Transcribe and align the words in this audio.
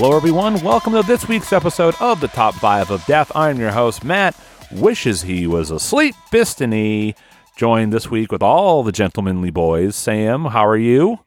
Hello, 0.00 0.16
everyone. 0.16 0.60
Welcome 0.62 0.92
to 0.92 1.02
this 1.02 1.26
week's 1.26 1.52
episode 1.52 1.92
of 1.98 2.20
the 2.20 2.28
Top 2.28 2.54
5 2.54 2.92
of 2.92 3.04
Death. 3.06 3.32
I'm 3.34 3.58
your 3.58 3.72
host, 3.72 4.04
Matt. 4.04 4.38
Wishes 4.70 5.22
he 5.22 5.44
was 5.48 5.72
asleep, 5.72 6.14
Bistany. 6.30 7.16
Joined 7.56 7.92
this 7.92 8.08
week 8.08 8.30
with 8.30 8.40
all 8.40 8.84
the 8.84 8.92
gentlemanly 8.92 9.50
boys. 9.50 9.96
Sam, 9.96 10.44
how 10.44 10.64
are 10.64 10.76
you? 10.76 11.18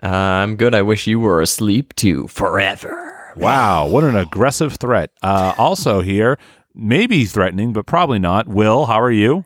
Uh, 0.00 0.10
I'm 0.10 0.54
good. 0.54 0.76
I 0.76 0.82
wish 0.82 1.08
you 1.08 1.18
were 1.18 1.42
asleep 1.42 1.92
too 1.96 2.28
forever. 2.28 3.32
Wow, 3.34 3.88
what 3.88 4.04
an 4.04 4.14
aggressive 4.14 4.76
threat. 4.76 5.10
Uh, 5.20 5.52
also, 5.58 6.00
here, 6.00 6.38
maybe 6.72 7.24
threatening, 7.24 7.72
but 7.72 7.84
probably 7.84 8.20
not. 8.20 8.46
Will, 8.46 8.86
how 8.86 9.00
are 9.00 9.10
you? 9.10 9.44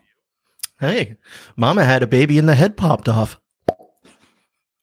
Hey, 0.78 1.16
Mama 1.56 1.86
had 1.86 2.02
a 2.02 2.06
baby 2.06 2.38
and 2.38 2.46
the 2.46 2.55
head 2.55 2.77
popped 2.77 3.08
off. 3.08 3.41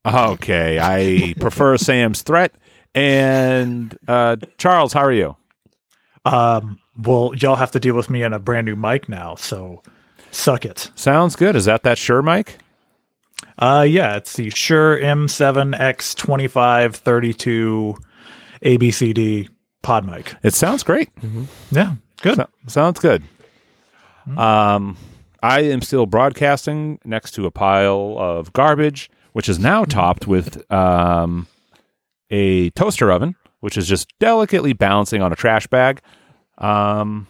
Okay, 0.04 0.80
I 0.80 1.36
prefer 1.40 1.78
Sam's 1.78 2.24
threat. 2.24 2.52
And 2.96 3.96
uh, 4.08 4.38
Charles, 4.58 4.94
how 4.94 5.02
are 5.02 5.12
you? 5.12 5.36
Um, 6.24 6.80
well, 6.98 7.34
y'all 7.36 7.58
have 7.58 7.72
to 7.72 7.80
deal 7.80 7.96
with 7.96 8.10
me 8.10 8.24
on 8.24 8.34
a 8.34 8.40
brand 8.40 8.66
new 8.66 8.76
mic 8.76 9.08
now, 9.10 9.36
so 9.36 9.84
suck 10.32 10.66
it. 10.66 10.90
Sounds 10.96 11.36
good. 11.36 11.56
Is 11.56 11.66
that 11.66 11.84
that 11.84 11.98
Shure 11.98 12.22
mic? 12.24 12.58
Uh, 13.60 13.86
yeah, 13.88 14.16
it's 14.16 14.34
the 14.34 14.50
Shure 14.50 14.98
M7X2532 15.00 17.98
ABCD 18.64 19.50
pod 19.82 20.06
mic. 20.06 20.34
It 20.42 20.54
sounds 20.54 20.84
great. 20.84 21.10
Yeah, 21.72 21.96
good. 22.22 22.38
So- 22.38 22.48
sounds 22.68 23.00
good. 23.00 23.24
Um, 24.38 24.98
I 25.44 25.60
am 25.62 25.84
still 25.84 26.08
broadcasting 26.08 26.98
next 27.06 27.34
to 27.34 27.46
a 27.46 27.52
pile 27.52 28.16
of 28.18 28.52
garbage, 28.54 29.12
which 29.34 29.48
is 29.48 29.60
now 29.60 29.86
topped 29.86 30.26
with 30.26 30.70
um, 30.72 31.46
a 32.30 32.70
toaster 32.72 33.12
oven, 33.12 33.36
which 33.60 33.78
is 33.78 33.88
just 33.88 34.14
delicately 34.20 34.74
balancing 34.74 35.22
on 35.22 35.32
a 35.32 35.36
trash 35.36 35.68
bag. 35.68 36.02
Um, 36.58 37.28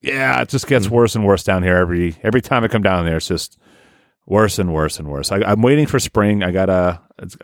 yeah, 0.00 0.40
it 0.42 0.48
just 0.48 0.66
gets 0.66 0.88
worse 0.88 1.14
and 1.14 1.24
worse 1.24 1.42
down 1.42 1.62
here 1.62 1.76
every 1.76 2.16
every 2.22 2.42
time 2.42 2.64
I 2.64 2.68
come 2.68 2.82
down 2.82 3.06
there. 3.06 3.16
It's 3.16 3.28
just 3.28 3.58
worse 4.26 4.58
and 4.58 4.72
worse 4.72 4.98
and 4.98 5.08
worse. 5.08 5.32
I, 5.32 5.38
I'm 5.38 5.62
waiting 5.62 5.86
for 5.86 5.98
spring. 5.98 6.42
I 6.42 6.52
gotta. 6.52 7.00
It's, 7.18 7.36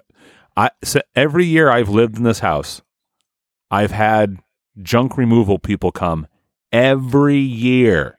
I 0.56 0.70
so 0.84 1.00
every 1.14 1.46
year 1.46 1.70
I've 1.70 1.88
lived 1.88 2.16
in 2.16 2.24
this 2.24 2.40
house, 2.40 2.82
I've 3.70 3.92
had 3.92 4.38
junk 4.82 5.16
removal 5.16 5.58
people 5.58 5.90
come 5.92 6.26
every 6.72 7.38
year. 7.38 8.18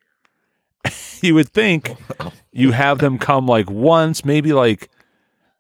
you 1.22 1.36
would 1.36 1.50
think 1.50 1.96
you 2.52 2.72
have 2.72 3.00
them 3.00 3.18
come 3.18 3.46
like 3.46 3.70
once, 3.70 4.26
maybe 4.26 4.54
like 4.54 4.90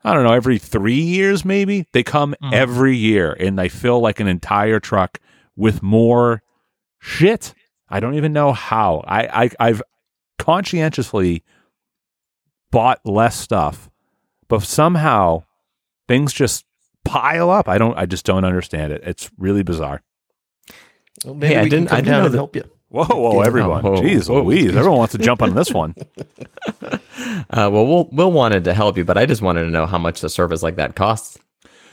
I 0.03 0.13
don't 0.13 0.23
know, 0.23 0.33
every 0.33 0.57
three 0.57 0.99
years, 0.99 1.45
maybe 1.45 1.85
they 1.93 2.03
come 2.03 2.33
mm-hmm. 2.41 2.53
every 2.53 2.95
year 2.95 3.33
and 3.39 3.57
they 3.57 3.69
fill 3.69 3.99
like 3.99 4.19
an 4.19 4.27
entire 4.27 4.79
truck 4.79 5.19
with 5.55 5.83
more 5.83 6.41
shit. 6.99 7.53
I 7.89 7.99
don't 7.99 8.15
even 8.15 8.33
know 8.33 8.51
how. 8.53 9.03
I, 9.05 9.43
I 9.45 9.49
I've 9.59 9.81
conscientiously 10.39 11.43
bought 12.71 12.99
less 13.05 13.37
stuff, 13.37 13.89
but 14.47 14.63
somehow 14.63 15.43
things 16.07 16.33
just 16.33 16.65
pile 17.05 17.49
up. 17.49 17.67
I 17.67 17.77
don't. 17.77 17.97
I 17.97 18.05
just 18.05 18.25
don't 18.25 18.45
understand 18.45 18.93
it. 18.93 19.03
It's 19.05 19.29
really 19.37 19.61
bizarre. 19.63 20.01
Well, 21.25 21.35
maybe 21.35 21.53
Hey, 21.53 21.59
I 21.59 21.63
didn't- 21.69 21.91
I 21.91 21.97
didn't 21.97 22.11
know 22.11 22.25
and 22.25 22.33
that- 22.33 22.37
help 22.37 22.55
you. 22.55 22.63
Whoa, 22.91 23.05
whoa, 23.05 23.39
everyone! 23.39 23.83
whoa, 23.83 24.01
Jeez, 24.01 24.27
whoa. 24.27 24.43
Louise! 24.43 24.75
Everyone 24.75 24.97
wants 24.97 25.13
to 25.13 25.17
jump 25.17 25.41
on 25.41 25.55
this 25.55 25.71
one. 25.71 25.95
Uh, 27.51 27.69
well, 27.71 27.85
Will 27.85 28.09
Will 28.11 28.31
wanted 28.31 28.63
to 28.63 28.73
help 28.73 28.97
you, 28.97 29.05
but 29.05 29.17
I 29.17 29.25
just 29.25 29.41
wanted 29.41 29.63
to 29.63 29.69
know 29.69 29.85
how 29.85 29.97
much 29.97 30.21
the 30.21 30.29
service 30.29 30.63
like 30.63 30.77
that 30.77 30.95
costs. 30.95 31.37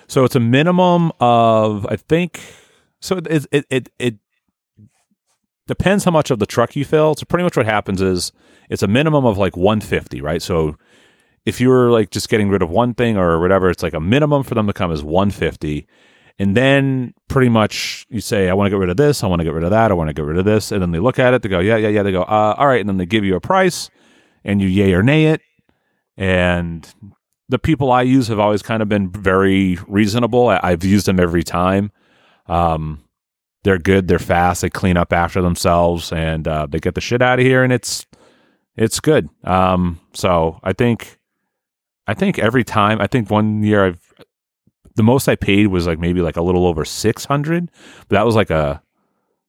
So 0.06 0.24
it's 0.24 0.36
a 0.36 0.40
minimum 0.40 1.12
of 1.20 1.86
I 1.86 1.96
think. 1.96 2.40
So 3.00 3.18
it 3.18 3.46
it 3.50 3.66
it, 3.68 3.88
it 3.98 4.16
depends 5.66 6.04
how 6.04 6.10
much 6.10 6.30
of 6.30 6.38
the 6.38 6.46
truck 6.46 6.76
you 6.76 6.84
fill. 6.84 7.14
So 7.14 7.26
pretty 7.26 7.44
much 7.44 7.56
what 7.56 7.66
happens 7.66 8.00
is 8.00 8.32
it's 8.70 8.82
a 8.82 8.88
minimum 8.88 9.24
of 9.24 9.36
like 9.36 9.56
150, 9.56 10.20
right? 10.20 10.40
So 10.40 10.76
if 11.44 11.60
you 11.60 11.68
were 11.68 11.90
like 11.90 12.10
just 12.10 12.28
getting 12.28 12.48
rid 12.48 12.62
of 12.62 12.70
one 12.70 12.94
thing 12.94 13.16
or 13.16 13.38
whatever, 13.38 13.68
it's 13.68 13.82
like 13.82 13.94
a 13.94 14.00
minimum 14.00 14.44
for 14.44 14.54
them 14.54 14.66
to 14.66 14.72
come 14.72 14.92
is 14.92 15.02
150. 15.02 15.86
And 16.38 16.56
then 16.56 17.14
pretty 17.28 17.48
much 17.48 18.06
you 18.10 18.20
say, 18.20 18.48
I 18.48 18.54
want 18.54 18.66
to 18.66 18.70
get 18.70 18.78
rid 18.78 18.90
of 18.90 18.96
this, 18.96 19.24
I 19.24 19.26
want 19.26 19.40
to 19.40 19.44
get 19.44 19.54
rid 19.54 19.64
of 19.64 19.70
that, 19.70 19.90
I 19.90 19.94
want 19.94 20.08
to 20.08 20.14
get 20.14 20.24
rid 20.24 20.38
of 20.38 20.44
this. 20.44 20.70
And 20.70 20.80
then 20.80 20.92
they 20.92 21.00
look 21.00 21.18
at 21.18 21.34
it, 21.34 21.42
they 21.42 21.48
go, 21.48 21.58
Yeah, 21.58 21.76
yeah, 21.76 21.88
yeah. 21.88 22.02
They 22.02 22.12
go, 22.12 22.22
uh, 22.22 22.54
all 22.56 22.66
right. 22.66 22.80
And 22.80 22.88
then 22.88 22.96
they 22.96 23.06
give 23.06 23.24
you 23.24 23.34
a 23.34 23.40
price 23.40 23.90
and 24.44 24.62
you 24.62 24.68
yay 24.68 24.94
or 24.94 25.02
nay 25.02 25.26
it. 25.26 25.40
And 26.16 26.88
the 27.48 27.58
people 27.58 27.90
I 27.90 28.02
use 28.02 28.28
have 28.28 28.38
always 28.38 28.62
kind 28.62 28.82
of 28.82 28.88
been 28.88 29.10
very 29.10 29.78
reasonable. 29.88 30.48
I, 30.48 30.60
I've 30.62 30.84
used 30.84 31.06
them 31.06 31.18
every 31.18 31.42
time. 31.42 31.90
Um, 32.46 33.04
they're 33.64 33.78
good, 33.78 34.08
they're 34.08 34.18
fast, 34.18 34.62
they 34.62 34.70
clean 34.70 34.96
up 34.96 35.12
after 35.12 35.42
themselves, 35.42 36.12
and 36.12 36.46
uh, 36.46 36.66
they 36.70 36.78
get 36.78 36.94
the 36.94 37.00
shit 37.00 37.20
out 37.20 37.38
of 37.38 37.44
here, 37.44 37.62
and 37.62 37.72
it's 37.72 38.06
it's 38.76 39.00
good. 39.00 39.28
Um, 39.44 40.00
so 40.14 40.60
I 40.62 40.72
think 40.72 41.18
I 42.06 42.14
think 42.14 42.38
every 42.38 42.64
time 42.64 43.00
I 43.00 43.06
think 43.06 43.30
one 43.30 43.62
year 43.62 43.86
I've 43.86 44.07
the 44.98 45.02
most 45.02 45.26
I 45.28 45.36
paid 45.36 45.68
was 45.68 45.86
like 45.86 45.98
maybe 45.98 46.20
like 46.20 46.36
a 46.36 46.42
little 46.42 46.66
over 46.66 46.84
six 46.84 47.24
hundred, 47.24 47.70
but 48.08 48.16
that 48.16 48.26
was 48.26 48.34
like 48.36 48.50
a 48.50 48.82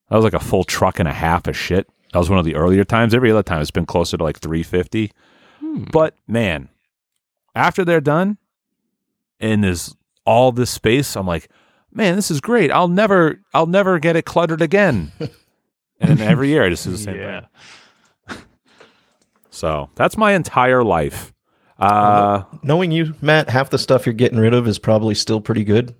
that 0.09 0.15
was 0.15 0.23
like 0.23 0.33
a 0.33 0.39
full 0.39 0.63
truck 0.63 0.99
and 0.99 1.07
a 1.09 1.13
half 1.13 1.45
of 1.47 1.57
shit. 1.57 1.89
That 2.13 2.19
was 2.19 2.29
one 2.29 2.39
of 2.39 2.45
the 2.45 2.55
earlier 2.55 2.83
times. 2.85 3.13
Every 3.13 3.29
other 3.31 3.43
time 3.43 3.61
it's 3.61 3.69
been 3.71 3.85
closer 3.85 4.15
to 4.17 4.23
like 4.23 4.39
three 4.39 4.63
fifty. 4.63 5.11
Hmm. 5.59 5.83
But 5.91 6.15
man, 6.27 6.69
after 7.53 7.83
they're 7.83 7.99
done 8.01 8.37
and 9.41 9.63
there's 9.63 9.95
all 10.25 10.51
this 10.53 10.69
space, 10.71 11.15
I'm 11.17 11.27
like, 11.27 11.49
man, 11.91 12.15
this 12.15 12.31
is 12.31 12.39
great. 12.41 12.71
I'll 12.71 12.87
never 12.87 13.41
I'll 13.53 13.67
never 13.67 13.99
get 13.99 14.15
it 14.15 14.23
cluttered 14.25 14.61
again. 14.61 15.11
and 15.99 16.21
every 16.21 16.47
year 16.49 16.63
I 16.63 16.69
just 16.69 16.85
do 16.85 16.91
the 16.91 16.97
same 16.97 17.15
Yeah. 17.17 17.41
thing. 17.41 18.37
So 19.51 19.89
that's 19.95 20.15
my 20.15 20.33
entire 20.33 20.83
life. 20.83 21.33
Uh 21.79 22.43
Knowing 22.63 22.91
you, 22.91 23.15
Matt, 23.21 23.49
half 23.49 23.69
the 23.69 23.77
stuff 23.77 24.05
you're 24.05 24.13
getting 24.13 24.39
rid 24.39 24.53
of 24.53 24.67
is 24.67 24.77
probably 24.79 25.15
still 25.15 25.39
pretty 25.41 25.63
good. 25.63 25.95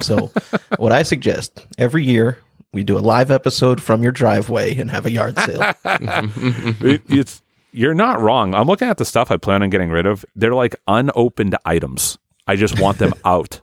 So, 0.00 0.30
what 0.78 0.92
I 0.92 1.02
suggest 1.02 1.66
every 1.76 2.04
year 2.04 2.38
we 2.72 2.84
do 2.84 2.96
a 2.98 3.00
live 3.00 3.30
episode 3.30 3.82
from 3.82 4.02
your 4.02 4.12
driveway 4.12 4.76
and 4.76 4.90
have 4.90 5.06
a 5.06 5.10
yard 5.10 5.38
sale. 5.40 5.62
it- 5.84 7.02
it's 7.08 7.42
you're 7.72 7.94
not 7.94 8.20
wrong. 8.20 8.54
I'm 8.54 8.66
looking 8.66 8.88
at 8.88 8.96
the 8.96 9.04
stuff 9.04 9.30
I 9.30 9.36
plan 9.36 9.62
on 9.62 9.70
getting 9.70 9.90
rid 9.90 10.06
of. 10.06 10.24
They're 10.34 10.54
like 10.54 10.76
unopened 10.86 11.56
items. 11.64 12.16
I 12.46 12.56
just 12.56 12.80
want 12.80 12.98
them 12.98 13.12
out. 13.24 13.60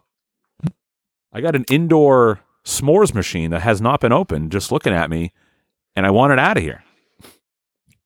I 1.33 1.41
got 1.41 1.55
an 1.55 1.65
indoor 1.69 2.39
s'mores 2.63 3.13
machine 3.13 3.51
that 3.51 3.61
has 3.61 3.81
not 3.81 3.99
been 4.01 4.11
opened, 4.13 4.51
just 4.51 4.71
looking 4.71 4.93
at 4.93 5.09
me, 5.09 5.33
and 5.95 6.05
I 6.05 6.11
want 6.11 6.33
it 6.33 6.39
out 6.39 6.55
of 6.57 6.63
here. 6.63 6.83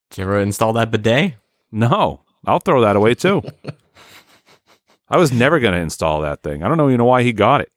Did 0.09 0.17
you 0.19 0.23
ever 0.23 0.39
install 0.39 0.73
that 0.73 0.89
bidet? 0.89 1.35
No, 1.71 2.21
I'll 2.45 2.59
throw 2.59 2.81
that 2.81 2.95
away 2.95 3.15
too. 3.15 3.41
I 5.09 5.17
was 5.17 5.31
never 5.31 5.59
going 5.59 5.73
to 5.73 5.79
install 5.79 6.21
that 6.21 6.43
thing. 6.43 6.63
I 6.63 6.67
don't 6.67 6.77
know 6.77 6.89
even 6.89 7.03
why 7.03 7.23
he 7.23 7.33
got 7.33 7.61
it. 7.61 7.71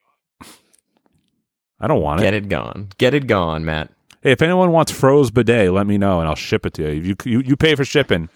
I 1.81 1.89
don't 1.89 2.03
want 2.03 2.21
it. 2.21 2.25
Get 2.25 2.35
it 2.35 2.49
gone. 2.49 2.91
Get 2.99 3.15
it 3.15 3.27
gone, 3.27 3.65
Matt. 3.65 3.91
Hey, 4.23 4.31
if 4.31 4.43
anyone 4.43 4.71
wants 4.71 4.93
froze 4.93 5.31
bidet, 5.31 5.73
let 5.73 5.87
me 5.87 5.99
know 5.99 6.21
and 6.21 6.29
I'll 6.29 6.37
ship 6.37 6.65
it 6.65 6.75
to 6.75 6.83
you. 6.95 7.03
You 7.03 7.17
you, 7.25 7.41
you 7.41 7.57
pay 7.57 7.75
for 7.75 7.85
shipping, 7.85 8.29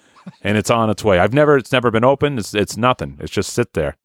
and 0.43 0.59
it's 0.59 0.71
on 0.71 0.91
its 0.91 1.05
way. 1.05 1.21
I've 1.21 1.33
never 1.33 1.57
it's 1.57 1.71
never 1.71 1.91
been 1.93 2.03
opened. 2.05 2.41
It's 2.41 2.55
it's 2.55 2.77
nothing. 2.77 3.19
It's 3.21 3.31
just 3.33 3.53
sit 3.53 3.75
there. 3.75 3.97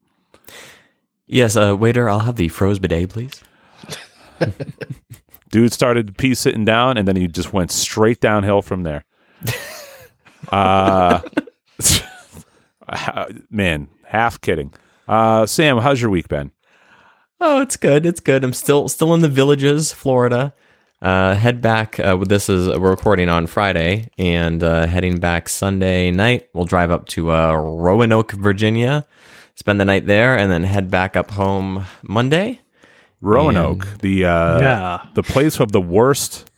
Yes, 1.26 1.56
uh, 1.56 1.76
waiter, 1.76 2.08
I'll 2.08 2.20
have 2.20 2.36
the 2.36 2.48
froze 2.48 2.78
bidet, 2.78 3.08
please. 3.08 3.42
Dude 5.50 5.72
started 5.72 6.16
pee 6.18 6.34
sitting 6.34 6.64
down, 6.64 6.96
and 6.96 7.08
then 7.08 7.16
he 7.16 7.26
just 7.26 7.52
went 7.52 7.70
straight 7.70 8.20
downhill 8.20 8.62
from 8.62 8.82
there. 8.82 9.04
uh, 10.50 11.20
man, 13.50 13.88
half 14.04 14.40
kidding. 14.40 14.72
Uh, 15.08 15.46
Sam, 15.46 15.78
how's 15.78 16.00
your 16.00 16.10
week 16.10 16.28
been? 16.28 16.52
Oh, 17.40 17.60
it's 17.60 17.76
good. 17.76 18.06
It's 18.06 18.20
good. 18.20 18.44
I'm 18.44 18.52
still 18.52 18.88
still 18.88 19.14
in 19.14 19.20
the 19.20 19.28
villages, 19.28 19.92
Florida. 19.92 20.54
Uh, 21.00 21.34
head 21.34 21.60
back. 21.60 21.98
Uh, 21.98 22.16
this 22.18 22.48
is 22.48 22.68
we're 22.68 22.90
recording 22.90 23.28
on 23.28 23.48
Friday, 23.48 24.08
and 24.16 24.62
uh, 24.62 24.86
heading 24.86 25.18
back 25.18 25.48
Sunday 25.48 26.12
night. 26.12 26.48
We'll 26.54 26.66
drive 26.66 26.92
up 26.92 27.06
to 27.08 27.32
uh, 27.32 27.54
Roanoke, 27.54 28.30
Virginia, 28.32 29.04
spend 29.56 29.80
the 29.80 29.84
night 29.84 30.06
there, 30.06 30.38
and 30.38 30.52
then 30.52 30.62
head 30.62 30.90
back 30.90 31.16
up 31.16 31.32
home 31.32 31.86
Monday. 32.02 32.60
Roanoke, 33.20 33.86
the 34.00 34.24
uh, 34.24 34.60
yeah. 34.60 35.06
the 35.14 35.22
place 35.24 35.58
of 35.58 35.72
the 35.72 35.80
worst 35.80 36.48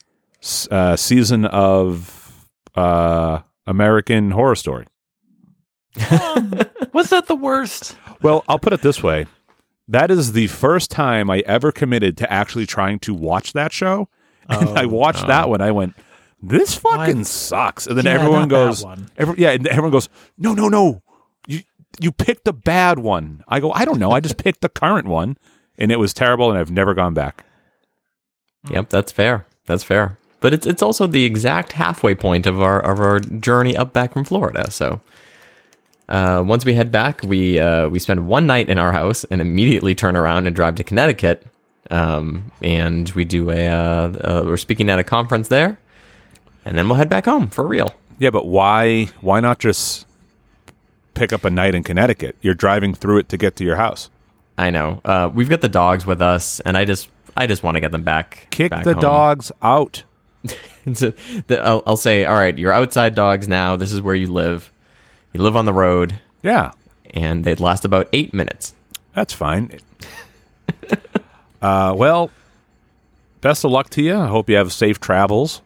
uh, 0.71 0.97
season 0.97 1.47
of 1.47 2.47
uh, 2.75 3.41
American 3.67 4.31
Horror 4.31 4.57
Story. 4.57 4.87
Was 6.93 7.11
that 7.11 7.27
the 7.27 7.37
worst? 7.37 7.97
Well, 8.23 8.45
I'll 8.49 8.59
put 8.59 8.73
it 8.73 8.83
this 8.83 9.03
way: 9.03 9.27
that 9.89 10.11
is 10.11 10.33
the 10.33 10.47
first 10.49 10.91
time 10.91 11.31
I 11.31 11.41
ever 11.47 11.73
committed 11.73 12.17
to 12.19 12.33
actually 12.33 12.67
trying 12.67 12.99
to 13.01 13.15
watch 13.15 13.53
that 13.53 13.73
show. 13.73 14.09
And 14.49 14.79
I 14.79 14.85
oh, 14.85 14.89
watched 14.89 15.27
that 15.27 15.49
one. 15.49 15.61
I 15.61 15.71
went, 15.71 15.95
"This 16.43 16.75
fucking 16.75 17.19
What? 17.19 17.27
sucks." 17.27 17.87
And 17.87 17.97
then 17.97 18.05
Yeah, 18.05 18.13
everyone 18.13 18.49
goes, 18.49 18.85
every, 19.17 19.37
"Yeah," 19.39 19.51
and 19.53 19.67
everyone 19.69 19.93
goes, 19.93 20.09
"No, 20.37 20.53
no, 20.53 20.69
no! 20.69 21.03
You 21.47 21.63
you 22.01 22.13
picked 22.13 22.45
the 22.45 22.53
bad 22.53 22.99
one." 22.99 23.45
I 23.49 23.61
go, 23.61 23.73
"I 23.73 23.85
don't 23.85 23.99
know. 23.99 24.11
I 24.11 24.21
just 24.21 24.37
picked 24.37 24.61
the 24.61 24.69
current 24.69 25.07
one, 25.07 25.37
and 25.79 25.91
it 25.93 25.99
was 25.99 26.13
terrible, 26.13 26.51
and 26.51 26.59
I've 26.59 26.71
never 26.71 26.93
gone 26.95 27.15
back." 27.15 27.45
Yep, 28.71 28.89
that's 28.89 29.13
fair. 29.13 29.47
That's 29.67 29.85
fair. 29.85 30.19
But 30.41 30.53
it's 30.53 30.67
it's 30.67 30.83
also 30.83 31.07
the 31.07 31.25
exact 31.25 31.73
halfway 31.73 32.15
point 32.15 32.47
of 32.47 32.61
our 32.61 32.81
of 32.81 33.01
our 33.01 33.21
journey 33.21 33.77
up 33.77 33.93
back 33.95 34.13
from 34.13 34.25
Florida. 34.25 34.71
So 34.71 35.01
uh, 36.09 36.43
once 36.47 36.65
we 36.65 36.75
head 36.75 36.93
back, 36.93 37.23
we 37.23 37.59
uh, 37.59 37.89
we 37.89 37.99
spend 37.99 38.27
one 38.27 38.47
night 38.47 38.69
in 38.69 38.79
our 38.79 38.93
house 38.93 39.25
and 39.25 39.41
immediately 39.41 39.95
turn 39.95 40.17
around 40.17 40.47
and 40.47 40.55
drive 40.55 40.75
to 40.77 40.85
Connecticut. 40.85 41.47
Um, 41.91 42.51
and 42.63 43.11
we 43.11 43.25
do 43.25 43.51
a 43.51 43.69
uh, 43.69 43.73
uh, 43.73 44.43
we're 44.45 44.57
speaking 44.57 44.91
at 44.91 44.99
a 44.99 45.05
conference 45.05 45.49
there, 45.49 45.79
and 46.65 46.77
then 46.77 46.89
we'll 46.89 46.97
head 46.97 47.09
back 47.09 47.25
home 47.27 47.49
for 47.49 47.67
real. 47.67 47.95
Yeah, 48.19 48.31
but 48.31 48.47
why 48.47 49.07
why 49.21 49.41
not 49.41 49.59
just 49.59 50.07
pick 51.15 51.33
up 51.33 51.45
a 51.45 51.51
night 51.51 51.75
in 51.75 51.83
Connecticut? 51.83 52.37
You're 52.43 52.55
driving 52.55 52.95
through 52.95 53.19
it 53.19 53.29
to 53.31 53.37
get 53.37 53.57
to 53.57 53.65
your 53.65 53.77
house. 53.77 54.11
I 54.57 54.71
know. 54.71 55.01
Uh, 55.05 55.31
we've 55.33 55.49
got 55.49 55.61
the 55.63 55.69
dogs 55.69 56.07
with 56.07 56.23
us, 56.23 56.61
and 56.61 56.77
I 56.77 56.85
just 56.85 57.09
I 57.37 57.47
just 57.47 57.63
want 57.63 57.77
to 57.77 57.81
get 57.81 57.93
them 57.93 58.05
back. 58.05 58.47
Kick 58.51 58.71
back 58.71 58.85
the 58.85 58.93
home. 58.95 59.03
dogs 59.03 59.53
out. 59.63 60.05
So 60.93 61.15
the, 61.47 61.63
I'll, 61.63 61.83
I'll 61.87 61.97
say, 61.97 62.27
all 62.27 62.35
right, 62.35 62.59
you're 62.59 62.71
outside 62.71 63.15
dogs 63.15 63.49
now. 63.49 63.75
This 63.75 63.91
is 63.91 64.03
where 64.03 64.15
you 64.15 64.27
live. 64.31 64.71
You 65.35 65.43
live 65.43 65.57
on 65.57 65.65
the 65.67 65.73
road, 65.73 66.21
Yeah, 66.43 66.71
and 67.13 67.45
they'd 67.45 67.61
last 67.61 67.85
about 67.85 68.09
eight 68.13 68.33
minutes. 68.33 68.73
that's 69.15 69.33
fine. 69.35 69.79
uh, 71.63 71.93
well, 71.97 72.31
best 73.41 73.65
of 73.65 73.71
luck 73.73 73.91
to 73.91 74.03
you. 74.03 74.17
I 74.17 74.27
hope 74.29 74.49
you 74.49 74.57
have 74.57 74.73
safe 74.73 75.01
travels. 75.01 75.61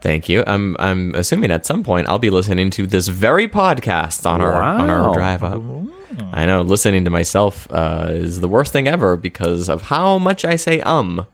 Thank 0.00 0.28
you. 0.28 0.44
I'm 0.46 0.76
I'm 0.78 1.14
assuming 1.14 1.50
at 1.50 1.66
some 1.66 1.82
point 1.82 2.08
I'll 2.08 2.18
be 2.18 2.30
listening 2.30 2.70
to 2.70 2.86
this 2.86 3.08
very 3.08 3.48
podcast 3.48 4.24
on 4.28 4.40
our 4.40 4.54
on 4.62 4.86
Wow. 4.88 5.08
our 5.08 5.14
drive 5.14 5.42
up. 5.42 5.60
I 6.32 6.46
know 6.46 6.62
listening 6.62 7.04
to 7.04 7.10
myself 7.10 7.66
uh, 7.70 8.06
is 8.10 8.40
the 8.40 8.48
worst 8.48 8.72
thing 8.72 8.86
ever 8.88 9.16
because 9.16 9.68
of 9.68 9.82
how 9.82 10.18
much 10.18 10.44
I 10.44 10.56
say 10.56 10.80
um. 10.82 11.26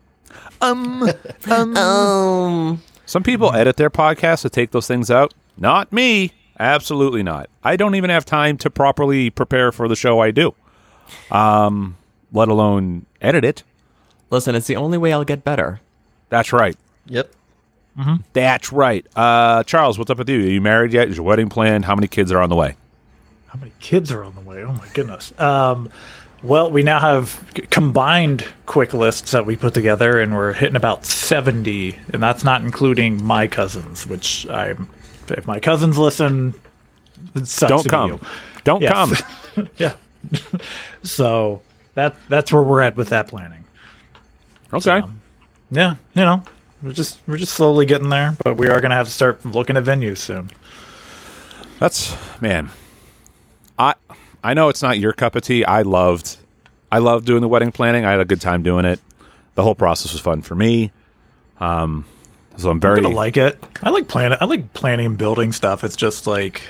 Um, 0.61 1.03
um. 1.51 1.77
Um. 1.77 2.83
Some 3.05 3.23
people 3.23 3.53
edit 3.53 3.77
their 3.77 3.91
podcasts 3.91 4.43
to 4.43 4.51
take 4.51 4.71
those 4.71 4.87
things 4.89 5.11
out. 5.11 5.35
Not 5.59 5.93
me. 5.93 6.33
Absolutely 6.63 7.25
not. 7.25 7.51
I 7.65 7.77
don't 7.77 7.97
even 7.97 8.09
have 8.11 8.25
time 8.25 8.57
to 8.59 8.71
properly 8.71 9.31
prepare 9.31 9.73
for 9.73 9.89
the 9.89 9.97
show 9.97 10.21
I 10.21 10.31
do. 10.31 10.55
Um, 11.31 11.97
let 12.33 12.49
alone 12.49 13.07
edit 13.21 13.45
it. 13.45 13.65
Listen, 14.31 14.55
it's 14.55 14.69
the 14.69 14.77
only 14.77 14.97
way 14.97 15.13
I'll 15.13 15.25
get 15.25 15.43
better. 15.43 15.81
That's 16.29 16.53
right. 16.53 16.77
Yep. 17.07 17.33
That's 18.33 18.73
right. 18.73 19.05
Uh, 19.15 19.65
Charles, 19.65 19.99
what's 19.99 20.11
up 20.11 20.19
with 20.19 20.29
you? 20.29 20.39
Are 20.39 20.51
you 20.51 20.61
married 20.61 20.93
yet? 20.93 21.09
Is 21.09 21.17
your 21.17 21.27
wedding 21.27 21.49
planned? 21.49 21.85
How 21.85 21.95
many 21.95 22.09
kids 22.09 22.31
are 22.33 22.41
on 22.41 22.49
the 22.49 22.57
way? 22.57 22.77
How 23.49 23.59
many 23.59 23.73
kids 23.81 24.11
are 24.13 24.25
on 24.25 24.35
the 24.35 24.41
way? 24.41 24.63
Oh 24.65 24.73
my 24.73 24.87
goodness. 24.95 25.39
Um, 25.39 25.91
well, 26.43 26.71
we 26.71 26.83
now 26.83 27.01
have 27.01 27.45
combined 27.71 28.47
quick 28.67 28.95
lists 28.95 29.33
that 29.33 29.45
we 29.45 29.57
put 29.57 29.75
together, 29.75 30.21
and 30.21 30.35
we're 30.35 30.55
hitting 30.55 30.77
about 30.77 31.05
seventy, 31.05 31.99
and 32.13 32.23
that's 32.23 32.45
not 32.45 32.63
including 32.63 33.23
my 33.23 33.47
cousins. 33.47 34.07
Which 34.07 34.47
I, 34.49 34.75
if 35.33 35.47
my 35.47 35.61
cousins 35.61 35.99
listen, 35.99 36.55
it 37.35 37.47
sucks 37.47 37.71
Don't 37.71 37.83
to 37.83 37.89
come. 37.89 38.11
you. 38.13 38.21
Don't 38.65 38.83
Yes. 38.83 38.93
come. 39.55 39.69
yeah. 39.79 39.95
so 41.03 41.63
that 41.95 42.15
that's 42.29 42.53
where 42.53 42.63
we're 42.63 42.81
at 42.81 42.97
with 42.97 43.09
that 43.11 43.29
planning. 43.29 43.65
Okay. 44.73 45.03
Yeah, 45.71 45.97
you 46.15 46.23
know, 46.25 46.43
we're 46.83 46.93
just 46.93 47.19
we're 47.27 47.39
just 47.39 47.55
slowly 47.55 47.87
getting 47.87 48.09
there, 48.09 48.37
but 48.45 48.57
we 48.57 48.69
are 48.69 48.81
gonna 48.81 48.95
have 48.95 49.07
to 49.07 49.13
start 49.13 49.45
looking 49.45 49.77
at 49.77 49.85
venues 49.85 50.19
soon. 50.19 50.51
That's 51.79 52.15
man. 52.41 52.71
I 53.79 53.95
I 54.45 54.55
know 54.55 54.69
it's 54.69 54.83
not 54.83 54.99
your 54.99 55.13
cup 55.13 55.35
of 55.35 55.43
tea. 55.43 55.65
I 55.65 55.83
loved 55.83 56.37
I 56.91 56.99
loved 56.99 57.27
doing 57.27 57.41
the 57.41 57.49
wedding 57.49 57.73
planning. 57.73 58.05
I 58.05 58.11
had 58.13 58.21
a 58.21 58.25
good 58.25 58.41
time 58.41 58.63
doing 58.63 58.85
it. 58.85 59.01
The 59.55 59.63
whole 59.63 59.75
process 59.75 60.13
was 60.13 60.21
fun 60.21 60.43
for 60.43 60.55
me. 60.55 60.93
Um 61.59 62.05
so 62.57 62.71
I'm 62.71 62.81
very 62.81 63.01
gonna 63.01 63.15
like 63.15 63.37
it. 63.37 63.63
I 63.83 63.91
like 63.91 64.09
planning. 64.09 64.39
I 64.41 64.45
like 64.45 64.73
planning 64.73 65.07
and 65.07 65.19
building 65.19 65.53
stuff. 65.53 65.85
It's 65.85 65.97
just 65.97 66.27
like, 66.27 66.63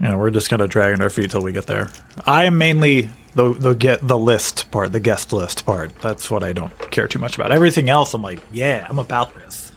you 0.00 0.08
know, 0.08 0.18
we're 0.18 0.30
just 0.30 0.50
kind 0.50 0.62
of 0.62 0.70
dragging 0.70 1.00
our 1.00 1.10
feet 1.10 1.30
till 1.30 1.42
we 1.42 1.52
get 1.52 1.66
there. 1.66 1.90
I 2.26 2.44
am 2.44 2.58
mainly 2.58 3.10
the 3.34 3.52
the 3.52 3.74
get 3.74 4.06
the 4.06 4.18
list 4.18 4.70
part, 4.70 4.92
the 4.92 5.00
guest 5.00 5.32
list 5.32 5.64
part. 5.64 5.96
That's 6.00 6.30
what 6.30 6.42
I 6.42 6.52
don't 6.52 6.76
care 6.90 7.08
too 7.08 7.18
much 7.18 7.34
about. 7.36 7.52
Everything 7.52 7.88
else, 7.88 8.14
I'm 8.14 8.22
like, 8.22 8.40
yeah, 8.52 8.86
I'm 8.88 8.98
about 8.98 9.34
this. 9.34 9.72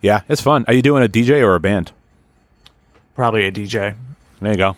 Yeah, 0.00 0.22
it's 0.28 0.40
fun. 0.40 0.64
Are 0.66 0.74
you 0.74 0.82
doing 0.82 1.04
a 1.04 1.08
DJ 1.08 1.42
or 1.42 1.54
a 1.54 1.60
band? 1.60 1.92
Probably 3.14 3.46
a 3.46 3.52
DJ. 3.52 3.96
There 4.40 4.52
you 4.52 4.56
go. 4.56 4.76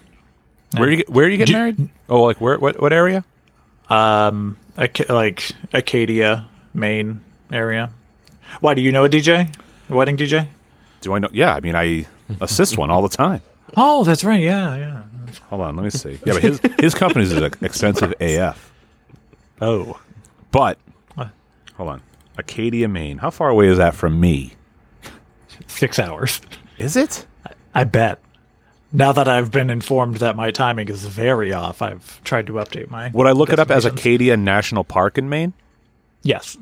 Where 0.76 0.90
you 0.90 1.04
where 1.06 1.26
are 1.26 1.28
you 1.28 1.36
getting 1.36 1.54
married? 1.54 1.88
Oh, 2.08 2.22
like 2.22 2.40
where 2.40 2.58
what 2.58 2.80
what 2.80 2.92
area? 2.92 3.24
Um, 3.88 4.56
like 4.76 5.50
Acadia, 5.72 6.48
Maine 6.74 7.20
area. 7.52 7.90
Why 8.60 8.74
do 8.74 8.82
you 8.82 8.92
know 8.92 9.04
a 9.04 9.08
DJ? 9.08 9.54
A 9.88 9.94
wedding 9.94 10.16
DJ? 10.16 10.48
Do 11.00 11.14
I 11.14 11.18
know? 11.18 11.28
Yeah, 11.32 11.54
I 11.54 11.60
mean 11.60 11.74
I 11.74 12.06
assist 12.40 12.78
one 12.78 12.90
all 12.90 13.02
the 13.02 13.08
time. 13.08 13.42
Oh, 13.76 14.04
that's 14.04 14.22
right. 14.24 14.40
Yeah, 14.42 14.76
yeah. 14.76 15.02
Hold 15.48 15.62
on, 15.62 15.76
let 15.76 15.82
me 15.84 15.90
see. 15.90 16.18
Yeah, 16.24 16.34
but 16.34 16.42
his 16.42 16.60
his 16.78 16.94
company 16.94 17.24
is 17.24 17.32
an 17.32 17.44
expensive 17.62 18.12
AF. 18.20 18.70
Oh, 19.60 19.98
But 20.50 20.78
hold 21.76 21.88
on, 21.88 22.02
Acadia, 22.36 22.88
Maine. 22.88 23.18
How 23.18 23.30
far 23.30 23.48
away 23.48 23.68
is 23.68 23.78
that 23.78 23.94
from 23.94 24.20
me? 24.20 24.54
six 25.66 25.98
hours. 25.98 26.40
Is 26.78 26.96
it? 26.96 27.26
I 27.74 27.84
bet. 27.84 28.18
Now 28.92 29.12
that 29.12 29.26
I've 29.28 29.50
been 29.50 29.70
informed 29.70 30.16
that 30.16 30.36
my 30.36 30.50
timing 30.50 30.88
is 30.88 31.06
very 31.06 31.52
off, 31.52 31.80
I've 31.80 32.22
tried 32.24 32.46
to 32.48 32.54
update 32.54 32.90
my. 32.90 33.08
Would 33.14 33.26
I 33.26 33.32
look 33.32 33.50
it 33.52 33.58
up 33.58 33.70
as. 33.70 33.84
Acadia 33.86 34.36
National 34.36 34.84
Park 34.84 35.16
in 35.16 35.28
Maine? 35.30 35.54
Yes. 36.22 36.58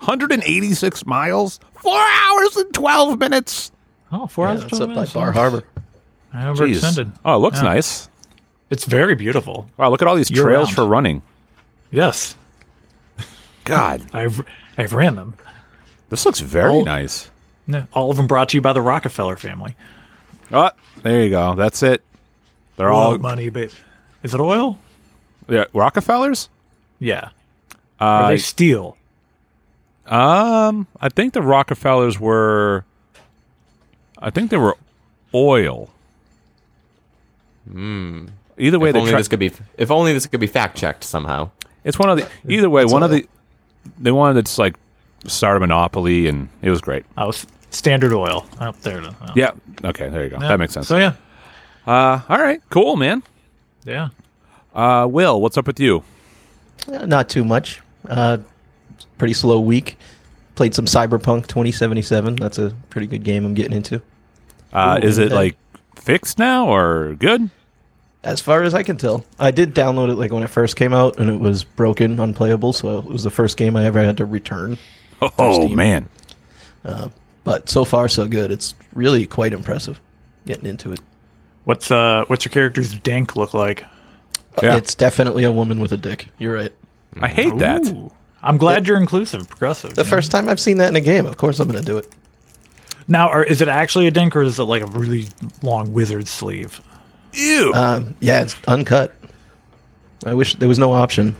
186 0.00 1.06
miles, 1.06 1.58
four 1.80 1.98
hours 2.00 2.56
and 2.56 2.72
12 2.74 3.18
minutes. 3.18 3.72
Oh, 4.12 4.26
four 4.26 4.46
Yeah, 4.46 4.52
hours. 4.52 4.60
that's 4.62 4.76
12 4.78 4.82
up 4.82 4.88
by 4.88 4.94
minutes. 4.94 5.12
Bar 5.12 5.32
Harbor. 5.32 5.64
I 6.32 6.42
Jeez. 6.44 6.56
overextended. 6.80 7.12
Oh, 7.24 7.36
it 7.36 7.38
looks 7.38 7.58
Yeah. 7.58 7.62
nice. 7.64 8.08
It's 8.70 8.84
very 8.84 9.14
beautiful. 9.14 9.68
Wow, 9.76 9.90
look 9.90 10.02
at 10.02 10.08
all 10.08 10.16
these 10.16 10.30
Year 10.30 10.42
trails 10.44 10.68
round. 10.68 10.76
for 10.76 10.86
running. 10.86 11.22
Yes, 11.90 12.36
God, 13.64 14.02
I've 14.12 14.44
I've 14.76 14.92
ran 14.92 15.16
them. 15.16 15.34
this 16.10 16.26
looks 16.26 16.40
very 16.40 16.70
Oh. 16.74 16.82
nice. 16.82 17.30
Yeah, 17.68 17.84
All 17.92 18.10
of 18.10 18.16
them 18.16 18.26
brought 18.26 18.50
to 18.50 18.56
you 18.56 18.60
by 18.60 18.72
the 18.72 18.80
Rockefeller 18.82 19.36
family. 19.36 19.76
Oh, 20.52 20.70
there 21.02 21.22
you 21.24 21.30
go. 21.30 21.54
That's 21.56 21.82
it. 21.82 22.02
They're 22.76 22.90
All 22.92 23.12
all 23.12 23.18
money, 23.18 23.48
but 23.48 23.70
is 24.22 24.34
it 24.34 24.40
oil? 24.40 24.78
yeah, 25.48 25.64
Rockefellers. 25.72 26.48
Yeah. 27.00 27.30
Are 28.00 28.24
Uh, 28.24 28.28
they 28.28 28.38
steel? 28.38 28.96
Um, 30.10 30.86
I 31.00 31.08
think 31.08 31.32
the 31.34 31.42
Rockefellers 31.42 32.18
were. 32.20 32.84
I 34.18 34.30
think 34.30 34.50
they 34.50 34.56
were 34.56 34.76
oil. 35.34 35.90
Either 38.58 38.78
way, 38.78 38.90
If 38.90 38.96
only 38.96 39.10
try- 39.10 39.18
this 39.20 39.28
could 39.28 39.38
be 39.40 39.52
if 39.76 39.90
only 39.90 40.12
this 40.12 40.26
could 40.26 40.40
be 40.40 40.46
fact 40.46 40.76
checked 40.76 41.04
somehow. 41.04 41.50
It's 41.84 41.98
one 41.98 42.08
of 42.10 42.16
the 42.18 42.28
either 42.48 42.70
way. 42.70 42.84
one 42.84 43.02
of 43.02 43.10
the 43.10 43.26
they 43.98 44.12
wanted 44.12 44.34
to 44.34 44.42
just 44.42 44.58
like 44.58 44.76
start 45.26 45.56
a 45.56 45.60
monopoly, 45.60 46.28
and 46.28 46.48
it 46.62 46.70
was 46.70 46.80
great. 46.80 47.04
Oh, 47.18 47.28
s- 47.30 47.46
standard 47.70 48.12
oil. 48.12 48.46
Oh, 48.60 48.72
there. 48.82 49.02
Oh. 49.04 49.32
Yeah. 49.34 49.50
Okay. 49.84 50.08
There 50.08 50.24
you 50.24 50.30
go. 50.30 50.38
Yeah. 50.40 50.48
That 50.48 50.58
makes 50.58 50.72
sense. 50.72 50.88
So 50.88 50.96
yeah, 50.96 51.14
Uh, 51.86 52.20
all 52.28 52.38
right. 52.38 52.60
Cool, 52.70 52.96
man. 52.96 53.22
yeah. 53.84 54.08
Uh, 54.74 55.06
Will, 55.10 55.40
what's 55.40 55.56
up 55.56 55.66
with 55.66 55.80
you? 55.80 56.02
Uh, 56.92 57.06
Not 57.06 57.28
too 57.28 57.44
much. 57.44 57.80
Uh, 58.08 58.38
pretty 59.18 59.34
slow 59.34 59.60
week. 59.60 59.98
Played 60.54 60.74
some 60.74 60.86
Cyberpunk 60.86 61.46
2077. 61.48 62.36
That's 62.36 62.58
a 62.58 62.74
pretty 62.90 63.06
good 63.06 63.24
game 63.24 63.44
I'm 63.44 63.54
getting 63.54 63.76
into. 63.76 64.02
Uh, 64.72 64.98
Ooh, 65.02 65.06
is 65.06 65.18
it 65.18 65.26
okay. 65.26 65.34
like 65.34 65.56
fixed 65.96 66.38
now 66.38 66.68
or 66.68 67.14
good? 67.14 67.50
As 68.24 68.40
far 68.40 68.62
as 68.62 68.74
I 68.74 68.82
can 68.82 68.96
tell, 68.96 69.24
I 69.38 69.50
did 69.50 69.74
download 69.74 70.10
it 70.10 70.16
like 70.16 70.32
when 70.32 70.42
it 70.42 70.50
first 70.50 70.76
came 70.76 70.92
out, 70.92 71.18
and 71.18 71.30
it 71.30 71.38
was 71.38 71.62
broken, 71.62 72.18
unplayable. 72.18 72.72
So 72.72 72.98
it 72.98 73.04
was 73.04 73.22
the 73.22 73.30
first 73.30 73.56
game 73.56 73.76
I 73.76 73.84
ever 73.84 74.02
had 74.02 74.16
to 74.16 74.24
return. 74.24 74.78
Oh 75.38 75.66
Steam. 75.66 75.76
man. 75.76 76.08
But 77.44 77.68
so 77.68 77.84
far, 77.84 78.08
so 78.08 78.26
good. 78.26 78.50
It's 78.50 78.74
really 78.92 79.24
quite 79.26 79.52
impressive. 79.52 80.00
Getting 80.46 80.66
into 80.66 80.92
it. 80.92 81.00
What's 81.64 81.90
uh 81.90 82.24
what's 82.26 82.44
your 82.44 82.50
character's 82.50 82.92
dank 82.94 83.36
look 83.36 83.54
like? 83.54 83.84
Yeah. 84.62 84.76
It's 84.76 84.94
definitely 84.96 85.44
a 85.44 85.52
woman 85.52 85.78
with 85.78 85.92
a 85.92 85.96
dick. 85.96 86.28
You're 86.38 86.54
right. 86.54 86.72
I 87.20 87.28
hate 87.28 87.56
that. 87.58 87.82
Ooh. 88.46 88.48
I'm 88.48 88.56
glad 88.58 88.86
you're 88.86 88.96
inclusive, 89.00 89.48
progressive. 89.48 89.94
The 89.94 90.02
you 90.02 90.04
know? 90.04 90.10
first 90.16 90.30
time 90.30 90.48
I've 90.48 90.60
seen 90.60 90.78
that 90.78 90.88
in 90.88 90.96
a 90.96 91.00
game, 91.00 91.26
of 91.26 91.36
course 91.36 91.58
I'm 91.60 91.68
going 91.68 91.80
to 91.80 91.86
do 91.86 91.98
it. 91.98 92.08
now, 93.08 93.28
are, 93.28 93.44
is 93.44 93.60
it 93.60 93.68
actually 93.68 94.06
a 94.06 94.10
dink 94.10 94.34
or 94.36 94.42
is 94.42 94.58
it 94.58 94.64
like 94.64 94.82
a 94.82 94.86
really 94.86 95.28
long 95.62 95.92
wizard 95.92 96.28
sleeve? 96.28 96.80
Ew. 97.34 97.72
Um, 97.74 98.14
yeah, 98.20 98.42
it's 98.42 98.56
uncut. 98.66 99.14
I 100.24 100.34
wish 100.34 100.54
there 100.54 100.68
was 100.68 100.78
no 100.78 100.92
option. 100.92 101.36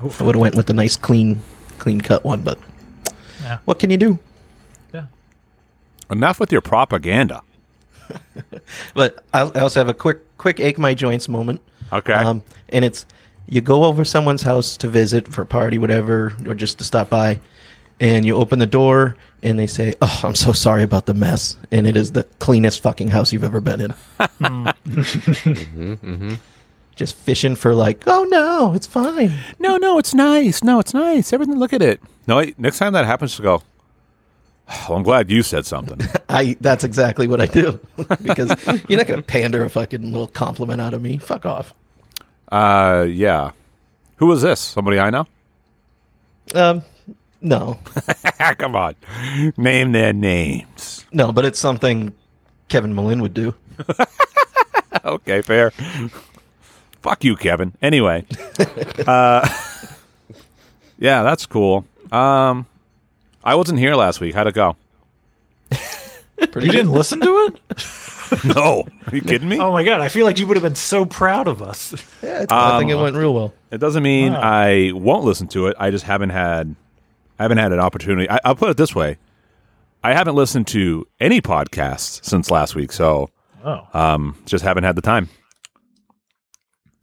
I 0.00 0.04
would 0.04 0.34
have 0.34 0.40
went 0.40 0.54
with 0.54 0.66
the 0.66 0.72
nice, 0.74 0.96
clean, 0.96 1.40
clean 1.78 2.00
cut 2.00 2.24
one, 2.24 2.42
but 2.42 2.58
Yeah. 3.42 3.58
what 3.64 3.78
can 3.78 3.90
you 3.90 3.96
do? 3.96 4.18
Yeah. 4.92 5.06
Enough 6.10 6.38
with 6.38 6.52
your 6.52 6.60
propaganda. 6.60 7.42
But 8.94 9.24
I 9.32 9.40
I 9.40 9.60
also 9.60 9.80
have 9.80 9.88
a 9.88 9.94
quick, 9.94 10.18
quick 10.38 10.60
ache 10.60 10.78
my 10.78 10.94
joints 10.94 11.28
moment. 11.28 11.60
Okay. 11.92 12.12
Um, 12.12 12.42
and 12.68 12.84
it's 12.84 13.06
you 13.46 13.60
go 13.60 13.84
over 13.84 14.04
someone's 14.04 14.42
house 14.42 14.76
to 14.78 14.88
visit 14.88 15.28
for 15.28 15.42
a 15.42 15.46
party, 15.46 15.78
whatever, 15.78 16.34
or 16.46 16.54
just 16.54 16.78
to 16.78 16.84
stop 16.84 17.10
by, 17.10 17.40
and 18.00 18.24
you 18.24 18.36
open 18.36 18.58
the 18.58 18.66
door 18.66 19.16
and 19.42 19.58
they 19.58 19.66
say, 19.66 19.94
"Oh, 20.00 20.20
I'm 20.24 20.34
so 20.34 20.52
sorry 20.52 20.82
about 20.82 21.06
the 21.06 21.14
mess," 21.14 21.56
and 21.70 21.86
it 21.86 21.96
is 21.96 22.12
the 22.12 22.24
cleanest 22.38 22.82
fucking 22.82 23.08
house 23.08 23.32
you've 23.32 23.44
ever 23.44 23.60
been 23.60 23.80
in. 23.80 23.94
Mm-hmm, 24.18 25.92
mm-hmm. 25.92 26.34
Just 26.96 27.16
fishing 27.16 27.54
for 27.56 27.74
like, 27.74 28.04
"Oh 28.06 28.24
no, 28.24 28.74
it's 28.74 28.86
fine." 28.86 29.32
no, 29.58 29.76
no, 29.76 29.98
it's 29.98 30.14
nice. 30.14 30.62
No, 30.64 30.80
it's 30.80 30.94
nice. 30.94 31.32
Everything. 31.32 31.58
Look 31.58 31.72
at 31.72 31.82
it. 31.82 32.00
No, 32.26 32.36
wait, 32.38 32.58
next 32.58 32.78
time 32.78 32.92
that 32.94 33.04
happens, 33.04 33.36
to 33.36 33.42
go. 33.42 33.62
Well, 34.66 34.96
I'm 34.96 35.02
glad 35.02 35.30
you 35.30 35.42
said 35.42 35.66
something. 35.66 36.00
I 36.28 36.56
that's 36.60 36.84
exactly 36.84 37.26
what 37.26 37.40
I 37.40 37.46
do 37.46 37.78
because 38.22 38.50
you're 38.88 38.98
not 38.98 39.06
gonna 39.06 39.22
pander 39.22 39.64
a 39.64 39.70
fucking 39.70 40.02
little 40.02 40.28
compliment 40.28 40.80
out 40.80 40.94
of 40.94 41.02
me. 41.02 41.18
Fuck 41.18 41.44
off. 41.44 41.74
Uh, 42.50 43.06
yeah. 43.08 43.50
Who 44.16 44.26
was 44.26 44.42
this? 44.42 44.60
Somebody 44.60 44.98
I 44.98 45.10
know? 45.10 45.26
Um, 46.54 46.82
no, 47.40 47.78
Come 48.58 48.76
on, 48.76 48.94
name 49.56 49.92
their 49.92 50.12
names. 50.12 51.04
no, 51.12 51.32
but 51.32 51.44
it's 51.44 51.58
something 51.58 52.12
Kevin 52.68 52.94
Malin 52.94 53.20
would 53.22 53.34
do. 53.34 53.54
Okay, 55.04 55.42
fair. 55.42 55.70
Fuck 57.02 57.24
you, 57.24 57.36
Kevin. 57.36 57.74
Anyway, 57.82 58.24
uh, 59.06 59.46
yeah, 60.98 61.22
that's 61.22 61.44
cool. 61.44 61.84
Um, 62.10 62.64
I 63.42 63.54
wasn't 63.54 63.80
here 63.80 63.94
last 63.94 64.18
week. 64.20 64.34
How'd 64.34 64.46
it 64.46 64.54
go? 64.54 64.76
Pretty 66.52 66.68
You 66.68 66.72
didn't 66.72 66.92
listen 66.92 67.20
to 67.20 67.50
it? 67.52 67.60
No, 68.44 68.84
are 69.06 69.14
you 69.16 69.22
kidding 69.22 69.48
me? 69.48 69.58
Oh 69.58 69.72
my 69.72 69.84
god, 69.84 70.00
I 70.00 70.08
feel 70.08 70.24
like 70.26 70.38
you 70.38 70.46
would 70.46 70.56
have 70.56 70.62
been 70.62 70.74
so 70.74 71.04
proud 71.04 71.48
of 71.48 71.62
us. 71.62 71.92
Yeah, 72.22 72.42
it's, 72.42 72.52
I 72.52 72.78
think 72.78 72.90
it 72.90 72.94
went 72.96 73.16
real 73.16 73.32
well. 73.34 73.54
It 73.70 73.78
doesn't 73.78 74.02
mean 74.02 74.32
Wow. 74.32 74.40
I 74.42 74.92
won't 74.94 75.24
listen 75.24 75.48
to 75.48 75.66
it. 75.68 75.76
I 75.78 75.90
just 75.90 76.04
haven't 76.04 76.30
had, 76.30 76.74
I 77.38 77.42
haven't 77.44 77.58
had 77.58 77.72
an 77.72 77.80
opportunity. 77.80 78.28
I, 78.30 78.38
I'll 78.44 78.54
put 78.56 78.70
it 78.70 78.76
this 78.76 78.94
way: 78.94 79.18
I 80.02 80.12
haven't 80.14 80.34
listened 80.36 80.66
to 80.68 81.06
any 81.20 81.40
podcasts 81.40 82.24
since 82.24 82.50
last 82.50 82.74
week, 82.74 82.92
so 82.92 83.30
Oh. 83.64 83.86
um, 83.94 84.36
just 84.46 84.62
haven't 84.64 84.84
had 84.84 84.94
the 84.96 85.02
time. 85.02 85.28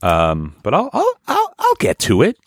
Um, 0.04 0.56
but 0.64 0.74
I'll, 0.74 0.90
I'll, 0.94 1.14
I'll, 1.28 1.54
I'll 1.60 1.76
get 1.80 2.00
to 2.00 2.22
it. 2.24 2.38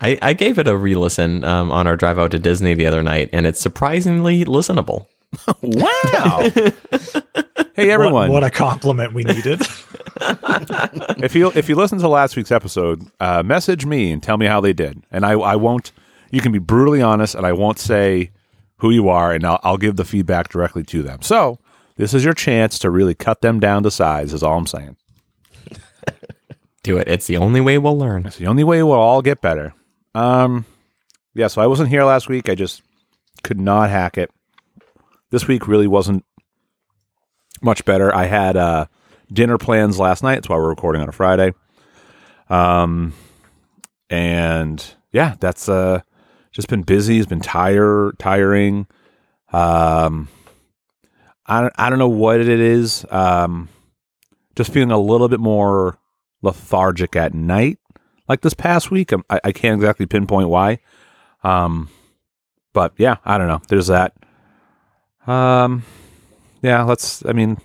I, 0.00 0.18
I 0.20 0.32
gave 0.32 0.58
it 0.58 0.66
a 0.68 0.76
re-listen 0.76 1.44
um, 1.44 1.70
on 1.70 1.86
our 1.86 1.96
drive 1.96 2.18
out 2.18 2.30
to 2.32 2.38
Disney 2.38 2.74
the 2.74 2.86
other 2.86 3.02
night, 3.02 3.30
and 3.32 3.46
it's 3.46 3.60
surprisingly 3.60 4.44
listenable. 4.44 5.06
Wow! 5.62 6.50
hey, 7.74 7.90
everyone! 7.90 8.30
What, 8.30 8.42
what 8.42 8.44
a 8.44 8.50
compliment 8.50 9.12
we 9.12 9.24
needed. 9.24 9.60
if 11.22 11.34
you 11.34 11.50
if 11.54 11.68
you 11.68 11.74
listen 11.74 11.98
to 11.98 12.08
last 12.08 12.36
week's 12.36 12.52
episode, 12.52 13.06
uh, 13.20 13.42
message 13.42 13.86
me 13.86 14.12
and 14.12 14.22
tell 14.22 14.36
me 14.36 14.46
how 14.46 14.60
they 14.60 14.72
did, 14.72 15.02
and 15.10 15.24
I 15.24 15.32
I 15.32 15.56
won't. 15.56 15.92
You 16.30 16.40
can 16.40 16.52
be 16.52 16.58
brutally 16.58 17.02
honest, 17.02 17.34
and 17.34 17.46
I 17.46 17.52
won't 17.52 17.78
say 17.78 18.30
who 18.78 18.90
you 18.90 19.08
are, 19.08 19.32
and 19.32 19.44
I'll, 19.44 19.60
I'll 19.62 19.76
give 19.76 19.96
the 19.96 20.04
feedback 20.04 20.48
directly 20.48 20.82
to 20.84 21.02
them. 21.02 21.22
So 21.22 21.58
this 21.96 22.12
is 22.12 22.24
your 22.24 22.34
chance 22.34 22.78
to 22.80 22.90
really 22.90 23.14
cut 23.14 23.40
them 23.40 23.60
down 23.60 23.82
to 23.84 23.90
size. 23.90 24.32
Is 24.32 24.42
all 24.42 24.58
I'm 24.58 24.66
saying. 24.66 24.96
Do 26.82 26.98
it. 26.98 27.08
It's 27.08 27.26
the 27.26 27.38
only 27.38 27.62
way 27.62 27.78
we'll 27.78 27.96
learn. 27.96 28.26
It's 28.26 28.36
the 28.36 28.46
only 28.46 28.62
way 28.62 28.82
we'll 28.82 28.92
all 28.92 29.22
get 29.22 29.40
better. 29.40 29.72
Um, 30.14 30.66
yeah. 31.34 31.46
So 31.46 31.62
I 31.62 31.66
wasn't 31.66 31.88
here 31.88 32.04
last 32.04 32.28
week. 32.28 32.48
I 32.48 32.54
just 32.54 32.82
could 33.42 33.58
not 33.58 33.90
hack 33.90 34.18
it. 34.18 34.30
This 35.34 35.48
week 35.48 35.66
really 35.66 35.88
wasn't 35.88 36.24
much 37.60 37.84
better. 37.84 38.14
I 38.14 38.26
had 38.26 38.56
uh, 38.56 38.86
dinner 39.32 39.58
plans 39.58 39.98
last 39.98 40.22
night. 40.22 40.36
That's 40.36 40.48
why 40.48 40.54
we're 40.54 40.68
recording 40.68 41.02
on 41.02 41.08
a 41.08 41.12
Friday. 41.12 41.54
Um, 42.48 43.14
and 44.08 44.94
yeah, 45.10 45.34
that's 45.40 45.68
uh, 45.68 46.02
just 46.52 46.68
been 46.68 46.82
busy. 46.82 47.18
It's 47.18 47.26
been 47.26 47.40
tire 47.40 48.12
tiring. 48.16 48.86
Um, 49.52 50.28
I 51.46 51.62
don't, 51.62 51.74
I 51.78 51.90
don't 51.90 51.98
know 51.98 52.08
what 52.08 52.38
it 52.40 52.48
is. 52.48 53.04
Um, 53.10 53.68
just 54.54 54.72
feeling 54.72 54.92
a 54.92 55.00
little 55.00 55.28
bit 55.28 55.40
more 55.40 55.98
lethargic 56.42 57.16
at 57.16 57.34
night 57.34 57.80
like 58.28 58.42
this 58.42 58.54
past 58.54 58.92
week. 58.92 59.10
I'm, 59.10 59.24
I, 59.28 59.40
I 59.42 59.50
can't 59.50 59.74
exactly 59.74 60.06
pinpoint 60.06 60.48
why. 60.48 60.78
Um, 61.42 61.88
but 62.72 62.92
yeah, 62.98 63.16
I 63.24 63.36
don't 63.36 63.48
know. 63.48 63.62
There's 63.66 63.88
that. 63.88 64.14
Um, 65.26 65.84
yeah, 66.62 66.82
let's, 66.82 67.24
I 67.26 67.32
mean, 67.32 67.58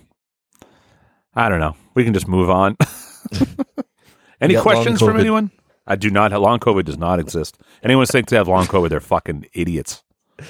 I 1.34 1.48
don't 1.48 1.60
know. 1.60 1.76
We 1.94 2.04
can 2.04 2.14
just 2.14 2.28
move 2.28 2.50
on. 2.50 2.76
Any 4.40 4.54
You 4.54 4.58
got 4.60 4.66
long 4.66 4.74
questions 4.74 5.00
from 5.00 5.18
anyone? 5.20 5.50
I 5.86 5.96
do 5.96 6.10
not 6.10 6.32
have 6.32 6.40
long 6.40 6.58
COVID 6.60 6.84
does 6.84 6.96
not 6.98 7.18
exist. 7.18 7.58
Anyone 7.82 8.02
who 8.02 8.06
thinks 8.06 8.30
they 8.30 8.36
have 8.36 8.48
long 8.48 8.66
COVID, 8.66 8.88
they're 8.90 9.00
fucking 9.00 9.46
idiots. 9.52 10.02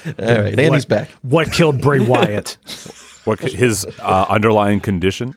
All 0.05 0.13
right, 0.17 0.57
Andy's 0.57 0.85
back. 0.85 1.09
what 1.21 1.51
killed 1.51 1.81
Bray 1.81 1.99
Wyatt? 2.05 2.57
What 3.25 3.39
his 3.41 3.85
uh, 3.99 4.25
underlying 4.29 4.79
condition? 4.79 5.35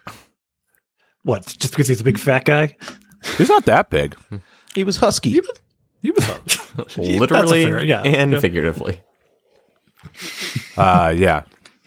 What? 1.25 1.45
Just 1.59 1.73
because 1.73 1.89
he's 1.89 2.01
a 2.01 2.05
big 2.05 2.19
fat 2.19 2.45
guy? 2.45 2.77
He's 3.37 3.49
not 3.49 3.65
that 3.65 3.91
big. 3.91 4.15
He 4.75 4.85
was 4.85 4.99
husky. 4.99 5.31
He 6.03 6.11
was. 6.13 6.97
Literally 6.97 7.65
fair- 7.65 7.83
yeah. 7.85 8.03
and 8.03 8.33
Yeah. 8.33 8.41
figuratively. 8.41 9.01
Uh, 10.77 11.13
yeah, 11.17 11.43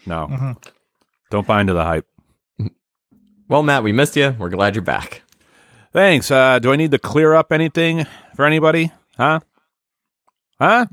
no, 0.08 0.26
Mm-hmm. 0.28 0.52
don't 1.30 1.46
buy 1.46 1.60
into 1.60 1.74
the 1.74 1.84
hype. 1.84 2.06
Well, 3.48 3.62
Matt, 3.62 3.82
we 3.82 3.92
missed 3.92 4.16
you. 4.16 4.34
We're 4.38 4.50
glad 4.50 4.74
you're 4.74 4.82
back. 4.84 5.22
Thanks. 5.92 6.30
Uh, 6.30 6.58
do 6.58 6.70
I 6.72 6.76
need 6.76 6.90
to 6.90 6.98
clear 6.98 7.34
up 7.34 7.50
anything 7.52 8.06
for 8.36 8.44
anybody? 8.44 8.92
Huh? 9.16 9.40
Huh? 10.60 10.84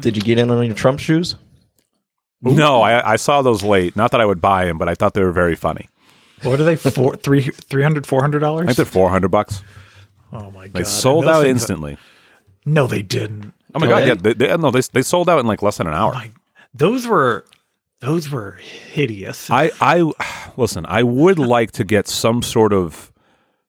Did 0.00 0.16
you 0.16 0.22
get 0.22 0.38
in 0.38 0.50
on 0.50 0.64
your 0.64 0.74
Trump 0.74 1.00
shoes? 1.00 1.34
No, 2.40 2.80
I, 2.82 3.12
I 3.12 3.16
saw 3.16 3.42
those 3.42 3.62
late. 3.62 3.96
Not 3.96 4.12
that 4.12 4.20
I 4.20 4.24
would 4.24 4.40
buy 4.40 4.64
them, 4.64 4.78
but 4.78 4.88
I 4.88 4.94
thought 4.94 5.12
they 5.14 5.22
were 5.22 5.32
very 5.32 5.56
funny. 5.56 5.88
What 6.42 6.60
are 6.60 6.64
they? 6.64 6.76
Four, 6.76 7.16
three, 7.16 7.42
three 7.42 7.82
hundred, 7.82 8.06
four 8.06 8.20
hundred 8.20 8.44
I 8.44 8.46
think 8.46 8.60
dollars? 8.64 8.76
they're 8.76 8.84
four 8.86 9.10
hundred 9.10 9.30
bucks. 9.30 9.60
Oh 10.32 10.50
my 10.52 10.68
god! 10.68 10.72
They 10.74 10.84
sold 10.84 11.26
out 11.26 11.42
things- 11.42 11.62
instantly. 11.62 11.98
No, 12.64 12.86
they 12.86 13.02
didn't. 13.02 13.52
Oh 13.74 13.80
my 13.80 13.86
Go 13.86 13.92
god! 13.98 14.06
Yeah, 14.06 14.14
they, 14.14 14.34
they, 14.34 14.56
no, 14.56 14.70
they 14.70 14.82
they 14.92 15.02
sold 15.02 15.28
out 15.28 15.40
in 15.40 15.46
like 15.46 15.62
less 15.62 15.78
than 15.78 15.88
an 15.88 15.94
hour. 15.94 16.12
My, 16.14 16.30
those 16.74 17.06
were, 17.06 17.44
those 18.00 18.30
were 18.30 18.52
hideous. 18.52 19.50
I 19.50 19.70
I 19.80 20.10
listen. 20.56 20.86
I 20.86 21.02
would 21.02 21.38
like 21.56 21.72
to 21.72 21.84
get 21.84 22.08
some 22.08 22.42
sort 22.42 22.72
of 22.72 23.12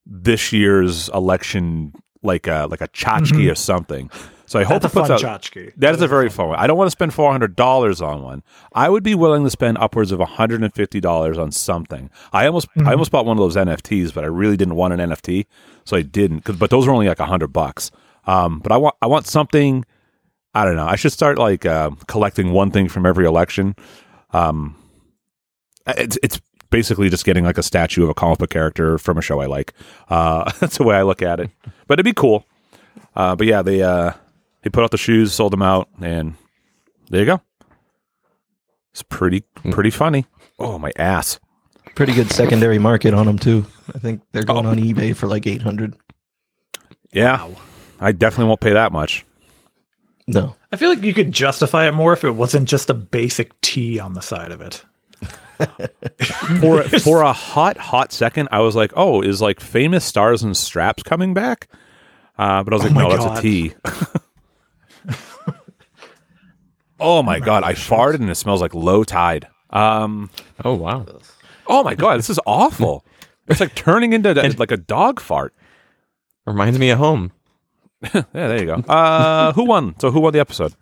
this 0.06 0.51
year's 0.53 1.10
election, 1.10 1.94
like 2.24 2.48
a 2.48 2.68
like 2.70 2.82
a 2.82 2.88
tchotchke 2.89 3.51
or 3.51 3.56
something. 3.56 4.10
So 4.46 4.60
I 4.60 4.63
hope 4.63 4.82
That's 4.82 4.96
a 4.96 4.98
it 5.00 5.08
puts 5.08 5.22
fun 5.22 5.29
out. 5.32 5.41
tchotchke. 5.44 5.74
That 5.77 5.94
is 5.94 6.01
a 6.01 6.08
very 6.08 6.27
fun 6.27 6.48
one. 6.50 6.58
I 6.60 6.65
don't 6.65 6.75
want 6.77 6.88
to 6.88 6.91
spend 6.91 7.13
four 7.13 7.32
hundred 7.32 7.56
dollars 7.56 8.01
on 8.01 8.24
one. 8.24 8.41
I 8.74 8.89
would 8.89 9.03
be 9.03 9.13
willing 9.13 9.44
to 9.44 9.50
spend 9.51 9.77
upwards 9.77 10.12
of 10.12 10.20
hundred 10.20 10.63
and 10.63 10.74
fifty 10.74 11.00
dollars 11.00 11.38
on 11.38 11.51
something. 11.51 12.10
I 12.34 12.48
almost 12.48 12.68
I 12.84 12.91
almost 12.94 13.12
bought 13.12 13.25
one 13.25 13.38
of 13.38 13.41
those 13.41 13.56
NFTs, 13.56 14.12
but 14.13 14.24
I 14.24 14.27
really 14.27 14.58
didn't 14.58 14.75
want 14.75 14.94
an 15.00 15.12
NFT, 15.12 15.46
so 15.86 15.96
I 15.98 16.01
didn't. 16.01 16.41
'cause- 16.41 16.56
but 16.56 16.72
those 16.72 16.88
were 16.88 16.94
only 16.94 17.08
like 17.08 17.20
hundred 17.20 17.50
bucks. 17.53 17.91
Um, 18.25 18.60
but 18.60 18.72
I 18.72 18.77
want 18.77 18.96
I 19.03 19.08
want 19.08 19.27
something. 19.27 19.86
I 20.53 20.65
don't 20.65 20.75
know. 20.75 20.86
I 20.88 20.96
should 20.96 21.12
start 21.12 21.38
like 21.38 21.65
uh, 21.65 21.91
collecting 22.08 22.51
one 22.51 22.72
thing 22.72 22.89
from 22.89 23.06
every 23.06 23.25
election. 23.25 23.75
Um, 24.32 24.75
it's 25.88 26.18
it's 26.24 26.39
basically 26.72 27.10
just 27.10 27.25
getting 27.25 27.44
like 27.46 27.58
a 27.58 27.63
statue 27.63 28.03
of 28.03 28.10
a 28.10 28.13
comic 28.13 28.39
book 28.39 28.50
character 28.50 28.98
from 28.98 29.18
a 29.18 29.22
show 29.22 29.39
I 29.41 29.46
like. 29.46 29.74
Uh, 30.10 30.51
that's 30.60 30.77
the 30.77 30.84
way 30.84 30.96
I 30.96 31.03
look 31.03 31.22
at 31.22 31.39
it. 31.39 31.51
But 31.88 31.96
it'd 32.00 32.06
be 32.06 32.13
cool. 32.13 32.46
Uh, 33.15 33.36
but 33.36 33.48
yeah, 33.48 33.62
they 33.62 33.82
uh, 33.84 34.13
they 34.63 34.70
put 34.70 34.84
out 34.84 34.91
the 34.91 34.98
shoes, 34.98 35.34
sold 35.34 35.53
them 35.53 35.62
out, 35.62 35.88
and 36.01 36.36
there 37.10 37.20
you 37.22 37.25
go. 37.25 37.41
It's 38.91 39.03
pretty 39.03 39.41
pretty 39.72 39.91
funny. 39.91 40.25
Oh 40.58 40.77
my 40.79 40.91
ass! 40.98 41.39
Pretty 41.96 42.13
good 42.13 42.32
secondary 42.32 42.79
market 42.79 43.13
on 43.13 43.25
them 43.27 43.38
too. 43.39 43.65
I 43.94 44.00
think 44.00 44.22
they're 44.32 44.44
going 44.44 44.65
Oh. 44.65 44.70
on 44.70 44.77
eBay 44.77 45.15
for 45.15 45.27
like 45.27 45.46
eight 45.48 45.62
hundred. 45.62 45.96
Yeah, 47.12 47.48
I 48.00 48.12
definitely 48.12 48.46
won't 48.50 48.62
pay 48.62 48.74
that 48.74 48.91
much. 48.91 49.25
No, 50.31 50.55
I 50.71 50.75
feel 50.75 50.89
like 50.89 51.01
you 51.01 51.13
could 51.13 51.31
justify 51.31 51.88
it 51.88 51.93
more 51.93 52.13
if 52.13 52.24
it 52.24 52.31
wasn't 52.31 52.69
just 52.69 52.89
a 52.89 52.93
basic 52.93 53.59
T 53.62 54.00
on 54.00 54.13
the 54.13 54.21
side 54.21 54.51
of 54.51 54.62
it. 54.62 54.83
For 56.62 56.83
for 56.83 57.21
a 57.21 57.33
hot 57.33 57.75
hot 57.77 58.13
second, 58.13 58.48
I 58.51 58.59
was 58.62 58.75
like, 58.77 58.93
oh, 58.95 59.21
is 59.21 59.41
like 59.41 59.59
famous 59.59 60.05
stars 60.05 60.41
and 60.41 60.55
straps 60.55 61.03
coming 61.03 61.33
back? 61.33 61.67
Uh, 62.38 62.63
but 62.63 62.71
I 62.71 62.75
was 62.77 62.83
like, 62.83 62.93
my 62.93 63.03
no, 63.03 63.09
that's 63.09 63.25
God. 63.25 63.38
a 63.38 63.41
T. 63.41 63.74
oh 67.00 67.21
my 67.24 67.39
god, 67.39 67.63
I 67.63 67.74
farted 67.74 68.21
and 68.21 68.29
it 68.29 68.36
smells 68.36 68.62
like 68.62 68.74
low 68.74 69.03
tide. 69.03 69.48
Um, 69.69 70.29
Oh 70.63 70.75
wow. 70.75 71.05
oh 71.67 71.83
my 71.83 71.95
god, 71.95 72.17
this 72.19 72.29
is 72.29 72.39
awful. 72.45 73.03
It's 73.48 73.59
like 73.59 73.75
turning 73.75 74.13
into 74.13 74.33
like 74.57 74.71
a 74.71 74.77
dog 74.77 75.19
fart. 75.19 75.53
Reminds 76.45 76.79
me 76.79 76.89
of 76.89 77.00
home. 77.00 77.31
Yeah, 78.13 78.24
there 78.34 78.60
you 78.60 78.65
go. 78.65 78.75
Uh, 78.88 79.51
who 79.53 79.65
won? 79.65 79.96
So 80.00 80.12
who 80.12 80.20
won 80.22 80.34
the 80.34 80.39
episode? 80.39 80.74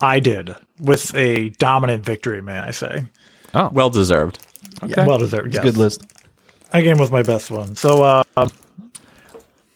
I 0.00 0.18
did 0.20 0.54
with 0.78 1.14
a 1.14 1.50
dominant 1.50 2.04
victory, 2.04 2.40
may 2.42 2.58
I 2.58 2.70
say? 2.70 3.04
Oh, 3.54 3.68
Well 3.72 3.90
deserved. 3.90 4.38
Okay. 4.82 5.06
Well 5.06 5.18
deserved. 5.18 5.48
It's 5.48 5.56
Yes. 5.56 5.64
a 5.64 5.66
good 5.68 5.76
list. 5.76 6.02
I 6.72 6.82
came 6.82 6.98
with 6.98 7.10
my 7.12 7.22
best 7.22 7.50
one. 7.50 7.76
So 7.76 8.02
uh, 8.02 8.22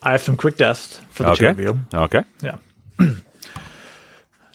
I 0.02 0.10
have 0.12 0.22
some 0.22 0.36
quick 0.36 0.56
tests 0.56 1.00
for 1.10 1.24
the 1.24 1.34
two 1.34 1.46
Okay. 1.46 1.50
of 1.50 1.60
you. 1.60 1.78
Okay. 1.92 2.22
Yeah. 2.42 2.56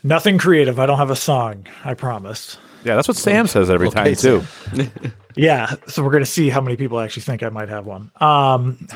Nothing 0.03 0.37
creative. 0.37 0.79
I 0.79 0.85
don't 0.85 0.97
have 0.97 1.09
a 1.11 1.15
song. 1.15 1.67
I 1.83 1.93
promise. 1.93 2.57
Yeah, 2.85 2.95
that's 2.95 3.07
what 3.09 3.17
Sam 3.17 3.47
says 3.47 3.69
every 3.69 3.87
Okay, 3.87 4.15
time 4.15 4.15
too. 4.15 4.43
Yeah, 5.35 5.75
so 5.87 6.03
we're 6.03 6.11
gonna 6.11 6.25
see 6.25 6.49
how 6.49 6.59
many 6.59 6.75
people 6.75 6.99
actually 6.99 7.21
think 7.23 7.43
I 7.43 7.49
might 7.49 7.69
have 7.69 7.85
one. 7.85 8.11
Um, 8.19 8.87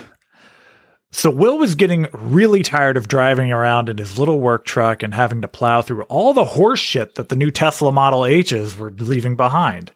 so 1.13 1.29
Will 1.29 1.59
was 1.59 1.75
getting 1.75 2.07
really 2.11 2.63
tired 2.63 2.97
of 2.97 3.07
driving 3.07 3.51
around 3.51 3.87
in 3.87 3.97
his 3.97 4.17
little 4.17 4.39
work 4.39 4.65
truck 4.65 5.03
and 5.03 5.13
having 5.13 5.41
to 5.41 5.47
plow 5.47 5.81
through 5.81 6.03
all 6.03 6.33
the 6.33 6.43
horse 6.43 6.79
shit 6.79 7.15
that 7.15 7.29
the 7.29 7.35
new 7.35 7.51
Tesla 7.51 7.91
Model 7.91 8.25
H's 8.25 8.75
were 8.75 8.91
leaving 8.91 9.35
behind. 9.35 9.91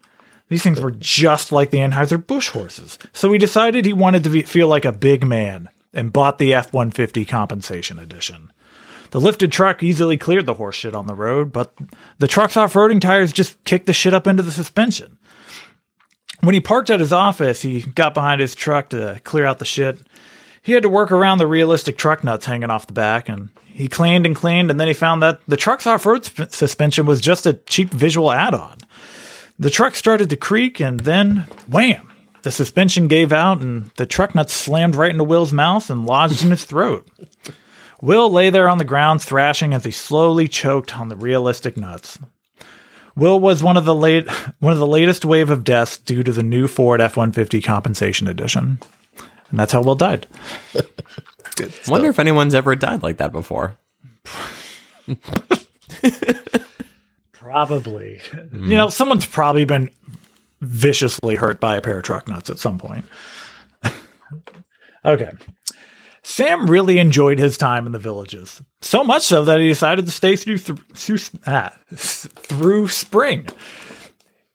These 0.50 0.62
things 0.62 0.80
were 0.80 0.92
just 0.92 1.52
like 1.52 1.72
the 1.72 1.80
Anheuser 1.80 2.26
Busch 2.26 2.50
horses. 2.50 3.00
So 3.14 3.32
he 3.32 3.40
decided 3.40 3.84
he 3.84 3.94
wanted 3.94 4.24
to 4.26 4.30
be, 4.30 4.44
feel 4.44 4.68
like 4.68 4.86
a 4.86 4.92
big 4.92 5.26
man 5.26 5.70
and 5.92 6.14
bought 6.14 6.38
the 6.38 6.54
F 6.54 6.72
one 6.72 6.92
fifty 6.92 7.26
compensation 7.26 7.98
edition. 7.98 8.54
The 9.10 9.20
lifted 9.20 9.52
truck 9.52 9.82
easily 9.82 10.18
cleared 10.18 10.46
the 10.46 10.54
horse 10.54 10.76
shit 10.76 10.94
on 10.94 11.08
the 11.08 11.16
road, 11.16 11.52
but 11.52 11.74
the 12.20 12.28
truck's 12.28 12.58
off-roading 12.58 13.02
tires 13.02 13.34
just 13.34 13.62
kicked 13.64 13.88
the 13.88 13.94
shit 13.94 14.14
up 14.14 14.28
into 14.28 14.44
the 14.44 14.52
suspension 14.52 15.18
when 16.42 16.54
he 16.54 16.62
parked 16.62 16.90
at 16.90 17.00
his 17.00 17.14
office, 17.14 17.62
he 17.62 17.82
got 17.82 18.14
behind 18.14 18.42
his 18.42 18.56
truck 18.56 18.90
to 18.90 19.20
clear 19.24 19.46
out 19.46 19.60
the 19.60 19.66
shit. 19.66 20.00
He 20.68 20.74
had 20.74 20.84
to 20.84 20.90
work 20.90 21.14
around 21.14 21.38
the 21.38 21.48
realistic 21.48 21.98
truck 21.98 22.26
nuts 22.26 22.46
hanging 22.46 22.70
off 22.70 22.88
the 22.88 22.94
back, 22.94 23.30
and 23.30 23.48
he 23.68 23.88
cleaned 23.88 24.26
and 24.26 24.36
cleaned, 24.36 24.70
and 24.70 24.78
then 24.78 24.90
he 24.90 24.94
found 24.94 25.24
that 25.24 25.40
the 25.48 25.56
truck's 25.56 25.88
off-road 25.88 26.26
sp- 26.28 26.52
suspension 26.52 27.06
was 27.06 27.22
just 27.22 27.46
a 27.46 27.54
cheap 27.54 27.90
visual 27.92 28.34
add-on. 28.34 28.78
The 29.58 29.70
truck 29.70 29.96
started 29.96 30.30
to 30.30 30.36
creak, 30.36 30.82
and 30.82 31.00
then 31.00 31.48
wham! 31.70 32.12
The 32.42 32.52
suspension 32.52 33.08
gave 33.08 33.32
out, 33.32 33.62
and 33.62 33.92
the 33.96 34.06
truck 34.06 34.36
nuts 34.36 34.52
slammed 34.52 34.98
right 34.98 35.12
into 35.12 35.24
Will's 35.24 35.54
mouth 35.54 35.90
and 35.90 36.06
lodged 36.06 36.44
in 36.44 36.52
his 36.52 36.66
throat. 36.66 37.08
Will 38.02 38.30
lay 38.30 38.50
there 38.50 38.68
on 38.68 38.78
the 38.78 38.84
ground 38.84 39.22
thrashing 39.22 39.74
as 39.74 39.86
he 39.86 39.92
slowly 39.92 40.50
choked 40.50 40.98
on 40.98 41.08
the 41.08 41.16
realistic 41.16 41.78
nuts. 41.78 42.20
Will 43.16 43.40
was 43.40 43.64
one 43.64 43.78
of 43.78 43.86
the 43.86 43.96
late 43.96 44.30
one 44.60 44.74
of 44.74 44.80
the 44.80 44.86
latest 44.86 45.24
wave 45.24 45.50
of 45.50 45.64
deaths 45.64 45.98
due 45.98 46.24
to 46.24 46.34
the 46.34 46.44
new 46.44 46.68
Ford 46.68 47.00
F-150 47.00 47.64
compensation 47.64 48.28
edition. 48.28 48.80
And 49.50 49.60
that's 49.60 49.72
how 49.72 49.82
Will 49.82 49.96
died. 49.96 50.28
Wonder 51.88 52.10
if 52.10 52.20
anyone's 52.20 52.54
ever 52.54 52.76
died 52.76 53.02
like 53.04 53.18
that 53.18 53.32
before. 53.32 53.78
Probably. 57.34 58.22
You 58.52 58.76
know, 58.76 58.90
someone's 58.90 59.26
probably 59.26 59.66
been 59.66 59.90
viciously 60.62 61.36
hurt 61.36 61.60
by 61.60 61.78
a 61.78 61.82
pair 61.82 61.98
of 61.98 62.04
truck 62.04 62.28
nuts 62.28 62.50
at 62.50 62.60
some 62.60 62.78
point. 62.78 63.06
okay. 65.06 65.32
Sam 66.24 66.70
really 66.70 67.00
enjoyed 67.00 67.40
his 67.40 67.58
time 67.58 67.86
in 67.86 67.94
the 67.94 68.00
villages. 68.00 68.62
So 68.82 69.04
much 69.04 69.24
so 69.24 69.46
that 69.46 69.62
he 69.62 69.70
decided 69.70 70.06
to 70.06 70.12
stay 70.12 70.36
through 70.36 70.58
th- 70.58 70.80
through, 70.94 71.20
ah, 71.48 71.74
through 71.96 72.90
spring. 72.90 73.48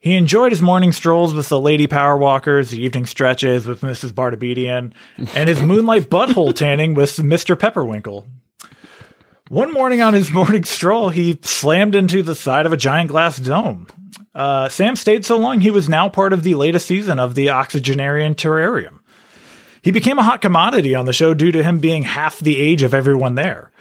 He 0.02 0.16
enjoyed 0.16 0.50
his 0.50 0.60
morning 0.60 0.90
strolls 0.90 1.32
with 1.32 1.48
the 1.48 1.60
lady 1.60 1.86
power 1.86 2.16
walkers, 2.16 2.70
the 2.70 2.82
evening 2.82 3.06
stretches 3.06 3.66
with 3.66 3.82
Mrs. 3.82 4.10
Bartabedian, 4.10 4.92
and 5.32 5.48
his 5.48 5.62
moonlight 5.62 6.10
butthole 6.10 6.52
tanning 6.52 6.94
with 6.94 7.16
Mr. 7.18 7.56
Pepperwinkle. 7.56 8.26
One 9.48 9.72
morning 9.72 10.02
on 10.02 10.12
his 10.12 10.30
morning 10.32 10.64
stroll, 10.64 11.10
he 11.10 11.38
slammed 11.42 11.94
into 11.94 12.24
the 12.24 12.34
side 12.34 12.66
of 12.66 12.72
a 12.72 12.76
giant 12.76 13.10
glass 13.10 13.38
dome. 13.38 13.86
Uh, 14.34 14.68
Sam 14.68 14.96
stayed 14.96 15.24
so 15.24 15.38
long, 15.38 15.60
he 15.60 15.70
was 15.70 15.88
now 15.88 16.08
part 16.08 16.32
of 16.32 16.42
the 16.42 16.56
latest 16.56 16.86
season 16.86 17.20
of 17.20 17.36
the 17.36 17.50
Oxygenarian 17.50 18.34
Terrarium. 18.34 18.98
He 19.82 19.92
became 19.92 20.18
a 20.18 20.24
hot 20.24 20.40
commodity 20.40 20.96
on 20.96 21.06
the 21.06 21.12
show 21.12 21.32
due 21.32 21.52
to 21.52 21.62
him 21.62 21.78
being 21.78 22.02
half 22.02 22.40
the 22.40 22.58
age 22.58 22.82
of 22.82 22.92
everyone 22.92 23.36
there. 23.36 23.71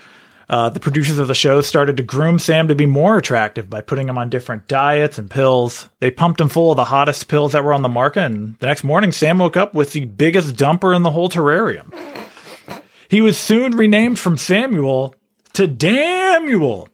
Uh, 0.51 0.69
the 0.69 0.81
producers 0.81 1.17
of 1.17 1.29
the 1.29 1.33
show 1.33 1.61
started 1.61 1.95
to 1.95 2.03
groom 2.03 2.37
Sam 2.37 2.67
to 2.67 2.75
be 2.75 2.85
more 2.85 3.17
attractive 3.17 3.69
by 3.69 3.79
putting 3.79 4.09
him 4.09 4.17
on 4.17 4.29
different 4.29 4.67
diets 4.67 5.17
and 5.17 5.31
pills. 5.31 5.87
They 6.01 6.11
pumped 6.11 6.41
him 6.41 6.49
full 6.49 6.71
of 6.71 6.75
the 6.75 6.83
hottest 6.83 7.29
pills 7.29 7.53
that 7.53 7.63
were 7.63 7.73
on 7.73 7.83
the 7.83 7.89
market, 7.89 8.23
and 8.23 8.59
the 8.59 8.67
next 8.67 8.83
morning, 8.83 9.13
Sam 9.13 9.37
woke 9.37 9.55
up 9.55 9.73
with 9.73 9.93
the 9.93 10.03
biggest 10.03 10.57
dumper 10.57 10.93
in 10.93 11.03
the 11.03 11.11
whole 11.11 11.29
terrarium. 11.29 11.93
He 13.07 13.21
was 13.21 13.37
soon 13.37 13.77
renamed 13.77 14.19
from 14.19 14.37
Samuel 14.37 15.15
to 15.53 15.69
Damuel. 15.69 16.89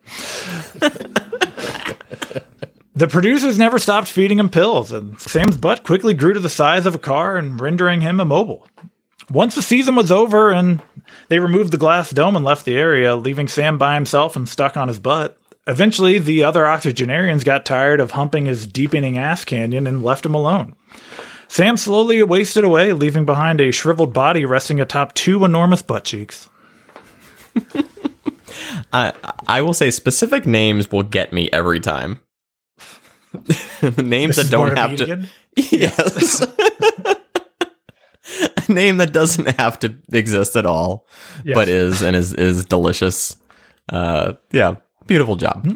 the 2.95 3.07
producers 3.07 3.57
never 3.57 3.79
stopped 3.79 4.07
feeding 4.07 4.37
him 4.37 4.49
pills, 4.49 4.91
and 4.91 5.19
Sam's 5.19 5.57
butt 5.57 5.83
quickly 5.83 6.13
grew 6.13 6.33
to 6.33 6.39
the 6.39 6.47
size 6.47 6.85
of 6.85 6.93
a 6.93 6.99
car 6.99 7.37
and 7.37 7.59
rendering 7.59 8.01
him 8.01 8.19
immobile. 8.19 8.67
Once 9.31 9.55
the 9.55 9.63
season 9.63 9.95
was 9.95 10.11
over 10.11 10.51
and 10.51 10.79
they 11.29 11.39
removed 11.39 11.71
the 11.71 11.77
glass 11.77 12.11
dome 12.11 12.35
and 12.35 12.45
left 12.45 12.65
the 12.65 12.77
area, 12.77 13.15
leaving 13.15 13.47
Sam 13.47 13.77
by 13.77 13.95
himself 13.95 14.35
and 14.35 14.47
stuck 14.47 14.77
on 14.77 14.87
his 14.87 14.99
butt. 14.99 15.37
Eventually, 15.67 16.17
the 16.17 16.43
other 16.43 16.65
octogenarians 16.65 17.43
got 17.43 17.65
tired 17.65 17.99
of 17.99 18.11
humping 18.11 18.45
his 18.45 18.65
deepening 18.65 19.17
ass 19.17 19.43
canyon 19.43 19.85
and 19.85 20.03
left 20.03 20.25
him 20.25 20.33
alone. 20.33 20.75
Sam 21.49 21.77
slowly 21.77 22.21
wasted 22.23 22.63
away, 22.63 22.93
leaving 22.93 23.25
behind 23.25 23.59
a 23.61 23.71
shriveled 23.71 24.13
body 24.13 24.45
resting 24.45 24.79
atop 24.79 25.13
two 25.13 25.43
enormous 25.43 25.81
butt 25.81 26.03
cheeks. 26.03 26.49
I 28.93 29.13
I 29.47 29.61
will 29.61 29.73
say 29.73 29.91
specific 29.91 30.45
names 30.45 30.91
will 30.91 31.03
get 31.03 31.33
me 31.33 31.49
every 31.51 31.79
time. 31.79 32.21
names 33.97 34.37
that 34.37 34.47
don't 34.49 34.75
have 34.75 34.95
to. 34.97 35.27
Yes. 35.71 36.45
A 38.67 38.71
name 38.73 38.97
that 38.97 39.13
doesn't 39.13 39.59
have 39.59 39.79
to 39.79 39.95
exist 40.11 40.55
at 40.55 40.65
all, 40.65 41.07
Yes. 41.43 41.55
but 41.55 41.67
is 41.69 42.01
and 42.01 42.15
is 42.15 42.33
is 42.33 42.65
delicious. 42.65 43.35
Uh, 43.89 44.33
yeah, 44.51 44.75
beautiful 45.07 45.35
job. 45.35 45.67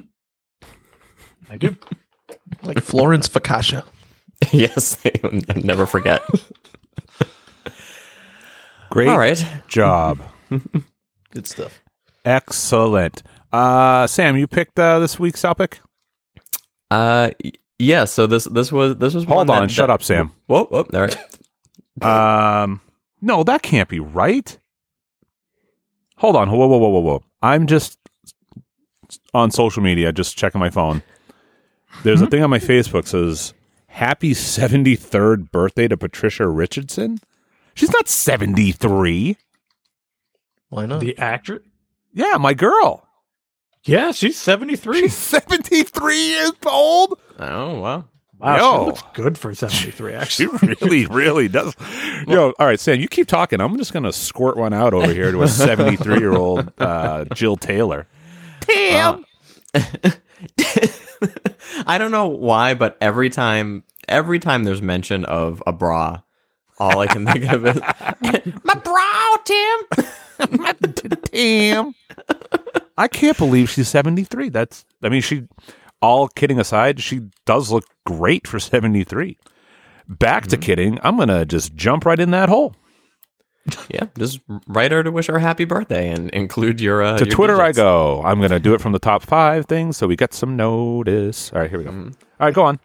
I 1.50 1.58
do. 1.58 1.76
Like 2.64 2.82
Florence 2.82 3.28
Focaccia. 3.30 3.84
yes, 4.52 4.98
never 5.56 5.86
forget. 5.88 6.22
Great 8.90 9.08
All 9.08 9.18
right. 9.18 9.44
job. 9.68 10.20
Good 11.32 11.48
stuff. 11.48 11.82
Excellent. 12.26 13.24
Uh, 13.54 14.06
Sam, 14.08 14.38
you 14.38 14.48
picked 14.48 14.78
uh, 14.78 15.00
this 15.00 15.18
week's 15.18 15.42
topic. 15.42 15.80
Uh, 16.92 17.32
y- 17.44 17.52
yeah. 17.80 18.06
So 18.06 18.28
this 18.28 18.44
this 18.46 18.72
was 18.72 18.98
this 18.98 19.14
was 19.14 19.24
Hold 19.24 19.48
one 19.48 19.58
on, 19.58 19.64
that- 19.64 19.72
shut 19.72 19.88
that- 19.88 19.94
up, 19.94 20.04
Sam. 20.04 20.32
Whoa, 20.48 20.66
whoa, 20.66 20.82
all 20.94 21.02
right. 21.02 21.18
Um, 22.02 22.82
no, 23.22 23.44
that 23.44 23.62
can't 23.62 23.90
be 23.90 24.00
right. 24.00 24.58
Hold 26.18 26.36
on. 26.36 26.50
Whoa, 26.50 26.68
whoa, 26.68 26.78
whoa, 26.78 26.90
whoa, 26.90 27.00
whoa. 27.00 27.24
I'm 27.42 27.68
just 27.68 27.98
on 29.34 29.52
social 29.52 29.82
media, 29.82 30.12
just 30.12 30.38
checking 30.38 30.60
my 30.60 30.70
phone. 30.70 31.04
There's 32.04 32.22
a 32.22 32.28
thing 32.28 32.44
on 32.44 32.50
my 32.50 32.60
Facebook 32.60 33.08
says 33.08 33.54
"Happy 33.88 34.32
73rd 34.32 35.52
birthday 35.52 35.88
to 35.88 35.98
Patricia 35.98 36.48
Richardson." 36.48 37.20
She's 37.74 37.92
not 37.92 38.08
73. 38.08 39.38
Why 40.70 40.86
not? 40.86 41.00
The 41.00 41.18
actor? 41.18 41.62
Yeah, 42.14 42.38
my 42.38 42.54
girl. 42.54 43.08
Yeah, 43.84 44.12
she's 44.12 44.38
73. 44.38 45.02
She's 45.02 45.18
73 45.18 46.16
years 46.16 46.52
old. 46.66 47.20
Oh 47.40 47.80
wow. 47.80 48.06
Wow, 48.42 48.58
Yo. 48.58 48.80
she 48.80 48.86
looks 48.88 49.04
good 49.14 49.38
for 49.38 49.54
73, 49.54 50.14
Actually, 50.14 50.58
She 50.60 50.72
actually. 50.72 51.06
really, 51.06 51.06
really 51.06 51.48
does. 51.48 51.76
Yo, 52.28 52.54
all 52.58 52.66
right, 52.66 52.80
Sam, 52.80 53.00
you 53.00 53.08
keep 53.08 53.28
talking. 53.28 53.62
I'm 53.62 53.78
just 53.78 53.94
gonna 53.94 54.12
squirt 54.12 54.58
one 54.58 54.74
out 54.74 54.94
over 54.94 55.14
here 55.14 55.32
to 55.32 55.44
a 55.44 55.48
73 55.48 56.18
year 56.20 56.34
old 56.34 56.72
uh, 56.80 57.26
Jill 57.34 57.56
Taylor. 57.58 58.08
Damn. 58.62 59.26
I 61.86 61.98
don't 61.98 62.12
know 62.12 62.28
why, 62.28 62.74
but 62.74 62.98
every 63.00 63.30
time 63.30 63.84
every 64.10 64.40
time 64.40 64.64
there's 64.64 64.82
mention 64.82 65.24
of 65.26 65.62
a 65.68 65.72
bra, 65.72 66.22
all 66.80 67.00
I 67.00 67.08
can 67.08 67.26
think 67.26 67.52
of 67.52 67.66
is 67.66 67.80
my 68.64 68.74
bra, 68.74 69.38
Tim. 69.46 70.60
my, 70.60 70.74
Tim. 71.26 71.94
I 72.98 73.08
can't 73.08 73.38
believe 73.38 73.70
she's 73.70 73.88
73. 73.88 74.50
That's, 74.50 74.86
I 75.04 75.10
mean, 75.10 75.22
she, 75.22 75.48
all 76.02 76.28
kidding 76.28 76.60
aside, 76.60 77.02
she 77.02 77.22
does 77.46 77.72
look 77.72 77.86
great 78.06 78.48
for 78.48 78.60
73. 78.60 79.38
Back 80.08 80.48
to 80.48 80.58
kidding, 80.58 81.00
I'm 81.04 81.16
going 81.16 81.30
to 81.30 81.46
just 81.46 81.76
jump 81.76 82.06
right 82.06 82.20
in 82.20 82.32
that 82.32 82.50
hole. 82.50 82.76
Yeah, 83.90 84.06
just 84.18 84.40
write 84.68 84.92
her 84.92 85.04
to 85.04 85.12
wish 85.12 85.28
her 85.28 85.36
a 85.36 85.40
happy 85.40 85.66
birthday 85.66 86.10
and 86.10 86.32
include 86.32 86.82
your 86.82 87.04
uh, 87.04 87.18
to 87.20 87.26
your 87.26 87.34
Twitter 87.34 87.62
I 87.62 87.72
go. 87.72 88.22
I'm 88.24 88.40
going 88.40 88.50
to 88.50 88.60
do 88.60 88.74
it 88.74 88.82
from 88.82 88.92
the 88.92 89.00
top 89.00 89.22
five 89.22 89.68
things 89.68 89.98
so 89.98 90.08
we 90.08 90.16
get 90.16 90.34
some 90.34 90.56
notice. 90.56 91.54
All 91.54 91.60
right, 91.60 91.70
here 91.70 91.78
we 91.78 91.86
go. 91.86 91.92
Mm-hmm. 91.92 92.08
All 92.40 92.48
right, 92.48 92.54
go 92.56 92.64
on. 92.64 92.80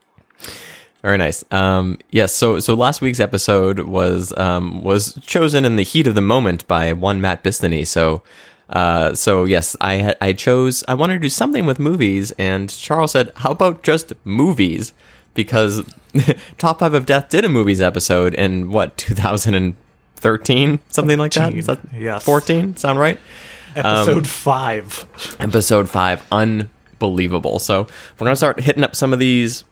Very 1.03 1.17
nice. 1.17 1.45
Um, 1.51 1.99
yes. 2.11 2.35
So 2.35 2.59
so 2.61 2.75
last 2.75 3.01
week's 3.01 3.21
episode 3.21 3.81
was 3.81 4.37
um, 4.37 4.83
was 4.83 5.19
chosen 5.23 5.65
in 5.65 5.77
the 5.77 5.83
heat 5.83 6.07
of 6.07 6.15
the 6.15 6.21
moment 6.21 6.67
by 6.67 6.93
one 6.93 7.21
Matt 7.21 7.43
Bistany. 7.43 7.87
So 7.87 8.23
uh, 8.71 9.15
so 9.15 9.45
yes, 9.45 9.77
I 9.81 9.95
had 9.95 10.17
I 10.21 10.33
chose 10.33 10.83
I 10.89 10.95
wanted 10.95 11.15
to 11.15 11.21
do 11.21 11.29
something 11.29 11.67
with 11.67 11.79
movies, 11.79 12.33
and 12.39 12.69
Charles 12.71 13.13
said, 13.13 13.33
"How 13.37 13.51
about 13.53 13.83
just 13.83 14.13
movies?" 14.25 14.93
Because 15.35 15.83
Top 16.59 16.79
Five 16.81 16.95
of 16.95 17.05
Death 17.07 17.29
did 17.29 17.45
a 17.45 17.49
movies 17.49 17.81
episode 17.81 18.35
in 18.35 18.71
what 18.71 18.97
2013, 18.97 20.81
something 20.89 21.19
like 21.19 21.33
that. 21.35 21.55
Is 21.55 21.67
that 21.67 21.79
Yes. 21.95 22.25
14? 22.25 22.77
Sound 22.77 22.99
right? 22.99 23.21
Episode 23.77 24.27
five. 24.27 25.05
episode 25.39 25.91
five 25.91 26.23
unbelievable 26.33 27.59
so 27.59 27.87
we're 28.19 28.25
gonna 28.25 28.35
start 28.35 28.59
hitting 28.59 28.83
up 28.83 28.97
some 28.97 29.13
of 29.13 29.19
these 29.19 29.65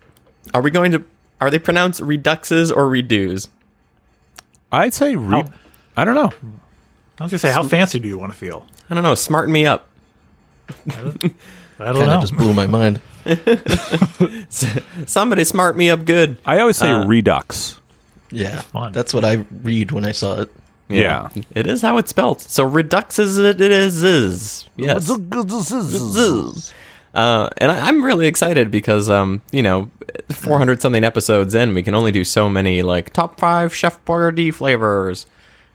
are 0.53 0.61
we 0.61 0.71
going 0.71 0.93
to 0.93 1.03
are 1.41 1.49
they 1.51 1.59
pronounced 1.59 2.03
reduxes 2.03 2.71
or 2.71 2.87
redos 2.87 3.49
I'd 4.71 4.93
say 4.93 5.17
re- 5.17 5.41
How- 5.41 5.51
I 5.97 6.05
don't 6.05 6.15
know. 6.17 6.33
I 7.19 7.23
was 7.23 7.31
gonna 7.31 7.39
say, 7.39 7.51
how 7.53 7.63
fancy 7.63 7.99
do 7.99 8.07
you 8.09 8.19
want 8.19 8.33
to 8.33 8.39
feel? 8.39 8.67
I 8.91 8.95
don't 8.95 9.03
know 9.05 9.15
smarten 9.15 9.53
me 9.53 9.67
up 9.67 9.89
I 11.77 11.87
don't 11.87 11.97
Kind 11.97 12.07
know. 12.07 12.15
of 12.15 12.21
just 12.21 12.37
blew 12.37 12.55
my 12.55 12.67
mind. 12.67 13.01
somebody 15.07 15.45
smart 15.45 15.77
me 15.77 15.91
up 15.91 16.05
good 16.05 16.39
I 16.47 16.61
always 16.61 16.77
say 16.77 16.91
Uh, 16.91 17.05
redux. 17.07 17.81
Yeah, 18.31 18.61
fun. 18.63 18.93
that's 18.93 19.13
what 19.13 19.25
I 19.25 19.45
read 19.63 19.91
when 19.93 20.05
I 20.05 20.13
saw 20.13 20.41
it. 20.43 20.53
Yeah. 20.89 21.29
it 21.55 21.67
is 21.67 21.83
how 21.83 21.99
it's 21.99 22.11
spelled 22.11 22.41
so 22.43 22.69
reduxes 22.69 23.39
it, 23.39 23.61
it 23.61 23.73
is 23.73 24.03
is 24.03 24.69
yes 24.77 25.11
uh, 27.15 27.49
and 27.59 27.71
I, 27.73 27.87
I'm 27.89 28.03
really 28.05 28.27
excited 28.27 28.71
because, 28.73 29.09
um, 29.09 29.41
you 29.53 29.63
know, 29.63 29.89
400 30.31 30.83
something 30.83 31.05
episodes 31.05 31.55
in, 31.55 31.73
we 31.73 31.83
can 31.83 31.95
only 31.95 32.11
do 32.13 32.25
so 32.25 32.49
many 32.49 32.83
like 32.83 33.13
top 33.13 33.39
five 33.39 33.73
Chef 33.75 34.05
Boyardee 34.05 34.53
flavors. 34.53 35.27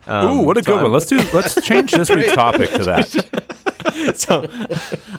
Um, 0.07 0.27
Ooh, 0.39 0.41
what 0.43 0.57
a 0.57 0.63
so 0.63 0.71
good 0.71 0.75
I'm- 0.75 0.83
one. 0.83 0.91
Let's 0.93 1.05
do 1.05 1.17
let's 1.33 1.61
change 1.65 1.91
this 1.91 2.09
week's 2.09 2.33
topic 2.33 2.69
to 2.71 2.83
that. 2.85 4.15
so 4.15 4.47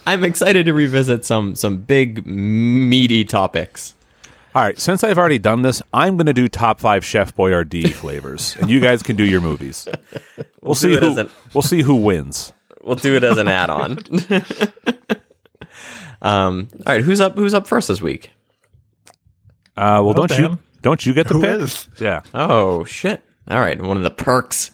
I'm 0.07 0.25
excited 0.25 0.67
to 0.67 0.73
revisit 0.75 1.25
some 1.25 1.55
some 1.55 1.79
big 1.79 2.27
meaty 2.27 3.25
topics. 3.25 3.95
All 4.53 4.63
right, 4.63 4.77
since 4.81 5.05
I've 5.05 5.17
already 5.17 5.39
done 5.39 5.63
this, 5.63 5.81
I'm 5.93 6.17
going 6.17 6.27
to 6.27 6.33
do 6.33 6.49
top 6.49 6.81
5 6.81 7.05
Chef 7.05 7.37
Boyardee 7.37 7.93
flavors 7.95 8.57
and 8.57 8.69
you 8.69 8.81
guys 8.81 9.01
can 9.01 9.15
do 9.15 9.25
your 9.25 9.41
movies. 9.41 9.87
We'll, 10.61 10.75
see 10.75 10.89
do 10.89 10.97
it 10.97 11.03
who 11.05 11.19
an- 11.21 11.31
we'll 11.55 11.63
see 11.63 11.83
who 11.83 11.95
wins. 11.95 12.53
We'll 12.83 12.97
do 12.97 13.15
it 13.15 13.23
as 13.23 13.39
an 13.39 13.47
add-on. 13.47 13.99
um, 16.23 16.69
all 16.87 16.95
right, 16.95 17.03
who's 17.05 17.21
up? 17.21 17.37
Who's 17.37 17.55
up 17.55 17.67
first 17.67 17.89
this 17.89 18.01
week? 18.03 18.31
Uh, 19.77 20.03
well, 20.05 20.15
don't 20.15 20.37
you 20.37 20.59
don't 20.83 21.05
you 21.07 21.15
get 21.15 21.29
the 21.29 21.35
Who 21.35 21.41
pick? 21.43 21.61
is? 21.61 21.89
Yeah. 22.01 22.23
Oh 22.35 22.85
shit! 22.85 23.23
All 23.51 23.61
right, 23.61 23.81
one 23.81 23.97
of 23.97 24.03
the 24.05 24.11
perks, 24.11 24.71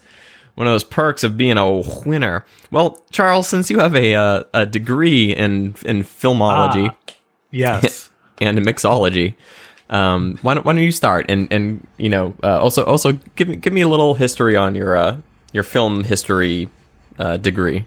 one 0.54 0.66
of 0.66 0.72
those 0.72 0.84
perks 0.84 1.24
of 1.24 1.36
being 1.36 1.56
a 1.56 1.70
winner. 2.04 2.44
Well, 2.70 3.02
Charles, 3.10 3.48
since 3.48 3.70
you 3.70 3.78
have 3.78 3.96
a 3.96 4.14
uh, 4.14 4.44
a 4.52 4.66
degree 4.66 5.34
in 5.34 5.74
in 5.84 6.04
filmology 6.04 6.90
Ah. 6.90 7.12
Yes. 7.50 8.10
and 8.40 8.58
mixology, 8.58 9.34
um, 9.88 10.38
why 10.42 10.54
don't 10.54 10.66
why 10.66 10.74
don't 10.74 10.82
you 10.82 10.92
start 10.92 11.26
and 11.30 11.50
and 11.50 11.86
you 11.96 12.10
know 12.10 12.34
uh, 12.42 12.60
also 12.60 12.84
also 12.84 13.12
give 13.36 13.48
me 13.48 13.56
give 13.56 13.72
me 13.72 13.80
a 13.80 13.88
little 13.88 14.14
history 14.14 14.56
on 14.56 14.74
your 14.74 14.96
uh, 14.96 15.16
your 15.52 15.62
film 15.62 16.04
history 16.04 16.68
uh, 17.18 17.36
degree. 17.38 17.86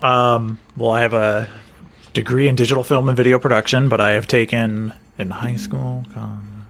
Um, 0.00 0.58
well, 0.76 0.90
I 0.90 1.00
have 1.00 1.14
a 1.14 1.48
degree 2.12 2.46
in 2.46 2.54
digital 2.54 2.84
film 2.84 3.08
and 3.08 3.16
video 3.16 3.38
production, 3.38 3.88
but 3.88 4.00
I 4.00 4.12
have 4.12 4.26
taken 4.26 4.92
in 5.18 5.30
high 5.30 5.56
school. 5.56 6.04
Um, 6.14 6.66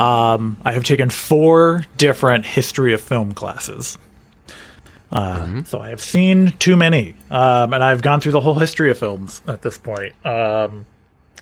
I 0.00 0.72
have 0.72 0.84
taken 0.84 1.10
four 1.10 1.84
different 1.96 2.46
history 2.46 2.92
of 2.94 3.00
film 3.00 3.34
classes. 3.34 3.98
Uh, 5.10 5.62
So 5.64 5.80
I 5.80 5.88
have 5.88 6.00
seen 6.00 6.52
too 6.58 6.76
many, 6.76 7.14
um, 7.30 7.72
and 7.72 7.82
I've 7.82 8.02
gone 8.02 8.20
through 8.20 8.32
the 8.32 8.40
whole 8.40 8.54
history 8.54 8.90
of 8.90 8.98
films 8.98 9.40
at 9.46 9.62
this 9.62 9.78
point. 9.78 10.14
Um, 10.26 10.84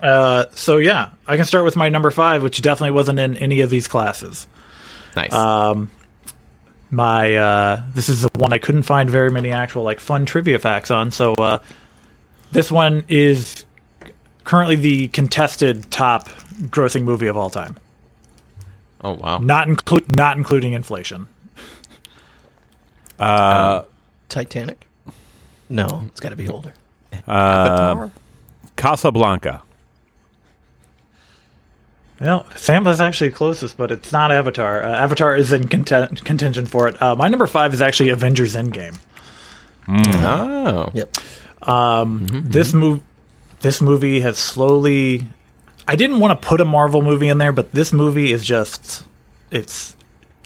uh, 0.01 0.45
so 0.53 0.77
yeah, 0.77 1.11
I 1.27 1.37
can 1.37 1.47
start 1.47 1.65
with 1.65 1.77
my 1.77 1.89
number 1.89 2.11
five, 2.11 2.43
which 2.43 2.61
definitely 2.63 2.93
wasn't 2.93 3.19
in 3.19 3.37
any 3.39 3.61
of 3.63 3.71
these 3.71 3.89
classes. 3.89 4.47
Nice. 5.17 5.33
my 6.91 7.35
uh 7.35 7.83
this 7.95 8.09
is 8.09 8.23
the 8.23 8.31
one 8.39 8.53
I 8.53 8.59
couldn't 8.59 8.85
find 8.85 9.11
very 9.11 9.31
many 9.31 9.51
actual 9.51 9.83
like 9.83 9.99
fun 9.99 10.25
trivia 10.27 10.59
facts 10.59 10.91
on. 10.91 11.11
So 11.11 11.35
uh 11.35 11.59
this 12.53 12.71
one 12.71 13.05
is 13.09 13.65
currently 14.45 14.77
the 14.77 15.09
contested 15.09 15.91
top 15.91 16.29
grossing 16.71 17.03
movie 17.03 17.27
of 17.27 17.37
all 17.37 17.51
time. 17.51 17.77
Oh 19.03 19.13
wow. 19.15 19.39
Not 19.39 19.69
include 19.69 20.17
not 20.17 20.37
including 20.37 20.73
inflation. 20.73 21.29
uh 23.19 23.83
Titanic? 24.29 24.87
No, 25.69 26.05
it's 26.07 26.21
got 26.21 26.29
to 26.31 26.37
be 26.37 26.49
older. 26.49 26.73
Uh, 27.27 28.09
Casablanca. 28.77 29.63
Well, 32.21 32.47
Sam 32.57 32.85
was 32.85 33.01
actually 33.01 33.31
closest, 33.31 33.77
but 33.77 33.91
it's 33.91 34.11
not 34.13 34.33
Avatar. 34.33 34.83
Uh, 34.83 34.97
Avatar 34.97 35.37
is 35.37 35.53
in 35.53 35.65
conten- 35.65 36.25
contention 36.25 36.67
for 36.67 36.89
it. 36.89 37.01
Uh, 37.01 37.15
my 37.15 37.29
number 37.29 37.47
five 37.47 37.75
is 37.75 37.83
actually 37.83 38.09
Avengers 38.11 38.55
Endgame. 38.55 38.99
Oh. 39.89 40.91
Yep. 40.95 41.17
this 42.51 42.73
move 42.73 43.01
this 43.61 43.81
movie 43.81 44.21
has 44.21 44.39
slowly 44.39 45.27
I 45.89 45.97
didn't 45.97 46.19
want 46.21 46.41
to 46.41 46.49
put 46.49 46.61
a 46.61 46.65
Marvel 46.65 47.03
movie 47.03 47.29
in 47.29 47.39
there, 47.39 47.53
but 47.53 47.73
this 47.73 47.93
movie 47.93 48.33
is 48.33 48.45
just 48.45 49.05
it's 49.51 49.95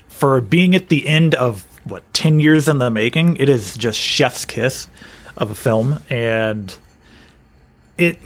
for 0.08 0.40
being 0.40 0.74
at 0.74 0.88
the 0.88 1.06
end 1.08 1.34
of 1.34 1.64
what 1.84 2.02
10 2.12 2.40
years 2.40 2.68
in 2.68 2.78
the 2.78 2.90
making, 2.90 3.36
it 3.36 3.48
is 3.48 3.76
just 3.76 3.98
chef's 3.98 4.44
kiss 4.44 4.86
of 5.38 5.50
a 5.50 5.54
film 5.54 6.02
and 6.10 6.76
it 7.96 8.18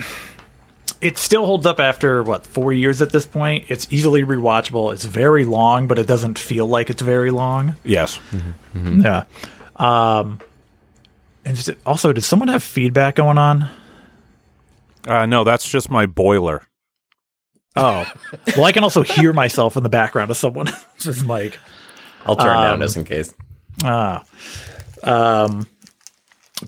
it 1.00 1.18
still 1.18 1.44
holds 1.46 1.66
up 1.66 1.78
after 1.78 2.22
what 2.22 2.46
4 2.46 2.72
years 2.72 3.00
at 3.02 3.10
this 3.10 3.26
point. 3.26 3.66
It's 3.68 3.86
easily 3.92 4.22
rewatchable. 4.24 4.92
It's 4.92 5.04
very 5.04 5.44
long, 5.44 5.86
but 5.86 5.98
it 5.98 6.06
doesn't 6.06 6.38
feel 6.38 6.66
like 6.66 6.90
it's 6.90 7.02
very 7.02 7.30
long. 7.30 7.76
Yes. 7.84 8.18
Yeah. 8.74 9.24
Um 9.76 10.40
and 11.44 11.56
just- 11.56 11.70
also, 11.86 12.12
did 12.12 12.22
someone 12.24 12.48
have 12.48 12.62
feedback 12.62 13.16
going 13.16 13.36
on? 13.38 13.68
Uh, 15.06 15.26
no, 15.26 15.44
that's 15.44 15.68
just 15.68 15.90
my 15.90 16.06
boiler. 16.06 16.66
Oh, 17.76 18.10
well, 18.56 18.64
I 18.64 18.72
can 18.72 18.84
also 18.84 19.02
hear 19.02 19.32
myself 19.32 19.76
in 19.76 19.82
the 19.82 19.88
background 19.88 20.30
of 20.30 20.36
someone 20.36 20.68
else's 20.94 21.24
mic. 21.24 21.58
I'll 22.26 22.36
turn 22.36 22.46
down 22.56 22.74
Um, 22.74 22.80
just 22.80 22.96
in 22.96 23.04
case. 23.04 23.34
Ah, 23.82 24.24
um, 25.02 25.66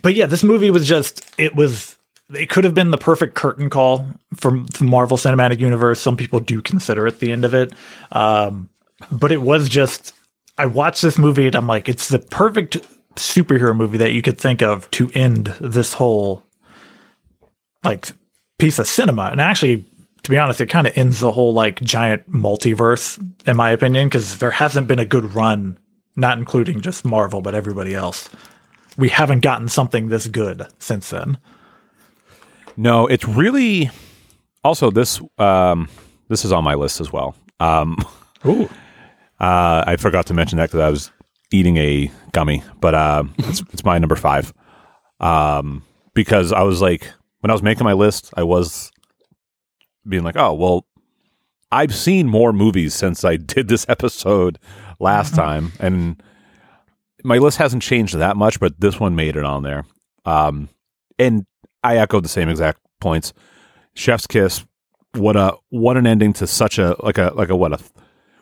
but 0.02 0.14
yeah, 0.14 0.26
this 0.26 0.42
movie 0.42 0.70
was 0.70 0.86
just 0.86 1.24
it 1.38 1.54
was 1.54 1.96
it 2.34 2.50
could 2.50 2.64
have 2.64 2.74
been 2.74 2.90
the 2.90 2.98
perfect 2.98 3.34
curtain 3.36 3.70
call 3.70 4.06
from 4.34 4.66
the 4.78 4.84
Marvel 4.84 5.16
Cinematic 5.16 5.60
Universe. 5.60 6.00
Some 6.00 6.16
people 6.16 6.40
do 6.40 6.60
consider 6.60 7.06
it 7.06 7.20
the 7.20 7.30
end 7.30 7.44
of 7.44 7.54
it, 7.54 7.72
um, 8.12 8.68
but 9.12 9.30
it 9.30 9.42
was 9.42 9.68
just 9.68 10.12
I 10.58 10.66
watched 10.66 11.02
this 11.02 11.18
movie 11.18 11.46
and 11.46 11.54
I'm 11.54 11.68
like, 11.68 11.88
it's 11.88 12.08
the 12.08 12.18
perfect 12.18 12.78
superhero 13.14 13.74
movie 13.76 13.98
that 13.98 14.12
you 14.12 14.22
could 14.22 14.38
think 14.38 14.60
of 14.60 14.90
to 14.90 15.10
end 15.14 15.46
this 15.60 15.92
whole 15.94 16.42
like 17.84 18.08
piece 18.58 18.78
of 18.78 18.88
cinema. 18.88 19.28
And 19.30 19.40
actually, 19.40 19.84
to 20.26 20.30
be 20.30 20.38
honest, 20.38 20.60
it 20.60 20.66
kind 20.66 20.88
of 20.88 20.98
ends 20.98 21.20
the 21.20 21.30
whole 21.30 21.52
like 21.52 21.80
giant 21.82 22.28
multiverse, 22.28 23.16
in 23.46 23.56
my 23.56 23.70
opinion, 23.70 24.08
because 24.08 24.38
there 24.38 24.50
hasn't 24.50 24.88
been 24.88 24.98
a 24.98 25.04
good 25.04 25.36
run, 25.36 25.78
not 26.16 26.36
including 26.36 26.80
just 26.80 27.04
Marvel, 27.04 27.40
but 27.40 27.54
everybody 27.54 27.94
else. 27.94 28.28
We 28.96 29.08
haven't 29.08 29.38
gotten 29.38 29.68
something 29.68 30.08
this 30.08 30.26
good 30.26 30.66
since 30.80 31.10
then. 31.10 31.38
No, 32.76 33.06
it's 33.06 33.24
really 33.24 33.88
also 34.64 34.90
this 34.90 35.20
um 35.38 35.88
this 36.26 36.44
is 36.44 36.50
on 36.50 36.64
my 36.64 36.74
list 36.74 37.00
as 37.00 37.12
well. 37.12 37.36
Um 37.60 37.96
Ooh. 38.44 38.64
uh 39.40 39.84
I 39.86 39.94
forgot 39.96 40.26
to 40.26 40.34
mention 40.34 40.58
that 40.58 40.72
cuz 40.72 40.80
I 40.80 40.90
was 40.90 41.12
eating 41.52 41.76
a 41.76 42.10
gummy, 42.32 42.64
but 42.80 42.96
uh 42.96 43.22
it's, 43.38 43.62
it's 43.72 43.84
my 43.84 43.96
number 43.98 44.16
5. 44.16 44.52
Um 45.20 45.84
because 46.14 46.52
I 46.52 46.62
was 46.62 46.82
like 46.82 47.12
when 47.42 47.52
I 47.52 47.54
was 47.54 47.62
making 47.62 47.84
my 47.84 47.92
list, 47.92 48.34
I 48.36 48.42
was 48.42 48.90
being 50.08 50.24
like, 50.24 50.36
"Oh, 50.36 50.54
well 50.54 50.86
I've 51.72 51.94
seen 51.94 52.28
more 52.28 52.52
movies 52.52 52.94
since 52.94 53.24
I 53.24 53.36
did 53.54 53.68
this 53.68 53.86
episode 53.88 54.58
last 54.98 55.34
time 55.34 55.72
and 55.80 56.22
my 57.24 57.38
list 57.38 57.58
hasn't 57.58 57.82
changed 57.82 58.14
that 58.14 58.36
much, 58.36 58.60
but 58.60 58.80
this 58.80 59.00
one 59.00 59.16
made 59.16 59.36
it 59.36 59.44
on 59.44 59.62
there. 59.62 59.84
Um 60.24 60.68
and 61.18 61.46
I 61.82 61.96
echoed 61.96 62.24
the 62.24 62.28
same 62.28 62.48
exact 62.48 62.80
points. 63.00 63.32
Chef's 63.94 64.26
kiss. 64.26 64.64
What 65.14 65.36
a 65.36 65.56
what 65.70 65.96
an 65.96 66.06
ending 66.06 66.32
to 66.34 66.46
such 66.46 66.78
a 66.78 66.96
like 67.02 67.18
a 67.18 67.32
like 67.34 67.48
a 67.48 67.56
what 67.56 67.72
a 67.72 67.78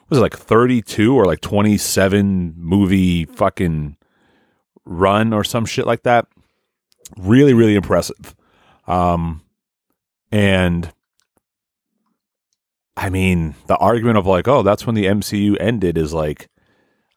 was 0.08 0.18
it 0.18 0.22
like 0.22 0.36
32 0.36 1.14
or 1.14 1.24
like 1.24 1.40
27 1.40 2.54
movie 2.56 3.24
fucking 3.24 3.96
run 4.84 5.32
or 5.32 5.44
some 5.44 5.64
shit 5.64 5.86
like 5.86 6.02
that. 6.02 6.26
Really, 7.16 7.54
really 7.54 7.74
impressive. 7.74 8.34
Um, 8.86 9.42
and 10.30 10.92
I 12.96 13.10
mean, 13.10 13.54
the 13.66 13.76
argument 13.76 14.18
of 14.18 14.26
like, 14.26 14.46
oh, 14.46 14.62
that's 14.62 14.86
when 14.86 14.94
the 14.94 15.06
MCU 15.06 15.56
ended 15.58 15.98
is 15.98 16.12
like, 16.12 16.48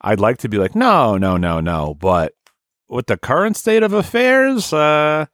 I'd 0.02 0.20
like 0.20 0.38
to 0.40 0.50
be 0.50 0.58
like, 0.58 0.76
no, 0.76 1.18
no, 1.18 1.38
no, 1.38 1.60
no, 1.60 1.94
but 1.94 2.34
with 2.90 3.08
the 3.08 3.18
current 3.18 3.58
state 3.58 3.84
of 3.84 3.94
affairs, 3.94 4.72
uh, 4.74 5.26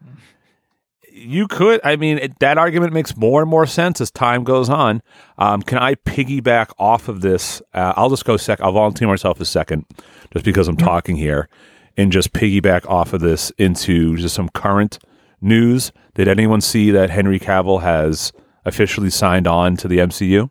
you 1.12 1.48
could. 1.48 1.80
I 1.84 1.96
mean, 1.96 2.18
it, 2.18 2.40
that 2.40 2.58
argument 2.58 2.94
makes 2.94 3.16
more 3.16 3.42
and 3.42 3.50
more 3.50 3.66
sense 3.66 4.02
as 4.02 4.10
time 4.10 4.44
goes 4.44 4.70
on. 4.70 5.02
Um, 5.38 5.62
can 5.62 5.78
I 5.78 5.96
piggyback 5.96 6.72
off 6.80 7.08
of 7.08 7.22
this? 7.22 7.62
Uh, 7.74 7.94
I'll 7.96 8.10
just 8.10 8.26
go 8.26 8.36
sec. 8.36 8.60
I'll 8.62 8.72
volunteer 8.72 9.08
myself 9.08 9.40
a 9.40 9.46
second, 9.46 9.86
just 10.34 10.44
because 10.44 10.68
I'm 10.68 10.78
talking 10.78 11.16
here, 11.16 11.50
and 11.96 12.12
just 12.12 12.34
piggyback 12.34 12.88
off 12.88 13.14
of 13.14 13.22
this 13.22 13.52
into 13.58 14.18
just 14.18 14.36
some 14.36 14.50
current 14.50 14.98
news. 15.40 15.92
Did 16.16 16.28
anyone 16.28 16.62
see 16.62 16.90
that 16.92 17.10
Henry 17.12 17.40
Cavill 17.40 17.82
has 17.82 18.34
officially 18.66 19.10
signed 19.10 19.48
on 19.48 19.78
to 19.78 19.88
the 19.88 19.98
MCU? 20.00 20.50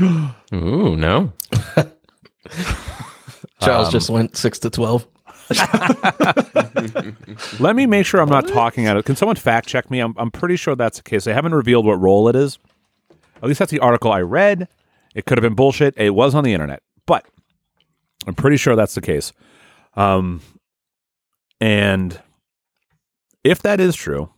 Ooh, 0.00 0.96
no. 0.96 1.32
Charles 3.60 3.90
just 3.90 4.10
went 4.10 4.36
six 4.36 4.58
to 4.60 4.70
twelve. 4.70 5.06
Let 7.58 7.74
me 7.74 7.86
make 7.86 8.04
sure 8.06 8.20
I'm 8.20 8.28
not 8.28 8.46
talking 8.48 8.86
out 8.86 8.96
of. 8.96 9.04
Can 9.04 9.16
someone 9.16 9.36
fact 9.36 9.66
check 9.66 9.90
me? 9.90 10.00
I'm, 10.00 10.14
I'm 10.18 10.30
pretty 10.30 10.56
sure 10.56 10.76
that's 10.76 10.98
the 10.98 11.02
case. 11.02 11.24
They 11.24 11.32
haven't 11.32 11.54
revealed 11.54 11.86
what 11.86 12.00
role 12.00 12.28
it 12.28 12.36
is. 12.36 12.58
At 13.42 13.48
least 13.48 13.58
that's 13.58 13.70
the 13.70 13.80
article 13.80 14.12
I 14.12 14.20
read. 14.20 14.68
It 15.14 15.24
could 15.24 15.38
have 15.38 15.42
been 15.42 15.54
bullshit. 15.54 15.94
It 15.96 16.10
was 16.10 16.34
on 16.34 16.44
the 16.44 16.52
internet, 16.52 16.82
but 17.06 17.24
I'm 18.26 18.34
pretty 18.34 18.58
sure 18.58 18.76
that's 18.76 18.94
the 18.94 19.00
case. 19.00 19.32
Um, 19.94 20.42
and 21.60 22.20
if 23.42 23.62
that 23.62 23.80
is 23.80 23.96
true, 23.96 24.30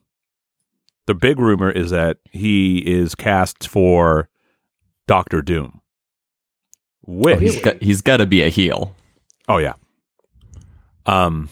the 1.10 1.14
big 1.16 1.40
rumor 1.40 1.68
is 1.68 1.90
that 1.90 2.18
he 2.30 2.78
is 2.78 3.16
cast 3.16 3.66
for 3.66 4.28
Doctor 5.08 5.42
Doom. 5.42 5.80
Which 7.04 7.40
He's 7.40 7.60
got, 7.60 7.82
he's 7.82 8.00
got 8.00 8.18
to 8.18 8.26
be 8.26 8.42
a 8.44 8.48
heel. 8.48 8.94
Oh 9.48 9.56
yeah. 9.58 9.72
Um 11.06 11.48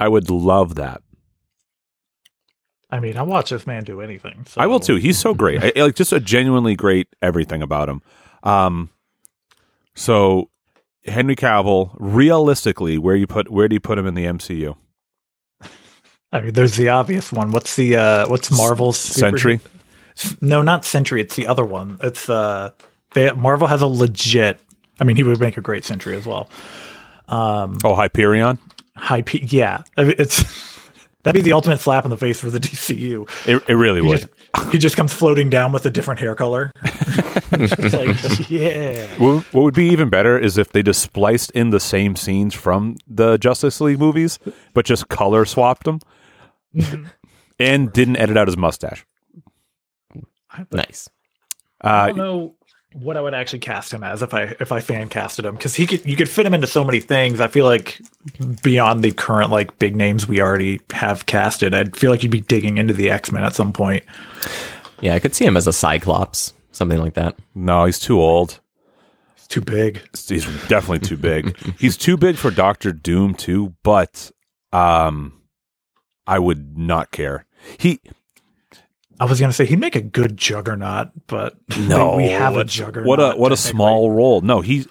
I 0.00 0.08
would 0.08 0.30
love 0.30 0.74
that. 0.74 1.00
I 2.90 2.98
mean, 2.98 3.16
I 3.16 3.22
watch 3.22 3.50
this 3.50 3.68
man 3.68 3.84
do 3.84 4.00
anything. 4.00 4.46
So. 4.48 4.60
I 4.60 4.66
will 4.66 4.80
too. 4.80 4.96
He's 4.96 5.16
so 5.16 5.32
great. 5.32 5.62
I, 5.62 5.80
like 5.80 5.94
just 5.94 6.12
a 6.12 6.18
genuinely 6.18 6.74
great 6.74 7.06
everything 7.22 7.62
about 7.62 7.88
him. 7.88 8.02
Um 8.42 8.90
so 9.94 10.50
Henry 11.04 11.36
Cavill, 11.36 11.94
realistically, 12.00 12.98
where 12.98 13.14
you 13.14 13.28
put 13.28 13.48
where 13.48 13.68
do 13.68 13.76
you 13.76 13.80
put 13.80 13.96
him 13.96 14.08
in 14.08 14.14
the 14.14 14.24
MCU? 14.24 14.76
I 16.32 16.40
mean, 16.40 16.52
there's 16.52 16.76
the 16.76 16.88
obvious 16.90 17.32
one. 17.32 17.52
What's 17.52 17.76
the 17.76 17.96
uh 17.96 18.28
what's 18.28 18.50
Marvel's 18.50 18.98
super- 18.98 19.38
Sentry? 19.38 19.60
No, 20.40 20.62
not 20.62 20.84
Sentry. 20.84 21.20
It's 21.20 21.36
the 21.36 21.46
other 21.46 21.64
one. 21.64 21.96
It's 22.02 22.28
uh, 22.28 22.70
they, 23.14 23.30
Marvel 23.32 23.68
has 23.68 23.82
a 23.82 23.86
legit. 23.86 24.58
I 25.00 25.04
mean, 25.04 25.14
he 25.16 25.22
would 25.22 25.38
make 25.40 25.56
a 25.56 25.60
great 25.60 25.84
Sentry 25.84 26.16
as 26.16 26.26
well. 26.26 26.50
Um, 27.28 27.78
Oh, 27.84 27.94
Hyperion? 27.94 28.58
P. 29.26 29.44
Yeah, 29.46 29.82
I 29.96 30.02
mean, 30.04 30.14
it's 30.18 30.42
that'd 31.22 31.40
be 31.40 31.42
the 31.48 31.52
ultimate 31.52 31.78
slap 31.78 32.04
in 32.04 32.10
the 32.10 32.16
face 32.16 32.40
for 32.40 32.50
the 32.50 32.58
DCU. 32.60 33.28
It, 33.46 33.62
it 33.68 33.74
really 33.74 34.00
He 34.02 34.08
would. 34.08 34.28
just, 34.56 34.72
he 34.72 34.78
just 34.78 34.96
comes 34.96 35.12
floating 35.12 35.50
down 35.50 35.70
with 35.70 35.86
a 35.86 35.90
different 35.90 36.20
hair 36.20 36.34
color. 36.34 36.72
Like, 37.50 38.50
yeah. 38.50 39.06
What 39.18 39.52
would 39.54 39.74
be 39.74 39.86
even 39.88 40.10
better 40.10 40.38
is 40.38 40.58
if 40.58 40.70
they 40.70 40.82
just 40.82 41.00
spliced 41.02 41.50
in 41.52 41.70
the 41.70 41.80
same 41.80 42.14
scenes 42.14 42.54
from 42.54 42.96
the 43.08 43.36
Justice 43.38 43.80
League 43.80 43.98
movies, 43.98 44.38
but 44.74 44.84
just 44.84 45.08
color 45.08 45.44
swapped 45.44 45.84
them 45.84 46.00
and 47.58 47.92
didn't 47.92 48.16
edit 48.16 48.36
out 48.36 48.48
his 48.48 48.56
mustache. 48.56 49.04
Nice. 50.72 51.08
I 51.80 51.88
Uh, 51.88 52.06
don't 52.08 52.16
know 52.16 52.54
what 52.94 53.16
I 53.16 53.20
would 53.20 53.34
actually 53.34 53.58
cast 53.60 53.92
him 53.92 54.02
as 54.02 54.22
if 54.22 54.32
I 54.34 54.54
if 54.60 54.72
I 54.72 54.80
fan 54.80 55.08
casted 55.08 55.44
him 55.44 55.54
because 55.54 55.74
he 55.74 55.86
could 55.86 56.04
you 56.06 56.16
could 56.16 56.28
fit 56.28 56.46
him 56.46 56.54
into 56.54 56.66
so 56.66 56.82
many 56.84 57.00
things. 57.00 57.40
I 57.40 57.46
feel 57.48 57.64
like 57.66 58.00
beyond 58.62 59.04
the 59.04 59.12
current 59.12 59.50
like 59.50 59.78
big 59.78 59.94
names 59.94 60.26
we 60.26 60.40
already 60.40 60.80
have 60.92 61.26
casted, 61.26 61.74
I'd 61.74 61.96
feel 61.96 62.10
like 62.10 62.22
you'd 62.22 62.32
be 62.32 62.40
digging 62.40 62.78
into 62.78 62.94
the 62.94 63.10
X 63.10 63.30
Men 63.30 63.44
at 63.44 63.54
some 63.54 63.72
point. 63.72 64.04
Yeah, 65.00 65.14
I 65.14 65.18
could 65.20 65.34
see 65.34 65.44
him 65.44 65.56
as 65.56 65.66
a 65.68 65.72
Cyclops, 65.72 66.54
something 66.72 66.98
like 66.98 67.14
that. 67.14 67.36
no, 67.54 67.84
he's 67.84 68.00
too 68.00 68.20
old. 68.20 68.58
It's 69.36 69.46
too 69.46 69.60
big. 69.60 70.00
He's 70.26 70.44
definitely 70.66 71.00
too 71.00 71.16
big. 71.16 71.56
he's 71.78 71.96
too 71.96 72.16
big 72.16 72.36
for 72.36 72.50
Doctor 72.50 72.92
Doom 72.92 73.34
too, 73.34 73.74
but 73.84 74.32
um, 74.72 75.37
I 76.28 76.38
would 76.38 76.78
not 76.78 77.10
care. 77.10 77.46
He 77.78 78.00
I 79.20 79.24
was 79.24 79.40
gonna 79.40 79.52
say 79.52 79.66
he'd 79.66 79.80
make 79.80 79.96
a 79.96 80.00
good 80.00 80.36
Juggernaut, 80.36 81.08
but 81.26 81.56
no, 81.78 82.16
we 82.16 82.28
have 82.28 82.56
a 82.56 82.64
Juggernaut. 82.64 83.08
What 83.08 83.20
a 83.20 83.36
what 83.36 83.50
a 83.50 83.56
small 83.56 84.10
role. 84.10 84.40
No, 84.42 84.60
he's. 84.60 84.86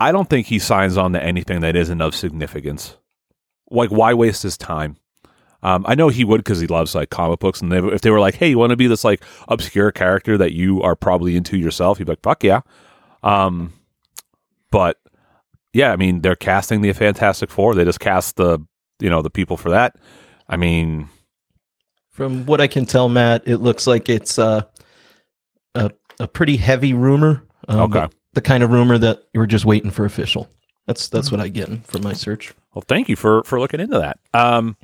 I 0.00 0.12
don't 0.12 0.28
think 0.28 0.46
he 0.46 0.58
signs 0.58 0.96
on 0.96 1.12
to 1.14 1.22
anything 1.22 1.60
that 1.60 1.74
isn't 1.74 2.00
of 2.00 2.14
significance. 2.14 2.96
Like, 3.70 3.90
why 3.90 4.14
waste 4.14 4.42
his 4.42 4.56
time? 4.56 4.96
Um, 5.62 5.84
I 5.88 5.96
know 5.96 6.08
he 6.08 6.24
would 6.24 6.38
because 6.38 6.60
he 6.60 6.68
loves 6.68 6.94
like 6.94 7.10
comic 7.10 7.40
books, 7.40 7.60
and 7.60 7.72
they, 7.72 7.78
if 7.78 8.02
they 8.02 8.10
were 8.10 8.20
like, 8.20 8.36
"Hey, 8.36 8.50
you 8.50 8.58
want 8.58 8.70
to 8.70 8.76
be 8.76 8.86
this 8.86 9.04
like 9.04 9.24
obscure 9.48 9.90
character 9.90 10.36
that 10.38 10.52
you 10.52 10.82
are 10.82 10.94
probably 10.94 11.36
into 11.36 11.56
yourself?" 11.56 11.98
He'd 11.98 12.04
be 12.04 12.12
like, 12.12 12.22
"Fuck 12.22 12.44
yeah!" 12.44 12.60
Um, 13.22 13.72
but 14.70 14.98
yeah, 15.72 15.92
I 15.92 15.96
mean, 15.96 16.20
they're 16.20 16.36
casting 16.36 16.80
the 16.80 16.92
Fantastic 16.92 17.50
Four. 17.50 17.74
They 17.74 17.84
just 17.84 18.00
cast 18.00 18.36
the 18.36 18.60
you 19.00 19.10
know 19.10 19.22
the 19.22 19.30
people 19.30 19.56
for 19.56 19.70
that. 19.70 19.96
I 20.48 20.56
mean, 20.56 21.08
From 22.10 22.46
what 22.46 22.60
I 22.60 22.66
can 22.66 22.86
tell, 22.86 23.08
Matt, 23.08 23.42
it 23.46 23.58
looks 23.58 23.86
like 23.86 24.08
it's 24.08 24.38
uh, 24.38 24.62
a 25.74 25.90
a 26.20 26.26
pretty 26.26 26.56
heavy 26.56 26.94
rumor. 26.94 27.44
um, 27.68 27.94
Okay. 27.94 28.08
The 28.34 28.40
kind 28.40 28.62
of 28.62 28.70
rumor 28.70 28.98
that 28.98 29.24
you 29.32 29.40
were 29.40 29.46
just 29.46 29.64
waiting 29.64 29.90
for 29.90 30.04
official. 30.04 30.48
That's 30.86 31.08
that's 31.08 31.30
what 31.30 31.40
I 31.40 31.48
get 31.48 31.84
from 31.86 32.02
my 32.02 32.12
search. 32.12 32.52
Well, 32.74 32.84
thank 32.86 33.08
you 33.08 33.16
for 33.16 33.42
for 33.44 33.60
looking 33.60 33.80
into 33.80 33.98
that. 33.98 34.18
Um, 34.32 34.76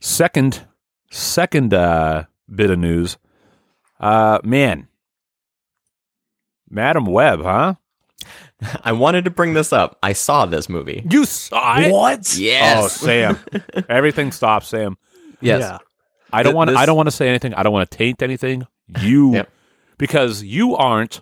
second, 0.00 0.62
second 1.10 1.74
uh, 1.74 2.24
bit 2.54 2.70
of 2.70 2.78
news. 2.78 3.16
Uh, 3.98 4.38
man, 4.44 4.88
Madame 6.70 7.06
Web, 7.06 7.42
huh? 7.42 7.74
I 8.84 8.92
wanted 8.92 9.24
to 9.24 9.30
bring 9.30 9.54
this 9.54 9.72
up. 9.72 9.98
I 10.02 10.12
saw 10.12 10.46
this 10.46 10.68
movie. 10.68 11.04
You 11.10 11.24
saw 11.24 11.78
it? 11.80 11.90
What? 11.92 12.36
Yes. 12.36 12.82
Oh, 12.82 12.88
Sam! 13.06 13.38
Everything 13.88 14.32
stops, 14.32 14.68
Sam. 14.68 14.96
yes. 15.40 15.60
Yeah. 15.60 15.78
I 16.32 16.42
don't 16.42 16.52
Th- 16.52 16.56
want. 16.56 16.70
to 16.70 16.76
I 16.76 16.86
don't 16.86 16.96
want 16.96 17.08
to 17.08 17.10
say 17.16 17.28
anything. 17.28 17.52
I 17.54 17.62
don't 17.62 17.72
want 17.72 17.90
to 17.90 17.96
taint 17.96 18.22
anything. 18.22 18.66
You, 19.00 19.34
Yep. 19.34 19.50
because 19.98 20.42
you 20.42 20.74
aren't 20.76 21.20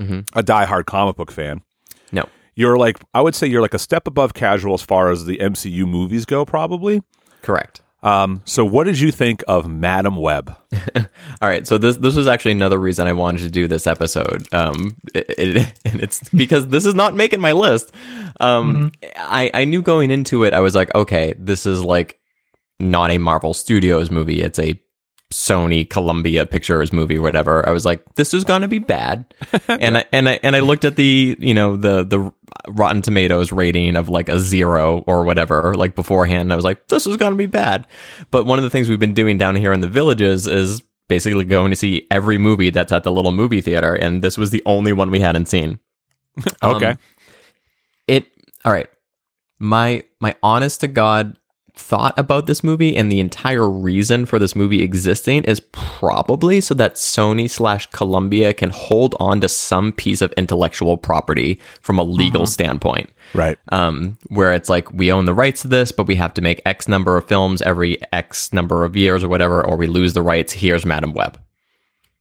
Mhm. 0.00 0.28
a 0.34 0.42
diehard 0.42 0.86
comic 0.86 1.16
book 1.16 1.30
fan. 1.30 1.62
No. 2.12 2.24
You're 2.54 2.78
like 2.78 2.98
I 3.14 3.20
would 3.20 3.34
say 3.34 3.46
you're 3.46 3.62
like 3.62 3.74
a 3.74 3.78
step 3.78 4.06
above 4.06 4.32
casual 4.34 4.74
as 4.74 4.82
far 4.82 5.10
as 5.10 5.24
the 5.26 5.38
MCU 5.38 5.86
movies 5.86 6.24
go, 6.24 6.44
probably. 6.44 7.02
Correct. 7.42 7.80
Um, 8.02 8.42
so 8.44 8.64
what 8.64 8.84
did 8.84 9.00
you 9.00 9.10
think 9.10 9.42
of 9.48 9.68
Madame 9.68 10.16
Web? 10.16 10.56
All 10.96 11.48
right, 11.48 11.66
so 11.66 11.78
this 11.78 11.96
this 11.96 12.14
was 12.14 12.28
actually 12.28 12.52
another 12.52 12.78
reason 12.78 13.06
I 13.08 13.12
wanted 13.12 13.40
to 13.42 13.50
do 13.50 13.66
this 13.66 13.86
episode. 13.86 14.46
Um, 14.54 14.96
it, 15.14 15.26
it- 15.36 15.72
and 15.84 16.00
it's 16.00 16.28
because 16.30 16.68
this 16.68 16.86
is 16.86 16.94
not 16.94 17.14
making 17.14 17.40
my 17.40 17.52
list. 17.52 17.92
Um, 18.40 18.92
I 19.16 19.50
I 19.52 19.64
knew 19.64 19.82
going 19.82 20.10
into 20.12 20.44
it, 20.44 20.52
I 20.54 20.60
was 20.60 20.74
like, 20.76 20.94
okay, 20.94 21.34
this 21.38 21.66
is 21.66 21.82
like 21.82 22.20
not 22.78 23.10
a 23.10 23.18
Marvel 23.18 23.52
Studios 23.52 24.10
movie. 24.10 24.42
It's 24.42 24.58
a 24.60 24.80
Sony 25.32 25.88
Columbia 25.88 26.46
Pictures 26.46 26.92
movie, 26.92 27.18
whatever. 27.18 27.68
I 27.68 27.72
was 27.72 27.84
like, 27.84 28.02
this 28.14 28.32
is 28.32 28.44
gonna 28.44 28.68
be 28.68 28.78
bad. 28.78 29.24
and 29.68 29.98
I 29.98 30.04
and 30.12 30.28
I 30.28 30.38
and 30.44 30.54
I 30.54 30.60
looked 30.60 30.84
at 30.84 30.96
the 30.96 31.36
you 31.38 31.52
know 31.54 31.76
the 31.76 32.04
the 32.04 32.32
Rotten 32.68 33.02
Tomatoes 33.02 33.52
rating 33.52 33.96
of 33.96 34.08
like 34.08 34.28
a 34.28 34.38
zero 34.38 35.04
or 35.06 35.24
whatever, 35.24 35.74
like 35.74 35.94
beforehand. 35.94 36.52
I 36.52 36.56
was 36.56 36.64
like, 36.64 36.88
this 36.88 37.06
is 37.06 37.16
gonna 37.16 37.36
be 37.36 37.46
bad. 37.46 37.86
But 38.30 38.46
one 38.46 38.58
of 38.58 38.62
the 38.62 38.70
things 38.70 38.88
we've 38.88 38.98
been 38.98 39.14
doing 39.14 39.38
down 39.38 39.56
here 39.56 39.72
in 39.72 39.80
the 39.80 39.88
villages 39.88 40.46
is 40.46 40.82
basically 41.08 41.44
going 41.44 41.70
to 41.70 41.76
see 41.76 42.06
every 42.10 42.36
movie 42.38 42.68
that's 42.70 42.92
at 42.92 43.02
the 43.02 43.10
little 43.12 43.32
movie 43.32 43.60
theater, 43.62 43.94
and 43.94 44.22
this 44.22 44.36
was 44.36 44.50
the 44.50 44.62
only 44.66 44.92
one 44.92 45.10
we 45.10 45.20
hadn't 45.20 45.46
seen. 45.46 45.78
Um, 46.62 46.76
Okay. 46.76 46.96
it 48.06 48.26
all 48.64 48.72
right. 48.72 48.88
My 49.58 50.04
my 50.20 50.36
honest 50.42 50.80
to 50.82 50.88
god 50.88 51.36
thought 51.78 52.18
about 52.18 52.46
this 52.46 52.62
movie 52.64 52.96
and 52.96 53.10
the 53.10 53.20
entire 53.20 53.68
reason 53.70 54.26
for 54.26 54.38
this 54.38 54.54
movie 54.56 54.82
existing 54.82 55.44
is 55.44 55.60
probably 55.72 56.60
so 56.60 56.74
that 56.74 56.96
Sony 56.96 57.48
slash 57.48 57.86
Columbia 57.92 58.52
can 58.52 58.70
hold 58.70 59.14
on 59.20 59.40
to 59.40 59.48
some 59.48 59.92
piece 59.92 60.20
of 60.20 60.32
intellectual 60.36 60.96
property 60.96 61.60
from 61.80 61.98
a 61.98 62.02
legal 62.02 62.46
standpoint 62.46 63.10
Right. 63.34 63.58
um, 63.72 64.18
where 64.28 64.52
it's 64.52 64.68
like 64.68 64.92
we 64.92 65.12
own 65.12 65.24
the 65.26 65.34
rights 65.34 65.62
to 65.62 65.68
this, 65.68 65.92
but 65.92 66.06
we 66.06 66.16
have 66.16 66.34
to 66.34 66.42
make 66.42 66.60
X 66.66 66.88
number 66.88 67.16
of 67.16 67.26
films 67.28 67.62
every 67.62 67.98
X 68.12 68.52
number 68.52 68.84
of 68.84 68.96
years 68.96 69.22
or 69.22 69.28
whatever, 69.28 69.64
or 69.64 69.76
we 69.76 69.86
lose 69.86 70.14
the 70.14 70.22
rights. 70.22 70.52
Here's 70.52 70.84
Madame 70.84 71.12
Web. 71.14 71.38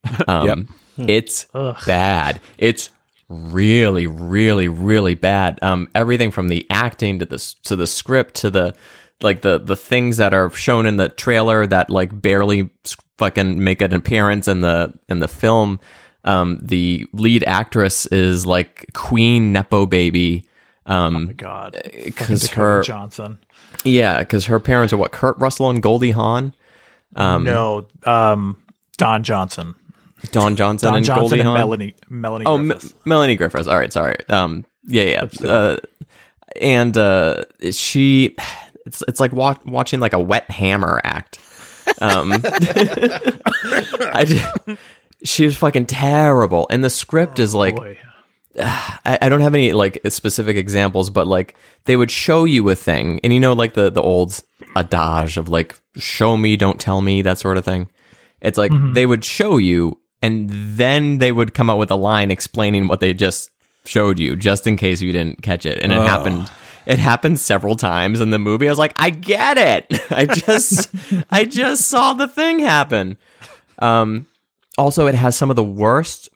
Um, 0.27 0.67
It's 0.97 1.45
Ugh. 1.53 1.75
bad. 1.85 2.39
It's 2.57 2.89
really, 3.29 4.07
really, 4.07 4.67
really 4.67 5.15
bad. 5.15 5.59
Um, 5.61 5.89
everything 5.93 6.31
from 6.31 6.47
the 6.47 6.65
acting 6.69 7.19
to 7.19 7.25
the 7.25 7.37
to 7.63 7.75
the 7.75 7.85
script 7.87 8.35
to 8.35 8.49
the 8.49 8.73
like 9.21 9.41
the 9.41 9.57
the 9.59 9.75
things 9.75 10.17
that 10.17 10.33
are 10.33 10.49
shown 10.51 10.85
in 10.85 10.97
the 10.97 11.09
trailer 11.09 11.65
that 11.67 11.89
like 11.89 12.19
barely 12.21 12.69
fucking 13.17 13.63
make 13.63 13.81
an 13.81 13.93
appearance 13.93 14.47
in 14.47 14.61
the 14.61 14.93
in 15.09 15.19
the 15.19 15.27
film. 15.27 15.79
Um, 16.23 16.59
the 16.61 17.05
lead 17.13 17.43
actress 17.45 18.05
is 18.07 18.45
like 18.45 18.85
Queen 18.93 19.53
Nepo 19.53 19.85
baby. 19.85 20.43
Oh 20.85 21.09
my 21.09 21.19
Um, 21.19 21.33
god. 21.37 21.81
Because 22.03 22.47
her 22.51 22.83
Johnson. 22.83 23.39
yeah, 23.85 24.19
because 24.19 24.45
her 24.45 24.59
parents 24.59 24.91
are 24.93 24.97
what 24.97 25.11
Kurt 25.11 25.37
Russell 25.37 25.69
and 25.69 25.81
Goldie 25.81 26.11
Hawn. 26.11 26.53
Um, 27.15 27.43
no, 27.45 27.87
um, 28.05 28.57
Don 28.97 29.23
Johnson. 29.23 29.73
Don 30.31 30.55
Johnson 30.55 30.87
Don 30.87 30.97
and 30.97 31.05
Johnson 31.05 31.21
Goldie 31.21 31.39
and 31.39 31.47
Hawn. 31.47 31.57
Melanie 31.57 31.95
Melanie 32.09 32.45
Oh, 32.45 32.57
Griffiths. 32.57 32.93
Melanie 33.05 33.35
Griffiths. 33.35 33.67
All 33.67 33.77
right, 33.77 33.93
sorry. 33.93 34.17
Um, 34.29 34.65
yeah, 34.85 35.27
yeah. 35.41 35.49
Uh, 35.49 35.77
and 36.61 36.97
uh, 36.97 37.43
she, 37.71 38.35
it's 38.87 39.03
it's 39.07 39.19
like 39.19 39.33
wa- 39.33 39.57
watching 39.65 39.99
like 39.99 40.13
a 40.13 40.19
wet 40.19 40.49
hammer 40.49 41.01
act. 41.03 41.39
Um, 42.01 42.33
I 42.43 44.25
just, 44.27 44.79
she 45.23 45.45
was 45.45 45.57
fucking 45.57 45.85
terrible, 45.85 46.67
and 46.69 46.83
the 46.83 46.89
script 46.89 47.39
is 47.39 47.53
like 47.53 47.75
Boy. 47.75 47.99
I, 48.59 49.19
I 49.21 49.29
don't 49.29 49.41
have 49.41 49.53
any 49.53 49.73
like 49.73 50.01
specific 50.09 50.57
examples, 50.57 51.09
but 51.09 51.27
like 51.27 51.55
they 51.85 51.95
would 51.95 52.11
show 52.11 52.45
you 52.45 52.67
a 52.69 52.75
thing, 52.75 53.19
and 53.23 53.33
you 53.33 53.39
know, 53.39 53.53
like 53.53 53.73
the 53.75 53.89
the 53.89 54.01
old 54.01 54.41
adage 54.75 55.37
of 55.37 55.49
like 55.49 55.79
"show 55.97 56.37
me, 56.37 56.55
don't 56.55 56.79
tell 56.79 57.01
me" 57.01 57.21
that 57.21 57.37
sort 57.37 57.57
of 57.57 57.65
thing. 57.65 57.89
It's 58.41 58.57
like 58.57 58.71
they 58.93 59.05
would 59.05 59.25
show 59.25 59.57
you, 59.57 59.99
and 60.21 60.49
then 60.49 61.17
they 61.17 61.31
would 61.31 61.53
come 61.53 61.69
up 61.69 61.77
with 61.79 61.91
a 61.91 61.95
line 61.95 62.31
explaining 62.31 62.87
what 62.87 62.99
they 62.99 63.13
just 63.13 63.49
showed 63.85 64.19
you, 64.19 64.35
just 64.35 64.67
in 64.67 64.77
case 64.77 65.01
you 65.01 65.11
didn't 65.11 65.41
catch 65.41 65.65
it. 65.65 65.79
And 65.81 65.91
it 65.91 65.95
happened. 66.07 66.49
It 66.87 66.99
happened 66.99 67.39
several 67.39 67.75
times 67.75 68.21
in 68.21 68.29
the 68.29 68.39
movie. 68.39 68.67
I 68.67 68.71
was 68.71 68.79
like, 68.79 68.93
I 68.95 69.09
get 69.09 69.57
it. 69.57 70.01
I 70.11 70.25
just, 70.25 70.89
I 71.29 71.45
just 71.45 71.85
saw 71.85 72.13
the 72.13 72.27
thing 72.27 72.59
happen. 72.59 73.17
Um, 73.79 74.27
also, 74.77 75.07
it 75.07 75.15
has 75.15 75.35
some 75.35 75.49
of 75.49 75.55
the 75.55 75.63
worst 75.63 76.29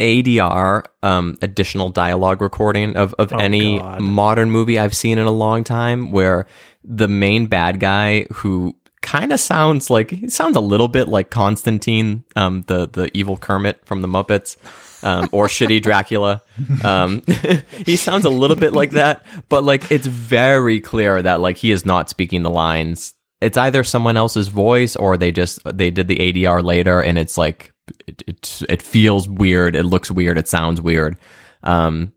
ADR 0.00 0.84
um, 1.02 1.38
additional 1.42 1.90
dialogue 1.90 2.42
recording 2.42 2.96
of, 2.96 3.14
of 3.14 3.32
any 3.32 3.78
God. 3.78 4.00
modern 4.00 4.50
movie 4.50 4.78
I've 4.78 4.96
seen 4.96 5.18
in 5.18 5.26
a 5.26 5.30
long 5.32 5.62
time 5.62 6.10
where 6.10 6.46
the 6.82 7.08
main 7.08 7.46
bad 7.46 7.78
guy 7.78 8.24
who 8.32 8.74
kind 9.02 9.32
of 9.32 9.40
sounds 9.40 9.90
like 9.90 10.10
he 10.10 10.28
sounds 10.28 10.56
a 10.56 10.60
little 10.60 10.88
bit 10.88 11.08
like 11.08 11.30
Constantine, 11.30 12.24
um, 12.34 12.64
the 12.66 12.88
the 12.88 13.10
evil 13.16 13.36
Kermit 13.36 13.84
from 13.84 14.02
the 14.02 14.08
Muppets, 14.08 14.56
um, 15.02 15.28
or 15.32 15.46
shitty 15.48 15.82
Dracula. 15.82 16.42
Um, 16.84 17.22
he 17.86 17.96
sounds 17.96 18.24
a 18.24 18.30
little 18.30 18.56
bit 18.56 18.72
like 18.72 18.92
that, 18.92 19.24
but 19.48 19.64
like 19.64 19.90
it's 19.90 20.06
very 20.06 20.80
clear 20.80 21.22
that 21.22 21.40
like 21.40 21.56
he 21.56 21.72
is 21.72 21.84
not 21.84 22.08
speaking 22.08 22.42
the 22.42 22.50
lines. 22.50 23.14
It's 23.40 23.58
either 23.58 23.82
someone 23.82 24.16
else's 24.16 24.48
voice 24.48 24.94
or 24.94 25.16
they 25.16 25.32
just 25.32 25.60
they 25.64 25.90
did 25.90 26.08
the 26.08 26.16
ADR 26.16 26.62
later, 26.62 27.00
and 27.00 27.18
it's 27.18 27.36
like 27.36 27.72
it 28.06 28.22
it, 28.26 28.62
it 28.68 28.82
feels 28.82 29.28
weird, 29.28 29.76
it 29.76 29.84
looks 29.84 30.10
weird, 30.10 30.38
it 30.38 30.48
sounds 30.48 30.80
weird. 30.80 31.16
Um, 31.62 32.12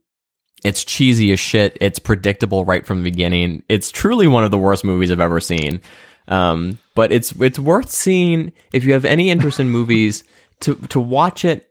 it's 0.63 0.83
cheesy 0.83 1.31
as 1.31 1.39
shit. 1.39 1.77
It's 1.79 1.99
predictable 1.99 2.65
right 2.65 2.85
from 2.85 3.03
the 3.03 3.11
beginning. 3.11 3.61
It's 3.69 3.91
truly 3.91 4.27
one 4.27 4.43
of 4.43 4.49
the 4.49 4.57
worst 4.57 4.83
movies 4.83 5.11
I've 5.11 5.19
ever 5.19 5.39
seen. 5.39 5.79
Um, 6.27 6.79
but 6.95 7.11
it's 7.11 7.31
it's 7.33 7.59
worth 7.59 7.91
seeing 7.91 8.51
if 8.73 8.83
you 8.83 8.93
have 8.93 9.05
any 9.05 9.29
interest 9.29 9.59
in 9.59 9.69
movies 9.69 10.23
to 10.61 10.75
to 10.89 10.99
watch 10.99 11.45
it 11.45 11.69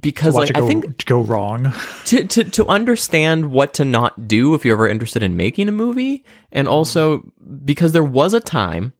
because 0.00 0.34
like 0.34 0.50
it 0.50 0.56
go, 0.56 0.64
I 0.64 0.68
think 0.68 0.98
to 0.98 1.06
go 1.06 1.20
wrong. 1.20 1.72
to, 2.06 2.24
to 2.24 2.44
to 2.44 2.66
understand 2.66 3.50
what 3.50 3.74
to 3.74 3.84
not 3.84 4.28
do 4.28 4.54
if 4.54 4.64
you're 4.64 4.76
ever 4.76 4.88
interested 4.88 5.22
in 5.22 5.36
making 5.36 5.68
a 5.68 5.72
movie, 5.72 6.24
and 6.50 6.66
mm-hmm. 6.66 6.74
also 6.74 7.32
because 7.64 7.92
there 7.92 8.04
was 8.04 8.34
a 8.34 8.40
time, 8.40 8.92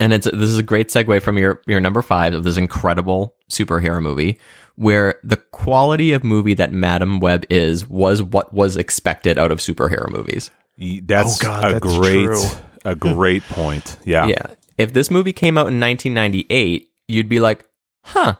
and 0.00 0.12
it's 0.12 0.26
this 0.26 0.50
is 0.50 0.58
a 0.58 0.62
great 0.62 0.88
segue 0.88 1.22
from 1.22 1.38
your 1.38 1.62
your 1.66 1.80
number 1.80 2.02
five 2.02 2.34
of 2.34 2.44
this 2.44 2.56
incredible 2.56 3.34
superhero 3.50 4.00
movie, 4.00 4.38
where 4.76 5.18
the 5.24 5.36
quality 5.36 6.12
of 6.12 6.24
movie 6.24 6.54
that 6.54 6.72
Madame 6.72 7.20
Web 7.20 7.44
is 7.50 7.88
was 7.88 8.22
what 8.22 8.52
was 8.52 8.76
expected 8.76 9.38
out 9.38 9.52
of 9.52 9.58
superhero 9.58 10.10
movies. 10.10 10.50
That's 10.78 11.42
Oh, 11.42 11.46
God, 11.46 11.64
a 11.64 11.72
that's 11.74 11.82
great 11.96 12.24
true. 12.24 12.44
a 12.84 12.94
great 12.94 13.42
point. 13.44 13.96
Yeah. 14.04 14.26
Yeah, 14.26 14.46
if 14.78 14.92
this 14.92 15.10
movie 15.10 15.32
came 15.32 15.56
out 15.56 15.68
in 15.68 15.80
1998, 15.80 16.90
you'd 17.08 17.28
be 17.28 17.40
like, 17.40 17.64
huh. 18.04 18.36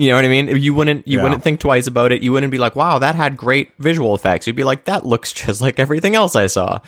You 0.00 0.08
know 0.08 0.14
what 0.16 0.24
I 0.24 0.28
mean? 0.28 0.48
You 0.56 0.72
wouldn't 0.72 1.06
you 1.06 1.18
Yeah. 1.18 1.24
wouldn't 1.24 1.42
think 1.42 1.60
twice 1.60 1.86
about 1.86 2.10
it. 2.10 2.22
You 2.22 2.32
wouldn't 2.32 2.50
be 2.50 2.56
like, 2.56 2.74
"Wow, 2.74 2.98
that 3.00 3.14
had 3.16 3.36
great 3.36 3.72
visual 3.78 4.14
effects." 4.14 4.46
You'd 4.46 4.56
be 4.56 4.64
like, 4.64 4.84
"That 4.86 5.04
looks 5.04 5.30
just 5.44 5.60
like 5.60 5.78
everything 5.78 6.14
else 6.14 6.34
I 6.34 6.46
saw." 6.46 6.78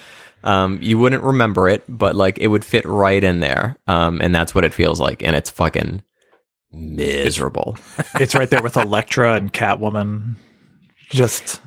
Um, 0.44 0.78
you 0.80 0.96
wouldn't 0.98 1.22
remember 1.22 1.68
it, 1.68 1.84
but 1.88 2.16
like 2.16 2.38
it 2.38 2.48
would 2.48 2.64
fit 2.64 2.84
right 2.86 3.22
in 3.22 3.40
there. 3.40 3.76
Um, 3.86 4.20
and 4.22 4.34
that's 4.34 4.54
what 4.54 4.64
it 4.64 4.72
feels 4.72 4.98
like, 4.98 5.22
and 5.22 5.36
it's 5.36 5.50
fucking 5.50 6.02
miserable. 6.72 7.76
it's 8.14 8.34
right 8.34 8.48
there 8.48 8.62
with 8.62 8.76
Elektra 8.76 9.34
and 9.34 9.52
Catwoman. 9.52 10.36
Just 11.10 11.60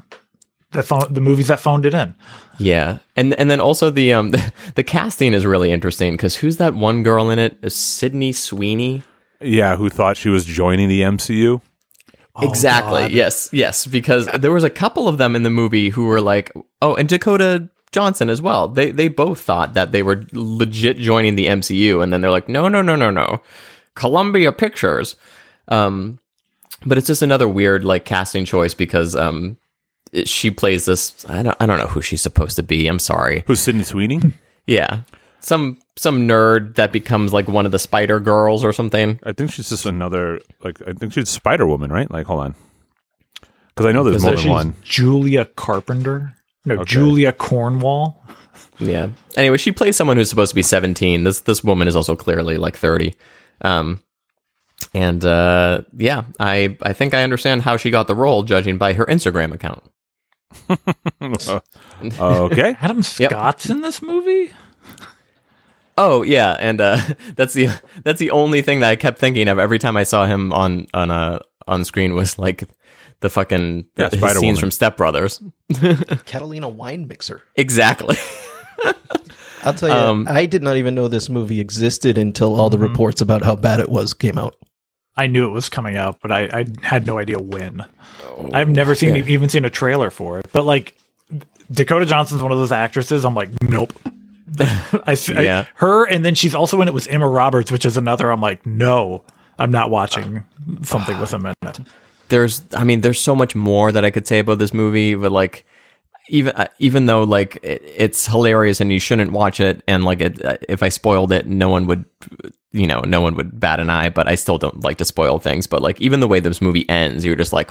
the 0.71 0.81
phone, 0.81 1.13
the 1.13 1.21
movies 1.21 1.47
that 1.49 1.59
phoned 1.59 1.85
it 1.85 1.93
in. 1.93 2.15
Yeah, 2.57 2.97
and 3.15 3.35
and 3.35 3.51
then 3.51 3.59
also 3.59 3.91
the 3.91 4.13
um 4.13 4.31
the, 4.31 4.51
the 4.75 4.83
casting 4.83 5.33
is 5.35 5.45
really 5.45 5.71
interesting 5.71 6.13
because 6.13 6.35
who's 6.37 6.57
that 6.57 6.73
one 6.73 7.03
girl 7.03 7.29
in 7.29 7.37
it? 7.39 7.71
Sydney 7.71 8.31
Sweeney. 8.31 9.03
Yeah, 9.41 9.75
who 9.75 9.89
thought 9.89 10.17
she 10.17 10.29
was 10.29 10.45
joining 10.45 10.89
the 10.89 11.01
MCU? 11.01 11.61
exactly. 12.41 13.03
God. 13.03 13.11
Yes. 13.11 13.49
Yes. 13.53 13.87
Because 13.87 14.27
there 14.27 14.51
was 14.51 14.63
a 14.63 14.69
couple 14.69 15.07
of 15.07 15.17
them 15.17 15.35
in 15.35 15.43
the 15.43 15.49
movie 15.49 15.89
who 15.89 16.05
were 16.05 16.21
like, 16.21 16.51
oh, 16.81 16.95
and 16.95 17.07
Dakota 17.07 17.69
Johnson 17.95 18.29
as 18.29 18.41
well. 18.41 18.67
They 18.67 18.91
they 18.91 19.07
both 19.07 19.39
thought 19.39 19.73
that 19.73 19.93
they 19.93 20.03
were 20.03 20.25
legit 20.33 20.97
joining 20.97 21.35
the 21.35 21.47
MCU, 21.47 22.03
and 22.03 22.11
then 22.11 22.19
they're 22.19 22.29
like, 22.29 22.49
no, 22.49 22.67
no, 22.67 22.81
no, 22.81 22.97
no, 22.97 23.09
no, 23.09 23.41
Columbia 23.95 24.51
Pictures. 24.51 25.15
Um, 25.69 26.19
but 26.85 26.97
it's 26.97 27.07
just 27.07 27.21
another 27.21 27.47
weird 27.47 27.85
like 27.85 28.03
casting 28.03 28.43
choice 28.43 28.73
because 28.73 29.15
um, 29.15 29.57
it, 30.11 30.27
she 30.27 30.51
plays 30.51 30.83
this. 30.83 31.25
I 31.29 31.41
don't 31.41 31.57
I 31.61 31.65
don't 31.65 31.79
know 31.79 31.87
who 31.87 32.01
she's 32.01 32.21
supposed 32.21 32.57
to 32.57 32.63
be. 32.63 32.87
I'm 32.87 32.99
sorry. 32.99 33.45
Who's 33.47 33.61
Sydney 33.61 33.83
Sweeney? 33.83 34.21
Yeah. 34.67 35.01
Some 35.45 35.77
some 35.95 36.27
nerd 36.27 36.73
that 36.73 36.91
becomes 36.91 37.31
like 37.31 37.47
one 37.47 37.67
of 37.67 37.71
the 37.71 37.77
Spider 37.77 38.19
Girls 38.19 38.63
or 38.63 38.73
something. 38.73 39.19
I 39.21 39.31
think 39.31 39.51
she's 39.51 39.69
just 39.69 39.85
another 39.85 40.39
like 40.63 40.81
I 40.87 40.93
think 40.93 41.13
she's 41.13 41.29
Spider 41.29 41.67
Woman, 41.67 41.91
right? 41.91 42.09
Like 42.09 42.25
hold 42.25 42.39
on. 42.39 42.55
Because 43.67 43.85
I 43.85 43.91
know 43.91 44.03
there's 44.03 44.23
more 44.23 44.31
than 44.31 44.39
She's 44.39 44.49
one. 44.49 44.75
Julia 44.81 45.45
Carpenter. 45.45 46.33
No, 46.65 46.73
Okay. 46.77 46.85
Julia 46.85 47.31
Cornwell. 47.31 48.23
Yeah. 48.79 49.09
Anyway, 49.37 49.57
she 49.57 49.71
plays 49.71 49.95
someone 49.95 50.17
who's 50.17 50.31
supposed 50.31 50.49
to 50.49 50.55
be 50.55 50.63
17. 50.63 51.25
This 51.25 51.41
this 51.41 51.63
woman 51.63 51.87
is 51.87 51.95
also 51.95 52.15
clearly 52.15 52.57
like 52.57 52.75
30. 52.75 53.13
Um 53.61 54.01
and 54.95 55.23
uh 55.23 55.81
yeah, 55.95 56.23
I 56.39 56.75
I 56.81 56.93
think 56.93 57.13
I 57.13 57.21
understand 57.21 57.61
how 57.61 57.77
she 57.77 57.91
got 57.91 58.07
the 58.07 58.15
role 58.15 58.41
judging 58.41 58.79
by 58.79 58.93
her 58.93 59.05
Instagram 59.05 59.53
account. 59.53 59.83
okay. 62.19 62.75
Adam 62.81 63.03
Scott's 63.03 63.69
in 63.69 63.81
this 63.81 64.01
movie. 64.01 64.51
Oh, 65.97 66.23
yeah, 66.23 66.57
and 66.59 66.81
uh 66.81 66.97
that's 67.35 67.53
the 67.53 67.69
that's 68.03 68.19
the 68.19 68.31
only 68.31 68.61
thing 68.61 68.79
that 68.81 68.89
I 68.89 68.95
kept 68.95 69.17
thinking 69.19 69.47
of 69.47 69.59
every 69.59 69.79
time 69.79 69.95
I 69.97 70.03
saw 70.03 70.25
him 70.25 70.51
on 70.53 70.87
on 70.93 71.11
uh 71.11 71.39
on 71.67 71.85
screen 71.85 72.13
was 72.15 72.37
like 72.37 72.63
the 73.21 73.29
fucking 73.29 73.85
Yeah, 73.97 74.09
his 74.09 74.19
Spider-Woman. 74.19 74.41
scenes 74.41 74.59
from 74.59 74.71
Step 74.71 74.97
Brothers. 74.97 75.41
Catalina 76.25 76.67
wine 76.69 77.07
mixer. 77.07 77.41
Exactly. 77.55 78.17
I'll 79.63 79.73
tell 79.73 79.89
you, 79.89 79.95
Um, 79.95 80.27
I 80.29 80.45
did 80.45 80.61
not 80.61 80.77
even 80.77 80.93
know 80.93 81.07
this 81.07 81.27
movie 81.29 81.59
existed 81.59 82.17
until 82.19 82.59
all 82.59 82.69
the 82.69 82.77
Mhm. 82.77 82.81
reports 82.89 83.21
about 83.21 83.41
how 83.43 83.55
bad 83.55 83.79
it 83.79 83.89
was 83.89 84.13
came 84.13 84.37
out. 84.37 84.55
I 85.17 85.25
knew 85.27 85.47
it 85.47 85.51
was 85.51 85.69
coming 85.69 85.95
out, 85.97 86.19
but 86.21 86.31
I, 86.31 86.41
I 86.53 86.65
had 86.83 87.07
no 87.07 87.17
idea 87.17 87.39
when. 87.39 87.83
I've 88.53 88.69
never 88.69 88.93
seen 88.93 89.15
Yeah. 89.15 89.23
even 89.27 89.49
seen 89.49 89.65
a 89.65 89.69
trailer 89.71 90.11
for 90.11 90.37
it. 90.39 90.47
But 90.51 90.65
like 90.65 90.95
Dakota 91.71 92.05
Johnson's 92.05 92.43
one 92.43 92.51
of 92.51 92.59
those 92.59 92.71
actresses. 92.73 93.25
I'm 93.25 93.33
like, 93.33 93.49
nope. 93.63 93.93
I, 94.59 95.13
s- 95.13 95.29
I- 95.29 95.41
Yeah. 95.41 95.65
her, 95.75 96.05
and 96.05 96.23
then 96.23 96.35
she's 96.35 96.53
also 96.55 96.81
in 96.81 96.87
it 96.87 96.93
with 96.93 97.07
Emma 97.07 97.27
Roberts, 97.27 97.71
which 97.71 97.85
is 97.85 97.97
another. 97.97 98.31
I'm 98.31 98.41
like, 98.41 98.65
no, 98.65 99.23
I'm 99.59 99.71
not 99.71 99.89
watching 99.89 100.43
something 100.83 101.19
with 101.19 101.33
him 101.33 101.45
in 101.45 101.53
it. 101.63 101.79
there's 102.29 102.63
i 102.73 102.83
mean 102.83 103.01
there's 103.01 103.21
so 103.21 103.35
much 103.35 103.53
more 103.55 103.91
that 103.91 104.03
i 104.03 104.09
could 104.09 104.25
say 104.25 104.39
about 104.39 104.57
this 104.57 104.73
movie 104.73 105.13
but 105.13 105.31
like 105.31 105.63
even 106.29 106.55
uh, 106.55 106.65
even 106.79 107.05
though 107.05 107.21
like 107.23 107.59
it, 107.61 107.83
it's 107.85 108.25
hilarious 108.25 108.81
and 108.81 108.91
you 108.91 108.99
shouldn't 108.99 109.31
watch 109.31 109.59
it 109.59 109.83
and 109.87 110.03
like 110.03 110.21
it, 110.21 110.43
uh, 110.43 110.57
if 110.67 110.81
i 110.81 110.89
spoiled 110.89 111.31
it 111.31 111.45
no 111.45 111.69
one 111.69 111.85
would 111.85 112.03
you 112.71 112.87
know 112.87 112.99
no 113.01 113.21
one 113.21 113.35
would 113.35 113.59
bat 113.59 113.79
an 113.79 113.91
eye 113.91 114.09
but 114.09 114.27
i 114.27 114.33
still 114.33 114.57
don't 114.57 114.81
like 114.83 114.97
to 114.97 115.05
spoil 115.05 115.37
things 115.37 115.67
but 115.67 115.83
like 115.83 116.01
even 116.01 116.19
the 116.19 116.27
way 116.27 116.39
this 116.39 116.61
movie 116.63 116.89
ends 116.89 117.23
you're 117.23 117.35
just 117.35 117.53
like 117.53 117.69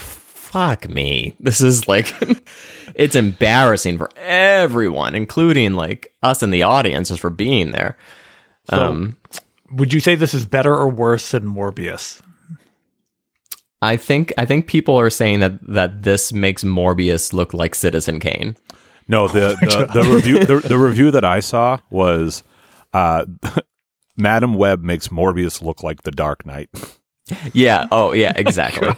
fuck 0.55 0.89
me 0.89 1.35
this 1.41 1.61
is 1.61 1.89
like 1.89 2.15
it's 2.95 3.17
embarrassing 3.17 3.99
for 3.99 4.09
everyone 4.17 5.15
including 5.17 5.75
like 5.75 6.15
us 6.23 6.43
in 6.45 6.51
the 6.53 6.63
audience 6.63 7.09
just 7.09 7.21
for 7.21 7.31
being 7.31 7.73
there 7.73 7.97
So- 8.71 8.77
um 8.81 9.17
Would 9.73 9.93
you 9.93 9.99
say 10.01 10.15
this 10.15 10.33
is 10.35 10.47
better 10.47 10.73
or 10.73 10.89
worse 10.89 11.33
than 11.33 11.45
Morbius? 11.45 12.21
I 13.83 13.97
think 13.97 14.33
I 14.39 14.45
think 14.47 14.67
people 14.67 14.97
are 14.99 15.11
saying 15.11 15.41
that 15.41 15.55
that 15.67 16.03
this 16.05 16.33
makes 16.33 16.63
Morbius 16.65 17.33
look 17.33 17.53
like 17.53 17.75
Citizen 17.75 18.21
Kane. 18.21 18.57
No, 19.09 19.27
the 19.29 19.57
the, 19.61 20.03
the 20.03 20.09
review 20.15 20.45
the, 20.45 20.61
the 20.69 20.79
review 20.79 21.11
that 21.11 21.25
I 21.25 21.41
saw 21.41 21.79
was 21.91 22.45
uh, 22.93 23.27
Madame 24.17 24.55
Web 24.55 24.83
makes 24.85 25.09
Morbius 25.09 25.61
look 25.61 25.83
like 25.83 26.03
the 26.05 26.13
Dark 26.13 26.47
Knight. 26.47 26.71
Yeah. 27.53 27.89
Oh, 27.91 28.13
yeah. 28.13 28.33
Exactly. 28.37 28.89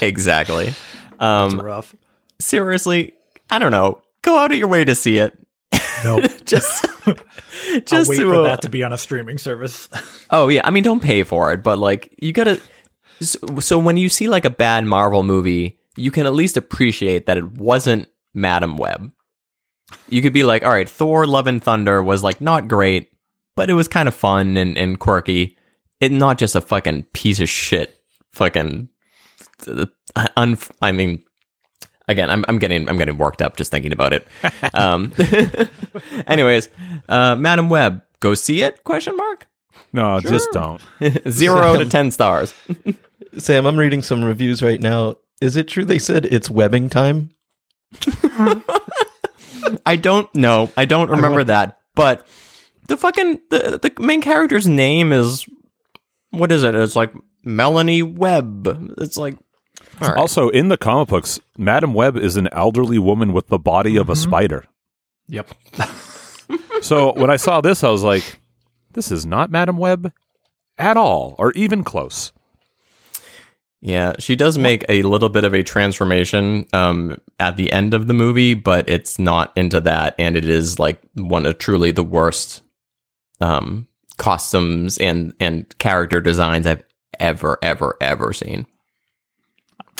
Exactly. 0.00 0.74
Um, 1.18 1.60
rough. 1.60 1.94
seriously, 2.38 3.14
I 3.50 3.58
don't 3.58 3.72
know. 3.72 4.02
Go 4.22 4.38
out 4.38 4.52
of 4.52 4.58
your 4.58 4.68
way 4.68 4.84
to 4.84 4.94
see 4.94 5.18
it. 5.18 5.36
Nope. 6.04 6.24
Just, 6.44 6.86
just 7.84 8.10
wait 8.10 8.16
to, 8.16 8.24
for 8.24 8.34
uh, 8.34 8.42
that 8.42 8.62
to 8.62 8.68
be 8.68 8.82
on 8.82 8.92
a 8.92 8.98
streaming 8.98 9.38
service. 9.38 9.88
Oh 10.32 10.46
yeah, 10.46 10.60
I 10.62 10.70
mean, 10.70 10.84
don't 10.84 11.02
pay 11.02 11.24
for 11.24 11.52
it, 11.52 11.64
but 11.64 11.80
like 11.80 12.14
you 12.22 12.32
gotta. 12.32 12.60
So, 13.20 13.58
so 13.58 13.80
when 13.80 13.96
you 13.96 14.08
see 14.08 14.28
like 14.28 14.44
a 14.44 14.50
bad 14.50 14.84
Marvel 14.84 15.24
movie, 15.24 15.80
you 15.96 16.12
can 16.12 16.24
at 16.24 16.34
least 16.34 16.56
appreciate 16.56 17.26
that 17.26 17.36
it 17.36 17.50
wasn't 17.52 18.08
Madame 18.32 18.76
Web. 18.76 19.10
You 20.08 20.22
could 20.22 20.32
be 20.32 20.44
like, 20.44 20.62
all 20.62 20.70
right, 20.70 20.88
Thor: 20.88 21.26
Love 21.26 21.48
and 21.48 21.60
Thunder 21.60 22.00
was 22.00 22.22
like 22.22 22.40
not 22.40 22.68
great, 22.68 23.10
but 23.56 23.70
it 23.70 23.74
was 23.74 23.88
kind 23.88 24.06
of 24.06 24.14
fun 24.14 24.56
and, 24.56 24.78
and 24.78 25.00
quirky. 25.00 25.58
It 25.98 26.12
not 26.12 26.38
just 26.38 26.54
a 26.54 26.60
fucking 26.60 27.04
piece 27.12 27.40
of 27.40 27.48
shit. 27.48 28.00
Fucking, 28.32 28.88
un, 30.36 30.58
I 30.82 30.92
mean, 30.92 31.22
again, 32.08 32.30
I'm 32.30 32.44
I'm 32.48 32.58
getting 32.58 32.88
I'm 32.88 32.98
getting 32.98 33.18
worked 33.18 33.42
up 33.42 33.56
just 33.56 33.70
thinking 33.70 33.92
about 33.92 34.12
it. 34.12 34.26
Um, 34.74 35.12
anyways, 36.26 36.68
uh, 37.08 37.34
Madame 37.34 37.68
Web, 37.68 38.02
go 38.20 38.34
see 38.34 38.62
it? 38.62 38.84
Question 38.84 39.16
mark. 39.16 39.46
No, 39.92 40.20
just 40.20 40.48
don't. 40.52 40.80
Zero 41.28 41.76
to 41.76 41.84
ten 41.84 42.10
stars. 42.10 42.54
Sam, 43.36 43.66
I'm 43.66 43.76
reading 43.76 44.02
some 44.02 44.24
reviews 44.24 44.62
right 44.62 44.80
now. 44.80 45.16
Is 45.40 45.56
it 45.56 45.68
true 45.68 45.84
they 45.84 45.98
said 45.98 46.26
it's 46.26 46.48
webbing 46.48 46.88
time? 46.88 47.30
I 49.84 49.96
don't 49.96 50.32
know. 50.34 50.70
I 50.76 50.84
don't 50.84 51.10
remember 51.10 51.42
that. 51.44 51.78
But 51.94 52.26
the 52.86 52.96
fucking 52.96 53.40
the, 53.50 53.78
the 53.82 54.02
main 54.02 54.22
character's 54.22 54.66
name 54.68 55.12
is 55.12 55.46
what 56.30 56.52
is 56.52 56.62
it? 56.62 56.74
It's 56.74 56.96
like 56.96 57.12
Melanie 57.44 58.02
Webb. 58.02 58.94
It's 58.98 59.16
like 59.16 59.36
all 59.36 59.42
right. 60.08 60.16
Also, 60.16 60.48
in 60.48 60.68
the 60.68 60.76
comic 60.76 61.08
books, 61.08 61.40
Madame 61.58 61.94
Web 61.94 62.16
is 62.16 62.36
an 62.36 62.48
elderly 62.52 62.98
woman 62.98 63.32
with 63.32 63.48
the 63.48 63.58
body 63.58 63.96
of 63.96 64.08
a 64.08 64.16
spider. 64.16 64.64
yep. 65.28 65.50
So 66.82 67.12
when 67.12 67.28
I 67.30 67.36
saw 67.36 67.60
this, 67.60 67.84
I 67.84 67.90
was 67.90 68.02
like, 68.02 68.40
"This 68.92 69.12
is 69.12 69.26
not 69.26 69.50
Madame 69.50 69.76
Web 69.76 70.12
at 70.78 70.96
all, 70.96 71.34
or 71.38 71.52
even 71.52 71.84
close." 71.84 72.32
yeah, 73.82 74.12
she 74.18 74.36
does 74.36 74.58
make 74.58 74.84
a 74.88 75.02
little 75.02 75.28
bit 75.30 75.44
of 75.44 75.54
a 75.54 75.62
transformation 75.62 76.66
um 76.72 77.16
at 77.38 77.56
the 77.56 77.72
end 77.72 77.94
of 77.94 78.06
the 78.06 78.14
movie, 78.14 78.54
but 78.54 78.88
it's 78.88 79.18
not 79.18 79.52
into 79.56 79.80
that 79.80 80.14
and 80.18 80.36
it 80.36 80.44
is 80.48 80.78
like 80.78 81.00
one 81.14 81.46
of 81.46 81.58
truly 81.58 81.90
the 81.90 82.04
worst 82.04 82.62
um 83.40 83.86
costumes 84.18 84.98
and 84.98 85.32
and 85.40 85.76
character 85.78 86.20
designs 86.20 86.66
I've 86.66 86.82
ever 87.18 87.58
ever 87.62 87.96
ever 88.00 88.32
seen. 88.32 88.66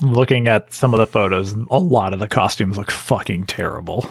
Looking 0.02 0.48
at 0.48 0.72
some 0.72 0.94
of 0.94 0.98
the 0.98 1.06
photos, 1.06 1.52
a 1.70 1.78
lot 1.78 2.12
of 2.14 2.20
the 2.20 2.28
costumes 2.28 2.78
look 2.78 2.90
fucking 2.90 3.46
terrible. 3.46 4.10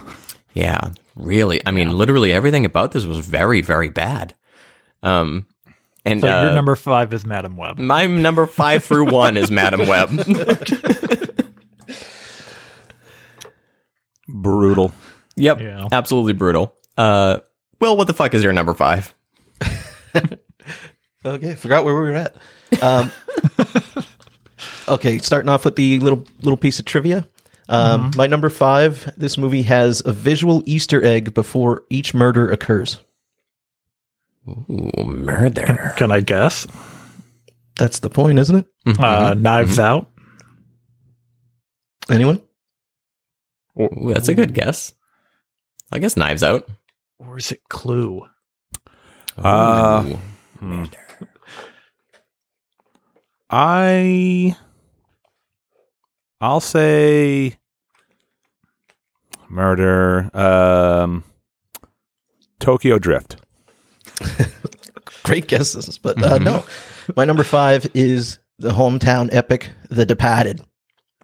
Yeah, 0.54 0.92
really. 1.16 1.62
I 1.66 1.72
mean, 1.72 1.98
literally 1.98 2.32
everything 2.32 2.66
about 2.66 2.92
this 2.92 3.06
was 3.06 3.20
very, 3.20 3.62
very 3.62 3.90
bad. 3.90 4.36
Um, 5.04 5.48
and 6.06 6.22
So 6.22 6.28
uh, 6.28 6.44
your 6.44 6.54
number 6.54 6.76
five 6.76 7.12
is 7.14 7.26
Madame 7.26 7.58
Web. 7.58 7.78
my 7.80 8.06
number 8.06 8.46
five 8.46 8.84
through 8.84 9.06
one 9.12 9.36
is 9.38 9.50
Madame 9.50 9.88
Web. 9.88 10.10
Brutal. 14.28 14.92
yep, 15.36 15.60
Yeah. 15.60 15.88
absolutely 15.92 16.34
brutal. 16.34 16.76
Uh, 16.98 17.40
Will, 17.82 17.96
what 17.98 18.08
the 18.08 18.14
fuck 18.14 18.34
is 18.34 18.44
your 18.44 18.54
number 18.54 18.74
five? 18.74 19.14
Okay, 21.26 21.54
forgot 21.56 21.84
where 21.84 21.94
we 21.94 22.00
were 22.00 22.14
at. 22.16 22.34
Um, 22.82 23.12
okay, 24.90 25.18
starting 25.20 25.50
off 25.50 25.66
with 25.66 25.76
the 25.76 26.00
little 26.00 26.26
little 26.42 26.58
piece 26.58 26.80
of 26.80 26.86
trivia. 26.86 27.28
Um, 27.70 28.12
My 28.16 28.26
number 28.28 28.50
five. 28.50 29.12
This 29.16 29.38
movie 29.38 29.62
has 29.64 30.02
a 30.06 30.12
visual 30.12 30.64
Easter 30.66 31.04
egg 31.06 31.34
before 31.34 31.84
each 31.90 32.14
murder 32.14 32.52
occurs. 32.52 33.00
Ooh, 34.48 34.92
murder. 35.06 35.94
Can 35.98 36.12
I 36.12 36.22
guess? 36.22 36.66
That's 37.76 38.00
the 38.00 38.10
point, 38.10 38.40
isn't 38.40 38.56
it? 38.86 39.00
Uh, 39.00 39.36
Knives 39.36 39.78
Out. 39.78 40.10
Anyone? 42.10 42.42
Ooh, 43.80 44.12
that's 44.14 44.28
a 44.28 44.34
good 44.34 44.54
guess. 44.54 44.94
I 45.92 46.00
guess 46.00 46.18
Knives 46.18 46.44
Out. 46.44 46.68
Or 47.20 47.38
is 47.38 47.52
it 47.52 47.62
Clue? 47.70 48.26
Uh, 49.38 50.04
Ooh. 50.08 50.20
hmm. 50.60 50.84
I 53.50 54.56
I'll 56.42 56.60
say 56.62 57.58
murder. 59.50 60.30
Um, 60.36 61.24
Tokyo 62.60 63.00
Drift. 63.00 63.38
Great 65.24 65.48
guesses, 65.48 65.98
but 65.98 66.22
uh, 66.22 66.38
no. 66.40 66.66
My 67.16 67.26
number 67.26 67.44
five 67.44 67.88
is 67.94 68.40
the 68.58 68.70
hometown 68.70 69.30
epic, 69.34 69.70
The 69.90 70.06
Departed. 70.06 70.62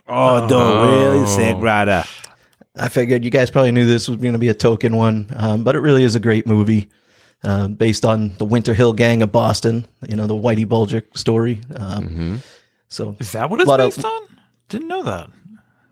Oh, 0.07 0.47
don't 0.47 0.87
really, 0.87 1.25
Sagrada. 1.25 2.07
I 2.77 2.89
figured 2.89 3.23
you 3.23 3.31
guys 3.31 3.49
probably 3.49 3.71
knew 3.71 3.85
this 3.85 4.07
was 4.07 4.17
going 4.19 4.33
to 4.33 4.39
be 4.39 4.49
a 4.49 4.53
token 4.53 4.95
one, 4.95 5.27
um, 5.37 5.63
but 5.63 5.75
it 5.75 5.79
really 5.79 6.03
is 6.03 6.15
a 6.15 6.19
great 6.19 6.45
movie 6.45 6.89
um, 7.43 7.73
based 7.75 8.05
on 8.05 8.35
the 8.37 8.45
Winter 8.45 8.73
Hill 8.73 8.93
Gang 8.93 9.21
of 9.23 9.31
Boston. 9.31 9.85
You 10.07 10.15
know 10.15 10.27
the 10.27 10.33
Whitey 10.35 10.67
Bulger 10.67 11.03
story. 11.15 11.61
Um, 11.75 12.07
Mhm. 12.09 12.43
So 12.89 13.15
Is 13.19 13.31
that 13.31 13.49
what 13.49 13.59
it's 13.61 13.67
Lot 13.67 13.79
of- 13.79 13.95
based 13.95 14.05
on? 14.05 14.21
Didn't 14.69 14.87
know 14.87 15.03
that. 15.03 15.29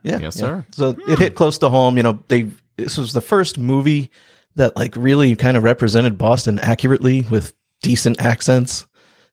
yeah, 0.04 0.20
Yes, 0.20 0.22
yeah. 0.22 0.30
sir. 0.42 0.66
So 0.72 0.96
it 1.08 1.20
hit 1.20 1.36
close 1.36 1.58
to 1.60 1.70
home. 1.70 1.98
You 1.98 2.04
know, 2.04 2.24
they 2.28 2.50
this 2.78 2.98
was 2.98 3.14
the 3.14 3.22
first 3.22 3.58
movie 3.58 4.10
that 4.56 4.76
like 4.76 4.96
really 4.96 5.36
kind 5.36 5.58
of 5.58 5.64
represented 5.64 6.18
Boston 6.18 6.60
accurately 6.60 7.22
with 7.30 7.54
decent 7.82 8.22
accents. 8.22 8.86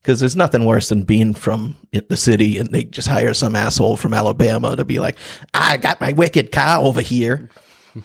Because 0.02 0.18
there's 0.18 0.36
nothing 0.36 0.64
worse 0.64 0.88
than 0.88 1.02
being 1.02 1.34
from 1.34 1.76
the 1.92 2.16
city 2.16 2.56
and 2.56 2.70
they 2.70 2.84
just 2.84 3.06
hire 3.06 3.34
some 3.34 3.54
asshole 3.54 3.98
from 3.98 4.14
Alabama 4.14 4.74
to 4.74 4.82
be 4.82 4.98
like, 4.98 5.18
"I 5.52 5.76
got 5.76 6.00
my 6.00 6.12
wicked 6.12 6.52
cow 6.52 6.82
over 6.84 7.02
here." 7.02 7.50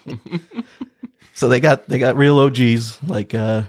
so 1.33 1.47
they 1.47 1.61
got 1.61 1.87
they 1.87 1.97
got 1.97 2.17
real 2.17 2.37
OGs 2.39 3.01
like 3.03 3.33
uh, 3.33 3.63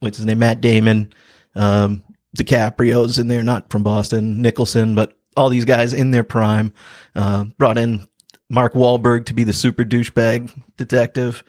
what's 0.00 0.18
his 0.18 0.26
name, 0.26 0.40
Matt 0.40 0.60
Damon, 0.60 1.12
um, 1.54 2.02
DiCaprio's 2.36 3.18
in 3.18 3.28
there, 3.28 3.42
not 3.42 3.70
from 3.70 3.82
Boston, 3.82 4.42
Nicholson, 4.42 4.94
but 4.94 5.16
all 5.36 5.48
these 5.48 5.64
guys 5.64 5.92
in 5.92 6.10
their 6.10 6.24
prime. 6.24 6.72
Uh, 7.14 7.44
brought 7.58 7.78
in 7.78 8.06
Mark 8.48 8.74
Wahlberg 8.74 9.26
to 9.26 9.34
be 9.34 9.44
the 9.44 9.52
super 9.52 9.84
douchebag 9.84 10.50
detective, 10.76 11.42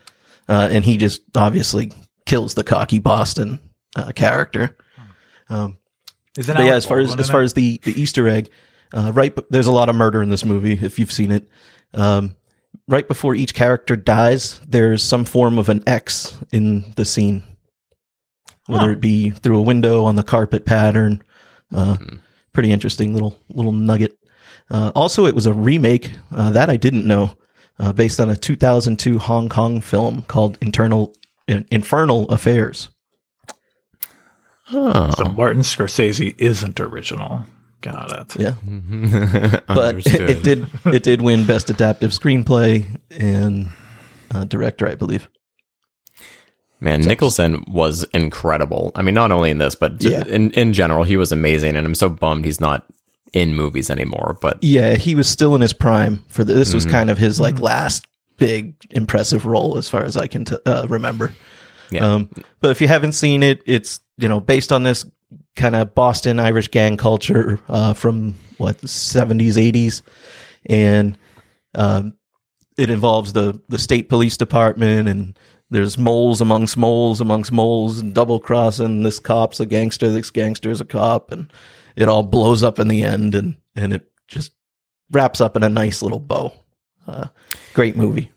uh, 0.50 0.70
and 0.72 0.84
he 0.86 0.98
just 0.98 1.22
obviously 1.36 1.92
kills 2.26 2.54
the 2.54 2.64
cocky 2.64 3.00
Boston 3.00 3.60
uh, 3.96 4.12
character. 4.12 4.76
Um, 5.50 5.78
Is 6.38 6.48
it 6.50 6.56
but 6.56 6.66
yeah, 6.66 6.76
as 6.76 6.86
far 6.86 7.00
as 7.00 7.16
as 7.20 7.30
far 7.30 7.42
as 7.42 7.54
the 7.54 7.80
the 7.84 8.00
Easter 8.00 8.28
egg, 8.28 8.50
uh, 8.94 9.12
right, 9.14 9.36
b- 9.36 9.44
there's 9.50 9.68
a 9.68 9.72
lot 9.72 9.90
of 9.90 9.96
murder 9.96 10.22
in 10.24 10.30
this 10.30 10.46
movie. 10.46 10.74
If 10.82 10.98
you've 10.98 11.12
seen 11.12 11.32
it, 11.32 11.48
um, 11.94 12.36
right 12.88 13.08
before 13.08 13.36
each 13.36 13.54
character 13.54 13.96
dies, 13.96 14.60
there's 14.68 15.04
some 15.04 15.26
form 15.26 15.58
of 15.58 15.70
an 15.70 15.84
X 15.88 16.38
in 16.52 16.94
the 16.96 17.06
scene, 17.06 17.44
whether 18.68 18.86
Huh. 18.86 18.92
it 18.92 19.02
be 19.02 19.30
through 19.32 19.58
a 19.58 19.62
window 19.64 20.06
on 20.06 20.16
the 20.16 20.24
carpet 20.24 20.66
pattern. 20.66 21.22
Uh, 21.74 21.98
pretty 22.54 22.72
interesting 22.72 23.14
little 23.14 23.38
little 23.50 23.72
nugget. 23.72 24.18
Uh, 24.70 24.92
also, 24.96 25.26
it 25.26 25.36
was 25.36 25.46
a 25.46 25.54
remake 25.54 26.12
uh, 26.34 26.52
that 26.52 26.70
I 26.70 26.78
didn't 26.78 27.06
know, 27.06 27.36
uh, 27.80 27.92
based 27.92 28.20
on 28.20 28.30
a 28.30 28.36
2002 28.36 29.20
Hong 29.20 29.50
Kong 29.50 29.82
film 29.82 30.22
called 30.24 30.58
Internal 30.62 31.14
In- 31.48 31.68
Infernal 31.72 32.30
Affairs. 32.30 32.90
Oh. 34.72 35.12
So 35.18 35.26
Martin 35.26 35.64
Scorsese 35.64 36.34
isn't 36.38 36.80
original. 36.80 37.46
Got 37.82 38.12
it. 38.12 38.40
Yeah, 38.40 38.54
but 39.68 39.96
it, 40.06 40.08
it 40.08 40.44
did 40.44 40.68
it 40.86 41.04
did 41.04 41.22
win 41.22 41.46
best 41.46 41.70
adaptive 41.70 42.12
screenplay 42.12 42.86
and 43.10 43.70
uh, 44.34 44.44
director, 44.46 44.88
I 44.88 44.96
believe. 44.96 45.28
Man, 46.82 47.02
Nicholson 47.02 47.64
was 47.68 48.04
incredible. 48.14 48.92
I 48.96 49.04
mean, 49.04 49.14
not 49.14 49.32
only 49.32 49.52
in 49.52 49.60
this, 49.60 49.76
but 49.76 50.02
Yeah. 50.04 50.24
in 50.28 50.52
in 50.52 50.74
general, 50.74 51.04
he 51.04 51.16
was 51.16 51.32
amazing. 51.32 51.76
And 51.76 51.86
I'm 51.86 51.96
so 51.96 52.10
bummed 52.10 52.44
he's 52.44 52.60
not 52.60 52.86
in 53.34 53.56
movies 53.56 53.90
anymore. 53.90 54.38
But 54.42 54.58
Yeah, 54.64 54.96
he 54.96 55.14
was 55.16 55.30
still 55.30 55.54
in 55.56 55.62
his 55.62 55.74
prime 55.74 56.24
for 56.28 56.44
the, 56.44 56.54
this 56.54 56.74
was 56.74 56.86
Mhm. 56.86 56.92
kind 56.92 57.10
of 57.10 57.18
his 57.18 57.40
like 57.40 57.60
last 57.60 58.06
big 58.38 58.74
impressive 58.90 59.46
role 59.46 59.78
as 59.78 59.88
far 59.88 60.04
as 60.04 60.18
I 60.18 60.26
can 60.28 60.44
t- 60.46 60.58
uh, 60.66 60.88
remember. 60.90 61.34
Yeah. 61.92 62.06
Um, 62.14 62.30
but 62.62 62.72
if 62.72 62.82
you 62.82 62.88
haven't 62.88 63.12
seen 63.14 63.44
it, 63.44 63.62
it's 63.66 64.00
you 64.18 64.28
know 64.28 64.40
based 64.40 64.72
on 64.72 64.82
this 64.84 65.06
kind 65.56 65.76
of 65.76 65.94
Boston 65.94 66.40
Irish 66.40 66.70
gang 66.70 66.98
culture 66.98 67.60
uh, 67.70 67.94
from 67.94 68.34
what 68.58 68.80
the 68.80 68.88
70s, 68.88 69.56
80s, 69.58 70.02
and 70.68 71.18
um, 71.76 72.14
it 72.78 72.90
involves 72.90 73.34
the 73.34 73.60
the 73.70 73.78
state 73.78 74.10
police 74.10 74.36
department 74.36 75.08
and 75.08 75.38
there's 75.72 75.98
moles 75.98 76.42
amongst 76.42 76.76
moles 76.76 77.22
amongst 77.22 77.52
moles 77.52 78.00
and 78.00 78.14
double 78.14 78.40
crossing. 78.40 79.04
This 79.04 79.20
cop's 79.20 79.60
a 79.60 79.66
gangster. 79.66 80.12
This 80.12 80.30
gangster's 80.30 80.82
a 80.82 80.86
cop, 80.86 81.32
and 81.32 81.52
it 81.96 82.10
all 82.10 82.24
blows 82.24 82.62
up 82.62 82.78
in 82.78 82.90
the 82.90 83.04
end, 83.04 83.34
and 83.34 83.56
and 83.76 83.94
it 83.94 84.12
just 84.28 84.52
wraps 85.12 85.42
up 85.42 85.56
in 85.56 85.64
a 85.64 85.70
nice 85.70 86.02
little 86.02 86.20
bow. 86.20 86.54
Uh, 87.08 87.28
great 87.74 87.96
movie. 87.96 88.30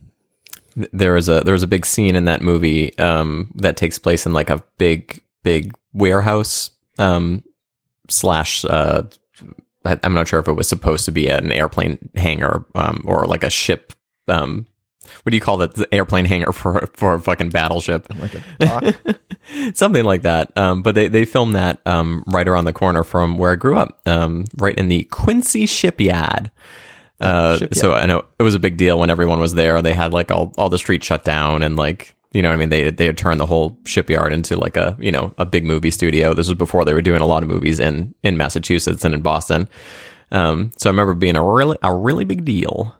there 0.92 1.16
is 1.16 1.28
a 1.28 1.40
there 1.40 1.52
was 1.52 1.62
a 1.64 1.68
big 1.68 1.84
scene 1.84 2.16
in 2.16 2.24
that 2.24 2.40
movie 2.40 2.96
um, 2.98 3.50
that 3.56 3.76
takes 3.76 3.98
place 3.98 4.26
in 4.26 4.32
like 4.32 4.48
a 4.48 4.62
big 4.78 5.20
big 5.42 5.74
warehouse 5.92 6.70
um, 6.98 7.42
slash. 8.08 8.64
Uh, 8.64 9.02
I'm 9.84 10.14
not 10.14 10.28
sure 10.28 10.40
if 10.40 10.48
it 10.48 10.54
was 10.54 10.68
supposed 10.68 11.04
to 11.04 11.12
be 11.12 11.28
an 11.28 11.52
airplane 11.52 11.98
hangar 12.14 12.64
um, 12.74 13.02
or 13.04 13.26
like 13.26 13.44
a 13.44 13.50
ship. 13.50 13.92
Um, 14.28 14.66
what 15.22 15.30
do 15.30 15.36
you 15.36 15.40
call 15.40 15.58
that? 15.58 15.74
The 15.74 15.92
airplane 15.94 16.24
hangar 16.24 16.52
for 16.52 16.88
for 16.94 17.14
a 17.14 17.20
fucking 17.20 17.50
battleship. 17.50 18.06
Like 18.18 18.34
a 18.34 18.94
something 19.74 20.04
like 20.04 20.22
that. 20.22 20.56
Um, 20.56 20.82
but 20.82 20.94
they, 20.94 21.08
they 21.08 21.24
filmed 21.24 21.54
that 21.54 21.80
um, 21.86 22.24
right 22.26 22.46
around 22.46 22.64
the 22.64 22.72
corner 22.72 23.04
from 23.04 23.38
where 23.38 23.52
I 23.52 23.56
grew 23.56 23.76
up, 23.76 24.00
um, 24.06 24.44
right 24.56 24.76
in 24.76 24.88
the 24.88 25.04
Quincy 25.04 25.66
shipyard. 25.66 26.50
Uh, 27.20 27.58
Shipyard. 27.58 27.76
So 27.76 27.94
I 27.94 28.06
know 28.06 28.24
it 28.38 28.42
was 28.42 28.54
a 28.54 28.58
big 28.60 28.76
deal 28.76 28.98
when 28.98 29.10
everyone 29.10 29.40
was 29.40 29.54
there. 29.54 29.80
They 29.82 29.94
had 29.94 30.12
like 30.12 30.30
all, 30.30 30.52
all 30.58 30.68
the 30.68 30.78
streets 30.78 31.06
shut 31.06 31.24
down 31.24 31.62
and 31.62 31.76
like 31.76 32.14
you 32.32 32.42
know 32.42 32.50
I 32.50 32.56
mean 32.56 32.68
they 32.70 32.90
they 32.90 33.06
had 33.06 33.16
turned 33.16 33.40
the 33.40 33.46
whole 33.46 33.78
shipyard 33.84 34.32
into 34.32 34.56
like 34.56 34.76
a 34.76 34.96
you 34.98 35.12
know 35.12 35.32
a 35.38 35.46
big 35.46 35.64
movie 35.64 35.90
studio. 35.90 36.34
This 36.34 36.48
was 36.48 36.58
before 36.58 36.84
they 36.84 36.94
were 36.94 37.02
doing 37.02 37.20
a 37.20 37.26
lot 37.26 37.42
of 37.42 37.48
movies 37.48 37.78
in 37.78 38.14
in 38.22 38.36
Massachusetts 38.36 39.04
and 39.04 39.14
in 39.14 39.22
Boston. 39.22 39.68
Um, 40.32 40.72
so 40.76 40.90
I 40.90 40.92
remember 40.92 41.14
being 41.14 41.36
a 41.36 41.44
really 41.44 41.78
a 41.82 41.94
really 41.94 42.24
big 42.24 42.44
deal. 42.44 42.94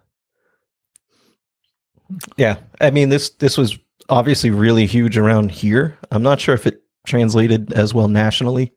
Yeah, 2.37 2.57
I 2.81 2.91
mean 2.91 3.09
this 3.09 3.31
this 3.31 3.57
was 3.57 3.79
obviously 4.09 4.51
really 4.51 4.87
huge 4.87 5.17
around 5.17 5.51
here. 5.51 5.99
I'm 6.11 6.23
not 6.23 6.41
sure 6.41 6.55
if 6.55 6.67
it 6.67 6.83
translated 7.07 7.73
as 7.73 7.95
well 7.95 8.09
nationally, 8.09 8.73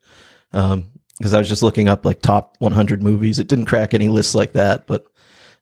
because 0.52 1.34
I 1.34 1.38
was 1.40 1.50
just 1.50 1.64
looking 1.64 1.88
up 1.90 2.06
like 2.06 2.22
top 2.22 2.56
100 2.60 3.02
movies. 3.04 3.40
It 3.40 3.48
didn't 3.48 3.66
crack 3.66 3.94
any 3.94 4.10
lists 4.10 4.36
like 4.36 4.54
that, 4.54 4.88
but 4.88 5.06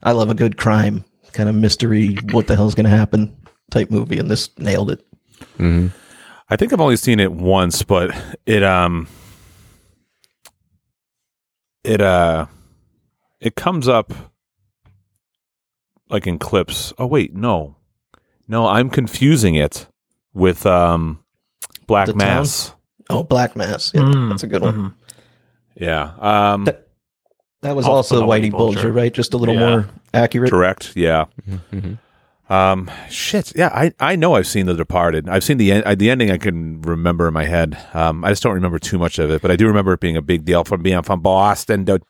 I 0.03 0.11
love 0.11 0.29
a 0.29 0.35
good 0.35 0.57
crime 0.57 1.03
kind 1.33 1.49
of 1.49 1.55
mystery. 1.55 2.15
What 2.31 2.47
the 2.47 2.55
hell's 2.55 2.75
going 2.75 2.85
to 2.85 2.89
happen 2.89 3.35
type 3.71 3.89
movie, 3.91 4.19
and 4.19 4.29
this 4.29 4.49
nailed 4.57 4.91
it. 4.91 5.05
hmm 5.57 5.87
I 6.47 6.55
think 6.57 6.71
I've 6.71 6.81
only 6.81 6.97
seen 6.97 7.19
it 7.19 7.31
once, 7.31 7.81
but 7.81 8.15
it 8.45 8.61
um 8.61 9.07
it 11.83 12.01
uh 12.01 12.45
it 13.39 13.55
comes 13.55 13.87
up 13.87 14.13
like 16.09 16.27
in 16.27 16.37
clips. 16.39 16.93
Oh 16.97 17.05
wait, 17.07 17.33
no. 17.35 17.75
No, 18.47 18.67
I'm 18.67 18.89
confusing 18.89 19.55
it 19.55 19.87
with 20.33 20.65
um 20.65 21.19
Black 21.87 22.07
The 22.07 22.13
Town? 22.13 22.19
Mass. 22.19 22.73
Oh, 23.09 23.23
Black 23.23 23.55
Mass. 23.55 23.91
Yeah, 23.93 24.01
Mm, 24.01 24.29
that's 24.29 24.43
a 24.43 24.47
good 24.47 24.61
one. 24.61 24.73
mhm. 24.75 24.93
Yeah. 25.75 26.11
Um 26.19 26.65
That- 26.65 26.81
That 27.61 27.75
was 27.75 27.85
Also 27.87 28.17
also 28.17 28.27
Whitey 28.27 28.49
Whitey 28.49 28.51
Bulger, 28.51 28.75
Bulger. 28.75 28.91
right? 28.91 29.13
Just 29.13 29.33
a 29.33 29.37
little 29.37 29.55
Yeah. 29.55 29.69
more 29.69 29.85
accurate. 30.13 30.51
correct. 30.51 30.93
Yeah. 30.95 31.25
hmm 31.71 31.93
Um 32.47 32.91
shit. 33.09 33.53
Yeah, 33.55 33.69
I 33.73 33.91
I 33.99 34.15
know 34.15 34.35
I've 34.35 34.45
seen 34.45 34.67
The 34.67 34.75
Departed. 34.75 35.27
I've 35.27 35.43
seen 35.43 35.57
the 35.57 35.71
en- 35.71 35.83
uh, 35.83 35.95
the 35.95 36.11
ending 36.11 36.29
I 36.29 36.37
can 36.37 36.81
remember 36.83 37.27
in 37.27 37.33
my 37.33 37.45
head. 37.45 37.75
Um 37.95 38.23
I 38.23 38.29
just 38.29 38.43
don't 38.43 38.53
remember 38.53 38.77
too 38.77 38.99
much 38.99 39.17
of 39.17 39.31
it, 39.31 39.41
but 39.41 39.49
I 39.49 39.55
do 39.55 39.65
remember 39.65 39.93
it 39.93 39.99
being 39.99 40.15
a 40.17 40.21
big 40.21 40.45
deal 40.45 40.63
from 40.63 40.83
being 40.83 41.01
from 41.01 41.21
Boston. 41.21 41.85
The 41.85 42.01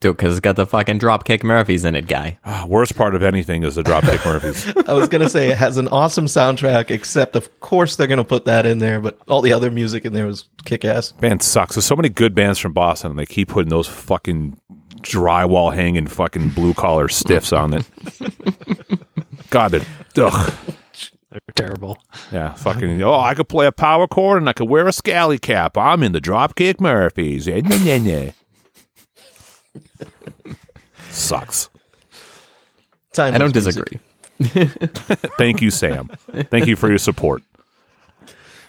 Dude, 0.00 0.16
because 0.16 0.34
it's 0.34 0.40
got 0.40 0.54
the 0.54 0.64
fucking 0.64 1.00
Dropkick 1.00 1.42
Murphys 1.42 1.84
in 1.84 1.96
it, 1.96 2.06
guy. 2.06 2.38
ah, 2.44 2.64
worst 2.68 2.96
part 2.96 3.16
of 3.16 3.22
anything 3.22 3.64
is 3.64 3.74
the 3.74 3.82
Dropkick 3.82 4.24
Murphys. 4.24 4.72
I 4.88 4.92
was 4.92 5.08
gonna 5.08 5.28
say 5.28 5.50
it 5.50 5.58
has 5.58 5.76
an 5.76 5.88
awesome 5.88 6.26
soundtrack, 6.26 6.90
except 6.90 7.34
of 7.34 7.60
course 7.60 7.96
they're 7.96 8.06
gonna 8.06 8.24
put 8.24 8.44
that 8.44 8.64
in 8.64 8.78
there, 8.78 9.00
but 9.00 9.18
all 9.26 9.42
the 9.42 9.52
other 9.52 9.70
music 9.70 10.04
in 10.04 10.12
there 10.12 10.26
was 10.26 10.44
kick 10.64 10.84
ass. 10.84 11.12
Band 11.12 11.42
sucks. 11.42 11.74
There's 11.74 11.84
so 11.84 11.96
many 11.96 12.08
good 12.08 12.34
bands 12.34 12.60
from 12.60 12.72
Boston, 12.72 13.10
and 13.10 13.18
they 13.18 13.26
keep 13.26 13.48
putting 13.48 13.70
those 13.70 13.88
fucking 13.88 14.60
drywall 15.02 15.74
hanging 15.74 16.06
fucking 16.06 16.50
blue 16.50 16.74
collar 16.74 17.08
stiffs 17.08 17.52
on 17.52 17.74
it. 17.74 17.84
God, 19.50 19.72
they're 19.72 19.86
ugh. 20.16 20.54
They're 21.30 21.40
terrible. 21.54 21.98
Yeah, 22.32 22.54
fucking. 22.54 23.02
Oh, 23.02 23.18
I 23.18 23.34
could 23.34 23.48
play 23.48 23.66
a 23.66 23.72
power 23.72 24.06
chord 24.06 24.38
and 24.38 24.48
I 24.48 24.52
could 24.52 24.68
wear 24.68 24.86
a 24.86 24.92
scally 24.92 25.38
cap. 25.38 25.76
I'm 25.76 26.02
in 26.02 26.12
the 26.12 26.20
Dropkick 26.20 26.80
Murphys. 26.80 27.46
Nyeh, 27.46 27.62
nyeh, 27.62 28.00
nyeh. 28.00 28.34
Sucks. 31.10 31.68
Timeless 33.12 33.34
I 33.34 33.38
don't 33.38 33.52
disagree. 33.54 33.98
Thank 35.38 35.60
you, 35.62 35.70
Sam. 35.70 36.08
Thank 36.50 36.66
you 36.66 36.76
for 36.76 36.88
your 36.88 36.98
support. 36.98 37.42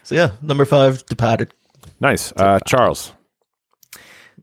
So 0.03 0.15
yeah, 0.15 0.31
number 0.41 0.65
five, 0.65 1.05
Departed. 1.05 1.53
Nice, 1.99 2.31
uh, 2.35 2.59
Charles. 2.65 3.11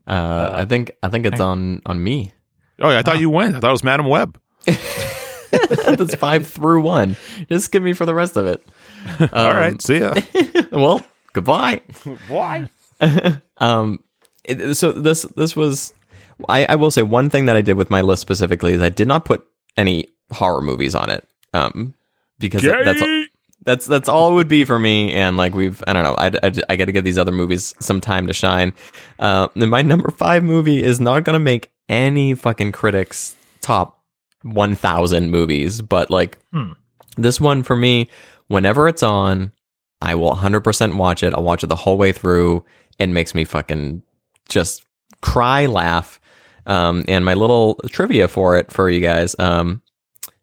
Uh, 0.06 0.50
I 0.52 0.64
think 0.66 0.92
I 1.02 1.08
think 1.08 1.26
it's 1.26 1.40
on 1.40 1.82
on 1.86 2.02
me. 2.02 2.32
Oh, 2.78 2.90
yeah, 2.90 2.98
I 2.98 3.02
thought 3.02 3.18
you 3.18 3.30
went. 3.30 3.56
I 3.56 3.60
thought 3.60 3.68
it 3.70 3.72
was 3.72 3.82
Madame 3.84 4.06
Web. 4.06 4.38
That's 4.66 6.14
five 6.14 6.46
through 6.46 6.82
one. 6.82 7.16
Just 7.48 7.72
give 7.72 7.82
me 7.82 7.92
for 7.94 8.04
the 8.06 8.14
rest 8.14 8.36
of 8.36 8.46
it. 8.46 8.62
All 9.32 9.46
Um, 9.50 9.56
right, 9.56 9.82
see 9.82 9.98
ya. 10.00 10.14
Well, 10.70 11.04
goodbye. 11.32 11.80
Why? 12.28 12.68
Um, 13.58 14.00
it- 14.44 14.76
so 14.76 14.92
this 14.92 15.22
this 15.36 15.56
was. 15.56 15.92
I, 16.48 16.66
I 16.66 16.74
will 16.76 16.90
say 16.90 17.02
one 17.02 17.30
thing 17.30 17.46
that 17.46 17.56
I 17.56 17.62
did 17.62 17.76
with 17.76 17.90
my 17.90 18.00
list 18.02 18.22
specifically 18.22 18.72
is 18.74 18.82
I 18.82 18.88
did 18.90 19.08
not 19.08 19.24
put 19.24 19.46
any 19.76 20.08
horror 20.32 20.60
movies 20.62 20.94
on 20.94 21.10
it. 21.10 21.26
Um, 21.54 21.94
because 22.38 22.62
that- 22.62 22.84
that's 22.84 23.02
that's 23.64 23.86
that's 23.86 24.08
all 24.08 24.30
it 24.30 24.34
would 24.34 24.48
be 24.48 24.64
for 24.64 24.78
me. 24.78 25.12
And 25.12 25.36
like 25.36 25.54
we've, 25.54 25.82
I 25.86 25.92
don't 25.92 26.04
know, 26.04 26.14
I, 26.14 26.26
I, 26.46 26.52
I 26.68 26.76
got 26.76 26.84
to 26.84 26.92
give 26.92 27.04
these 27.04 27.18
other 27.18 27.32
movies 27.32 27.74
some 27.80 28.00
time 28.00 28.26
to 28.28 28.32
shine. 28.32 28.72
Uh, 29.18 29.48
and 29.56 29.70
my 29.70 29.82
number 29.82 30.10
five 30.10 30.44
movie 30.44 30.82
is 30.82 31.00
not 31.00 31.24
gonna 31.24 31.40
make 31.40 31.70
any 31.88 32.34
fucking 32.34 32.72
critics 32.72 33.34
top 33.62 33.98
one 34.42 34.76
thousand 34.76 35.30
movies, 35.30 35.80
but 35.82 36.10
like 36.10 36.38
Hmm. 36.52 36.72
this 37.16 37.40
one 37.40 37.62
for 37.64 37.74
me, 37.74 38.08
whenever 38.48 38.86
it's 38.88 39.02
on, 39.02 39.50
I 40.02 40.14
will 40.14 40.34
100% 40.36 40.96
watch 40.96 41.22
it. 41.22 41.32
I'll 41.34 41.42
watch 41.42 41.64
it 41.64 41.68
the 41.68 41.74
whole 41.76 41.96
way 41.98 42.12
through. 42.12 42.64
It 42.98 43.08
makes 43.08 43.34
me 43.34 43.44
fucking 43.44 44.02
just 44.48 44.84
cry, 45.22 45.66
laugh. 45.66 46.20
Um, 46.66 47.04
and 47.08 47.24
my 47.24 47.34
little 47.34 47.76
trivia 47.88 48.28
for 48.28 48.56
it 48.56 48.72
for 48.72 48.90
you 48.90 49.00
guys. 49.00 49.36
Um, 49.38 49.82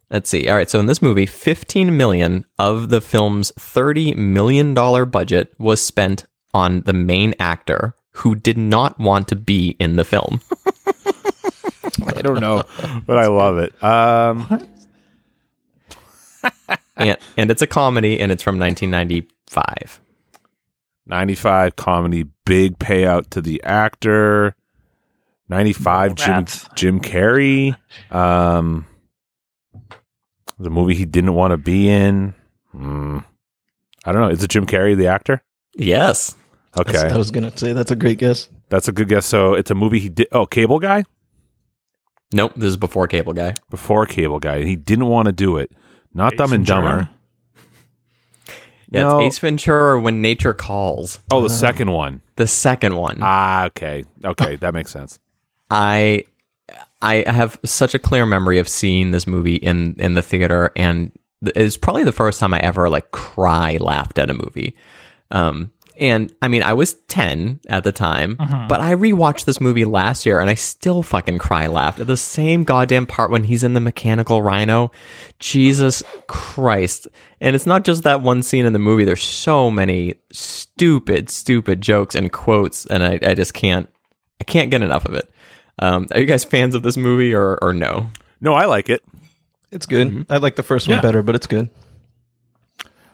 let's 0.10 0.30
see. 0.30 0.48
All 0.48 0.56
right. 0.56 0.70
So 0.70 0.80
in 0.80 0.86
this 0.86 1.02
movie, 1.02 1.26
15 1.26 1.96
million 1.98 2.46
of 2.58 2.90
the 2.90 3.02
film's 3.02 3.52
30 3.60 4.14
million 4.16 4.74
dollar 4.74 5.06
budget 5.06 5.54
was 5.58 5.84
spent 5.84 6.26
on 6.54 6.82
the 6.82 6.94
main 6.94 7.34
actor 7.40 7.96
who 8.12 8.36
did 8.36 8.58
not 8.58 9.00
want 9.00 9.28
to 9.28 9.36
be 9.36 9.76
in 9.80 9.96
the 9.96 10.06
film. 10.06 10.40
I 12.06 12.22
don't 12.22 12.40
know, 12.40 12.64
but 13.06 13.18
I 13.18 13.28
love 13.28 13.58
it. 13.58 13.84
Um, 13.84 14.68
and, 16.98 17.18
and 17.38 17.52
it's 17.52 17.62
a 17.62 17.68
comedy 17.68 18.20
and 18.20 18.32
it's 18.32 18.44
from 18.44 18.60
1995. 18.60 20.00
95 21.06 21.76
comedy, 21.76 22.24
big 22.46 22.80
payout 22.80 23.30
to 23.32 23.42
the 23.42 23.62
actor. 23.64 24.56
95 25.50 26.16
Jim 26.16 26.28
That's- 26.28 26.68
Jim 26.76 27.00
Carrey. 27.00 27.76
Um, 28.12 28.86
the 30.60 30.70
movie 30.70 30.96
he 30.96 31.06
didn't 31.06 31.34
want 31.34 31.52
to 31.52 31.58
be 31.58 31.90
in. 31.90 32.34
Mm, 32.76 33.24
I 34.06 34.12
don't 34.12 34.22
know. 34.22 34.30
Is 34.30 34.44
it 34.44 34.50
Jim 34.50 34.66
Carrey 34.66 34.96
the 34.96 35.08
actor? 35.08 35.42
Yes. 35.76 36.36
Okay, 36.78 36.92
That's- 36.94 37.14
I 37.14 37.18
was 37.18 37.30
gonna 37.32 37.56
say 37.58 37.74
that's 37.74 37.92
a 37.92 37.96
great 37.96 38.18
guess. 38.18 38.50
that's 38.70 38.88
a 38.88 38.92
good 38.92 39.08
guess. 39.10 39.26
So 39.26 39.54
it's 39.54 39.70
a 39.70 39.76
movie 39.76 40.00
he 40.00 40.10
did. 40.10 40.28
Oh, 40.32 40.46
Cable 40.46 40.80
Guy 40.80 41.04
Nope. 42.36 42.54
This 42.56 42.70
is 42.70 42.78
before 42.78 43.08
Cable 43.08 43.34
Guy. 43.34 43.54
before 43.70 44.08
Cable 44.08 44.40
Guy. 44.40 44.64
He 44.64 44.76
didn't 44.76 45.06
want 45.06 45.28
to 45.28 45.32
do 45.32 45.58
it. 45.58 45.72
Not 46.16 46.34
Ace 46.34 46.38
Dumb 46.40 46.54
and 46.54 46.66
Ventura? 46.66 46.90
Dumber. 46.92 47.10
Yeah, 48.90 49.02
No. 49.04 49.20
it's 49.20 49.36
Ace 49.36 49.40
Ventura 49.40 50.00
when 50.00 50.22
nature 50.22 50.54
calls. 50.54 51.20
Oh, 51.32 51.42
the 51.42 51.50
second 51.50 51.92
one. 51.92 52.22
The 52.36 52.48
second 52.48 52.96
one. 52.96 53.20
Ah, 53.22 53.66
okay, 53.66 54.04
okay, 54.26 54.56
that 54.58 54.74
makes 54.74 54.90
sense. 54.92 55.20
I 55.70 56.26
I 57.02 57.24
have 57.28 57.60
such 57.66 57.94
a 57.94 58.00
clear 58.00 58.26
memory 58.26 58.60
of 58.60 58.70
seeing 58.70 59.12
this 59.12 59.28
movie 59.28 59.56
in 59.56 59.96
in 60.00 60.14
the 60.14 60.22
theater, 60.22 60.72
and 60.76 61.12
it's 61.56 61.78
probably 61.78 62.04
the 62.06 62.12
first 62.12 62.40
time 62.40 62.54
I 62.54 62.60
ever 62.60 62.90
like 62.90 63.12
cry 63.12 63.78
laughed 63.78 64.18
at 64.20 64.30
a 64.30 64.34
movie. 64.34 64.76
Um, 65.32 65.72
And 66.00 66.34
I 66.42 66.48
mean, 66.48 66.64
I 66.64 66.74
was 66.74 66.96
10 67.08 67.60
at 67.70 67.84
the 67.84 67.92
time, 67.92 68.36
Mm-hmm. 68.38 68.68
but 68.68 68.80
I 68.82 68.96
rewatched 68.96 69.46
this 69.46 69.60
movie 69.62 69.86
last 69.86 70.26
year 70.26 70.40
and 70.40 70.50
I 70.50 70.56
still 70.56 71.04
fucking 71.04 71.38
cry 71.40 71.68
laughed 71.68 72.00
at 72.00 72.08
the 72.08 72.18
same 72.18 72.64
goddamn 72.64 73.06
part 73.06 73.30
when 73.30 73.44
he's 73.44 73.64
in 73.64 73.74
the 73.76 73.80
mechanical 73.82 74.42
rhino. 74.42 74.92
Jesus 75.40 76.02
Christ. 76.28 77.08
And 77.42 77.56
it's 77.56 77.66
not 77.68 77.84
just 77.84 78.04
that 78.04 78.22
one 78.22 78.42
scene 78.42 78.66
in 78.66 78.74
the 78.74 78.80
movie, 78.80 79.04
there's 79.06 79.24
so 79.24 79.70
many 79.70 80.16
stupid, 80.32 81.30
stupid 81.30 81.82
jokes 81.82 82.16
and 82.16 82.32
quotes, 82.32 82.86
and 82.88 83.04
I, 83.04 83.20
I 83.22 83.34
just 83.34 83.54
can't 83.54 83.90
I 84.42 84.46
can't 84.46 84.72
get 84.72 84.82
enough 84.82 85.06
of 85.06 85.14
it. 85.14 85.30
Um, 85.80 86.08
are 86.12 86.20
you 86.20 86.26
guys 86.26 86.44
fans 86.44 86.76
of 86.76 86.84
this 86.84 86.98
movie 86.98 87.34
or, 87.34 87.58
or 87.62 87.74
no? 87.74 88.10
No, 88.42 88.54
I 88.54 88.66
like 88.66 88.90
it. 88.90 89.04
It's 89.72 89.86
good. 89.86 90.08
Mm-hmm. 90.10 90.32
I 90.32 90.38
like 90.38 90.56
the 90.56 90.64
first 90.64 90.88
one 90.88 90.98
Yeah. 90.98 91.02
better, 91.02 91.24
but 91.24 91.36
it's 91.36 91.48
good. 91.48 91.70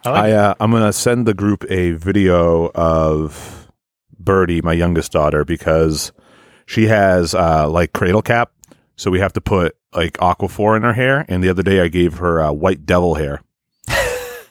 I 0.05 0.09
like 0.11 0.23
I 0.23 0.31
uh, 0.31 0.53
I'm 0.59 0.71
gonna 0.71 0.93
send 0.93 1.25
the 1.27 1.33
group 1.33 1.65
a 1.69 1.91
video 1.91 2.69
of 2.73 3.67
Birdie, 4.17 4.61
my 4.61 4.73
youngest 4.73 5.11
daughter, 5.11 5.43
because 5.45 6.11
she 6.65 6.87
has 6.87 7.33
uh, 7.35 7.69
like 7.69 7.91
cradle 7.93 8.21
cap, 8.21 8.51
so 8.95 9.11
we 9.11 9.19
have 9.19 9.33
to 9.33 9.41
put 9.41 9.75
like 9.93 10.13
Aquaphor 10.17 10.77
in 10.77 10.83
her 10.83 10.93
hair. 10.93 11.25
And 11.27 11.43
the 11.43 11.49
other 11.49 11.63
day, 11.63 11.81
I 11.81 11.87
gave 11.89 12.17
her 12.19 12.41
uh, 12.41 12.51
white 12.53 12.85
devil 12.85 13.15
hair, 13.15 13.41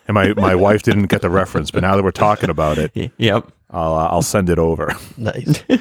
and 0.07 0.15
my 0.15 0.35
my 0.35 0.55
wife 0.55 0.83
didn't 0.83 1.07
get 1.07 1.23
the 1.23 1.31
reference. 1.31 1.71
But 1.71 1.81
now 1.83 1.97
that 1.97 2.03
we're 2.03 2.11
talking 2.11 2.51
about 2.51 2.77
it, 2.79 2.93
Yep. 3.17 3.51
I'll 3.71 3.95
uh, 3.95 4.07
I'll 4.09 4.23
send 4.23 4.51
it 4.51 4.59
over. 4.59 4.95
Nice. 5.17 5.63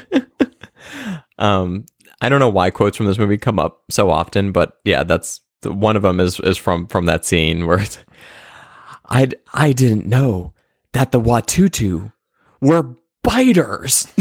Um, 1.39 1.85
I 2.21 2.29
don't 2.29 2.39
know 2.39 2.49
why 2.49 2.71
quotes 2.71 2.97
from 2.97 3.05
this 3.05 3.17
movie 3.17 3.37
come 3.37 3.59
up 3.59 3.83
so 3.89 4.09
often, 4.09 4.51
but 4.51 4.79
yeah, 4.83 5.03
that's 5.03 5.41
one 5.63 5.95
of 5.95 6.01
them 6.01 6.19
is 6.19 6.39
is 6.41 6.57
from 6.57 6.87
from 6.87 7.05
that 7.05 7.25
scene 7.25 7.67
where 7.67 7.79
it's, 7.79 7.99
I 9.09 9.29
I 9.53 9.71
didn't 9.71 10.07
know 10.07 10.53
that 10.93 11.11
the 11.11 11.21
Wachootoo 11.21 12.11
were 12.61 12.95
biters. 13.23 14.07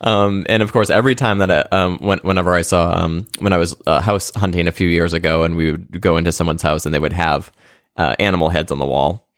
um, 0.00 0.46
and 0.48 0.62
of 0.62 0.72
course, 0.72 0.90
every 0.90 1.14
time 1.14 1.38
that 1.38 1.50
I, 1.50 1.60
um, 1.76 1.98
when, 1.98 2.18
whenever 2.20 2.54
I 2.54 2.62
saw 2.62 2.92
um, 2.92 3.26
when 3.40 3.52
I 3.52 3.58
was 3.58 3.76
uh, 3.86 4.00
house 4.00 4.32
hunting 4.34 4.68
a 4.68 4.72
few 4.72 4.88
years 4.88 5.12
ago, 5.12 5.42
and 5.42 5.56
we 5.56 5.72
would 5.72 6.00
go 6.00 6.16
into 6.16 6.32
someone's 6.32 6.62
house 6.62 6.86
and 6.86 6.94
they 6.94 6.98
would 6.98 7.12
have 7.12 7.52
uh, 7.96 8.16
animal 8.18 8.48
heads 8.48 8.72
on 8.72 8.78
the 8.78 8.86
wall. 8.86 9.28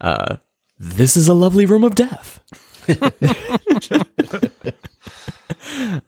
Uh, 0.00 0.36
this 0.78 1.16
is 1.16 1.28
a 1.28 1.34
lovely 1.34 1.66
room 1.66 1.84
of 1.84 1.94
death. 1.94 2.40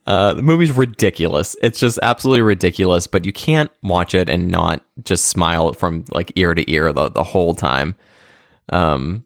Uh, 0.06 0.34
the 0.34 0.42
movie's 0.42 0.72
ridiculous. 0.72 1.56
It's 1.62 1.78
just 1.78 1.98
absolutely 2.02 2.42
ridiculous, 2.42 3.06
but 3.06 3.24
you 3.24 3.32
can't 3.32 3.70
watch 3.82 4.14
it 4.14 4.28
and 4.28 4.48
not 4.48 4.84
just 5.04 5.26
smile 5.26 5.72
from 5.72 6.04
like 6.10 6.32
ear 6.36 6.54
to 6.54 6.70
ear 6.70 6.92
the, 6.92 7.08
the 7.10 7.24
whole 7.24 7.54
time. 7.54 7.94
Um, 8.70 9.24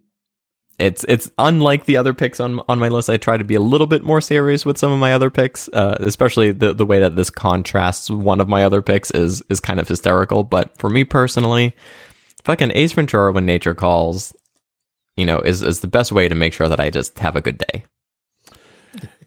it's 0.78 1.04
it's 1.08 1.30
unlike 1.38 1.86
the 1.86 1.96
other 1.96 2.12
picks 2.12 2.38
on 2.38 2.60
on 2.68 2.78
my 2.78 2.88
list. 2.88 3.08
I 3.08 3.16
try 3.16 3.36
to 3.36 3.44
be 3.44 3.54
a 3.54 3.60
little 3.60 3.86
bit 3.86 4.04
more 4.04 4.20
serious 4.20 4.66
with 4.66 4.76
some 4.76 4.92
of 4.92 4.98
my 4.98 5.14
other 5.14 5.30
picks, 5.30 5.68
uh, 5.68 5.96
especially 6.00 6.52
the 6.52 6.74
the 6.74 6.84
way 6.86 7.00
that 7.00 7.16
this 7.16 7.30
contrasts 7.30 8.10
one 8.10 8.40
of 8.40 8.48
my 8.48 8.62
other 8.62 8.82
picks 8.82 9.10
is 9.12 9.42
is 9.48 9.60
kind 9.60 9.80
of 9.80 9.88
hysterical. 9.88 10.44
But 10.44 10.76
for 10.76 10.90
me 10.90 11.04
personally, 11.04 11.74
fucking 12.44 12.72
Ace 12.74 12.92
Ventura: 12.92 13.32
When 13.32 13.46
Nature 13.46 13.74
Calls, 13.74 14.34
you 15.16 15.26
know, 15.26 15.38
is 15.40 15.62
is 15.62 15.80
the 15.80 15.88
best 15.88 16.12
way 16.12 16.28
to 16.28 16.34
make 16.34 16.52
sure 16.52 16.68
that 16.68 16.80
I 16.80 16.90
just 16.90 17.18
have 17.18 17.36
a 17.36 17.40
good 17.40 17.58
day. 17.58 17.84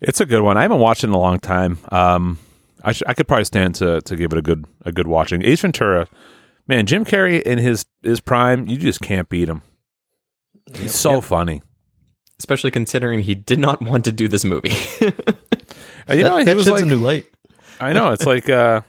It's 0.01 0.21
a 0.21 0.25
good 0.25 0.41
one. 0.41 0.57
I 0.57 0.61
haven't 0.63 0.79
watched 0.79 1.03
it 1.03 1.07
in 1.07 1.13
a 1.13 1.19
long 1.19 1.39
time. 1.39 1.77
Um, 1.91 2.39
I 2.83 2.93
sh- 2.93 3.03
I 3.05 3.13
could 3.13 3.27
probably 3.27 3.45
stand 3.45 3.75
to 3.75 4.01
to 4.01 4.15
give 4.15 4.31
it 4.31 4.37
a 4.37 4.41
good 4.41 4.65
a 4.85 4.91
good 4.91 5.07
watching. 5.07 5.43
Ace 5.43 5.61
Ventura, 5.61 6.07
man, 6.67 6.85
Jim 6.85 7.03
Carrey 7.05 7.41
in 7.41 7.57
his 7.59 7.85
his 8.01 8.19
prime, 8.21 8.67
you 8.67 8.77
just 8.77 9.01
can't 9.01 9.27
beat 9.29 9.49
him. 9.49 9.61
He's 10.75 10.95
so 10.95 11.19
funny. 11.19 11.61
especially 12.39 12.71
considering 12.71 13.21
he 13.21 13.35
did 13.35 13.59
not 13.59 13.81
want 13.81 14.05
to 14.05 14.11
do 14.11 14.27
this 14.27 14.45
movie. 14.45 14.73
You 16.11 16.23
know, 16.23 16.37
he 16.37 16.53
was 16.55 16.67
like, 16.67 16.81
a 16.81 16.85
new 16.87 16.97
light. 16.97 17.27
I 17.79 17.93
know 17.93 18.11
it's 18.13 18.25
like 18.25 18.49
uh, 18.49 18.81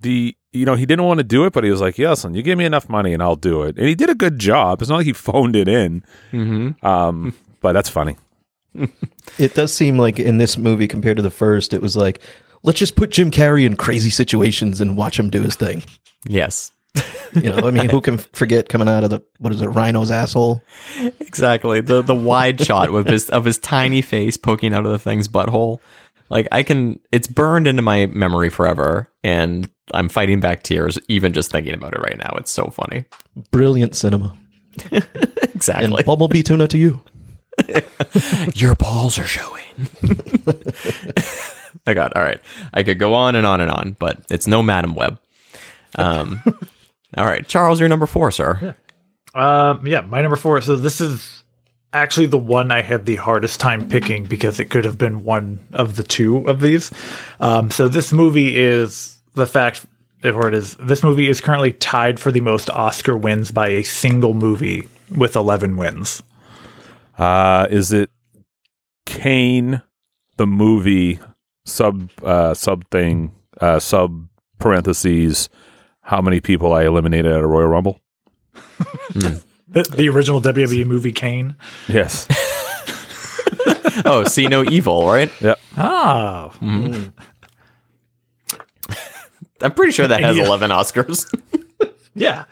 the 0.00 0.36
you 0.52 0.64
know 0.64 0.74
he 0.74 0.86
didn't 0.86 1.04
want 1.04 1.18
to 1.18 1.24
do 1.24 1.44
it, 1.44 1.52
but 1.52 1.64
he 1.64 1.70
was 1.70 1.80
like, 1.80 1.98
"Yeah, 1.98 2.10
listen, 2.10 2.34
you 2.34 2.42
give 2.42 2.58
me 2.58 2.64
enough 2.64 2.88
money 2.88 3.12
and 3.12 3.22
I'll 3.22 3.36
do 3.36 3.62
it." 3.62 3.76
And 3.76 3.86
he 3.86 3.94
did 3.94 4.10
a 4.10 4.14
good 4.14 4.38
job. 4.38 4.80
It's 4.80 4.88
not 4.88 4.96
like 4.96 5.06
he 5.06 5.12
phoned 5.12 5.56
it 5.56 5.68
in. 5.68 6.04
mm-hmm. 6.32 6.84
Um, 6.86 7.34
but 7.60 7.72
that's 7.72 7.88
funny. 7.88 8.16
It 9.38 9.54
does 9.54 9.72
seem 9.72 9.98
like 9.98 10.18
in 10.18 10.38
this 10.38 10.56
movie 10.56 10.88
compared 10.88 11.16
to 11.18 11.22
the 11.22 11.30
first, 11.30 11.72
it 11.72 11.80
was 11.82 11.96
like, 11.96 12.20
let's 12.64 12.78
just 12.78 12.96
put 12.96 13.10
Jim 13.10 13.30
Carrey 13.30 13.64
in 13.64 13.76
crazy 13.76 14.10
situations 14.10 14.80
and 14.80 14.96
watch 14.96 15.18
him 15.18 15.30
do 15.30 15.42
his 15.42 15.54
thing. 15.54 15.84
Yes, 16.26 16.72
You 17.34 17.50
know, 17.50 17.68
I 17.68 17.70
mean, 17.70 17.88
who 17.90 18.00
can 18.00 18.18
forget 18.18 18.68
coming 18.68 18.88
out 18.88 19.04
of 19.04 19.10
the 19.10 19.22
what 19.38 19.52
is 19.52 19.60
it, 19.60 19.66
rhino's 19.66 20.10
asshole? 20.10 20.62
exactly. 21.20 21.80
The 21.80 22.02
the 22.02 22.14
wide 22.14 22.60
shot 22.60 22.90
with 22.90 23.06
his 23.06 23.28
of 23.30 23.44
his 23.44 23.58
tiny 23.58 24.00
face 24.02 24.36
poking 24.36 24.72
out 24.72 24.86
of 24.86 24.92
the 24.92 24.98
thing's 24.98 25.28
butthole. 25.28 25.78
Like 26.30 26.48
I 26.52 26.62
can, 26.62 27.00
it's 27.12 27.26
burned 27.26 27.66
into 27.66 27.82
my 27.82 28.06
memory 28.06 28.50
forever, 28.50 29.10
and 29.24 29.68
I'm 29.94 30.08
fighting 30.08 30.40
back 30.40 30.62
tears 30.62 30.98
even 31.08 31.32
just 31.32 31.50
thinking 31.50 31.74
about 31.74 31.94
it 31.94 32.00
right 32.00 32.18
now. 32.18 32.34
It's 32.36 32.50
so 32.50 32.66
funny. 32.66 33.04
Brilliant 33.50 33.96
cinema. 33.96 34.36
exactly. 34.92 35.00
And 35.40 35.54
Exactly. 35.54 36.02
bumblebee 36.04 36.42
tuna 36.42 36.68
to 36.68 36.78
you. 36.78 37.02
Your 38.54 38.74
balls 38.76 39.18
are 39.18 39.26
showing. 39.26 39.64
I 41.86 41.94
got 41.94 42.16
all 42.16 42.22
right. 42.22 42.40
I 42.74 42.82
could 42.82 42.98
go 42.98 43.14
on 43.14 43.34
and 43.34 43.46
on 43.46 43.60
and 43.60 43.70
on, 43.70 43.96
but 43.98 44.20
it's 44.30 44.46
no 44.46 44.62
Madame 44.62 44.94
Web. 44.94 45.18
Um, 45.96 46.42
all 47.16 47.24
right, 47.26 47.46
Charles, 47.48 47.80
you're 47.80 47.88
number 47.88 48.06
four, 48.06 48.30
sir. 48.30 48.76
Um, 49.34 49.86
yeah, 49.86 50.02
my 50.02 50.20
number 50.20 50.36
four. 50.36 50.60
So 50.60 50.76
this 50.76 51.00
is 51.00 51.42
actually 51.92 52.26
the 52.26 52.38
one 52.38 52.70
I 52.70 52.82
had 52.82 53.06
the 53.06 53.16
hardest 53.16 53.60
time 53.60 53.88
picking 53.88 54.24
because 54.24 54.60
it 54.60 54.66
could 54.66 54.84
have 54.84 54.98
been 54.98 55.24
one 55.24 55.60
of 55.72 55.96
the 55.96 56.02
two 56.02 56.46
of 56.48 56.60
these. 56.60 56.90
Um, 57.40 57.70
so 57.70 57.88
this 57.88 58.12
movie 58.12 58.56
is 58.56 59.16
the 59.34 59.46
fact, 59.46 59.86
or 60.24 60.48
it 60.48 60.54
is 60.54 60.74
this 60.76 61.02
movie 61.02 61.28
is 61.28 61.40
currently 61.40 61.72
tied 61.72 62.20
for 62.20 62.30
the 62.30 62.40
most 62.40 62.70
Oscar 62.70 63.16
wins 63.16 63.50
by 63.50 63.68
a 63.68 63.82
single 63.82 64.34
movie 64.34 64.88
with 65.16 65.36
eleven 65.36 65.76
wins. 65.76 66.22
Uh, 67.16 67.66
is 67.70 67.92
it 67.92 68.10
Kane, 69.06 69.82
the 70.36 70.46
movie 70.46 71.18
sub 71.64 72.10
uh, 72.22 72.54
sub 72.54 72.88
thing 72.90 73.32
uh, 73.60 73.78
sub 73.78 74.28
parentheses? 74.58 75.48
How 76.02 76.20
many 76.20 76.40
people 76.40 76.72
I 76.72 76.84
eliminated 76.84 77.30
at 77.30 77.40
a 77.40 77.46
Royal 77.46 77.68
Rumble? 77.68 78.00
The, 79.70 79.82
the 79.82 80.08
original 80.08 80.40
WWE 80.40 80.86
movie 80.86 81.12
Kane. 81.12 81.56
Yes. 81.88 82.26
Oh, 84.04 84.22
see 84.24 84.46
no 84.46 84.62
evil, 84.62 85.08
right? 85.08 85.30
yep. 85.40 85.58
Oh, 85.76 86.52
I'm 86.60 87.12
pretty 89.74 89.90
sure 89.92 90.06
that 90.06 90.20
has 90.20 90.36
Yeah. 90.36 90.44
11 90.46 90.70
Oscars. 90.70 91.26
yeah. 92.14 92.44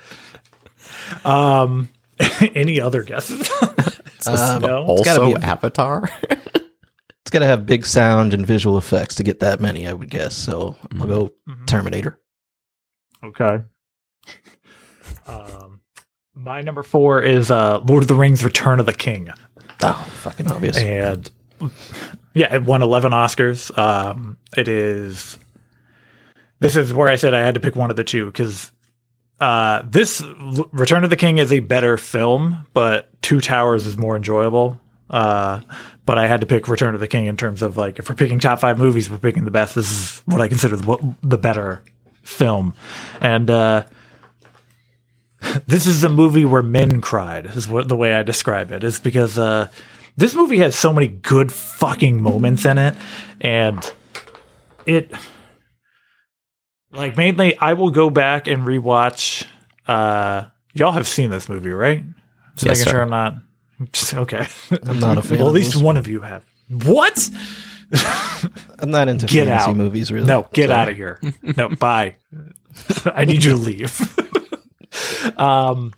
Um, 1.24 1.88
any 2.54 2.80
other 2.80 3.02
guesses? 3.04 3.48
Um, 4.26 4.60
no. 4.62 4.96
gotta 5.04 5.20
also, 5.22 5.34
be- 5.34 5.42
Avatar. 5.42 6.10
It's 6.30 7.30
got 7.30 7.38
to 7.40 7.46
have 7.46 7.64
big 7.66 7.86
sound 7.86 8.34
and 8.34 8.44
visual 8.46 8.76
effects 8.76 9.14
to 9.16 9.22
get 9.22 9.38
that 9.40 9.60
many, 9.60 9.86
I 9.86 9.92
would 9.92 10.10
guess. 10.10 10.34
So 10.34 10.76
I'll 11.00 11.06
go 11.06 11.32
Terminator. 11.66 12.18
Okay. 13.24 13.58
Um, 15.26 15.65
my 16.36 16.60
number 16.62 16.82
four 16.82 17.22
is 17.22 17.50
uh, 17.50 17.78
Lord 17.80 18.02
of 18.04 18.08
the 18.08 18.14
Rings: 18.14 18.44
Return 18.44 18.78
of 18.80 18.86
the 18.86 18.92
King, 18.92 19.30
Oh, 19.82 20.06
fucking 20.20 20.50
obvious. 20.50 20.76
and 20.76 21.30
yeah, 22.34 22.54
it 22.54 22.62
won 22.62 22.82
eleven 22.82 23.12
Oscars. 23.12 23.76
Um, 23.76 24.36
it 24.56 24.68
is. 24.68 25.38
This 26.60 26.76
is 26.76 26.92
where 26.92 27.08
I 27.08 27.16
said 27.16 27.34
I 27.34 27.40
had 27.40 27.54
to 27.54 27.60
pick 27.60 27.76
one 27.76 27.90
of 27.90 27.96
the 27.96 28.04
two 28.04 28.26
because 28.26 28.70
uh, 29.40 29.82
this 29.84 30.22
Return 30.72 31.04
of 31.04 31.10
the 31.10 31.16
King 31.16 31.38
is 31.38 31.52
a 31.52 31.60
better 31.60 31.96
film, 31.98 32.66
but 32.72 33.10
Two 33.22 33.40
Towers 33.40 33.86
is 33.86 33.96
more 33.96 34.16
enjoyable. 34.16 34.80
Uh, 35.10 35.60
but 36.04 36.18
I 36.18 36.26
had 36.26 36.40
to 36.40 36.46
pick 36.46 36.66
Return 36.68 36.94
of 36.94 37.00
the 37.00 37.08
King 37.08 37.26
in 37.26 37.36
terms 37.36 37.62
of 37.62 37.76
like 37.76 37.98
if 37.98 38.08
we're 38.08 38.14
picking 38.14 38.38
top 38.38 38.60
five 38.60 38.78
movies, 38.78 39.10
we're 39.10 39.18
picking 39.18 39.44
the 39.44 39.50
best. 39.50 39.74
This 39.74 39.90
is 39.90 40.22
what 40.24 40.40
I 40.40 40.48
consider 40.48 40.76
the, 40.76 41.14
the 41.22 41.38
better 41.38 41.82
film, 42.22 42.74
and 43.20 43.50
uh, 43.50 43.84
this 45.66 45.86
is 45.86 46.04
a 46.04 46.08
movie 46.08 46.44
where 46.44 46.62
men 46.62 47.00
cried. 47.00 47.46
Is 47.46 47.68
what 47.68 47.88
the 47.88 47.96
way 47.96 48.14
I 48.14 48.22
describe 48.22 48.72
it 48.72 48.84
is 48.84 48.98
because 49.00 49.38
uh, 49.38 49.68
this 50.16 50.34
movie 50.34 50.58
has 50.58 50.76
so 50.76 50.92
many 50.92 51.08
good 51.08 51.52
fucking 51.52 52.22
moments 52.22 52.64
in 52.64 52.78
it, 52.78 52.94
and 53.40 53.92
it 54.86 55.12
like 56.92 57.16
mainly 57.16 57.56
I 57.58 57.72
will 57.74 57.90
go 57.90 58.10
back 58.10 58.46
and 58.46 58.62
rewatch. 58.62 59.44
Uh, 59.86 60.46
y'all 60.74 60.92
have 60.92 61.06
seen 61.08 61.30
this 61.30 61.48
movie, 61.48 61.70
right? 61.70 62.04
Just 62.54 62.66
Yes, 62.66 62.78
making 62.78 62.84
sir. 62.84 62.90
sure 62.90 63.02
I'm 63.02 63.10
not 63.10 63.34
okay. 64.14 64.46
I'm 64.88 64.98
not 65.00 65.18
a 65.18 65.22
fan. 65.28 65.38
well, 65.38 65.48
at 65.48 65.52
least 65.54 65.76
one 65.76 65.96
of 65.96 66.08
you 66.08 66.20
have. 66.22 66.42
What? 66.68 67.28
I'm 68.80 68.90
not 68.90 69.08
into 69.08 69.26
Get 69.26 69.46
fantasy 69.46 69.70
out. 69.70 69.76
movies, 69.76 70.10
really. 70.10 70.26
No, 70.26 70.48
get 70.52 70.70
Sorry. 70.70 70.80
out 70.80 70.88
of 70.88 70.96
here. 70.96 71.20
No, 71.56 71.68
bye. 71.68 72.16
I 73.06 73.24
need 73.24 73.44
you 73.44 73.52
to 73.52 73.56
leave. 73.56 74.00
um, 75.36 75.92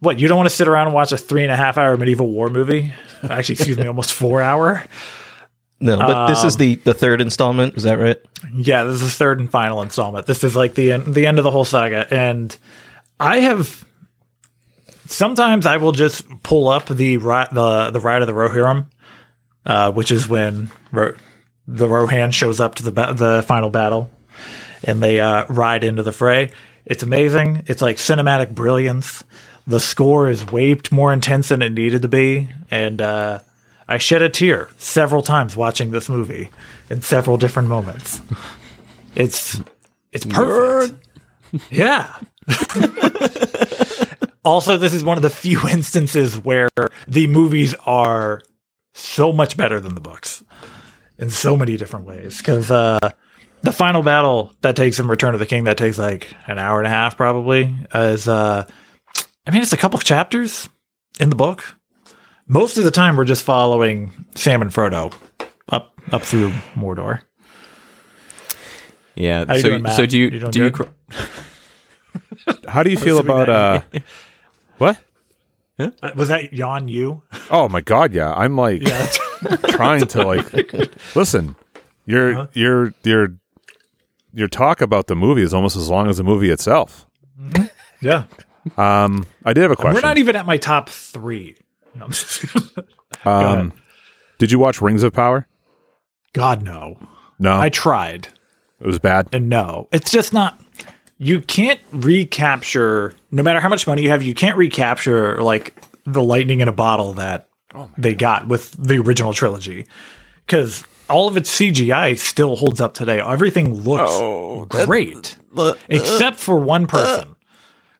What 0.00 0.18
you 0.18 0.28
don't 0.28 0.36
want 0.36 0.48
to 0.48 0.54
sit 0.54 0.68
around 0.68 0.86
and 0.88 0.94
watch 0.94 1.12
a 1.12 1.18
three 1.18 1.42
and 1.42 1.52
a 1.52 1.56
half 1.56 1.78
hour 1.78 1.96
medieval 1.96 2.28
war 2.30 2.48
movie? 2.50 2.92
Actually, 3.22 3.54
excuse 3.54 3.76
me, 3.78 3.86
almost 3.86 4.12
four 4.12 4.42
hour. 4.42 4.84
No, 5.80 5.98
but 5.98 6.28
this 6.28 6.42
is 6.44 6.54
Um, 6.54 6.58
the 6.58 6.74
the 6.76 6.94
third 6.94 7.20
installment. 7.20 7.76
Is 7.76 7.82
that 7.82 7.98
right? 7.98 8.16
Yeah, 8.54 8.84
this 8.84 8.94
is 8.94 9.02
the 9.02 9.10
third 9.10 9.40
and 9.40 9.50
final 9.50 9.82
installment. 9.82 10.26
This 10.26 10.42
is 10.44 10.56
like 10.56 10.74
the 10.74 10.92
end, 10.92 11.14
the 11.14 11.26
end 11.26 11.38
of 11.38 11.44
the 11.44 11.50
whole 11.50 11.64
saga, 11.66 12.06
and 12.10 12.56
I 13.20 13.40
have. 13.40 13.84
Sometimes 15.06 15.66
I 15.66 15.76
will 15.76 15.92
just 15.92 16.24
pull 16.42 16.68
up 16.68 16.86
the 16.86 17.16
the 17.16 17.90
the 17.92 18.00
ride 18.00 18.22
of 18.22 18.26
the 18.26 18.32
Rohirrim, 18.34 18.86
uh, 19.66 19.92
which 19.92 20.10
is 20.10 20.26
when 20.28 20.70
Ro- 20.92 21.14
the 21.68 21.88
Rohan 21.88 22.30
shows 22.32 22.58
up 22.58 22.74
to 22.76 22.82
the 22.82 22.90
ba- 22.92 23.14
the 23.14 23.44
final 23.46 23.70
battle, 23.70 24.10
and 24.82 25.02
they 25.02 25.20
uh, 25.20 25.44
ride 25.48 25.84
into 25.84 26.02
the 26.02 26.12
fray. 26.12 26.50
It's 26.86 27.02
amazing. 27.02 27.64
It's 27.66 27.82
like 27.82 27.96
cinematic 27.96 28.54
brilliance. 28.54 29.24
The 29.66 29.80
score 29.80 30.30
is 30.30 30.46
way 30.46 30.80
more 30.92 31.12
intense 31.12 31.48
than 31.48 31.60
it 31.60 31.72
needed 31.72 32.02
to 32.02 32.08
be, 32.08 32.48
and 32.70 33.02
uh, 33.02 33.40
I 33.88 33.98
shed 33.98 34.22
a 34.22 34.28
tear 34.28 34.70
several 34.78 35.22
times 35.22 35.56
watching 35.56 35.90
this 35.90 36.08
movie 36.08 36.50
in 36.88 37.02
several 37.02 37.36
different 37.36 37.68
moments. 37.68 38.20
It's 39.16 39.58
it's 40.12 40.26
perfect. 40.26 40.94
Yeah. 41.70 42.14
also, 44.44 44.76
this 44.76 44.92
is 44.92 45.02
one 45.02 45.16
of 45.16 45.22
the 45.22 45.30
few 45.30 45.66
instances 45.70 46.38
where 46.38 46.68
the 47.08 47.26
movies 47.26 47.74
are 47.86 48.42
so 48.92 49.32
much 49.32 49.56
better 49.56 49.80
than 49.80 49.94
the 49.94 50.02
books 50.02 50.44
in 51.18 51.30
so 51.30 51.56
many 51.56 51.78
different 51.78 52.04
ways. 52.04 52.36
Because 52.38 52.70
uh, 52.70 52.98
the 53.62 53.72
final 53.72 54.02
battle 54.02 54.52
that 54.62 54.76
takes 54.76 54.98
in 55.00 55.08
Return 55.08 55.34
of 55.34 55.40
the 55.40 55.46
King 55.46 55.64
that 55.64 55.76
takes 55.76 55.98
like 55.98 56.34
an 56.46 56.58
hour 56.58 56.78
and 56.78 56.86
a 56.86 56.90
half 56.90 57.16
probably 57.16 57.74
is 57.94 58.28
uh, 58.28 58.64
I 59.46 59.50
mean 59.50 59.62
it's 59.62 59.72
a 59.72 59.76
couple 59.76 59.98
chapters 60.00 60.68
in 61.20 61.30
the 61.30 61.36
book. 61.36 61.64
Most 62.48 62.78
of 62.78 62.84
the 62.84 62.90
time 62.92 63.16
we're 63.16 63.24
just 63.24 63.42
following 63.42 64.12
Sam 64.34 64.62
and 64.62 64.70
Frodo 64.70 65.12
up 65.68 65.92
up 66.12 66.22
through 66.22 66.50
Mordor. 66.74 67.22
Yeah. 69.14 69.44
How 69.46 69.54
you 69.54 69.60
so 69.62 69.68
doing, 69.70 69.86
so 69.92 70.06
do 70.06 70.18
you 70.18 70.24
You 70.28 70.38
doing 70.40 70.50
do 70.52 70.64
you 70.64 70.70
cr- 70.70 70.82
How 72.68 72.82
do 72.82 72.90
you 72.90 72.98
feel 72.98 73.18
about 73.18 73.48
uh 73.48 73.80
what? 74.78 74.98
Uh, 75.78 75.90
Was 76.14 76.28
that 76.28 76.52
Jan 76.52 76.88
you? 76.88 77.22
Oh 77.50 77.68
my 77.68 77.80
god, 77.80 78.12
yeah. 78.14 78.32
I'm 78.32 78.56
like 78.56 78.82
Yeah. 78.82 79.06
trying 79.68 80.06
to 80.08 80.22
like 80.26 80.52
listen. 81.16 81.56
You're 82.04 82.32
Uh-huh. 82.32 82.46
your 82.52 82.94
your 83.02 83.34
your 84.36 84.48
talk 84.48 84.80
about 84.82 85.06
the 85.06 85.16
movie 85.16 85.40
is 85.42 85.54
almost 85.54 85.76
as 85.76 85.88
long 85.88 86.08
as 86.08 86.18
the 86.18 86.24
movie 86.24 86.50
itself. 86.50 87.06
yeah. 88.00 88.24
Um 88.76 89.26
I 89.44 89.52
did 89.52 89.62
have 89.62 89.70
a 89.70 89.76
question. 89.76 89.94
We're 89.94 90.00
not 90.08 90.18
even 90.18 90.36
at 90.36 90.44
my 90.44 90.58
top 90.58 90.88
three. 90.88 91.56
No, 91.94 92.08
um 93.24 93.72
did 94.38 94.52
you 94.52 94.58
watch 94.58 94.80
Rings 94.82 95.02
of 95.02 95.12
Power? 95.12 95.46
God 96.34 96.62
no. 96.62 96.98
No. 97.38 97.58
I 97.58 97.70
tried 97.70 98.28
it 98.80 98.86
was 98.86 98.98
bad. 98.98 99.28
and 99.32 99.48
no. 99.48 99.88
It's 99.90 100.10
just 100.10 100.32
not. 100.34 100.60
You 101.18 101.40
can't 101.40 101.80
recapture. 101.92 103.14
No 103.30 103.42
matter 103.42 103.58
how 103.60 103.70
much 103.70 103.86
money 103.86 104.02
you 104.02 104.10
have, 104.10 104.22
you 104.22 104.34
can't 104.34 104.56
recapture 104.58 105.40
like 105.42 105.74
the 106.04 106.22
lightning 106.22 106.60
in 106.60 106.68
a 106.68 106.72
bottle 106.72 107.14
that 107.14 107.48
they 107.96 108.14
got 108.14 108.48
with 108.48 108.72
the 108.72 108.98
original 108.98 109.32
trilogy, 109.32 109.86
because 110.44 110.84
all 111.08 111.28
of 111.28 111.36
its 111.36 111.50
CGI 111.58 112.18
still 112.18 112.56
holds 112.56 112.80
up 112.80 112.94
today. 112.94 113.20
Everything 113.20 113.74
looks 113.82 114.12
oh, 114.12 114.64
great, 114.66 115.36
uh, 115.56 115.74
except 115.88 116.38
for 116.38 116.58
one 116.58 116.84
uh, 116.84 116.88
person. 116.88 117.36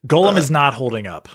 Gollum 0.06 0.34
uh. 0.34 0.38
is 0.38 0.50
not 0.50 0.74
holding 0.74 1.06
up. 1.06 1.28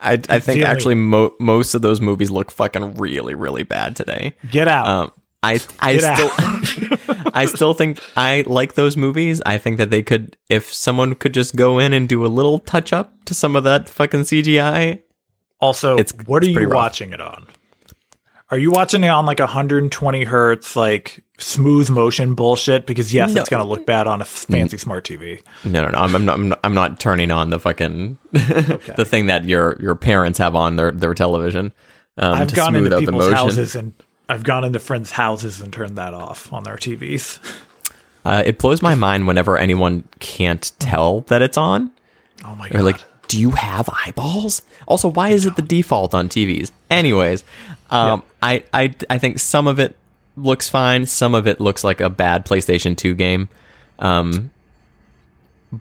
I 0.00 0.20
I 0.28 0.38
think 0.40 0.62
actually 0.62 0.94
mo- 0.94 1.34
most 1.40 1.74
of 1.74 1.82
those 1.82 2.00
movies 2.00 2.30
look 2.30 2.50
fucking 2.50 2.94
really 2.94 3.34
really 3.34 3.62
bad 3.62 3.96
today. 3.96 4.34
Get 4.50 4.68
out. 4.68 4.86
Um, 4.86 5.12
I 5.42 5.60
I 5.80 5.96
Get 5.98 6.16
still 6.16 7.16
I 7.34 7.46
still 7.46 7.74
think 7.74 8.00
I 8.16 8.44
like 8.46 8.74
those 8.74 8.96
movies. 8.96 9.42
I 9.46 9.58
think 9.58 9.78
that 9.78 9.90
they 9.90 10.02
could 10.02 10.36
if 10.48 10.72
someone 10.72 11.14
could 11.14 11.34
just 11.34 11.56
go 11.56 11.78
in 11.78 11.92
and 11.92 12.08
do 12.08 12.24
a 12.24 12.28
little 12.28 12.58
touch 12.60 12.92
up 12.92 13.12
to 13.26 13.34
some 13.34 13.56
of 13.56 13.64
that 13.64 13.88
fucking 13.88 14.22
CGI. 14.22 15.00
Also, 15.60 15.96
It's- 15.96 16.14
what 16.26 16.42
are 16.42 16.46
you 16.46 16.60
rough. 16.60 16.74
watching 16.74 17.12
it 17.12 17.20
on? 17.20 17.46
Are 18.50 18.58
you 18.58 18.70
watching 18.70 19.02
it 19.04 19.08
on 19.08 19.26
like 19.26 19.38
120 19.38 20.24
hertz, 20.24 20.76
like 20.76 21.24
smooth 21.38 21.88
motion 21.90 22.34
bullshit? 22.34 22.86
Because 22.86 23.12
yes, 23.12 23.32
No. 23.32 23.40
it's 23.40 23.48
gonna 23.50 23.64
look 23.64 23.86
bad 23.86 24.06
on 24.06 24.20
a 24.20 24.24
fancy 24.24 24.76
smart 24.78 25.04
TV. 25.04 25.42
No, 25.64 25.82
no, 25.84 25.90
no. 25.90 25.98
I'm, 25.98 26.14
I'm 26.14 26.24
not. 26.24 26.34
I'm 26.34 26.48
not, 26.50 26.60
I'm 26.64 26.74
not 26.74 27.00
turning 27.00 27.30
on 27.30 27.50
the 27.50 27.58
fucking 27.58 28.18
the 28.32 29.06
thing 29.08 29.26
that 29.26 29.44
your 29.44 29.76
your 29.80 29.94
parents 29.94 30.38
have 30.38 30.54
on 30.54 30.76
their 30.76 30.92
their 30.92 31.14
television. 31.14 31.72
Um, 32.18 32.34
I've 32.34 32.48
to 32.48 32.54
gone 32.54 32.72
smooth 32.74 32.86
into 32.92 32.98
people's 33.00 33.22
motion. 33.24 33.34
houses 33.36 33.74
and 33.74 33.92
I've 34.28 34.44
gone 34.44 34.62
into 34.64 34.78
friends' 34.78 35.10
houses 35.10 35.60
and 35.60 35.72
turned 35.72 35.96
that 35.98 36.14
off 36.14 36.52
on 36.52 36.62
their 36.64 36.76
TVs. 36.76 37.38
Uh, 38.24 38.42
it 38.46 38.58
blows 38.58 38.80
my 38.82 38.94
mind 38.94 39.26
whenever 39.26 39.58
anyone 39.58 40.04
can't 40.20 40.70
tell 40.78 41.22
that 41.22 41.42
it's 41.42 41.58
on. 41.58 41.90
Oh 42.44 42.54
my 42.54 42.68
god! 42.68 42.82
like, 42.82 43.00
"Do 43.28 43.40
you 43.40 43.50
have 43.52 43.88
eyeballs?" 44.06 44.62
Also, 44.86 45.08
why 45.08 45.30
is 45.30 45.46
it 45.46 45.56
the 45.56 45.62
default 45.62 46.14
on 46.14 46.28
TVs? 46.28 46.70
Anyways, 46.90 47.44
um, 47.90 48.22
I, 48.42 48.64
I 48.72 48.94
I 49.08 49.18
think 49.18 49.38
some 49.38 49.66
of 49.66 49.78
it 49.78 49.96
looks 50.36 50.68
fine. 50.68 51.06
Some 51.06 51.34
of 51.34 51.46
it 51.46 51.60
looks 51.60 51.84
like 51.84 52.00
a 52.00 52.10
bad 52.10 52.44
PlayStation 52.44 52.96
Two 52.96 53.14
game. 53.14 53.48
Um, 53.98 54.50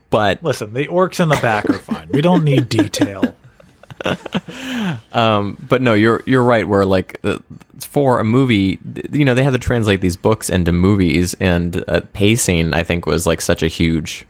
but 0.10 0.44
Listen, 0.44 0.74
the 0.74 0.88
orcs 0.88 1.20
in 1.20 1.30
the 1.30 1.36
back 1.38 1.70
are 1.70 1.80
fine. 1.80 2.10
We 2.12 2.22
don't 2.22 2.44
need 2.44 2.70
detail. 2.70 3.36
um, 5.14 5.58
but 5.68 5.82
no, 5.82 5.94
you're 5.94 6.24
you're 6.26 6.44
right. 6.44 6.68
Where 6.68 6.86
like 6.86 7.20
uh, 7.24 7.40
for 7.80 8.20
a 8.20 8.24
movie, 8.24 8.80
you 9.12 9.26
know, 9.26 9.34
they 9.34 9.44
had 9.44 9.54
to 9.54 9.60
translate 9.60 10.02
these 10.02 10.18
books 10.18 10.50
into 10.50 10.72
movies, 10.72 11.36
and 11.40 11.84
uh, 11.88 12.02
pacing 12.14 12.74
I 12.74 12.84
think 12.84 13.06
was 13.06 13.26
like 13.26 13.42
such 13.42 13.64
a 13.64 13.68
huge, 13.68 14.26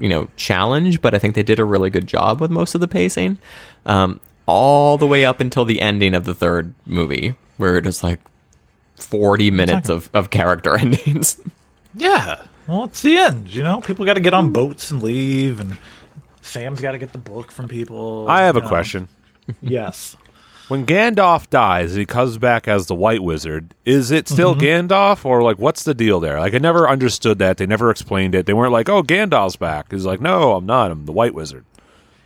you 0.00 0.08
know, 0.08 0.28
challenge. 0.36 1.00
But 1.00 1.14
I 1.14 1.18
think 1.18 1.34
they 1.36 1.42
did 1.42 1.60
a 1.60 1.64
really 1.64 1.90
good 1.90 2.06
job 2.06 2.40
with 2.40 2.50
most 2.50 2.74
of 2.74 2.80
the 2.80 2.88
pacing, 2.88 3.38
um, 3.86 4.18
all 4.46 4.98
the 4.98 5.06
way 5.06 5.24
up 5.24 5.40
until 5.40 5.64
the 5.64 5.80
ending 5.80 6.14
of 6.14 6.24
the 6.24 6.34
third 6.34 6.74
movie, 6.86 7.36
where 7.58 7.76
it 7.76 7.86
is 7.86 8.02
like 8.02 8.20
forty 8.96 9.50
minutes 9.50 9.88
of 9.88 10.10
of 10.14 10.30
character 10.30 10.76
endings. 10.80 11.40
Yeah. 11.94 12.42
Well, 12.66 12.84
it's 12.84 13.02
the 13.02 13.16
end. 13.16 13.54
You 13.54 13.62
know, 13.62 13.80
people 13.80 14.04
got 14.04 14.14
to 14.14 14.20
get 14.20 14.34
on 14.34 14.52
boats 14.52 14.90
and 14.90 15.02
leave, 15.02 15.60
and 15.60 15.76
Sam's 16.42 16.80
got 16.80 16.92
to 16.92 16.98
get 16.98 17.12
the 17.12 17.18
book 17.18 17.50
from 17.50 17.68
people. 17.68 18.28
I 18.28 18.42
have 18.42 18.56
a 18.56 18.60
know. 18.60 18.68
question. 18.68 19.08
Yes. 19.60 20.16
When 20.70 20.86
Gandalf 20.86 21.50
dies 21.50 21.94
he 21.94 22.06
comes 22.06 22.38
back 22.38 22.68
as 22.68 22.86
the 22.86 22.94
White 22.94 23.22
Wizard, 23.24 23.74
is 23.84 24.10
it 24.12 24.28
still 24.28 24.54
Mm-hmm. 24.54 24.92
Gandalf 24.92 25.24
or 25.24 25.42
like 25.42 25.58
what's 25.58 25.82
the 25.82 25.94
deal 25.94 26.20
there? 26.20 26.38
Like 26.38 26.54
I 26.54 26.58
never 26.58 26.88
understood 26.88 27.38
that. 27.40 27.56
They 27.56 27.66
never 27.66 27.90
explained 27.90 28.34
it. 28.36 28.46
They 28.46 28.52
weren't 28.52 28.72
like, 28.72 28.88
"Oh, 28.88 29.02
Gandalf's 29.02 29.56
back." 29.56 29.90
He's 29.90 30.06
like, 30.06 30.20
"No, 30.20 30.52
I'm 30.54 30.66
not. 30.66 30.90
I'm 30.92 31.06
the 31.06 31.12
White 31.12 31.34
Wizard." 31.34 31.64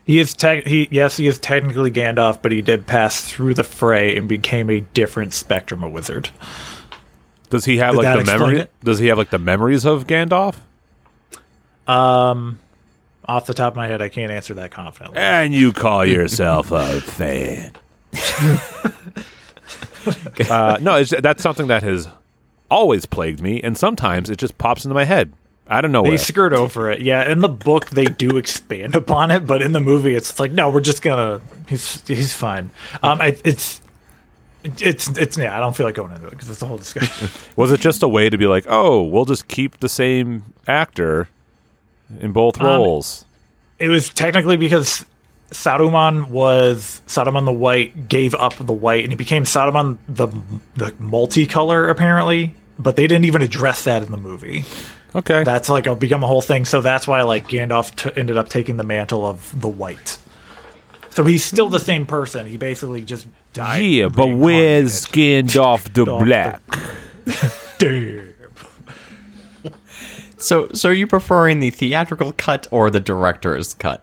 He 0.05 0.19
is 0.21 0.35
tech. 0.35 0.67
He 0.67 0.89
yes, 0.91 1.17
he 1.17 1.27
is 1.27 1.39
technically 1.39 1.91
Gandalf, 1.91 2.43
but 2.43 2.53
he 2.53 2.61
did 2.61 2.87
pass 2.87 3.23
through 3.25 3.55
the 3.55 3.65
fray 3.65 4.15
and 4.17 4.29
became 4.29 4.69
a 4.69 4.81
different 4.81 5.33
spectrum 5.33 5.83
of 5.83 5.93
wizard. 5.93 6.29
Does 7.49 7.65
he 7.65 7.79
have 7.79 7.95
Did 7.95 8.05
like 8.05 8.19
the 8.27 8.31
memory? 8.31 8.59
it? 8.61 8.73
Does 8.85 8.99
he 8.99 9.07
have 9.07 9.17
like 9.17 9.31
the 9.31 9.39
memories 9.39 9.87
of 9.87 10.07
Gandalf? 10.07 10.57
Um, 11.87 12.59
off 13.27 13.47
the 13.47 13.55
top 13.55 13.73
of 13.73 13.77
my 13.77 13.87
head, 13.87 14.03
I 14.03 14.09
can't 14.11 14.31
answer 14.33 14.53
that 14.55 14.71
confidently. 14.71 15.19
And 15.19 15.55
you 15.55 15.73
call 15.73 16.05
yourself 16.05 16.71
a 16.73 17.01
fan? 17.01 17.73
uh, 20.51 20.79
no, 20.81 20.97
it's, 20.97 21.11
that's 21.21 21.43
something 21.43 21.67
that 21.69 21.83
has 21.83 22.09
always 22.71 23.07
plagued 23.07 23.41
me, 23.41 23.61
and 23.63 23.77
sometimes 23.77 24.31
it 24.31 24.37
just 24.39 24.59
pops 24.59 24.85
into 24.85 24.95
my 24.95 25.05
head. 25.05 25.33
I 25.67 25.81
don't 25.81 25.93
know 25.93 26.03
They 26.03 26.19
skirt 26.19 26.53
over 26.53 26.91
it. 26.91 27.01
Yeah, 27.01 27.31
in 27.31 27.41
the 27.41 27.49
book 27.49 27.89
they 27.91 28.05
do 28.05 28.37
expand 28.37 28.95
upon 29.05 29.31
it, 29.31 29.47
but 29.47 29.63
in 29.63 29.73
the 29.73 29.81
movie 29.81 30.15
it's 30.15 30.39
like, 30.39 30.53
no, 30.53 30.69
we're 30.69 30.81
just 30.83 31.01
gonna. 31.03 31.41
He's 31.69 32.07
he's 32.07 32.35
fine. 32.35 32.71
Um, 33.03 33.21
I, 33.21 33.37
it's. 33.45 33.81
It's 34.81 35.09
it's 35.19 35.37
yeah. 35.37 35.55
I 35.55 35.61
don't 35.61 35.77
feel 35.77 35.85
like 35.85 35.95
going 35.95 36.13
into 36.13 36.27
it 36.27 36.31
because 36.31 36.49
it's 36.49 36.61
the 36.61 36.67
whole 36.67 36.79
discussion. 36.79 37.29
Was 37.57 37.71
it 37.71 37.81
just 37.81 38.03
a 38.03 38.09
way 38.09 38.31
to 38.31 38.39
be 38.39 38.47
like, 38.47 38.65
oh, 38.67 39.03
we'll 39.03 39.27
just 39.27 39.47
keep 39.47 39.81
the 39.81 39.91
same 39.91 40.43
actor 40.67 41.29
in 42.21 42.33
both 42.33 42.59
Um, 42.61 42.67
roles? 42.67 43.25
it 43.79 43.89
was 43.89 44.09
technically 44.09 44.57
because 44.57 45.05
Saruman 45.51 46.29
was 46.29 47.01
Saruman 47.07 47.45
the 47.45 47.53
White 47.53 48.09
gave 48.09 48.35
up 48.35 48.55
the 48.57 48.73
white 48.73 49.05
and 49.05 49.13
he 49.13 49.17
became 49.17 49.45
Saruman 49.45 49.99
the 50.09 50.29
the 50.75 50.91
multicolor 50.93 51.91
apparently, 51.91 52.55
but 52.79 52.97
they 52.97 53.07
didn't 53.07 53.25
even 53.27 53.43
address 53.43 53.85
that 53.85 54.03
in 54.03 54.11
the 54.11 54.17
movie. 54.17 54.65
okay. 55.15 55.45
That's 55.45 55.69
like 55.69 55.87
a 55.87 55.95
become 55.95 56.25
a 56.25 56.27
whole 56.27 56.43
thing. 56.43 56.65
So 56.65 56.81
that's 56.81 57.07
why 57.07 57.23
like 57.23 57.47
Gandalf 57.49 57.95
t- 57.95 58.11
ended 58.19 58.37
up 58.37 58.49
taking 58.49 58.77
the 58.79 58.85
mantle 58.85 59.25
of 59.27 59.59
the 59.61 59.69
white. 59.69 60.19
So 61.11 61.23
he's 61.25 61.45
still 61.45 61.69
the 61.69 61.79
same 61.79 62.07
person. 62.07 62.47
He 62.47 62.57
basically 62.57 63.03
just 63.03 63.29
died. 63.53 63.79
yeah, 63.85 64.09
but 64.09 64.27
where's 64.29 65.07
Gandalf 65.07 65.85
the 65.85 66.05
Gandalf 66.05 66.19
the- 66.19 66.25
Black? 66.25 67.59
Damn. 67.79 68.35
so, 70.39 70.69
so 70.73 70.89
are 70.89 70.93
you 70.93 71.07
preferring 71.07 71.61
the 71.61 71.71
theatrical 71.71 72.33
cut 72.33 72.67
or 72.73 72.91
the 72.91 72.99
director's 73.01 73.75
cut? 73.75 74.03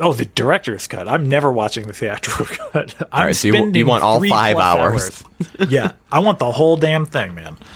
Oh, 0.00 0.12
the 0.12 0.26
director's 0.26 0.86
cut. 0.86 1.08
I'm 1.08 1.28
never 1.28 1.50
watching 1.52 1.86
the 1.86 1.92
theatrical 1.92 2.46
cut. 2.72 2.94
I'm 3.12 3.26
right, 3.26 3.36
so 3.36 3.48
you- 3.48 3.54
you 3.54 3.60
spending 3.60 3.86
want 3.86 4.02
all 4.04 4.18
three 4.20 4.30
five 4.30 4.56
hours. 4.56 5.22
hours. 5.58 5.70
yeah, 5.70 5.92
I 6.12 6.20
want 6.20 6.38
the 6.38 6.50
whole 6.52 6.76
damn 6.76 7.04
thing, 7.06 7.34
man. 7.34 7.56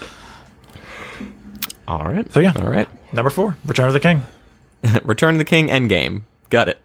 All 1.88 2.04
right. 2.04 2.30
So, 2.32 2.40
yeah. 2.40 2.52
All 2.56 2.70
right. 2.70 2.88
Number 3.12 3.28
four, 3.28 3.56
Return 3.66 3.88
of 3.88 3.92
the 3.92 4.00
King. 4.00 4.22
Return 5.04 5.34
of 5.34 5.38
the 5.38 5.44
King 5.44 5.68
Endgame. 5.68 6.22
Got 6.48 6.68
it. 6.68 6.80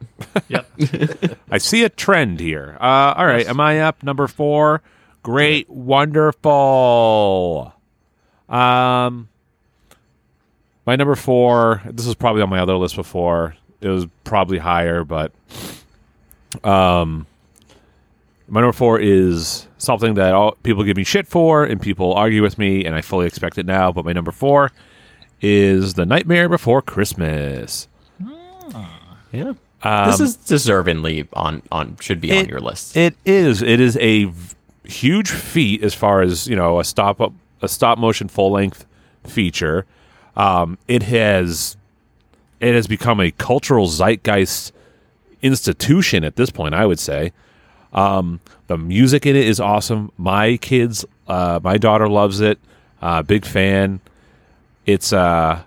Yep. 0.48 1.38
I 1.52 1.58
see 1.60 1.84
a 1.84 1.90
trend 1.90 2.40
here. 2.40 2.78
Uh, 2.82 3.14
all 3.18 3.26
right, 3.26 3.46
am 3.48 3.60
I 3.60 3.82
up? 3.82 4.02
Number 4.02 4.28
four. 4.28 4.82
Great, 5.24 5.70
wonderful. 5.70 7.74
Um, 8.50 9.28
my 10.86 10.96
number 10.96 11.16
four. 11.16 11.82
This 11.86 12.06
was 12.06 12.16
probably 12.16 12.42
on 12.42 12.50
my 12.50 12.60
other 12.60 12.76
list 12.76 12.96
before. 12.96 13.56
It 13.82 13.90
was 13.90 14.08
probably 14.24 14.58
higher, 14.58 15.04
but 15.04 15.32
um, 16.64 17.28
my 18.48 18.62
number 18.62 18.74
four 18.74 19.00
is 19.00 19.68
something 19.78 20.16
that 20.16 20.34
all 20.34 20.54
people 20.64 20.84
give 20.84 20.98
me 20.98 21.04
shit 21.04 21.28
for, 21.28 21.64
and 21.64 21.82
people 21.82 22.14
argue 22.14 22.42
with 22.42 22.58
me, 22.58 22.86
and 22.86 22.96
I 22.96 23.02
fully 23.02 23.28
expect 23.28 23.58
it 23.58 23.66
now. 23.66 23.92
But 23.92 24.06
my 24.06 24.14
number 24.14 24.32
four 24.32 24.72
is 25.42 25.94
The 25.94 26.06
Nightmare 26.06 26.50
Before 26.50 26.82
Christmas. 26.82 27.88
Yeah. 29.32 29.54
this 29.84 30.20
is 30.20 30.38
deservingly 30.38 31.28
on 31.34 31.62
on 31.72 31.98
should 32.00 32.20
be 32.20 32.36
on 32.38 32.48
your 32.48 32.60
list. 32.60 32.98
It 32.98 33.16
is. 33.26 33.62
It 33.62 33.80
is 33.80 33.96
a 33.98 34.26
v- 34.26 34.56
huge 34.86 35.30
feat 35.30 35.84
as 35.84 35.94
far 35.94 36.22
as 36.22 36.48
you 36.48 36.56
know 36.56 36.80
a 36.80 36.84
stop 36.84 37.22
up 37.22 37.34
a 37.62 37.68
stop 37.68 38.00
motion 38.00 38.28
full 38.28 38.52
length 38.52 38.86
feature. 39.24 39.86
Um, 40.36 40.78
it 40.88 41.04
has 41.04 41.77
it 42.60 42.74
has 42.74 42.88
become 42.88 43.20
a 43.20 43.32
cultural 43.32 43.88
zeitgeist 43.88 44.72
institution 45.42 46.24
at 46.24 46.36
this 46.36 46.50
point. 46.50 46.74
I 46.74 46.86
would 46.86 47.00
say. 47.00 47.34
Um, 47.94 48.42
the 48.68 48.78
music 48.78 49.26
in 49.26 49.36
it 49.36 49.48
is 49.48 49.60
awesome. 49.60 50.12
My 50.18 50.58
kids, 50.58 51.06
uh, 51.28 51.60
my 51.64 51.78
daughter 51.78 52.08
loves 52.08 52.42
it. 52.42 52.60
Uh, 53.02 53.24
big 53.24 53.46
fan. 53.46 54.02
It's 54.86 55.14
uh, 55.14 55.62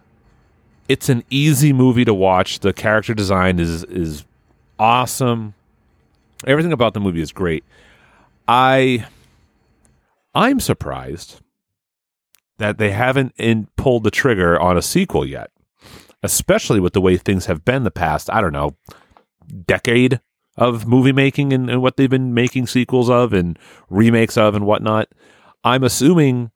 it's 0.88 1.08
an 1.08 1.24
easy 1.30 1.72
movie 1.72 2.04
to 2.04 2.14
watch. 2.14 2.60
The 2.60 2.72
character 2.72 3.14
design 3.14 3.58
is 3.58 3.84
is 3.84 4.24
awesome. 4.78 5.54
Everything 6.46 6.72
about 6.72 6.94
the 6.94 7.00
movie 7.00 7.20
is 7.20 7.32
great. 7.32 7.64
I 8.48 9.06
I'm 10.34 10.60
surprised 10.60 11.40
that 12.58 12.78
they 12.78 12.90
haven't 12.90 13.34
in, 13.38 13.68
pulled 13.76 14.04
the 14.04 14.10
trigger 14.10 14.58
on 14.58 14.76
a 14.76 14.82
sequel 14.82 15.24
yet, 15.24 15.50
especially 16.22 16.80
with 16.80 16.92
the 16.92 17.00
way 17.00 17.16
things 17.16 17.46
have 17.46 17.64
been 17.64 17.84
the 17.84 17.90
past. 17.90 18.30
I 18.30 18.40
don't 18.40 18.52
know 18.52 18.76
decade 19.66 20.20
of 20.56 20.86
movie 20.86 21.12
making 21.12 21.52
and, 21.52 21.70
and 21.70 21.82
what 21.82 21.96
they've 21.96 22.10
been 22.10 22.34
making 22.34 22.66
sequels 22.66 23.10
of 23.10 23.32
and 23.32 23.58
remakes 23.88 24.36
of 24.36 24.54
and 24.54 24.66
whatnot. 24.66 25.08
I'm 25.64 25.84
assuming 25.84 26.50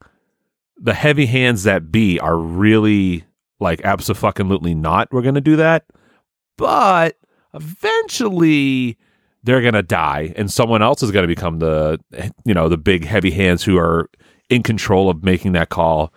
the 0.77 0.95
heavy 0.95 1.27
hands 1.27 1.63
that 1.65 1.91
be 1.91 2.19
are 2.21 2.37
really 2.37 3.25
like 3.61 3.81
absolutely 3.85 4.75
not. 4.75 5.09
We're 5.13 5.23
going 5.23 5.37
to 5.37 5.41
do 5.41 5.57
that, 5.57 5.87
but 6.57 7.17
eventually 7.55 8.99
they're 9.45 9.61
going 9.61 9.75
to 9.75 9.83
die 9.83 10.33
and 10.37 10.51
someone 10.51 10.83
else 10.83 11.03
is 11.03 11.11
going 11.11 11.23
to 11.23 11.29
become 11.29 11.59
the 11.61 12.01
you 12.45 12.53
know 12.55 12.69
the 12.69 12.79
big 12.79 13.05
heavy 13.05 13.31
hands 13.31 13.63
who 13.63 13.79
are 13.79 14.11
in 14.51 14.63
control 14.63 15.09
of 15.09 15.23
making 15.23 15.53
that 15.53 15.69
call 15.69 16.13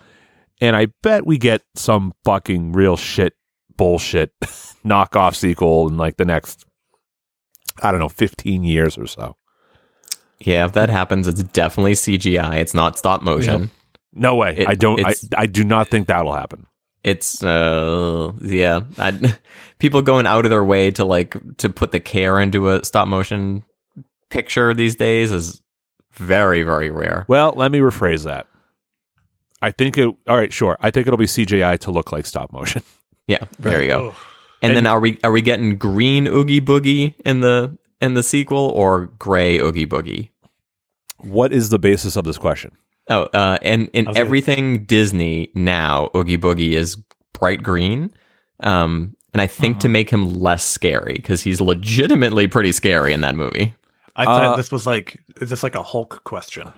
and 0.62 0.76
i 0.76 0.88
bet 1.04 1.28
we 1.28 1.38
get 1.38 1.62
some 1.76 2.14
fucking 2.26 2.72
real 2.72 2.98
shit 2.98 3.36
bullshit 3.78 4.32
knockoff 4.86 5.36
sequel 5.36 5.88
in 5.88 5.98
like 5.98 6.18
the 6.18 6.26
next 6.26 6.66
i 7.82 7.92
don't 7.92 8.00
know 8.00 8.10
15 8.10 8.64
years 8.64 8.98
or 8.98 9.08
so. 9.08 9.36
Yeah, 10.40 10.66
if 10.66 10.74
that 10.74 10.90
happens, 10.90 11.28
it's 11.28 11.42
definitely 11.42 11.94
CGI. 11.94 12.58
It's 12.60 12.76
not 12.76 12.96
stop 12.98 13.24
motion. 13.24 13.72
no 14.14 14.36
way. 14.36 14.56
It- 14.58 14.68
i 14.70 14.76
don't 14.76 15.04
I, 15.04 15.16
I 15.36 15.46
do 15.48 15.64
not 15.64 15.88
think 15.88 16.08
that'll 16.08 16.34
happen. 16.34 16.68
It's 17.04 17.42
uh 17.44 18.34
yeah, 18.42 18.82
I, 18.98 19.38
people 19.80 20.02
going 20.02 20.28
out 20.28 20.46
of 20.46 20.52
their 20.52 20.64
way 20.64 20.92
to 20.92 21.06
like 21.06 21.36
to 21.58 21.70
put 21.70 21.92
the 21.92 22.00
care 22.00 22.40
into 22.40 22.70
a 22.70 22.84
stop 22.86 23.08
motion 23.08 23.64
picture 24.30 24.74
these 24.74 24.96
days 24.96 25.32
is 25.32 25.62
very 26.14 26.64
very 26.64 26.90
rare. 26.90 27.26
well 27.28 27.54
let 27.56 27.72
me 27.72 27.80
rephrase 27.80 28.26
that. 28.26 28.46
I 29.62 29.72
think 29.72 29.98
it 29.98 30.06
all 30.28 30.38
right 30.38 30.54
sure. 30.54 30.78
I 30.82 30.92
think 30.92 31.08
it'll 31.08 31.18
be 31.18 31.26
cgi 31.26 31.80
to 31.80 31.92
look 31.92 32.12
like 32.12 32.26
stop 32.26 32.52
motion 32.54 32.84
Yeah, 33.28 33.44
there 33.60 33.82
you 33.82 33.88
go. 33.90 34.00
Oh, 34.14 34.16
And, 34.62 34.76
then 34.76 34.86
are 34.88 35.00
we 35.00 35.20
are 35.24 35.32
we 35.32 35.42
getting 35.42 35.78
green 35.78 36.28
Oogie 36.28 36.62
Boogie 36.62 37.14
in 37.26 37.42
the 37.42 37.78
in 38.02 38.14
the 38.14 38.24
sequel 38.24 38.70
or 38.76 39.08
gray 39.20 39.60
Oogie 39.60 39.86
Boogie? 39.88 40.30
what 41.20 41.52
is 41.52 41.70
the 41.70 41.80
basis 41.80 42.16
of 42.16 42.26
this 42.26 42.38
question 42.38 42.72
Oh, 43.10 43.24
uh, 43.34 43.58
and 43.64 43.90
in 43.94 44.06
was 44.06 44.14
gonna- 44.16 44.26
everything 44.26 44.84
Disney 44.86 45.50
now, 45.56 46.10
Oogie 46.16 46.38
Boogie 46.38 46.74
is 46.74 46.96
bright 47.34 47.64
green. 47.64 48.12
Um, 48.60 49.16
and 49.34 49.42
I 49.42 49.48
think 49.48 49.76
Uh-huh. 49.78 49.82
to 49.84 49.90
make 49.90 50.10
him 50.10 50.34
less 50.40 50.64
scary 50.66 51.14
because 51.14 51.42
he's 51.42 51.60
legitimately 51.62 52.48
pretty 52.48 52.72
scary 52.72 53.14
in 53.14 53.22
that 53.22 53.36
movie. 53.36 53.74
I 54.16 54.26
thought 54.26 54.44
Uh, 54.44 54.56
this 54.58 54.72
was 54.72 54.86
like, 54.86 55.20
is 55.42 55.50
this 55.50 55.64
like 55.64 55.76
a 55.76 55.84
Hulk 55.84 56.22
question? 56.24 56.72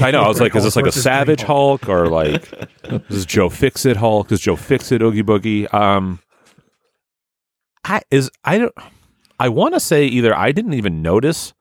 I 0.00 0.10
know. 0.10 0.22
I 0.22 0.28
was 0.28 0.40
like, 0.40 0.54
is 0.54 0.64
this 0.64 0.76
like 0.76 0.86
a 0.86 0.92
Savage 0.92 1.38
Green 1.40 1.46
Hulk 1.46 1.88
or 1.88 2.08
like 2.08 2.50
this 2.50 3.02
is 3.10 3.26
Joe 3.26 3.48
Fixit 3.48 3.96
Hulk? 3.96 4.30
Is 4.30 4.40
Joe 4.40 4.56
Fixit 4.56 5.00
Oogie 5.02 5.22
Boogie? 5.22 5.72
Um, 5.72 6.20
I 7.84 8.02
is 8.10 8.30
I 8.44 8.58
don't. 8.58 8.74
I 9.38 9.48
want 9.48 9.74
to 9.74 9.80
say 9.80 10.04
either 10.04 10.36
I 10.36 10.52
didn't 10.52 10.74
even 10.74 11.00
notice, 11.00 11.54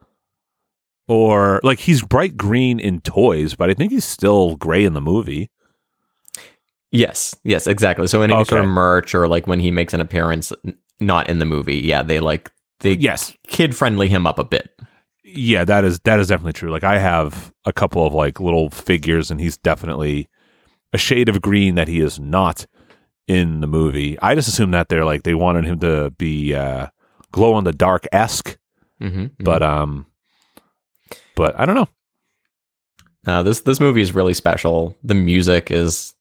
or 1.07 1.61
like 1.63 1.79
he's 1.79 2.01
bright 2.01 2.35
green 2.35 2.79
in 2.79 2.99
toys, 3.01 3.55
but 3.55 3.69
I 3.69 3.73
think 3.73 3.91
he's 3.91 4.05
still 4.05 4.55
gray 4.57 4.83
in 4.83 4.93
the 4.93 5.01
movie. 5.01 5.49
Yes, 6.91 7.35
yes, 7.43 7.67
exactly. 7.67 8.07
So 8.07 8.21
any 8.21 8.33
sort 8.33 8.61
of 8.61 8.67
merch 8.67 9.13
or 9.15 9.27
like 9.27 9.47
when 9.47 9.59
he 9.59 9.71
makes 9.71 9.93
an 9.93 10.01
appearance, 10.01 10.51
n- 10.65 10.75
not 10.99 11.29
in 11.29 11.39
the 11.39 11.45
movie, 11.45 11.77
yeah, 11.77 12.01
they 12.03 12.19
like 12.19 12.51
they 12.79 12.93
Yes, 12.93 13.33
kid 13.47 13.75
friendly 13.75 14.09
him 14.09 14.25
up 14.27 14.39
a 14.39 14.43
bit. 14.43 14.71
Yeah, 15.33 15.63
that 15.65 15.83
is 15.83 15.99
that 16.01 16.19
is 16.19 16.27
definitely 16.27 16.53
true. 16.53 16.71
Like 16.71 16.83
I 16.83 16.97
have 16.99 17.53
a 17.65 17.73
couple 17.73 18.05
of 18.05 18.13
like 18.13 18.39
little 18.39 18.69
figures, 18.69 19.31
and 19.31 19.39
he's 19.39 19.57
definitely 19.57 20.27
a 20.93 20.97
shade 20.97 21.29
of 21.29 21.41
green 21.41 21.75
that 21.75 21.87
he 21.87 21.99
is 21.99 22.19
not 22.19 22.65
in 23.27 23.61
the 23.61 23.67
movie. 23.67 24.17
I 24.21 24.33
just 24.35 24.47
assume 24.47 24.71
that 24.71 24.89
they're 24.89 25.05
like 25.05 25.23
they 25.23 25.35
wanted 25.35 25.65
him 25.65 25.79
to 25.79 26.11
be 26.17 26.53
uh, 26.55 26.87
glow 27.31 27.57
in 27.57 27.63
the 27.63 27.73
dark 27.73 28.07
esque, 28.11 28.57
Mm-hmm. 29.01 29.27
but 29.43 29.61
um, 29.63 30.05
but 31.35 31.57
I 31.59 31.65
don't 31.65 31.75
know. 31.75 31.87
Uh, 33.27 33.43
this 33.43 33.61
this 33.61 33.79
movie 33.79 34.01
is 34.01 34.13
really 34.15 34.33
special. 34.33 34.95
The 35.03 35.13
music 35.15 35.71
is 35.71 36.13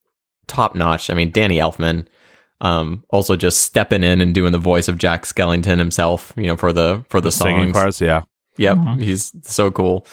top 0.47 0.75
notch. 0.75 1.11
I 1.11 1.15
mean, 1.15 1.31
Danny 1.31 1.59
Elfman, 1.59 2.07
um, 2.61 3.05
also 3.11 3.37
just 3.37 3.63
stepping 3.63 4.03
in 4.05 4.21
and 4.21 4.35
doing 4.35 4.53
the 4.53 4.59
voice 4.59 4.89
of 4.89 4.99
Jack 4.99 5.25
Skellington 5.25 5.79
himself. 5.79 6.33
You 6.37 6.49
know, 6.49 6.57
for 6.57 6.73
the 6.73 7.05
for 7.09 7.21
the 7.21 7.33
Singing 7.33 7.73
songs. 7.73 7.73
parts, 7.73 8.01
yeah. 8.01 8.23
Yep, 8.59 8.77
Mhm. 8.77 9.03
he's 9.03 9.33
so 9.43 9.71
cool. 9.71 10.07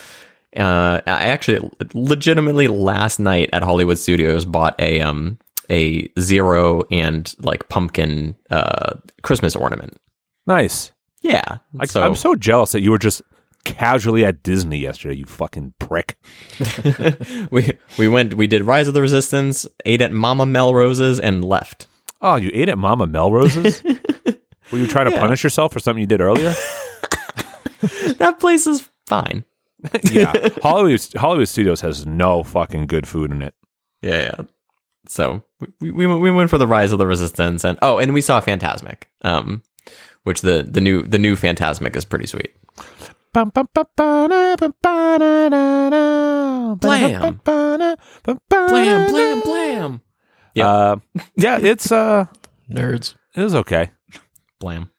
Uh, 0.56 1.02
I 1.06 1.26
actually 1.26 1.70
legitimately 1.94 2.68
last 2.70 3.20
night 3.20 3.50
at 3.52 3.62
Hollywood 3.64 3.98
Studios 3.98 4.46
bought 4.46 4.74
a 4.80 5.02
um 5.02 5.38
a 5.70 6.08
zero 6.20 6.84
and 6.92 7.34
like 7.40 7.68
pumpkin 7.70 8.36
uh 8.52 8.94
Christmas 9.24 9.56
ornament. 9.56 9.98
Nice. 10.48 10.92
Yeah, 11.22 11.58
I, 11.80 11.86
so 11.88 12.04
I'm 12.04 12.16
so 12.16 12.36
jealous 12.36 12.72
that 12.74 12.82
you 12.82 12.92
were 12.92 13.00
just 13.00 13.22
casually 13.66 14.24
at 14.24 14.44
Disney 14.44 14.78
yesterday. 14.78 15.16
You 15.16 15.26
fucking 15.26 15.74
prick. 15.80 16.18
we 17.52 17.72
we 17.98 18.08
went 18.08 18.36
we 18.36 18.46
did 18.48 18.64
Rise 18.64 18.88
of 18.88 18.94
the 18.94 19.02
Resistance, 19.02 19.66
ate 19.86 20.02
at 20.02 20.12
Mama 20.14 20.46
Melrose's, 20.46 21.20
and 21.20 21.44
left. 21.44 21.88
Oh, 22.22 22.36
you 22.36 22.52
ate 22.54 22.70
at 22.70 22.78
Mama 22.78 23.08
Melrose's? 23.08 23.84
Were 24.72 24.78
you 24.80 24.88
trying 24.88 25.06
to 25.06 25.12
Yeah. 25.12 25.20
punish 25.20 25.44
yourself 25.44 25.74
for 25.74 25.80
something 25.80 26.00
you 26.00 26.08
did 26.08 26.22
earlier? 26.22 26.54
that 28.18 28.40
place 28.40 28.68
is 28.68 28.90
fine. 29.08 29.46
yeah. 30.12 30.50
Hollywood 30.62 31.06
Hollywood 31.16 31.48
Studios 31.48 31.82
has 31.82 32.06
no 32.06 32.44
fucking 32.44 32.88
good 32.88 33.08
food 33.08 33.32
in 33.32 33.42
it. 33.42 33.54
Yeah, 34.02 34.22
yeah. 34.22 34.42
So 35.08 35.44
we, 35.80 35.92
we 35.92 36.08
we 36.08 36.32
went 36.32 36.50
for 36.50 36.58
the 36.58 36.68
Rise 36.68 36.92
of 36.92 36.98
the 36.98 37.08
Resistance, 37.08 37.64
and 37.64 37.78
oh, 37.82 38.00
and 38.00 38.14
we 38.14 38.22
saw 38.22 38.42
Fantasmic, 38.42 39.04
um, 39.22 39.62
which 40.24 40.42
the 40.42 40.64
the 40.64 40.82
new 40.82 41.04
the 41.04 41.20
new 41.20 41.36
Fantasmic 41.36 41.96
is 41.96 42.06
pretty 42.06 42.26
sweet. 42.26 42.56
Bam, 43.34 43.50
bam, 43.50 43.68
bam, 43.74 43.86
ba-da, 43.98 44.56
bam, 44.56 44.74
ba-da-da, 44.82 46.76
Blam. 46.76 47.42
ba-da, 47.44 47.96
bam, 48.24 48.40
ba-da, 48.48 49.42
blam. 49.44 50.02
Uh, 50.58 50.96
yeah, 51.36 51.60
it's 51.62 51.92
uh, 51.92 52.28
Nerds. 52.72 53.16
it 53.36 53.42
was 53.42 53.54
okay. 53.54 53.92
Blam. 54.60 54.90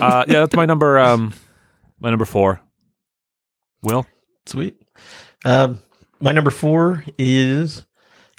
Uh, 0.00 0.24
yeah, 0.26 0.40
that's 0.40 0.56
my 0.56 0.66
number. 0.66 0.98
Um, 0.98 1.32
my 2.00 2.10
number 2.10 2.24
four. 2.24 2.60
Will 3.82 4.06
Sweet. 4.46 4.80
Um, 5.44 5.80
my 6.20 6.32
number 6.32 6.50
four 6.50 7.04
is 7.18 7.84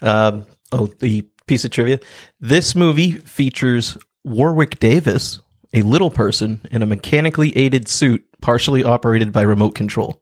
um, 0.02 0.46
oh 0.72 0.88
the 1.00 1.22
piece 1.48 1.64
of 1.66 1.72
trivia. 1.72 2.00
This 2.40 2.76
movie 2.76 3.12
features 3.12 3.98
Warwick 4.24 4.80
Davis 4.80 5.40
a 5.74 5.84
little 5.84 6.10
person 6.10 6.62
in 6.72 6.82
a 6.82 6.86
mechanically 6.86 7.56
aided 7.56 7.88
suit, 7.88 8.26
partially 8.42 8.84
operated 8.84 9.32
by 9.32 9.44
remote 9.44 9.76
control. 9.76 10.22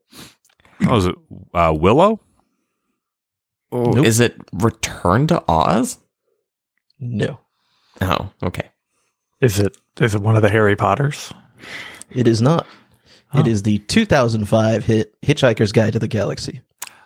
Oh, 0.88 0.98
is 0.98 1.06
it 1.06 1.16
uh, 1.54 1.74
Willow? 1.78 2.20
Nope. 3.72 4.06
Is 4.06 4.20
it 4.20 4.36
Return 4.54 5.28
to 5.28 5.44
Oz? 5.48 5.98
No, 7.00 7.40
Oh, 8.02 8.32
okay. 8.44 8.70
Is 9.42 9.60
it 9.60 9.78
is 10.00 10.16
it 10.16 10.22
one 10.22 10.36
of 10.36 10.42
the 10.42 10.50
Harry 10.50 10.76
Potters? 10.76 11.32
it 12.12 12.28
is 12.28 12.42
not. 12.42 12.66
It 13.38 13.48
Oh. 13.48 13.62
the 13.64 13.80
2005 13.80 14.86
hit 14.86 15.22
Hitchhiker's 15.22 15.72
Guide 15.72 15.94
to 15.94 16.00
the 16.00 16.08
Galaxy. 16.08 16.62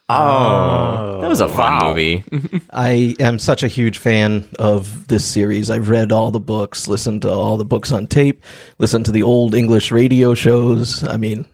Oh, 0.09 1.19
that 1.21 1.29
was 1.29 1.39
a 1.39 1.47
fun 1.47 1.73
wow. 1.73 1.89
movie. 1.89 2.23
I 2.73 3.15
am 3.19 3.39
such 3.39 3.63
a 3.63 3.69
huge 3.69 3.97
fan 3.97 4.47
of 4.59 5.07
this 5.07 5.23
series. 5.25 5.69
I've 5.69 5.89
read 5.89 6.11
all 6.11 6.31
the 6.31 6.39
books, 6.39 6.87
listened 6.87 7.21
to 7.21 7.31
all 7.31 7.55
the 7.55 7.65
books 7.65 7.91
on 7.93 8.07
tape, 8.07 8.43
listened 8.77 9.05
to 9.05 9.11
the 9.11 9.23
old 9.23 9.55
English 9.55 9.91
radio 9.91 10.33
shows. 10.33 11.03
I 11.05 11.15
mean, 11.15 11.45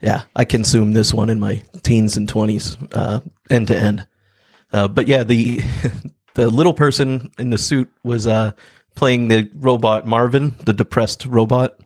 yeah, 0.00 0.22
I 0.36 0.44
consumed 0.44 0.94
this 0.94 1.12
one 1.12 1.28
in 1.28 1.40
my 1.40 1.62
teens 1.82 2.16
and 2.16 2.32
20s, 2.32 2.76
uh, 2.92 3.20
end 3.50 3.66
to 3.68 3.76
end. 3.76 4.06
Uh, 4.72 4.86
but 4.86 5.08
yeah, 5.08 5.24
the 5.24 5.60
the 6.34 6.48
little 6.48 6.74
person 6.74 7.32
in 7.38 7.50
the 7.50 7.58
suit 7.58 7.90
was 8.04 8.26
uh, 8.26 8.52
playing 8.94 9.28
the 9.28 9.50
robot 9.54 10.06
Marvin, 10.06 10.54
the 10.64 10.72
depressed 10.72 11.26
robot. 11.26 11.80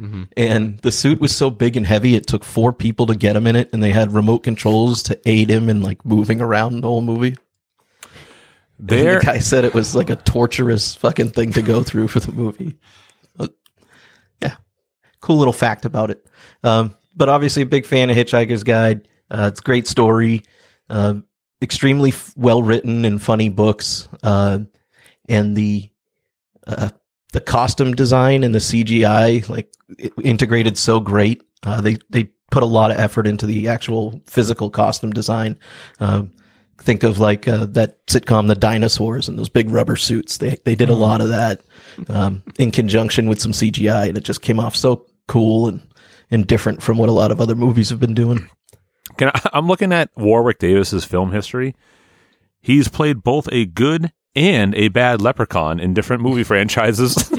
Mhm. 0.00 0.28
And 0.36 0.78
the 0.80 0.90
suit 0.90 1.20
was 1.20 1.34
so 1.34 1.50
big 1.50 1.76
and 1.76 1.86
heavy, 1.86 2.16
it 2.16 2.26
took 2.26 2.42
four 2.44 2.72
people 2.72 3.06
to 3.06 3.14
get 3.14 3.36
him 3.36 3.46
in 3.46 3.54
it, 3.54 3.70
and 3.72 3.82
they 3.82 3.92
had 3.92 4.12
remote 4.12 4.40
controls 4.40 5.02
to 5.04 5.20
aid 5.28 5.48
him 5.50 5.68
in 5.68 5.82
like 5.82 6.04
moving 6.04 6.40
around 6.40 6.80
the 6.80 6.88
whole 6.88 7.00
movie. 7.00 7.36
There, 8.80 9.20
the 9.20 9.24
guy 9.24 9.38
said 9.38 9.64
it 9.64 9.72
was 9.72 9.94
like 9.94 10.10
a 10.10 10.16
torturous 10.16 10.96
fucking 10.96 11.30
thing 11.30 11.52
to 11.52 11.62
go 11.62 11.84
through 11.84 12.08
for 12.08 12.18
the 12.18 12.32
movie. 12.32 12.76
But, 13.36 13.54
yeah, 14.42 14.56
cool 15.20 15.36
little 15.36 15.52
fact 15.52 15.84
about 15.84 16.10
it. 16.10 16.26
Um, 16.64 16.96
but 17.14 17.28
obviously, 17.28 17.62
a 17.62 17.66
big 17.66 17.86
fan 17.86 18.10
of 18.10 18.16
Hitchhiker's 18.16 18.64
Guide. 18.64 19.06
Uh, 19.30 19.48
it's 19.52 19.60
a 19.60 19.62
great 19.62 19.86
story, 19.86 20.42
uh, 20.90 21.14
extremely 21.62 22.10
f- 22.10 22.34
well 22.36 22.62
written 22.64 23.04
and 23.04 23.22
funny 23.22 23.48
books, 23.48 24.08
uh, 24.24 24.58
and 25.28 25.56
the 25.56 25.88
uh, 26.66 26.90
the 27.34 27.40
costume 27.40 27.94
design 27.94 28.44
and 28.44 28.54
the 28.54 28.60
CGI 28.60 29.46
like 29.48 29.72
integrated 30.22 30.78
so 30.78 31.00
great. 31.00 31.42
Uh, 31.64 31.80
they 31.80 31.98
they 32.10 32.30
put 32.50 32.62
a 32.62 32.66
lot 32.66 32.90
of 32.90 32.98
effort 32.98 33.26
into 33.26 33.44
the 33.44 33.68
actual 33.68 34.22
physical 34.26 34.70
costume 34.70 35.12
design. 35.12 35.58
Um, 35.98 36.32
think 36.78 37.02
of 37.02 37.18
like 37.18 37.48
uh, 37.48 37.66
that 37.66 38.06
sitcom 38.06 38.46
the 38.46 38.54
dinosaurs 38.54 39.28
and 39.28 39.38
those 39.38 39.48
big 39.48 39.70
rubber 39.70 39.96
suits 39.96 40.38
they 40.38 40.58
they 40.64 40.74
did 40.74 40.90
a 40.90 40.94
lot 40.94 41.20
of 41.20 41.28
that 41.28 41.62
um, 42.08 42.42
in 42.58 42.72
conjunction 42.72 43.28
with 43.28 43.40
some 43.40 43.52
cgi 43.52 44.08
and 44.08 44.18
it 44.18 44.24
just 44.24 44.42
came 44.42 44.58
off 44.58 44.74
so 44.74 45.06
cool 45.28 45.68
and 45.68 45.80
and 46.32 46.48
different 46.48 46.82
from 46.82 46.98
what 46.98 47.08
a 47.08 47.12
lot 47.12 47.30
of 47.30 47.40
other 47.40 47.54
movies 47.54 47.88
have 47.90 48.00
been 48.00 48.12
doing 48.12 48.50
can 49.16 49.28
I, 49.28 49.40
I'm 49.52 49.66
looking 49.66 49.92
at 49.92 50.10
Warwick 50.16 50.58
Davis's 50.58 51.04
film 51.04 51.32
history. 51.32 51.74
He's 52.60 52.88
played 52.88 53.22
both 53.22 53.48
a 53.52 53.66
good 53.66 54.12
and 54.36 54.74
a 54.74 54.88
bad 54.88 55.20
leprechaun 55.20 55.78
in 55.80 55.94
different 55.94 56.22
movie 56.22 56.44
franchises. 56.50 57.16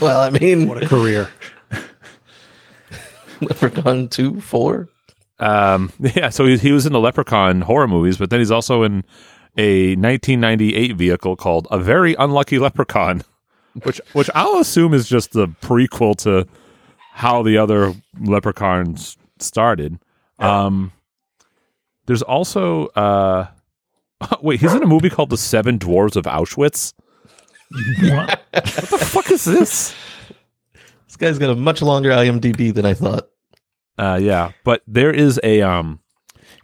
well 0.00 0.20
i 0.20 0.30
mean 0.30 0.68
What 0.68 0.82
a 0.82 0.86
career! 0.88 1.28
leprechaun 3.40 4.08
2 4.08 4.40
4 4.40 4.88
um, 5.40 5.90
yeah, 5.98 6.28
so 6.28 6.44
he, 6.44 6.58
he 6.58 6.70
was 6.70 6.84
in 6.86 6.92
the 6.92 7.00
Leprechaun 7.00 7.62
horror 7.62 7.88
movies, 7.88 8.18
but 8.18 8.28
then 8.28 8.40
he's 8.40 8.50
also 8.50 8.82
in 8.82 9.02
a 9.56 9.96
1998 9.96 10.96
vehicle 10.96 11.34
called 11.34 11.66
A 11.70 11.78
Very 11.78 12.14
Unlucky 12.14 12.58
Leprechaun, 12.58 13.22
which 13.82 14.00
which 14.12 14.28
I'll 14.34 14.58
assume 14.58 14.92
is 14.92 15.08
just 15.08 15.32
the 15.32 15.48
prequel 15.48 16.14
to 16.18 16.46
how 17.12 17.42
the 17.42 17.56
other 17.56 17.94
leprechauns 18.20 19.16
started. 19.38 19.98
Um, 20.38 20.92
there's 22.06 22.22
also 22.22 22.88
uh, 22.88 23.46
wait, 24.42 24.60
he's 24.60 24.74
in 24.74 24.82
a 24.82 24.86
movie 24.86 25.10
called 25.10 25.30
The 25.30 25.36
Seven 25.36 25.78
Dwarves 25.78 26.16
of 26.16 26.24
Auschwitz. 26.24 26.92
What? 28.02 28.40
What 28.52 28.64
the 28.64 28.98
fuck 28.98 29.30
is 29.30 29.44
this? 29.44 29.94
this 31.06 31.16
guy's 31.16 31.38
got 31.38 31.50
a 31.50 31.54
much 31.54 31.82
longer 31.82 32.10
imdb 32.10 32.74
than 32.74 32.84
i 32.84 32.94
thought 32.94 33.28
Uh, 33.98 34.18
yeah, 34.20 34.50
but 34.64 34.82
there 34.88 35.12
is 35.12 35.38
a 35.44 35.60
um, 35.62 36.00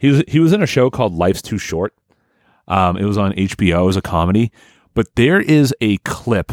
he 0.01 0.09
was 0.09 0.23
he 0.27 0.39
was 0.39 0.51
in 0.53 0.61
a 0.61 0.67
show 0.67 0.89
called 0.89 1.13
Life's 1.13 1.41
Too 1.41 1.57
Short. 1.57 1.93
Um, 2.67 2.97
it 2.97 3.05
was 3.05 3.17
on 3.17 3.31
HBO 3.33 3.87
as 3.87 3.95
a 3.95 4.01
comedy, 4.01 4.51
but 4.93 5.07
there 5.15 5.39
is 5.39 5.73
a 5.79 5.97
clip. 5.99 6.51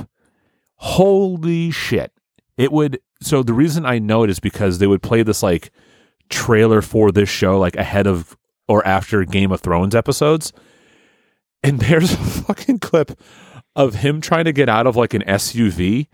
Holy 0.76 1.70
shit! 1.70 2.12
It 2.56 2.70
would. 2.70 3.00
So 3.22 3.42
the 3.42 3.54
reason 3.54 3.84
I 3.86 3.98
know 3.98 4.22
it 4.22 4.30
is 4.30 4.38
because 4.40 4.78
they 4.78 4.86
would 4.86 5.02
play 5.02 5.22
this 5.22 5.42
like 5.42 5.72
trailer 6.28 6.82
for 6.82 7.10
this 7.10 7.28
show 7.28 7.58
like 7.58 7.76
ahead 7.76 8.06
of 8.06 8.36
or 8.68 8.86
after 8.86 9.24
Game 9.24 9.50
of 9.52 9.60
Thrones 9.60 9.94
episodes, 9.94 10.52
and 11.64 11.80
there's 11.80 12.12
a 12.12 12.16
fucking 12.16 12.78
clip 12.78 13.18
of 13.74 13.96
him 13.96 14.20
trying 14.20 14.44
to 14.44 14.52
get 14.52 14.68
out 14.68 14.86
of 14.86 14.94
like 14.94 15.14
an 15.14 15.22
SUV 15.22 16.06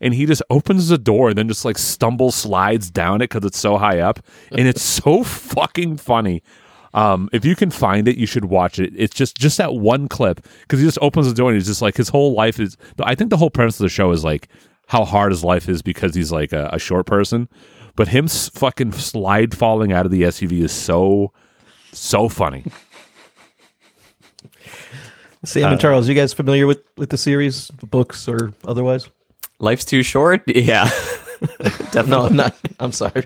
and 0.00 0.14
he 0.14 0.24
just 0.26 0.42
opens 0.50 0.88
the 0.88 0.98
door 0.98 1.30
and 1.30 1.36
then 1.38 1.48
just 1.48 1.64
like 1.64 1.76
stumble 1.78 2.30
slides 2.30 2.90
down 2.90 3.16
it 3.20 3.30
because 3.30 3.44
it's 3.44 3.58
so 3.58 3.76
high 3.76 3.98
up 3.98 4.20
and 4.52 4.68
it's 4.68 4.82
so 5.02 5.24
fucking 5.24 5.96
funny. 5.96 6.42
Um 6.94 7.28
if 7.32 7.44
you 7.44 7.56
can 7.56 7.70
find 7.70 8.06
it 8.06 8.16
you 8.16 8.26
should 8.26 8.44
watch 8.46 8.78
it. 8.78 8.92
It's 8.96 9.14
just 9.14 9.36
just 9.36 9.58
that 9.58 9.74
one 9.74 10.08
clip 10.08 10.46
because 10.62 10.78
he 10.78 10.86
just 10.86 10.98
opens 11.02 11.26
the 11.28 11.34
door 11.34 11.50
and 11.50 11.56
he's 11.56 11.66
just 11.66 11.82
like 11.82 11.96
his 11.96 12.08
whole 12.08 12.32
life 12.34 12.60
is 12.60 12.76
i 13.02 13.14
think 13.14 13.30
the 13.30 13.36
whole 13.36 13.50
premise 13.50 13.78
of 13.80 13.84
the 13.84 13.88
show 13.90 14.10
is 14.12 14.24
like 14.24 14.48
how 14.86 15.04
hard 15.04 15.32
his 15.32 15.44
life 15.44 15.68
is 15.68 15.82
because 15.82 16.14
he's 16.14 16.32
like 16.32 16.52
a, 16.52 16.70
a 16.72 16.78
short 16.78 17.04
person 17.04 17.46
but 17.94 18.08
him 18.08 18.24
s- 18.24 18.48
fucking 18.48 18.92
slide 18.92 19.54
falling 19.54 19.92
out 19.92 20.06
of 20.06 20.12
the 20.12 20.22
suv 20.22 20.50
is 20.52 20.72
so 20.72 21.30
so 21.92 22.26
funny 22.28 22.64
sam 25.44 25.72
and 25.72 25.80
charles 25.80 26.08
you 26.08 26.14
guys 26.14 26.32
familiar 26.32 26.66
with 26.66 26.80
with 26.96 27.10
the 27.10 27.16
series 27.18 27.70
books 27.70 28.26
or 28.28 28.52
otherwise 28.66 29.08
Life's 29.60 29.84
too 29.84 30.02
short. 30.04 30.42
Yeah. 30.48 30.88
no 32.06 32.26
i'm 32.26 32.34
not 32.36 32.56
i'm 32.80 32.90
sorry 32.92 33.22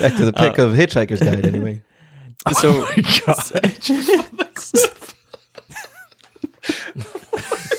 back 0.00 0.14
to 0.16 0.24
the 0.24 0.32
pick 0.32 0.58
of 0.58 0.72
hitchhiker's 0.72 1.20
guide 1.20 1.44
anyway 1.46 1.82
So 2.60 2.86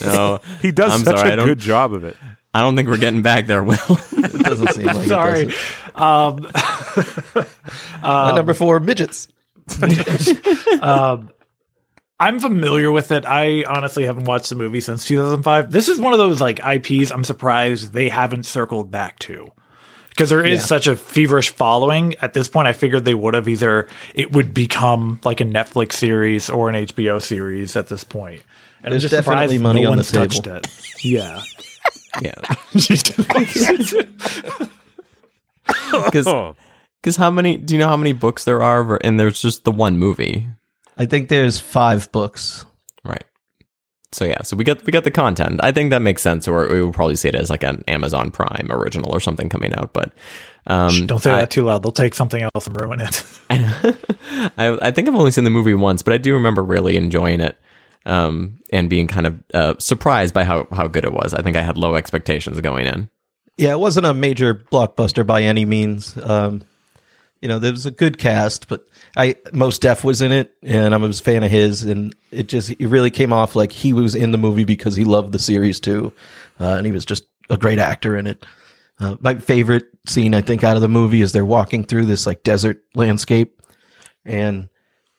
no, 0.02 0.40
he 0.62 0.72
does 0.72 0.92
I'm 0.94 1.04
such 1.04 1.18
sorry, 1.18 1.30
I 1.30 1.34
a 1.34 1.36
don't- 1.38 1.48
good 1.48 1.60
job 1.60 1.94
of 1.94 2.04
it 2.04 2.18
I 2.56 2.62
don't 2.62 2.76
think 2.76 2.88
we're 2.88 2.98
getting 2.98 3.24
back 3.24 3.48
there. 3.48 3.64
Will 3.64 3.74
it 4.12 4.44
doesn't 4.44 4.74
seem 4.74 4.86
like 4.86 5.08
Sorry. 5.08 5.48
it 5.48 6.00
Um, 6.00 6.36
does. 6.54 7.48
My 8.04 8.32
number 8.36 8.54
four 8.54 8.80
midgets 8.80 9.28
um, 10.82 11.32
I'm 12.24 12.40
familiar 12.40 12.92
with 12.92 13.12
it. 13.12 13.26
I 13.26 13.64
honestly 13.68 14.06
haven't 14.06 14.26
watched 14.26 14.50
the 14.50 14.56
movie 14.56 14.82
since 14.82 15.06
2005. 15.06 15.72
This 15.72 15.90
is 15.90 16.00
one 16.00 16.14
of 16.14 16.20
those 16.20 16.40
like 16.42 16.60
IPs 16.66 17.12
I'm 17.12 17.24
surprised 17.24 17.94
they 17.94 18.10
haven't 18.10 18.46
circled 18.46 18.92
back 18.92 19.20
to. 19.20 19.52
Because 20.10 20.30
there 20.30 20.46
is 20.46 20.60
Yeah. 20.60 20.66
such 20.66 20.88
a 20.88 20.96
feverish 20.96 21.50
following 21.50 22.16
at 22.22 22.34
this 22.34 22.48
point, 22.48 22.68
I 22.68 22.74
figured 22.74 23.04
they 23.04 23.16
would 23.16 23.34
have 23.34 23.48
either 23.48 23.88
it 24.14 24.32
would 24.32 24.54
become 24.54 25.20
like 25.24 25.42
a 25.42 25.46
Netflix 25.46 25.94
series 25.94 26.50
or 26.50 26.70
an 26.70 26.76
HBO 26.76 27.20
series 27.22 27.76
at 27.76 27.88
this 27.88 28.04
point. 28.04 28.42
And 28.84 28.92
There's 28.92 29.04
I'm 29.06 29.10
just 29.10 29.26
definitely 29.26 29.58
surprised 29.58 29.64
money 29.64 29.82
no 29.82 29.92
on 29.92 29.98
the 29.98 30.02
one's 30.02 30.12
touched 30.12 30.44
table. 30.44 30.58
it. 30.58 30.68
Yeah. 31.04 31.42
yeah, 32.22 32.36
oh. 36.28 36.56
because 37.02 37.16
how 37.18 37.32
many? 37.32 37.58
Do 37.58 37.74
you 37.74 37.80
know 37.80 37.88
how 37.88 37.98
many 37.98 38.14
books 38.14 38.44
there 38.44 38.62
are? 38.62 38.98
And 39.04 39.20
there's 39.20 39.42
just 39.42 39.64
the 39.64 39.72
one 39.72 39.98
movie, 39.98 40.48
i 40.98 41.06
think 41.06 41.30
there's 41.30 41.60
five 41.60 42.12
books 42.12 42.66
right? 43.04 43.24
So 44.14 44.26
yeah, 44.26 44.44
so 44.44 44.56
we 44.56 44.64
got 44.64 44.84
we 44.86 44.92
got 44.92 45.06
the 45.06 45.12
content. 45.12 45.60
I 45.64 45.72
think 45.72 45.90
that 45.90 46.02
makes 46.04 46.22
sense. 46.22 46.48
Or 46.48 46.68
we 46.70 46.82
will 46.84 46.94
probably 46.94 47.16
see 47.16 47.30
it 47.30 47.36
as 47.36 47.50
like 47.50 47.64
an 47.64 47.84
Amazon 47.88 48.30
Prime 48.30 48.68
original 48.70 49.12
or 49.12 49.20
something 49.20 49.50
coming 49.50 49.74
out. 49.74 49.92
But 49.92 50.14
um, 50.68 51.08
Don't 51.08 51.20
say 51.20 51.32
I- 51.32 51.40
that 51.42 51.50
too 51.50 51.64
loud. 51.66 51.82
They'll 51.82 51.92
take 51.92 52.14
something 52.14 52.44
else 52.54 52.68
and 52.68 52.80
ruin 52.80 53.02
it. 53.02 53.24
I, 53.50 54.78
I 54.88 54.92
think 54.92 55.08
I've 55.08 55.16
only 55.16 55.32
seen 55.32 55.46
the 55.46 55.50
movie 55.50 55.74
once, 55.74 56.04
but 56.04 56.14
I 56.14 56.20
do 56.20 56.34
remember 56.36 56.62
really 56.64 56.96
enjoying 56.96 57.42
it 57.42 57.58
um, 58.06 58.60
and 58.72 58.88
being 58.88 59.08
kind 59.08 59.26
of 59.26 59.44
uh, 59.56 59.74
surprised 59.80 60.34
by 60.34 60.44
how, 60.44 60.68
how 60.72 60.88
good 60.88 61.06
it 61.06 61.12
was. 61.14 61.34
I 61.34 61.42
think 61.42 61.58
I 61.58 61.64
had 61.64 61.76
low 61.76 61.96
expectations 61.96 62.62
going 62.62 62.86
in. 62.86 63.10
Yeah, 63.58 63.72
it 63.72 63.80
wasn't 63.80 64.06
a 64.06 64.14
major 64.14 64.54
blockbuster 64.54 65.26
by 65.26 65.42
any 65.42 65.66
means. 65.66 66.16
Um, 66.22 66.62
you 67.44 67.50
know, 67.50 67.60
there 67.60 67.74
was 67.74 67.86
a 67.86 67.92
good 67.92 68.20
cast, 68.20 68.70
but 68.70 68.88
I 69.18 69.36
Mos 69.52 69.78
Def 69.78 70.06
was 70.06 70.22
in 70.22 70.32
it, 70.32 70.54
and 70.64 70.96
I'm 70.96 71.04
a 71.04 71.12
fan 71.12 71.44
of 71.44 71.52
his, 71.52 71.84
and 71.84 72.16
it 72.32 72.48
just 72.48 72.70
it 72.70 72.88
really 72.88 73.12
came 73.12 73.34
off 73.34 73.54
like 73.54 73.74
he 73.74 73.92
was 73.92 74.16
in 74.16 74.32
the 74.32 74.38
movie 74.38 74.64
because 74.64 74.96
he 74.96 75.04
loved 75.04 75.34
the 75.34 75.40
series 75.40 75.82
too, 75.82 76.14
uh, 76.62 76.76
and 76.78 76.86
he 76.86 76.94
was 76.94 77.04
just 77.04 77.26
a 77.50 77.58
great 77.58 77.80
actor 77.80 78.16
in 78.16 78.28
it. 78.28 78.46
Uh, 79.02 79.18
my 79.20 79.36
favorite 79.36 79.88
scene, 80.08 80.34
I 80.34 80.40
think, 80.40 80.64
out 80.64 80.78
of 80.78 80.82
the 80.82 80.88
movie 80.88 81.22
is 81.22 81.34
they're 81.34 81.44
walking 81.44 81.84
through 81.84 82.06
this 82.06 82.26
like 82.26 82.44
desert 82.44 82.82
landscape, 82.96 83.62
and 84.24 84.70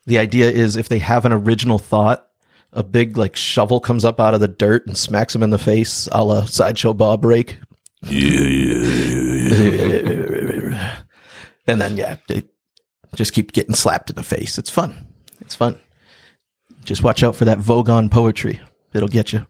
the 0.06 0.16
idea 0.16 0.50
is 0.50 0.76
if 0.76 0.88
they 0.88 1.00
have 1.00 1.26
an 1.26 1.32
original 1.32 1.78
thought 1.78 2.26
a 2.72 2.82
big 2.82 3.18
like 3.18 3.36
shovel 3.36 3.80
comes 3.80 4.02
up 4.02 4.18
out 4.18 4.32
of 4.32 4.40
the 4.40 4.48
dirt 4.48 4.86
and 4.86 4.96
smacks 4.96 5.34
him 5.34 5.42
in 5.42 5.50
the 5.50 5.58
face, 5.58 6.08
a 6.10 6.24
la 6.24 6.46
sideshow 6.46 6.94
Bob 6.94 7.22
Rake. 7.22 7.58
and 11.66 11.80
then 11.80 11.96
yeah, 11.96 12.16
they 12.28 12.44
just 13.14 13.32
keep 13.32 13.52
getting 13.52 13.74
slapped 13.74 14.10
in 14.10 14.16
the 14.16 14.22
face. 14.22 14.58
It's 14.58 14.70
fun. 14.70 15.06
It's 15.40 15.54
fun. 15.54 15.78
Just 16.84 17.02
watch 17.02 17.22
out 17.22 17.36
for 17.36 17.44
that 17.46 17.58
Vogon 17.58 18.10
poetry. 18.10 18.60
It'll 18.92 19.08
get 19.08 19.32
you. 19.32 19.46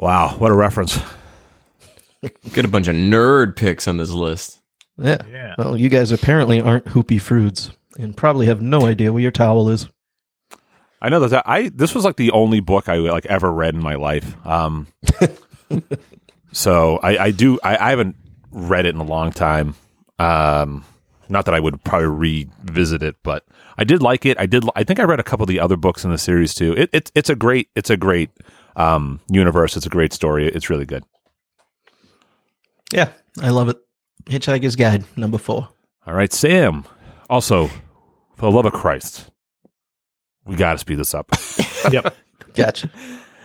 Wow, 0.00 0.36
what 0.38 0.50
a 0.50 0.54
reference. 0.54 0.98
Get 2.52 2.64
a 2.64 2.68
bunch 2.68 2.88
of 2.88 2.94
nerd 2.94 3.54
picks 3.54 3.86
on 3.86 3.98
this 3.98 4.10
list. 4.10 4.60
Yeah. 4.96 5.18
Yeah. 5.30 5.54
Well, 5.58 5.76
you 5.76 5.88
guys 5.88 6.10
apparently 6.10 6.60
aren't 6.60 6.86
hoopy 6.86 7.20
froods 7.20 7.70
and 7.98 8.16
probably 8.16 8.46
have 8.46 8.62
no 8.62 8.86
idea 8.86 9.12
where 9.12 9.22
your 9.22 9.30
towel 9.30 9.68
is. 9.68 9.88
I 11.02 11.08
know 11.08 11.20
that 11.20 11.42
I 11.46 11.70
this 11.70 11.94
was 11.94 12.04
like 12.04 12.16
the 12.16 12.30
only 12.30 12.60
book 12.60 12.88
I 12.88 12.96
like 12.96 13.26
ever 13.26 13.50
read 13.50 13.74
in 13.74 13.82
my 13.82 13.94
life. 13.94 14.34
Um, 14.46 14.86
so 16.52 16.98
I, 16.98 17.18
I 17.18 17.30
do 17.30 17.58
I, 17.62 17.76
I 17.76 17.90
haven't 17.90 18.16
read 18.50 18.86
it 18.86 18.94
in 18.94 19.00
a 19.00 19.04
long 19.04 19.32
time. 19.32 19.74
Um, 20.18 20.84
not 21.28 21.44
that 21.44 21.54
I 21.54 21.60
would 21.60 21.82
probably 21.84 22.08
revisit 22.08 23.02
it, 23.02 23.16
but 23.22 23.44
I 23.78 23.84
did 23.84 24.02
like 24.02 24.26
it. 24.26 24.38
I 24.38 24.46
did. 24.46 24.64
I 24.74 24.84
think 24.84 25.00
I 25.00 25.04
read 25.04 25.20
a 25.20 25.24
couple 25.24 25.44
of 25.44 25.48
the 25.48 25.60
other 25.60 25.76
books 25.76 26.04
in 26.04 26.10
the 26.10 26.18
series 26.18 26.54
too. 26.54 26.74
It, 26.76 26.90
it's 26.92 27.12
it's 27.14 27.30
a 27.30 27.36
great 27.36 27.68
it's 27.76 27.90
a 27.90 27.96
great 27.96 28.30
um, 28.76 29.20
universe. 29.30 29.76
It's 29.76 29.86
a 29.86 29.90
great 29.90 30.12
story. 30.12 30.48
It's 30.48 30.68
really 30.68 30.86
good. 30.86 31.04
Yeah, 32.92 33.10
I 33.40 33.50
love 33.50 33.68
it. 33.68 33.78
Hitchhiker's 34.24 34.76
Guide, 34.76 35.04
number 35.16 35.38
four. 35.38 35.68
All 36.06 36.14
right, 36.14 36.32
Sam. 36.32 36.84
Also, 37.28 37.68
for 38.36 38.42
the 38.42 38.50
love 38.50 38.66
of 38.66 38.72
Christ, 38.72 39.30
we 40.44 40.56
got 40.56 40.72
to 40.72 40.78
speed 40.78 40.98
this 40.98 41.14
up. 41.14 41.30
Yep. 41.90 42.14
Gotcha. 42.52 42.90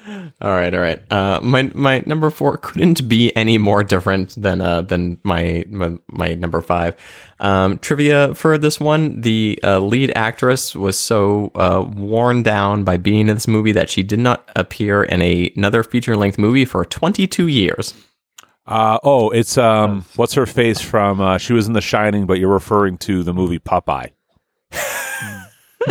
All 0.08 0.52
right, 0.52 0.74
all 0.74 0.80
right. 0.82 1.12
Uh, 1.12 1.40
my 1.42 1.64
my 1.74 2.04
number 2.06 2.30
four 2.30 2.58
couldn't 2.58 3.08
be 3.08 3.36
any 3.36 3.58
more 3.58 3.84
different 3.84 4.40
than 4.40 4.62
uh 4.62 4.82
than 4.82 5.20
my 5.24 5.66
my, 5.68 5.98
my 6.08 6.36
number 6.36 6.62
five. 6.62 6.96
Um, 7.40 7.80
trivia 7.80 8.36
for 8.36 8.58
this 8.58 8.80
one: 8.80 9.22
the 9.22 9.60
uh, 9.64 9.80
lead 9.80 10.12
actress 10.16 10.76
was 10.76 10.98
so 11.00 11.52
uh, 11.56 11.84
worn 11.96 12.44
down 12.44 12.84
by 12.84 12.98
being 12.98 13.28
in 13.28 13.36
this 13.36 13.48
movie 13.48 13.72
that 13.72 13.90
she 13.90 14.04
did 14.04 14.20
not 14.20 14.48
appear 14.56 15.04
in 15.04 15.22
a, 15.22 15.52
another 15.56 15.84
feature 15.84 16.16
length 16.16 16.38
movie 16.38 16.66
for 16.66 16.86
22 16.86 17.48
years. 17.48 17.94
Uh, 18.68 19.00
oh, 19.04 19.30
it's 19.32 19.58
um, 19.58 20.06
what's 20.16 20.34
her 20.34 20.46
face 20.46 20.82
from? 20.82 21.20
Uh, 21.22 21.38
she 21.38 21.54
was 21.54 21.68
in 21.68 21.74
The 21.74 21.82
Shining, 21.82 22.26
but 22.26 22.40
you're 22.40 22.54
referring 22.54 22.98
to 23.00 23.24
the 23.24 23.34
movie 23.34 23.60
Popeye. 23.60 24.12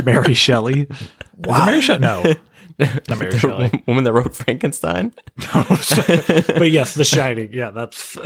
Mary 0.04 0.34
Shelley. 0.34 0.88
Wow. 1.36 1.66
Mary 1.66 1.80
Shelley? 1.80 2.00
No. 2.00 2.34
Not 3.08 3.18
Mary 3.18 3.38
Shelley. 3.38 3.68
The 3.68 3.82
woman 3.86 4.04
that 4.04 4.12
wrote 4.12 4.34
Frankenstein. 4.34 5.14
but 5.36 6.70
yes, 6.70 6.94
The 6.94 7.04
Shining. 7.04 7.52
Yeah, 7.52 7.70
that's. 7.70 8.16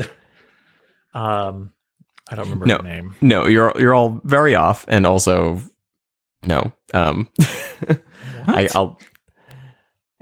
Um, 1.14 1.72
I 2.30 2.34
don't 2.36 2.44
remember 2.44 2.66
No. 2.66 2.76
her 2.78 2.82
name. 2.82 3.14
No, 3.20 3.46
you're 3.46 3.72
you're 3.78 3.94
all 3.94 4.20
very 4.24 4.54
off, 4.54 4.84
and 4.88 5.06
also 5.06 5.60
no. 6.44 6.72
Um, 6.94 7.28
I, 8.46 8.68
I'll. 8.74 8.98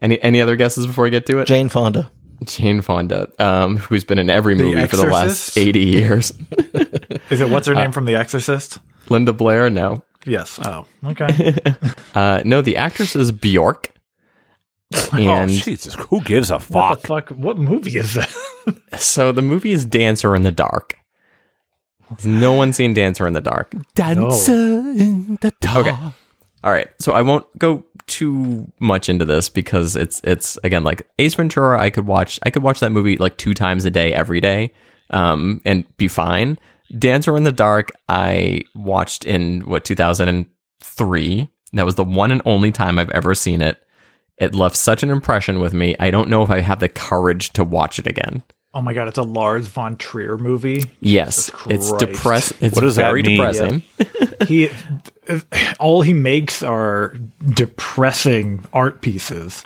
Any 0.03 0.21
any 0.23 0.41
other 0.41 0.57
guesses 0.57 0.87
before 0.87 1.07
I 1.07 1.11
get 1.11 1.27
to 1.27 1.39
it? 1.39 1.47
Jane 1.47 1.69
Fonda. 1.69 2.11
Jane 2.45 2.83
Fonda, 2.83 3.29
um, 3.39 3.79
who's 3.79 4.05
been 4.05 4.19
in 4.19 4.29
every 4.29 4.55
The 4.55 4.65
movie 4.65 4.87
for 4.87 4.97
the 4.97 5.07
last 5.07 5.57
80 5.57 5.81
years. 5.81 6.33
Is 7.31 7.41
it 7.41 7.49
what's 7.49 7.67
her 7.67 7.75
name 7.75 7.93
from 7.93 8.05
The 8.05 8.15
Exorcist? 8.15 8.79
Linda 9.09 9.33
Blair, 9.33 9.71
no. 9.71 10.05
Yes. 10.27 10.59
Oh, 10.63 10.85
okay. 11.03 11.55
Uh, 12.15 12.43
no, 12.45 12.61
the 12.61 12.77
actress 12.77 13.17
is 13.17 13.33
Bjork. 13.33 13.91
And 15.13 15.51
oh, 15.51 15.55
Jesus, 15.55 15.95
who 15.95 16.21
gives 16.23 16.51
a 16.51 16.59
What 16.61 16.63
fuck? 16.63 17.01
the 17.03 17.07
fuck? 17.09 17.29
What 17.31 17.59
movie 17.59 17.99
is 17.99 18.15
that? 18.15 18.31
so 18.99 19.33
the 19.33 19.43
movie 19.43 19.73
is 19.73 19.85
Dancer 19.85 20.35
in 20.37 20.43
the 20.43 20.53
Dark. 20.53 20.97
Has 22.09 22.25
no 22.25 22.53
one 22.53 22.73
seen 22.73 22.95
Dancer 22.95 23.27
in 23.27 23.33
the 23.33 23.41
Dark? 23.41 23.75
Dancer 23.95 24.53
in 24.53 25.39
the 25.41 25.53
dark. 25.61 25.87
Okay. 25.89 25.97
All 26.63 26.73
right. 26.73 26.89
So 27.01 27.13
I 27.13 27.23
won't 27.23 27.47
go 27.59 27.85
too 28.07 28.71
much 28.79 29.09
into 29.09 29.25
this 29.25 29.49
because 29.49 29.97
it's 29.97 30.21
it's 30.23 30.57
again 30.63 30.85
like 30.85 31.09
Ace 31.19 31.35
Ventura. 31.35 31.81
I 31.81 31.91
could 31.91 32.07
watch 32.07 32.39
I 32.45 32.51
could 32.51 32.63
watch 32.63 32.79
that 32.81 32.93
movie 32.93 33.17
like 33.17 33.37
two 33.39 33.55
times 33.55 33.85
a 33.85 33.91
day 33.91 34.13
every 34.13 34.41
day, 34.41 34.73
um, 35.11 35.61
and 35.65 35.85
be 35.97 36.07
fine. 36.07 36.59
Dancer 36.97 37.37
in 37.37 37.43
the 37.43 37.51
Dark. 37.53 37.91
I 38.09 38.63
watched 38.77 39.25
in 39.25 39.63
what 39.63 39.85
2003. 39.85 41.51
That 41.73 41.85
was 41.85 41.97
the 41.97 42.05
one 42.05 42.31
and 42.31 42.41
only 42.45 42.71
time 42.71 42.99
I've 43.01 43.11
ever 43.11 43.35
seen 43.35 43.61
it. 43.61 43.83
It 44.39 44.55
left 44.55 44.77
such 44.77 45.03
an 45.03 45.11
impression 45.11 45.61
with 45.61 45.73
me. 45.73 45.97
I 45.99 46.11
don't 46.11 46.29
know 46.29 46.43
if 46.43 46.51
I 46.51 46.61
have 46.61 46.81
the 46.81 46.89
courage 46.89 47.53
to 47.55 47.65
watch 47.65 47.99
it 47.99 48.07
again. 48.07 48.43
Oh 48.75 48.83
my 48.83 48.93
god, 48.93 49.09
it's 49.09 49.17
a 49.17 49.23
Lars 49.23 49.67
von 49.69 49.97
Trier 49.97 50.37
movie. 50.37 50.91
Yes, 51.01 51.51
it's 51.69 51.91
depressing. 51.93 52.13
depress. 52.13 52.53
It's 52.61 52.75
What 52.75 52.83
does 52.83 52.97
that 52.97 53.05
very 53.05 53.23
mean? 53.23 53.37
depressing. 53.39 53.83
He, 54.47 54.69
all 55.81 56.03
he 56.03 56.13
makes 56.13 56.63
are 56.63 57.17
depressing 57.49 58.65
art 58.73 59.01
pieces. 59.01 59.65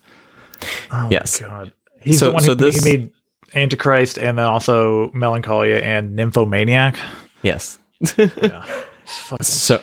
Oh 0.93 1.09
Yes. 1.11 1.41
my 1.41 1.49
god, 1.49 1.73
he's 2.01 2.21
So- 2.21 2.27
the 2.27 2.33
one 2.33 2.43
so 2.45 2.49
who 2.51 2.55
this- 2.55 2.85
he 2.85 2.91
made 2.99 3.11
Antichrist 3.55 4.17
and 4.17 4.39
then 4.39 4.47
also 4.47 5.11
Melancholia 5.13 5.79
and 5.81 6.15
Nymphomaniac. 6.15 6.97
Yes. 7.43 7.79
Yeah. 8.17 8.65
Fucking- 9.07 9.45
So, 9.45 9.83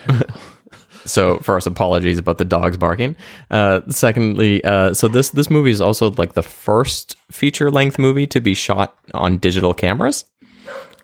so 1.07 1.39
first, 1.39 1.65
apologies 1.65 2.17
about 2.17 2.37
the 2.37 2.45
dogs 2.45 2.77
barking. 2.77 3.15
Uh, 3.49 3.81
secondly, 3.89 4.63
uh, 4.63 4.93
so 4.93 5.07
this 5.07 5.29
this 5.31 5.49
movie 5.49 5.71
is 5.71 5.81
also 5.81 6.11
like 6.11 6.33
the 6.33 6.43
first 6.43 7.15
feature 7.31 7.71
length 7.71 7.97
movie 7.97 8.27
to 8.27 8.39
be 8.39 8.53
shot 8.53 8.95
on 9.13 9.37
digital 9.37 9.73
cameras, 9.73 10.25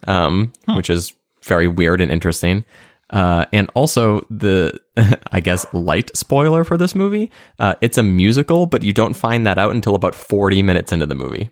um, 0.08 0.54
which 0.76 0.90
is 0.90 1.14
very 1.44 1.68
weird 1.68 2.02
and 2.02 2.12
interesting. 2.12 2.64
Uh, 3.10 3.46
and 3.54 3.70
also 3.76 4.26
the, 4.32 4.80
I 5.32 5.40
guess, 5.40 5.66
light 5.72 6.16
spoiler 6.18 6.64
for 6.64 6.78
this 6.78 6.96
movie. 6.96 7.32
Uh, 7.60 7.76
it's 7.82 7.98
a 7.98 8.04
musical, 8.04 8.66
but 8.66 8.82
you 8.82 8.92
don't 8.92 9.14
find 9.14 9.46
that 9.46 9.58
out 9.58 9.72
until 9.72 9.96
about 9.96 10.16
forty 10.16 10.62
minutes 10.62 10.92
into 10.92 11.06
the 11.06 11.16
movie. 11.16 11.50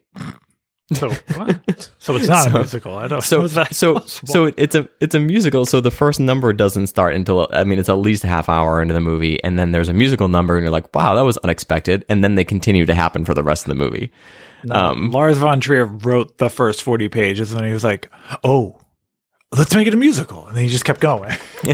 So 0.94 1.10
what? 1.36 1.90
So 2.00 2.16
it's 2.16 2.28
not 2.28 2.48
a 2.48 2.50
musical. 2.52 2.98
I 2.98 3.08
don't. 3.08 3.22
so 3.24 3.42
know 3.42 3.48
so 3.48 3.94
possible. 3.96 4.34
so 4.34 4.54
it's 4.58 4.76
a 4.76 4.88
it's 5.00 5.16
a 5.16 5.20
musical 5.20 5.66
so 5.66 5.82
the 5.82 5.92
first 5.92 6.20
number 6.20 6.52
doesn't 6.54 6.88
start 6.88 7.14
until 7.16 7.48
i 7.54 7.64
mean 7.64 7.80
it's 7.80 7.90
at 7.90 7.94
least 7.94 8.24
a 8.24 8.28
half 8.28 8.50
hour 8.50 8.82
into 8.82 8.94
the 8.94 9.00
movie 9.02 9.42
and 9.44 9.58
then 9.58 9.72
there's 9.72 9.90
a 9.90 9.94
musical 9.94 10.28
number 10.28 10.58
and 10.58 10.64
you're 10.64 10.72
like 10.72 10.94
wow 10.96 11.16
that 11.16 11.22
was 11.22 11.38
unexpected 11.40 12.04
and 12.10 12.24
then 12.24 12.36
they 12.36 12.44
continue 12.44 12.86
to 12.86 12.94
happen 12.94 13.24
for 13.26 13.34
the 13.34 13.44
rest 13.44 13.64
of 13.66 13.70
the 13.70 13.76
movie 13.76 14.12
um 14.70 15.10
Lars 15.12 15.38
von 15.38 15.60
Trier 15.60 15.86
wrote 15.86 16.38
the 16.38 16.50
first 16.50 16.84
forty 16.84 17.10
pages, 17.10 17.52
and 17.52 17.66
he 17.66 17.74
was 17.74 17.84
like, 17.84 18.12
"Oh, 18.44 18.80
let's 19.52 19.74
make 19.74 19.88
it 19.88 19.94
a 19.96 19.98
musical," 19.98 20.46
and 20.46 20.56
then 20.56 20.64
he 20.64 20.70
just 20.70 20.86
kept 20.86 21.00
going. 21.00 21.32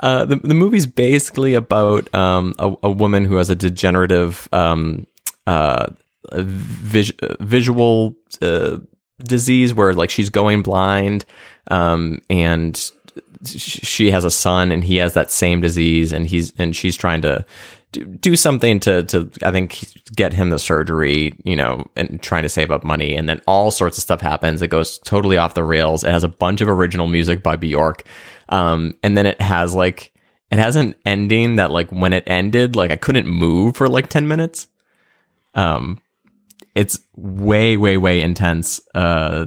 uh 0.00 0.24
the, 0.24 0.36
the 0.42 0.54
movie's 0.54 0.86
basically 0.86 1.52
about 1.52 2.12
um 2.14 2.54
a, 2.58 2.72
a 2.84 2.90
woman 2.90 3.26
who 3.26 3.36
has 3.36 3.50
a 3.50 3.54
degenerative 3.54 4.48
um 4.52 5.06
uh 5.46 5.86
a 6.30 6.42
vis- 6.42 7.12
visual 7.40 8.14
uh, 8.42 8.78
disease 9.22 9.72
where 9.74 9.94
like 9.94 10.10
she's 10.10 10.30
going 10.30 10.62
blind 10.62 11.24
um 11.70 12.20
and 12.28 12.90
she 13.46 14.10
has 14.10 14.24
a 14.24 14.30
son 14.30 14.72
and 14.72 14.84
he 14.84 14.96
has 14.96 15.14
that 15.14 15.30
same 15.30 15.60
disease 15.60 16.12
and 16.12 16.26
he's 16.26 16.52
and 16.58 16.74
she's 16.74 16.96
trying 16.96 17.22
to 17.22 17.44
do, 18.20 18.36
something 18.36 18.80
to 18.80 19.04
to 19.04 19.30
I 19.42 19.50
think 19.50 19.86
get 20.16 20.32
him 20.32 20.50
the 20.50 20.58
surgery, 20.58 21.32
you 21.44 21.56
know, 21.56 21.86
and 21.96 22.20
trying 22.22 22.42
to 22.42 22.48
save 22.48 22.70
up 22.70 22.84
money 22.84 23.14
and 23.14 23.28
then 23.28 23.40
all 23.46 23.70
sorts 23.70 23.98
of 23.98 24.02
stuff 24.02 24.20
happens. 24.20 24.62
It 24.62 24.68
goes 24.68 24.98
totally 25.00 25.36
off 25.36 25.54
the 25.54 25.64
rails. 25.64 26.04
It 26.04 26.10
has 26.10 26.24
a 26.24 26.28
bunch 26.28 26.60
of 26.60 26.68
original 26.68 27.06
music 27.06 27.42
by 27.42 27.56
Bjork. 27.56 28.04
Um 28.48 28.94
and 29.02 29.16
then 29.16 29.26
it 29.26 29.40
has 29.40 29.74
like 29.74 30.12
it 30.50 30.58
has 30.58 30.76
an 30.76 30.94
ending 31.04 31.56
that 31.56 31.70
like 31.70 31.90
when 31.90 32.12
it 32.12 32.24
ended, 32.26 32.76
like 32.76 32.90
I 32.90 32.96
couldn't 32.96 33.26
move 33.26 33.76
for 33.76 33.88
like 33.88 34.08
10 34.08 34.26
minutes. 34.26 34.66
Um 35.54 36.00
it's 36.74 36.98
way 37.16 37.76
way 37.76 37.96
way 37.96 38.20
intense. 38.20 38.80
Uh 38.94 39.46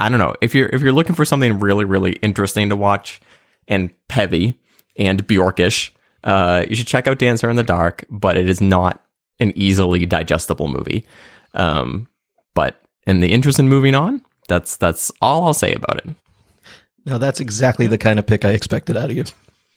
I 0.00 0.08
don't 0.08 0.18
know. 0.18 0.34
If 0.40 0.54
you're 0.54 0.68
if 0.68 0.80
you're 0.80 0.92
looking 0.92 1.14
for 1.14 1.24
something 1.24 1.58
really 1.58 1.84
really 1.84 2.12
interesting 2.14 2.68
to 2.68 2.76
watch 2.76 3.20
and 3.66 3.90
heavy 4.10 4.58
and 4.96 5.26
Bjorkish, 5.26 5.90
uh, 6.24 6.64
you 6.68 6.76
should 6.76 6.86
check 6.86 7.06
out 7.06 7.18
Dancer 7.18 7.50
in 7.50 7.56
the 7.56 7.62
Dark. 7.62 8.04
But 8.10 8.36
it 8.36 8.48
is 8.48 8.60
not 8.60 9.02
an 9.40 9.52
easily 9.56 10.06
digestible 10.06 10.68
movie. 10.68 11.06
Um, 11.54 12.08
but 12.54 12.80
in 13.06 13.20
the 13.20 13.32
interest 13.32 13.58
in 13.58 13.68
moving 13.68 13.94
on, 13.94 14.24
that's 14.48 14.76
that's 14.76 15.10
all 15.20 15.44
I'll 15.44 15.54
say 15.54 15.72
about 15.72 16.04
it. 16.04 16.14
Now 17.04 17.18
that's 17.18 17.40
exactly 17.40 17.86
the 17.86 17.98
kind 17.98 18.18
of 18.18 18.26
pick 18.26 18.44
I 18.44 18.50
expected 18.50 18.96
out 18.96 19.10
of 19.10 19.16
you. 19.16 19.24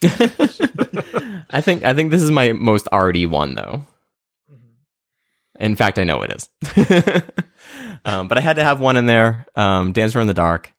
I 1.51 1.61
think 1.61 1.83
I 1.83 1.93
think 1.93 2.11
this 2.11 2.21
is 2.21 2.31
my 2.31 2.53
most 2.53 2.87
arty 2.91 3.25
one 3.25 3.55
though. 3.55 3.85
In 5.61 5.75
fact, 5.75 5.99
I 5.99 6.03
know 6.03 6.23
it 6.23 6.31
is. 6.33 6.49
um, 8.05 8.27
but 8.27 8.37
I 8.37 8.41
had 8.41 8.55
to 8.55 8.63
have 8.63 8.79
one 8.79 8.97
in 8.97 9.05
there. 9.05 9.45
Um, 9.55 9.93
Dancer 9.93 10.19
in 10.19 10.27
the 10.27 10.33
Dark. 10.33 10.73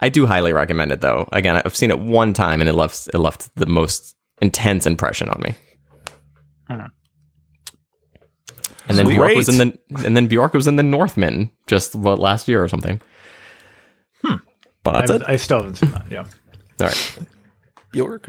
I 0.00 0.10
do 0.10 0.26
highly 0.26 0.52
recommend 0.52 0.92
it 0.92 1.00
though. 1.00 1.28
Again, 1.32 1.60
I've 1.64 1.74
seen 1.76 1.90
it 1.90 1.98
one 1.98 2.34
time 2.34 2.60
and 2.60 2.68
it 2.68 2.74
left 2.74 3.08
it 3.08 3.18
left 3.18 3.54
the 3.56 3.66
most 3.66 4.14
intense 4.40 4.86
impression 4.86 5.28
on 5.30 5.40
me. 5.42 5.54
And 8.88 8.98
then 8.98 9.06
Bjork 9.06 9.34
was 9.34 9.48
in 9.48 9.58
the 9.58 9.78
and 10.04 10.16
then 10.16 10.26
Bjork 10.26 10.52
was 10.52 10.66
in 10.66 10.76
the 10.76 10.82
Northman 10.82 11.50
just 11.66 11.94
what 11.94 12.18
last 12.18 12.48
year 12.48 12.62
or 12.62 12.68
something. 12.68 13.00
Hmm. 14.22 14.36
But 14.82 14.92
that's 14.92 15.10
I, 15.10 15.14
it. 15.16 15.22
I 15.28 15.36
still 15.36 15.58
haven't 15.58 15.76
seen 15.76 15.90
that. 15.92 16.06
Yeah. 16.10 16.24
All 16.80 16.86
right. 16.86 17.18
Bjork. 17.92 18.28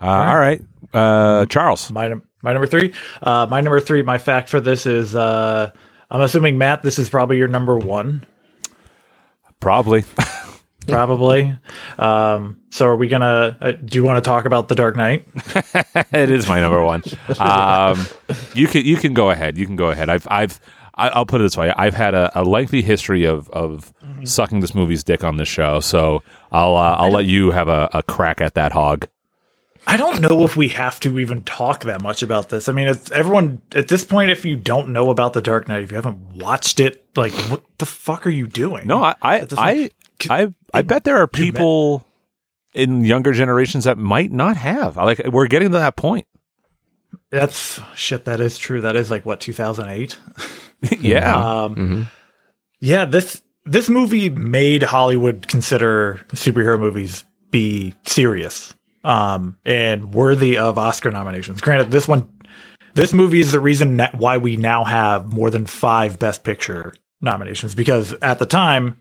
Uh, 0.00 0.06
all 0.06 0.38
right, 0.38 0.60
uh, 0.94 1.46
Charles. 1.46 1.90
My 1.92 2.08
num- 2.08 2.22
my 2.42 2.52
number 2.52 2.66
three. 2.66 2.92
Uh, 3.22 3.46
my 3.48 3.60
number 3.60 3.80
three. 3.80 4.02
My 4.02 4.18
fact 4.18 4.48
for 4.48 4.60
this 4.60 4.86
is. 4.86 5.14
Uh, 5.14 5.70
I'm 6.10 6.20
assuming 6.20 6.58
Matt. 6.58 6.82
This 6.82 6.98
is 6.98 7.08
probably 7.08 7.38
your 7.38 7.48
number 7.48 7.78
one. 7.78 8.24
Probably. 9.60 10.04
Probably. 10.88 11.56
um, 11.98 12.60
so 12.70 12.86
are 12.86 12.96
we 12.96 13.06
gonna? 13.06 13.56
Uh, 13.60 13.70
do 13.72 13.96
you 13.98 14.02
want 14.04 14.22
to 14.22 14.28
talk 14.28 14.46
about 14.46 14.66
the 14.68 14.74
Dark 14.74 14.96
Knight? 14.96 15.28
it 16.12 16.28
is 16.28 16.48
my 16.48 16.60
number 16.60 16.82
one. 16.82 17.04
Um, 17.38 18.04
you 18.54 18.66
can 18.66 18.84
you 18.84 18.96
can 18.96 19.14
go 19.14 19.30
ahead. 19.30 19.56
You 19.56 19.64
can 19.64 19.76
go 19.76 19.90
ahead. 19.90 20.10
I've 20.10 20.26
I've 20.28 20.58
I- 20.94 21.10
I'll 21.10 21.24
put 21.24 21.40
it 21.40 21.44
this 21.44 21.56
way. 21.56 21.72
I've 21.76 21.94
had 21.94 22.14
a, 22.14 22.32
a 22.34 22.42
lengthy 22.42 22.82
history 22.82 23.24
of 23.24 23.48
of 23.50 23.92
sucking 24.24 24.58
this 24.58 24.74
movie's 24.74 25.04
dick 25.04 25.22
on 25.22 25.36
this 25.36 25.48
show, 25.48 25.78
so 25.78 26.24
I'll 26.50 26.76
uh, 26.76 26.96
I'll 26.96 27.12
let 27.12 27.26
you 27.26 27.52
have 27.52 27.68
a, 27.68 27.88
a 27.94 28.02
crack 28.02 28.40
at 28.40 28.54
that 28.54 28.72
hog. 28.72 29.06
I 29.86 29.96
don't 29.96 30.20
know 30.20 30.44
if 30.44 30.56
we 30.56 30.68
have 30.68 31.00
to 31.00 31.18
even 31.18 31.42
talk 31.42 31.84
that 31.84 32.02
much 32.02 32.22
about 32.22 32.48
this. 32.50 32.68
I 32.68 32.72
mean, 32.72 32.88
it's 32.88 33.10
everyone 33.10 33.60
at 33.74 33.88
this 33.88 34.04
point. 34.04 34.30
If 34.30 34.44
you 34.44 34.56
don't 34.56 34.88
know 34.90 35.10
about 35.10 35.32
the 35.32 35.42
Dark 35.42 35.66
Knight, 35.68 35.82
if 35.82 35.90
you 35.90 35.96
haven't 35.96 36.36
watched 36.36 36.78
it, 36.80 37.04
like 37.16 37.32
what 37.50 37.62
the 37.78 37.86
fuck 37.86 38.26
are 38.26 38.30
you 38.30 38.46
doing? 38.46 38.86
No, 38.86 39.02
I 39.02 39.14
I 39.22 39.46
I 39.58 39.90
I, 40.30 40.54
I 40.72 40.82
bet 40.82 41.04
there 41.04 41.16
are 41.18 41.26
people 41.26 42.06
in 42.74 43.04
younger 43.04 43.32
generations 43.32 43.84
that 43.84 43.98
might 43.98 44.30
not 44.30 44.56
have. 44.56 44.96
Like 44.96 45.20
we're 45.26 45.48
getting 45.48 45.72
to 45.72 45.78
that 45.78 45.96
point. 45.96 46.26
that's 47.30 47.80
shit. 47.96 48.24
That 48.26 48.40
is 48.40 48.58
true. 48.58 48.82
That 48.82 48.96
is 48.96 49.10
like 49.10 49.26
what 49.26 49.40
2008. 49.40 50.16
yeah. 51.00 51.34
Um, 51.64 51.74
Mhm. 51.74 52.10
yeah 52.80 53.04
this 53.04 53.42
this 53.64 53.88
movie 53.88 54.30
made 54.30 54.82
Hollywood 54.84 55.46
consider 55.48 56.20
superhero 56.32 56.78
movies 56.78 57.24
be 57.50 57.94
serious 58.06 58.74
um, 59.04 59.56
and 59.64 60.14
worthy 60.14 60.56
of 60.58 60.78
Oscar 60.78 61.10
nominations. 61.10 61.60
Granted, 61.60 61.90
this 61.90 62.06
one, 62.08 62.28
this 62.94 63.12
movie 63.12 63.40
is 63.40 63.52
the 63.52 63.60
reason 63.60 63.96
that 63.98 64.14
why 64.14 64.36
we 64.38 64.56
now 64.56 64.84
have 64.84 65.32
more 65.32 65.50
than 65.50 65.66
five 65.66 66.18
Best 66.18 66.44
Picture 66.44 66.94
nominations 67.20 67.74
because 67.74 68.12
at 68.22 68.38
the 68.38 68.46
time. 68.46 68.96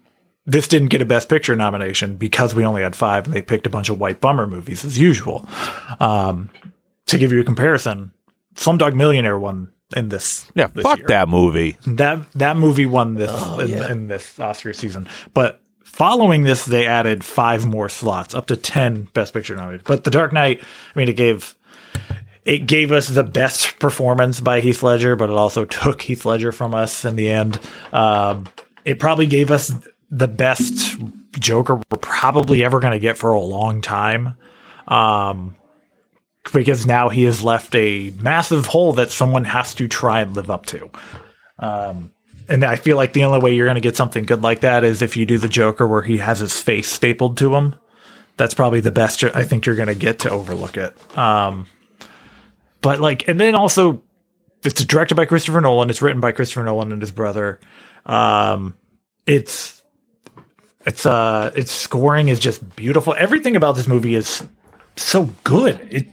This 0.47 0.67
didn't 0.67 0.87
get 0.87 1.03
a 1.03 1.05
Best 1.05 1.29
Picture 1.29 1.55
nomination 1.55 2.15
because 2.15 2.55
we 2.55 2.65
only 2.65 2.81
had 2.81 2.95
five, 2.95 3.25
and 3.25 3.33
they 3.33 3.43
picked 3.43 3.67
a 3.67 3.69
bunch 3.69 3.89
of 3.89 3.99
white 3.99 4.19
bummer 4.19 4.47
movies 4.47 4.83
as 4.83 4.97
usual. 4.97 5.47
Um, 5.99 6.49
to 7.05 7.19
give 7.19 7.31
you 7.31 7.39
a 7.41 7.43
comparison, 7.43 8.11
Slumdog 8.55 8.95
Millionaire 8.95 9.37
won 9.37 9.71
in 9.95 10.09
this. 10.09 10.47
yeah. 10.55 10.65
this 10.73 10.81
Fuck 10.81 10.97
year. 10.97 11.07
that 11.09 11.29
movie. 11.29 11.77
That 11.85 12.21
that 12.33 12.57
movie 12.57 12.87
won 12.87 13.13
this 13.13 13.29
Oh, 13.31 13.59
in, 13.59 13.69
yeah. 13.69 13.91
in 13.91 14.07
this 14.07 14.39
Oscar 14.39 14.73
season. 14.73 15.07
But 15.35 15.60
following 16.01 16.41
this, 16.41 16.65
they 16.65 16.87
added 16.87 17.23
five 17.23 17.63
more 17.63 17.87
slots, 17.87 18.33
up 18.33 18.47
to 18.47 18.57
ten 18.57 19.03
Best 19.13 19.35
Picture 19.35 19.55
nominated. 19.55 19.85
But 19.85 20.03
The 20.03 20.09
Dark 20.09 20.33
Knight, 20.33 20.63
I 20.63 20.97
mean, 20.97 21.07
it 21.07 21.15
gave 21.15 21.53
it 22.43 22.65
gave 22.65 22.91
us 22.91 23.07
the 23.07 23.23
best 23.23 23.77
performance 23.77 24.39
by 24.39 24.61
Heath 24.61 24.81
Ledger, 24.81 25.15
but 25.15 25.29
it 25.29 25.35
also 25.35 25.63
took 25.63 26.01
Heath 26.01 26.25
Ledger 26.25 26.51
from 26.51 26.73
us 26.73 27.05
in 27.05 27.17
the 27.17 27.29
end. 27.29 27.59
Um, 27.93 28.47
it 28.83 28.99
probably 28.99 29.27
gave 29.27 29.51
us 29.51 29.71
the 30.09 30.27
best 30.27 30.97
Joker 31.33 31.75
we're 31.75 31.99
probably 31.99 32.63
ever 32.63 32.79
going 32.79 32.93
to 32.93 32.99
get 32.99 33.19
for 33.19 33.29
a 33.29 33.39
long 33.39 33.81
time. 33.81 34.37
Um, 34.87 35.55
because 36.51 36.87
now 36.87 37.09
he 37.09 37.25
has 37.25 37.43
left 37.43 37.75
a 37.75 38.11
massive 38.19 38.65
hole 38.65 38.93
that 38.93 39.11
someone 39.11 39.43
has 39.43 39.75
to 39.75 39.87
try 39.87 40.21
and 40.21 40.35
live 40.35 40.49
up 40.49 40.65
to. 40.65 40.89
Um, 41.59 42.11
and 42.51 42.65
I 42.65 42.75
feel 42.75 42.97
like 42.97 43.13
the 43.13 43.23
only 43.23 43.39
way 43.39 43.55
you're 43.55 43.65
going 43.65 43.75
to 43.75 43.81
get 43.81 43.95
something 43.95 44.25
good 44.25 44.41
like 44.41 44.59
that 44.59 44.83
is 44.83 45.01
if 45.01 45.15
you 45.15 45.25
do 45.25 45.37
the 45.37 45.47
Joker 45.47 45.87
where 45.87 46.01
he 46.01 46.17
has 46.17 46.39
his 46.39 46.59
face 46.59 46.91
stapled 46.91 47.37
to 47.37 47.55
him. 47.55 47.75
That's 48.35 48.53
probably 48.53 48.81
the 48.81 48.91
best 48.91 49.23
I 49.23 49.43
think 49.43 49.65
you're 49.65 49.75
going 49.75 49.87
to 49.87 49.95
get 49.95 50.19
to 50.19 50.29
overlook 50.29 50.75
it. 50.75 51.17
Um, 51.17 51.67
but 52.81 52.99
like, 52.99 53.27
and 53.27 53.39
then 53.39 53.55
also, 53.55 54.03
it's 54.63 54.83
directed 54.83 55.15
by 55.15 55.25
Christopher 55.25 55.61
Nolan. 55.61 55.89
It's 55.89 56.01
written 56.01 56.19
by 56.19 56.33
Christopher 56.33 56.63
Nolan 56.63 56.91
and 56.91 57.01
his 57.01 57.11
brother. 57.11 57.59
Um, 58.05 58.75
it's 59.25 59.81
it's 60.85 61.05
uh 61.05 61.51
its 61.55 61.71
scoring 61.71 62.29
is 62.29 62.39
just 62.39 62.75
beautiful. 62.75 63.15
Everything 63.17 63.55
about 63.55 63.75
this 63.75 63.87
movie 63.87 64.15
is 64.15 64.43
so 64.95 65.25
good. 65.43 65.79
It 65.91 66.07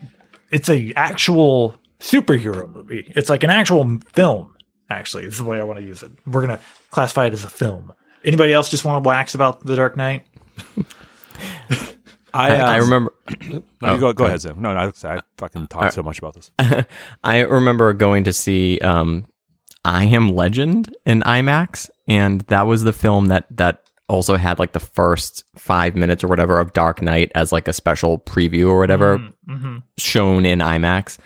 it's 0.51 0.69
a 0.69 0.93
actual 0.95 1.77
superhero 2.01 2.73
movie. 2.73 3.11
It's 3.17 3.31
like 3.31 3.43
an 3.43 3.51
actual 3.51 3.99
film. 4.13 4.55
Actually, 4.91 5.25
is 5.25 5.39
the 5.39 5.45
way 5.45 5.61
I 5.61 5.65
want 5.65 5.79
to 5.79 5.85
use 5.85 6.03
it. 6.03 6.11
We're 6.27 6.41
gonna 6.41 6.61
classify 6.91 7.27
it 7.27 7.33
as 7.33 7.45
a 7.45 7.51
film. 7.51 7.93
Anybody 8.25 8.53
else 8.53 8.69
just 8.71 8.85
want 8.85 9.03
to 9.03 9.07
wax 9.09 9.35
about 9.35 9.65
the 9.65 9.77
Dark 9.77 9.97
Knight? 9.97 10.27
I, 12.35 12.51
I, 12.51 12.57
I 12.57 12.79
um, 12.79 12.85
remember 12.85 13.15
no, 13.51 13.63
Oh, 13.83 13.95
you 13.95 14.01
go, 14.01 14.09
go 14.09 14.13
go 14.13 14.25
ahead, 14.27 14.43
Sam. 14.43 14.61
No, 14.61 14.75
no, 14.75 14.93
I, 15.05 15.15
I 15.17 15.21
fucking 15.39 15.69
talked 15.69 15.95
so 15.95 16.03
much 16.03 16.19
about 16.19 16.35
this. 16.35 16.51
I 17.25 17.41
remember 17.41 17.93
going 17.93 18.25
to 18.25 18.33
see 18.33 18.79
um, 18.81 19.27
I 19.85 20.05
Am 20.05 20.35
Legend 20.35 20.95
in 21.07 21.23
IMAX, 21.23 21.89
and 22.07 22.43
that 22.43 22.67
was 22.67 22.83
the 22.85 22.93
film 22.93 23.27
that 23.27 23.47
that 23.51 23.83
also 24.09 24.37
had 24.37 24.59
like 24.59 24.73
the 24.73 24.81
first 24.81 25.45
five 25.57 25.95
minutes 25.95 26.23
or 26.25 26.29
whatever 26.29 26.61
of 26.61 26.73
Dark 26.73 27.01
Knight 27.03 27.31
as 27.35 27.53
like 27.53 27.69
a 27.69 27.73
special 27.73 28.19
preview 28.19 28.69
or 28.69 28.79
whatever 28.79 29.19
Mm-hmm. 29.49 29.79
shown 29.97 30.45
in 30.45 30.59
IMAX. 30.59 31.17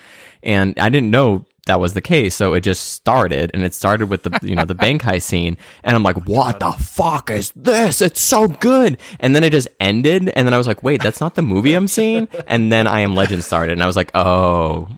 And 0.44 0.78
I 0.78 0.88
didn't 0.88 1.10
know 1.10 1.44
that 1.66 1.78
was 1.78 1.94
the 1.94 2.00
case, 2.00 2.34
so 2.34 2.54
it 2.54 2.62
just 2.62 2.92
started, 2.92 3.50
and 3.54 3.62
it 3.62 3.72
started 3.72 4.08
with 4.08 4.24
the 4.24 4.36
you 4.42 4.56
know 4.56 4.64
the 4.64 4.74
bank 4.86 5.02
heist 5.02 5.22
scene, 5.22 5.56
and 5.84 5.94
I'm 5.94 6.02
like, 6.02 6.26
what 6.26 6.58
the 6.58 6.72
fuck 6.72 7.30
is 7.30 7.52
this? 7.54 8.00
It's 8.00 8.20
so 8.20 8.48
good, 8.48 8.98
and 9.20 9.36
then 9.36 9.44
it 9.44 9.50
just 9.50 9.68
ended, 9.78 10.28
and 10.30 10.46
then 10.46 10.54
I 10.54 10.58
was 10.58 10.66
like, 10.66 10.82
wait, 10.82 11.02
that's 11.02 11.20
not 11.20 11.36
the 11.36 11.42
movie 11.42 11.74
I'm 11.74 11.86
seeing, 11.86 12.26
and 12.48 12.72
then 12.72 12.86
I 12.86 13.00
Am 13.00 13.14
Legend 13.14 13.44
started, 13.44 13.72
and 13.72 13.82
I 13.82 13.86
was 13.86 13.96
like, 13.96 14.10
oh, 14.14 14.88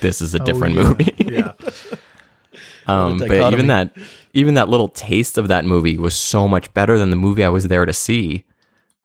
this 0.00 0.20
is 0.20 0.34
a 0.34 0.40
different 0.40 0.74
movie. 0.74 1.14
yeah. 1.18 1.52
um, 2.86 3.18
but 3.18 3.52
even 3.52 3.68
that, 3.68 3.94
even 4.32 4.54
that 4.54 4.68
little 4.68 4.88
taste 4.88 5.38
of 5.38 5.48
that 5.48 5.64
movie 5.64 5.98
was 5.98 6.16
so 6.16 6.48
much 6.48 6.72
better 6.74 6.98
than 6.98 7.10
the 7.10 7.16
movie 7.16 7.44
I 7.44 7.48
was 7.48 7.68
there 7.68 7.86
to 7.86 7.92
see. 7.92 8.44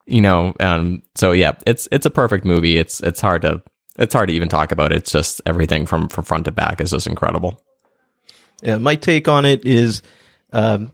You 0.08 0.22
know, 0.22 0.56
um, 0.62 1.04
so 1.16 1.34
yeah, 1.34 1.52
it's 1.68 1.88
it's 1.92 2.06
a 2.06 2.10
perfect 2.10 2.46
movie. 2.46 2.78
It's 2.78 3.02
it's 3.02 3.20
hard 3.20 3.42
to 3.42 3.62
it's 3.98 4.14
hard 4.14 4.30
to 4.30 4.36
even 4.36 4.50
talk 4.50 4.72
about. 4.72 4.92
It. 4.92 4.98
It's 4.98 5.12
just 5.12 5.42
everything 5.46 5.86
from 5.86 6.10
from 6.10 6.24
front 6.24 6.46
to 6.46 6.52
back 6.52 6.82
is 6.82 6.92
just 6.92 7.08
incredible. 7.08 7.62
Yeah, 8.62 8.78
my 8.78 8.96
take 8.96 9.28
on 9.28 9.46
it 9.46 9.66
is 9.66 10.02
um, 10.54 10.92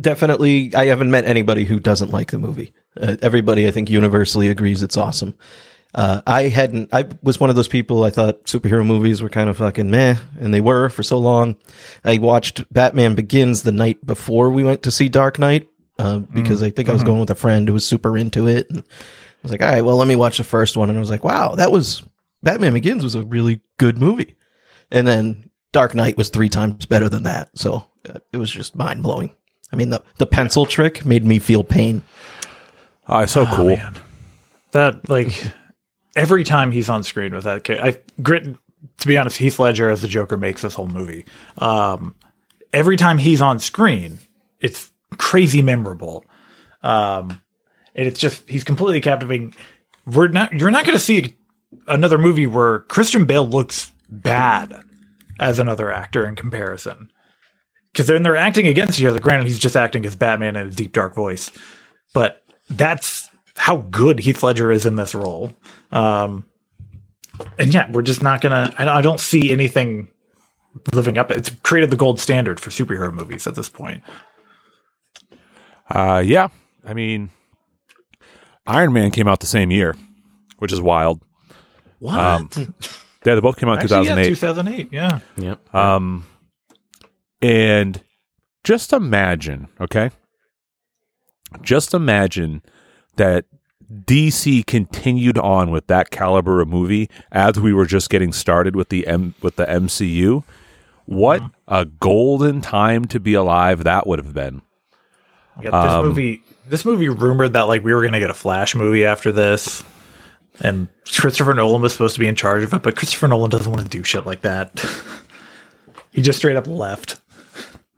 definitely. 0.00 0.74
I 0.74 0.86
haven't 0.86 1.10
met 1.10 1.24
anybody 1.24 1.64
who 1.64 1.80
doesn't 1.80 2.10
like 2.10 2.30
the 2.30 2.38
movie. 2.38 2.72
Uh, 3.00 3.16
everybody, 3.22 3.66
I 3.66 3.70
think, 3.70 3.90
universally 3.90 4.48
agrees 4.48 4.82
it's 4.82 4.96
awesome. 4.96 5.34
Uh, 5.94 6.22
I 6.26 6.42
hadn't. 6.42 6.92
I 6.92 7.06
was 7.22 7.40
one 7.40 7.50
of 7.50 7.56
those 7.56 7.68
people. 7.68 8.04
I 8.04 8.10
thought 8.10 8.44
superhero 8.44 8.86
movies 8.86 9.22
were 9.22 9.28
kind 9.28 9.50
of 9.50 9.56
fucking 9.56 9.90
meh, 9.90 10.16
and 10.38 10.54
they 10.54 10.60
were 10.60 10.88
for 10.88 11.02
so 11.02 11.18
long. 11.18 11.56
I 12.04 12.18
watched 12.18 12.72
Batman 12.72 13.16
Begins 13.16 13.62
the 13.62 13.72
night 13.72 14.04
before 14.06 14.50
we 14.50 14.62
went 14.62 14.82
to 14.84 14.92
see 14.92 15.08
Dark 15.08 15.38
Knight 15.38 15.68
uh, 15.98 16.18
because 16.18 16.62
I 16.62 16.70
think 16.70 16.88
I 16.88 16.92
was 16.92 17.02
going 17.02 17.18
with 17.18 17.30
a 17.30 17.34
friend 17.34 17.66
who 17.66 17.74
was 17.74 17.84
super 17.84 18.16
into 18.16 18.46
it. 18.46 18.70
And 18.70 18.78
I 18.78 19.42
was 19.42 19.52
like, 19.52 19.62
all 19.62 19.68
right, 19.68 19.82
well, 19.82 19.96
let 19.96 20.06
me 20.06 20.16
watch 20.16 20.38
the 20.38 20.44
first 20.44 20.76
one, 20.76 20.90
and 20.90 20.98
I 20.98 21.00
was 21.00 21.10
like, 21.10 21.24
wow, 21.24 21.56
that 21.56 21.72
was 21.72 22.04
Batman 22.42 22.74
Begins 22.74 23.04
was 23.04 23.14
a 23.14 23.22
really 23.22 23.60
good 23.78 23.98
movie. 23.98 24.36
And 24.90 25.06
then 25.06 25.50
Dark 25.72 25.94
Knight 25.94 26.16
was 26.16 26.30
three 26.30 26.48
times 26.48 26.86
better 26.86 27.08
than 27.08 27.22
that. 27.24 27.50
So 27.54 27.86
uh, 28.08 28.18
it 28.32 28.38
was 28.38 28.50
just 28.50 28.74
mind 28.74 29.02
blowing. 29.02 29.30
I 29.72 29.76
mean, 29.76 29.90
the, 29.90 30.02
the 30.16 30.26
pencil 30.26 30.66
trick 30.66 31.04
made 31.04 31.24
me 31.24 31.38
feel 31.38 31.62
pain. 31.62 32.02
Oh, 33.08 33.20
it's 33.20 33.32
so 33.32 33.46
cool. 33.46 33.76
man. 33.76 33.96
That 34.72 35.08
like 35.08 35.44
every 36.16 36.44
time 36.44 36.70
he's 36.72 36.88
on 36.88 37.02
screen 37.02 37.34
with 37.34 37.44
that 37.44 37.64
kid, 37.64 37.80
I 37.80 37.98
grit. 38.22 38.56
To 38.98 39.06
be 39.06 39.18
honest, 39.18 39.36
Heath 39.36 39.58
Ledger 39.58 39.90
as 39.90 40.00
the 40.00 40.08
Joker 40.08 40.36
makes 40.36 40.62
this 40.62 40.74
whole 40.74 40.86
movie. 40.86 41.26
Um, 41.58 42.14
every 42.72 42.96
time 42.96 43.18
he's 43.18 43.42
on 43.42 43.58
screen, 43.58 44.18
it's 44.60 44.90
crazy 45.18 45.60
memorable. 45.60 46.24
Um, 46.82 47.42
and 47.94 48.06
it's 48.06 48.18
just 48.20 48.48
he's 48.48 48.64
completely 48.64 49.00
captivating. 49.00 49.54
We're 50.06 50.28
not. 50.28 50.52
You're 50.52 50.70
not 50.70 50.84
going 50.84 50.96
to 50.96 51.04
see 51.04 51.36
another 51.86 52.18
movie 52.18 52.46
where 52.46 52.80
Christian 52.80 53.24
Bale 53.24 53.46
looks 53.46 53.92
bad 54.08 54.82
as 55.38 55.58
another 55.58 55.92
actor 55.92 56.26
in 56.26 56.36
comparison. 56.36 57.10
Because 57.92 58.06
then 58.06 58.22
they're 58.22 58.36
acting 58.36 58.68
against 58.68 59.00
each 59.00 59.06
other. 59.06 59.18
Granted, 59.18 59.48
he's 59.48 59.58
just 59.58 59.76
acting 59.76 60.06
as 60.06 60.14
Batman 60.14 60.54
in 60.56 60.68
a 60.68 60.70
deep, 60.70 60.92
dark 60.92 61.14
voice, 61.14 61.50
but 62.14 62.44
that's 62.68 63.28
how 63.56 63.78
good 63.78 64.20
Heath 64.20 64.42
Ledger 64.42 64.70
is 64.70 64.86
in 64.86 64.94
this 64.94 65.14
role. 65.14 65.52
Um, 65.90 66.44
and 67.58 67.74
yeah, 67.74 67.90
we're 67.90 68.02
just 68.02 68.22
not 68.22 68.40
gonna. 68.40 68.72
I 68.78 69.02
don't, 69.02 69.18
see 69.18 69.50
anything 69.50 70.08
living 70.92 71.18
up. 71.18 71.30
It's 71.30 71.50
created 71.62 71.90
the 71.90 71.96
gold 71.96 72.20
standard 72.20 72.60
for 72.60 72.70
superhero 72.70 73.12
movies 73.12 73.46
at 73.46 73.54
this 73.54 73.68
point. 73.68 74.02
Uh, 75.88 76.22
yeah, 76.24 76.48
I 76.84 76.94
mean, 76.94 77.30
Iron 78.66 78.92
Man 78.92 79.10
came 79.10 79.26
out 79.26 79.40
the 79.40 79.46
same 79.46 79.70
year, 79.70 79.96
which 80.58 80.72
is 80.72 80.80
wild. 80.80 81.20
What? 82.00 82.18
Um, 82.18 82.50
Yeah, 83.26 83.34
they 83.34 83.40
both 83.42 83.58
came 83.58 83.68
out 83.68 83.74
in 83.74 83.80
Actually, 83.80 84.06
yeah, 84.06 84.14
2008. 84.28 84.88
2008. 84.88 84.88
Yeah. 84.92 85.20
Yep. 85.36 85.74
Um, 85.74 86.26
And 87.42 88.02
just 88.64 88.92
imagine, 88.94 89.68
okay? 89.78 90.10
Just 91.60 91.92
imagine 91.92 92.62
that 93.16 93.44
DC 94.06 94.64
continued 94.66 95.36
on 95.36 95.70
with 95.70 95.86
that 95.88 96.10
caliber 96.10 96.60
of 96.62 96.68
movie 96.68 97.10
as 97.32 97.58
we 97.60 97.72
were 97.74 97.84
just 97.86 98.08
getting 98.08 98.32
started 98.32 98.74
with 98.76 98.88
the 98.88 99.06
M 99.06 99.34
with 99.42 99.56
the 99.56 99.66
MCU. 99.66 100.42
What 101.06 101.42
a 101.68 101.84
golden 101.84 102.60
time 102.62 103.04
to 103.06 103.18
be 103.20 103.34
alive 103.34 103.84
that 103.84 104.06
would 104.06 104.18
have 104.20 104.32
been. 104.32 104.62
Yeah, 105.60 105.70
this 105.72 105.90
Um, 105.92 106.06
movie, 106.06 106.42
this 106.68 106.84
movie 106.86 107.08
rumored 107.08 107.52
that 107.54 107.62
like 107.62 107.82
we 107.84 107.92
were 107.92 108.02
gonna 108.04 108.20
get 108.20 108.30
a 108.30 108.34
Flash 108.34 108.74
movie 108.76 109.04
after 109.04 109.32
this, 109.32 109.82
and 110.60 110.88
Christopher 111.06 111.54
Nolan 111.54 111.82
was 111.82 111.92
supposed 111.92 112.14
to 112.14 112.20
be 112.20 112.28
in 112.28 112.36
charge 112.36 112.62
of 112.62 112.74
it, 112.74 112.82
but 112.82 112.96
Christopher 112.96 113.28
Nolan 113.28 113.50
doesn't 113.50 113.70
want 113.70 113.82
to 113.82 113.88
do 113.88 114.04
shit 114.04 114.26
like 114.26 114.42
that. 114.42 114.84
he 116.12 116.22
just 116.22 116.38
straight 116.38 116.56
up 116.56 116.66
left. 116.66 117.20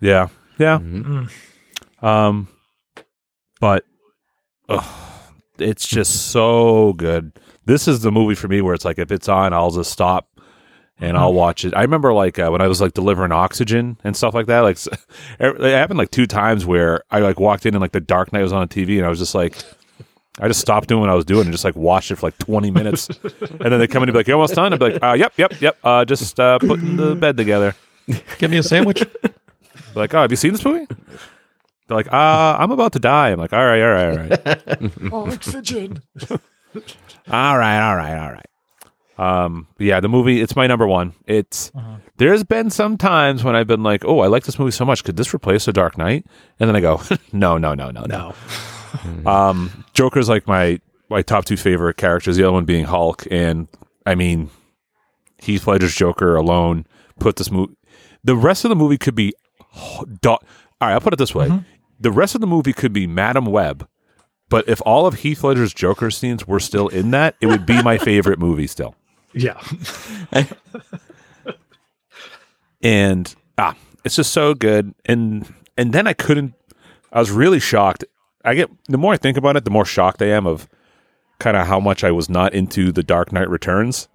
Yeah. 0.01 0.29
Yeah. 0.59 0.79
Um 2.01 2.49
but 3.61 3.85
ugh, 4.69 4.85
it's 5.59 5.87
just 5.87 6.31
so 6.31 6.93
good. 6.95 7.33
This 7.65 7.87
is 7.87 8.01
the 8.01 8.11
movie 8.11 8.35
for 8.35 8.49
me 8.49 8.61
where 8.61 8.75
it's 8.75 8.85
like 8.85 8.99
if 8.99 9.13
it's 9.13 9.29
on, 9.29 9.53
I'll 9.53 9.71
just 9.71 9.93
stop 9.93 10.29
and 10.99 11.17
I'll 11.17 11.33
watch 11.33 11.65
it. 11.65 11.75
I 11.75 11.83
remember 11.83 12.13
like 12.13 12.39
uh, 12.39 12.49
when 12.51 12.61
I 12.61 12.69
was 12.69 12.81
like 12.81 12.95
delivering 12.95 13.33
oxygen 13.33 13.99
and 14.05 14.17
stuff 14.17 14.35
like 14.35 14.47
that. 14.47 14.61
Like 14.61 14.79
it 15.41 15.61
happened 15.61 15.99
like 15.99 16.11
two 16.11 16.27
times 16.27 16.65
where 16.65 17.03
I 17.11 17.21
like 17.21 17.41
walked 17.41 17.67
in 17.67 17.75
and 17.75 17.81
like 17.81 17.93
the 17.93 18.01
Dark 18.01 18.33
Knight 18.33 18.43
was 18.43 18.53
on 18.53 18.63
a 18.63 18.69
TV 18.69 18.97
and 18.97 19.07
I 19.07 19.09
was 19.09 19.19
just 19.19 19.35
like. 19.35 19.57
I 20.41 20.49
just 20.49 20.61
stopped 20.61 20.89
doing 20.89 21.01
what 21.01 21.11
I 21.11 21.15
was 21.15 21.25
doing 21.25 21.43
and 21.43 21.53
just 21.53 21.65
like 21.65 21.77
watched 21.77 22.11
it 22.11 22.17
for 22.17 22.27
like 22.27 22.39
20 22.39 22.71
minutes. 22.71 23.09
and 23.09 23.61
then 23.61 23.79
they 23.79 23.87
come 23.87 24.03
in 24.03 24.09
and 24.09 24.15
be 24.15 24.19
like, 24.19 24.29
You 24.29 24.35
almost 24.35 24.55
done? 24.55 24.73
I'd 24.73 24.79
be 24.79 24.91
like, 24.93 25.03
uh, 25.03 25.13
Yep, 25.13 25.35
yep, 25.37 25.61
yep. 25.61 25.79
Uh, 25.85 26.05
just 26.05 26.41
uh, 26.41 26.59
putting 26.59 26.97
the 26.97 27.15
bed 27.15 27.37
together. 27.37 27.75
Give 28.39 28.51
me 28.51 28.57
a 28.57 28.63
sandwich. 28.63 29.05
Like, 29.95 30.15
oh, 30.15 30.23
have 30.23 30.31
you 30.31 30.37
seen 30.37 30.53
this 30.53 30.65
movie? 30.65 30.87
They're 31.87 31.97
like, 31.97 32.13
uh, 32.13 32.57
I'm 32.59 32.71
about 32.71 32.95
to 32.95 32.99
die. 32.99 33.31
I'm 33.31 33.39
like, 33.39 33.53
all 33.53 33.65
right, 33.65 33.83
all 33.83 33.91
right, 33.91 34.41
all 34.43 35.13
right. 35.13 35.13
Oxygen. 35.13 36.03
all 36.31 36.39
right, 37.59 37.89
all 37.91 37.97
right, 37.97 38.19
all 38.19 38.33
right. 38.33 38.47
Um, 39.19 39.69
yeah, 39.79 40.01
the 40.01 40.09
movie, 40.09 40.41
it's 40.41 40.57
my 40.57 40.67
number 40.67 40.87
one. 40.87 41.13
It's 41.27 41.71
there's 42.17 42.43
been 42.45 42.71
some 42.71 42.97
times 42.97 43.45
when 43.45 43.55
I've 43.55 43.67
been 43.67 43.83
like, 43.83 44.05
oh, 44.05 44.21
I 44.21 44.27
like 44.29 44.45
this 44.45 44.59
movie 44.59 44.71
so 44.71 44.85
much. 44.85 45.05
Could 45.05 45.17
this 45.17 45.35
replace 45.35 45.67
The 45.67 45.73
Dark 45.73 45.99
Knight? 45.99 46.25
And 46.59 46.69
then 46.69 46.75
I 46.75 46.81
go, 46.81 47.03
no, 47.33 47.59
no, 47.59 47.75
no, 47.75 47.91
no, 47.91 48.05
no. 48.05 48.35
No. 49.05 49.31
Um, 49.31 49.85
Joker's 49.95 50.29
like 50.29 50.47
my 50.47 50.81
my 51.09 51.23
top 51.23 51.45
two 51.45 51.57
favorite 51.57 51.97
characters. 51.97 52.37
The 52.37 52.45
other 52.45 52.53
one 52.53 52.65
being 52.65 52.85
Hulk, 52.85 53.27
and 53.31 53.69
I 54.07 54.15
mean, 54.15 54.51
Heath 55.39 55.67
Ledger's 55.67 55.95
Joker 55.95 56.37
alone 56.37 56.87
put 57.19 57.37
this 57.37 57.51
movie. 57.51 57.75
The 58.25 58.37
rest 58.37 58.65
of 58.65 58.69
the 58.69 58.77
movie 58.77 58.99
could 58.99 59.15
be. 59.15 59.35
Do- 60.21 60.31
All 60.31 60.39
right, 60.81 60.93
I'll 60.93 61.01
put 61.01 61.13
it 61.13 61.19
this 61.19 61.35
way: 61.35 61.51
the 62.01 62.11
rest 62.13 62.35
of 62.35 62.41
the 62.41 62.47
movie 62.47 62.73
could 62.73 62.93
be 62.93 63.07
Madame 63.07 63.47
Web, 63.47 63.89
but 64.49 64.69
if 64.69 64.81
all 64.87 65.07
of 65.07 65.15
Heath 65.15 65.43
Ledger's 65.45 65.73
Joker 65.75 66.11
scenes 66.11 66.47
were 66.47 66.61
still 66.61 66.89
in 66.89 67.11
that, 67.13 67.37
it 67.41 67.47
would 67.47 67.67
be 67.67 67.83
my 67.83 67.99
favorite 68.11 68.39
movie 68.39 68.67
still. 68.67 68.95
Yeah. 69.35 69.61
and 72.83 73.35
ah, 73.59 73.75
it's 74.05 74.17
just 74.17 74.33
so 74.33 74.55
good. 74.55 74.95
And 75.05 75.53
and 75.77 75.93
then 75.93 76.07
I 76.07 76.13
couldn't. 76.13 76.55
I 77.13 77.19
was 77.21 77.31
really 77.31 77.61
shocked. 77.61 78.05
I 78.45 78.55
get 78.55 78.71
the 78.89 78.99
more 78.99 79.13
I 79.13 79.17
think 79.17 79.37
about 79.37 79.57
it, 79.57 79.65
the 79.65 79.71
more 79.71 79.85
shocked 79.85 80.21
I 80.23 80.27
am 80.27 80.47
of 80.47 80.69
kind 81.39 81.57
of 81.57 81.67
how 81.67 81.81
much 81.81 82.05
I 82.05 82.11
was 82.11 82.29
not 82.29 82.55
into 82.55 82.93
the 82.93 83.03
Dark 83.03 83.33
Knight 83.33 83.49
Returns, 83.49 84.09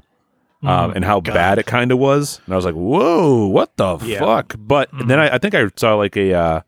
um, 0.64 0.92
and 0.96 1.06
how 1.06 1.20
bad 1.22 1.60
it 1.60 1.66
kind 1.66 1.92
of 1.92 2.00
was. 2.00 2.40
And 2.46 2.54
I 2.54 2.56
was 2.56 2.66
like, 2.66 2.76
"Whoa, 2.76 3.48
what 3.48 3.76
the 3.78 3.98
Yeah. 4.00 4.20
fuck?" 4.20 4.56
But 4.58 4.90
then 5.08 5.20
I, 5.20 5.36
I 5.36 5.38
think 5.38 5.54
I 5.56 5.68
saw 5.76 5.96
like 5.96 6.16
a 6.18 6.34
uh, 6.34 6.62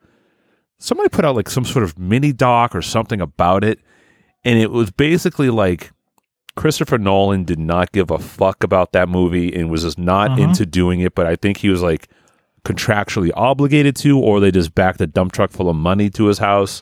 somebody 0.78 1.10
put 1.10 1.26
out 1.26 1.36
like 1.36 1.50
some 1.50 1.66
sort 1.66 1.84
of 1.84 1.98
mini 2.00 2.32
doc 2.34 2.76
or 2.76 2.82
something 2.82 3.20
about 3.22 3.64
it, 3.64 3.80
and 4.46 4.60
it 4.60 4.72
was 4.72 4.92
basically 4.92 5.50
like 5.50 5.92
Christopher 6.56 6.98
Nolan 6.98 7.44
did 7.46 7.60
not 7.60 7.92
give 7.92 8.12
a 8.12 8.20
fuck 8.20 8.64
about 8.64 8.92
that 8.94 9.08
movie 9.10 9.54
and 9.54 9.70
was 9.70 9.84
just 9.84 9.98
not 9.98 10.38
into 10.40 10.66
doing 10.66 11.00
it. 11.00 11.16
But 11.16 11.26
I 11.26 11.36
think 11.36 11.58
he 11.58 11.70
was 11.70 11.82
like 11.82 12.10
contractually 12.64 13.32
obligated 13.36 13.96
to, 13.98 14.20
or 14.20 14.40
they 14.40 14.52
just 14.52 14.76
backed 14.76 15.00
a 15.02 15.08
dump 15.08 15.32
truck 15.32 15.52
full 15.52 15.70
of 15.70 15.76
money 15.76 16.10
to 16.12 16.26
his 16.26 16.40
house, 16.40 16.82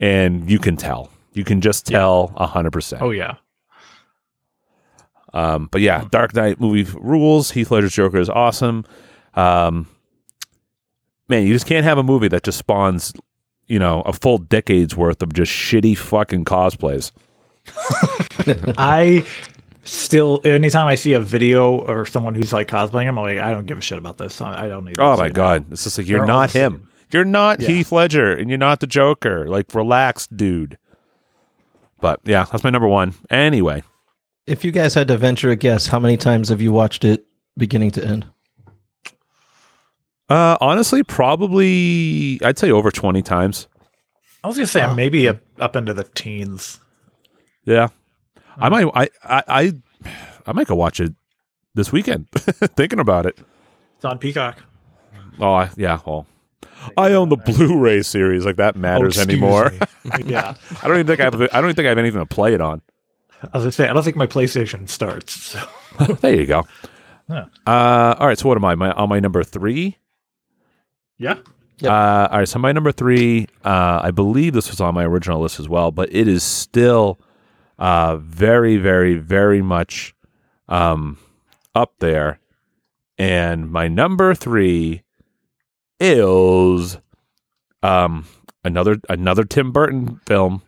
and 0.00 0.50
you 0.50 0.58
can 0.58 0.76
tell. 0.76 1.10
You 1.32 1.44
can 1.44 1.60
just 1.60 1.86
tell 1.86 2.32
a 2.36 2.46
hundred 2.46 2.72
percent. 2.72 3.02
Oh 3.02 3.10
yeah. 3.10 3.36
Um, 5.34 5.68
but 5.70 5.80
yeah, 5.82 6.06
Dark 6.10 6.34
Knight 6.34 6.60
movie 6.60 6.90
rules. 6.98 7.50
Heath 7.50 7.70
Ledger's 7.70 7.92
Joker 7.92 8.18
is 8.18 8.30
awesome. 8.30 8.84
Um, 9.34 9.86
man, 11.28 11.46
you 11.46 11.52
just 11.52 11.66
can't 11.66 11.84
have 11.84 11.98
a 11.98 12.02
movie 12.02 12.28
that 12.28 12.42
just 12.44 12.58
spawns, 12.58 13.12
you 13.66 13.78
know, 13.78 14.00
a 14.02 14.12
full 14.12 14.38
decade's 14.38 14.96
worth 14.96 15.22
of 15.22 15.32
just 15.34 15.52
shitty 15.52 15.96
fucking 15.98 16.44
cosplays. 16.46 17.12
I 18.78 19.26
still, 19.84 20.40
anytime 20.44 20.86
I 20.86 20.94
see 20.94 21.12
a 21.12 21.20
video 21.20 21.72
or 21.80 22.06
someone 22.06 22.34
who's 22.34 22.52
like 22.54 22.68
cosplaying, 22.68 23.06
I'm 23.08 23.16
like, 23.16 23.38
I 23.38 23.50
don't 23.52 23.66
give 23.66 23.78
a 23.78 23.82
shit 23.82 23.98
about 23.98 24.16
this. 24.16 24.40
I 24.40 24.64
I 24.64 24.68
don't 24.68 24.86
need. 24.86 24.94
to 24.94 25.02
Oh 25.02 25.14
see 25.14 25.20
my 25.22 25.28
that. 25.28 25.34
god, 25.34 25.66
it's 25.70 25.84
just 25.84 25.98
like 25.98 26.08
you're 26.08 26.20
They're 26.20 26.32
all 26.34 26.40
not 26.40 26.50
the 26.50 26.58
him. 26.60 26.88
You're 27.10 27.24
not 27.24 27.60
Yeah. 27.60 27.68
Heath 27.68 27.92
Ledger, 27.92 28.32
and 28.32 28.48
you're 28.50 28.58
not 28.58 28.80
the 28.80 28.86
Joker. 28.86 29.48
Like, 29.48 29.74
relax, 29.74 30.26
dude. 30.26 30.78
But 32.00 32.20
yeah, 32.24 32.44
that's 32.50 32.62
my 32.64 32.70
number 32.70 32.88
one. 32.88 33.14
Anyway, 33.30 33.82
if 34.46 34.64
you 34.64 34.70
guys 34.70 34.94
had 34.94 35.08
to 35.08 35.16
venture 35.16 35.50
a 35.50 35.56
guess, 35.56 35.86
how 35.88 35.98
many 35.98 36.16
times 36.16 36.48
have 36.50 36.60
you 36.60 36.70
watched 36.72 37.04
it 37.04 37.26
beginning 37.56 37.90
to 37.92 38.04
end? 38.04 38.26
uh, 40.28 40.56
honestly, 40.60 41.02
probably 41.02 42.38
I'd 42.44 42.58
say 42.58 42.70
over 42.70 42.90
twenty 42.90 43.22
times. 43.22 43.66
I 44.44 44.48
was 44.48 44.56
gonna 44.56 44.66
say 44.66 44.94
maybe 44.94 45.28
up, 45.28 45.38
up 45.58 45.74
into 45.74 45.92
the 45.94 46.04
teens. 46.04 46.78
Yeah, 47.64 47.88
I 48.56 48.68
might. 48.68 48.86
I, 48.94 49.08
I 49.24 49.42
I 49.48 49.72
I 50.46 50.52
might 50.52 50.66
go 50.68 50.74
watch 50.76 51.00
it 51.00 51.14
this 51.74 51.90
weekend. 51.90 52.30
Thinking 52.30 53.00
about 53.00 53.26
it. 53.26 53.38
It's 53.96 54.04
on 54.04 54.18
Peacock. 54.18 54.62
Oh 55.40 55.54
I, 55.54 55.70
yeah. 55.76 55.98
Well, 56.06 56.26
I 56.96 57.12
own 57.12 57.28
the 57.28 57.36
Blu-ray 57.36 58.02
series. 58.02 58.44
Like 58.44 58.56
that 58.56 58.76
matters 58.76 59.18
Oh, 59.18 59.22
anymore. 59.22 59.72
yeah. 60.24 60.54
I 60.82 60.88
don't 60.88 60.96
even 60.96 61.06
think 61.06 61.20
I 61.20 61.24
have. 61.24 61.34
I 61.40 61.46
don't 61.46 61.64
even 61.64 61.74
think 61.76 61.86
I 61.86 61.90
have 61.90 61.98
anything 61.98 62.20
to 62.20 62.26
play 62.26 62.54
it 62.54 62.60
on. 62.60 62.82
As 63.42 63.48
I 63.52 63.56
was 63.58 63.62
gonna 63.64 63.72
say 63.72 63.88
I 63.88 63.92
don't 63.92 64.02
think 64.02 64.16
my 64.16 64.26
PlayStation 64.26 64.88
starts. 64.88 65.32
So. 65.34 65.68
there 66.20 66.34
you 66.34 66.46
go. 66.46 66.66
Yeah. 67.28 67.44
Uh, 67.66 68.16
all 68.18 68.26
right. 68.26 68.38
So 68.38 68.48
what 68.48 68.56
am 68.56 68.64
I? 68.64 68.74
My 68.74 68.90
on 68.92 69.08
my 69.08 69.20
number 69.20 69.42
three. 69.44 69.98
Yeah. 71.18 71.38
Yep. 71.80 71.90
Uh, 71.92 72.28
all 72.30 72.38
right. 72.38 72.48
So 72.48 72.58
my 72.58 72.72
number 72.72 72.90
three. 72.92 73.46
Uh, 73.64 74.00
I 74.02 74.10
believe 74.10 74.54
this 74.54 74.70
was 74.70 74.80
on 74.80 74.94
my 74.94 75.04
original 75.04 75.40
list 75.40 75.60
as 75.60 75.68
well, 75.68 75.90
but 75.90 76.08
it 76.12 76.26
is 76.26 76.42
still 76.42 77.20
uh, 77.78 78.16
very, 78.16 78.76
very, 78.76 79.14
very 79.14 79.62
much 79.62 80.14
um, 80.68 81.18
up 81.74 81.94
there. 82.00 82.40
And 83.18 83.70
my 83.70 83.88
number 83.88 84.34
three 84.34 85.02
is 86.00 86.98
um, 87.82 88.26
another 88.64 88.96
another 89.08 89.44
Tim 89.44 89.72
Burton 89.72 90.20
film, 90.26 90.62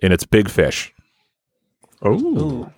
and 0.00 0.12
it's 0.12 0.24
Big 0.24 0.48
Fish. 0.48 0.92
Oh, 2.02 2.70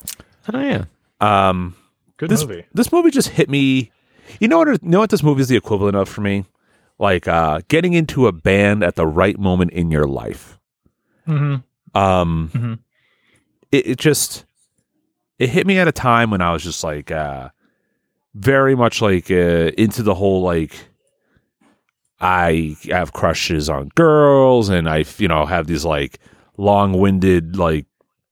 Oh 0.53 0.61
yeah. 0.61 0.85
Um, 1.21 1.77
good 2.17 2.29
this 2.31 2.45
movie. 2.45 2.65
this 2.75 2.91
movie 2.93 3.11
just 3.11 3.29
hit 3.29 3.49
me. 3.49 3.93
You 4.41 4.49
know 4.49 4.59
what? 4.59 4.69
You 4.69 4.79
know 4.83 4.99
what 5.01 5.11
this 5.11 5.23
movie 5.23 5.43
is 5.43 5.49
the 5.49 5.57
equivalent 5.57 5.97
of 5.97 6.09
for 6.09 6.21
me, 6.21 6.45
like 6.99 7.29
uh, 7.29 7.61
getting 7.69 7.93
into 7.93 8.27
a 8.27 8.33
band 8.33 8.83
at 8.83 8.97
the 8.97 9.07
right 9.07 9.39
moment 9.39 9.71
in 9.73 9.91
your 9.91 10.07
life. 10.07 10.59
Mm-hmm. 11.29 11.57
Um, 11.97 12.51
Mhm. 12.53 12.79
it, 13.71 13.87
it 13.87 13.99
just 13.99 14.45
it 15.39 15.51
hit 15.51 15.67
me 15.67 15.79
at 15.79 15.87
a 15.89 15.93
time 15.93 16.31
when 16.31 16.41
I 16.41 16.53
was 16.53 16.65
just 16.65 16.83
like 16.83 17.11
uh, 17.13 17.51
very 18.35 18.75
much 18.75 19.01
like 19.01 19.31
uh, 19.31 19.71
into 19.79 20.03
the 20.03 20.15
whole 20.15 20.43
like 20.43 20.75
I 22.23 22.77
have 22.89 23.13
crushes 23.13 23.69
on 23.69 23.89
girls 23.95 24.69
and 24.69 24.89
I 24.89 25.05
you 25.19 25.29
know 25.29 25.45
have 25.47 25.67
these 25.67 25.85
like 25.85 26.19
long 26.57 26.93
winded 26.99 27.57
like 27.57 27.87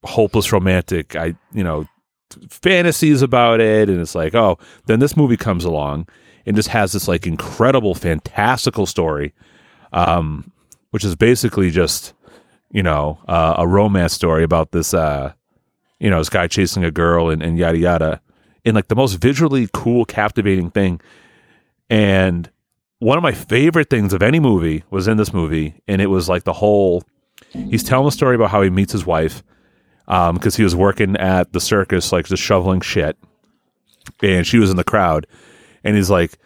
hopeless 0.04 0.52
romantic 0.52 1.16
I 1.16 1.34
you 1.52 1.64
know 1.64 1.86
fantasies 2.48 3.22
about 3.22 3.60
it. 3.60 3.88
And 3.88 4.00
it's 4.00 4.14
like 4.14 4.34
oh 4.34 4.58
then 4.86 5.00
this 5.00 5.16
movie 5.16 5.36
comes 5.36 5.64
along 5.64 6.08
and 6.46 6.56
just 6.56 6.68
has 6.68 6.92
this 6.92 7.08
like 7.08 7.26
incredible 7.26 7.94
fantastical 7.94 8.86
story 8.86 9.34
um 9.92 10.52
which 10.90 11.04
is 11.04 11.16
basically 11.16 11.70
just 11.70 12.14
you 12.70 12.82
know 12.82 13.18
uh, 13.28 13.54
a 13.58 13.66
romance 13.66 14.12
story 14.12 14.44
about 14.44 14.70
this 14.70 14.94
uh 14.94 15.32
you 15.98 16.08
know 16.08 16.18
this 16.18 16.30
guy 16.30 16.46
chasing 16.46 16.84
a 16.84 16.90
girl 16.90 17.28
and, 17.28 17.42
and 17.42 17.58
yada 17.58 17.78
yada 17.78 18.20
in 18.64 18.74
like 18.74 18.88
the 18.88 18.94
most 18.94 19.14
visually 19.14 19.68
cool 19.72 20.04
captivating 20.04 20.70
thing. 20.70 21.00
And 21.88 22.50
one 23.00 23.18
of 23.18 23.22
my 23.22 23.32
favorite 23.32 23.90
things 23.90 24.12
of 24.12 24.22
any 24.22 24.38
movie 24.38 24.84
was 24.90 25.08
in 25.08 25.16
this 25.16 25.32
movie 25.32 25.74
and 25.88 26.00
it 26.00 26.06
was 26.06 26.28
like 26.28 26.44
the 26.44 26.52
whole 26.52 27.02
he's 27.52 27.82
telling 27.82 28.04
the 28.06 28.12
story 28.12 28.36
about 28.36 28.50
how 28.50 28.62
he 28.62 28.70
meets 28.70 28.92
his 28.92 29.04
wife 29.04 29.42
um 30.08 30.36
because 30.36 30.56
he 30.56 30.62
was 30.62 30.76
working 30.76 31.16
at 31.16 31.52
the 31.52 31.60
circus 31.60 32.12
like 32.12 32.26
just 32.26 32.42
shoveling 32.42 32.80
shit 32.80 33.16
and 34.22 34.46
she 34.46 34.58
was 34.58 34.70
in 34.70 34.76
the 34.76 34.84
crowd 34.84 35.26
and 35.82 35.96
he's 35.96 36.10
like 36.10 36.38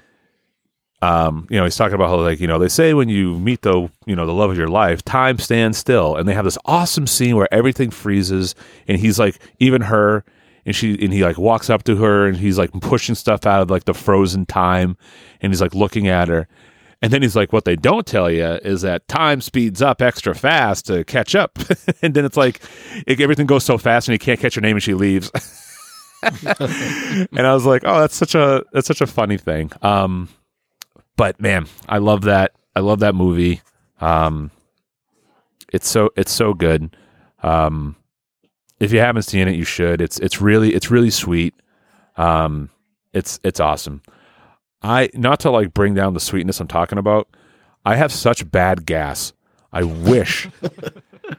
um, 1.04 1.46
you 1.50 1.58
know, 1.58 1.64
he's 1.64 1.76
talking 1.76 1.94
about 1.94 2.08
how 2.08 2.16
like 2.16 2.40
you 2.40 2.46
know 2.46 2.58
they 2.58 2.68
say 2.68 2.94
when 2.94 3.10
you 3.10 3.38
meet 3.38 3.60
the 3.60 3.90
you 4.06 4.16
know 4.16 4.24
the 4.24 4.32
love 4.32 4.50
of 4.50 4.56
your 4.56 4.68
life, 4.68 5.04
time 5.04 5.38
stands 5.38 5.76
still, 5.76 6.16
and 6.16 6.26
they 6.26 6.32
have 6.32 6.46
this 6.46 6.56
awesome 6.64 7.06
scene 7.06 7.36
where 7.36 7.52
everything 7.52 7.90
freezes, 7.90 8.54
and 8.88 8.98
he's 8.98 9.18
like 9.18 9.38
even 9.58 9.82
her, 9.82 10.24
and 10.66 10.74
she 10.74 10.92
and 11.02 11.12
he 11.12 11.22
like 11.22 11.38
walks 11.38 11.70
up 11.70 11.84
to 11.84 11.96
her, 11.96 12.26
and 12.26 12.36
he's 12.36 12.58
like 12.58 12.72
pushing 12.80 13.14
stuff 13.14 13.46
out 13.46 13.62
of 13.62 13.70
like 13.70 13.84
the 13.84 13.94
frozen 13.94 14.46
time, 14.46 14.96
and 15.40 15.52
he's 15.52 15.60
like 15.60 15.74
looking 15.74 16.08
at 16.08 16.28
her. 16.28 16.48
And 17.02 17.12
then 17.12 17.22
he's 17.22 17.36
like, 17.36 17.52
"What 17.52 17.64
they 17.64 17.76
don't 17.76 18.06
tell 18.06 18.30
you 18.30 18.44
is 18.44 18.82
that 18.82 19.06
time 19.08 19.40
speeds 19.40 19.82
up 19.82 20.00
extra 20.00 20.34
fast 20.34 20.86
to 20.86 21.04
catch 21.04 21.34
up." 21.34 21.58
and 22.02 22.14
then 22.14 22.24
it's 22.24 22.36
like, 22.36 22.62
it, 23.06 23.20
everything 23.20 23.46
goes 23.46 23.64
so 23.64 23.76
fast, 23.76 24.08
and 24.08 24.14
he 24.14 24.18
can't 24.18 24.40
catch 24.40 24.54
her 24.54 24.60
name, 24.60 24.76
and 24.76 24.82
she 24.82 24.94
leaves. 24.94 25.30
and 26.22 27.46
I 27.46 27.52
was 27.52 27.66
like, 27.66 27.82
"Oh, 27.84 28.00
that's 28.00 28.16
such 28.16 28.34
a 28.34 28.64
that's 28.72 28.86
such 28.86 29.00
a 29.02 29.06
funny 29.06 29.36
thing." 29.36 29.70
Um, 29.82 30.28
but 31.16 31.40
man, 31.40 31.66
I 31.88 31.98
love 31.98 32.22
that. 32.22 32.52
I 32.74 32.80
love 32.80 33.00
that 33.00 33.14
movie. 33.14 33.60
Um, 34.00 34.50
it's 35.72 35.88
so 35.88 36.10
it's 36.16 36.32
so 36.32 36.54
good. 36.54 36.96
Um, 37.42 37.96
if 38.80 38.92
you 38.92 39.00
haven't 39.00 39.22
seen 39.22 39.48
it, 39.48 39.54
you 39.54 39.64
should. 39.64 40.00
It's 40.00 40.18
it's 40.18 40.40
really 40.40 40.74
it's 40.74 40.90
really 40.90 41.10
sweet. 41.10 41.54
Um, 42.16 42.70
it's 43.12 43.40
it's 43.42 43.60
awesome. 43.60 44.02
I 44.82 45.10
not 45.14 45.40
to 45.40 45.50
like 45.50 45.72
bring 45.74 45.94
down 45.94 46.14
the 46.14 46.20
sweetness 46.20 46.60
I'm 46.60 46.68
talking 46.68 46.98
about. 46.98 47.28
I 47.84 47.96
have 47.96 48.12
such 48.12 48.50
bad 48.50 48.86
gas. 48.86 49.32
I 49.72 49.82
wish 49.82 50.48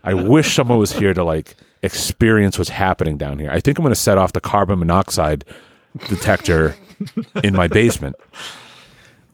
I 0.04 0.14
wish 0.14 0.54
someone 0.54 0.78
was 0.78 0.92
here 0.94 1.14
to 1.14 1.24
like 1.24 1.56
experience 1.82 2.58
what's 2.58 2.70
happening 2.70 3.18
down 3.18 3.40
here. 3.40 3.52
I 3.52 3.60
think 3.60 3.78
I'm 3.78 3.84
going 3.84 3.94
to 3.94 4.00
set 4.00 4.18
off 4.18 4.34
the 4.34 4.42
carbon 4.42 4.80
monoxide 4.80 5.46
detector 6.08 6.76
in 7.44 7.54
my 7.54 7.68
basement. 7.68 8.16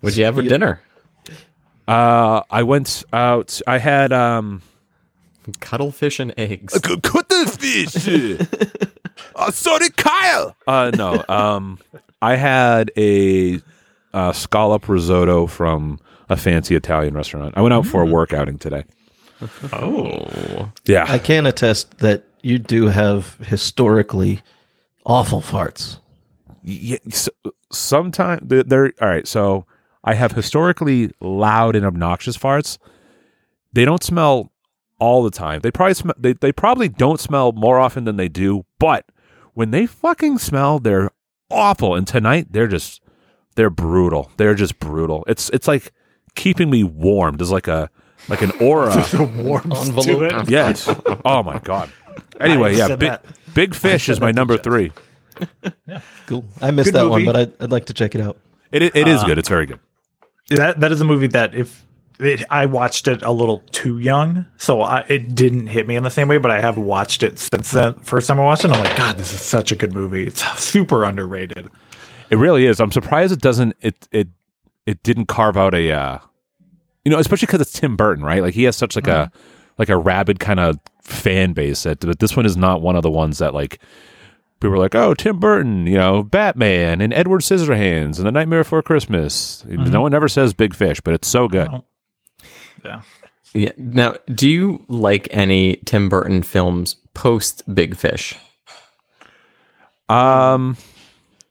What'd 0.02 0.18
you 0.18 0.26
have 0.26 0.36
for 0.36 0.42
dinner? 0.42 0.82
Uh, 1.88 2.42
I 2.50 2.64
went 2.64 3.04
out. 3.14 3.60
I 3.68 3.78
had 3.78 4.12
um, 4.12 4.62
Cuttlefish 5.60 6.20
and 6.20 6.34
eggs. 6.38 6.78
cut 6.80 7.30
the 7.30 7.46
fish. 7.60 8.68
oh, 9.36 9.50
sorry, 9.52 9.90
Kyle. 9.90 10.56
Uh, 10.68 10.92
no. 10.96 11.24
Um, 11.28 11.80
I 12.22 12.36
had 12.36 12.92
a 12.98 13.60
uh, 14.14 14.32
scallop 14.34 14.88
risotto 14.88 15.48
from 15.48 16.00
a 16.30 16.38
fancy 16.38 16.76
Italian 16.76 17.14
restaurant. 17.14 17.54
I 17.58 17.62
went 17.62 17.74
out 17.74 17.86
for 17.86 18.02
a 18.02 18.06
work 18.06 18.34
outing 18.34 18.58
today. 18.58 18.84
Oh, 19.74 20.72
Yeah, 20.86 21.06
I 21.08 21.18
can 21.18 21.46
attest 21.46 21.98
that 22.00 22.24
you 22.42 22.60
do 22.60 22.88
have 22.88 23.36
historically 23.38 24.42
awful 25.06 25.42
farts. 25.42 25.98
yeah, 26.64 26.98
so, 27.10 27.32
sometimes 27.72 28.42
they're, 28.46 28.64
they're 28.64 28.94
all 29.02 29.08
right. 29.08 29.28
So 29.28 29.66
I 30.04 30.14
have 30.14 30.34
historically 30.34 31.12
loud 31.20 31.76
and 31.76 31.86
obnoxious 31.86 32.38
farts. 32.38 32.78
They 33.74 33.86
don't 33.86 34.04
smell 34.04 34.52
all 35.02 35.24
the 35.24 35.32
time. 35.32 35.60
They 35.62 35.72
probably 35.72 35.96
sm- 35.96 36.12
they 36.18 36.34
they 36.34 36.52
probably 36.54 36.88
don't 36.88 37.20
smell 37.20 37.52
more 37.52 37.80
often 37.80 38.06
than 38.06 38.16
they 38.16 38.30
do. 38.30 38.66
But 38.80 39.06
when 39.54 39.72
they 39.72 39.88
fucking 39.88 40.38
smell, 40.38 40.80
they're 40.80 41.10
awful. 41.50 41.96
And 41.96 42.08
tonight 42.08 42.48
they're 42.52 42.68
just 42.68 43.02
they're 43.56 43.72
brutal. 43.72 44.32
They're 44.38 44.56
just 44.56 44.80
brutal. 44.80 45.26
It's 45.28 45.50
it's 45.50 45.68
like 45.68 45.92
keeping 46.36 46.70
me 46.70 46.84
warm. 46.84 47.38
There's 47.38 47.52
like 47.52 47.68
a 47.68 47.90
like 48.30 48.44
an 48.44 48.52
aura. 48.62 49.06
warmth 49.36 50.04
to 50.06 50.24
it. 50.24 50.50
yes. 50.50 50.88
Oh 51.26 51.42
my 51.44 51.58
god. 51.60 51.92
Anyway, 52.40 52.76
yeah. 52.76 52.90
Big, 52.90 53.00
that. 53.00 53.26
big 53.56 53.74
fish 53.76 54.08
is 54.08 54.22
my 54.22 54.32
number 54.32 54.56
Jeff. 54.56 54.64
three. 54.64 54.92
Cool. 56.28 56.46
I 56.62 56.70
missed 56.70 56.94
Good 56.94 56.96
that 56.96 57.10
one, 57.10 57.26
but 57.26 57.36
I'd, 57.36 57.54
I'd 57.60 57.72
like 57.72 57.88
to 57.88 57.94
check 57.94 58.14
it 58.14 58.22
out. 58.22 58.38
It 58.72 58.84
it 58.84 59.08
is 59.08 59.24
uh, 59.24 59.26
good. 59.26 59.40
It's 59.40 59.50
very 59.50 59.66
good. 59.66 59.80
That 60.50 60.80
that 60.82 60.92
is 60.92 61.02
a 61.02 61.06
movie 61.06 61.28
that 61.28 61.56
if 61.56 61.84
it, 62.22 62.44
I 62.50 62.66
watched 62.66 63.08
it 63.08 63.22
a 63.24 63.32
little 63.32 63.60
too 63.72 64.00
young, 64.00 64.46
so 64.58 64.82
I, 64.82 65.02
it 65.08 65.36
didn't 65.36 65.68
hit 65.68 65.88
me 65.88 65.96
in 65.96 66.04
the 66.04 66.10
same 66.10 66.28
way. 66.28 66.38
But 66.38 66.52
I 66.52 66.62
have 66.62 66.78
watched 66.78 67.24
it 67.24 67.40
since 67.40 67.72
the 67.72 67.96
first 68.02 68.28
time 68.28 68.40
I 68.40 68.44
watched 68.44 68.66
it. 68.66 68.72
I'm 68.72 68.84
like, 68.84 68.98
God, 68.98 69.18
this 69.18 69.34
is 69.34 69.42
such 69.42 69.72
a 69.72 69.76
good 69.76 69.94
movie. 69.94 70.28
It's 70.28 70.46
super 70.60 71.04
underrated. 71.04 71.70
It 72.30 72.38
really 72.38 72.66
is. 72.66 72.80
I'm 72.80 72.92
surprised 72.92 73.34
it 73.34 73.42
doesn't. 73.42 73.76
It 73.82 74.08
it 74.12 74.30
it 74.86 75.04
didn't 75.04 75.26
carve 75.26 75.58
out 75.58 75.74
a. 75.74 75.92
Uh, 75.92 76.20
you 77.04 77.12
know, 77.12 77.20
especially 77.20 77.48
because 77.48 77.62
it's 77.62 77.74
Tim 77.74 77.96
Burton, 77.96 78.24
right? 78.24 78.42
Like 78.42 78.54
he 78.54 78.64
has 78.64 78.76
such 78.76 78.96
like 78.96 79.08
a 79.08 79.32
like 79.78 79.90
a 79.90 79.98
rabid 79.98 80.40
kind 80.40 80.60
of 80.60 80.80
fan 81.02 81.54
base. 81.54 81.84
That 81.84 82.00
but 82.00 82.20
this 82.20 82.36
one 82.36 82.46
is 82.46 82.56
not 82.56 82.82
one 82.82 82.96
of 82.96 83.04
the 83.04 83.10
ones 83.10 83.40
that 83.40 83.54
like 83.54 83.80
people 84.60 84.76
are 84.76 84.80
like, 84.80 84.96
oh, 84.96 85.14
Tim 85.16 85.40
Burton, 85.40 85.88
you 85.88 85.98
know, 85.98 86.24
Batman 86.24 87.02
and 87.02 87.12
Edward 87.14 87.42
Scissorhands 87.42 88.18
and 88.18 88.28
The 88.28 88.32
Nightmare 88.32 88.62
Before 88.64 88.84
Christmas. 88.84 89.66
No 89.66 90.02
one 90.02 90.14
ever 90.14 90.28
says 90.28 90.54
Big 90.54 90.76
Fish, 90.76 91.02
but 91.02 91.14
it's 91.16 91.28
so 91.28 91.48
good. 91.48 91.68
Yeah. 92.84 93.02
yeah. 93.54 93.72
Now, 93.78 94.16
do 94.34 94.50
you 94.50 94.84
like 94.88 95.28
any 95.32 95.78
Tim 95.86 96.10
Burton 96.10 96.44
films 96.44 96.96
post 97.14 97.64
Big 97.74 97.96
Fish? 97.96 98.36
Um, 100.10 100.76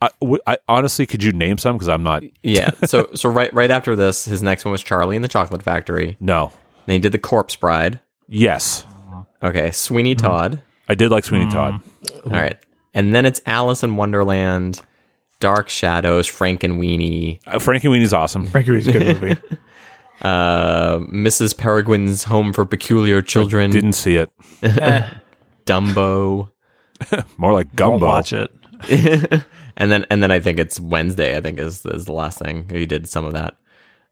I, 0.03 0.11
w- 0.21 0.41
I 0.47 0.59
honestly, 0.69 1.07
could 1.07 1.23
you 1.23 1.33
name 1.33 1.59
some? 1.59 1.77
Because 1.77 1.89
I'm 1.89 2.03
not. 2.03 2.23
Yeah. 2.43 2.71
So, 2.85 3.09
so 3.15 3.29
right, 3.29 3.53
right 3.55 3.71
after 3.71 3.97
this, 3.97 4.25
his 4.25 4.43
next 4.43 4.65
one 4.65 4.73
was 4.73 4.83
Charlie 4.83 5.17
and 5.17 5.25
the 5.25 5.29
Chocolate 5.29 5.63
Factory. 5.63 6.17
No. 6.21 6.53
Then 6.87 6.95
he 6.95 6.99
did 7.01 7.13
the 7.13 7.19
Corpse 7.19 7.57
Bride. 7.57 8.01
Yes, 8.29 8.85
Okay, 9.43 9.71
Sweeney 9.71 10.15
Todd. 10.15 10.63
I 10.89 10.95
did 10.95 11.11
like 11.11 11.25
Sweeney 11.25 11.51
Todd. 11.51 11.81
All 12.27 12.31
right, 12.33 12.59
and 12.95 13.15
then 13.15 13.25
it's 13.27 13.41
Alice 13.47 13.83
in 13.83 13.97
Wonderland, 13.97 14.81
Dark 15.41 15.69
Shadows, 15.71 16.29
Frankenweenie, 16.29 17.41
Uh, 17.47 17.59
Frankenweenie's 17.59 18.13
awesome. 18.13 18.47
Frankie 18.47 18.71
Wee's 18.73 18.87
a 18.87 18.93
good 18.93 19.21
movie. 19.23 19.41
Uh, 20.23 20.99
Mrs. 20.99 21.55
Peregrine's 21.55 22.25
Home 22.25 22.53
for 22.53 22.65
Peculiar 22.67 23.23
Children, 23.23 23.71
Didn't 23.71 23.93
see 23.95 24.17
it. 24.17 24.31
Dumbo, 25.67 26.51
More 27.39 27.53
like 27.53 27.67
Won't 27.69 27.77
Gumbo. 27.77 28.07
watch 28.07 28.33
it. 28.33 28.51
and 29.77 29.91
then 29.93 30.07
and 30.11 30.23
then 30.23 30.31
I 30.31 30.41
think 30.41 30.59
it's 30.59 30.81
Wednesday. 30.81 31.37
I 31.37 31.41
think 31.41 31.59
is 31.59 31.85
is 31.87 32.05
the 32.07 32.13
last 32.13 32.39
thing 32.39 32.69
he 32.71 32.87
did 32.87 33.09
some 33.09 33.25
of 33.25 33.33
that. 33.35 33.57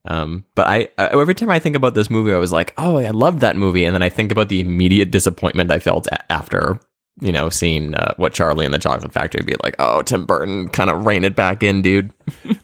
Um, 0.05 0.45
but 0.55 0.67
I, 0.67 0.89
I 0.99 1.09
every 1.09 1.35
time 1.35 1.51
I 1.51 1.59
think 1.59 1.77
about 1.77 1.95
this 1.95 2.09
movie, 2.11 2.33
I 2.33 2.39
was 2.39 2.53
like, 2.53 2.73
oh, 2.79 2.99
I 2.99 3.11
loved 3.11 3.41
that 3.41 3.57
movie, 3.57 3.85
and 3.85 3.95
then 3.95 4.03
I 4.03 4.09
think 4.09 4.31
about 4.33 4.49
the 4.49 4.61
immediate 4.61 5.11
disappointment 5.11 5.71
I 5.71 5.79
felt 5.79 6.07
a- 6.09 6.33
after 6.33 6.79
you 7.21 7.33
know 7.33 7.49
seeing 7.51 7.95
uh, 7.95 8.15
what 8.17 8.33
Charlie 8.33 8.65
and 8.65 8.73
the 8.73 8.79
Chocolate 8.79 9.13
Factory 9.13 9.43
be 9.43 9.57
like. 9.65 9.75
Oh, 9.79 10.03
Tim 10.03 10.25
Burton 10.25 10.69
kind 10.69 10.89
of 10.91 11.05
rein 11.05 11.25
it 11.25 11.35
back 11.35 11.63
in, 11.63 11.83
dude. 11.83 12.13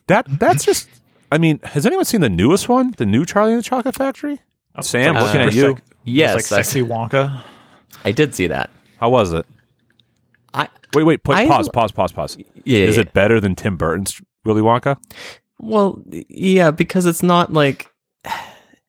That 0.06 0.26
that's 0.38 0.64
just. 0.64 0.88
I 1.34 1.38
mean, 1.38 1.58
has 1.64 1.84
anyone 1.84 2.04
seen 2.04 2.20
the 2.20 2.28
newest 2.30 2.68
one? 2.68 2.94
The 2.96 3.04
new 3.04 3.26
Charlie 3.26 3.54
and 3.54 3.58
the 3.58 3.64
Chocolate 3.64 3.96
Factory? 3.96 4.40
Sam, 4.80 5.16
uh, 5.16 5.24
looking 5.24 5.40
at 5.40 5.52
you. 5.52 5.72
like- 5.72 5.82
Yes, 6.04 6.38
it's 6.38 6.50
like 6.52 6.64
sexy 6.64 6.80
Wonka. 6.82 7.42
I 8.04 8.12
did 8.12 8.36
see 8.36 8.46
that. 8.46 8.70
How 9.00 9.08
was 9.10 9.32
it? 9.32 9.44
I 10.52 10.68
Wait, 10.94 11.02
wait. 11.02 11.24
Put, 11.24 11.36
I- 11.36 11.48
pause, 11.48 11.68
pause, 11.68 11.90
pause, 11.90 12.12
pause. 12.12 12.36
yeah. 12.64 12.78
Is 12.78 12.94
yeah. 12.94 13.00
it 13.02 13.12
better 13.14 13.40
than 13.40 13.56
Tim 13.56 13.76
Burton's 13.76 14.22
Willy 14.44 14.62
Wonka? 14.62 14.96
Well, 15.58 16.00
yeah, 16.28 16.70
because 16.70 17.04
it's 17.04 17.22
not 17.22 17.52
like 17.52 17.90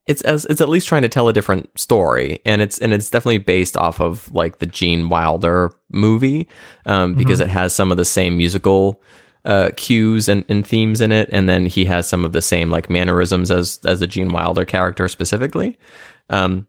it's 0.05 0.21
as 0.21 0.45
it's 0.45 0.61
at 0.61 0.69
least 0.69 0.87
trying 0.87 1.01
to 1.01 1.09
tell 1.09 1.27
a 1.27 1.33
different 1.33 1.79
story, 1.79 2.41
and 2.45 2.61
it's 2.61 2.77
and 2.77 2.93
it's 2.93 3.09
definitely 3.09 3.39
based 3.39 3.75
off 3.75 3.99
of 3.99 4.31
like 4.31 4.59
the 4.59 4.67
Gene 4.67 5.09
Wilder 5.09 5.71
movie, 5.89 6.47
um, 6.85 7.15
because 7.15 7.39
it 7.39 7.49
has 7.49 7.73
some 7.73 7.89
of 7.89 7.97
the 7.97 8.05
same 8.05 8.37
musical 8.37 9.01
uh, 9.45 9.69
cues 9.77 10.27
and, 10.27 10.43
and 10.49 10.65
themes 10.65 11.01
in 11.01 11.11
it, 11.11 11.29
and 11.31 11.47
then 11.47 11.65
he 11.65 11.85
has 11.85 12.07
some 12.07 12.25
of 12.25 12.33
the 12.33 12.41
same 12.41 12.69
like 12.69 12.89
mannerisms 12.89 13.51
as 13.51 13.79
as 13.85 13.99
the 13.99 14.07
Gene 14.07 14.29
Wilder 14.29 14.65
character 14.65 15.07
specifically. 15.07 15.77
Um, 16.29 16.67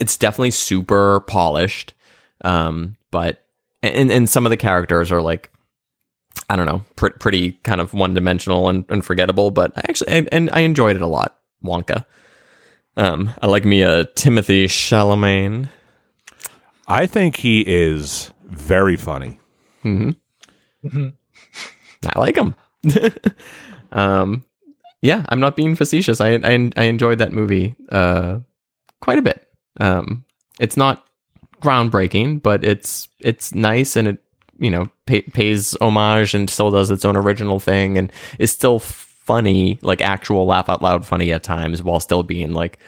it's 0.00 0.16
definitely 0.16 0.50
super 0.50 1.20
polished, 1.20 1.94
um, 2.42 2.96
but 3.10 3.44
and 3.82 4.10
and 4.10 4.28
some 4.28 4.46
of 4.46 4.50
the 4.50 4.56
characters 4.56 5.12
are 5.12 5.22
like 5.22 5.50
I 6.48 6.56
don't 6.56 6.66
know, 6.66 6.84
pr- 6.96 7.08
pretty 7.18 7.52
kind 7.64 7.80
of 7.80 7.94
one 7.94 8.14
dimensional 8.14 8.68
and, 8.68 8.84
and 8.88 9.04
forgettable, 9.04 9.50
but 9.50 9.72
I 9.76 9.82
actually, 9.88 10.12
and, 10.12 10.28
and 10.32 10.50
I 10.52 10.60
enjoyed 10.60 10.96
it 10.96 11.02
a 11.02 11.06
lot. 11.06 11.38
Wonka. 11.64 12.04
Um, 12.96 13.34
I 13.42 13.46
like 13.46 13.64
me 13.64 13.82
a 13.82 14.04
Timothée 14.04 14.64
Chalamet. 14.64 15.68
I 16.86 17.06
think 17.06 17.36
he 17.36 17.60
is 17.60 18.30
very 18.44 18.96
funny. 18.96 19.40
I 22.06 22.18
like 22.18 22.34
them. 22.34 22.54
um, 23.92 24.44
yeah, 25.02 25.24
I'm 25.28 25.40
not 25.40 25.56
being 25.56 25.76
facetious. 25.76 26.20
I, 26.20 26.34
I, 26.34 26.70
I 26.76 26.84
enjoyed 26.84 27.18
that 27.18 27.32
movie, 27.32 27.74
uh, 27.90 28.40
quite 29.00 29.18
a 29.18 29.22
bit. 29.22 29.48
Um, 29.80 30.24
it's 30.58 30.76
not 30.76 31.06
groundbreaking, 31.60 32.42
but 32.42 32.64
it's, 32.64 33.08
it's 33.20 33.54
nice 33.54 33.96
and 33.96 34.08
it, 34.08 34.18
you 34.58 34.70
know, 34.70 34.88
pay, 35.06 35.22
pays 35.22 35.76
homage 35.80 36.34
and 36.34 36.48
still 36.48 36.70
does 36.70 36.90
its 36.90 37.04
own 37.04 37.16
original 37.16 37.60
thing 37.60 37.98
and 37.98 38.10
is 38.38 38.50
still 38.50 38.78
funny, 38.78 39.78
like 39.82 40.00
actual 40.00 40.46
laugh 40.46 40.68
out 40.70 40.80
loud 40.82 41.04
funny 41.04 41.32
at 41.32 41.42
times 41.42 41.82
while 41.82 42.00
still 42.00 42.22
being 42.22 42.52
like 42.52 42.78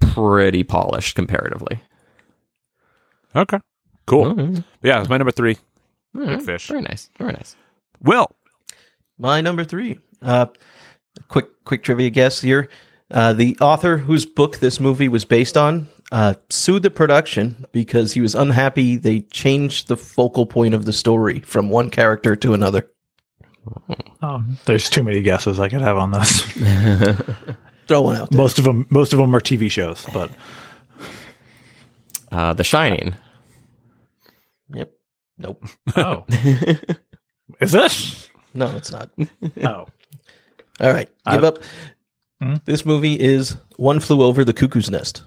pretty 0.00 0.62
polished 0.62 1.14
comparatively. 1.16 1.80
Okay, 3.34 3.58
cool. 4.06 4.26
Mhm. 4.34 4.64
Yeah, 4.82 5.00
it's 5.00 5.08
my 5.08 5.16
number 5.16 5.30
three. 5.32 5.56
All 6.14 6.22
right. 6.22 6.42
fish. 6.42 6.68
Very 6.68 6.82
nice. 6.82 7.10
Very 7.18 7.32
nice. 7.32 7.56
Will. 8.02 8.28
My 9.18 9.40
number 9.40 9.64
three. 9.64 9.98
Uh, 10.22 10.46
quick 11.28 11.46
quick 11.64 11.82
trivia 11.82 12.10
guess 12.10 12.40
here. 12.40 12.68
Uh, 13.10 13.32
the 13.32 13.56
author 13.60 13.98
whose 13.98 14.26
book 14.26 14.58
this 14.58 14.80
movie 14.80 15.08
was 15.08 15.24
based 15.24 15.56
on 15.56 15.88
uh, 16.12 16.34
sued 16.50 16.82
the 16.82 16.90
production 16.90 17.64
because 17.72 18.12
he 18.12 18.20
was 18.20 18.34
unhappy 18.34 18.96
they 18.96 19.20
changed 19.20 19.88
the 19.88 19.96
focal 19.96 20.44
point 20.46 20.74
of 20.74 20.84
the 20.84 20.92
story 20.92 21.40
from 21.40 21.68
one 21.70 21.90
character 21.90 22.34
to 22.36 22.52
another. 22.52 22.88
Oh, 24.22 24.44
there's 24.64 24.88
too 24.90 25.02
many 25.02 25.22
guesses 25.22 25.58
I 25.58 25.68
could 25.68 25.80
have 25.80 25.96
on 25.96 26.12
this. 26.12 26.40
Throw 27.88 28.02
one 28.02 28.16
out. 28.16 28.30
There. 28.30 28.38
most 28.38 28.58
of 28.58 28.64
them, 28.64 28.86
most 28.90 29.12
of 29.12 29.18
them 29.18 29.34
are 29.34 29.40
TV 29.40 29.70
shows, 29.70 30.04
but 30.12 30.30
Uh, 32.32 32.52
the 32.52 32.64
Shining. 32.64 33.14
Yep. 34.72 34.92
Nope. 35.38 35.64
oh, 35.96 36.24
is 37.60 37.72
this? 37.72 38.25
No, 38.56 38.74
it's 38.76 38.90
not. 38.90 39.10
Oh, 39.64 39.86
All 40.80 40.92
right. 40.92 41.08
Give 41.30 41.44
I- 41.44 41.48
up. 41.48 41.58
Hmm? 42.42 42.54
This 42.66 42.84
movie 42.84 43.18
is 43.18 43.56
One 43.76 43.98
Flew 44.00 44.22
Over 44.22 44.44
the 44.44 44.52
Cuckoo's 44.52 44.90
Nest. 44.90 45.22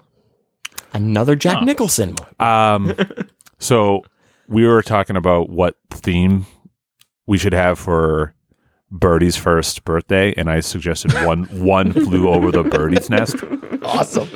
Another 0.94 1.36
Jack 1.36 1.58
Oh. 1.62 1.66
Nicholson. 1.66 2.16
Um, 2.40 2.96
so 3.60 4.04
we 4.48 4.66
were 4.68 4.82
talking 4.84 5.16
about 5.16 5.50
what 5.50 5.76
theme 5.92 6.46
we 7.28 7.38
should 7.38 7.54
have 7.54 7.78
for 7.80 8.34
Birdie's 8.92 9.36
first 9.38 9.84
birthday, 9.86 10.34
and 10.36 10.50
I 10.50 10.60
suggested 10.62 11.14
one 11.26 11.44
one 11.64 11.94
flew 11.94 12.28
over 12.30 12.52
the 12.52 12.64
birdie's 12.64 13.10
nest, 13.10 13.36
Awesome. 13.84 14.28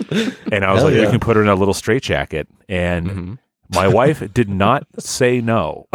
and 0.51 0.63
I 0.63 0.71
was 0.73 0.81
Hell 0.81 0.85
like, 0.85 0.93
yeah. 0.95 1.01
you 1.03 1.09
can 1.09 1.19
put 1.19 1.35
her 1.35 1.41
in 1.41 1.47
a 1.49 1.55
little 1.55 1.73
straitjacket, 1.73 2.47
and 2.69 3.07
Mhm. 3.09 3.37
my 3.73 3.87
wife 3.87 4.31
did 4.33 4.49
not 4.49 4.85
say 4.99 5.41
no. 5.41 5.87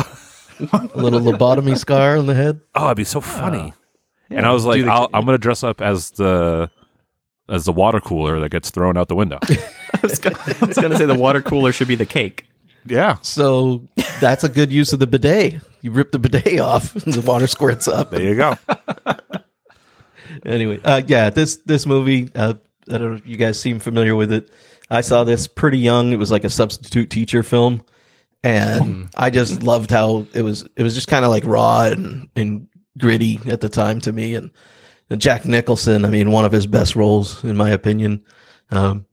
A 0.60 0.88
little 0.94 1.20
lobotomy 1.20 1.76
scar 1.78 2.16
on 2.18 2.26
the 2.26 2.34
head. 2.34 2.60
Oh, 2.74 2.86
it'd 2.86 2.96
be 2.96 3.04
so 3.04 3.20
funny. 3.20 3.72
and 4.30 4.44
I 4.46 4.52
was 4.52 4.64
like, 4.64 4.82
the- 4.82 4.90
I'll, 4.90 5.08
I'm 5.14 5.24
going 5.24 5.34
to 5.34 5.38
dress 5.38 5.62
up 5.64 5.80
as 5.80 6.10
the 6.12 6.70
as 7.48 7.64
the 7.64 7.72
water 7.72 8.00
cooler 8.00 8.38
that 8.40 8.50
gets 8.50 8.70
thrown 8.70 8.96
out 8.98 9.08
the 9.08 9.14
window. 9.14 9.38
I 9.94 10.00
was 10.02 10.18
gonna, 10.18 10.36
I 10.60 10.66
was 10.66 10.76
gonna 10.76 10.96
say 10.98 11.06
the 11.06 11.14
water 11.14 11.40
cooler 11.40 11.72
should 11.72 11.88
be 11.88 11.94
the 11.94 12.04
cake. 12.04 12.44
yeah, 12.84 13.16
So 13.22 13.88
that's 14.20 14.44
a 14.44 14.50
good 14.50 14.70
use 14.70 14.92
of 14.92 14.98
the 14.98 15.06
bidet. 15.06 15.60
You 15.80 15.90
rip 15.92 16.12
the 16.12 16.18
bidet 16.18 16.60
off, 16.60 16.94
and 17.06 17.14
the 17.14 17.22
water 17.22 17.46
squirts 17.46 17.88
up. 17.88 18.10
there 18.10 18.20
you 18.22 18.34
go. 18.36 18.58
anyway, 20.44 20.80
uh, 20.84 21.02
yeah, 21.06 21.30
this 21.30 21.56
this 21.64 21.86
movie, 21.86 22.30
uh, 22.34 22.54
I 22.90 22.98
don't 22.98 23.10
know 23.10 23.16
if 23.16 23.26
you 23.26 23.36
guys 23.36 23.58
seem 23.58 23.78
familiar 23.78 24.14
with 24.14 24.32
it. 24.32 24.50
I 24.90 25.00
saw 25.02 25.24
this 25.24 25.46
pretty 25.46 25.78
young. 25.78 26.12
It 26.12 26.16
was 26.18 26.30
like 26.30 26.44
a 26.44 26.50
substitute 26.50 27.10
teacher 27.10 27.42
film, 27.42 27.82
and 28.42 29.08
I 29.16 29.30
just 29.30 29.62
loved 29.62 29.90
how 29.90 30.26
it 30.34 30.42
was. 30.42 30.66
It 30.76 30.82
was 30.82 30.94
just 30.94 31.08
kind 31.08 31.24
of 31.24 31.30
like 31.30 31.44
raw 31.44 31.82
and, 31.82 32.28
and 32.36 32.68
gritty 32.96 33.40
at 33.46 33.60
the 33.60 33.68
time 33.68 34.00
to 34.02 34.12
me. 34.12 34.34
And, 34.34 34.50
and 35.10 35.20
Jack 35.20 35.44
Nicholson, 35.44 36.04
I 36.04 36.10
mean, 36.10 36.30
one 36.30 36.44
of 36.44 36.52
his 36.52 36.66
best 36.66 36.94
roles 36.96 37.42
in 37.44 37.56
my 37.56 37.70
opinion. 37.70 38.24
Um, 38.70 39.06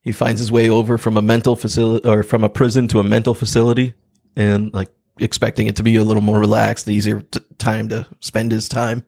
he 0.00 0.12
finds 0.12 0.40
his 0.40 0.52
way 0.52 0.68
over 0.68 0.98
from 0.98 1.16
a 1.16 1.22
mental 1.22 1.56
facility 1.56 2.08
or 2.08 2.22
from 2.22 2.44
a 2.44 2.48
prison 2.48 2.86
to 2.88 3.00
a 3.00 3.04
mental 3.04 3.34
facility, 3.34 3.94
and 4.36 4.72
like 4.72 4.88
expecting 5.18 5.66
it 5.66 5.76
to 5.76 5.82
be 5.82 5.96
a 5.96 6.04
little 6.04 6.22
more 6.22 6.38
relaxed, 6.38 6.88
easier 6.88 7.22
t- 7.22 7.40
time 7.58 7.88
to 7.88 8.06
spend 8.20 8.52
his 8.52 8.68
time. 8.68 9.04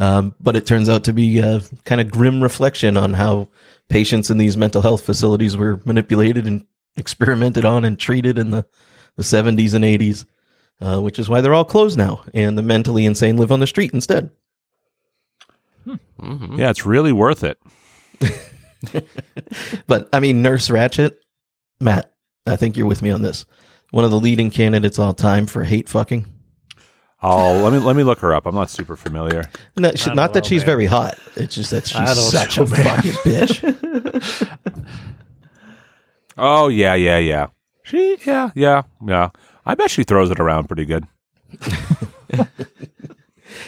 Um, 0.00 0.34
but 0.40 0.56
it 0.56 0.66
turns 0.66 0.88
out 0.88 1.04
to 1.04 1.12
be 1.12 1.38
a 1.38 1.60
kind 1.84 2.00
of 2.00 2.10
grim 2.10 2.42
reflection 2.42 2.96
on 2.96 3.12
how 3.12 3.48
patients 3.88 4.30
in 4.30 4.38
these 4.38 4.56
mental 4.56 4.82
health 4.82 5.04
facilities 5.04 5.56
were 5.56 5.80
manipulated 5.84 6.46
and 6.46 6.66
experimented 6.96 7.64
on 7.64 7.84
and 7.84 7.98
treated 7.98 8.38
in 8.38 8.50
the, 8.50 8.64
the 9.16 9.22
70s 9.22 9.74
and 9.74 9.84
80s, 9.84 10.24
uh, 10.80 11.00
which 11.00 11.18
is 11.18 11.28
why 11.28 11.40
they're 11.40 11.54
all 11.54 11.64
closed 11.64 11.98
now. 11.98 12.24
And 12.34 12.56
the 12.58 12.62
mentally 12.62 13.04
insane 13.06 13.36
live 13.36 13.52
on 13.52 13.60
the 13.60 13.66
street 13.66 13.92
instead. 13.94 14.30
Mhm. 15.86 16.58
Yeah, 16.58 16.70
it's 16.70 16.86
really 16.86 17.12
worth 17.12 17.44
it. 17.44 17.58
But 19.86 20.08
I 20.12 20.20
mean, 20.20 20.42
Nurse 20.42 20.68
Ratched, 20.68 21.12
Matt, 21.80 22.12
I 22.46 22.56
think 22.56 22.76
you're 22.76 22.86
with 22.86 23.00
me 23.02 23.10
on 23.10 23.22
this. 23.22 23.46
One 23.92 24.04
of 24.04 24.10
the 24.10 24.20
leading 24.20 24.50
candidates 24.50 24.98
all 24.98 25.14
time 25.14 25.46
for 25.46 25.64
hate 25.64 25.88
fucking. 25.88 26.26
I'll 27.22 27.60
let 27.60 27.72
me 27.72 27.78
let 27.78 27.96
me 27.96 28.02
look 28.02 28.18
her 28.18 28.34
up. 28.34 28.44
I'm 28.44 28.54
not 28.54 28.68
super 28.68 28.96
familiar. 28.96 29.50
No, 29.78 29.92
she- 29.94 30.10
not 30.10 30.16
don't 30.16 30.32
that 30.34 30.44
know, 30.44 30.48
she's 30.48 30.60
man. 30.62 30.66
very 30.66 30.84
hot. 30.86 31.18
It's 31.36 31.54
just 31.54 31.70
that 31.70 31.86
she's 31.86 32.30
such 32.30 32.58
know, 32.58 32.64
a 32.64 32.68
man. 32.68 32.84
fucking 32.84 33.12
bitch. 33.12 34.86
Oh 36.36 36.68
yeah, 36.68 36.94
yeah, 36.94 37.18
yeah. 37.18 37.46
She, 37.82 38.16
yeah, 38.26 38.50
yeah, 38.54 38.82
yeah. 39.06 39.30
I 39.66 39.74
bet 39.74 39.90
she 39.90 40.04
throws 40.04 40.30
it 40.30 40.40
around 40.40 40.66
pretty 40.68 40.84
good. 40.86 41.06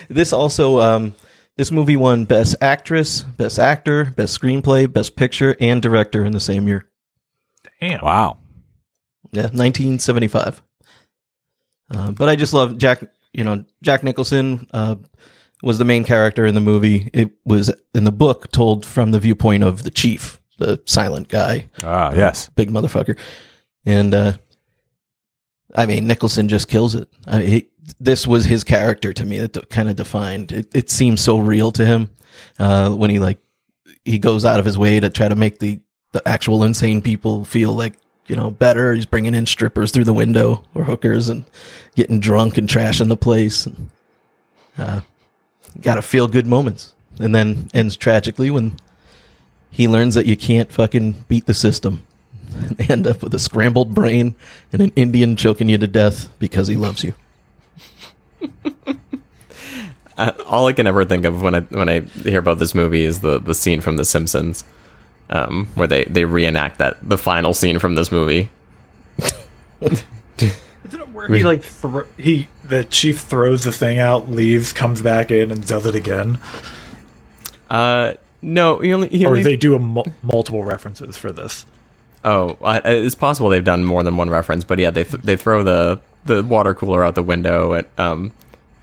This 0.08 0.32
also, 0.32 0.80
um, 0.80 1.14
this 1.56 1.70
movie 1.70 1.96
won 1.96 2.24
Best 2.24 2.56
Actress, 2.60 3.22
Best 3.22 3.58
Actor, 3.58 4.06
Best 4.16 4.40
Screenplay, 4.40 4.92
Best 4.92 5.16
Picture, 5.16 5.56
and 5.60 5.80
Director 5.82 6.24
in 6.24 6.32
the 6.32 6.40
same 6.40 6.66
year. 6.68 6.86
damn. 7.80 8.00
Wow. 8.04 8.38
Yeah, 9.32 9.42
1975. 9.42 10.62
Uh, 11.90 12.10
but 12.12 12.28
I 12.28 12.36
just 12.36 12.52
love 12.52 12.78
Jack. 12.78 13.04
You 13.32 13.44
know, 13.44 13.64
Jack 13.82 14.02
Nicholson 14.02 14.66
uh, 14.72 14.96
was 15.62 15.78
the 15.78 15.84
main 15.84 16.04
character 16.04 16.46
in 16.46 16.54
the 16.54 16.60
movie. 16.60 17.10
It 17.12 17.30
was 17.44 17.70
in 17.94 18.04
the 18.04 18.12
book 18.12 18.50
told 18.50 18.84
from 18.86 19.10
the 19.10 19.20
viewpoint 19.20 19.62
of 19.62 19.82
the 19.82 19.90
chief, 19.90 20.40
the 20.58 20.80
silent 20.86 21.28
guy, 21.28 21.68
Ah, 21.82 22.12
yes. 22.14 22.48
big 22.54 22.70
motherfucker. 22.70 23.18
And 23.84 24.14
uh, 24.14 24.32
I 25.74 25.86
mean, 25.86 26.06
Nicholson 26.06 26.48
just 26.48 26.68
kills 26.68 26.94
it. 26.94 27.08
I 27.26 27.38
mean, 27.38 27.48
he, 27.48 27.68
this 28.00 28.26
was 28.26 28.44
his 28.44 28.64
character 28.64 29.12
to 29.12 29.24
me. 29.24 29.38
That 29.38 29.68
kind 29.70 29.88
of 29.88 29.96
defined. 29.96 30.52
It, 30.52 30.68
it 30.74 30.90
seems 30.90 31.20
so 31.20 31.38
real 31.38 31.70
to 31.72 31.84
him 31.84 32.10
uh, 32.58 32.90
when 32.90 33.10
he 33.10 33.18
like 33.18 33.38
he 34.04 34.18
goes 34.18 34.44
out 34.44 34.58
of 34.60 34.64
his 34.66 34.78
way 34.78 34.98
to 35.00 35.10
try 35.10 35.28
to 35.28 35.36
make 35.36 35.58
the 35.58 35.80
the 36.12 36.26
actual 36.26 36.64
insane 36.64 37.02
people 37.02 37.44
feel 37.44 37.72
like 37.72 37.94
you 38.26 38.34
know 38.36 38.50
better. 38.50 38.94
He's 38.94 39.06
bringing 39.06 39.34
in 39.34 39.46
strippers 39.46 39.92
through 39.92 40.04
the 40.04 40.14
window 40.14 40.64
or 40.74 40.82
hookers 40.84 41.28
and 41.28 41.44
getting 41.94 42.18
drunk 42.20 42.56
and 42.58 42.68
trashing 42.68 43.08
the 43.08 43.16
place. 43.16 43.66
And, 43.66 43.90
uh, 44.78 45.00
Got 45.82 45.96
to 45.96 46.02
feel 46.02 46.26
good 46.26 46.46
moments, 46.46 46.94
and 47.18 47.34
then 47.34 47.68
ends 47.74 47.98
tragically 47.98 48.50
when 48.50 48.76
he 49.70 49.88
learns 49.88 50.14
that 50.14 50.26
you 50.26 50.36
can't 50.36 50.70
fucking 50.72 51.24
beat 51.28 51.46
the 51.46 51.54
system. 51.54 52.02
They 52.76 52.86
end 52.86 53.06
up 53.06 53.22
with 53.22 53.34
a 53.34 53.38
scrambled 53.38 53.94
brain 53.94 54.34
and 54.72 54.80
an 54.80 54.92
Indian 54.96 55.36
choking 55.36 55.68
you 55.68 55.76
to 55.76 55.86
death 55.86 56.28
because 56.38 56.68
he 56.68 56.76
loves 56.76 57.04
you. 57.04 57.14
Uh, 60.18 60.32
all 60.46 60.66
I 60.66 60.72
can 60.72 60.86
ever 60.86 61.04
think 61.04 61.26
of 61.26 61.42
when 61.42 61.54
I 61.54 61.60
when 61.60 61.90
I 61.90 62.00
hear 62.00 62.38
about 62.38 62.58
this 62.58 62.74
movie 62.74 63.04
is 63.04 63.20
the 63.20 63.38
the 63.38 63.54
scene 63.54 63.82
from 63.82 63.98
The 63.98 64.04
Simpsons, 64.06 64.64
um, 65.28 65.66
where 65.74 65.86
they 65.86 66.04
they 66.04 66.24
reenact 66.24 66.78
that 66.78 66.96
the 67.06 67.18
final 67.18 67.52
scene 67.52 67.78
from 67.78 67.96
this 67.96 68.10
movie. 68.10 68.48
Isn't 69.82 70.04
it 71.00 71.08
where 71.10 71.28
he 71.28 71.44
like 71.44 71.62
thro- 71.62 72.06
he 72.16 72.48
the 72.64 72.84
chief 72.84 73.20
throws 73.20 73.64
the 73.64 73.72
thing 73.72 73.98
out, 73.98 74.30
leaves, 74.30 74.72
comes 74.72 75.02
back 75.02 75.30
in, 75.30 75.50
and 75.50 75.66
does 75.66 75.84
it 75.84 75.94
again? 75.94 76.38
Uh, 77.68 78.14
no, 78.46 78.78
he 78.78 78.92
only, 78.94 79.08
he 79.08 79.26
Or 79.26 79.38
they 79.38 79.56
do 79.56 79.74
a 79.74 79.78
mul- 79.78 80.06
multiple 80.22 80.64
references 80.64 81.16
for 81.16 81.32
this. 81.32 81.66
Oh, 82.24 82.56
I- 82.64 82.78
it's 82.78 83.14
possible 83.14 83.48
they've 83.50 83.62
done 83.64 83.84
more 83.84 84.02
than 84.02 84.16
one 84.16 84.30
reference, 84.30 84.64
but 84.64 84.78
yeah, 84.78 84.90
they 84.90 85.04
th- 85.04 85.22
they 85.22 85.36
throw 85.36 85.62
the 85.62 86.00
the 86.24 86.42
water 86.42 86.74
cooler 86.74 87.04
out 87.04 87.14
the 87.14 87.22
window 87.22 87.74
at 87.74 87.86
um 87.98 88.32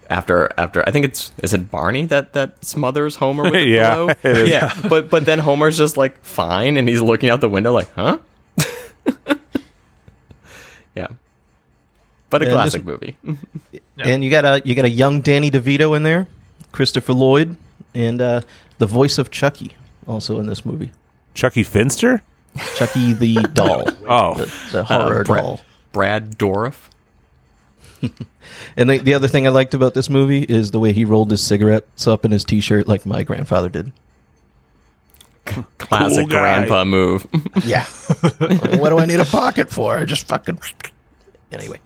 after 0.10 0.50
after 0.58 0.88
I 0.88 0.92
think 0.92 1.06
it's 1.06 1.32
is 1.44 1.54
it 1.54 1.70
Barney 1.72 2.06
that 2.06 2.34
that 2.34 2.64
smothers 2.64 3.16
Homer 3.18 3.44
with 3.44 3.54
the 3.64 3.68
Yeah, 3.68 3.94
pillow? 3.96 4.10
it 4.10 4.38
is. 4.38 4.50
Yeah, 4.50 4.74
but 4.90 5.10
but 5.10 5.26
then 5.26 5.40
Homer's 5.40 5.78
just 5.78 5.98
like 5.98 6.24
fine, 6.24 6.78
and 6.78 6.88
he's 6.88 7.02
looking 7.02 7.30
out 7.30 7.42
the 7.42 7.50
window 7.50 7.74
like, 7.74 7.92
huh? 7.96 8.18
yeah, 10.96 11.08
but 12.30 12.42
a 12.42 12.46
Yeah, 12.46 12.52
classic 12.52 12.86
this- 12.86 13.00
movie. 13.02 13.18
And 13.98 14.24
you 14.24 14.30
got 14.30 14.46
a 14.46 14.62
you 14.66 14.76
got 14.76 14.86
a 14.86 14.90
young 14.90 15.22
Danny 15.22 15.52
DeVito 15.52 15.96
in 15.96 16.04
there, 16.04 16.28
Christopher 16.72 17.14
Lloyd, 17.14 17.56
and 17.94 18.22
uh, 18.22 18.42
the 18.78 18.86
voice 18.86 19.18
of 19.18 19.32
Chucky 19.32 19.76
also 20.08 20.40
in 20.40 20.46
this 20.48 20.66
movie. 20.66 20.92
Chuckie 21.34 21.64
Finster. 21.64 22.22
Chucky 22.76 23.14
the 23.14 23.36
doll, 23.54 23.88
Oh, 24.08 24.36
the, 24.36 24.54
the 24.72 24.84
horror 24.84 25.24
Brad- 25.24 25.42
doll. 25.44 25.62
Brad 25.92 26.38
Dourif. 26.38 26.76
And 28.76 28.90
the, 28.90 28.98
the 28.98 29.14
other 29.14 29.28
thing 29.28 29.48
I 29.48 29.50
liked 29.52 29.74
about 29.74 29.94
this 29.94 30.10
movie 30.10 30.44
is 30.44 30.72
the 30.72 30.80
way 30.80 30.94
he 30.94 31.06
rolled 31.06 31.32
his 31.32 31.42
cigarettes 31.42 32.08
up 32.08 32.26
in 32.26 32.32
his 32.32 32.44
t-shirt 32.44 32.88
like 32.88 33.06
my 33.06 33.24
grandfather 33.24 33.70
did. 33.70 33.92
Classic 35.46 36.18
Cool 36.20 36.28
grandpa 36.28 36.84
move. 36.86 37.26
Yeah. 37.66 37.86
what 38.78 38.90
do 38.90 39.00
I 39.00 39.06
need 39.06 39.20
a 39.20 39.26
pocket 39.26 39.70
for? 39.72 39.98
I 39.98 40.06
just 40.06 40.28
fucking. 40.28 40.60
Anyway. 41.52 41.80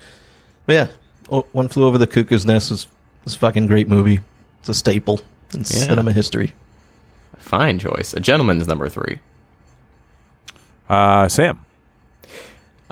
But 0.66 0.74
yeah. 0.74 0.88
Oh, 1.32 1.46
One 1.52 1.68
Flew 1.68 1.86
Over 1.86 1.98
the 1.98 2.08
Cuckoo's 2.08 2.46
Nest 2.46 2.72
is, 2.72 2.88
is 3.26 3.36
a 3.36 3.40
fucking 3.40 3.68
great 3.68 3.88
movie. 3.90 4.20
It's 4.60 4.70
a 4.70 4.74
staple 4.74 5.22
in 5.54 5.64
cinema 5.66 6.12
history. 6.14 6.54
Fine 7.48 7.80
choice. 7.80 8.14
A 8.14 8.20
gentleman's 8.20 8.68
number 8.68 8.90
three. 8.90 9.20
uh, 10.90 11.28
Sam. 11.30 11.64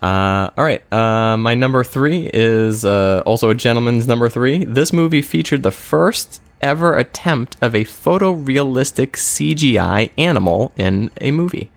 Uh, 0.01 0.49
all 0.57 0.63
right. 0.63 0.81
Uh, 0.93 1.35
my 1.37 1.55
number 1.55 1.83
three 1.83 2.29
is 2.33 2.85
uh, 2.85 3.21
also 3.25 3.49
a 3.49 3.55
gentleman's 3.55 4.07
number 4.07 4.29
three. 4.29 4.63
This 4.63 4.93
movie 4.93 5.21
featured 5.21 5.63
the 5.63 5.71
first 5.71 6.41
ever 6.61 6.97
attempt 6.97 7.57
of 7.61 7.75
a 7.75 7.83
photorealistic 7.83 9.11
CGI 9.11 10.11
animal 10.17 10.71
in 10.77 11.11
a 11.19 11.31
movie? 11.31 11.69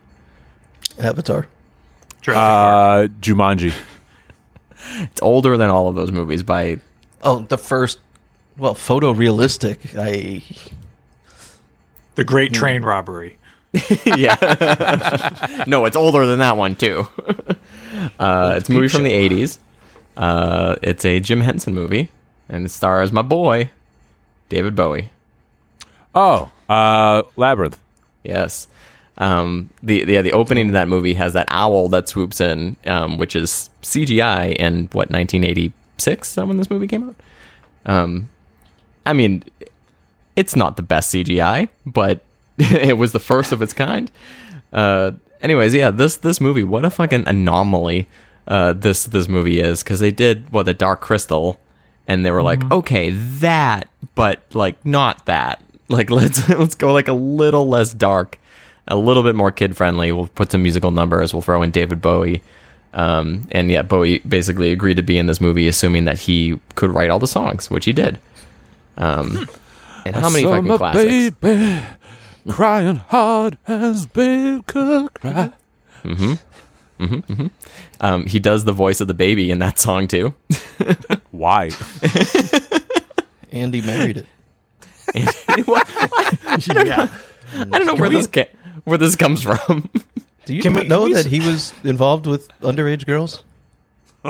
Avatar. 0.99 1.49
Uh, 2.29 3.09
Jumanji. 3.21 3.73
It's 5.01 5.21
older 5.21 5.57
than 5.57 5.71
all 5.71 5.89
of 5.89 5.97
those 5.97 6.13
movies 6.13 6.43
by 6.45 6.79
Oh, 7.23 7.41
the 7.41 7.59
first. 7.59 7.99
Well, 8.57 8.75
photorealistic. 8.77 9.99
I. 9.99 10.43
The 12.19 12.25
Great 12.25 12.53
Train 12.53 12.83
Robbery. 12.83 13.39
yeah. 14.05 14.35
no, 15.69 15.85
it's 15.85 15.95
older 15.95 16.27
than 16.27 16.41
that 16.41 16.57
one 16.57 16.75
too. 16.75 17.07
uh, 18.19 18.55
it's 18.57 18.69
a 18.69 18.73
movie 18.73 18.89
from 18.89 19.05
the 19.05 19.13
'80s. 19.13 19.59
Uh, 20.17 20.75
it's 20.83 21.05
a 21.05 21.21
Jim 21.21 21.41
Henson 21.41 21.77
movie, 21.77 22.11
and 22.49 22.67
it 22.67 22.71
stars 22.71 23.13
my 23.13 23.23
boy, 23.23 23.71
David 24.49 24.75
Bowie. 24.75 25.11
Oh, 26.13 26.51
uh, 26.69 27.23
Labyrinth. 27.37 27.79
Yes. 28.25 28.67
Um, 29.19 29.71
the 29.85 30.03
the, 30.03 30.15
yeah, 30.15 30.23
the 30.23 30.33
opening 30.33 30.67
of 30.67 30.73
that 30.73 30.89
movie 30.89 31.15
has 31.15 31.35
that 31.35 31.47
owl 31.53 31.89
that 31.91 32.09
swoops 32.09 32.41
in, 32.41 32.75
um, 32.87 33.17
which 33.17 33.37
is 33.37 33.71
CGI 33.83 34.57
in 34.57 34.89
what 34.91 35.09
1986. 35.13 36.37
When 36.37 36.57
this 36.57 36.69
movie 36.69 36.89
came 36.89 37.11
out? 37.11 37.17
Um, 37.87 38.29
I 39.07 39.13
mean, 39.13 39.45
it's 40.39 40.55
not 40.55 40.77
the 40.77 40.83
best 40.83 41.13
CGI, 41.13 41.69
but 41.85 42.25
it 42.59 42.97
was 42.97 43.11
the 43.11 43.19
first 43.19 43.51
of 43.51 43.61
its 43.61 43.73
kind. 43.73 44.11
Uh, 44.73 45.11
anyways, 45.43 45.75
yeah, 45.75 45.91
this 45.91 46.19
this 46.19 46.41
movie, 46.41 46.63
what 46.63 46.85
a 46.85 46.91
fucking 46.91 47.27
anomaly 47.27 48.09
uh, 48.47 48.73
this 48.73 49.05
this 49.05 49.29
movie 49.29 49.61
is 49.61 49.83
because 49.83 49.99
they 49.99 50.13
did 50.13 50.49
what 50.51 50.65
the 50.65 50.75
Dark 50.75 51.01
Crystal, 51.01 51.59
and 52.07 52.25
they 52.25 52.31
were 52.31 52.43
like, 52.43 52.71
okay, 52.71 53.11
that, 53.11 53.89
but 54.15 54.43
like 54.55 54.85
not 54.87 55.27
that. 55.27 55.63
Like 55.91 56.11
let's 56.11 56.47
let's 56.51 56.75
go 56.75 56.93
like 56.93 57.09
a 57.09 57.15
little 57.15 57.67
less 57.67 57.95
dark, 57.95 58.39
a 58.89 58.95
little 58.95 59.23
bit 59.23 59.35
more 59.35 59.51
kid 59.51 59.75
friendly. 59.75 60.13
We'll 60.13 60.27
put 60.27 60.53
some 60.53 60.63
musical 60.63 60.91
numbers. 60.91 61.33
We'll 61.33 61.41
throw 61.41 61.63
in 61.63 61.71
David 61.71 62.03
Bowie. 62.03 62.43
Um, 62.93 63.49
and 63.53 63.71
yeah, 63.71 63.81
Bowie 63.81 64.19
basically 64.19 64.71
agreed 64.71 64.99
to 64.99 65.03
be 65.03 65.17
in 65.17 65.29
this 65.29 65.41
movie, 65.41 65.67
assuming 65.67 66.05
that 66.05 66.19
he 66.19 66.61
could 66.75 66.91
write 66.91 67.09
all 67.09 67.19
the 67.19 67.27
songs, 67.27 67.71
which 67.71 67.87
he 67.87 67.95
did. 67.95 68.21
Um, 68.99 69.49
and 70.15 70.23
how 70.25 70.31
many 70.31 70.45
fucking 70.45 70.65
Summer 70.67 70.79
classics? 70.79 71.37
baby 71.41 71.83
crying 72.49 72.97
hard 72.97 73.59
as 73.67 74.07
babe 74.07 74.67
could 74.67 75.13
cry. 75.15 75.53
Um, 78.01 78.27
he 78.27 78.39
does 78.39 78.65
the 78.65 78.73
voice 78.73 79.01
of 79.01 79.09
the 79.09 79.15
baby 79.15 79.51
in 79.51 79.59
that 79.61 79.79
song 79.79 80.07
too. 80.09 80.35
Why? 81.31 81.71
Andy 83.53 83.81
married 83.83 84.19
it. 84.19 84.27
yeah. 85.15 87.09
I 87.55 87.65
don't 87.65 87.87
know 87.87 87.95
where 87.95 88.11
this 88.11 88.27
ca- 88.27 88.49
where 88.85 88.99
this 88.99 89.17
comes 89.17 89.43
from. 89.43 89.89
Do 90.45 90.55
you 90.55 90.63
Can 90.63 90.75
we- 90.75 90.85
know 90.87 91.01
can 91.05 91.09
we 91.09 91.15
that 91.15 91.27
he 91.27 91.41
was 91.41 91.73
involved 91.85 92.27
with 92.27 92.49
underage 92.61 93.07
girls? 93.07 93.43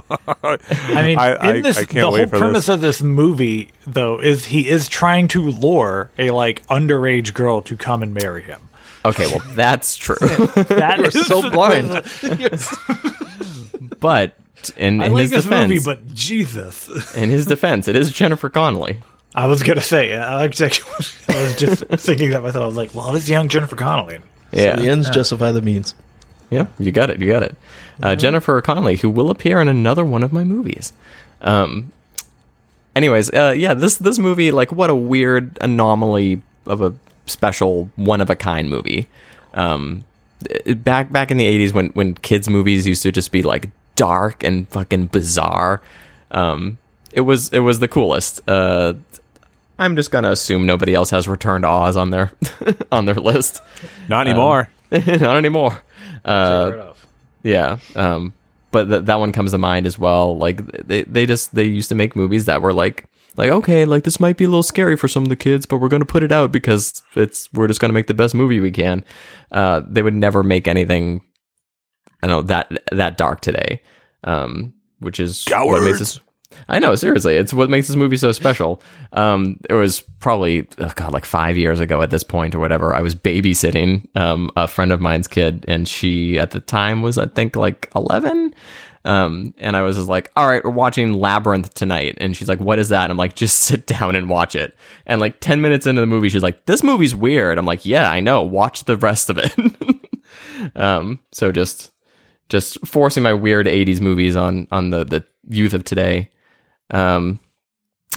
I 0.08 1.02
mean, 1.02 1.18
I- 1.18 1.34
I- 1.34 1.54
in 1.54 1.62
this, 1.62 1.76
I 1.78 1.84
can't 1.84 2.10
the 2.12 2.16
whole 2.18 2.26
premise 2.26 2.66
this. 2.66 2.68
of 2.68 2.80
this 2.80 3.02
movie, 3.02 3.70
though, 3.86 4.18
is 4.20 4.46
he 4.46 4.68
is 4.68 4.88
trying 4.88 5.28
to 5.28 5.42
lure 5.50 6.10
a 6.18 6.30
like 6.30 6.66
underage 6.68 7.34
girl 7.34 7.62
to 7.62 7.76
come 7.76 8.02
and 8.02 8.12
marry 8.14 8.42
him. 8.42 8.60
okay, 9.04 9.26
well 9.26 9.42
that's 9.54 9.96
true. 9.96 10.16
That 10.68 11.00
is 11.14 11.26
So 11.26 11.48
blind. 11.50 11.90
but 14.00 14.36
in, 14.76 15.00
I 15.00 15.06
in 15.06 15.12
like 15.12 15.22
his 15.22 15.30
this 15.30 15.44
defense, 15.44 15.68
movie, 15.70 15.84
but 15.84 16.14
Jesus, 16.14 17.14
in 17.14 17.30
his 17.30 17.46
defense, 17.46 17.88
it 17.88 17.96
is 17.96 18.12
Jennifer 18.12 18.48
Connelly. 18.50 19.00
I 19.34 19.46
was 19.46 19.62
gonna 19.62 19.80
say, 19.80 20.16
I 20.16 20.46
was 20.46 20.56
just 20.56 20.82
I 21.28 21.42
was 21.42 21.56
just 21.56 21.84
thinking 21.86 22.30
that 22.30 22.42
myself. 22.42 22.62
I 22.62 22.66
was 22.66 22.76
like, 22.76 22.94
well, 22.94 23.12
this 23.12 23.28
young 23.28 23.48
Jennifer 23.48 23.76
Connelly. 23.76 24.18
Yeah, 24.52 24.76
The 24.76 24.88
ends 24.88 25.10
justify 25.10 25.52
the 25.52 25.60
means. 25.62 25.94
Yeah, 26.50 26.66
you 26.78 26.92
got 26.92 27.10
it, 27.10 27.20
you 27.20 27.30
got 27.30 27.42
it. 27.42 27.56
Uh, 28.02 28.14
Jennifer 28.16 28.60
Connelly, 28.62 28.96
who 28.96 29.10
will 29.10 29.30
appear 29.30 29.60
in 29.60 29.68
another 29.68 30.04
one 30.04 30.22
of 30.22 30.32
my 30.32 30.44
movies. 30.44 30.92
Um, 31.42 31.92
anyways, 32.96 33.30
uh, 33.32 33.54
yeah, 33.56 33.74
this 33.74 33.96
this 33.96 34.18
movie, 34.18 34.50
like, 34.52 34.72
what 34.72 34.90
a 34.90 34.94
weird 34.94 35.58
anomaly 35.60 36.42
of 36.66 36.80
a 36.82 36.94
special, 37.26 37.90
one 37.96 38.20
of 38.20 38.30
a 38.30 38.36
kind 38.36 38.70
movie. 38.70 39.08
Um, 39.54 40.04
it- 40.48 40.82
back 40.84 41.10
back 41.12 41.30
in 41.30 41.36
the 41.36 41.46
'80s, 41.46 41.72
when 41.72 41.88
when 41.88 42.14
kids 42.14 42.48
movies 42.48 42.86
used 42.86 43.02
to 43.02 43.12
just 43.12 43.32
be 43.32 43.42
like 43.42 43.70
dark 43.96 44.42
and 44.44 44.68
fucking 44.68 45.06
bizarre, 45.06 45.82
um, 46.30 46.78
it 47.12 47.22
was 47.22 47.48
it 47.50 47.60
was 47.60 47.80
the 47.80 47.88
coolest. 47.88 48.40
Uh, 48.48 48.94
I'm 49.78 49.96
just 49.96 50.10
gonna 50.10 50.30
assume 50.30 50.66
nobody 50.66 50.94
else 50.94 51.10
has 51.10 51.28
Return 51.28 51.62
to 51.62 51.68
Oz 51.68 51.96
on 51.96 52.10
their 52.10 52.32
on 52.92 53.04
their 53.06 53.14
list. 53.16 53.60
Not 54.08 54.26
anymore. 54.26 54.68
Not 54.90 55.36
anymore. 55.36 55.82
Uh, 56.24 56.92
yeah. 57.42 57.78
Um, 57.94 58.32
but 58.70 58.84
th- 58.86 59.04
that 59.04 59.18
one 59.18 59.32
comes 59.32 59.52
to 59.52 59.58
mind 59.58 59.86
as 59.86 59.98
well. 59.98 60.36
Like 60.36 60.64
they, 60.86 61.04
they 61.04 61.26
just 61.26 61.54
they 61.54 61.64
used 61.64 61.88
to 61.88 61.94
make 61.94 62.14
movies 62.14 62.44
that 62.46 62.62
were 62.62 62.72
like 62.72 63.06
like 63.36 63.50
okay, 63.50 63.84
like 63.84 64.04
this 64.04 64.20
might 64.20 64.36
be 64.36 64.44
a 64.44 64.48
little 64.48 64.62
scary 64.62 64.96
for 64.96 65.08
some 65.08 65.22
of 65.22 65.28
the 65.28 65.36
kids, 65.36 65.64
but 65.64 65.78
we're 65.78 65.88
gonna 65.88 66.04
put 66.04 66.22
it 66.22 66.32
out 66.32 66.52
because 66.52 67.02
it's 67.14 67.50
we're 67.52 67.68
just 67.68 67.80
gonna 67.80 67.92
make 67.92 68.08
the 68.08 68.14
best 68.14 68.34
movie 68.34 68.60
we 68.60 68.70
can. 68.70 69.04
Uh, 69.52 69.82
they 69.88 70.02
would 70.02 70.14
never 70.14 70.42
make 70.42 70.68
anything, 70.68 71.22
I 72.22 72.26
don't 72.26 72.36
know 72.36 72.42
that 72.42 72.82
that 72.92 73.16
dark 73.16 73.40
today. 73.40 73.80
Um, 74.24 74.74
which 74.98 75.20
is 75.20 75.44
what 75.68 75.82
makes 75.84 75.98
this. 76.00 76.20
I 76.68 76.78
know, 76.78 76.94
seriously, 76.94 77.36
it's 77.36 77.52
what 77.52 77.70
makes 77.70 77.88
this 77.88 77.96
movie 77.96 78.16
so 78.16 78.32
special. 78.32 78.82
Um, 79.12 79.58
it 79.68 79.74
was 79.74 80.00
probably 80.20 80.66
oh 80.78 80.92
god, 80.96 81.12
like 81.12 81.24
five 81.24 81.56
years 81.56 81.80
ago 81.80 82.02
at 82.02 82.10
this 82.10 82.22
point 82.22 82.54
or 82.54 82.58
whatever. 82.58 82.94
I 82.94 83.00
was 83.00 83.14
babysitting 83.14 84.06
um, 84.16 84.50
a 84.56 84.68
friend 84.68 84.92
of 84.92 85.00
mine's 85.00 85.28
kid, 85.28 85.64
and 85.68 85.88
she 85.88 86.38
at 86.38 86.50
the 86.50 86.60
time 86.60 87.02
was 87.02 87.18
I 87.18 87.26
think 87.26 87.56
like 87.56 87.90
eleven. 87.94 88.54
Um, 89.04 89.54
and 89.58 89.74
I 89.76 89.82
was 89.82 89.96
just 89.96 90.08
like, 90.08 90.30
all 90.36 90.46
right, 90.46 90.62
we're 90.62 90.70
watching 90.70 91.14
Labyrinth 91.14 91.72
tonight. 91.72 92.18
And 92.20 92.36
she's 92.36 92.48
like, 92.48 92.60
what 92.60 92.78
is 92.78 92.90
that? 92.90 93.04
And 93.04 93.12
I'm 93.12 93.16
like, 93.16 93.36
just 93.36 93.60
sit 93.60 93.86
down 93.86 94.14
and 94.14 94.28
watch 94.28 94.54
it. 94.54 94.76
And 95.06 95.20
like 95.20 95.40
10 95.40 95.62
minutes 95.62 95.86
into 95.86 96.00
the 96.00 96.06
movie, 96.06 96.28
she's 96.28 96.42
like, 96.42 96.66
this 96.66 96.82
movie's 96.82 97.14
weird. 97.14 97.56
I'm 97.56 97.64
like, 97.64 97.86
yeah, 97.86 98.10
I 98.10 98.20
know. 98.20 98.42
Watch 98.42 98.84
the 98.84 98.98
rest 98.98 99.30
of 99.30 99.38
it. 99.38 99.54
um, 100.76 101.20
so 101.32 101.52
just, 101.52 101.90
just 102.50 102.84
forcing 102.86 103.22
my 103.22 103.32
weird 103.32 103.66
80s 103.66 104.00
movies 104.00 104.36
on, 104.36 104.68
on 104.70 104.90
the, 104.90 105.04
the 105.04 105.24
youth 105.48 105.72
of 105.72 105.84
today. 105.84 106.28
Um, 106.90 107.40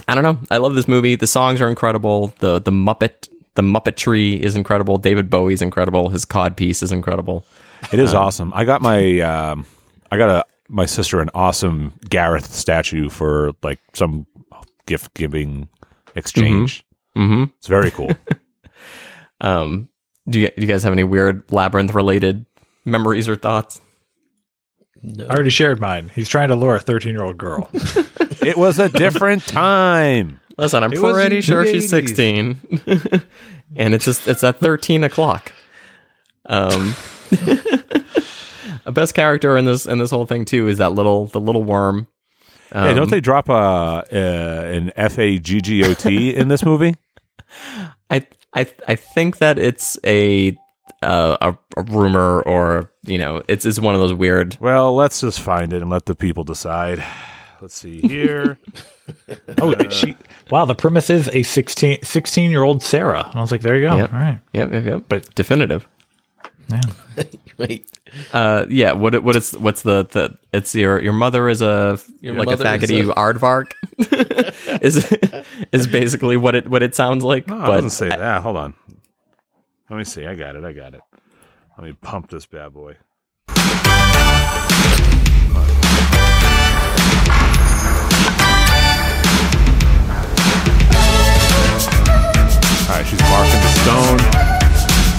I 0.08 0.14
don't 0.14 0.24
know. 0.24 0.38
I 0.50 0.58
love 0.58 0.74
this 0.74 0.88
movie. 0.88 1.16
The 1.16 1.26
songs 1.26 1.60
are 1.60 1.68
incredible. 1.68 2.34
The, 2.38 2.60
the 2.60 2.70
Muppet, 2.70 3.28
the 3.54 3.62
Muppetry 3.62 4.38
is 4.38 4.56
incredible. 4.56 4.98
David 4.98 5.30
Bowie's 5.30 5.62
incredible. 5.62 6.08
His 6.08 6.24
cod 6.24 6.56
piece 6.56 6.82
is 6.82 6.92
incredible. 6.92 7.44
It 7.92 7.98
is 7.98 8.14
awesome. 8.14 8.52
I 8.54 8.64
got 8.64 8.80
my 8.80 9.20
um, 9.20 9.66
I 10.10 10.16
got 10.16 10.30
a 10.30 10.44
my 10.68 10.86
sister 10.86 11.20
an 11.20 11.30
awesome 11.34 11.92
Jareth 12.06 12.44
statue 12.44 13.10
for 13.10 13.52
like 13.62 13.80
some 13.92 14.26
gift 14.86 15.12
giving 15.14 15.68
exchange. 16.14 16.84
Mm-hmm. 17.16 17.44
It's 17.58 17.66
very 17.66 17.90
cool. 17.90 18.10
Um, 19.42 19.88
do 20.28 20.40
you, 20.40 20.48
do 20.56 20.62
you 20.62 20.68
guys 20.68 20.84
have 20.84 20.92
any 20.92 21.04
weird 21.04 21.42
labyrinth 21.50 21.94
related 21.94 22.46
memories 22.84 23.28
or 23.28 23.36
thoughts? 23.36 23.80
I 25.04 25.24
already 25.24 25.50
shared 25.50 25.80
mine. 25.80 26.10
He's 26.14 26.28
trying 26.28 26.48
to 26.48 26.56
lure 26.56 26.76
a 26.76 26.80
13 26.80 27.12
year 27.12 27.24
old 27.24 27.38
girl. 27.38 27.68
it 27.74 28.56
was 28.56 28.78
a 28.78 28.88
different 28.88 29.46
time. 29.46 30.40
Listen, 30.58 30.84
I'm 30.84 30.92
It 30.92 31.00
pretty 31.00 31.40
sure 31.40 31.64
the 31.64 31.72
she's 31.72 31.90
16, 31.90 32.60
and 33.76 33.94
it's 33.94 34.04
just 34.04 34.28
it's 34.28 34.44
at 34.44 34.58
13 34.58 35.02
o'clock. 35.02 35.52
Um, 36.46 36.94
a 38.84 38.92
best 38.92 39.14
character 39.14 39.56
in 39.56 39.64
this 39.64 39.86
in 39.86 39.98
this 39.98 40.10
whole 40.10 40.26
thing 40.26 40.44
too 40.44 40.68
is 40.68 40.78
that 40.78 40.92
little 40.92 41.26
the 41.26 41.40
little 41.40 41.64
worm. 41.64 42.06
Um, 42.72 42.88
hey, 42.88 42.94
don't 42.94 43.10
they 43.10 43.20
drop 43.20 43.48
a, 43.48 43.52
uh 43.52 44.04
an 44.12 44.92
F 44.96 45.18
A 45.18 45.38
G 45.38 45.60
G 45.60 45.84
O 45.84 45.94
T 45.94 46.34
in 46.34 46.48
this 46.48 46.64
movie? 46.64 46.94
I 48.10 48.26
I 48.54 48.66
I 48.86 48.94
think 48.96 49.38
that 49.38 49.58
it's 49.58 49.98
a 50.04 50.56
uh, 51.02 51.36
a, 51.40 51.56
a 51.76 51.82
rumor 51.84 52.42
or 52.42 52.90
you 53.04 53.18
know 53.18 53.42
it's 53.48 53.64
it's 53.66 53.78
one 53.78 53.94
of 53.94 54.00
those 54.00 54.12
weird. 54.14 54.56
Well, 54.60 54.94
let's 54.94 55.20
just 55.20 55.40
find 55.40 55.72
it 55.72 55.82
and 55.82 55.90
let 55.90 56.06
the 56.06 56.14
people 56.14 56.44
decide. 56.44 57.04
Let's 57.60 57.74
see 57.74 58.00
here. 58.00 58.58
Oh, 59.60 59.74
she. 59.88 60.16
Wow, 60.50 60.64
the 60.64 60.76
premise 60.76 61.10
is 61.10 61.28
a 61.30 61.42
16 61.42 61.98
16 62.02 62.50
year 62.52 62.62
old 62.62 62.82
Sarah. 62.84 63.26
And 63.26 63.34
I 63.36 63.40
was 63.40 63.50
like, 63.50 63.60
there 63.60 63.76
you 63.76 63.88
go. 63.88 63.96
Yep. 63.96 64.12
All 64.12 64.18
right. 64.18 64.38
Yep, 64.52 64.72
yep, 64.72 64.84
yep. 64.84 65.02
But 65.08 65.34
definitive. 65.34 65.86
Yeah. 66.68 66.80
Wait. 67.58 67.86
Uh, 68.32 68.64
yeah. 68.68 68.92
What 68.92 69.20
what 69.24 69.34
is 69.34 69.52
what's 69.58 69.82
the 69.82 70.04
the? 70.04 70.38
It's 70.52 70.74
your 70.74 71.02
your 71.02 71.12
mother 71.12 71.48
is 71.48 71.60
a 71.62 71.98
Your 72.20 72.34
like 72.34 72.46
a 72.46 72.50
mother 72.52 72.64
is 72.64 72.90
faggoty 72.90 73.10
a- 73.10 73.14
aardvark. 73.14 73.72
is 74.82 75.12
is 75.72 75.86
basically 75.88 76.36
what 76.36 76.54
it 76.54 76.68
what 76.68 76.82
it 76.82 76.94
sounds 76.94 77.24
like. 77.24 77.48
No, 77.48 77.56
it 77.56 77.60
but 77.66 77.74
doesn't 77.74 77.90
say 77.90 78.08
that. 78.08 78.42
Hold 78.42 78.56
on. 78.56 78.74
Let 79.90 79.96
me 79.98 80.04
see. 80.04 80.26
I 80.26 80.34
got 80.34 80.56
it. 80.56 80.64
I 80.64 80.72
got 80.72 80.94
it. 80.94 81.00
Let 81.76 81.86
me 81.86 81.92
pump 81.92 82.30
this 82.30 82.46
bad 82.46 82.72
boy. 82.72 82.96
All 92.88 92.98
right, 92.98 93.06
she's 93.06 93.20
marking 93.22 93.60
the 93.60 93.72
stone, 93.82 94.20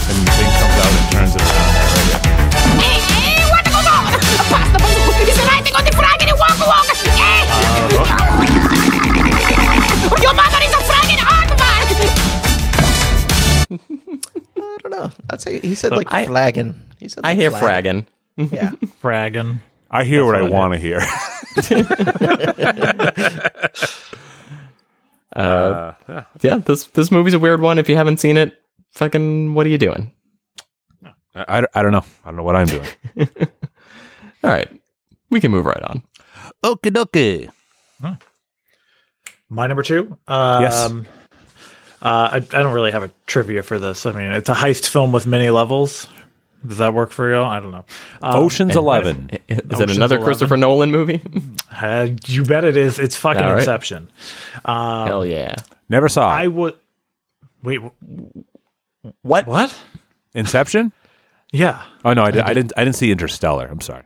and 0.10 0.18
the 0.22 0.32
thing 0.38 0.52
comes 0.62 0.78
out 0.78 0.94
and 0.94 1.12
turns 1.12 1.34
it 1.36 1.42
around. 1.42 1.74
Uh, 7.56 8.00
oh. 8.00 8.24
Your 10.22 10.34
mother 10.36 10.62
is 10.64 10.74
a 10.74 10.82
he 15.62 15.76
said 15.76 15.92
like 15.92 16.12
I- 16.14 16.26
flagging. 16.26 16.74
He 17.00 17.10
said 17.10 17.24
like 17.24 17.32
I 17.32 17.36
hear 17.36 17.52
flagging. 17.52 18.08
fragging. 18.38 18.52
Yeah. 18.54 18.72
Fragging. 19.02 19.60
I 19.92 20.04
hear 20.06 20.26
what 20.26 20.36
I 20.36 20.42
what 20.42 20.52
I 20.52 20.56
want 20.56 20.74
to 20.74 20.80
hear. 20.80 21.02
Uh, 25.36 25.94
yeah, 26.42 26.60
this 26.60 26.86
this 26.94 27.10
movie's 27.12 27.34
a 27.34 27.40
weird 27.40 27.60
one. 27.60 27.80
If 27.80 27.90
you 27.90 27.96
haven't 27.96 28.20
seen 28.20 28.38
it, 28.38 28.54
fucking, 28.92 29.56
what 29.56 29.66
are 29.66 29.70
you 29.70 29.80
doing? 29.80 30.12
I, 31.34 31.62
I, 31.62 31.66
I 31.74 31.82
don't 31.82 31.92
know. 31.92 32.06
I 32.24 32.28
don't 32.28 32.36
know 32.36 32.44
what 32.44 32.56
I'm 32.56 32.68
doing. 32.68 32.86
All 34.44 34.52
right, 34.52 34.70
we 35.32 35.42
can 35.42 35.50
move 35.50 35.66
right 35.66 35.82
on. 35.82 36.04
Okie 36.64 36.92
dokie. 36.94 37.50
My 39.50 39.66
number 39.66 39.82
two. 39.82 40.16
Um, 40.28 40.62
Yes. 40.62 40.92
Uh, 42.04 42.30
I, 42.34 42.36
I 42.36 42.40
don't 42.42 42.74
really 42.74 42.92
have 42.92 43.04
a 43.04 43.12
trivia 43.28 43.64
for 43.64 43.80
this. 43.80 44.06
I 44.06 44.12
mean, 44.12 44.32
it's 44.34 44.50
a 44.50 44.54
heist 44.54 44.88
film 44.88 45.14
with 45.14 45.26
many 45.26 45.50
levels. 45.50 46.06
Does 46.68 46.78
that 46.78 46.94
work 46.94 47.12
for 47.12 47.34
you? 47.34 47.42
I 47.42 47.60
don't 47.62 47.72
know. 47.72 47.86
Um, 48.22 48.36
Ocean's 48.44 48.76
Eleven. 48.76 49.30
I- 49.32 49.40
Is 49.48 49.80
it 49.80 49.90
another 49.90 50.18
11? 50.18 50.24
Christopher 50.24 50.58
Nolan 50.58 50.92
movie? 50.92 51.22
uh, 51.82 52.10
you 52.28 52.44
bet 52.44 52.66
it 52.66 52.76
is. 52.78 53.00
It's 53.00 53.16
fucking 53.16 53.42
All 53.42 53.52
right. 53.52 53.60
Inception. 53.60 54.10
Um, 54.66 55.08
Hell 55.08 55.26
yeah! 55.26 55.56
Never 55.90 56.10
saw 56.10 56.30
it. 56.30 56.42
I 56.42 56.48
would. 56.48 56.76
Wait. 57.64 57.80
What? 59.22 59.48
What? 59.48 59.76
Inception. 60.34 60.92
Yeah. 61.56 61.84
Oh 62.04 62.14
no, 62.14 62.24
I, 62.24 62.32
did, 62.32 62.42
I 62.42 62.56
didn't. 62.56 62.74
I 62.76 62.84
didn't 62.84 62.96
see 62.96 63.12
Interstellar. 63.12 63.68
I'm 63.68 63.80
sorry. 63.80 64.02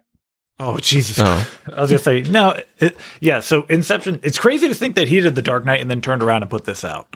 Oh 0.60 0.80
Jesus! 0.80 1.18
Oh. 1.18 1.50
I 1.74 1.80
was 1.80 1.90
gonna 1.90 2.04
say 2.04 2.24
no. 2.24 2.62
It, 2.80 2.98
yeah. 3.22 3.40
So 3.40 3.64
Inception. 3.70 4.20
It's 4.22 4.38
crazy 4.38 4.68
to 4.68 4.76
think 4.76 4.96
that 4.98 5.08
he 5.08 5.22
did 5.22 5.34
The 5.36 5.42
Dark 5.42 5.64
Knight 5.64 5.80
and 5.80 5.90
then 5.90 6.02
turned 6.02 6.22
around 6.22 6.42
and 6.42 6.52
put 6.52 6.66
this 6.66 6.84
out. 6.84 7.16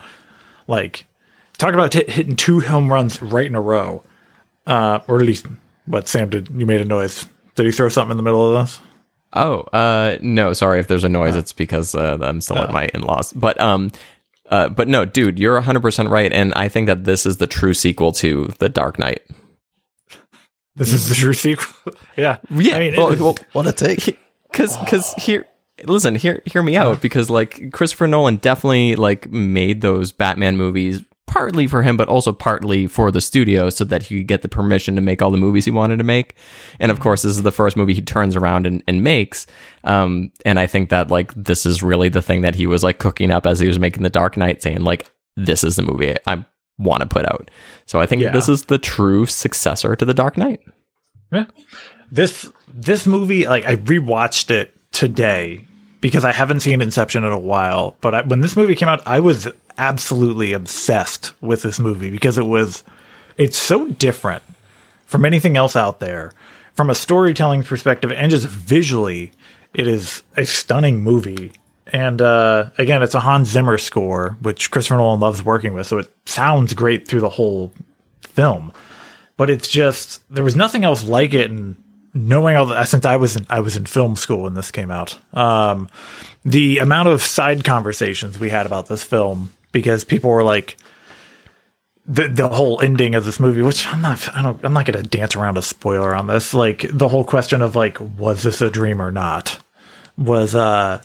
Like, 0.67 1.05
talk 1.57 1.73
about 1.73 1.93
hit, 1.93 2.09
hitting 2.09 2.35
two 2.35 2.59
home 2.59 2.91
runs 2.91 3.21
right 3.21 3.45
in 3.45 3.55
a 3.55 3.61
row. 3.61 4.03
Uh, 4.67 4.99
or 5.07 5.19
at 5.19 5.25
least 5.25 5.45
what 5.85 6.07
Sam 6.07 6.29
did. 6.29 6.49
You 6.55 6.65
made 6.65 6.81
a 6.81 6.85
noise. 6.85 7.25
Did 7.55 7.65
he 7.65 7.71
throw 7.71 7.89
something 7.89 8.11
in 8.11 8.17
the 8.17 8.23
middle 8.23 8.55
of 8.55 8.65
this? 8.65 8.79
Oh, 9.33 9.61
uh, 9.73 10.17
no, 10.21 10.53
sorry 10.53 10.79
if 10.79 10.87
there's 10.87 11.03
a 11.03 11.09
noise. 11.09 11.35
It's 11.35 11.53
because 11.53 11.95
uh, 11.95 12.17
I'm 12.21 12.41
still 12.41 12.57
at 12.59 12.71
my 12.71 12.89
in-laws. 12.93 13.33
But 13.33 13.59
um, 13.59 13.91
uh, 14.49 14.69
but 14.69 14.87
no, 14.87 15.05
dude, 15.05 15.39
you're 15.39 15.53
100 15.55 15.79
percent 15.81 16.09
right, 16.09 16.31
and 16.31 16.53
I 16.53 16.67
think 16.67 16.87
that 16.87 17.05
this 17.05 17.25
is 17.25 17.37
the 17.37 17.47
true 17.47 17.73
sequel 17.73 18.11
to 18.13 18.53
The 18.59 18.69
Dark 18.69 18.99
Knight. 18.99 19.21
This 20.75 20.93
is 20.93 21.09
the 21.09 21.15
true 21.15 21.33
sequel. 21.33 21.93
yeah. 22.17 22.37
Yeah, 22.49 22.75
I 22.75 22.79
mean, 22.79 22.95
well, 22.95 23.09
is- 23.09 23.19
well, 23.19 23.37
What 23.53 23.67
a 23.67 23.73
take. 23.73 24.19
because 24.51 24.77
because 24.77 25.13
here 25.15 25.45
listen 25.85 26.15
hear 26.15 26.41
hear 26.45 26.63
me 26.63 26.75
out 26.75 27.01
because 27.01 27.29
like 27.29 27.71
christopher 27.71 28.07
nolan 28.07 28.37
definitely 28.37 28.95
like 28.95 29.29
made 29.31 29.81
those 29.81 30.11
batman 30.11 30.57
movies 30.57 31.03
partly 31.27 31.65
for 31.65 31.81
him 31.81 31.95
but 31.95 32.09
also 32.09 32.33
partly 32.33 32.87
for 32.87 33.09
the 33.09 33.21
studio 33.21 33.69
so 33.69 33.85
that 33.85 34.03
he 34.03 34.17
could 34.17 34.27
get 34.27 34.41
the 34.41 34.49
permission 34.49 34.95
to 34.95 35.01
make 35.01 35.21
all 35.21 35.31
the 35.31 35.37
movies 35.37 35.63
he 35.63 35.71
wanted 35.71 35.95
to 35.95 36.03
make. 36.03 36.35
And 36.81 36.91
of 36.91 36.99
course 36.99 37.21
this 37.21 37.31
is 37.31 37.43
the 37.43 37.53
first 37.53 37.77
movie 37.77 37.93
he 37.93 38.01
turns 38.01 38.35
around 38.35 38.67
and, 38.67 38.83
and 38.85 39.01
makes 39.01 39.47
um 39.85 40.29
and 40.43 40.59
i 40.59 40.67
think 40.67 40.89
that 40.89 41.09
like 41.09 41.33
this 41.35 41.65
is 41.65 41.81
really 41.81 42.09
the 42.09 42.21
thing 42.21 42.41
that 42.41 42.53
he 42.53 42.67
was 42.67 42.83
like 42.83 42.99
cooking 42.99 43.31
up 43.31 43.47
as 43.47 43.59
he 43.61 43.67
was 43.69 43.79
making 43.79 44.03
the 44.03 44.09
dark 44.09 44.35
knight 44.35 44.61
saying 44.61 44.81
like 44.81 45.09
this 45.37 45.63
is 45.63 45.77
the 45.77 45.83
movie 45.83 46.15
i, 46.27 46.43
want 46.77 46.99
to 47.01 47.07
put 47.07 47.25
out. 47.25 47.49
So 47.85 48.01
i 48.01 48.05
think 48.05 48.23
Yeah. 48.23 48.31
this 48.31 48.49
is 48.49 48.65
the 48.65 48.77
true 48.77 49.25
successor 49.25 49.95
to 49.95 50.03
the 50.03 50.13
dark 50.13 50.35
knight. 50.37 50.59
Yeah. 51.31 51.45
This 52.11 52.51
this 52.73 53.05
movie, 53.05 53.45
like 53.47 53.65
I 53.65 53.77
rewatched 53.77 54.49
it 54.51 54.73
today 54.91 55.65
because 56.01 56.25
I 56.25 56.31
haven't 56.31 56.59
seen 56.61 56.81
Inception 56.81 57.23
in 57.23 57.31
a 57.31 57.39
while. 57.39 57.95
But 58.01 58.15
I, 58.15 58.21
when 58.23 58.41
this 58.41 58.57
movie 58.57 58.75
came 58.75 58.89
out, 58.89 59.01
I 59.05 59.19
was 59.19 59.47
absolutely 59.77 60.53
obsessed 60.53 61.31
with 61.41 61.61
this 61.61 61.79
movie 61.79 62.09
because 62.09 62.37
it 62.37 62.45
was 62.45 62.83
it's 63.37 63.57
so 63.57 63.87
different 63.87 64.43
from 65.05 65.25
anything 65.25 65.57
else 65.57 65.75
out 65.75 65.99
there 65.99 66.33
from 66.75 66.89
a 66.89 66.95
storytelling 66.95 67.63
perspective 67.63 68.11
and 68.11 68.29
just 68.29 68.47
visually 68.47 69.31
it 69.73 69.87
is 69.87 70.23
a 70.35 70.45
stunning 70.45 71.01
movie 71.01 71.51
and 71.87 72.21
uh, 72.21 72.69
again 72.77 73.01
it's 73.01 73.15
a 73.15 73.19
hans 73.19 73.47
zimmer 73.47 73.77
score 73.77 74.37
which 74.41 74.69
christopher 74.71 74.97
nolan 74.97 75.19
loves 75.19 75.43
working 75.43 75.73
with 75.73 75.87
so 75.87 75.97
it 75.97 76.13
sounds 76.25 76.73
great 76.73 77.07
through 77.07 77.21
the 77.21 77.29
whole 77.29 77.71
film 78.21 78.71
but 79.37 79.49
it's 79.49 79.67
just 79.67 80.21
there 80.29 80.43
was 80.43 80.55
nothing 80.55 80.83
else 80.83 81.03
like 81.03 81.33
it 81.33 81.49
and 81.49 81.81
knowing 82.13 82.55
all 82.55 82.65
that 82.65 82.87
since 82.87 83.05
i 83.05 83.15
was 83.15 83.35
in 83.35 83.45
i 83.49 83.59
was 83.59 83.77
in 83.77 83.85
film 83.85 84.15
school 84.15 84.43
when 84.43 84.53
this 84.53 84.71
came 84.71 84.91
out 84.91 85.17
um, 85.33 85.89
the 86.43 86.79
amount 86.79 87.07
of 87.07 87.21
side 87.21 87.63
conversations 87.63 88.39
we 88.39 88.49
had 88.49 88.65
about 88.65 88.87
this 88.87 89.03
film 89.03 89.51
because 89.71 90.03
people 90.03 90.29
were 90.29 90.43
like 90.43 90.77
the 92.05 92.27
the 92.27 92.49
whole 92.49 92.81
ending 92.81 93.15
of 93.15 93.25
this 93.25 93.39
movie, 93.39 93.61
which 93.61 93.85
I'm 93.87 94.01
not 94.01 94.35
I 94.35 94.41
don't 94.41 94.63
I'm 94.65 94.73
not 94.73 94.85
gonna 94.85 95.03
dance 95.03 95.35
around 95.35 95.57
a 95.57 95.61
spoiler 95.61 96.15
on 96.15 96.27
this. 96.27 96.53
Like 96.53 96.85
the 96.91 97.07
whole 97.07 97.23
question 97.23 97.61
of 97.61 97.75
like, 97.75 97.97
was 98.17 98.43
this 98.43 98.61
a 98.61 98.69
dream 98.69 99.01
or 99.01 99.11
not? 99.11 99.59
Was 100.17 100.55
uh 100.55 101.01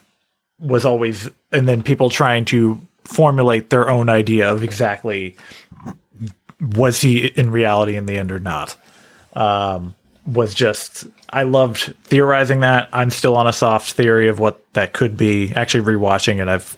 was 0.58 0.84
always 0.84 1.28
and 1.52 1.68
then 1.68 1.82
people 1.82 2.10
trying 2.10 2.44
to 2.46 2.80
formulate 3.04 3.70
their 3.70 3.88
own 3.88 4.08
idea 4.08 4.50
of 4.50 4.62
exactly 4.62 5.36
was 6.60 7.00
he 7.00 7.26
in 7.26 7.50
reality 7.50 7.96
in 7.96 8.06
the 8.06 8.18
end 8.18 8.32
or 8.32 8.40
not. 8.40 8.76
Um 9.34 9.94
was 10.26 10.54
just 10.54 11.06
I 11.30 11.42
loved 11.44 11.94
theorizing 12.04 12.60
that. 12.60 12.88
I'm 12.92 13.10
still 13.10 13.36
on 13.36 13.46
a 13.46 13.52
soft 13.52 13.92
theory 13.92 14.28
of 14.28 14.38
what 14.38 14.64
that 14.74 14.92
could 14.92 15.16
be. 15.16 15.52
Actually 15.54 15.84
rewatching 15.84 16.40
it, 16.40 16.48
I've 16.48 16.76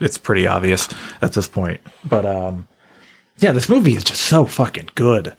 it's 0.00 0.18
pretty 0.18 0.46
obvious 0.46 0.88
at 1.22 1.32
this 1.32 1.48
point. 1.48 1.80
But 2.04 2.26
um 2.26 2.68
yeah, 3.38 3.52
this 3.52 3.68
movie 3.68 3.96
is 3.96 4.04
just 4.04 4.22
so 4.22 4.46
fucking 4.46 4.90
good, 4.94 5.34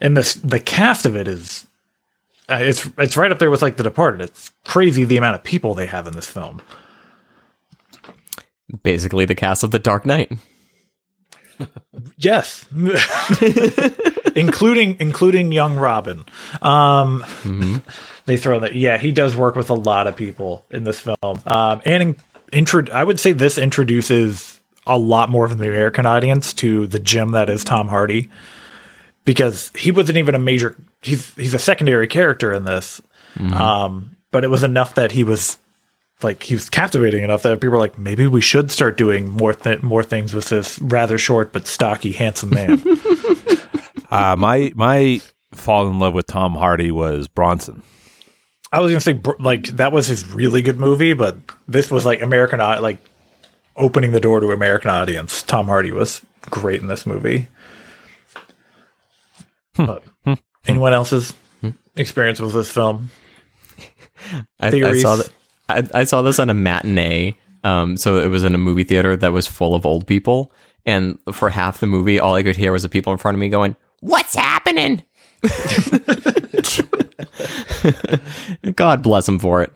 and 0.00 0.16
this 0.16 0.34
the 0.34 0.60
cast 0.60 1.06
of 1.06 1.16
it 1.16 1.26
is 1.26 1.66
uh, 2.48 2.58
it's 2.60 2.88
it's 2.98 3.16
right 3.16 3.32
up 3.32 3.38
there 3.38 3.50
with 3.50 3.62
like 3.62 3.76
The 3.76 3.82
Departed. 3.82 4.20
It's 4.20 4.50
crazy 4.64 5.04
the 5.04 5.16
amount 5.16 5.36
of 5.36 5.44
people 5.44 5.74
they 5.74 5.86
have 5.86 6.06
in 6.06 6.14
this 6.14 6.26
film. 6.26 6.60
basically 8.82 9.24
the 9.24 9.34
cast 9.34 9.62
of 9.64 9.70
the 9.70 9.78
dark 9.78 10.04
knight 10.06 10.32
Yes, 12.16 12.64
including 14.36 14.96
including 15.00 15.52
young 15.52 15.76
Robin. 15.76 16.24
Um, 16.62 17.24
They 18.26 18.36
throw 18.36 18.60
that. 18.60 18.74
Yeah, 18.74 18.98
he 18.98 19.10
does 19.12 19.34
work 19.34 19.56
with 19.56 19.70
a 19.70 19.74
lot 19.74 20.06
of 20.06 20.14
people 20.16 20.64
in 20.70 20.84
this 20.84 21.00
film, 21.00 21.42
um, 21.46 21.82
and 21.84 22.02
in, 22.02 22.16
intro. 22.52 22.84
I 22.92 23.02
would 23.02 23.18
say 23.18 23.32
this 23.32 23.58
introduces 23.58 24.60
a 24.86 24.98
lot 24.98 25.30
more 25.30 25.44
of 25.44 25.56
the 25.58 25.68
American 25.68 26.06
audience 26.06 26.52
to 26.54 26.86
the 26.86 26.98
gem 26.98 27.32
that 27.32 27.50
is 27.50 27.64
Tom 27.64 27.88
Hardy, 27.88 28.30
because 29.24 29.70
he 29.76 29.90
wasn't 29.90 30.18
even 30.18 30.34
a 30.34 30.38
major. 30.38 30.76
He's 31.02 31.34
he's 31.34 31.54
a 31.54 31.58
secondary 31.58 32.06
character 32.06 32.52
in 32.52 32.64
this, 32.64 33.00
um, 33.54 34.16
but 34.30 34.44
it 34.44 34.48
was 34.48 34.62
enough 34.62 34.94
that 34.94 35.12
he 35.12 35.24
was 35.24 35.58
like 36.22 36.42
he 36.42 36.54
was 36.54 36.68
captivating 36.68 37.24
enough 37.24 37.42
that 37.42 37.60
people 37.60 37.70
were 37.70 37.78
like, 37.78 37.98
maybe 37.98 38.26
we 38.26 38.40
should 38.40 38.70
start 38.70 38.96
doing 38.96 39.28
more 39.30 39.54
th- 39.54 39.82
more 39.82 40.02
things 40.02 40.34
with 40.34 40.48
this 40.48 40.78
rather 40.80 41.18
short 41.18 41.52
but 41.52 41.66
stocky, 41.66 42.12
handsome 42.12 42.50
man. 42.50 42.82
Uh, 44.10 44.34
my 44.36 44.72
my 44.74 45.20
fall 45.52 45.86
in 45.86 45.98
love 46.00 46.14
with 46.14 46.26
Tom 46.26 46.54
Hardy 46.54 46.90
was 46.90 47.28
Bronson. 47.28 47.82
I 48.72 48.80
was 48.80 48.90
gonna 48.90 49.00
say 49.00 49.20
like 49.38 49.68
that 49.68 49.92
was 49.92 50.08
his 50.08 50.26
really 50.28 50.62
good 50.62 50.78
movie, 50.78 51.12
but 51.12 51.36
this 51.68 51.90
was 51.90 52.04
like 52.04 52.20
American 52.20 52.60
au- 52.60 52.80
like 52.80 52.98
opening 53.76 54.10
the 54.10 54.20
door 54.20 54.40
to 54.40 54.50
American 54.50 54.90
audience. 54.90 55.42
Tom 55.42 55.66
Hardy 55.66 55.92
was 55.92 56.22
great 56.42 56.80
in 56.80 56.88
this 56.88 57.06
movie. 57.06 57.48
But 59.76 60.02
anyone 60.66 60.92
else's 60.92 61.32
experience 61.96 62.40
with 62.40 62.52
this 62.52 62.70
film? 62.70 63.10
I, 64.60 64.68
I 64.68 64.98
saw 64.98 65.16
that. 65.16 65.30
I, 65.70 66.00
I 66.00 66.04
saw 66.04 66.22
this 66.22 66.38
on 66.38 66.50
a 66.50 66.54
matinee. 66.54 67.36
Um, 67.62 67.96
so 67.96 68.18
it 68.18 68.28
was 68.28 68.42
in 68.44 68.54
a 68.54 68.58
movie 68.58 68.84
theater 68.84 69.16
that 69.16 69.32
was 69.32 69.46
full 69.46 69.74
of 69.74 69.84
old 69.84 70.06
people, 70.06 70.50
and 70.86 71.18
for 71.32 71.50
half 71.50 71.80
the 71.80 71.86
movie, 71.86 72.18
all 72.18 72.34
I 72.34 72.42
could 72.42 72.56
hear 72.56 72.72
was 72.72 72.82
the 72.82 72.88
people 72.88 73.12
in 73.12 73.18
front 73.18 73.34
of 73.34 73.40
me 73.40 73.50
going, 73.50 73.76
"What's 74.00 74.34
happening?" 74.34 75.02
God 78.76 79.02
bless 79.02 79.26
them 79.26 79.38
for 79.38 79.62
it. 79.62 79.72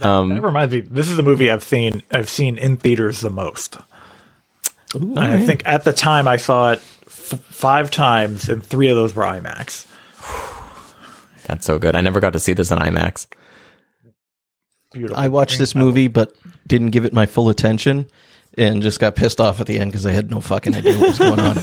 Um, 0.00 0.30
That 0.30 0.42
reminds 0.42 0.74
me. 0.74 0.80
This 0.80 1.08
is 1.08 1.16
the 1.16 1.22
movie 1.22 1.50
I've 1.50 1.64
seen. 1.64 2.02
I've 2.10 2.28
seen 2.28 2.58
in 2.58 2.76
theaters 2.76 3.20
the 3.20 3.30
most. 3.30 3.78
And 4.94 5.18
I 5.18 5.44
think 5.44 5.62
at 5.66 5.84
the 5.84 5.92
time 5.92 6.28
I 6.28 6.36
saw 6.36 6.72
it 6.72 6.78
f- 7.06 7.40
five 7.50 7.90
times, 7.90 8.48
and 8.48 8.64
three 8.64 8.88
of 8.88 8.96
those 8.96 9.14
were 9.14 9.24
IMAX. 9.24 9.86
That's 11.46 11.66
so 11.66 11.78
good. 11.78 11.94
I 11.94 12.00
never 12.00 12.20
got 12.20 12.32
to 12.32 12.40
see 12.40 12.52
this 12.52 12.70
in 12.70 12.78
IMAX. 12.78 13.26
Beautiful. 14.96 15.16
I 15.22 15.28
watched 15.28 15.58
this 15.58 15.74
movie, 15.74 16.08
but 16.08 16.34
didn't 16.66 16.90
give 16.90 17.04
it 17.04 17.12
my 17.12 17.26
full 17.26 17.48
attention, 17.48 18.08
and 18.56 18.82
just 18.82 18.98
got 19.00 19.14
pissed 19.16 19.40
off 19.40 19.60
at 19.60 19.66
the 19.66 19.78
end 19.78 19.92
because 19.92 20.06
I 20.06 20.12
had 20.12 20.30
no 20.30 20.40
fucking 20.40 20.74
idea 20.74 20.98
what 20.98 21.08
was 21.08 21.18
going 21.18 21.40
on. 21.40 21.56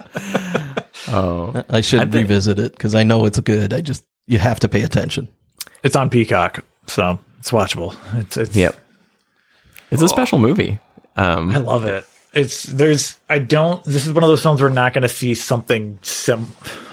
Oh, 1.12 1.64
I 1.70 1.80
should 1.80 2.14
revisit 2.14 2.58
it 2.60 2.72
because 2.72 2.94
I 2.94 3.02
know 3.02 3.24
it's 3.24 3.40
good. 3.40 3.72
I 3.72 3.80
just 3.80 4.04
you 4.28 4.38
have 4.38 4.60
to 4.60 4.68
pay 4.68 4.82
attention. 4.82 5.26
It's 5.82 5.96
on 5.96 6.08
Peacock, 6.08 6.64
so 6.86 7.18
it's 7.40 7.50
watchable. 7.50 7.96
It's 8.20 8.36
it's. 8.36 8.54
yep. 8.54 8.76
It's 9.90 10.02
a 10.02 10.08
special 10.08 10.38
movie. 10.38 10.78
I 11.16 11.32
Um, 11.32 11.50
love 11.64 11.84
it. 11.84 12.04
It's 12.32 12.64
there's 12.64 13.18
I 13.28 13.38
don't 13.40 13.82
this 13.84 14.06
is 14.06 14.12
one 14.12 14.22
of 14.22 14.28
those 14.28 14.42
films 14.42 14.62
we're 14.62 14.68
not 14.68 14.92
going 14.92 15.02
to 15.02 15.08
see 15.08 15.34
something 15.34 15.98
sim 16.02 16.46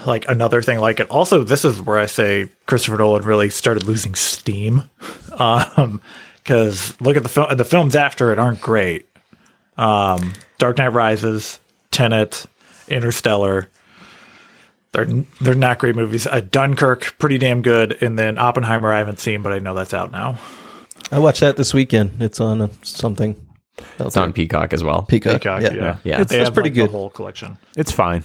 like 0.04 0.28
another 0.28 0.62
thing 0.62 0.78
like 0.80 1.00
it. 1.00 1.08
Also, 1.10 1.44
this 1.44 1.64
is 1.64 1.80
where 1.80 1.98
I 1.98 2.06
say 2.06 2.48
Christopher 2.66 2.98
Nolan 2.98 3.24
really 3.24 3.50
started 3.50 3.84
losing 3.84 4.14
steam. 4.14 4.88
Um 5.38 6.02
cuz 6.44 7.00
look 7.00 7.16
at 7.16 7.22
the 7.22 7.28
film 7.28 7.56
the 7.56 7.64
films 7.64 7.94
after 7.94 8.32
it 8.32 8.40
aren't 8.40 8.60
great. 8.60 9.08
Um 9.76 10.32
Dark 10.58 10.78
Knight 10.78 10.88
Rises, 10.88 11.60
Tenet, 11.92 12.46
Interstellar. 12.88 13.70
They're 14.90 15.06
they're 15.40 15.54
not 15.54 15.78
great 15.78 15.94
movies. 15.94 16.26
Uh, 16.26 16.40
Dunkirk, 16.40 17.16
pretty 17.18 17.38
damn 17.38 17.62
good, 17.62 18.02
and 18.02 18.18
then 18.18 18.36
Oppenheimer 18.36 18.92
I 18.92 18.98
haven't 18.98 19.20
seen, 19.20 19.42
but 19.42 19.52
I 19.52 19.60
know 19.60 19.74
that's 19.74 19.94
out 19.94 20.10
now. 20.10 20.38
I 21.12 21.20
watched 21.20 21.40
that 21.40 21.56
this 21.56 21.72
weekend. 21.72 22.20
It's 22.20 22.40
on 22.40 22.60
uh, 22.60 22.68
something. 22.82 23.36
It's 23.98 24.16
on 24.16 24.32
Peacock 24.32 24.72
as 24.72 24.82
well. 24.82 25.02
Peacock. 25.02 25.42
Peacock, 25.42 25.62
yeah. 25.62 25.72
yeah, 25.72 25.96
Yeah. 26.04 26.20
It's, 26.20 26.32
it's 26.32 26.44
have, 26.44 26.54
pretty 26.54 26.70
like, 26.70 26.74
good. 26.74 26.88
The 26.88 26.92
whole 26.92 27.10
collection. 27.10 27.58
It's 27.76 27.92
fine. 27.92 28.24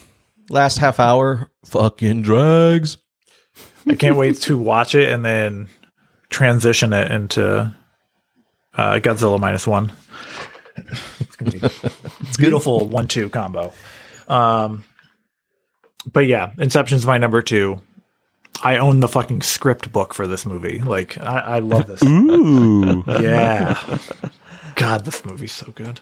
Last 0.50 0.78
half 0.78 1.00
hour, 1.00 1.50
fucking 1.66 2.22
drags. 2.22 2.98
I 3.88 3.96
can't 3.96 4.16
wait 4.16 4.42
to 4.42 4.58
watch 4.58 4.96
it 4.96 5.12
and 5.12 5.24
then 5.24 5.70
transition 6.30 6.94
it 6.94 7.12
into 7.12 7.74
uh, 8.76 8.94
Godzilla 8.96 9.40
minus 9.40 9.68
one. 9.68 9.92
It's 10.76 11.36
gonna 11.36 11.52
be 11.52 11.60
it's 11.64 12.38
beautiful 12.38 12.88
one-two 12.88 13.30
combo. 13.30 13.74
Um, 14.28 14.84
but 16.12 16.28
yeah, 16.28 16.52
Inception's 16.58 17.06
my 17.06 17.18
number 17.18 17.42
two. 17.42 17.82
I 18.62 18.78
own 18.78 19.00
the 19.00 19.08
fucking 19.08 19.42
script 19.42 19.92
book 19.92 20.14
for 20.14 20.28
this 20.28 20.46
movie. 20.46 20.80
Like, 20.80 21.18
I, 21.18 21.40
I 21.40 21.60
love 21.60 21.88
this. 21.88 22.04
Ooh. 22.04 23.04
yeah. 23.08 23.98
God, 24.76 25.06
this 25.06 25.24
movie's 25.26 25.52
so 25.54 25.72
good. 25.76 26.00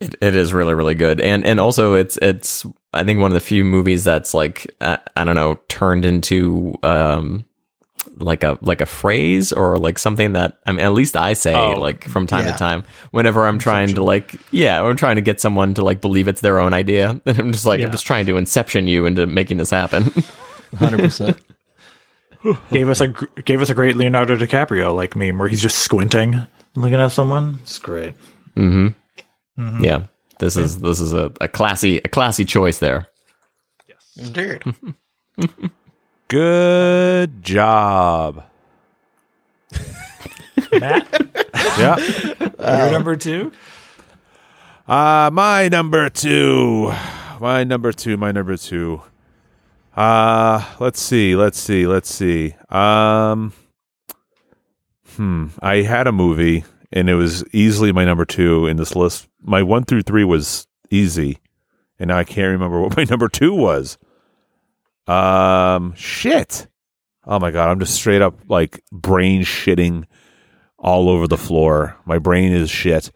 It, 0.00 0.16
it 0.20 0.34
is 0.34 0.52
really 0.52 0.74
really 0.74 0.94
good, 0.94 1.20
and 1.20 1.46
and 1.46 1.60
also 1.60 1.94
it's 1.94 2.18
it's 2.20 2.66
I 2.92 3.04
think 3.04 3.20
one 3.20 3.30
of 3.30 3.34
the 3.34 3.40
few 3.40 3.64
movies 3.64 4.04
that's 4.04 4.34
like 4.34 4.66
uh, 4.80 4.96
I 5.16 5.24
don't 5.24 5.36
know 5.36 5.60
turned 5.68 6.04
into 6.04 6.74
um 6.82 7.44
like 8.16 8.42
a 8.44 8.58
like 8.60 8.80
a 8.80 8.86
phrase 8.86 9.52
or 9.52 9.78
like 9.78 9.98
something 9.98 10.32
that 10.34 10.58
I 10.66 10.72
mean 10.72 10.80
at 10.84 10.92
least 10.92 11.16
I 11.16 11.32
say 11.32 11.54
Oh, 11.54 11.80
like 11.80 12.04
from 12.04 12.26
time 12.26 12.44
yeah. 12.44 12.52
to 12.52 12.58
time 12.58 12.84
whenever 13.12 13.46
I'm 13.46 13.58
trying 13.58 13.94
to 13.94 14.04
like 14.04 14.34
yeah 14.50 14.82
I'm 14.82 14.96
trying 14.96 15.16
to 15.16 15.22
get 15.22 15.40
someone 15.40 15.74
to 15.74 15.84
like 15.84 16.00
believe 16.00 16.28
it's 16.28 16.40
their 16.40 16.58
own 16.58 16.74
idea 16.74 17.20
and 17.26 17.38
I'm 17.38 17.50
just 17.52 17.64
like 17.64 17.80
Yeah. 17.80 17.86
I'm 17.86 17.92
just 17.92 18.06
trying 18.06 18.26
to 18.26 18.36
inception 18.36 18.86
you 18.86 19.06
into 19.06 19.26
making 19.26 19.56
this 19.56 19.70
happen. 19.70 20.02
100%. 20.74 21.38
Gave 22.70 22.88
us 22.90 23.00
a 23.00 23.08
gave 23.44 23.62
us 23.62 23.70
a 23.70 23.74
great 23.74 23.96
Leonardo 23.96 24.36
DiCaprio 24.36 24.94
like 24.94 25.16
meme 25.16 25.38
where 25.38 25.48
he's 25.48 25.62
just 25.62 25.78
squinting, 25.78 26.46
looking 26.76 27.00
at 27.00 27.08
someone. 27.12 27.58
It's 27.62 27.78
great. 27.78 28.14
hmm 28.54 28.88
Mm-hmm. 29.58 29.84
Yeah, 29.84 30.06
this 30.40 30.56
is 30.56 30.80
this 30.80 30.98
is 30.98 31.12
a, 31.12 31.30
a 31.40 31.46
classy 31.46 31.98
a 31.98 32.08
classy 32.08 32.44
choice 32.44 32.78
there. 32.80 33.06
Yes. 33.88 34.12
Indeed. 34.16 35.70
Good 36.28 37.42
job. 37.44 38.42
Matt, 40.72 41.06
Yeah. 41.78 41.96
your 42.58 42.90
number 42.90 43.14
two. 43.16 43.52
Uh, 44.88 45.30
my 45.32 45.68
number 45.68 46.10
two. 46.10 46.92
My 47.40 47.62
number 47.64 47.92
two. 47.92 48.16
My 48.16 48.32
number 48.32 48.56
two. 48.56 49.02
Uh, 49.96 50.64
let's 50.80 51.00
see. 51.00 51.36
Let's 51.36 51.58
see. 51.60 51.86
Let's 51.86 52.12
see. 52.12 52.54
Um, 52.70 53.52
hmm. 55.16 55.46
I 55.60 55.76
had 55.76 56.06
a 56.06 56.12
movie, 56.12 56.64
and 56.92 57.08
it 57.08 57.14
was 57.14 57.44
easily 57.52 57.92
my 57.92 58.04
number 58.04 58.24
two 58.24 58.66
in 58.66 58.76
this 58.76 58.94
list. 58.96 59.28
My 59.42 59.62
one 59.62 59.84
through 59.84 60.02
three 60.02 60.24
was 60.24 60.66
easy, 60.90 61.38
and 61.98 62.08
now 62.08 62.18
I 62.18 62.24
can't 62.24 62.52
remember 62.52 62.80
what 62.80 62.96
my 62.96 63.04
number 63.04 63.28
two 63.28 63.52
was. 63.54 63.98
Um, 65.06 65.94
shit. 65.96 66.66
Oh 67.26 67.38
my 67.38 67.50
god, 67.50 67.70
I'm 67.70 67.80
just 67.80 67.94
straight 67.94 68.22
up 68.22 68.38
like 68.48 68.82
brain 68.92 69.42
shitting 69.42 70.04
all 70.78 71.08
over 71.08 71.26
the 71.26 71.38
floor. 71.38 71.96
My 72.04 72.18
brain 72.18 72.52
is 72.52 72.70
shit. 72.70 73.10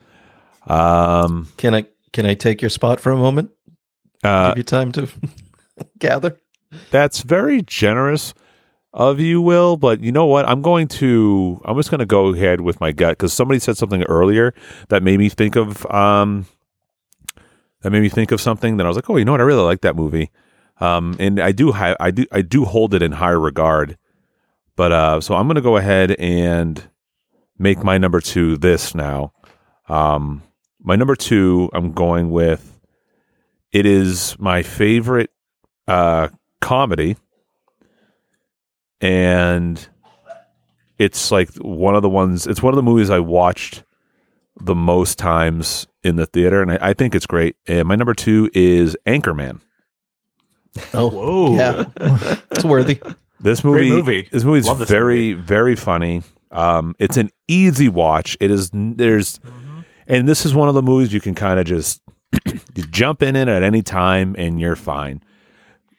Um, 0.67 1.49
Can 1.57 1.75
I 1.75 1.87
can 2.13 2.27
I 2.27 2.35
take 2.35 2.61
your 2.63 2.71
spot 2.71 3.01
for 3.01 3.13
a 3.13 3.17
moment? 3.17 3.51
uh, 4.25 4.51
Give 4.51 4.59
you 4.59 4.63
time 4.65 4.93
to 4.93 5.09
gather. 5.99 6.39
That's 6.91 7.21
very 7.21 7.63
generous 7.63 8.35
of 8.93 9.21
you, 9.21 9.41
Will. 9.41 9.77
But 9.77 10.01
you 10.01 10.13
know 10.13 10.27
what? 10.27 10.49
I'm 10.49 10.63
going 10.63 10.89
to. 10.89 11.61
I'm 11.65 11.77
just 11.77 11.91
going 11.91 12.01
to 12.01 12.07
go 12.07 12.29
ahead 12.35 12.61
with 12.61 12.81
my 12.81 12.93
gut 12.93 13.13
because 13.13 13.33
somebody 13.33 13.61
said 13.61 13.77
something 13.77 14.03
earlier 14.05 14.55
that 14.89 15.03
made 15.03 15.19
me 15.19 15.29
think 15.29 15.57
of. 15.57 15.85
Um, 15.87 16.47
that 17.83 17.91
made 17.91 18.03
me 18.03 18.09
think 18.09 18.33
of 18.33 18.41
something 18.41 18.77
that 18.77 18.87
I 18.87 18.89
was 18.89 18.97
like, 18.97 19.09
oh, 19.09 19.17
you 19.17 19.25
know 19.25 19.33
what? 19.33 19.41
I 19.41 19.45
really 19.45 19.63
like 19.63 19.83
that 19.83 19.95
movie. 19.95 20.31
Um, 20.81 21.17
and 21.19 21.41
I 21.41 21.53
do, 21.53 21.73
hi- 21.73 21.97
I 22.01 22.11
do, 22.11 22.25
I 22.33 22.43
do 22.43 22.65
hold 22.65 22.95
it 22.95 23.03
in 23.03 23.13
higher 23.13 23.39
regard. 23.39 23.97
But 24.75 24.93
uh, 24.93 25.21
so 25.21 25.35
I'm 25.35 25.47
going 25.47 25.57
to 25.57 25.61
go 25.61 25.77
ahead 25.77 26.13
and 26.19 26.89
make 27.59 27.83
my 27.83 27.99
number 27.99 28.21
two 28.21 28.57
this 28.57 28.95
now. 28.95 29.33
Um, 29.89 30.43
my 30.81 30.97
number 30.97 31.17
two, 31.17 31.71
I'm 31.73 31.93
going 31.93 32.31
with. 32.31 32.79
It 33.71 33.87
is 33.87 34.37
my 34.39 34.63
favorite 34.63 35.31
uh, 35.87 36.29
comedy, 36.61 37.17
and 39.01 39.89
it's 40.99 41.31
like 41.31 41.55
one 41.57 41.95
of 41.95 42.03
the 42.03 42.09
ones. 42.09 42.47
It's 42.47 42.63
one 42.63 42.73
of 42.73 42.77
the 42.77 42.83
movies 42.83 43.11
I 43.11 43.21
watched 43.21 43.85
the 44.61 44.75
most 44.75 45.19
times 45.19 45.87
in 46.03 46.17
the 46.17 46.27
theater, 46.27 46.63
and 46.63 46.73
I, 46.73 46.79
I 46.81 46.93
think 46.93 47.15
it's 47.15 47.27
great. 47.27 47.57
And 47.67 47.87
my 47.87 47.97
number 47.97 48.15
two 48.15 48.51
is 48.55 48.97
Anchorman. 49.07 49.61
Oh, 50.93 51.11
Whoa. 51.11 51.57
yeah, 51.57 51.85
it's 52.51 52.65
worthy. 52.65 53.01
This 53.41 53.63
movie, 53.63 53.89
movie. 53.91 54.29
This 54.31 54.45
movie 54.45 54.59
is 54.61 54.67
Love 54.67 54.81
this 54.81 54.91
very, 54.91 55.33
very 55.33 55.77
funny. 55.77 56.23
Um, 56.51 56.97
it's 56.99 57.17
an 57.17 57.31
easy 57.47 57.89
watch. 57.89 58.37
It 58.41 58.51
is. 58.51 58.71
There's, 58.73 59.39
and 60.07 60.29
this 60.29 60.45
is 60.45 60.55
one 60.55 60.69
of 60.69 60.75
the 60.75 60.83
movies 60.83 61.13
you 61.13 61.21
can 61.21 61.35
kind 61.35 61.61
of 61.61 61.67
just 61.67 62.03
you 62.75 62.83
jump 62.91 63.23
in 63.23 63.37
it 63.37 63.49
at 63.49 63.63
any 63.63 63.83
time 63.83 64.35
and 64.39 64.61
you're 64.61 64.77
fine. 64.77 65.23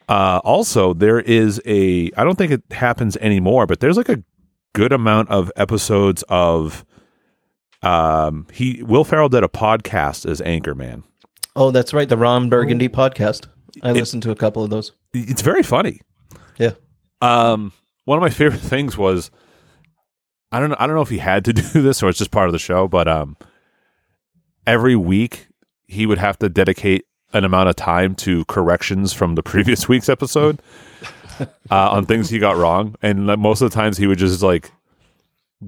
Uh, 0.09 0.41
also, 0.43 0.93
there 0.93 1.19
is 1.19 1.61
a. 1.65 2.11
I 2.17 2.23
don't 2.23 2.37
think 2.37 2.51
it 2.51 2.63
happens 2.71 3.15
anymore, 3.17 3.67
but 3.67 3.79
there's 3.79 3.95
like 3.95 4.09
a 4.09 4.23
good 4.73 4.91
amount 4.91 5.29
of 5.29 5.51
episodes 5.55 6.23
of. 6.27 6.83
Um, 7.81 8.47
he 8.51 8.83
Will 8.83 9.05
Ferrell 9.05 9.29
did 9.29 9.43
a 9.43 9.47
podcast 9.47 10.29
as 10.29 10.41
Anchorman. 10.41 11.03
Oh, 11.55 11.71
that's 11.71 11.93
right, 11.93 12.09
the 12.09 12.17
Ron 12.17 12.49
Burgundy 12.49 12.89
podcast. 12.89 13.47
I 13.83 13.91
listened 13.91 14.23
to 14.23 14.31
a 14.31 14.35
couple 14.35 14.63
of 14.63 14.69
those. 14.69 14.91
It's 15.13 15.41
very 15.41 15.63
funny. 15.63 16.01
Yeah. 16.57 16.71
Um, 17.21 17.71
one 18.05 18.17
of 18.17 18.21
my 18.21 18.29
favorite 18.29 18.59
things 18.61 18.97
was 18.97 19.31
I 20.51 20.59
don't 20.59 20.69
know 20.69 20.75
I 20.79 20.87
don't 20.87 20.95
know 20.95 21.01
if 21.01 21.09
he 21.09 21.19
had 21.19 21.45
to 21.45 21.53
do 21.53 21.81
this 21.81 22.01
or 22.01 22.09
it's 22.09 22.17
just 22.17 22.31
part 22.31 22.47
of 22.47 22.53
the 22.53 22.59
show, 22.59 22.87
but 22.87 23.07
um 23.07 23.37
every 24.65 24.95
week 24.95 25.47
he 25.87 26.05
would 26.05 26.17
have 26.17 26.37
to 26.39 26.49
dedicate 26.49 27.05
an 27.33 27.43
amount 27.43 27.69
of 27.69 27.75
time 27.75 28.15
to 28.15 28.45
corrections 28.45 29.13
from 29.13 29.35
the 29.35 29.43
previous 29.43 29.87
week's 29.89 30.09
episode 30.09 30.61
uh, 31.39 31.45
on 31.69 32.05
things 32.05 32.29
he 32.29 32.39
got 32.39 32.57
wrong, 32.57 32.95
and 33.01 33.25
most 33.25 33.61
of 33.61 33.69
the 33.69 33.75
times 33.75 33.97
he 33.97 34.07
would 34.07 34.19
just 34.19 34.41
like 34.41 34.71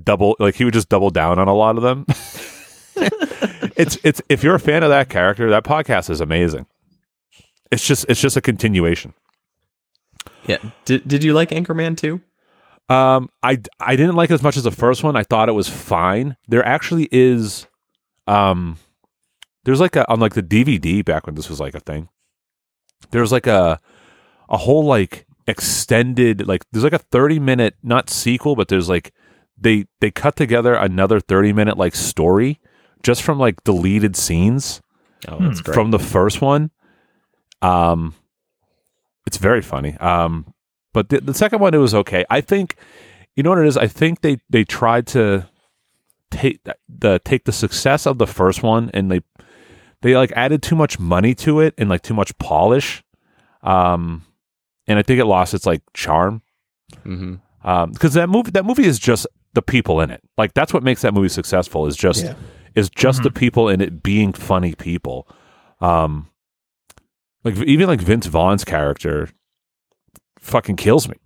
double 0.04 0.36
like 0.40 0.56
he 0.56 0.64
would 0.64 0.74
just 0.74 0.90
double 0.90 1.10
down 1.10 1.40
on 1.40 1.48
a 1.48 1.54
lot 1.54 1.78
of 1.78 1.84
them. 1.84 2.06
it's 3.76 3.98
it's 4.04 4.22
if 4.30 4.44
you're 4.44 4.56
a 4.56 4.60
fan 4.60 4.84
of 4.84 4.90
that 4.90 5.10
character, 5.10 5.50
that 5.50 5.64
podcast 5.64 6.10
is 6.10 6.22
amazing. 6.22 6.66
It's 7.72 7.86
just 7.86 8.06
it's 8.10 8.22
just 8.22 8.38
a 8.38 8.42
continuation. 8.42 9.14
Yeah. 10.46 10.58
Did 10.86 11.08
Did 11.08 11.24
you 11.24 11.34
like 11.34 11.50
Anchorman 11.50 11.98
too? 11.98 12.22
Um, 12.90 13.30
I 13.42 13.62
I 13.80 13.96
didn't 13.96 14.16
like 14.16 14.30
it 14.30 14.34
as 14.34 14.44
much 14.44 14.58
as 14.58 14.64
the 14.64 14.72
first 14.72 15.04
one. 15.04 15.16
I 15.16 15.24
thought 15.24 15.50
it 15.50 15.54
was 15.54 15.70
fine. 15.70 16.36
There 16.48 16.66
actually 16.66 17.08
is, 17.12 17.68
um, 18.28 18.78
there's 19.64 19.80
like 19.80 19.96
a 19.96 20.10
on 20.12 20.20
like 20.20 20.34
the 20.34 20.44
DVD 20.44 21.04
back 21.04 21.26
when 21.26 21.36
this 21.36 21.50
was 21.50 21.60
like 21.60 21.76
a 21.76 21.80
thing. 21.80 22.10
There's 23.12 23.32
like 23.32 23.48
a 23.48 23.80
a 24.50 24.58
whole 24.58 24.86
like 24.86 25.26
extended 25.48 26.48
like 26.48 26.66
there's 26.72 26.84
like 26.84 26.94
a 26.94 27.00
30 27.00 27.40
minute 27.40 27.76
not 27.84 28.10
sequel, 28.10 28.56
but 28.56 28.68
there's 28.68 28.90
like 28.90 29.14
they 29.58 29.86
they 30.00 30.12
cut 30.12 30.36
together 30.36 30.74
another 30.74 31.20
30 31.20 31.54
minute 31.54 31.78
like 31.78 31.96
story 31.96 32.60
just 33.04 33.22
from 33.22 33.40
like 33.40 33.64
deleted 33.64 34.16
scenes 34.16 34.82
Oh, 35.28 35.38
that's 35.40 35.62
great. 35.62 35.74
from 35.76 35.92
the 35.92 36.00
first 36.00 36.42
one. 36.42 36.72
Um, 37.62 38.16
it's 39.28 39.38
very 39.38 39.62
funny. 39.62 39.96
Um, 39.98 40.54
but 40.94 41.10
the, 41.10 41.22
the 41.22 41.34
second 41.34 41.60
one 41.60 41.74
it 41.74 41.78
was 41.78 41.94
okay. 41.94 42.26
I 42.30 42.42
think 42.42 42.76
you 43.36 43.44
know 43.44 43.52
what 43.52 43.60
it 43.60 43.68
is. 43.68 43.78
I 43.78 43.88
think 43.88 44.22
they 44.22 44.38
they 44.50 44.64
tried 44.64 45.08
to 45.08 45.48
take 46.32 46.64
the, 46.64 46.76
the 46.90 47.22
take 47.24 47.44
the 47.46 47.52
success 47.52 48.06
of 48.08 48.18
the 48.18 48.28
first 48.28 48.64
one 48.64 48.90
and 48.94 49.12
they 49.12 49.22
they 50.02 50.15
like 50.15 50.32
added 50.36 50.61
too 50.64 50.76
much 50.76 50.99
money 50.99 51.34
to 51.36 51.60
it 51.60 51.73
and 51.78 51.90
like 51.90 52.02
too 52.02 52.14
much 52.14 52.38
polish. 52.38 53.03
Um, 53.64 54.23
and 54.88 54.98
I 54.99 55.03
think 55.03 55.19
it 55.19 55.26
lost 55.26 55.53
its 55.53 55.65
like 55.65 55.82
charm. 55.94 56.41
hmm 57.03 57.36
Um, 57.64 57.91
because 57.91 58.14
that 58.15 58.28
movie 58.30 58.52
that 58.52 58.65
movie 58.65 58.86
is 58.86 58.98
just 58.99 59.28
the 59.53 59.61
people 59.61 60.02
in 60.02 60.10
it. 60.10 60.22
Like 60.38 60.53
that's 60.53 60.73
what 60.73 60.84
makes 60.84 61.02
that 61.03 61.14
movie 61.14 61.30
successful. 61.30 61.86
Is 61.88 61.95
just 61.95 62.23
Yeah. 62.26 62.34
is 62.76 62.90
just 62.90 63.22
the 63.23 63.32
people 63.32 63.69
in 63.69 63.82
it 63.82 64.02
being 64.02 64.34
funny 64.34 64.73
people. 64.76 65.28
Um, 65.80 66.30
like 67.44 67.56
even 67.57 67.88
like 67.88 68.02
Vince 68.02 68.26
Vaughn's 68.28 68.64
character 68.65 69.30
fucking 70.40 70.76
kills 70.78 71.07
me. 71.07 71.15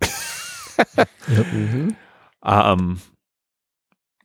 Um, 2.42 3.00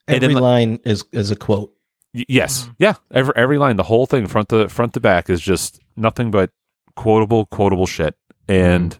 Every 0.08 0.28
in 0.28 0.34
the- 0.36 0.42
line 0.42 0.80
is 0.84 1.06
is 1.12 1.32
a 1.32 1.36
quote. 1.36 1.74
Y- 2.14 2.26
yes, 2.28 2.70
yeah, 2.78 2.96
every 3.12 3.34
every 3.36 3.58
line, 3.58 3.76
the 3.78 3.84
whole 3.84 4.06
thing, 4.06 4.28
front 4.28 4.50
to 4.50 4.70
front 4.70 4.94
to 4.94 5.00
back, 5.00 5.30
is 5.30 5.42
just 5.42 5.80
nothing 5.96 6.32
but 6.32 6.52
quotable, 6.96 7.46
quotable 7.48 7.86
shit, 7.88 8.16
and 8.48 8.98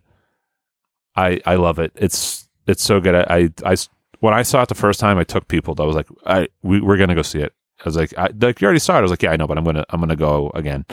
I 1.16 1.40
I 1.46 1.56
love 1.56 1.80
it. 1.80 1.92
It's 1.96 2.48
it's 2.68 2.84
so 2.84 3.00
good. 3.00 3.16
I, 3.16 3.26
I 3.64 3.72
I 3.74 3.76
when 4.20 4.34
I 4.34 4.44
saw 4.44 4.62
it 4.62 4.70
the 4.70 4.76
first 4.76 5.00
time, 5.00 5.18
I 5.18 5.24
took 5.24 5.48
people. 5.48 5.76
I 5.80 5.84
was 5.84 5.96
like, 5.96 6.08
I 6.26 6.48
we, 6.64 6.82
we're 6.82 6.98
gonna 6.98 7.16
go 7.16 7.22
see 7.24 7.40
it. 7.40 7.54
I 7.80 7.84
was 7.86 7.96
like, 7.98 8.14
I, 8.18 8.30
like 8.40 8.62
you 8.62 8.66
already 8.66 8.80
saw 8.80 8.96
it. 8.96 9.00
I 9.00 9.02
was 9.02 9.12
like, 9.12 9.24
yeah, 9.24 9.32
I 9.32 9.38
know, 9.38 9.48
but 9.48 9.58
I'm 9.58 9.64
gonna 9.64 9.86
I'm 9.90 10.00
gonna 10.00 10.16
go 10.16 10.52
again. 10.54 10.86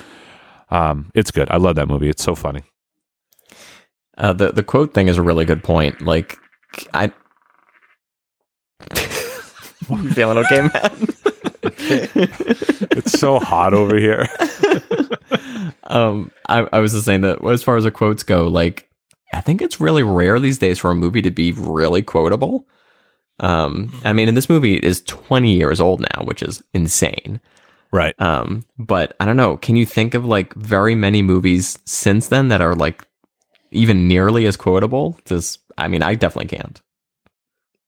Um, 0.71 1.11
it's 1.15 1.31
good. 1.31 1.51
I 1.51 1.57
love 1.57 1.77
that 1.77 1.89
movie. 1.89 2.09
It's 2.09 2.23
so 2.23 2.35
funny. 2.35 2.63
Uh, 4.17 4.33
the 4.33 4.53
the 4.53 4.63
quote 4.63 4.95
thing 4.95 5.09
is 5.09 5.17
a 5.19 5.23
really 5.23 5.45
good 5.45 5.63
point. 5.63 6.03
Like, 6.03 6.39
I. 6.95 7.13
You 9.91 10.11
feeling 10.11 10.37
okay, 10.39 10.61
man? 10.61 11.09
It's 12.99 13.19
so 13.19 13.39
hot 13.39 13.75
over 13.75 13.97
here. 13.97 14.27
um, 15.85 16.31
I, 16.49 16.67
I 16.73 16.79
was 16.81 16.93
just 16.93 17.05
saying 17.05 17.21
that 17.23 17.45
as 17.45 17.63
far 17.63 17.77
as 17.77 17.85
the 17.85 17.91
quotes 17.91 18.23
go, 18.23 18.49
like, 18.49 18.89
I 19.33 19.41
think 19.41 19.63
it's 19.63 19.81
really 19.81 20.03
rare 20.03 20.41
these 20.41 20.59
days 20.59 20.79
for 20.79 20.91
a 20.91 20.95
movie 20.95 21.23
to 21.23 21.31
be 21.31 21.53
really 21.53 22.03
quotable. 22.03 22.67
Um, 23.41 23.93
I 24.05 24.13
mean, 24.13 24.27
and 24.29 24.37
this 24.37 24.49
movie 24.49 24.77
is 24.77 25.03
20 25.03 25.53
years 25.53 25.81
old 25.81 26.01
now, 26.01 26.25
which 26.25 26.43
is 26.43 26.63
insane. 26.75 27.41
Right. 27.93 28.15
Um, 28.21 28.65
but 28.79 29.15
I 29.21 29.25
don't 29.25 29.37
know. 29.37 29.57
Can 29.59 29.77
you 29.77 29.87
think 29.87 30.15
of 30.15 30.25
like 30.25 30.55
very 30.55 30.95
many 30.95 31.23
movies 31.23 31.79
since 31.87 32.29
then 32.29 32.49
that 32.49 32.61
are 32.61 32.75
like 32.75 33.07
even 33.71 34.09
nearly 34.09 34.47
as 34.47 34.57
quotable? 34.57 35.19
Just, 35.25 35.61
I 35.79 35.89
mean, 35.89 36.03
I 36.03 36.15
definitely 36.15 36.57
can't. 36.57 36.81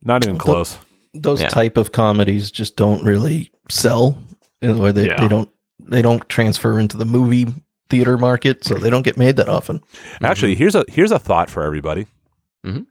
Not 0.02 0.24
even 0.24 0.38
close. 0.38 0.78
Those 1.12 1.40
Yeah. 1.42 1.48
type 1.48 1.76
of 1.76 1.92
comedies 1.92 2.50
just 2.50 2.76
don't 2.76 3.02
really 3.04 3.50
sell, 3.70 4.18
or 4.62 4.92
they, 4.92 5.06
Yeah. 5.06 5.20
they 5.20 5.28
don't 5.28 5.48
they 5.82 6.02
don't 6.02 6.28
transfer 6.28 6.78
into 6.78 6.96
the 6.96 7.04
movie 7.06 7.46
theater 7.88 8.16
market, 8.18 8.62
so 8.64 8.74
they 8.74 8.90
don't 8.90 9.02
get 9.02 9.16
made 9.16 9.36
that 9.36 9.48
often. 9.48 9.80
Actually, 10.22 10.54
here's 10.54 10.74
a 10.74 10.84
here's 10.88 11.10
a 11.10 11.18
thought 11.18 11.48
for 11.50 11.62
everybody. 11.62 12.06
Mhm. 12.64 12.86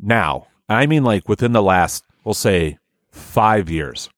Now, 0.00 0.46
I 0.68 0.86
mean, 0.86 1.04
like 1.04 1.28
within 1.28 1.52
the 1.52 1.62
last, 1.62 2.04
we'll 2.24 2.34
say, 2.34 2.78
five 3.10 3.68
years, 3.68 4.08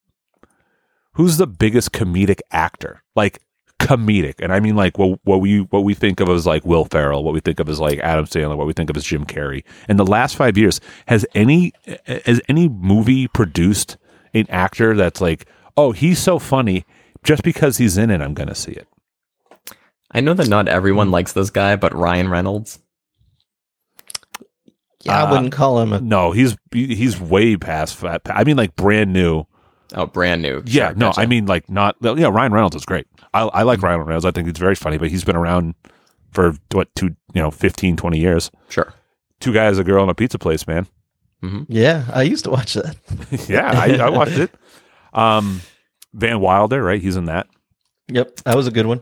who's 1.13 1.37
the 1.37 1.47
biggest 1.47 1.93
comedic 1.93 2.41
actor? 2.51 3.03
Like 3.17 3.41
comedic, 3.81 4.35
and 4.41 4.53
I 4.53 4.61
mean 4.61 4.77
like 4.77 4.99
what 4.99 5.19
what 5.25 5.41
we 5.41 5.61
what 5.61 5.85
we 5.85 5.95
think 5.95 6.21
of 6.21 6.29
as 6.29 6.47
like 6.47 6.65
Will 6.65 6.85
Ferrell, 6.85 7.25
what 7.25 7.35
we 7.35 7.41
think 7.41 7.61
of 7.61 7.69
as 7.69 7.81
like 7.81 7.99
Adam 8.01 8.27
Sandler, 8.27 8.57
what 8.57 8.67
we 8.67 8.73
think 8.73 8.91
of 8.91 8.97
as 8.97 9.05
Jim 9.05 9.25
Carrey. 9.25 9.65
In 9.89 9.97
the 9.97 10.07
last 10.07 10.37
five 10.37 10.59
years, 10.59 10.81
has 11.07 11.25
any 11.35 11.73
has 12.07 12.41
any 12.49 12.69
movie 12.69 13.29
produced 13.29 13.97
an 14.35 14.47
actor 14.51 14.95
that's 14.95 15.21
like, 15.23 15.47
oh, 15.79 15.93
he's 15.93 16.19
so 16.19 16.39
funny, 16.39 16.85
just 17.23 17.43
because 17.43 17.79
he's 17.79 17.97
in 17.97 18.11
it, 18.11 18.21
I'm 18.21 18.35
gonna 18.35 18.55
see 18.55 18.73
it. 18.73 18.89
I 20.11 20.21
know 20.21 20.35
that 20.35 20.49
not 20.49 20.69
everyone 20.69 21.11
likes 21.11 21.33
this 21.33 21.51
guy, 21.51 21.77
but 21.77 21.95
Ryan 21.95 22.29
Reynolds. 22.29 22.81
Yeah, 25.05 25.23
Uh, 25.23 25.27
I 25.27 25.31
wouldn't 25.31 25.53
call 25.53 25.81
him 25.81 25.93
a 25.93 26.01
No, 26.01 26.33
he's 26.33 26.57
he's 26.73 27.21
way 27.21 27.57
past 27.57 27.97
fat. 27.97 28.23
I 28.27 28.45
mean, 28.45 28.57
like 28.57 28.75
brand 28.77 29.13
new. 29.13 29.45
Oh, 29.95 30.07
brand 30.07 30.43
new. 30.43 30.63
Yeah, 30.67 30.89
Sure, 30.89 30.97
no, 30.97 31.07
gotcha. 31.09 31.21
I 31.21 31.27
mean 31.27 31.47
like 31.47 31.71
not. 31.71 31.97
Yeah, 32.03 32.29
Ryan 32.29 32.53
Reynolds 32.53 32.77
is 32.77 32.85
great. 32.85 33.07
I, 33.33 33.43
I 33.43 33.63
like 33.63 33.83
Ryan 33.83 34.01
Reynolds. 34.01 34.25
I 34.25 34.31
think 34.33 34.49
he's 34.49 34.59
very 34.59 34.75
funny, 34.75 34.99
but 34.99 35.09
he's 35.09 35.25
been 35.25 35.37
around 35.37 35.75
for 36.33 36.55
what 36.73 36.95
two 36.95 37.15
you 37.35 37.43
know 37.43 37.51
15, 37.51 37.97
20 37.97 38.19
years. 38.19 38.51
sure. 38.69 38.93
Two 39.41 39.53
guys, 39.53 39.79
a 39.79 39.85
girl, 39.85 40.03
and 40.03 40.11
a 40.11 40.15
pizza 40.15 40.39
place, 40.39 40.67
man. 40.67 40.89
yeah. 41.69 42.07
I 42.13 42.23
used 42.23 42.45
to 42.45 42.51
watch 42.51 42.75
that. 42.75 42.97
yeah, 43.49 43.71
I, 43.73 43.97
I 43.99 44.11
watched 44.11 44.37
it. 44.39 44.51
Um, 45.13 45.61
Van 46.15 46.41
Wilder, 46.41 46.83
right? 46.83 47.01
He's 47.01 47.17
in 47.17 47.27
that. 47.27 47.47
Yep, 48.09 48.37
that 48.45 48.57
was 48.57 48.67
a 48.67 48.71
good 48.71 48.87
one. 48.87 49.01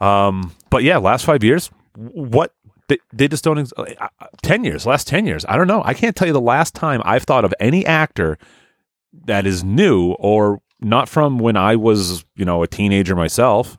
Um, 0.00 0.54
but 0.70 0.82
yeah, 0.82 0.98
last 0.98 1.24
five 1.24 1.44
years, 1.44 1.70
what 1.96 2.54
they, 2.88 2.98
they 3.12 3.28
just 3.28 3.44
don't. 3.44 3.58
ex- 3.58 3.72
uh, 3.76 4.08
ten 4.42 4.64
years, 4.64 4.86
last 4.86 5.06
ten 5.06 5.26
years. 5.26 5.44
I 5.48 5.56
don't 5.56 5.66
know. 5.66 5.82
I 5.84 5.92
can't 5.94 6.16
tell 6.16 6.26
you 6.26 6.32
the 6.32 6.40
last 6.40 6.74
time 6.74 7.02
I've 7.04 7.24
thought 7.24 7.44
of 7.44 7.52
any 7.60 7.84
actor 7.84 8.38
that 9.26 9.46
is 9.46 9.62
new 9.64 10.12
or 10.12 10.60
not 10.80 11.08
from 11.08 11.38
when 11.38 11.56
I 11.56 11.76
was, 11.76 12.24
you 12.36 12.44
know, 12.44 12.62
a 12.62 12.66
teenager 12.68 13.14
myself. 13.16 13.76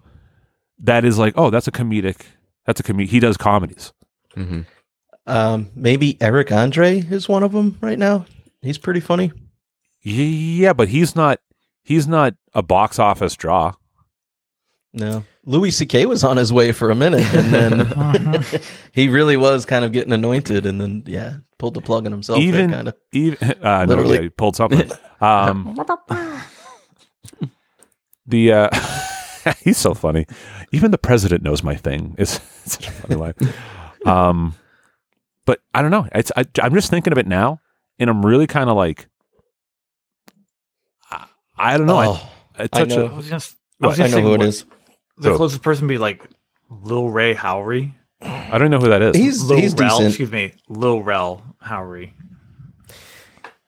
That 0.80 1.06
is 1.06 1.18
like, 1.18 1.34
oh, 1.38 1.50
that's 1.50 1.68
a 1.68 1.72
comedic. 1.72 2.22
That's 2.66 2.80
a 2.80 2.84
comedic. 2.84 3.08
He 3.10 3.20
does 3.20 3.38
comedies. 3.38 3.92
hmm 4.36 4.62
Um, 5.26 5.70
maybe 5.76 6.18
Eric 6.22 6.52
Andre 6.52 7.00
is 7.00 7.28
one 7.28 7.44
of 7.44 7.52
them 7.54 7.78
right 7.82 7.98
now. 8.00 8.26
He's 8.62 8.78
pretty 8.78 9.00
funny. 9.00 9.32
Yeah, 10.02 10.74
but 10.74 10.90
he's 10.90 11.16
not. 11.16 11.40
He's 11.84 12.08
not 12.08 12.36
a 12.54 12.62
box 12.62 13.00
office 13.00 13.36
draw. 13.36 13.74
No, 14.92 15.24
Louis 15.46 15.70
C.K. 15.72 16.08
was 16.08 16.24
on 16.24 16.38
his 16.38 16.52
way 16.52 16.72
for 16.72 16.90
a 16.90 16.96
minute, 16.96 17.24
and 17.36 17.54
then 17.54 18.46
he 18.92 19.08
really 19.08 19.38
was 19.38 19.66
kind 19.66 19.86
of 19.86 19.92
getting 19.92 20.14
anointed, 20.14 20.66
and 20.66 20.82
then 20.82 21.04
yeah, 21.06 21.38
pulled 21.60 21.76
the 21.76 21.82
plug 21.82 22.06
on 22.06 22.12
himself. 22.12 22.40
Even- 22.40 22.72
kind 22.72 22.88
of. 22.88 22.96
Even 23.12 23.38
uh, 23.64 23.86
no, 23.86 23.96
Literally. 23.96 24.16
yeah, 24.16 24.22
he 24.24 24.30
pulled 24.30 24.56
something. 24.56 24.92
Um, 25.22 25.78
the 28.26 28.52
uh, 28.54 28.70
he's 29.64 29.78
so 29.78 29.94
funny. 29.94 30.26
Even 30.72 30.92
the 30.92 30.98
president 30.98 31.44
knows 31.44 31.64
my 31.64 31.76
thing. 31.76 32.16
It's, 32.18 32.38
it's 32.38 32.74
such 32.74 32.88
a 32.88 32.92
funny 32.92 33.16
line. 33.16 33.34
Um, 34.06 34.56
but 35.46 35.62
I 35.74 35.82
don't 35.82 35.92
know. 35.92 36.08
It's 36.14 36.32
I, 36.36 36.46
I'm 36.62 36.74
just 36.74 36.90
thinking 36.90 37.12
of 37.12 37.18
it 37.20 37.28
now, 37.28 37.60
and 38.00 38.10
I'm 38.10 38.26
really 38.26 38.48
kind 38.48 38.70
of 38.70 38.76
like, 38.76 39.08
I, 41.60 41.74
I 41.74 41.78
don't 41.78 41.88
know. 41.88 41.98
I- 41.98 42.08
Oh, 42.08 42.64
it's 42.64 42.78
I 42.78 42.80
such 42.82 42.90
know. 42.90 43.06
I 43.08 43.14
was 43.14 43.30
just, 43.30 43.56
I 43.82 43.86
I 43.86 43.88
was 43.88 43.98
just 43.98 44.14
know 44.16 44.22
who 44.22 44.34
it 44.34 44.40
thinking. 44.42 44.70
The 45.18 45.24
So- 45.30 45.38
closest 45.38 45.62
person 45.62 45.88
would 45.88 45.94
be 45.94 45.98
like 45.98 46.28
Lil 46.70 47.10
Rel 47.10 47.36
Howery. 47.36 47.94
I 48.22 48.58
don't 48.58 48.70
know 48.70 48.80
who 48.80 48.90
that 48.90 49.02
is. 49.02 49.16
He's 49.16 49.44
Lil 49.44 49.60
he's 49.60 49.74
Rel, 49.76 49.90
decent. 50.00 50.08
excuse 50.10 50.32
me, 50.32 50.54
Lil 50.68 51.02
Rel 51.02 51.42
Howery. 51.66 52.12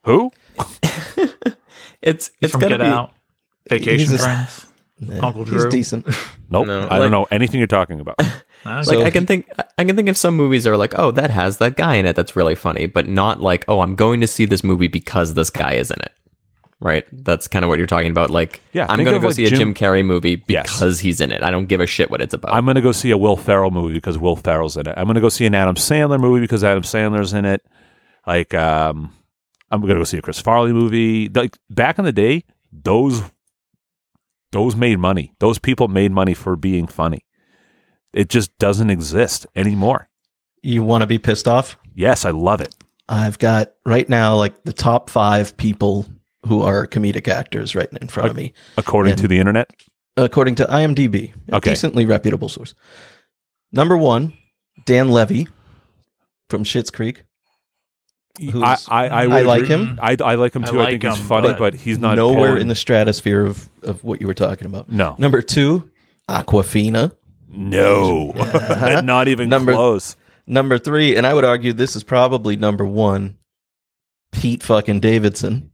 who? 0.04 0.32
It's 2.02 2.28
He's 2.28 2.32
it's 2.42 2.52
from 2.52 2.62
gonna 2.62 2.78
Get 2.80 2.84
be 2.84 2.90
Out, 2.90 3.14
Vacation 3.70 4.16
a- 4.16 4.18
Friends. 4.18 4.66
Yeah, 5.00 5.20
Uncle 5.20 5.44
He's 5.46 5.54
Drew. 5.54 5.70
decent. 5.70 6.08
Nope. 6.50 6.68
No, 6.68 6.80
I 6.80 6.84
like- 6.84 6.90
don't 7.04 7.12
know 7.12 7.28
anything 7.32 7.60
you're 7.60 7.68
talking 7.68 8.00
about. 8.00 8.20
Like 8.66 8.86
So 8.86 9.02
I 9.04 9.10
can 9.10 9.26
think 9.26 9.50
I 9.80 9.84
can 9.86 9.96
think 9.96 10.08
of 10.08 10.16
some 10.18 10.36
movies 10.36 10.66
that 10.66 10.70
are 10.72 10.78
like, 10.78 10.94
oh, 11.00 11.10
that 11.12 11.32
has 11.32 11.58
that 11.58 11.76
guy 11.78 11.96
in 11.96 12.06
it 12.06 12.16
that's 12.16 12.36
really 12.36 12.54
funny, 12.54 12.86
but 12.86 13.08
not 13.08 13.42
like, 13.42 13.66
oh, 13.68 13.80
I'm 13.82 13.96
going 13.96 14.22
to 14.22 14.28
see 14.28 14.46
this 14.46 14.64
movie 14.64 14.88
because 14.88 15.34
this 15.34 15.50
guy 15.50 15.74
is 15.74 15.90
in 15.90 16.00
it. 16.02 16.12
Right? 16.82 17.06
That's 17.12 17.48
kind 17.48 17.64
of 17.64 17.70
what 17.70 17.78
you're 17.78 17.86
talking 17.88 18.10
about. 18.10 18.32
Like, 18.32 18.60
Yeah, 18.74 18.88
I'm 18.90 19.04
going 19.04 19.14
to 19.14 19.20
go 19.22 19.28
like, 19.28 19.36
see 19.36 19.46
a 19.46 19.50
Jim- 19.50 19.60
Jim 19.60 19.74
Carrey 19.76 20.04
movie 20.04 20.44
Yes. 20.48 20.74
because 20.74 21.00
he's 21.00 21.22
in 21.22 21.32
it. 21.32 21.44
I 21.44 21.52
don't 21.52 21.68
give 21.68 21.80
a 21.80 21.86
shit 21.86 22.10
what 22.10 22.22
it's 22.22 22.34
about. 22.34 22.54
I'm 22.56 22.66
going 22.66 22.74
to 22.76 22.82
go 22.82 22.92
see 22.92 23.12
a 23.12 23.18
Will 23.18 23.38
Ferrell 23.38 23.70
movie 23.70 23.94
because 23.94 24.18
Will 24.18 24.36
Ferrell's 24.36 24.76
in 24.78 24.88
it. 24.88 24.96
I'm 24.98 25.06
going 25.06 25.14
to 25.16 25.22
go 25.22 25.30
see 25.30 25.46
an 25.46 25.54
Adam 25.54 25.76
Sandler 25.76 26.20
movie 26.20 26.42
because 26.42 26.64
Adam 26.64 26.82
Sandler's 26.84 27.34
in 27.34 27.46
it. 27.46 27.64
Like, 28.26 28.54
um, 28.56 29.14
I'm 29.70 29.80
going 29.82 29.94
to 29.94 30.00
go 30.00 30.04
see 30.06 30.18
a 30.18 30.22
Chris 30.24 30.42
Farley 30.42 30.74
movie. 30.74 31.30
Like 31.30 31.56
back 31.70 32.00
in 32.00 32.06
the 32.06 32.12
day, 32.12 32.46
those 32.74 33.22
those 34.52 34.76
made 34.76 35.00
money. 35.00 35.34
Those 35.40 35.60
people 35.60 35.88
made 35.88 36.12
money 36.12 36.34
for 36.34 36.56
being 36.56 36.88
funny. 36.88 37.26
It 38.12 38.28
just 38.30 38.58
doesn't 38.58 38.90
exist 38.90 39.46
anymore. 39.56 40.10
You 40.62 40.84
want 40.84 41.02
to 41.04 41.08
be 41.08 41.18
pissed 41.20 41.48
off? 41.48 41.78
Yes, 41.96 42.26
I 42.26 42.32
love 42.32 42.60
it. 42.60 42.76
I've 43.08 43.40
got 43.40 43.72
right 43.86 44.08
now 44.10 44.36
like 44.36 44.64
the 44.64 44.74
top 44.74 45.10
five 45.10 45.56
people 45.58 46.06
who 46.46 46.62
are 46.62 46.88
comedic 46.88 47.28
actors 47.28 47.76
right 47.76 47.90
in 48.02 48.08
front 48.08 48.30
of 48.30 48.36
me, 48.36 48.54
According 48.78 49.12
Yeah. 49.12 49.16
to 49.18 49.28
the 49.28 49.40
internet, 49.40 49.70
according 50.18 50.56
to 50.56 50.66
IMDb, 50.66 51.34
a 51.52 51.56
Okay. 51.58 51.72
decently 51.72 52.06
reputable 52.06 52.50
source. 52.50 52.74
Number 53.72 53.96
one, 53.98 54.34
Dan 54.86 55.10
Levy 55.10 55.48
from 56.50 56.64
Schitt's 56.64 56.90
Creek. 56.92 57.24
Who's- 58.40 58.88
I 58.90 59.06
I, 59.06 59.08
I, 59.08 59.24
I 59.24 59.28
would 59.28 59.46
like 59.46 59.64
agree. 59.64 59.76
him. 59.76 60.00
I, 60.02 60.18
I 60.24 60.36
like 60.36 60.56
him 60.56 60.64
too. 60.64 60.80
I, 60.80 60.84
like 60.84 60.90
think 61.02 61.04
he's 61.04 61.20
him, 61.20 61.26
funny, 61.28 61.48
but 61.50 61.60
but 61.60 61.74
he's 61.76 62.00
not 62.00 62.16
nowhere 62.16 62.50
pulling- 62.50 62.62
in 62.62 62.68
the 62.70 62.76
stratosphere 62.76 63.46
of, 63.46 63.70
of 63.84 64.04
what 64.04 64.22
you 64.22 64.28
were 64.28 64.34
talking 64.34 64.66
about. 64.68 64.90
no 64.90 65.16
Number 65.20 65.42
two, 65.42 65.90
Awkwafina. 66.30 67.12
no 67.50 68.32
uh-huh. 68.32 69.02
not 69.04 69.28
even 69.28 69.50
Number- 69.50 69.74
close. 69.74 70.16
Number 70.48 70.80
three, 70.80 71.16
and 71.16 71.28
I 71.28 71.34
would 71.34 71.46
argue 71.46 71.72
this 71.72 71.96
is 71.96 72.04
probably 72.04 72.56
number 72.56 72.84
one, 72.86 73.38
Pete 74.32 74.64
fucking 74.64 75.00
Davidson. 75.02 75.71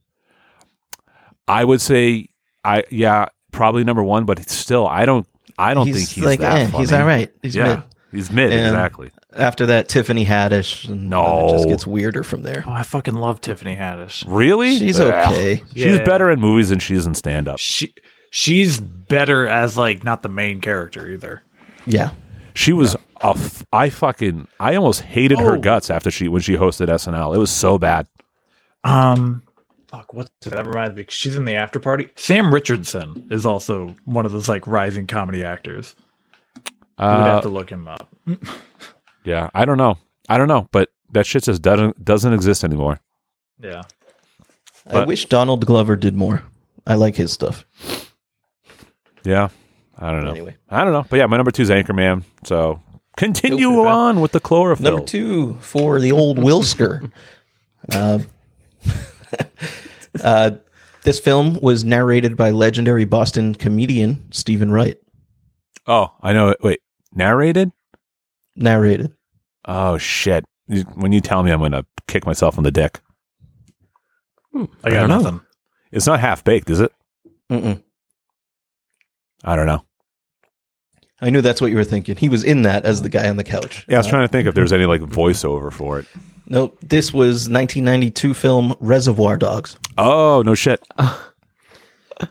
I 1.48 1.64
would 1.64 1.82
say 1.82 2.30
I 2.64 2.84
yeah 2.90 3.28
probably 3.52 3.84
number 3.84 4.04
one, 4.04 4.26
but 4.26 4.40
it's 4.40 4.54
still 4.54 4.88
I 4.88 5.06
don't 5.06 5.28
I 5.58 5.74
don't 5.74 5.86
think 5.92 6.08
he's 6.10 6.24
like, 6.24 6.40
that 6.42 6.58
eh, 6.60 6.68
funny. 6.68 6.84
he's 6.84 6.94
all 6.94 7.06
right. 7.06 7.32
He's 7.42 7.56
yeah, 7.56 7.76
mid. 7.76 7.84
he's 8.12 8.32
mid 8.32 8.52
And- 8.52 8.68
exactly. 8.68 9.12
After 9.36 9.68
that, 9.68 9.88
Tiffany 9.88 10.26
Haddish. 10.26 10.90
No. 10.90 11.50
it 11.50 11.52
just 11.52 11.68
gets 11.68 11.86
weirder 11.86 12.24
from 12.24 12.42
there. 12.42 12.64
oh, 12.66 12.72
I 12.72 12.82
fucking 12.82 13.14
love 13.14 13.40
Tiffany 13.40 13.76
Haddish. 13.76 14.24
Really, 14.28 14.80
She's 14.80 15.00
Ugh. 15.00 15.14
okay. 15.32 15.62
She's 15.76 15.98
Yeah. 15.98 16.04
better 16.04 16.32
in 16.32 16.40
movies 16.40 16.70
than 16.70 16.80
she 16.80 16.96
is 16.96 17.06
in 17.06 17.14
stand 17.14 17.48
up. 17.48 17.60
She 17.60 17.94
she's 18.32 18.80
better 18.80 19.48
as 19.48 19.78
like 19.78 20.04
not 20.04 20.24
the 20.24 20.30
main 20.30 20.60
character 20.60 21.08
either. 21.08 21.44
Yeah. 21.86 22.12
She 22.56 22.74
was 22.74 22.96
a 23.22 23.30
f- 23.36 23.64
I 23.72 23.90
fucking 23.92 24.48
I 24.60 24.76
almost 24.76 25.02
hated 25.02 25.38
her 25.40 25.58
Oh. 25.58 25.60
guts 25.60 25.92
after 25.92 26.10
she 26.10 26.28
when 26.28 26.42
she 26.42 26.56
hosted 26.56 26.88
SNL. 26.88 27.36
It 27.36 27.38
was 27.40 27.52
so 27.52 27.78
bad. 27.78 28.08
Um, 28.84 29.44
fuck, 29.88 30.14
what's 30.14 30.30
that 30.44 30.66
reminds 30.66 30.96
me? 30.96 31.04
'cause 31.04 31.14
She's 31.14 31.36
in 31.36 31.46
the 31.46 31.56
after 31.56 31.80
party. 31.80 32.10
Sam 32.16 32.54
Richardson 32.54 33.28
is 33.32 33.46
also 33.46 33.96
one 34.06 34.26
of 34.26 34.32
those 34.32 34.50
like 34.50 34.66
rising 34.68 35.08
comedy 35.08 35.44
actors. 35.44 35.96
You 36.56 37.06
would 37.06 37.06
Uh, 37.06 37.26
have 37.26 37.44
to 37.44 37.50
look 37.50 37.70
him 37.72 37.88
up. 37.88 38.08
yeah, 39.24 39.50
I 39.54 39.66
don't 39.66 39.78
know. 39.78 39.98
I 40.30 40.38
don't 40.38 40.48
know, 40.48 40.68
but 40.72 40.90
that 41.12 41.26
shit 41.26 41.44
just 41.44 41.62
doesn't 41.62 42.04
doesn't 42.04 42.34
exist 42.34 42.64
anymore. 42.64 43.00
Yeah. 43.62 43.84
I 44.90 45.04
wish 45.06 45.26
Donald 45.28 45.66
Glover 45.66 45.96
did 45.96 46.16
more. 46.16 46.44
I 46.86 46.96
like 46.96 47.16
his 47.18 47.32
stuff. 47.34 47.66
Yeah, 49.24 49.50
I 49.98 50.12
don't 50.12 50.24
know. 50.24 50.32
Anyway. 50.32 50.56
I 50.70 50.84
don't 50.86 50.94
know, 50.94 51.06
but 51.10 51.18
yeah, 51.18 51.26
my 51.26 51.36
number 51.38 51.52
two 51.52 51.64
is 51.64 51.70
Anchorman. 51.70 52.24
So 52.46 52.82
continue 53.18 53.70
Nope. 53.72 53.88
on 53.88 54.22
with 54.22 54.32
the 54.32 54.40
chlorophyll. 54.40 54.92
Number 54.92 55.06
two 55.06 55.56
for 55.60 56.00
the 56.00 56.12
old 56.14 56.38
Wilsker. 56.38 57.12
uh, 57.92 58.20
uh, 60.24 60.52
this 61.04 61.20
film 61.20 61.60
was 61.62 61.84
narrated 61.84 62.36
by 62.36 62.52
legendary 62.52 63.06
Boston 63.06 63.56
comedian 63.56 64.26
Steven 64.32 64.72
Wright. 64.72 64.98
Oh, 65.86 66.14
I 66.22 66.34
know. 66.34 66.50
it. 66.50 66.58
Wait, 66.62 66.82
narrated? 67.14 67.72
Narrated. 68.56 69.14
Oh 69.66 69.98
shit! 69.98 70.44
When 70.96 71.12
you 71.12 71.22
tell 71.22 71.44
me, 71.44 71.52
I'm 71.52 71.60
gonna 71.62 71.86
kick 72.08 72.26
myself 72.26 72.58
in 72.58 72.64
the 72.64 72.72
dick. 72.72 73.00
I 74.56 74.68
I 74.84 74.90
got 74.90 75.08
don't 75.08 75.24
know. 75.24 75.42
It's 75.92 76.08
not 76.08 76.20
half 76.20 76.44
baked, 76.44 76.70
is 76.70 76.80
it? 76.80 76.92
Mm-mm. 77.52 77.82
I 79.44 79.56
don't 79.56 79.68
know. 79.68 79.84
I 81.22 81.30
knew 81.30 81.42
that's 81.42 81.62
what 81.62 81.72
you 81.72 81.78
were 81.78 81.84
thinking. 81.84 82.16
He 82.16 82.30
was 82.30 82.44
in 82.44 82.64
that 82.64 82.86
as 82.86 83.02
the 83.02 83.10
guy 83.10 83.30
on 83.30 83.38
the 83.38 83.44
couch. 83.44 83.86
Yeah, 83.88 83.96
I 83.96 84.00
was 84.00 84.08
Uh, 84.08 84.12
trying 84.12 84.28
to 84.28 84.32
think 84.32 84.48
if 84.48 84.56
there's 84.56 84.74
any 84.74 84.86
like 84.86 85.02
voiceover 85.02 85.72
for 85.72 86.00
it. 86.00 86.06
Nope. 86.48 86.78
This 86.82 87.14
was 87.14 87.50
1992 87.50 88.34
film 88.34 88.76
Reservoir 88.80 89.38
Dogs. 89.38 89.78
Oh 89.98 90.44
no 90.46 90.56
shit! 90.56 90.82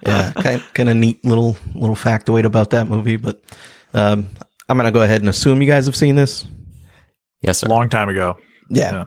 Yeah, 0.05 0.33
kind 0.33 0.63
kind 0.75 0.89
of 0.89 0.97
neat 0.97 1.25
little 1.25 1.57
little 1.75 1.95
factoid 1.95 2.45
about 2.45 2.71
that 2.71 2.89
movie. 2.89 3.17
But 3.17 3.41
um, 3.95 4.29
I'm 4.69 4.77
gonna 4.77 4.91
go 4.91 5.03
ahead 5.03 5.21
and 5.21 5.29
assume 5.29 5.63
you 5.63 5.69
guys 5.69 5.87
have 5.87 5.95
seen 5.95 6.17
this. 6.17 6.45
Yes, 7.41 7.59
sir. 7.59 7.67
A 7.67 7.71
long 7.71 7.89
time 7.89 8.09
ago. 8.09 8.37
Yeah. 8.69 8.93
Yeah. 8.93 9.05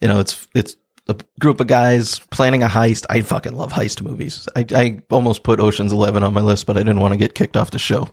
You 0.00 0.08
know, 0.08 0.20
it's 0.20 0.48
it's 0.54 0.76
a 1.08 1.16
group 1.38 1.60
of 1.60 1.66
guys 1.66 2.18
planning 2.30 2.62
a 2.62 2.68
heist. 2.68 3.04
I 3.10 3.20
fucking 3.22 3.56
love 3.56 3.72
heist 3.72 4.02
movies. 4.02 4.48
I, 4.56 4.64
I 4.74 5.02
almost 5.10 5.42
put 5.42 5.60
Ocean's 5.60 5.92
Eleven 5.92 6.22
on 6.22 6.32
my 6.32 6.40
list, 6.40 6.66
but 6.66 6.76
I 6.76 6.80
didn't 6.80 7.00
want 7.00 7.12
to 7.12 7.18
get 7.18 7.34
kicked 7.34 7.56
off 7.56 7.70
the 7.70 7.78
show. 7.78 8.08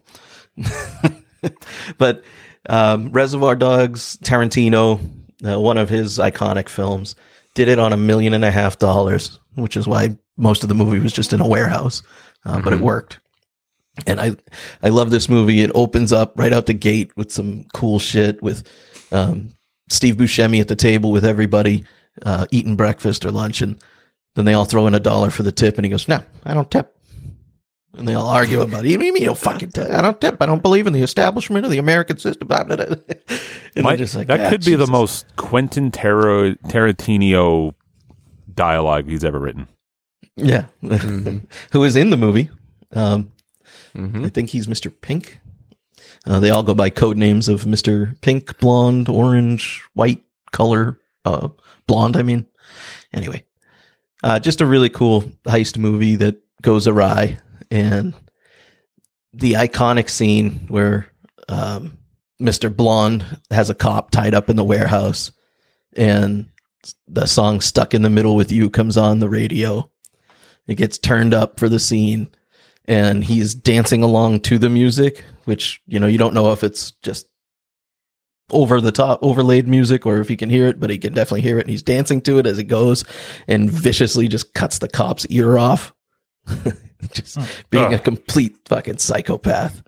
but 1.97 2.23
um, 2.69 3.11
Reservoir 3.11 3.55
Dogs, 3.55 4.17
Tarantino, 4.23 4.99
uh, 5.45 5.59
one 5.59 5.77
of 5.77 5.89
his 5.89 6.17
iconic 6.17 6.69
films, 6.69 7.15
did 7.55 7.67
it 7.67 7.79
on 7.79 7.93
a 7.93 7.97
million 7.97 8.33
and 8.33 8.45
a 8.45 8.51
half 8.51 8.79
dollars, 8.79 9.39
which 9.55 9.77
is 9.77 9.87
why 9.87 10.17
most 10.37 10.63
of 10.63 10.69
the 10.69 10.75
movie 10.75 10.99
was 10.99 11.13
just 11.13 11.33
in 11.33 11.41
a 11.41 11.47
warehouse, 11.47 12.01
uh, 12.45 12.59
but 12.61 12.73
it 12.73 12.79
worked. 12.79 13.19
And 14.07 14.19
I, 14.19 14.35
I 14.81 14.89
love 14.89 15.11
this 15.11 15.29
movie. 15.29 15.61
It 15.61 15.71
opens 15.75 16.11
up 16.11 16.33
right 16.35 16.51
out 16.51 16.65
the 16.65 16.73
gate 16.73 17.15
with 17.15 17.31
some 17.31 17.65
cool 17.73 17.99
shit 17.99 18.41
with 18.41 18.67
um, 19.11 19.53
Steve 19.89 20.15
Buscemi 20.15 20.59
at 20.59 20.67
the 20.67 20.75
table 20.75 21.11
with 21.11 21.23
everybody 21.23 21.85
uh, 22.25 22.47
eating 22.49 22.75
breakfast 22.75 23.23
or 23.25 23.31
lunch, 23.31 23.61
and 23.61 23.81
then 24.35 24.45
they 24.45 24.53
all 24.53 24.65
throw 24.65 24.87
in 24.87 24.95
a 24.95 24.99
dollar 24.99 25.29
for 25.29 25.43
the 25.43 25.51
tip, 25.51 25.77
and 25.77 25.85
he 25.85 25.91
goes, 25.91 26.07
"No, 26.07 26.23
I 26.43 26.53
don't 26.55 26.71
tip." 26.71 26.97
And 27.95 28.07
they 28.07 28.15
all 28.15 28.27
argue 28.27 28.61
about 28.61 28.85
it. 28.85 28.89
You 28.91 28.97
mean 28.97 29.15
you 29.15 29.25
don't 29.25 29.37
fucking 29.37 29.71
tip? 29.71 29.89
I 29.91 30.01
don't 30.01 30.19
tip. 30.19 30.41
I 30.41 30.47
don't 30.47 30.63
believe 30.63 30.87
in 30.87 30.93
the 30.93 31.03
establishment 31.03 31.63
of 31.65 31.71
the 31.71 31.77
American 31.77 32.17
system. 32.17 32.47
My- 33.75 33.91
I'm 33.91 33.97
just 33.97 34.15
like, 34.15 34.27
that 34.27 34.39
"Ah, 34.41 34.49
could 34.49 34.65
be 34.65 34.75
the 34.75 34.87
most 34.87 35.25
Quentin 35.35 35.91
Tar- 35.91 36.55
Tarantino 36.67 37.73
dialogue 38.53 39.07
he's 39.07 39.23
ever 39.23 39.39
written. 39.39 39.67
yeah, 40.35 40.65
Mm-hmm. 40.83 41.37
who 41.71 41.83
is 41.83 41.95
in 41.95 42.09
the 42.09 42.17
movie. 42.17 42.49
Um, 42.93 43.31
Mhm. 43.95 44.25
I 44.25 44.29
think 44.29 44.49
he's 44.49 44.65
Mr. 44.65 44.91
Pink. 45.01 45.39
Uh, 46.25 46.39
they 46.39 46.49
all 46.49 46.63
go 46.63 46.73
by 46.73 46.89
code 46.89 47.15
names 47.17 47.47
of 47.47 47.65
Mr. 47.65 48.19
Pink, 48.21 48.57
blonde, 48.57 49.07
orange, 49.07 49.83
white 49.93 50.23
color, 50.51 50.99
uh, 51.25 51.49
blonde. 51.85 52.17
I 52.17 52.23
mean, 52.23 52.47
anyway, 53.13 53.43
uh, 54.23 54.39
just 54.39 54.61
a 54.61 54.65
really 54.65 54.89
cool 54.89 55.21
heist 55.45 55.77
movie 55.77 56.15
that 56.15 56.37
goes 56.63 56.87
awry, 56.87 57.37
and 57.73 58.13
the 59.33 59.53
iconic 59.53 60.09
scene 60.09 60.65
where 60.67 61.07
um, 61.49 61.97
Mr. 62.41 62.73
Blonde 62.75 63.25
has 63.51 63.69
a 63.69 63.75
cop 63.75 64.11
tied 64.11 64.33
up 64.33 64.49
in 64.49 64.55
the 64.55 64.63
warehouse, 64.63 65.31
and 65.97 66.47
the 67.07 67.25
song 67.25 67.61
"Stuck 67.61 67.93
in 67.93 68.01
the 68.01 68.09
Middle 68.09 68.35
with 68.35 68.51
You" 68.51 68.69
comes 68.69 68.97
on 68.97 69.19
the 69.19 69.29
radio. 69.29 69.89
It 70.67 70.75
gets 70.75 70.97
turned 70.97 71.33
up 71.33 71.59
for 71.59 71.67
the 71.67 71.79
scene 71.79 72.29
and 72.85 73.23
he's 73.23 73.55
dancing 73.55 74.03
along 74.03 74.41
to 74.41 74.57
the 74.57 74.69
music, 74.69 75.23
which 75.45 75.81
you 75.87 75.99
know 75.99 76.07
you 76.07 76.17
don't 76.17 76.33
know 76.33 76.51
if 76.51 76.63
it's 76.63 76.91
just 77.03 77.27
over 78.51 78.81
the 78.81 78.91
top 78.91 79.19
overlaid 79.21 79.67
music 79.67 80.05
or 80.05 80.19
if 80.19 80.27
he 80.27 80.35
can 80.35 80.49
hear 80.49 80.67
it, 80.67 80.79
but 80.79 80.89
he 80.89 80.97
can 80.97 81.13
definitely 81.13 81.41
hear 81.41 81.57
it. 81.57 81.61
And 81.61 81.69
he's 81.69 81.83
dancing 81.83 82.21
to 82.21 82.39
it 82.39 82.45
as 82.45 82.59
it 82.59 82.65
goes, 82.65 83.03
and 83.47 83.71
viciously 83.71 84.27
just 84.27 84.53
cuts 84.53 84.79
the 84.79 84.89
cop's 84.89 85.25
ear 85.27 85.57
off, 85.57 85.93
just 87.13 87.37
being 87.69 87.93
a 87.93 87.99
complete 87.99 88.57
fucking 88.65 88.97
psychopath. 88.97 89.81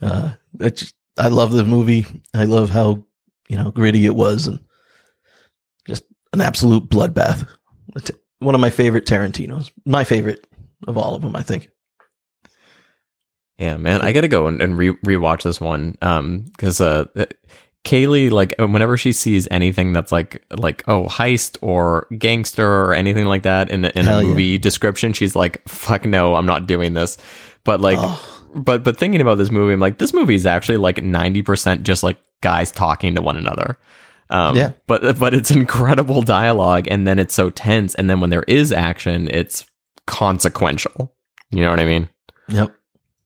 Uh, 0.00 0.32
it 0.60 0.76
just, 0.76 0.94
I 1.18 1.28
love 1.28 1.52
the 1.52 1.64
movie. 1.64 2.06
I 2.34 2.44
love 2.44 2.70
how 2.70 3.04
you 3.48 3.56
know 3.56 3.70
gritty 3.70 4.06
it 4.06 4.14
was, 4.14 4.46
and 4.46 4.60
just 5.86 6.04
an 6.32 6.40
absolute 6.40 6.88
bloodbath. 6.88 7.46
One 8.38 8.54
of 8.54 8.60
my 8.60 8.70
favorite 8.70 9.06
Tarantino's. 9.06 9.70
My 9.86 10.04
favorite 10.04 10.46
of 10.88 10.96
all 10.96 11.14
of 11.14 11.22
them, 11.22 11.36
I 11.36 11.42
think. 11.42 11.68
Yeah, 13.58 13.76
man, 13.76 14.00
I 14.00 14.12
gotta 14.12 14.28
go 14.28 14.48
and, 14.48 14.60
and 14.60 14.76
re- 14.76 14.96
rewatch 15.04 15.42
this 15.42 15.60
one. 15.60 15.96
Um, 16.02 16.40
because 16.40 16.80
uh, 16.80 17.04
Kaylee, 17.84 18.30
like, 18.30 18.54
whenever 18.58 18.96
she 18.96 19.12
sees 19.12 19.48
anything 19.50 19.92
that's 19.92 20.12
like, 20.12 20.44
like, 20.56 20.84
oh, 20.86 21.06
heist 21.06 21.58
or 21.62 22.06
gangster 22.18 22.84
or 22.84 22.94
anything 22.94 23.26
like 23.26 23.42
that 23.42 23.70
in 23.70 23.86
in 23.86 24.06
Hell 24.06 24.20
a 24.20 24.22
yeah. 24.22 24.28
movie 24.28 24.58
description, 24.58 25.12
she's 25.12 25.34
like, 25.34 25.66
fuck 25.68 26.04
no, 26.04 26.36
I'm 26.36 26.46
not 26.46 26.66
doing 26.66 26.94
this. 26.94 27.18
But 27.64 27.80
like, 27.80 27.98
Oh. 28.00 28.20
but 28.54 28.84
but 28.84 28.96
thinking 28.98 29.20
about 29.20 29.38
this 29.38 29.50
movie, 29.50 29.72
I'm 29.72 29.80
like, 29.80 29.98
this 29.98 30.12
movie 30.14 30.34
is 30.36 30.46
actually 30.46 30.78
like 30.78 31.02
ninety 31.02 31.42
percent 31.42 31.82
just 31.82 32.02
like 32.02 32.18
guys 32.40 32.70
talking 32.70 33.14
to 33.16 33.22
one 33.22 33.36
another. 33.36 33.78
Um, 34.30 34.56
Yeah. 34.56 34.72
But 34.86 35.18
but 35.18 35.34
it's 35.34 35.50
incredible 35.62 36.22
dialogue, 36.22 36.86
and 36.88 37.06
then 37.06 37.18
it's 37.18 37.34
so 37.34 37.50
tense, 37.50 37.94
and 37.96 38.08
then 38.08 38.20
when 38.20 38.30
there 38.30 38.44
is 38.44 38.72
action, 38.72 39.28
it's 39.30 39.66
consequential. 40.06 41.12
You 41.50 41.62
know 41.64 41.70
what 41.70 41.80
I 41.80 41.84
mean? 41.84 42.08
Yep. 42.48 42.74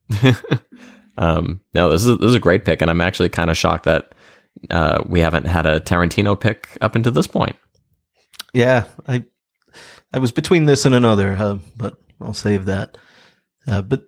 um, 1.19 1.61
no, 1.75 1.91
this 1.91 2.05
is 2.05 2.19
this 2.19 2.29
is 2.29 2.35
a 2.35 2.41
great 2.41 2.65
pick, 2.65 2.81
and 2.83 2.91
I'm 2.91 3.01
actually 3.01 3.29
kind 3.29 3.51
of 3.51 3.57
shocked 3.57 3.85
that 3.85 4.13
uh, 4.71 5.03
we 5.07 5.21
haven't 5.21 5.47
had 5.47 5.67
a 5.67 5.81
Tarantino 5.81 6.39
pick 6.39 6.77
up 6.81 6.95
until 6.95 7.13
this 7.13 7.27
point. 7.27 7.57
Yeah, 8.53 8.85
I 9.07 9.25
I 10.13 10.19
was 10.19 10.33
between 10.33 10.67
this 10.67 10.85
and 10.85 10.95
another, 10.95 11.37
uh, 11.39 11.59
but 11.77 11.97
I'll 12.21 12.35
save 12.35 12.67
that. 12.67 12.99
Uh, 13.67 13.83
but 13.83 14.05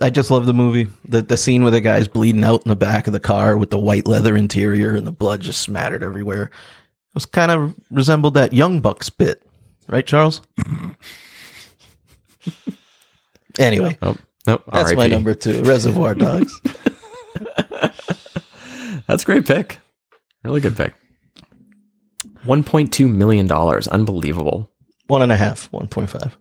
I 0.00 0.10
just 0.10 0.30
love 0.30 0.46
the 0.46 0.54
movie. 0.54 0.88
The 1.06 1.22
the 1.22 1.36
scene 1.36 1.62
where 1.62 1.70
the 1.70 1.80
guy's 1.80 2.08
bleeding 2.08 2.44
out 2.44 2.64
in 2.64 2.70
the 2.70 2.76
back 2.76 3.06
of 3.06 3.12
the 3.12 3.20
car 3.20 3.56
with 3.56 3.70
the 3.70 3.78
white 3.78 4.06
leather 4.06 4.36
interior 4.36 4.94
and 4.94 5.06
the 5.06 5.12
blood 5.12 5.40
just 5.40 5.60
smattered 5.60 6.02
everywhere. 6.02 6.44
It 6.44 7.14
was 7.14 7.26
kind 7.26 7.50
of 7.50 7.74
resembled 7.90 8.34
that 8.34 8.54
Young 8.54 8.80
Bucks 8.80 9.10
bit, 9.10 9.42
right, 9.88 10.06
Charles? 10.06 10.40
anyway, 13.58 13.98
Oh, 14.00 14.16
no, 14.46 14.62
that's 14.72 14.94
my 14.94 15.08
number 15.08 15.34
two, 15.34 15.62
Reservoir 15.62 16.14
Dogs. 16.14 16.58
That's 19.06 19.24
a 19.24 19.26
great 19.26 19.46
pick. 19.46 19.78
Really 20.44 20.60
good 20.60 20.76
pick. 20.76 20.94
One 22.44 22.64
point 22.64 22.92
two 22.92 23.08
million 23.08 23.46
dollars, 23.46 23.86
unbelievable. 23.88 24.70
One 25.06 25.22
and 25.22 25.32
a 25.32 25.36
half, 25.36 25.70
one 25.72 25.88
point 25.88 26.10
five. 26.10 26.36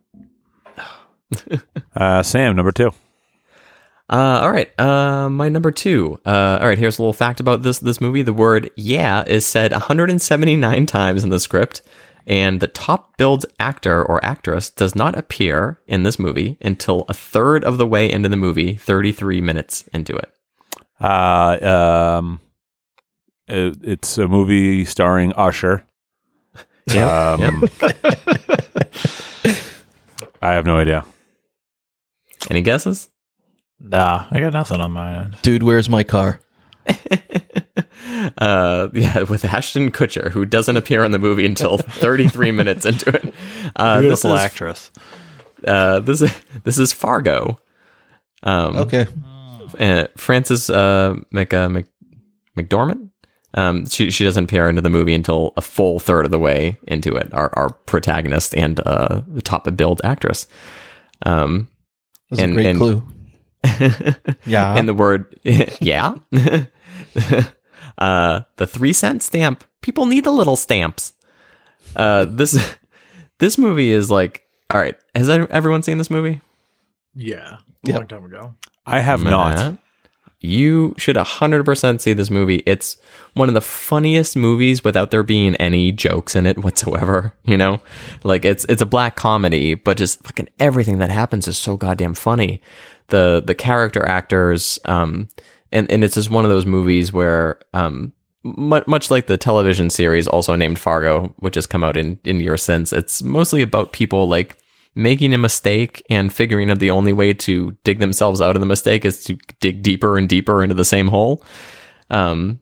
Uh, 1.95 2.23
Sam, 2.23 2.55
number 2.55 2.71
two. 2.71 2.91
Uh, 4.09 4.39
all 4.41 4.51
right. 4.51 4.77
Uh, 4.79 5.29
my 5.29 5.47
number 5.47 5.71
two. 5.71 6.19
Uh, 6.25 6.57
all 6.61 6.67
right. 6.67 6.77
Here's 6.77 6.99
a 6.99 7.01
little 7.01 7.13
fact 7.13 7.39
about 7.39 7.63
this 7.63 7.79
this 7.79 8.01
movie. 8.01 8.23
The 8.23 8.33
word 8.33 8.69
"yeah" 8.75 9.23
is 9.25 9.45
said 9.45 9.71
179 9.71 10.85
times 10.85 11.23
in 11.23 11.29
the 11.29 11.39
script, 11.39 11.81
and 12.27 12.59
the 12.59 12.67
top 12.67 13.15
billed 13.17 13.45
actor 13.59 14.03
or 14.03 14.23
actress 14.25 14.69
does 14.69 14.95
not 14.95 15.17
appear 15.17 15.79
in 15.87 16.03
this 16.03 16.19
movie 16.19 16.57
until 16.61 17.05
a 17.07 17.13
third 17.13 17.63
of 17.63 17.77
the 17.77 17.87
way 17.87 18.11
into 18.11 18.27
the 18.27 18.37
movie, 18.37 18.75
33 18.75 19.39
minutes 19.41 19.87
into 19.93 20.15
it. 20.15 20.29
Uh, 20.99 22.17
um, 22.19 22.41
it, 22.41 22.50
it's 23.51 24.17
a 24.17 24.27
movie 24.27 24.85
starring 24.85 25.33
Usher. 25.33 25.85
Yeah. 26.91 27.35
Um, 27.39 27.69
I 30.41 30.53
have 30.53 30.65
no 30.65 30.77
idea. 30.77 31.05
Any 32.49 32.61
guesses? 32.61 33.07
Nah, 33.79 34.25
I 34.31 34.39
got 34.39 34.51
nothing 34.53 34.81
on 34.81 34.91
my 34.91 35.15
end. 35.19 35.37
Dude, 35.43 35.61
where's 35.63 35.89
my 35.89 36.03
car? 36.03 36.39
Uh, 38.37 38.87
yeah, 38.93 39.21
with 39.23 39.43
Ashton 39.45 39.91
Kutcher, 39.91 40.29
who 40.31 40.45
doesn't 40.45 40.77
appear 40.77 41.03
in 41.03 41.11
the 41.11 41.17
movie 41.19 41.45
until 41.45 41.77
33 41.77 42.51
minutes 42.51 42.85
into 42.85 43.09
it. 43.09 43.33
Uh, 43.75 43.95
this 44.01 44.21
Beautiful 44.21 44.35
is 44.35 44.39
actress. 44.41 44.91
uh, 45.65 45.99
this 46.01 46.21
is 46.21 46.31
this 46.63 46.77
is 46.77 46.93
Fargo. 46.93 47.59
Um, 48.43 48.75
Okay. 48.77 49.07
uh, 49.79 50.07
Frances 50.17 50.69
uh, 50.69 51.15
Mc, 51.31 51.53
uh, 51.53 51.69
Mc, 51.69 51.85
McDormand. 52.57 53.09
Um, 53.53 53.85
she 53.87 54.09
she 54.11 54.23
doesn't 54.23 54.45
appear 54.45 54.69
into 54.69 54.81
the 54.81 54.89
movie 54.89 55.13
until 55.13 55.51
a 55.57 55.61
full 55.61 55.99
third 55.99 56.25
of 56.25 56.31
the 56.31 56.39
way 56.39 56.77
into 56.87 57.15
it. 57.15 57.33
Our 57.33 57.51
our 57.57 57.69
protagonist 57.71 58.55
and 58.55 58.79
uh, 58.85 59.21
the 59.27 59.41
top 59.41 59.67
billed 59.75 60.01
actress. 60.03 60.47
Um, 61.25 61.67
That's 62.29 62.41
And- 62.43 62.51
a 62.51 62.55
great 62.55 62.65
and- 62.67 62.79
clue. 62.79 63.03
Yeah. 64.45 64.75
and 64.75 64.87
the 64.89 64.93
word 64.93 65.37
yeah. 65.43 66.15
uh, 67.97 68.41
the 68.57 68.67
three 68.67 68.93
cent 68.93 69.23
stamp. 69.23 69.63
People 69.81 70.05
need 70.05 70.23
the 70.23 70.31
little 70.31 70.55
stamps. 70.55 71.13
Uh, 71.95 72.25
this 72.25 72.57
this 73.39 73.57
movie 73.57 73.91
is 73.91 74.09
like 74.09 74.43
all 74.73 74.79
right. 74.79 74.95
Has 75.15 75.29
everyone 75.29 75.83
seen 75.83 75.97
this 75.97 76.09
movie? 76.09 76.41
Yeah, 77.13 77.57
a 77.57 77.59
Yep. 77.83 77.95
long 77.95 78.07
time 78.07 78.25
ago. 78.25 78.55
I 78.85 78.99
have 79.01 79.23
not. 79.23 79.77
You 80.41 80.95
should 80.97 81.15
100% 81.15 82.01
see 82.01 82.13
this 82.13 82.31
movie. 82.31 82.63
It's 82.65 82.97
one 83.33 83.47
of 83.47 83.53
the 83.53 83.61
funniest 83.61 84.35
movies 84.35 84.83
without 84.83 85.11
there 85.11 85.23
being 85.23 85.55
any 85.57 85.91
jokes 85.91 86.35
in 86.35 86.45
it 86.45 86.57
whatsoever, 86.57 87.33
you 87.45 87.57
know? 87.57 87.79
Like 88.23 88.43
it's 88.43 88.65
it's 88.65 88.81
a 88.81 88.87
black 88.87 89.15
comedy, 89.15 89.75
but 89.75 89.97
just 89.97 90.21
fucking 90.23 90.49
everything 90.59 90.97
that 90.97 91.11
happens 91.11 91.47
is 91.47 91.57
so 91.57 91.77
goddamn 91.77 92.15
funny. 92.15 92.61
The 93.07 93.41
the 93.45 93.55
character 93.55 94.05
actors 94.05 94.79
um 94.85 95.29
and 95.71 95.89
and 95.91 96.03
it's 96.03 96.15
just 96.15 96.31
one 96.31 96.43
of 96.45 96.51
those 96.51 96.65
movies 96.65 97.13
where 97.13 97.59
um 97.73 98.11
much, 98.43 98.87
much 98.87 99.11
like 99.11 99.27
the 99.27 99.37
television 99.37 99.91
series 99.91 100.27
also 100.27 100.55
named 100.55 100.79
Fargo, 100.79 101.27
which 101.37 101.53
has 101.55 101.67
come 101.67 101.83
out 101.83 101.95
in 101.95 102.19
in 102.23 102.39
years 102.39 102.63
since, 102.63 102.91
it's 102.91 103.21
mostly 103.21 103.61
about 103.61 103.93
people 103.93 104.27
like 104.27 104.57
making 104.95 105.33
a 105.33 105.37
mistake 105.37 106.03
and 106.09 106.33
figuring 106.33 106.69
out 106.69 106.79
the 106.79 106.91
only 106.91 107.13
way 107.13 107.33
to 107.33 107.71
dig 107.83 107.99
themselves 107.99 108.41
out 108.41 108.55
of 108.55 108.59
the 108.59 108.65
mistake 108.65 109.05
is 109.05 109.23
to 109.23 109.37
dig 109.59 109.81
deeper 109.83 110.17
and 110.17 110.27
deeper 110.27 110.61
into 110.63 110.75
the 110.75 110.85
same 110.85 111.07
hole. 111.07 111.43
Um, 112.09 112.59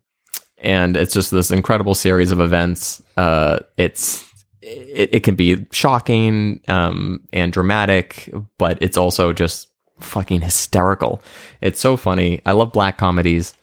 and 0.60 0.95
it's 0.97 1.14
just 1.14 1.31
this 1.31 1.51
incredible 1.51 1.95
series 1.95 2.31
of 2.31 2.39
events. 2.39 3.01
Uh, 3.18 3.60
it's 3.77 4.26
it, 4.61 5.10
it 5.15 5.23
can 5.23 5.35
be 5.35 5.65
shocking 5.72 6.60
um, 6.68 7.22
and 7.34 7.51
dramatic, 7.53 8.30
but 8.57 8.77
it's 8.81 8.97
also 8.97 9.31
just 9.34 9.68
fucking 9.99 10.41
hysterical. 10.41 11.22
It's 11.61 11.80
so 11.80 11.97
funny. 11.97 12.41
I 12.45 12.51
love 12.51 12.72
black 12.73 12.97
comedies. 12.97 13.53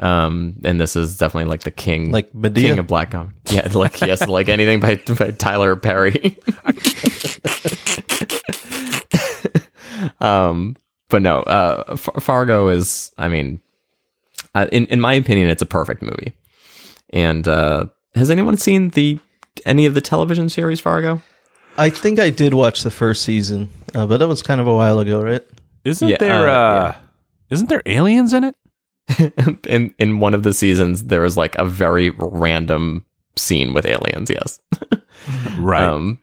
Um, 0.00 0.54
and 0.64 0.80
this 0.80 0.94
is 0.94 1.18
definitely 1.18 1.50
like 1.50 1.62
the 1.64 1.72
king, 1.72 2.12
Like 2.12 2.32
Madea? 2.32 2.54
king 2.54 2.78
of 2.78 2.86
black 2.86 3.10
comedy. 3.10 3.34
Yeah, 3.50 3.68
like 3.72 4.00
yes, 4.00 4.26
like 4.28 4.48
anything 4.48 4.78
by, 4.78 4.94
by 5.18 5.32
Tyler 5.32 5.74
Perry. 5.74 6.38
um, 10.20 10.76
but 11.08 11.22
no, 11.22 11.40
uh, 11.42 11.84
F- 11.88 12.22
Fargo 12.22 12.68
is, 12.68 13.12
I 13.18 13.28
mean, 13.28 13.60
uh, 14.54 14.66
in 14.72 14.86
in 14.86 15.00
my 15.00 15.14
opinion, 15.14 15.48
it's 15.48 15.62
a 15.62 15.66
perfect 15.66 16.02
movie. 16.02 16.32
And 17.10 17.46
uh, 17.48 17.86
has 18.14 18.30
anyone 18.30 18.56
seen 18.56 18.90
the 18.90 19.18
any 19.66 19.86
of 19.86 19.94
the 19.94 20.00
television 20.00 20.48
series 20.48 20.80
Fargo? 20.80 21.22
I 21.76 21.90
think 21.90 22.18
I 22.18 22.30
did 22.30 22.54
watch 22.54 22.82
the 22.82 22.90
first 22.90 23.22
season, 23.22 23.70
uh, 23.94 24.06
but 24.06 24.18
that 24.18 24.28
was 24.28 24.42
kind 24.42 24.60
of 24.60 24.66
a 24.66 24.74
while 24.74 24.98
ago, 24.98 25.22
right? 25.22 25.42
Isn't 25.84 26.08
Yeah, 26.08 26.16
there? 26.18 26.48
uh, 26.48 26.52
Uh, 26.52 26.92
yeah. 26.92 26.96
Isn't 27.50 27.68
there 27.68 27.82
aliens 27.86 28.32
in 28.34 28.44
it? 28.44 28.54
in 29.66 29.94
in 29.98 30.20
one 30.20 30.34
of 30.34 30.42
the 30.42 30.52
seasons, 30.52 31.04
there 31.04 31.22
was 31.22 31.36
like 31.36 31.54
a 31.56 31.64
very 31.64 32.10
random 32.18 33.04
scene 33.36 33.72
with 33.72 33.86
aliens. 33.86 34.30
Yes. 34.30 34.60
Right. 35.58 35.82
Um, 35.82 36.12
it- 36.12 36.18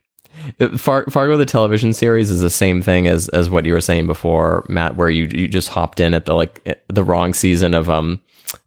Far- 0.78 1.06
Fargo 1.06 1.38
the 1.38 1.46
television 1.46 1.94
series 1.94 2.30
is 2.30 2.42
the 2.42 2.50
same 2.50 2.82
thing 2.82 3.08
as 3.08 3.30
as 3.30 3.50
what 3.50 3.66
you 3.66 3.74
were 3.74 3.82
saying 3.82 4.08
before, 4.08 4.66
Matt, 4.70 4.96
where 4.96 5.10
you 5.10 5.26
you 5.32 5.48
just 5.48 5.70
hopped 5.70 6.00
in 6.00 6.14
at 6.14 6.26
the 6.26 6.34
like 6.34 6.62
eh, 6.66 6.76
the 6.88 7.04
wrong 7.04 7.34
season 7.34 7.74
of 7.74 7.90
um 7.90 8.22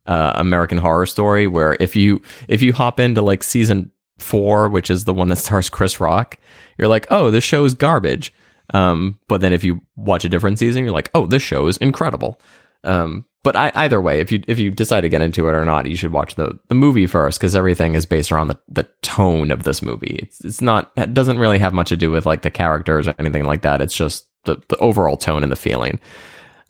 uh, 0.07 0.33
American 0.37 0.79
Horror 0.79 1.07
Story, 1.07 1.47
where 1.47 1.77
if 1.81 1.95
you 1.95 2.21
if 2.49 2.63
you 2.63 2.73
hop 2.73 2.99
into 2.99 3.23
like 3.23 3.43
season 3.43 3.91
four, 4.19 4.69
which 4.69 4.91
is 4.91 5.05
the 5.05 5.15
one 5.15 5.29
that 5.29 5.37
stars 5.37 5.71
Chris 5.71 6.01
Rock, 6.01 6.39
you're 6.77 6.89
like, 6.89 7.07
oh, 7.11 7.31
this 7.31 7.45
show 7.45 7.65
is 7.65 7.75
garbage. 7.75 8.33
Um, 8.75 9.19
but 9.29 9.41
then 9.41 9.53
if 9.53 9.65
you 9.65 9.81
watch 9.97 10.25
a 10.25 10.29
different 10.29 10.59
season, 10.59 10.85
you're 10.85 10.93
like, 10.93 11.11
oh, 11.15 11.27
this 11.27 11.43
show 11.43 11.67
is 11.69 11.79
incredible. 11.79 12.41
Um, 12.85 13.25
but 13.45 13.57
I, 13.57 13.71
either 13.75 14.01
way, 14.01 14.21
if 14.21 14.33
you 14.33 14.43
if 14.49 14.59
you 14.59 14.71
decide 14.71 15.03
to 15.03 15.09
get 15.09 15.23
into 15.23 15.49
it 15.49 15.53
or 15.53 15.65
not, 15.65 15.87
you 15.87 15.97
should 15.97 16.13
watch 16.13 16.35
the 16.35 16.59
the 16.69 16.75
movie 16.75 17.07
first 17.07 17.39
because 17.39 17.55
everything 17.55 17.95
is 17.95 18.07
based 18.07 18.33
around 18.33 18.49
the, 18.49 18.59
the 18.69 18.89
tone 19.03 19.51
of 19.51 19.63
this 19.63 19.81
movie. 19.83 20.19
It's 20.23 20.45
it's 20.45 20.61
not 20.61 20.93
it 20.97 21.15
doesn't 21.15 21.39
really 21.39 21.59
have 21.59 21.73
much 21.73 21.89
to 21.91 21.97
do 21.97 22.11
with 22.11 22.27
like 22.27 22.43
the 22.43 22.51
characters 22.51 23.07
or 23.07 23.15
anything 23.19 23.45
like 23.45 23.63
that. 23.63 23.81
It's 23.81 23.95
just 23.95 24.27
the 24.45 24.61
the 24.69 24.77
overall 24.79 25.17
tone 25.17 25.43
and 25.43 25.53
the 25.53 25.57
feeling. 25.57 26.01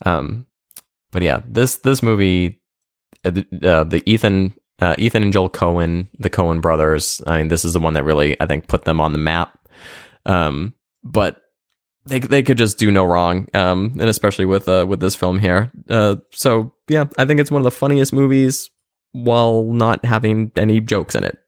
Um, 0.04 0.46
but 1.10 1.22
yeah, 1.22 1.40
this 1.46 1.76
this 1.76 2.02
movie, 2.02 2.60
uh, 3.24 3.30
the, 3.30 3.46
uh, 3.62 3.84
the 3.84 4.02
Ethan 4.08 4.52
uh, 4.80 4.94
Ethan 4.98 5.22
and 5.22 5.32
Joel 5.32 5.50
Coen, 5.50 6.06
the 6.18 6.30
Coen 6.30 6.60
brothers. 6.60 7.22
I 7.26 7.38
mean, 7.38 7.48
this 7.48 7.64
is 7.64 7.72
the 7.72 7.80
one 7.80 7.94
that 7.94 8.04
really 8.04 8.40
I 8.40 8.46
think 8.46 8.68
put 8.68 8.84
them 8.84 9.00
on 9.00 9.12
the 9.12 9.18
map. 9.18 9.58
Um, 10.26 10.74
but 11.02 11.40
they 12.08 12.18
they 12.20 12.42
could 12.42 12.58
just 12.58 12.78
do 12.78 12.90
no 12.90 13.04
wrong, 13.04 13.46
um, 13.54 13.92
and 14.00 14.08
especially 14.08 14.44
with 14.46 14.68
uh, 14.68 14.84
with 14.88 15.00
this 15.00 15.14
film 15.14 15.38
here. 15.38 15.70
Uh, 15.88 16.16
so 16.32 16.72
yeah, 16.88 17.04
I 17.18 17.24
think 17.24 17.40
it's 17.40 17.50
one 17.50 17.60
of 17.60 17.64
the 17.64 17.70
funniest 17.70 18.12
movies 18.12 18.70
while 19.12 19.64
not 19.64 20.04
having 20.04 20.52
any 20.56 20.80
jokes 20.80 21.14
in 21.14 21.24
it. 21.24 21.38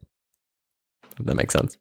If 1.19 1.27
that 1.27 1.35
makes 1.35 1.53
sense. 1.53 1.77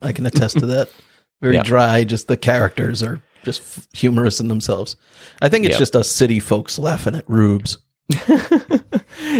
I 0.00 0.12
can 0.12 0.26
attest 0.26 0.58
to 0.60 0.66
that. 0.66 0.90
Very 1.42 1.56
Yeah. 1.56 1.62
dry. 1.62 2.04
Just 2.04 2.28
the 2.28 2.36
characters 2.36 3.02
are 3.02 3.22
just 3.44 3.60
f- 3.60 3.86
humorous 3.92 4.40
in 4.40 4.48
themselves. 4.48 4.96
I 5.42 5.48
think 5.48 5.64
it's 5.64 5.74
Yeah. 5.74 5.78
just 5.78 5.96
us 5.96 6.08
city 6.10 6.40
folks 6.40 6.78
laughing 6.78 7.14
at 7.14 7.28
rubes. 7.28 7.78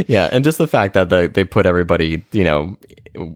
yeah, 0.06 0.28
and 0.32 0.44
just 0.44 0.59
the 0.59 0.69
fact 0.69 0.94
that 0.94 1.09
they 1.10 1.27
they 1.27 1.44
put 1.44 1.66
everybody, 1.66 2.24
you 2.32 2.44
know, 2.44 2.77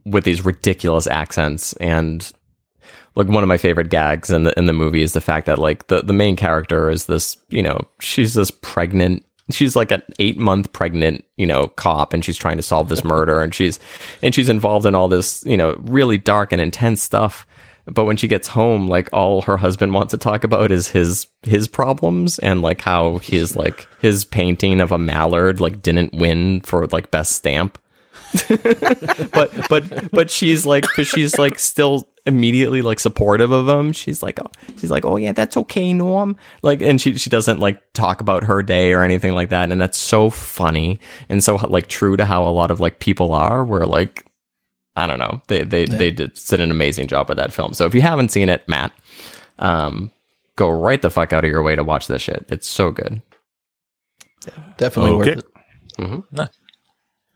with 0.05 0.25
these 0.25 0.45
ridiculous 0.45 1.07
accents 1.07 1.73
and 1.75 2.31
like 3.15 3.29
one 3.29 3.43
of 3.43 3.49
my 3.49 3.59
favorite 3.59 3.91
gags 3.91 4.31
in 4.31 4.45
the 4.45 4.59
in 4.59 4.67
the 4.67 4.73
movie 4.73 5.03
is 5.03 5.13
the 5.13 5.21
fact 5.21 5.47
that 5.47 5.59
like 5.59 5.87
the 5.89 6.03
the 6.03 6.13
main 6.13 6.37
character 6.37 6.91
is 6.91 7.07
this, 7.07 7.37
you 7.49 7.63
know, 7.63 7.81
she's 8.01 8.35
this 8.35 8.51
pregnant 8.51 9.25
she's 9.51 9.77
like 9.77 9.91
an 9.91 10.03
8 10.19 10.39
month 10.39 10.73
pregnant, 10.73 11.25
you 11.37 11.47
know, 11.47 11.69
cop 11.69 12.13
and 12.13 12.25
she's 12.25 12.37
trying 12.37 12.57
to 12.57 12.63
solve 12.63 12.89
this 12.89 13.05
murder 13.05 13.41
and 13.41 13.55
she's 13.55 13.79
and 14.23 14.35
she's 14.35 14.49
involved 14.49 14.87
in 14.87 14.95
all 14.95 15.09
this, 15.09 15.45
you 15.47 15.57
know, 15.57 15.77
really 15.81 16.19
dark 16.19 16.53
and 16.53 16.61
intense 16.61 17.03
stuff. 17.03 17.47
But 17.87 18.05
when 18.05 18.17
she 18.17 18.29
gets 18.29 18.47
home, 18.47 18.87
like 18.87 19.09
all 19.13 19.43
her 19.43 19.57
husband 19.57 19.93
wants 19.93 20.13
to 20.13 20.19
talk 20.19 20.45
about 20.45 20.71
is 20.71 20.89
his 20.89 21.27
his 21.43 21.67
problems 21.67 22.39
and 22.39 22.63
like 22.63 22.81
how 22.81 23.19
his 23.19 23.57
like 23.57 23.89
his 24.01 24.25
painting 24.25 24.81
of 24.81 24.93
a 24.93 24.99
mallard 24.99 25.61
like 25.61 25.83
didn't 25.83 26.15
win 26.15 26.61
for 26.61 26.87
like 26.89 27.11
best 27.11 27.33
stamp. 27.33 27.79
but 29.33 29.51
but 29.69 30.11
but 30.13 30.31
she's 30.31 30.65
like 30.65 30.89
she's 31.03 31.39
like 31.39 31.59
still 31.59 32.09
immediately 32.27 32.83
like 32.83 33.01
supportive 33.01 33.51
of 33.53 33.69
him. 33.69 33.93
She's 33.93 34.23
like 34.23 34.39
oh, 34.41 34.51
she's 34.79 34.91
like 34.91 35.05
oh 35.05 35.17
yeah 35.17 35.33
that's 35.33 35.57
okay 35.57 35.93
Norm 35.93 36.37
like 36.63 36.81
and 36.83 37.01
she 37.01 37.17
she 37.19 37.31
doesn't 37.31 37.59
like 37.61 37.81
talk 37.95 38.21
about 38.21 38.45
her 38.45 38.63
day 38.63 38.93
or 38.93 39.03
anything 39.03 39.35
like 39.35 39.49
that 39.51 39.73
and 39.73 39.81
that's 39.81 39.99
so 39.99 40.31
funny 40.31 41.01
and 41.29 41.43
so 41.43 41.57
like 41.57 41.89
true 41.89 42.17
to 42.17 42.25
how 42.25 42.47
a 42.47 42.51
lot 42.51 42.71
of 42.71 42.81
like 42.81 43.01
people 43.01 43.33
are 43.35 43.65
where 43.65 43.87
like 43.87 44.25
I 44.95 45.07
don't 45.07 45.19
know 45.19 45.41
they 45.49 45.65
they 45.65 45.87
they 45.87 46.11
did 46.11 46.35
did 46.35 46.61
an 46.61 46.71
amazing 46.71 47.07
job 47.09 47.29
with 47.29 47.39
that 47.39 47.53
film. 47.53 47.73
So 47.75 47.87
if 47.87 47.95
you 47.95 48.03
haven't 48.03 48.31
seen 48.31 48.49
it, 48.49 48.69
Matt, 48.69 48.93
um, 49.59 50.11
go 50.57 50.69
right 50.69 51.01
the 51.01 51.11
fuck 51.11 51.33
out 51.33 51.45
of 51.45 51.51
your 51.51 51.63
way 51.63 51.75
to 51.75 51.83
watch 51.83 52.07
this 52.09 52.21
shit. 52.23 52.45
It's 52.51 52.69
so 52.69 52.91
good. 52.91 53.23
Definitely 54.77 55.13
Okay. 55.13 55.35
worth 55.35 55.39
it. 55.39 55.45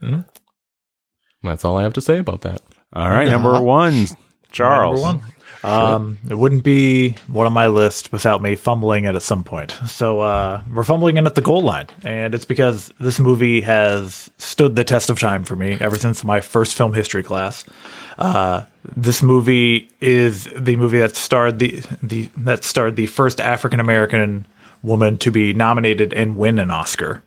Mm-hmm. 0.02 0.20
That's 1.42 1.64
all 1.64 1.78
I 1.78 1.82
have 1.82 1.94
to 1.94 2.00
say 2.00 2.18
about 2.18 2.42
that. 2.42 2.60
All 2.92 3.08
right, 3.08 3.28
number 3.28 3.60
one, 3.60 4.06
Charles. 4.50 5.02
Number 5.02 5.22
one. 5.24 5.32
Um, 5.64 6.18
it 6.30 6.38
wouldn't 6.38 6.62
be 6.62 7.16
one 7.26 7.46
on 7.46 7.52
my 7.52 7.66
list 7.66 8.12
without 8.12 8.40
me 8.40 8.54
fumbling 8.54 9.04
it 9.04 9.16
at 9.16 9.22
some 9.22 9.42
point. 9.42 9.74
So 9.88 10.20
uh, 10.20 10.62
we're 10.72 10.84
fumbling 10.84 11.16
in 11.16 11.26
at 11.26 11.34
the 11.34 11.40
goal 11.40 11.62
line, 11.62 11.88
and 12.04 12.36
it's 12.36 12.44
because 12.44 12.92
this 13.00 13.18
movie 13.18 13.60
has 13.62 14.30
stood 14.38 14.76
the 14.76 14.84
test 14.84 15.10
of 15.10 15.18
time 15.18 15.42
for 15.42 15.56
me 15.56 15.76
ever 15.80 15.96
since 15.96 16.22
my 16.22 16.40
first 16.40 16.76
film 16.76 16.92
history 16.92 17.24
class. 17.24 17.64
Uh, 18.18 18.64
this 18.96 19.22
movie 19.22 19.90
is 20.00 20.48
the 20.56 20.76
movie 20.76 20.98
that 20.98 21.16
starred 21.16 21.58
the 21.58 21.82
the 22.00 22.28
that 22.36 22.62
starred 22.62 22.94
the 22.94 23.06
first 23.06 23.40
African 23.40 23.80
American 23.80 24.46
woman 24.82 25.18
to 25.18 25.32
be 25.32 25.52
nominated 25.52 26.14
and 26.14 26.36
win 26.36 26.60
an 26.60 26.70
Oscar. 26.70 27.24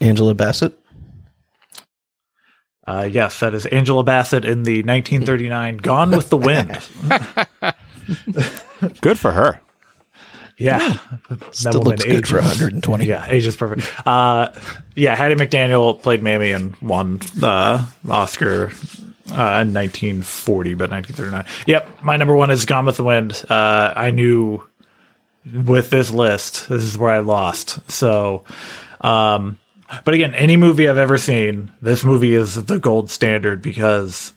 Angela 0.00 0.34
Bassett. 0.34 0.78
Uh, 2.88 3.04
yes, 3.04 3.40
that 3.40 3.52
is 3.52 3.66
Angela 3.66 4.02
Bassett 4.02 4.46
in 4.46 4.62
the 4.62 4.78
1939 4.78 5.76
Gone 5.76 6.10
with 6.10 6.30
the 6.30 6.38
Wind. 6.38 6.70
Good 9.02 9.18
for 9.18 9.32
her. 9.32 9.60
Yeah, 10.56 10.96
that 11.28 11.54
Still 11.54 11.80
woman 11.80 11.90
looks 11.90 12.04
good 12.04 12.26
for 12.26 12.38
ages. 12.38 12.48
120. 12.48 13.04
Yeah, 13.04 13.26
age 13.28 13.46
is 13.46 13.56
perfect. 13.56 13.86
Uh, 14.06 14.50
yeah, 14.96 15.14
Hattie 15.14 15.34
McDaniel 15.34 16.02
played 16.02 16.22
Mammy 16.22 16.50
and 16.50 16.74
won 16.76 17.18
the 17.36 17.86
Oscar 18.08 18.72
uh, 19.30 19.62
in 19.62 19.74
1940, 19.74 20.74
but 20.74 20.90
1939. 20.90 21.44
Yep, 21.66 22.02
my 22.02 22.16
number 22.16 22.34
one 22.34 22.50
is 22.50 22.64
Gone 22.64 22.86
with 22.86 22.96
the 22.96 23.04
Wind. 23.04 23.44
Uh, 23.50 23.92
I 23.94 24.10
knew 24.10 24.66
with 25.64 25.90
this 25.90 26.10
list, 26.10 26.68
this 26.70 26.82
is 26.82 26.96
where 26.96 27.12
I 27.12 27.18
lost. 27.18 27.78
So, 27.90 28.44
um, 29.02 29.58
but 30.04 30.14
again, 30.14 30.34
any 30.34 30.56
movie 30.56 30.88
I've 30.88 30.98
ever 30.98 31.18
seen, 31.18 31.72
this 31.80 32.04
movie 32.04 32.34
is 32.34 32.62
the 32.66 32.78
gold 32.78 33.10
standard 33.10 33.62
because 33.62 34.32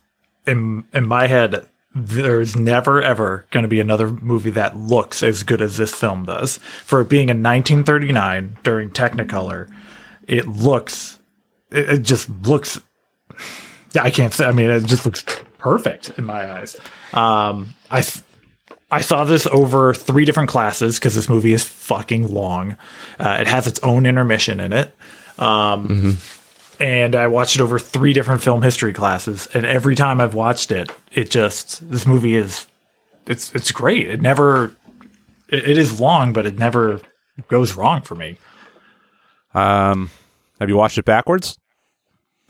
in 0.45 0.85
in 0.93 1.07
my 1.07 1.27
head, 1.27 1.67
there's 1.93 2.55
never 2.55 3.01
ever 3.01 3.45
going 3.51 3.63
to 3.63 3.69
be 3.69 3.79
another 3.79 4.09
movie 4.09 4.51
that 4.51 4.77
looks 4.77 5.23
as 5.23 5.43
good 5.43 5.61
as 5.61 5.77
this 5.77 5.93
film 5.93 6.25
does. 6.25 6.57
For 6.85 7.01
it 7.01 7.09
being 7.09 7.29
in 7.29 7.43
1939 7.43 8.57
during 8.63 8.89
Technicolor, 8.89 9.69
it 10.27 10.47
looks, 10.47 11.19
it, 11.71 11.89
it 11.89 12.01
just 12.03 12.29
looks. 12.43 12.79
I 13.99 14.09
can't 14.09 14.33
say. 14.33 14.45
I 14.45 14.51
mean, 14.53 14.69
it 14.69 14.85
just 14.85 15.05
looks 15.05 15.25
perfect 15.57 16.11
in 16.17 16.23
my 16.23 16.59
eyes. 16.59 16.77
Um, 17.13 17.75
I 17.89 18.05
I 18.89 19.01
saw 19.01 19.23
this 19.23 19.47
over 19.47 19.93
three 19.93 20.25
different 20.25 20.49
classes 20.49 20.99
because 20.99 21.15
this 21.15 21.29
movie 21.29 21.53
is 21.53 21.63
fucking 21.63 22.33
long. 22.33 22.77
Uh, 23.19 23.37
it 23.39 23.47
has 23.47 23.67
its 23.67 23.79
own 23.79 24.05
intermission 24.05 24.59
in 24.59 24.73
it. 24.73 24.95
Um, 25.41 26.17
And 26.79 27.15
I 27.15 27.27
watched 27.27 27.55
it 27.55 27.61
over 27.61 27.77
three 27.77 28.11
different 28.11 28.41
film 28.41 28.63
history 28.63 28.91
classes. 28.91 29.47
And 29.53 29.65
every 29.67 29.95
time 29.95 30.19
I've 30.19 30.33
watched 30.33 30.71
it, 30.71 30.91
it 31.11 31.29
just, 31.29 31.87
this 31.91 32.07
movie 32.07 32.35
is, 32.35 32.65
it's, 33.27 33.53
it's 33.53 33.71
great. 33.71 34.09
It 34.09 34.19
never, 34.19 34.75
it, 35.49 35.69
it 35.69 35.77
is 35.77 35.99
long, 35.99 36.33
but 36.33 36.47
it 36.47 36.57
never 36.57 36.99
goes 37.49 37.75
wrong 37.75 38.01
for 38.01 38.15
me. 38.15 38.37
Um, 39.53 40.09
have 40.59 40.69
you 40.69 40.75
watched 40.77 40.97
it 40.97 41.05
backwards? 41.05 41.59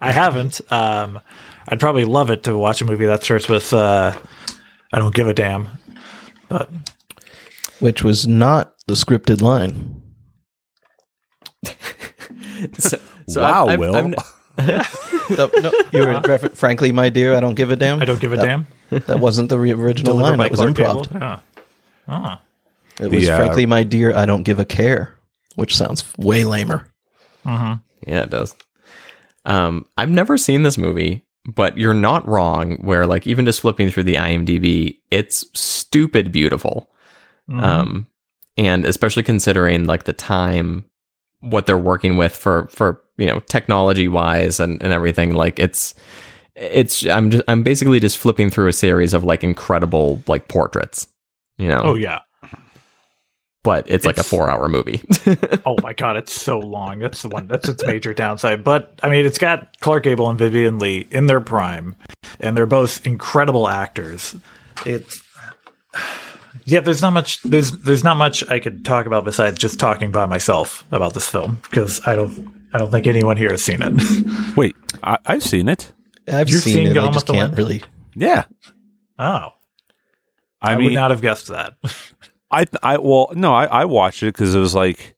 I 0.00 0.12
haven't. 0.12 0.60
Um, 0.70 1.18
I'd 1.68 1.80
probably 1.80 2.04
love 2.04 2.30
it 2.30 2.42
to 2.42 2.56
watch 2.56 2.82
a 2.82 2.84
movie 2.84 3.06
that 3.06 3.22
starts 3.22 3.48
with, 3.48 3.72
uh, 3.72 4.14
I 4.92 4.98
don't 4.98 5.14
give 5.14 5.26
a 5.28 5.32
damn. 5.34 5.68
But 6.50 6.70
Which 7.80 8.02
was 8.02 8.26
not 8.26 8.74
the 8.86 8.94
scripted 8.94 9.40
line. 9.40 9.97
So, 12.78 12.98
so 13.28 13.40
wow, 13.42 13.64
I've- 13.68 13.72
I've- 13.72 13.80
Will. 13.80 13.96
I've- 13.96 14.14
No, 15.30 15.50
no, 15.60 15.70
you 15.92 16.00
were 16.06 16.20
refer- 16.20 16.48
frankly, 16.50 16.90
my 16.90 17.10
dear, 17.10 17.36
I 17.36 17.40
don't 17.40 17.54
give 17.54 17.70
a 17.70 17.76
damn. 17.76 18.00
I 18.00 18.06
don't 18.06 18.18
give 18.20 18.32
a 18.32 18.36
That- 18.36 18.44
damn. 18.46 18.66
That 19.06 19.20
wasn't 19.20 19.50
the 19.50 19.58
re- 19.58 19.72
original 19.72 20.16
Delivered 20.16 20.38
line. 20.38 20.38
That 20.38 20.50
was 20.50 20.60
Clark 20.60 20.74
improv. 20.74 21.12
Gable. 21.12 21.20
Yeah. 21.20 21.38
Ah. 22.08 22.40
It 22.98 23.10
was 23.10 23.26
The, 23.26 23.30
uh, 23.30 23.36
frankly, 23.36 23.66
my 23.66 23.82
dear, 23.82 24.16
I 24.16 24.24
don't 24.24 24.42
give 24.44 24.58
a 24.58 24.64
care, 24.64 25.14
which 25.56 25.76
sounds 25.76 26.02
way 26.16 26.44
lamer. 26.44 26.86
Yeah, 27.44 27.78
it 28.06 28.30
does. 28.30 28.56
Um, 29.44 29.84
I've 29.98 30.08
never 30.10 30.36
seen 30.38 30.62
this 30.62 30.78
movie, 30.78 31.24
but 31.46 31.76
you're 31.78 31.94
not 31.94 32.26
wrong. 32.26 32.76
Where 32.80 33.06
like 33.06 33.26
even 33.26 33.44
just 33.44 33.60
flipping 33.60 33.90
through 33.90 34.04
the 34.04 34.14
IMDb, 34.16 34.96
it's 35.10 35.44
stupid 35.54 36.32
beautiful. 36.32 36.90
Mhm. 37.50 37.62
Um, 37.62 38.06
and 38.56 38.84
especially 38.86 39.22
considering 39.22 39.84
like 39.84 40.04
the 40.04 40.12
time, 40.14 40.84
what 41.40 41.66
they're 41.66 41.78
working 41.78 42.16
with 42.16 42.34
for 42.34 42.66
for 42.68 43.02
you 43.16 43.26
know 43.26 43.40
technology 43.40 44.08
wise 44.08 44.60
and 44.60 44.82
and 44.82 44.92
everything. 44.92 45.34
Like 45.34 45.58
it's 45.58 45.94
it's 46.54 47.06
I'm 47.06 47.30
just 47.30 47.44
I'm 47.48 47.62
basically 47.62 48.00
just 48.00 48.18
flipping 48.18 48.50
through 48.50 48.68
a 48.68 48.72
series 48.72 49.14
of 49.14 49.24
like 49.24 49.44
incredible 49.44 50.22
like 50.26 50.48
portraits. 50.48 51.06
You 51.56 51.68
know, 51.68 51.82
oh, 51.82 51.94
yeah. 51.96 52.20
but 53.64 53.84
it's, 53.90 54.06
like 54.06 54.16
a 54.16 54.22
four 54.22 54.48
hour 54.48 54.68
movie. 54.68 55.02
Oh 55.66 55.76
my 55.82 55.92
god, 55.92 56.16
it's 56.16 56.32
so 56.32 56.58
long. 56.58 57.00
That's 57.00 57.20
the 57.22 57.28
one. 57.28 57.48
That's 57.48 57.68
its 57.68 57.84
major 57.84 58.14
downside. 58.14 58.64
But 58.64 58.98
I 59.02 59.10
mean, 59.10 59.26
it's 59.26 59.38
got 59.38 59.76
Clark 59.80 60.04
Gable 60.04 60.30
and 60.30 60.38
Vivien 60.38 60.78
Leigh 60.78 61.06
in 61.10 61.26
their 61.26 61.40
prime, 61.40 61.94
and 62.40 62.56
they're 62.56 62.64
both 62.64 63.04
incredible 63.06 63.68
actors. 63.68 64.34
It's 64.86 65.20
yeah. 66.64 66.80
There's 66.80 67.02
not 67.02 67.12
much. 67.12 67.42
There's 67.42 67.72
there's 67.72 68.04
not 68.04 68.16
much 68.16 68.48
I 68.48 68.58
could 68.58 68.84
talk 68.84 69.06
about 69.06 69.24
besides 69.24 69.58
just 69.58 69.78
talking 69.78 70.10
by 70.10 70.26
myself 70.26 70.84
about 70.92 71.14
this 71.14 71.28
film 71.28 71.60
because 71.70 72.00
I 72.06 72.14
don't 72.14 72.54
I 72.72 72.78
don't 72.78 72.90
think 72.90 73.06
anyone 73.06 73.36
here 73.36 73.50
has 73.50 73.64
seen 73.64 73.80
it. 73.80 74.56
Wait, 74.56 74.76
I, 75.02 75.18
I've 75.26 75.42
seen 75.42 75.68
it. 75.68 75.92
I've 76.26 76.48
You've 76.48 76.62
seen, 76.62 76.74
seen 76.74 76.86
it. 76.88 76.98
I 76.98 77.10
just 77.10 77.26
can't 77.26 77.38
Wind? 77.38 77.58
really. 77.58 77.82
Yeah, 78.14 78.44
oh, 79.18 79.52
I, 80.60 80.72
I, 80.72 80.76
mean, 80.76 80.86
would 80.86 80.94
not 80.94 81.10
have 81.10 81.20
guessed 81.20 81.48
that. 81.48 81.74
I, 82.50 82.66
I, 82.82 82.98
well, 82.98 83.30
no, 83.34 83.54
I, 83.54 83.66
I 83.66 83.84
watched 83.84 84.22
it 84.22 84.34
because 84.34 84.54
it 84.54 84.58
was 84.58 84.74
like, 84.74 85.16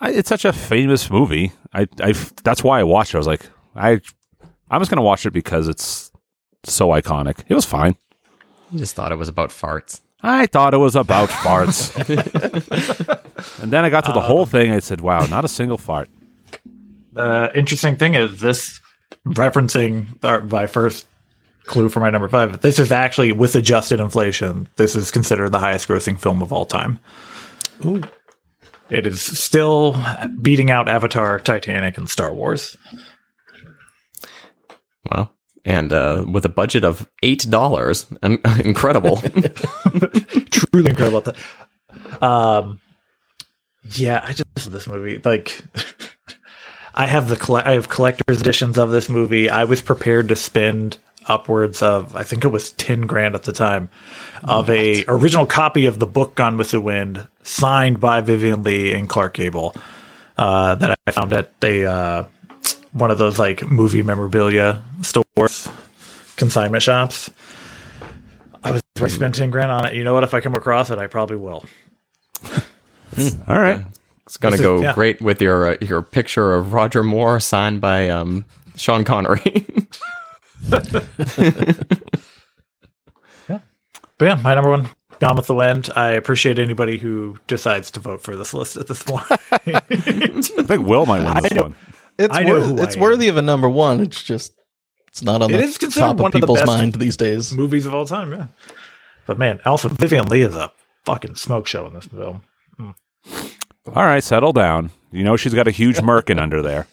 I, 0.00 0.12
it's 0.12 0.28
such 0.28 0.44
a 0.44 0.52
famous 0.52 1.10
movie. 1.10 1.52
I, 1.72 1.86
I, 2.00 2.12
that's 2.44 2.62
why 2.62 2.80
I 2.80 2.84
watched 2.84 3.12
it. 3.12 3.16
I 3.16 3.18
was 3.18 3.26
like, 3.26 3.46
I, 3.74 4.00
I'm 4.70 4.80
just 4.80 4.90
gonna 4.90 5.02
watch 5.02 5.26
it 5.26 5.32
because 5.32 5.68
it's 5.68 6.10
so 6.64 6.88
iconic. 6.88 7.44
It 7.48 7.54
was 7.54 7.64
fine. 7.64 7.96
I 8.72 8.76
just 8.76 8.94
thought 8.94 9.12
it 9.12 9.16
was 9.16 9.28
about 9.28 9.50
farts. 9.50 10.00
I 10.22 10.46
thought 10.46 10.74
it 10.74 10.78
was 10.78 10.96
about 10.96 11.28
farts, 11.28 11.94
and 13.62 13.72
then 13.72 13.84
I 13.84 13.90
got 13.90 14.04
to 14.06 14.12
the 14.12 14.20
whole 14.20 14.42
um, 14.42 14.48
thing. 14.48 14.72
I 14.72 14.80
said, 14.80 15.00
"Wow, 15.00 15.26
not 15.26 15.44
a 15.44 15.48
single 15.48 15.78
fart." 15.78 16.08
The 17.12 17.50
interesting 17.54 17.96
thing 17.96 18.14
is 18.14 18.40
this 18.40 18.80
referencing 19.26 20.06
our, 20.24 20.42
my 20.42 20.66
first 20.66 21.06
clue 21.64 21.88
for 21.88 22.00
my 22.00 22.10
number 22.10 22.28
five. 22.28 22.60
This 22.60 22.78
is 22.78 22.90
actually 22.90 23.32
with 23.32 23.54
adjusted 23.54 24.00
inflation. 24.00 24.68
This 24.76 24.96
is 24.96 25.10
considered 25.10 25.50
the 25.50 25.58
highest 25.58 25.88
grossing 25.88 26.18
film 26.18 26.42
of 26.42 26.52
all 26.52 26.64
time. 26.64 26.98
Ooh. 27.84 28.02
It 28.88 29.06
is 29.06 29.20
still 29.20 30.00
beating 30.40 30.70
out 30.70 30.88
Avatar, 30.88 31.40
Titanic, 31.40 31.98
and 31.98 32.08
Star 32.08 32.32
Wars. 32.32 32.76
Wow. 35.10 35.30
And 35.66 35.92
uh, 35.92 36.24
with 36.30 36.44
a 36.44 36.48
budget 36.48 36.84
of 36.84 37.08
eight 37.24 37.44
dollars, 37.50 38.06
incredible. 38.22 39.16
Truly 40.50 40.90
incredible. 40.90 41.22
That. 41.22 41.36
Um, 42.22 42.80
yeah, 43.94 44.20
I 44.24 44.32
just 44.32 44.46
love 44.56 44.72
this 44.72 44.86
movie. 44.86 45.20
Like, 45.24 45.60
I 46.94 47.06
have 47.06 47.28
the 47.28 47.36
colle- 47.36 47.62
I 47.64 47.72
have 47.72 47.88
collector's 47.88 48.40
editions 48.40 48.78
of 48.78 48.90
this 48.90 49.08
movie. 49.08 49.50
I 49.50 49.64
was 49.64 49.82
prepared 49.82 50.28
to 50.28 50.36
spend 50.36 50.98
upwards 51.26 51.82
of 51.82 52.14
I 52.14 52.22
think 52.22 52.44
it 52.44 52.48
was 52.48 52.70
ten 52.72 53.02
grand 53.02 53.34
at 53.34 53.42
the 53.42 53.52
time 53.52 53.88
of 54.44 54.70
a 54.70 55.04
original 55.08 55.46
copy 55.46 55.86
of 55.86 55.98
the 55.98 56.06
book 56.06 56.36
Gone 56.36 56.56
with 56.56 56.70
the 56.70 56.80
Wind, 56.80 57.26
signed 57.42 57.98
by 57.98 58.20
Vivien 58.20 58.62
Leigh 58.62 58.92
and 58.92 59.08
Clark 59.08 59.34
Gable, 59.34 59.74
uh, 60.38 60.76
that 60.76 60.96
I 61.06 61.10
found 61.10 61.32
at 61.32 61.52
a 61.62 61.84
uh, 61.84 62.24
one 62.96 63.10
of 63.10 63.18
those 63.18 63.38
like 63.38 63.62
movie 63.62 64.02
memorabilia 64.02 64.82
stores, 65.02 65.68
consignment 66.36 66.82
shops. 66.82 67.30
I 68.64 68.70
was 68.72 68.82
I 69.00 69.08
spent 69.08 69.34
ten 69.34 69.50
grand 69.50 69.70
on 69.70 69.86
it. 69.86 69.94
You 69.94 70.02
know 70.04 70.14
what? 70.14 70.24
If 70.24 70.34
I 70.34 70.40
come 70.40 70.54
across 70.54 70.90
it, 70.90 70.98
I 70.98 71.06
probably 71.06 71.36
will. 71.36 71.64
All 73.48 73.60
right. 73.60 73.84
It's 74.26 74.36
gonna 74.36 74.52
This 74.52 74.60
is- 74.60 74.66
go 74.66 74.80
yeah. 74.82 74.92
great 74.94 75.20
with 75.20 75.40
your 75.40 75.72
uh, 75.72 75.76
your 75.80 76.02
picture 76.02 76.54
of 76.54 76.72
Roger 76.72 77.02
Moore 77.04 77.38
signed 77.38 77.80
by 77.80 78.08
um, 78.08 78.44
Sean 78.76 79.04
Connery. 79.04 79.66
Yeah. 83.48 83.60
But 84.18 84.24
yeah, 84.24 84.34
my 84.42 84.54
number 84.54 84.70
one, 84.70 84.88
Gone 85.20 85.36
with 85.36 85.46
the 85.46 85.54
Wind. 85.54 85.90
I 85.94 86.10
appreciate 86.10 86.58
anybody 86.58 86.98
who 86.98 87.38
decides 87.46 87.90
to 87.92 88.00
vote 88.00 88.20
for 88.22 88.36
this 88.36 88.52
list 88.52 88.76
at 88.76 88.86
this 88.88 89.02
point. 89.02 89.24
I 89.30 89.80
think 89.80 90.86
Will 90.86 91.06
might 91.06 91.24
win 91.24 91.42
this 91.42 91.52
know. 91.52 91.62
one. 91.62 91.74
It's 92.18 92.34
I 92.34 92.42
know 92.44 92.54
worth, 92.54 92.66
who 92.66 92.80
I 92.80 92.84
it's 92.84 92.96
am. 92.96 93.02
worthy 93.02 93.28
of 93.28 93.36
a 93.36 93.42
number 93.42 93.68
one. 93.68 94.00
It's 94.00 94.22
just 94.22 94.52
it's 95.08 95.22
not 95.22 95.42
on 95.42 95.52
It 95.52 95.58
the 95.58 95.62
is 95.62 95.78
considered 95.78 96.06
top 96.06 96.16
one 96.16 96.20
of 96.20 96.24
of 96.26 96.32
the 96.32 96.40
people's 96.40 96.58
best 96.60 96.66
mind 96.66 96.94
these 96.94 97.16
days. 97.16 97.52
Movies 97.52 97.86
of 97.86 97.94
all 97.94 98.06
time, 98.06 98.32
yeah. 98.32 98.46
But 99.26 99.38
man, 99.38 99.60
also 99.64 99.88
Vivien 99.88 100.26
Leigh 100.28 100.42
is 100.42 100.54
a 100.54 100.72
fucking 101.04 101.36
smoke 101.36 101.66
show 101.66 101.86
in 101.86 101.94
this 101.94 102.06
film. 102.06 102.42
Hmm. 102.76 102.90
All 103.94 104.04
right, 104.04 104.22
settle 104.22 104.52
down. 104.52 104.90
You 105.12 105.24
know 105.24 105.36
she's 105.36 105.54
got 105.54 105.68
a 105.68 105.70
huge 105.70 105.96
merkin 105.96 106.40
under 106.40 106.62
there. 106.62 106.86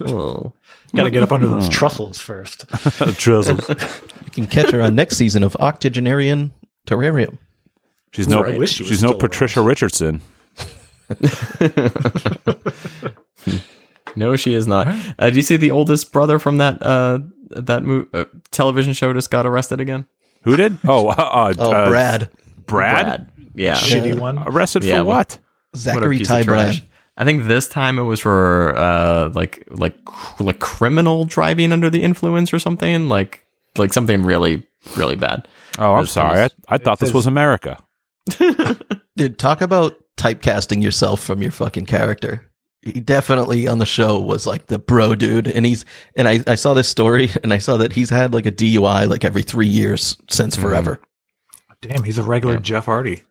oh. 0.00 0.52
Got 0.94 1.04
to 1.04 1.10
get 1.10 1.22
up 1.22 1.32
under 1.32 1.48
those 1.48 1.70
truffles 1.70 2.18
first. 2.18 2.66
Drizzle. 3.16 3.56
You 3.56 4.30
can 4.30 4.46
catch 4.46 4.70
her 4.72 4.82
on 4.82 4.94
next 4.94 5.16
season 5.16 5.42
of 5.42 5.56
Octogenarian 5.56 6.52
Terrarium. 6.86 7.38
She's 8.12 8.28
no. 8.28 8.44
I 8.44 8.58
wish 8.58 8.74
she 8.74 8.84
she's 8.84 9.02
no 9.02 9.08
still 9.08 9.20
Patricia 9.20 9.62
Richardson. 9.62 10.20
No, 14.16 14.36
she 14.36 14.54
is 14.54 14.66
not. 14.66 14.88
Uh, 15.18 15.30
do 15.30 15.36
you 15.36 15.42
see 15.42 15.56
the 15.56 15.70
oldest 15.70 16.12
brother 16.12 16.38
from 16.38 16.58
that 16.58 16.82
uh, 16.82 17.20
that 17.50 17.82
mo- 17.82 18.06
uh, 18.12 18.24
television 18.50 18.92
show 18.92 19.12
just 19.12 19.30
got 19.30 19.46
arrested 19.46 19.80
again? 19.80 20.06
Who 20.42 20.56
did? 20.56 20.78
Oh, 20.86 21.08
uh, 21.08 21.12
uh, 21.12 21.54
Oh, 21.58 21.72
uh, 21.72 21.88
Brad. 21.88 22.30
Brad. 22.66 23.30
Yeah. 23.54 23.76
Shitty 23.76 24.18
one. 24.18 24.38
Arrested 24.38 24.84
Yeah, 24.84 24.98
for 25.00 25.04
what? 25.04 25.38
What 25.72 25.78
Zachary 25.80 26.18
piece 26.18 26.28
Ty. 26.28 26.42
Brad. 26.44 26.82
I 27.16 27.24
think 27.24 27.44
this 27.44 27.68
time 27.68 27.98
it 27.98 28.02
was 28.02 28.20
for 28.20 28.74
uh, 28.76 29.28
like 29.34 29.64
like 29.70 29.94
like 30.40 30.58
criminal 30.60 31.24
driving 31.26 31.70
under 31.72 31.90
the 31.90 32.02
influence 32.02 32.52
or 32.54 32.58
something 32.58 33.08
like 33.08 33.44
like 33.76 33.92
something 33.92 34.22
really 34.22 34.66
really 34.96 35.16
bad. 35.16 35.46
Oh, 35.78 35.94
I'm 35.94 36.04
This 36.04 36.12
sorry. 36.12 36.38
I, 36.40 36.42
was- 36.44 36.52
I 36.68 36.78
thought 36.78 36.98
this 37.00 37.12
was 37.12 37.26
America. 37.26 37.78
Dude, 39.16 39.38
talk 39.38 39.60
about 39.60 39.96
typecasting 40.16 40.82
yourself 40.82 41.22
from 41.22 41.42
your 41.42 41.50
fucking 41.52 41.86
character. 41.86 42.50
He 42.82 42.98
definitely 43.00 43.68
on 43.68 43.78
the 43.78 43.86
show 43.86 44.18
was 44.18 44.44
like 44.46 44.66
the 44.66 44.78
bro 44.78 45.14
dude, 45.14 45.46
and 45.46 45.64
he's 45.64 45.84
and 46.16 46.26
I, 46.28 46.40
I 46.46 46.56
saw 46.56 46.74
this 46.74 46.88
story 46.88 47.30
and 47.42 47.52
I 47.52 47.58
saw 47.58 47.76
that 47.76 47.92
he's 47.92 48.10
had 48.10 48.34
like 48.34 48.46
a 48.46 48.52
DUI 48.52 49.08
like 49.08 49.24
every 49.24 49.42
three 49.42 49.68
years 49.68 50.16
since 50.28 50.56
forever. 50.56 51.00
Damn, 51.80 52.02
he's 52.04 52.18
a 52.18 52.22
regular 52.22 52.58
Jeff 52.58 52.86
Hardy. 52.86 53.22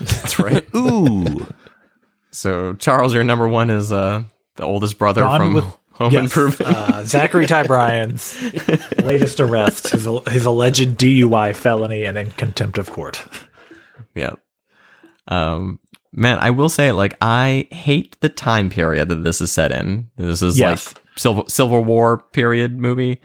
That's 0.00 0.38
right. 0.38 0.66
Ooh. 0.76 1.46
so 2.30 2.74
Charles, 2.74 3.14
your 3.14 3.24
number 3.24 3.48
one 3.48 3.70
is 3.70 3.92
uh 3.92 4.24
the 4.56 4.64
oldest 4.64 4.98
brother 4.98 5.22
Gone 5.22 5.40
from 5.40 5.54
with- 5.54 5.64
Home 5.96 6.10
Yes, 6.10 6.24
Improvement. 6.24 6.74
uh, 6.74 7.04
Zachary 7.04 7.46
Ty 7.46 7.64
Bryan's 7.66 8.34
latest 9.02 9.38
arrest, 9.40 9.90
his, 9.90 10.08
his 10.30 10.46
alleged 10.46 10.96
DUI 10.96 11.54
felony 11.54 12.04
and 12.04 12.16
in 12.16 12.30
contempt 12.30 12.78
of 12.78 12.90
court. 12.90 13.22
Yeah. 14.14 14.32
Um, 15.28 15.78
man, 16.12 16.38
I 16.40 16.50
will 16.50 16.68
say, 16.68 16.92
like, 16.92 17.16
I 17.20 17.66
hate 17.70 18.16
the 18.20 18.28
time 18.28 18.70
period 18.70 19.08
that 19.08 19.24
this 19.24 19.40
is 19.40 19.50
set 19.52 19.72
in. 19.72 20.08
This 20.16 20.42
is 20.42 20.58
Yes. 20.58 20.88
like 20.94 21.02
Civil 21.16 21.48
Civil 21.48 21.84
War 21.84 22.18
period 22.32 22.78
movie. 22.78 23.20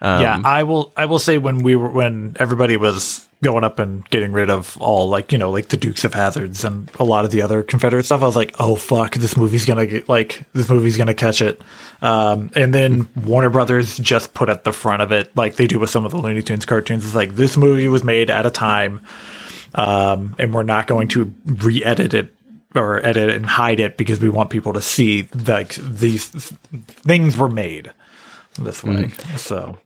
Um, 0.00 0.22
yeah, 0.22 0.42
I 0.44 0.62
will. 0.64 0.92
I 0.96 1.04
will 1.06 1.18
say 1.20 1.38
when 1.38 1.58
we 1.62 1.76
were 1.76 1.88
when 1.88 2.36
everybody 2.40 2.76
was 2.76 3.26
going 3.42 3.64
up 3.64 3.80
and 3.80 4.08
getting 4.10 4.30
rid 4.30 4.48
of 4.50 4.76
all 4.80 5.08
like 5.08 5.32
you 5.32 5.38
know 5.38 5.50
like 5.50 5.68
the 5.68 5.76
Dukes 5.76 6.04
of 6.04 6.14
Hazards 6.14 6.64
and 6.64 6.88
a 7.00 7.04
lot 7.04 7.24
of 7.24 7.32
the 7.32 7.42
other 7.42 7.62
Confederate 7.64 8.04
stuff, 8.04 8.22
I 8.22 8.26
was 8.26 8.36
like, 8.36 8.54
oh 8.60 8.74
fuck, 8.76 9.14
this 9.14 9.36
movie's 9.36 9.64
gonna 9.64 9.86
get 9.86 10.08
like 10.08 10.42
this 10.54 10.68
movie's 10.68 10.96
gonna 10.96 11.14
catch 11.14 11.40
it. 11.42 11.60
Um, 12.02 12.50
and 12.56 12.72
then 12.74 13.08
Warner 13.24 13.50
Brothers 13.50 13.98
just 13.98 14.34
put 14.34 14.48
at 14.48 14.64
the 14.64 14.72
front 14.72 15.02
of 15.02 15.12
it, 15.12 15.36
like 15.36 15.54
they 15.56 15.66
do 15.68 15.78
with 15.78 15.90
some 15.90 16.04
of 16.04 16.10
the 16.12 16.18
Looney 16.18 16.42
Tunes 16.42 16.64
cartoons. 16.66 17.04
It's 17.04 17.14
like 17.14 17.36
this 17.36 17.56
movie 17.56 17.86
was 17.88 18.02
made 18.04 18.28
at 18.30 18.44
a 18.46 18.50
time, 18.50 19.00
um, 19.74 20.34
and 20.38 20.52
we're 20.54 20.62
not 20.62 20.86
going 20.86 21.08
to 21.08 21.34
re-edit 21.44 22.14
it 22.14 22.34
or 22.74 23.04
edit 23.04 23.30
and 23.30 23.46
hide 23.46 23.80
it 23.80 23.96
because 23.96 24.20
we 24.20 24.28
want 24.28 24.50
people 24.50 24.72
to 24.72 24.82
see 24.82 25.28
like 25.46 25.74
these 25.74 26.26
things 26.28 27.36
were 27.36 27.48
made 27.48 27.92
this 28.58 28.82
way. 28.82 29.10
So 29.36 29.78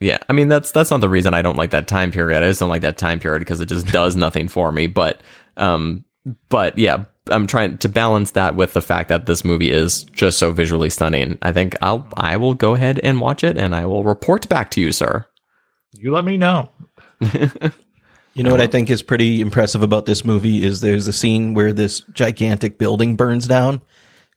Yeah, 0.00 0.18
I 0.28 0.32
mean 0.32 0.48
that's 0.48 0.70
that's 0.72 0.90
not 0.90 1.00
the 1.00 1.08
reason 1.08 1.34
I 1.34 1.42
don't 1.42 1.56
like 1.56 1.70
that 1.70 1.88
time 1.88 2.10
period. 2.10 2.42
I 2.42 2.48
just 2.48 2.60
don't 2.60 2.68
like 2.68 2.82
that 2.82 2.98
time 2.98 3.20
period 3.20 3.40
because 3.40 3.60
it 3.60 3.66
just 3.66 3.86
does 3.86 4.16
nothing 4.16 4.48
for 4.48 4.72
me. 4.72 4.86
But 4.86 5.20
um, 5.56 6.04
but 6.48 6.76
yeah, 6.78 7.04
I'm 7.28 7.46
trying 7.46 7.78
to 7.78 7.88
balance 7.88 8.32
that 8.32 8.56
with 8.56 8.72
the 8.72 8.82
fact 8.82 9.08
that 9.08 9.26
this 9.26 9.44
movie 9.44 9.70
is 9.70 10.04
just 10.04 10.38
so 10.38 10.52
visually 10.52 10.90
stunning. 10.90 11.38
I 11.42 11.52
think 11.52 11.76
I'll 11.82 12.06
I 12.16 12.36
will 12.36 12.54
go 12.54 12.74
ahead 12.74 13.00
and 13.02 13.20
watch 13.20 13.44
it, 13.44 13.56
and 13.56 13.74
I 13.74 13.86
will 13.86 14.04
report 14.04 14.48
back 14.48 14.70
to 14.72 14.80
you, 14.80 14.92
sir. 14.92 15.26
you 15.92 16.12
let 16.12 16.24
me 16.24 16.36
know. 16.36 16.70
You 18.34 18.42
know 18.42 18.50
what 18.50 18.60
I 18.60 18.66
think 18.66 18.88
is 18.88 19.02
pretty 19.02 19.40
impressive 19.40 19.82
about 19.82 20.06
this 20.06 20.24
movie 20.24 20.64
is 20.64 20.80
there's 20.80 21.06
a 21.06 21.12
scene 21.12 21.52
where 21.54 21.72
this 21.72 22.00
gigantic 22.12 22.78
building 22.78 23.14
burns 23.16 23.46
down. 23.46 23.82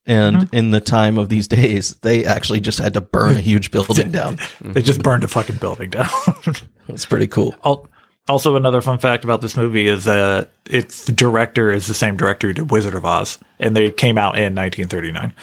And 0.08 0.36
mm-hmm. 0.38 0.56
in 0.56 0.72
the 0.72 0.82
time 0.82 1.18
of 1.18 1.30
these 1.30 1.48
days, 1.48 1.96
they 2.02 2.26
actually 2.26 2.60
just 2.60 2.78
had 2.78 2.94
to 2.94 3.02
burn 3.02 3.38
a 3.38 3.42
huge 3.42 3.72
building 3.72 4.12
down. 4.12 4.38
They 4.62 4.82
just 4.84 5.02
burned 5.02 5.24
a 5.24 5.28
fucking 5.28 5.58
building 5.58 5.90
down. 5.92 6.10
It's 6.88 7.06
pretty 7.06 7.26
cool. 7.26 7.56
Al- 7.66 7.90
also, 8.28 8.56
another 8.56 8.80
fun 8.80 9.00
fact 9.00 9.24
about 9.24 9.42
this 9.42 9.58
movie 9.58 9.88
is 9.88 10.04
that 10.04 10.52
its 10.70 11.06
director 11.06 11.72
is 11.72 11.88
the 11.88 11.96
same 11.96 12.16
director 12.16 12.48
who 12.48 12.54
did 12.54 12.70
Wizard 12.70 12.94
of 12.94 13.06
Oz, 13.06 13.40
and 13.60 13.76
they 13.76 13.90
came 13.90 14.20
out 14.20 14.36
in 14.38 14.54
1939. 14.54 15.34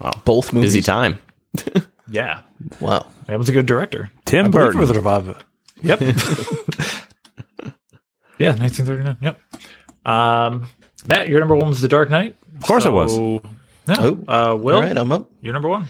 Wow. 0.00 0.10
Both 0.24 0.52
movies. 0.52 0.72
Busy 0.72 0.82
time. 0.82 1.18
Yeah, 2.10 2.40
Wow. 2.80 3.06
that 3.26 3.38
was 3.38 3.48
a 3.48 3.52
good 3.52 3.64
director. 3.64 4.10
Tim 4.26 4.46
I 4.46 4.48
Burton. 4.48 4.80
Wizard 4.80 4.96
of 4.96 5.06
Oz. 5.06 5.34
Yep. 5.82 6.00
Yeah, 8.42 8.54
1939. 8.54 9.16
Yep. 9.20 9.40
Um, 10.06 10.68
Matt, 11.06 11.28
your 11.28 11.40
number 11.40 11.54
one 11.56 11.68
was 11.68 11.80
The 11.80 11.88
Dark 11.88 12.10
Knight. 12.10 12.36
Of 12.56 12.62
course 12.62 12.84
it 12.84 12.92
was. 12.92 13.16
No, 13.16 13.40
Oh, 13.88 14.12
uh, 14.28 14.54
Will, 14.56 14.76
All 14.76 14.82
right, 14.82 14.96
I'm 14.96 15.10
up. 15.12 15.28
you're 15.40 15.52
number 15.52 15.68
one. 15.68 15.88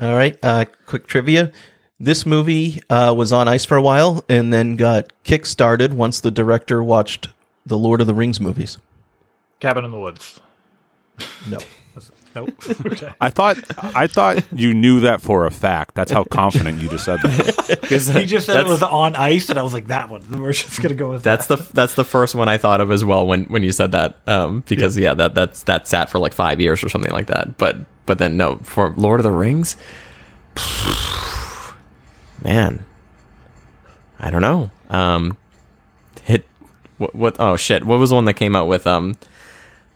All 0.00 0.14
right. 0.14 0.36
Uh, 0.42 0.64
quick 0.86 1.06
trivia. 1.06 1.52
This 2.00 2.26
movie 2.26 2.80
uh, 2.90 3.14
was 3.16 3.32
on 3.32 3.48
ice 3.48 3.64
for 3.64 3.76
a 3.76 3.82
while 3.82 4.24
and 4.28 4.52
then 4.52 4.76
got 4.76 5.12
kick-started 5.24 5.94
once 5.94 6.20
the 6.20 6.30
director 6.30 6.82
watched 6.82 7.28
the 7.66 7.78
Lord 7.78 8.00
of 8.00 8.06
the 8.06 8.14
Rings 8.14 8.40
movies. 8.40 8.78
Cabin 9.60 9.84
in 9.84 9.90
the 9.90 9.98
Woods. 9.98 10.40
No. 11.48 11.58
Nope. 12.34 12.50
okay. 12.86 13.12
I 13.20 13.30
thought 13.30 13.58
I 13.78 14.06
thought 14.06 14.44
you 14.52 14.74
knew 14.74 15.00
that 15.00 15.20
for 15.20 15.46
a 15.46 15.50
fact. 15.50 15.94
That's 15.94 16.10
how 16.10 16.24
confident 16.24 16.82
you 16.82 16.88
just 16.88 17.04
said 17.04 17.20
that. 17.22 17.78
He 18.14 18.26
just 18.26 18.46
said 18.46 18.60
it 18.60 18.66
was 18.66 18.82
on 18.82 19.14
ice, 19.14 19.48
and 19.50 19.58
I 19.58 19.62
was 19.62 19.72
like, 19.72 19.86
that 19.86 20.08
one. 20.08 20.24
We're 20.42 20.52
just 20.52 20.82
gonna 20.82 20.94
go 20.94 21.10
with 21.10 21.22
That's 21.22 21.46
that. 21.46 21.58
the 21.58 21.72
that's 21.72 21.94
the 21.94 22.04
first 22.04 22.34
one 22.34 22.48
I 22.48 22.58
thought 22.58 22.80
of 22.80 22.90
as 22.90 23.04
well 23.04 23.26
when 23.26 23.44
when 23.44 23.62
you 23.62 23.72
said 23.72 23.92
that. 23.92 24.16
Um, 24.26 24.64
because 24.66 24.98
yeah, 24.98 25.14
that 25.14 25.34
that's 25.34 25.62
that 25.64 25.86
sat 25.86 26.10
for 26.10 26.18
like 26.18 26.32
five 26.32 26.60
years 26.60 26.82
or 26.82 26.88
something 26.88 27.12
like 27.12 27.26
that. 27.28 27.56
But 27.56 27.76
but 28.06 28.18
then 28.18 28.36
no, 28.36 28.56
for 28.62 28.92
Lord 28.96 29.20
of 29.20 29.24
the 29.24 29.30
Rings, 29.30 29.76
man, 32.42 32.84
I 34.18 34.30
don't 34.30 34.42
know. 34.42 34.70
Um, 34.90 35.36
hit 36.24 36.46
what 36.98 37.14
what? 37.14 37.36
Oh 37.38 37.56
shit! 37.56 37.84
What 37.84 37.98
was 37.98 38.10
the 38.10 38.16
one 38.16 38.24
that 38.24 38.34
came 38.34 38.56
out 38.56 38.66
with 38.66 38.86
um 38.86 39.16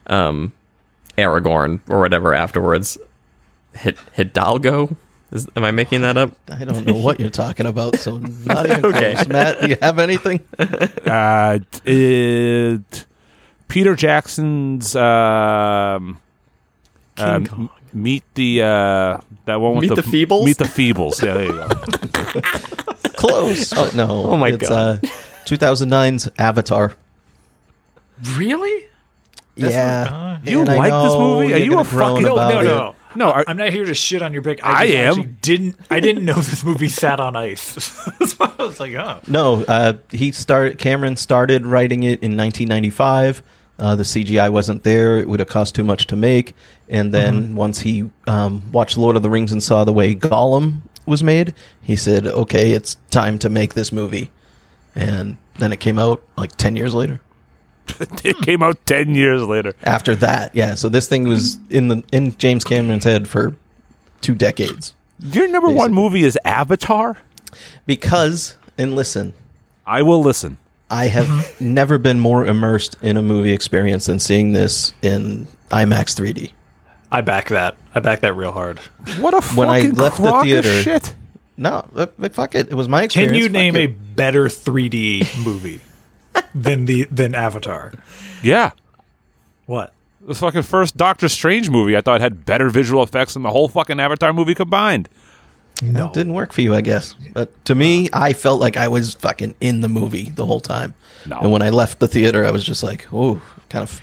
um 0.07 0.53
Aragorn 1.19 1.81
or 1.89 2.01
whatever 2.01 2.33
afterwards? 2.35 2.97
Hit 3.75 3.99
Hidalgo. 4.15 4.97
Is, 5.31 5.47
am 5.57 5.65
I 5.65 5.73
making 5.73 6.01
that 6.03 6.17
up? 6.17 6.33
I 6.51 6.65
don't 6.65 6.87
know 6.87 6.95
what 6.95 7.21
you're 7.21 7.29
talking 7.29 7.67
about, 7.67 7.97
so 7.97 8.17
not 8.47 8.65
even 8.65 8.85
Okay. 8.87 9.15
close. 9.15 9.29
Matt, 9.29 9.61
do 9.61 9.69
you 9.69 9.77
have 9.83 9.99
anything? 9.99 10.41
Uh, 11.07 11.59
it, 11.85 13.07
Peter 13.69 13.95
Jackson's 13.97 14.95
um, 14.97 16.19
um, 17.19 17.47
Kong. 17.47 17.71
meet 17.93 18.23
the 18.35 18.63
uh, 18.63 19.19
that 19.47 19.61
one 19.61 19.75
with 19.77 19.91
Meet 19.91 19.97
the, 19.97 20.03
the 20.03 20.27
Feebles? 20.27 20.45
Meet 20.45 20.59
the 20.59 20.65
Feebles. 20.65 21.23
Yeah, 21.23 21.35
there 21.35 21.45
you 21.45 21.53
go. 21.53 23.11
Close. 23.19 23.73
Oh, 23.75 23.91
no. 23.95 24.07
Oh 24.33 24.37
my 24.37 24.49
it's, 24.51 24.69
God. 24.69 25.05
Uh, 25.05 25.09
2009's 25.47 26.29
Avatar. 26.39 26.95
really. 28.37 28.85
Yeah. 29.59 30.39
You 30.45 30.61
And 30.61 30.69
I 30.71 30.77
like 30.77 30.93
this 31.05 31.13
movie? 31.19 31.47
Are 31.47 31.57
you're 31.57 31.59
you 31.59 31.71
gonna 31.71 31.81
a 31.83 31.85
fucking- 31.85 32.23
No, 32.23 32.33
about 32.35 32.55
no, 32.55 32.61
it. 32.61 32.65
no. 32.65 32.95
No, 33.15 33.31
are- 33.33 33.45
I'm 33.49 33.57
not 33.57 33.71
here 33.71 33.85
to 33.87 33.95
shit 33.95 34.23
on 34.23 34.33
your 34.33 34.43
pick. 34.43 34.61
I 34.63 34.87
just 34.87 34.97
am. 34.97 35.09
actually 35.09 35.35
Didn't 35.43 35.77
I 35.91 35.99
didn't 36.01 36.25
know 36.25 36.35
this 36.35 36.63
movie 36.65 36.89
sat 36.89 37.19
on 37.21 37.35
ice. 37.37 37.75
That's 38.19 38.39
why 38.39 38.53
I 38.59 38.63
was 38.63 38.79
like, 38.79 38.95
oh. 38.95 39.21
No, 39.27 39.65
uh, 39.65 39.95
he 40.11 40.31
started. 40.33 40.79
Cameron 40.79 41.17
started 41.17 41.67
writing 41.67 42.03
it 42.05 42.23
in 42.23 42.37
1995. 42.37 43.43
Uh, 43.81 43.95
the 43.97 44.03
CGI 44.03 44.51
wasn't 44.51 44.83
there; 44.85 45.19
it 45.19 45.29
would 45.29 45.39
have 45.41 45.49
cost 45.49 45.75
too 45.75 45.85
much 45.85 46.07
to 46.09 46.17
make. 46.17 46.55
And 46.89 47.13
then 47.15 47.45
Mm-hmm. 47.45 47.55
once 47.57 47.81
he 47.81 48.11
um, 48.27 48.63
watched 48.73 48.97
Lord 48.99 49.17
of 49.17 49.23
the 49.23 49.31
Rings 49.31 49.53
and 49.53 49.63
saw 49.63 49.85
the 49.85 49.93
way 49.93 50.15
Gollum 50.15 50.81
was 51.07 51.23
made, 51.23 51.55
he 51.83 51.97
said, 51.97 52.27
"Okay, 52.27 52.73
it's 52.73 52.97
time 53.11 53.39
to 53.41 53.49
make 53.49 53.75
this 53.75 53.91
movie." 53.93 54.31
And 54.95 55.37
then 55.59 55.73
it 55.73 55.79
came 55.81 55.99
out 55.99 56.23
like 56.37 56.57
10 56.57 56.77
years 56.77 56.93
later. 56.95 57.21
it 58.25 58.37
came 58.39 58.63
out 58.63 58.85
ten 58.87 59.15
years 59.15 59.43
later. 59.43 59.75
After 59.83 60.15
that, 60.17 60.55
yeah. 60.55 60.75
So 60.75 60.89
this 60.89 61.09
thing 61.09 61.29
was 61.29 61.59
in 61.71 61.89
the 61.89 62.03
in 62.13 62.37
James 62.39 62.65
Cameron's 62.65 63.05
head 63.05 63.29
for 63.29 63.55
two 64.21 64.35
decades. 64.35 64.95
Your 65.21 65.49
number 65.49 65.71
one 65.71 65.93
movie 65.93 66.25
is 66.25 66.39
Avatar. 66.45 67.17
Because, 67.87 68.57
and 68.77 68.95
listen, 68.95 69.33
I 69.87 70.03
will 70.03 70.23
listen. 70.23 70.59
I 70.91 71.07
have 71.07 71.27
mm-hmm. 71.27 71.75
never 71.75 71.99
been 71.99 72.21
more 72.21 72.47
immersed 72.47 72.97
in 73.03 73.17
a 73.17 73.23
movie 73.23 73.53
experience 73.53 74.07
than 74.07 74.19
seeing 74.19 74.53
this 74.53 74.93
in 75.03 75.47
IMAX 75.71 76.15
3D. 76.15 76.53
I 77.11 77.21
back 77.23 77.49
that. 77.49 77.77
I 77.95 78.01
back 78.01 78.21
that 78.21 78.35
real 78.35 78.53
hard. 78.53 78.79
What 79.19 79.35
a 79.35 79.41
When 79.55 79.69
I 79.69 79.83
fucking 79.83 79.97
left 79.97 80.17
the 80.19 80.43
theater- 80.43 80.83
shit. 80.83 81.15
No, 81.57 81.89
but, 81.93 82.15
but 82.21 82.35
fuck 82.35 82.55
it. 82.55 82.69
It 82.69 82.75
was 82.75 82.89
my 82.89 83.03
experience. 83.03 83.33
Can 83.33 83.37
you 83.37 83.47
Fuck 83.47 83.53
name 83.53 83.75
it. 83.75 83.81
a 83.81 83.87
better 83.93 84.45
3D 84.45 85.45
movie 85.45 85.81
than 86.55 86.85
the 86.85 87.05
than 87.11 87.35
Avatar? 87.35 87.93
Yeah. 88.43 88.73
What? 89.67 89.93
The 90.21 90.35
fucking 90.35 90.63
first 90.63 90.97
Doctor 90.97 91.29
Strange 91.29 91.71
movie 91.71 91.97
I 91.97 92.01
thought 92.01 92.21
had 92.21 92.45
better 92.45 92.71
visual 92.71 93.03
effects 93.03 93.35
than 93.35 93.43
the 93.43 93.51
whole 93.51 93.69
fucking 93.69 94.01
Avatar 94.01 94.33
movie 94.33 94.55
combined. 94.55 95.09
No, 95.81 96.07
it 96.07 96.13
didn't 96.13 96.35
work 96.35 96.53
for 96.53 96.61
you, 96.61 96.75
I 96.75 96.81
guess. 96.81 97.15
But 97.33 97.65
to 97.67 97.75
me, 97.75 98.09
I 98.13 98.33
felt 98.33 98.61
like 98.61 98.77
I 98.77 98.89
was 98.89 99.15
fucking 99.15 99.55
in 99.61 99.81
the 99.81 99.89
movie 99.89 100.31
the 100.31 100.45
whole 100.45 100.61
time. 100.61 100.95
No. 101.27 101.39
And 101.39 101.53
when 101.53 101.63
I 101.63 101.71
left 101.71 102.01
the 102.01 102.09
theater, 102.09 102.45
I 102.45 102.51
was 102.51 102.65
just 102.65 102.83
like, 102.83 103.07
oh, 103.13 103.41
kind 103.71 103.85
of. 103.85 104.01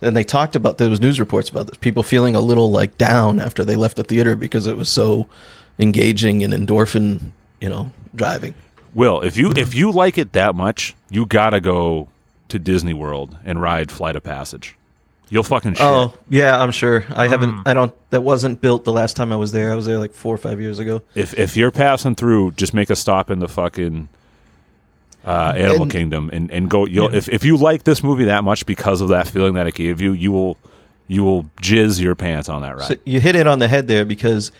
And 0.00 0.16
they 0.16 0.24
talked 0.24 0.56
about 0.56 0.78
there 0.78 0.90
was 0.90 1.00
news 1.00 1.20
reports 1.20 1.48
about 1.48 1.68
this. 1.68 1.78
People 1.78 2.02
feeling 2.02 2.34
a 2.34 2.40
little 2.40 2.72
like 2.72 2.98
down 2.98 3.38
after 3.38 3.64
they 3.64 3.76
left 3.76 3.96
the 3.96 4.02
theater 4.02 4.34
because 4.34 4.66
it 4.66 4.76
was 4.76 4.88
so 4.88 5.28
engaging 5.78 6.42
and 6.42 6.52
endorphin, 6.52 7.30
you 7.60 7.68
know, 7.68 7.92
driving. 8.16 8.54
Will, 8.94 9.20
if 9.22 9.36
you 9.36 9.52
if 9.56 9.74
you 9.74 9.90
like 9.90 10.18
it 10.18 10.32
that 10.32 10.54
much, 10.54 10.94
you 11.10 11.26
gotta 11.26 11.60
go 11.60 12.08
to 12.48 12.58
Disney 12.58 12.94
World 12.94 13.36
and 13.44 13.60
ride 13.60 13.90
Flight 13.90 14.16
of 14.16 14.22
Passage. 14.22 14.76
You'll 15.30 15.42
fucking 15.44 15.74
shit. 15.74 15.82
Oh 15.82 16.12
yeah, 16.28 16.60
I'm 16.60 16.72
sure. 16.72 17.06
I 17.08 17.26
haven't. 17.26 17.52
Mm. 17.52 17.62
I 17.64 17.72
don't. 17.72 18.10
That 18.10 18.20
wasn't 18.22 18.60
built 18.60 18.84
the 18.84 18.92
last 18.92 19.16
time 19.16 19.32
I 19.32 19.36
was 19.36 19.52
there. 19.52 19.72
I 19.72 19.74
was 19.74 19.86
there 19.86 19.98
like 19.98 20.12
four 20.12 20.34
or 20.34 20.38
five 20.38 20.60
years 20.60 20.78
ago. 20.78 21.00
If 21.14 21.32
if 21.38 21.56
you're 21.56 21.70
passing 21.70 22.14
through, 22.14 22.52
just 22.52 22.74
make 22.74 22.90
a 22.90 22.96
stop 22.96 23.30
in 23.30 23.38
the 23.38 23.48
fucking 23.48 24.10
uh, 25.24 25.54
Animal 25.56 25.82
And- 25.84 25.90
Kingdom, 25.90 26.28
and 26.32 26.50
and 26.50 26.68
go. 26.68 26.84
You'll 26.84 27.14
if 27.14 27.30
if 27.30 27.44
you 27.44 27.56
like 27.56 27.84
this 27.84 28.02
movie 28.02 28.24
that 28.24 28.44
much 28.44 28.66
because 28.66 29.00
of 29.00 29.08
that 29.08 29.26
feeling 29.26 29.54
that 29.54 29.66
it 29.66 29.74
gave 29.74 30.02
you, 30.02 30.12
you 30.12 30.32
will 30.32 30.58
you 31.08 31.24
will 31.24 31.44
jizz 31.62 31.98
your 31.98 32.14
pants 32.14 32.50
on 32.50 32.60
that 32.60 32.76
ride. 32.76 32.88
So 32.88 32.94
you 33.06 33.18
hit 33.18 33.34
it 33.34 33.46
on 33.46 33.58
the 33.58 33.68
head 33.68 33.88
there 33.88 34.04
because 34.04 34.52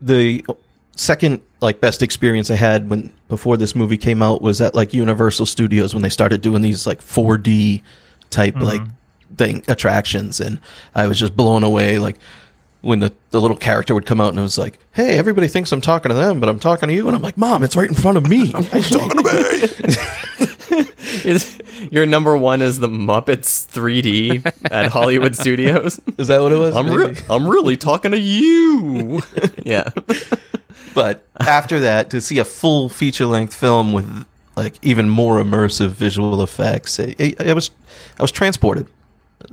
the 0.00 0.46
second 0.98 1.40
like 1.60 1.80
best 1.80 2.02
experience 2.02 2.50
I 2.50 2.56
had 2.56 2.90
when 2.90 3.12
before 3.28 3.56
this 3.56 3.74
movie 3.74 3.96
came 3.96 4.22
out 4.22 4.42
was 4.42 4.60
at 4.60 4.74
like 4.74 4.92
Universal 4.92 5.46
Studios 5.46 5.94
when 5.94 6.02
they 6.02 6.08
started 6.08 6.40
doing 6.40 6.62
these 6.62 6.86
like 6.86 7.00
4D 7.00 7.82
type 8.30 8.54
mm-hmm. 8.54 8.64
like 8.64 8.82
thing 9.36 9.62
attractions 9.68 10.40
and 10.40 10.60
I 10.94 11.06
was 11.06 11.18
just 11.18 11.36
blown 11.36 11.62
away 11.62 11.98
like 11.98 12.16
when 12.80 13.00
the, 13.00 13.12
the 13.30 13.40
little 13.40 13.56
character 13.56 13.94
would 13.94 14.06
come 14.06 14.20
out 14.20 14.28
and 14.28 14.38
it 14.38 14.42
was 14.42 14.56
like, 14.56 14.78
"Hey, 14.92 15.18
everybody 15.18 15.48
thinks 15.48 15.72
I'm 15.72 15.80
talking 15.80 16.10
to 16.10 16.14
them, 16.14 16.38
but 16.38 16.48
I'm 16.48 16.60
talking 16.60 16.88
to 16.88 16.94
you." 16.94 17.08
And 17.08 17.16
I'm 17.16 17.22
like, 17.22 17.36
"Mom, 17.36 17.64
it's 17.64 17.74
right 17.74 17.88
in 17.88 17.94
front 17.94 18.16
of 18.16 18.28
me. 18.28 18.46
He's 18.72 18.90
talking 18.90 19.20
to 19.20 19.24
me." 19.24 20.84
Is- 21.24 21.58
Your 21.90 22.06
number 22.06 22.36
one 22.36 22.62
is 22.62 22.78
the 22.78 22.88
Muppets 22.88 23.66
3D 23.68 24.70
at 24.70 24.90
Hollywood 24.90 25.36
Studios. 25.36 26.00
Is 26.18 26.28
that 26.28 26.40
what 26.40 26.52
it 26.52 26.56
was? 26.56 26.74
I'm 26.74 26.90
re- 26.90 27.16
I'm 27.30 27.46
really 27.46 27.76
talking 27.76 28.10
to 28.10 28.18
you. 28.18 29.22
yeah. 29.64 29.90
But 30.94 31.26
after 31.40 31.80
that, 31.80 32.10
to 32.10 32.20
see 32.20 32.38
a 32.38 32.44
full 32.44 32.88
feature 32.88 33.26
length 33.26 33.54
film 33.54 33.92
with 33.92 34.24
like 34.56 34.74
even 34.82 35.08
more 35.08 35.42
immersive 35.42 35.90
visual 35.90 36.42
effects, 36.42 36.98
it, 36.98 37.18
it, 37.20 37.40
it 37.40 37.54
was 37.54 37.70
I 38.18 38.22
was 38.22 38.32
transported. 38.32 38.86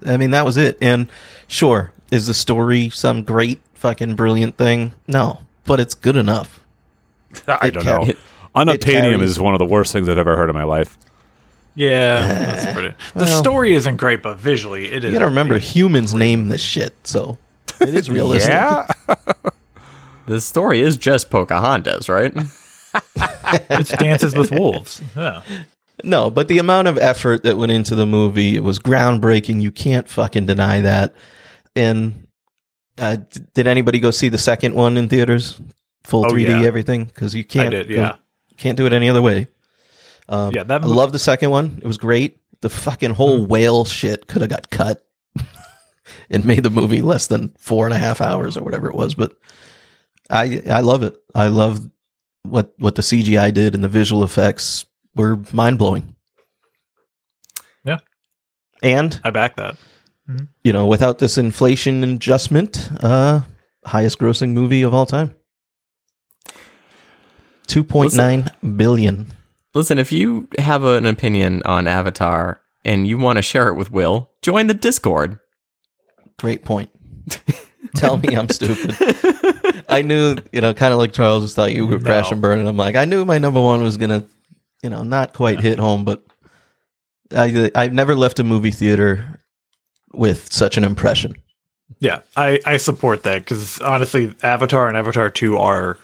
I 0.06 0.18
mean, 0.18 0.32
that 0.32 0.46
was 0.46 0.58
it. 0.58 0.78
And 0.82 1.08
sure, 1.48 1.92
is 2.12 2.26
the 2.28 2.34
story 2.34 2.90
some 2.90 3.24
great 3.24 3.60
fucking 3.76 4.16
brilliant 4.16 4.58
thing? 4.58 4.94
No, 5.08 5.40
but 5.66 5.80
it's 5.80 5.94
good 5.94 6.16
enough. 6.16 6.60
I 7.48 7.68
It 7.68 7.72
don't 7.76 7.84
car- 7.84 8.00
know. 8.02 8.08
it- 8.12 8.18
Unobtainium 8.56 9.18
carries- 9.18 9.32
is 9.32 9.40
one 9.40 9.54
of 9.54 9.60
the 9.60 9.66
worst 9.66 9.92
things 9.92 10.08
I've 10.08 10.18
ever 10.18 10.38
heard 10.38 10.50
in 10.50 10.56
my 10.56 10.64
life. 10.64 10.98
Yeah, 11.76 12.26
that's 12.28 12.74
pretty. 12.74 12.96
The 13.14 13.26
well- 13.26 13.40
story 13.44 13.74
isn't 13.76 13.98
great, 13.98 14.24
but 14.24 14.38
visually 14.38 14.92
it 14.92 15.04
is. 15.04 15.12
You 15.12 15.20
gotta 15.20 15.26
remember, 15.30 15.58
humans 15.60 16.14
name 16.14 16.48
this 16.48 16.62
shit, 16.62 16.96
so 17.04 17.38
it 17.82 17.94
is 17.94 18.10
realistic. 18.10 18.50
Yeah, 18.50 18.88
The 20.28 20.42
story 20.42 20.82
is 20.82 20.98
just 20.98 21.30
Pocahontas, 21.30 22.10
right? 22.10 22.34
It's 23.70 23.90
Dances 23.90 24.36
with 24.36 24.52
Wolves. 24.52 25.02
Yeah. 25.18 25.42
No, 26.06 26.30
but 26.30 26.48
the 26.48 26.60
amount 26.60 26.88
of 26.88 26.98
effort 26.98 27.44
that 27.44 27.58
went 27.58 27.72
into 27.74 27.94
the 27.96 28.06
movie 28.06 28.56
it 28.56 28.64
was 28.64 28.80
groundbreaking. 28.80 29.62
You 29.62 29.72
can't 29.72 30.08
fucking 30.08 30.46
deny 30.46 30.80
that. 30.82 31.14
And 31.76 32.26
uh, 32.98 33.18
did 33.54 33.68
anybody 33.68 34.00
go 34.00 34.12
see 34.12 34.30
the 34.30 34.38
second 34.38 34.76
one 34.76 34.96
in 34.98 35.10
theaters, 35.10 35.60
full 36.06 36.26
Oh, 36.26 36.30
3D, 36.30 36.62
yeah. 36.62 36.66
everything? 36.68 37.06
Because 37.06 37.36
you 37.36 37.44
can't. 37.44 37.72
did, 37.72 37.90
go- 37.90 37.96
yeah. 37.96 38.16
can't 38.58 38.78
do 38.78 38.86
it 38.86 38.94
any 38.94 39.10
other 39.10 39.22
way. 39.22 39.48
Um, 40.30 40.54
Yeah, 40.54 40.64
that 40.64 40.82
I 40.84 40.86
love 40.86 41.12
the 41.12 41.20
second 41.20 41.50
one. 41.50 41.80
It 41.82 41.88
was 41.88 41.98
great. 41.98 42.40
The 42.62 42.70
fucking 42.70 43.12
whole 43.12 43.40
Mm-hmm. 43.40 43.48
whale 43.52 43.86
shit 43.86 44.28
could 44.28 44.42
have 44.42 44.50
got 44.50 44.70
cut 44.70 45.06
and 46.30 46.46
made 46.46 46.64
the 46.64 46.70
movie 46.70 47.02
less 47.02 47.28
than 47.28 47.54
four 47.58 47.86
and 47.86 47.94
a 47.94 47.98
half 47.98 48.22
hours 48.22 48.56
or 48.58 48.64
whatever 48.64 48.88
it 48.88 48.96
was. 48.96 49.16
But 49.16 49.34
I 50.30 50.62
I 50.70 50.82
love 50.82 51.04
it. 51.04 51.16
I 51.34 51.48
love 51.48 51.90
what 52.44 52.74
what 52.78 52.96
the 52.96 53.02
CGI 53.02 53.54
did 53.54 53.76
and 53.76 53.84
the 53.84 53.90
visual 53.90 54.24
effects 54.24 54.86
were 55.16 55.40
mind 55.52 55.78
blowing. 55.78 56.16
Yeah. 57.84 58.00
And 58.82 59.20
I 59.24 59.30
back 59.30 59.56
that. 59.58 59.78
you 60.64 60.74
know, 60.74 60.86
without 60.88 61.20
this 61.20 61.38
inflation 61.38 62.04
adjustment, 62.04 62.90
uh, 63.02 63.42
highest 63.86 64.20
grossing 64.20 64.54
movie 64.54 64.82
of 64.82 64.94
all 64.94 65.06
time. 65.06 65.36
Two 67.68 67.84
point 67.84 68.14
nine 68.16 68.50
billion. 68.76 69.32
Listen, 69.74 69.98
if 70.00 70.12
you 70.12 70.48
have 70.58 70.84
an 70.84 71.06
opinion 71.06 71.62
on 71.66 71.88
Avatar 71.88 72.62
and 72.86 73.08
you 73.08 73.18
want 73.18 73.38
to 73.38 73.42
share 73.42 73.68
it 73.68 73.74
with 73.76 73.92
Will, 73.92 74.32
join 74.42 74.68
the 74.68 74.74
Discord. 74.74 75.40
Great 76.38 76.64
point. 76.64 76.90
Tell 77.96 78.18
me 78.18 78.36
I'm 78.36 78.50
stupid. 78.50 78.96
I 79.90 80.02
knew, 80.02 80.38
you 80.52 80.62
know, 80.62 80.74
kind 80.74 80.94
of 80.94 81.00
like 81.00 81.14
Charles 81.14 81.44
just 81.44 81.56
thought 81.56 81.74
you 81.74 81.86
were 81.86 82.00
crash 82.00 82.32
and 82.32 82.42
burn, 82.42 82.60
and 82.60 82.68
I'm 82.68 82.78
like, 82.78 82.96
I 82.96 83.06
knew 83.06 83.26
my 83.26 83.38
number 83.38 83.62
one 83.62 83.84
was 83.84 83.98
gonna, 83.98 84.26
you 84.84 84.90
know, 84.90 85.04
not 85.04 85.34
quite 85.34 85.60
hit 85.60 85.80
home, 85.80 86.06
but 86.06 86.24
I 87.32 87.72
I've 87.76 87.94
never 87.94 88.16
left 88.16 88.40
a 88.40 88.44
movie 88.44 88.72
theater 88.72 89.40
with 90.14 90.52
such 90.52 90.78
an 90.78 90.84
impression. 90.84 91.36
Yeah, 92.00 92.22
I, 92.36 92.60
I 92.66 92.78
support 92.78 93.24
that 93.24 93.40
because 93.40 93.80
honestly, 93.82 94.36
Avatar 94.44 94.88
and 94.88 94.98
Avatar 94.98 95.30
2 95.30 95.58
are. 95.58 95.98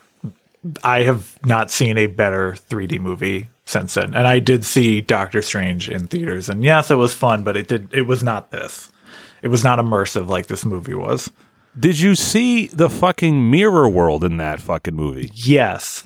I 0.84 1.02
have 1.02 1.40
not 1.44 1.72
seen 1.72 1.98
a 1.98 2.06
better 2.06 2.52
3D 2.70 3.00
movie 3.00 3.50
since 3.66 3.96
then. 3.96 4.14
And 4.14 4.28
I 4.28 4.38
did 4.38 4.64
see 4.64 5.02
Doctor 5.02 5.42
Strange 5.42 5.90
in 5.90 6.06
theaters. 6.06 6.50
And 6.50 6.64
yes, 6.64 6.92
it 6.92 6.96
was 6.96 7.16
fun, 7.16 7.44
but 7.44 7.58
it 7.58 7.68
did 7.68 7.92
it 7.94 8.04
was 8.04 8.22
not 8.22 8.52
this. 8.52 8.92
It 9.42 9.48
was 9.48 9.64
not 9.64 9.80
immersive 9.80 10.28
like 10.28 10.48
this 10.48 10.64
movie 10.64 10.94
was. 10.94 11.32
Did 11.80 12.00
you 12.00 12.16
see 12.16 12.68
the 12.68 12.90
fucking 12.90 13.50
mirror 13.50 13.88
world 13.88 14.24
in 14.24 14.38
that 14.38 14.60
fucking 14.60 14.96
movie? 14.96 15.32
Yes. 15.34 16.06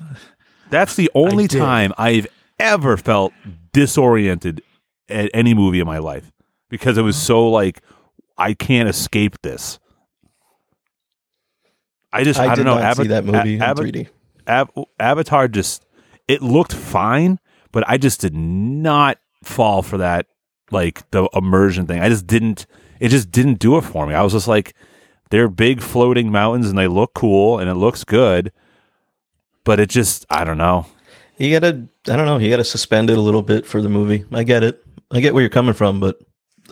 That's 0.70 0.96
the 0.96 1.10
only 1.14 1.46
did. 1.46 1.58
time 1.58 1.92
I've 1.96 2.26
ever 2.58 2.96
felt 2.96 3.32
disoriented 3.72 4.62
at 5.08 5.30
any 5.34 5.54
movie 5.54 5.80
in 5.80 5.86
my 5.86 5.98
life 5.98 6.32
because 6.68 6.98
it 6.98 7.02
was 7.02 7.16
so 7.16 7.48
like 7.48 7.82
I 8.38 8.54
can't 8.54 8.88
escape 8.88 9.40
this. 9.42 9.78
I 12.12 12.24
just 12.24 12.40
I, 12.40 12.52
I, 12.52 12.54
don't 12.54 12.64
know. 12.64 12.78
Ava- 12.78 13.02
see 13.02 13.08
that 13.08 13.24
movie 13.24 13.56
Ava- 13.56 13.82
in 13.82 13.92
3D. 13.92 14.08
Av- 14.48 14.70
Avatar 14.98 15.48
just 15.48 15.84
it 16.28 16.42
looked 16.42 16.72
fine, 16.72 17.38
but 17.72 17.84
I 17.86 17.98
just 17.98 18.20
did 18.20 18.34
not 18.34 19.18
fall 19.44 19.82
for 19.82 19.98
that 19.98 20.26
like 20.70 21.08
the 21.10 21.28
immersion 21.34 21.86
thing. 21.86 22.00
I 22.00 22.08
just 22.08 22.26
didn't. 22.26 22.66
It 22.98 23.08
just 23.08 23.30
didn't 23.30 23.58
do 23.58 23.76
it 23.76 23.82
for 23.82 24.06
me. 24.06 24.14
I 24.14 24.22
was 24.22 24.32
just 24.32 24.48
like, 24.48 24.74
they're 25.30 25.48
big 25.48 25.80
floating 25.80 26.30
mountains 26.30 26.68
and 26.68 26.78
they 26.78 26.88
look 26.88 27.14
cool 27.14 27.58
and 27.58 27.68
it 27.68 27.74
looks 27.74 28.04
good, 28.04 28.52
but 29.64 29.80
it 29.80 29.88
just 29.88 30.26
I 30.30 30.44
don't 30.44 30.58
know. 30.58 30.86
You 31.38 31.50
gotta, 31.58 31.86
I 32.08 32.16
don't 32.16 32.26
know, 32.26 32.38
you 32.38 32.48
gotta 32.48 32.64
suspend 32.64 33.10
it 33.10 33.18
a 33.18 33.20
little 33.20 33.42
bit 33.42 33.66
for 33.66 33.82
the 33.82 33.88
movie. 33.88 34.24
I 34.32 34.42
get 34.42 34.62
it. 34.62 34.82
I 35.10 35.20
get 35.20 35.34
where 35.34 35.42
you're 35.42 35.50
coming 35.50 35.74
from, 35.74 36.00
but 36.00 36.18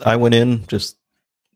I 0.03 0.15
went 0.15 0.35
in 0.35 0.65
just 0.67 0.97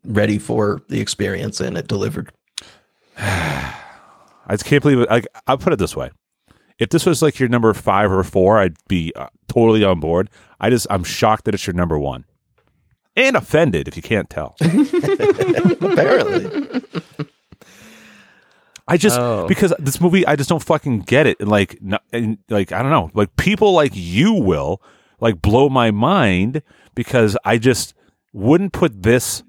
ready 0.04 0.38
for 0.38 0.82
the 0.88 1.00
experience 1.00 1.60
and 1.60 1.76
it 1.76 1.88
delivered. 1.88 2.32
I 3.18 3.74
just 4.50 4.64
can't 4.64 4.82
believe 4.82 5.00
it. 5.00 5.10
Like 5.10 5.26
I'll 5.46 5.58
put 5.58 5.72
it 5.72 5.78
this 5.78 5.96
way: 5.96 6.10
if 6.78 6.88
this 6.90 7.06
was 7.06 7.22
like 7.22 7.38
your 7.38 7.48
number 7.48 7.72
five 7.74 8.10
or 8.10 8.24
four, 8.24 8.58
I'd 8.58 8.76
be 8.88 9.12
uh, 9.14 9.28
totally 9.48 9.84
on 9.84 10.00
board. 10.00 10.30
I 10.60 10.70
just 10.70 10.86
I'm 10.90 11.04
shocked 11.04 11.44
that 11.44 11.54
it's 11.54 11.66
your 11.66 11.74
number 11.74 11.98
one, 11.98 12.24
and 13.16 13.36
offended 13.36 13.88
if 13.88 13.96
you 13.96 14.02
can't 14.02 14.30
tell. 14.30 14.56
Apparently. 14.60 16.82
I 18.88 18.96
just 18.96 19.18
Oh. 19.20 19.46
because 19.46 19.72
this 19.78 20.00
movie, 20.00 20.26
I 20.26 20.36
just 20.36 20.48
don't 20.48 20.62
fucking 20.62 21.00
get 21.02 21.26
it. 21.26 21.38
And 21.40 21.48
like, 21.48 21.80
no, 21.80 21.98
and 22.12 22.38
like 22.48 22.72
I 22.72 22.82
don't 22.82 22.90
know, 22.90 23.10
like 23.14 23.36
people 23.36 23.72
like 23.72 23.92
you 23.94 24.32
will 24.32 24.82
like 25.20 25.40
blow 25.40 25.68
my 25.68 25.90
mind 25.90 26.62
because 26.94 27.36
I 27.44 27.58
just 27.58 27.94
wouldn't 28.32 28.72
put 28.72 29.02
this 29.02 29.42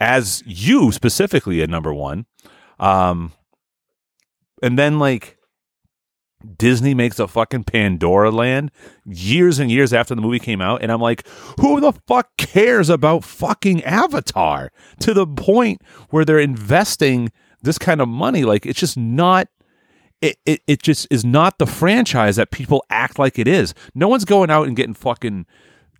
as 0.00 0.42
you 0.46 0.90
specifically 0.92 1.62
at 1.62 1.70
number 1.70 1.92
one. 1.94 2.26
Um, 2.78 3.32
and 4.62 4.78
then 4.78 4.98
like 4.98 5.36
Disney 6.56 6.94
makes 6.94 7.18
a 7.18 7.28
fucking 7.28 7.64
Pandora 7.64 8.30
land 8.30 8.70
years 9.04 9.58
and 9.58 9.70
years 9.70 9.92
after 9.92 10.14
the 10.14 10.22
movie 10.22 10.38
came 10.38 10.60
out, 10.60 10.82
and 10.82 10.90
I'm 10.90 11.00
like, 11.00 11.26
who 11.60 11.80
the 11.80 11.92
fuck 12.06 12.36
cares 12.36 12.88
about 12.88 13.24
fucking 13.24 13.82
Avatar 13.84 14.72
to 15.00 15.12
the 15.12 15.26
point 15.26 15.82
where 16.10 16.24
they're 16.24 16.38
investing 16.38 17.30
this 17.62 17.78
kind 17.78 18.00
of 18.00 18.08
money? 18.08 18.44
Like, 18.44 18.66
it's 18.66 18.80
just 18.80 18.96
not. 18.96 19.48
It, 20.22 20.36
it, 20.44 20.60
it 20.66 20.82
just 20.82 21.06
is 21.10 21.24
not 21.24 21.58
the 21.58 21.66
franchise 21.66 22.36
that 22.36 22.50
people 22.50 22.84
act 22.90 23.18
like 23.18 23.38
it 23.38 23.48
is. 23.48 23.72
No 23.94 24.06
one's 24.06 24.26
going 24.26 24.50
out 24.50 24.66
and 24.66 24.76
getting 24.76 24.92
fucking, 24.92 25.46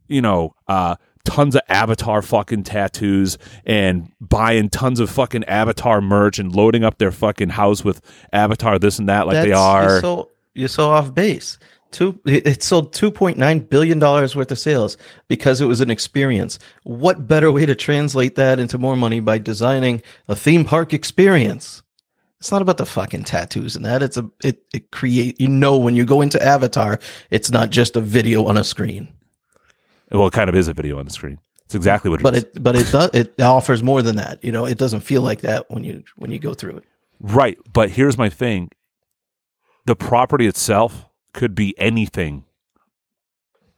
you 0.09 0.21
know, 0.21 0.55
uh, 0.69 0.97
tons 1.25 1.55
of 1.55 1.63
Avatar 1.69 2.23
fucking 2.23 2.65
tattoos 2.65 3.39
and 3.65 4.11
buying 4.21 4.69
tons 4.69 5.01
of 5.01 5.11
fucking 5.11 5.45
Avatar 5.45 6.01
merch 6.01 6.39
and 6.39 6.55
loading 6.55 6.85
up 6.85 6.99
their 6.99 7.13
fucking 7.13 7.51
house 7.51 7.85
with 7.85 8.01
Avatar 8.33 8.79
this 8.79 8.99
and 8.99 9.09
that 9.09 9.27
like 9.27 9.45
they 9.45 9.53
are. 9.53 9.89
You're 9.89 10.01
so, 10.01 10.31
you're 10.55 10.69
so 10.69 10.91
off 10.91 11.15
base. 11.15 11.59
Two, 11.91 12.21
it 12.25 12.63
sold 12.63 12.93
two 12.93 13.11
point 13.11 13.37
nine 13.37 13.59
billion 13.59 13.99
dollars 13.99 14.37
worth 14.37 14.53
of 14.53 14.61
sales 14.61 14.97
because 15.27 15.61
it 15.61 15.67
was 15.67 15.81
an 15.81 15.91
experience. 15.91 16.59
What 16.85 17.27
better 17.27 17.51
way 17.51 17.67
to 17.67 17.75
translate 17.75 18.37
that 18.37 18.61
into 18.61 18.79
more 18.79 18.97
money 18.97 19.19
by 19.19 19.39
designing 19.39 20.01
a 20.29 20.37
theme 20.37 20.65
park 20.65 20.95
experience? 20.95 21.83
It's 22.39 22.53
not 22.53 22.63
about 22.63 22.79
the 22.79 22.87
fucking 22.87 23.25
tattoos 23.25 23.75
and 23.75 23.85
that. 23.85 24.05
It's 24.05 24.17
a 24.17 24.31
it 24.45 24.63
it 24.73 24.93
create. 24.93 25.41
You 25.41 25.49
know 25.49 25.77
when 25.77 25.97
you 25.97 26.05
go 26.05 26.21
into 26.21 26.41
Avatar, 26.41 27.01
it's 27.31 27.51
not 27.51 27.71
just 27.71 27.97
a 27.97 28.01
video 28.01 28.45
on 28.47 28.57
a 28.57 28.63
screen, 28.63 29.13
Well, 30.11 30.27
it 30.27 30.33
kind 30.33 30.49
of 30.49 30.57
is 30.57 30.69
a 30.69 30.75
video 30.75 30.99
on 30.99 31.05
the 31.05 31.11
screen. 31.13 31.39
It's 31.67 31.75
exactly 31.75 32.11
what 32.11 32.21
it 32.21 32.23
but 32.25 32.35
is. 32.35 32.43
it 32.45 32.63
but 32.63 32.75
it 32.77 32.91
does 32.91 33.11
it 33.15 33.41
offers 33.41 33.83
more 33.83 34.03
than 34.03 34.17
that. 34.17 34.43
You 34.43 34.51
know, 34.53 34.65
it 34.67 34.77
doesn't 34.79 35.01
feel 35.03 35.23
like 35.23 35.43
that 35.43 35.71
when 35.71 35.85
you 35.85 36.03
when 36.17 36.31
you 36.33 36.39
go 36.39 36.53
through 36.55 36.79
it. 36.79 36.85
Right. 37.21 37.59
But 37.73 37.91
here's 37.91 38.19
my 38.19 38.29
thing 38.29 38.71
the 39.87 39.95
property 39.95 40.47
itself 40.47 41.07
could 41.33 41.55
be 41.55 41.79
anything. 41.79 42.45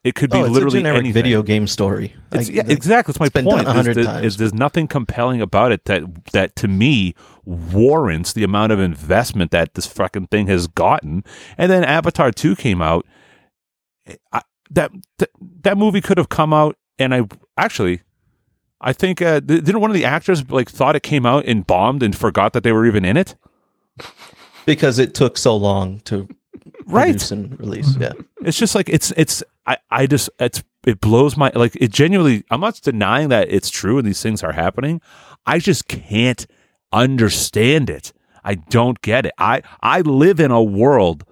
It 0.04 0.16
could 0.16 0.30
be 0.30 0.38
Oh, 0.38 0.46
literally 0.46 0.78
a 0.78 0.80
generic 0.80 0.98
anything. 1.00 1.12
video 1.12 1.42
game 1.44 1.68
story. 1.68 2.12
It's, 2.32 2.48
Like, 2.48 2.56
yeah, 2.56 2.62
the- 2.64 2.72
exactly. 2.72 3.12
That's 3.12 3.20
my 3.34 3.42
point. 3.42 3.68
is 3.96 4.04
times. 4.06 4.24
is 4.24 4.36
there's 4.36 4.52
nothing 4.54 4.88
compelling 4.88 5.40
about 5.40 5.70
it 5.70 5.84
that 5.84 6.02
that 6.32 6.56
to 6.56 6.66
me 6.68 7.14
warrants 7.44 8.32
the 8.32 8.42
amount 8.42 8.72
of 8.72 8.80
investment 8.80 9.50
that 9.52 9.74
this 9.74 9.86
fucking 9.86 10.26
thing 10.28 10.46
has 10.48 10.66
gotten. 10.66 11.22
And 11.58 11.70
then 11.70 11.84
Avatar 11.84 12.32
two 12.32 12.56
came 12.56 12.80
out. 12.82 13.06
I, 14.32 14.40
that, 14.74 14.90
that 15.18 15.30
that 15.62 15.78
movie 15.78 16.00
could 16.00 16.18
have 16.18 16.28
come 16.28 16.52
out, 16.52 16.76
and 16.98 17.14
I 17.14 17.22
actually. 17.56 18.02
I 18.84 18.92
think 18.92 19.22
uh, 19.22 19.38
didn't 19.38 19.80
one 19.80 19.90
of 19.90 19.94
the 19.94 20.04
actors 20.04 20.50
like 20.50 20.68
thought 20.68 20.96
it 20.96 21.04
came 21.04 21.24
out 21.24 21.44
and 21.46 21.64
bombed 21.64 22.02
and 22.02 22.16
forgot 22.16 22.52
that 22.52 22.64
they 22.64 22.72
were 22.72 22.84
even 22.84 23.04
in 23.04 23.16
it? 23.16 23.36
because 24.66 24.98
it 24.98 25.14
took 25.14 25.38
so 25.38 25.56
long 25.56 26.00
to 26.00 26.28
Right. 26.86 27.30
and 27.30 27.58
release. 27.60 27.96
Yeah. 27.96 28.12
it's 28.40 28.58
just 28.58 28.74
like 28.74 28.88
it's 28.88 29.12
it's 29.16 29.42
I, 29.66 29.76
I 29.90 30.06
just 30.06 30.30
it's 30.40 30.64
it 30.84 31.00
blows 31.00 31.36
my 31.36 31.52
like 31.54 31.76
it 31.76 31.90
genuinely 31.92 32.44
i'm 32.50 32.60
not 32.60 32.80
denying 32.82 33.28
that 33.28 33.48
it's 33.52 33.70
true 33.70 33.98
and 33.98 34.06
these 34.06 34.20
things 34.20 34.42
are 34.42 34.50
happening 34.52 35.00
i 35.46 35.60
just 35.60 35.86
can't 35.86 36.44
understand 36.92 37.88
it 37.88 38.12
i 38.44 38.54
don't 38.56 39.00
get 39.00 39.26
it 39.26 39.32
i 39.38 39.62
i 39.80 40.00
live 40.00 40.40
in 40.40 40.50
a 40.50 40.62
world 40.62 41.24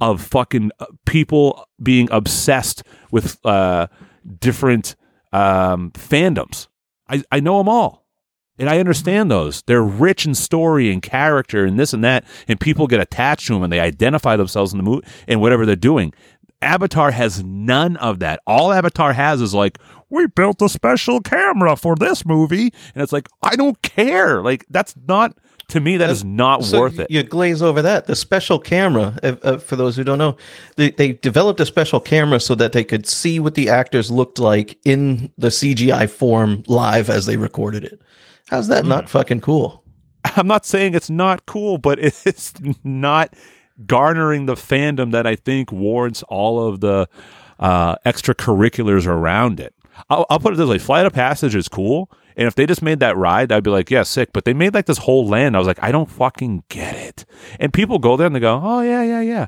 of 0.00 0.22
fucking 0.22 0.70
uh, 0.80 0.86
people 1.04 1.68
being 1.82 2.08
obsessed 2.10 2.82
with 3.10 3.44
uh 3.46 3.86
different 4.38 4.96
um 5.32 5.90
fandoms 5.92 6.68
i 7.08 7.22
i 7.30 7.40
know 7.40 7.58
them 7.58 7.68
all 7.68 8.06
and 8.58 8.70
I 8.70 8.78
understand 8.78 9.30
those. 9.30 9.62
They're 9.66 9.82
rich 9.82 10.24
in 10.24 10.34
story 10.34 10.90
and 10.90 11.02
character 11.02 11.64
and 11.64 11.78
this 11.78 11.92
and 11.92 12.02
that, 12.04 12.24
and 12.48 12.58
people 12.58 12.86
get 12.86 13.00
attached 13.00 13.46
to 13.48 13.54
them 13.54 13.62
and 13.62 13.72
they 13.72 13.80
identify 13.80 14.36
themselves 14.36 14.72
in 14.72 14.78
the 14.78 14.82
movie 14.82 15.06
and 15.28 15.40
whatever 15.40 15.66
they're 15.66 15.76
doing. 15.76 16.12
Avatar 16.62 17.10
has 17.10 17.44
none 17.44 17.96
of 17.98 18.18
that. 18.20 18.40
All 18.46 18.72
Avatar 18.72 19.12
has 19.12 19.42
is 19.42 19.52
like, 19.52 19.78
we 20.08 20.26
built 20.26 20.62
a 20.62 20.68
special 20.68 21.20
camera 21.20 21.76
for 21.76 21.96
this 21.96 22.24
movie, 22.24 22.72
and 22.94 23.02
it's 23.02 23.12
like, 23.12 23.28
I 23.42 23.56
don't 23.56 23.80
care. 23.82 24.42
Like 24.42 24.64
that's 24.70 24.94
not 25.06 25.36
to 25.68 25.80
me. 25.80 25.96
That 25.96 26.10
is 26.10 26.24
not 26.24 26.64
So 26.64 26.80
worth 26.80 26.98
it. 26.98 27.10
You 27.10 27.22
glaze 27.22 27.62
over 27.62 27.82
that. 27.82 28.06
The 28.06 28.16
special 28.16 28.58
camera, 28.58 29.18
uh, 29.22 29.36
uh, 29.42 29.58
for 29.58 29.76
those 29.76 29.96
who 29.96 30.04
don't 30.04 30.18
know, 30.18 30.36
they, 30.76 30.90
they 30.90 31.14
developed 31.14 31.60
a 31.60 31.66
special 31.66 32.00
camera 32.00 32.40
so 32.40 32.54
that 32.54 32.72
they 32.72 32.84
could 32.84 33.06
see 33.06 33.40
what 33.40 33.54
the 33.54 33.68
actors 33.68 34.10
looked 34.10 34.38
like 34.38 34.78
in 34.84 35.32
the 35.38 35.48
CGI 35.48 36.08
form 36.08 36.62
live 36.66 37.10
as 37.10 37.26
they 37.26 37.36
recorded 37.36 37.84
it. 37.84 38.00
How's 38.48 38.68
that 38.68 38.84
Hmm. 38.84 38.90
not 38.90 39.08
fucking 39.08 39.40
cool? 39.40 39.82
I'm 40.36 40.46
not 40.46 40.64
saying 40.66 40.94
it's 40.94 41.10
not 41.10 41.46
cool, 41.46 41.78
but 41.78 41.98
it's 42.24 42.52
not 42.84 43.34
garnering 43.86 44.46
the 44.46 44.54
fandom 44.54 45.12
that 45.12 45.26
I 45.26 45.36
think 45.36 45.70
warrants 45.72 46.22
all 46.24 46.66
of 46.66 46.80
the 46.80 47.08
uh, 47.58 47.96
extracurriculars 48.06 49.06
around 49.06 49.60
it. 49.60 49.74
I'll, 50.10 50.26
I'll 50.30 50.38
put 50.38 50.52
it 50.52 50.56
this 50.56 50.68
way: 50.68 50.78
Flight 50.78 51.06
of 51.06 51.12
Passage 51.12 51.54
is 51.54 51.68
cool, 51.68 52.10
and 52.36 52.46
if 52.46 52.54
they 52.54 52.66
just 52.66 52.82
made 52.82 53.00
that 53.00 53.16
ride, 53.16 53.50
I'd 53.50 53.64
be 53.64 53.70
like, 53.70 53.90
yeah, 53.90 54.02
sick. 54.02 54.30
But 54.32 54.44
they 54.44 54.54
made 54.54 54.74
like 54.74 54.86
this 54.86 54.98
whole 54.98 55.26
land. 55.26 55.56
I 55.56 55.58
was 55.58 55.66
like, 55.66 55.82
I 55.82 55.90
don't 55.90 56.10
fucking 56.10 56.64
get 56.68 56.94
it. 56.94 57.24
And 57.58 57.72
people 57.72 57.98
go 57.98 58.16
there 58.16 58.26
and 58.26 58.36
they 58.36 58.40
go, 58.40 58.60
oh 58.62 58.80
yeah, 58.80 59.02
yeah, 59.02 59.20
yeah, 59.20 59.46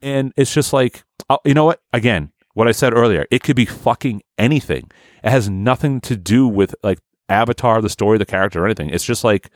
and 0.00 0.32
it's 0.36 0.52
just 0.52 0.72
like, 0.72 1.04
oh, 1.30 1.38
you 1.44 1.54
know 1.54 1.64
what? 1.64 1.82
Again, 1.92 2.32
what 2.54 2.68
I 2.68 2.72
said 2.72 2.94
earlier, 2.94 3.26
it 3.30 3.42
could 3.42 3.56
be 3.56 3.66
fucking 3.66 4.22
anything. 4.38 4.90
It 5.22 5.30
has 5.30 5.48
nothing 5.48 6.00
to 6.02 6.16
do 6.16 6.48
with 6.48 6.74
like 6.82 6.98
Avatar, 7.28 7.82
the 7.82 7.88
story, 7.88 8.18
the 8.18 8.26
character, 8.26 8.62
or 8.62 8.66
anything. 8.66 8.90
It's 8.90 9.04
just 9.04 9.24
like 9.24 9.50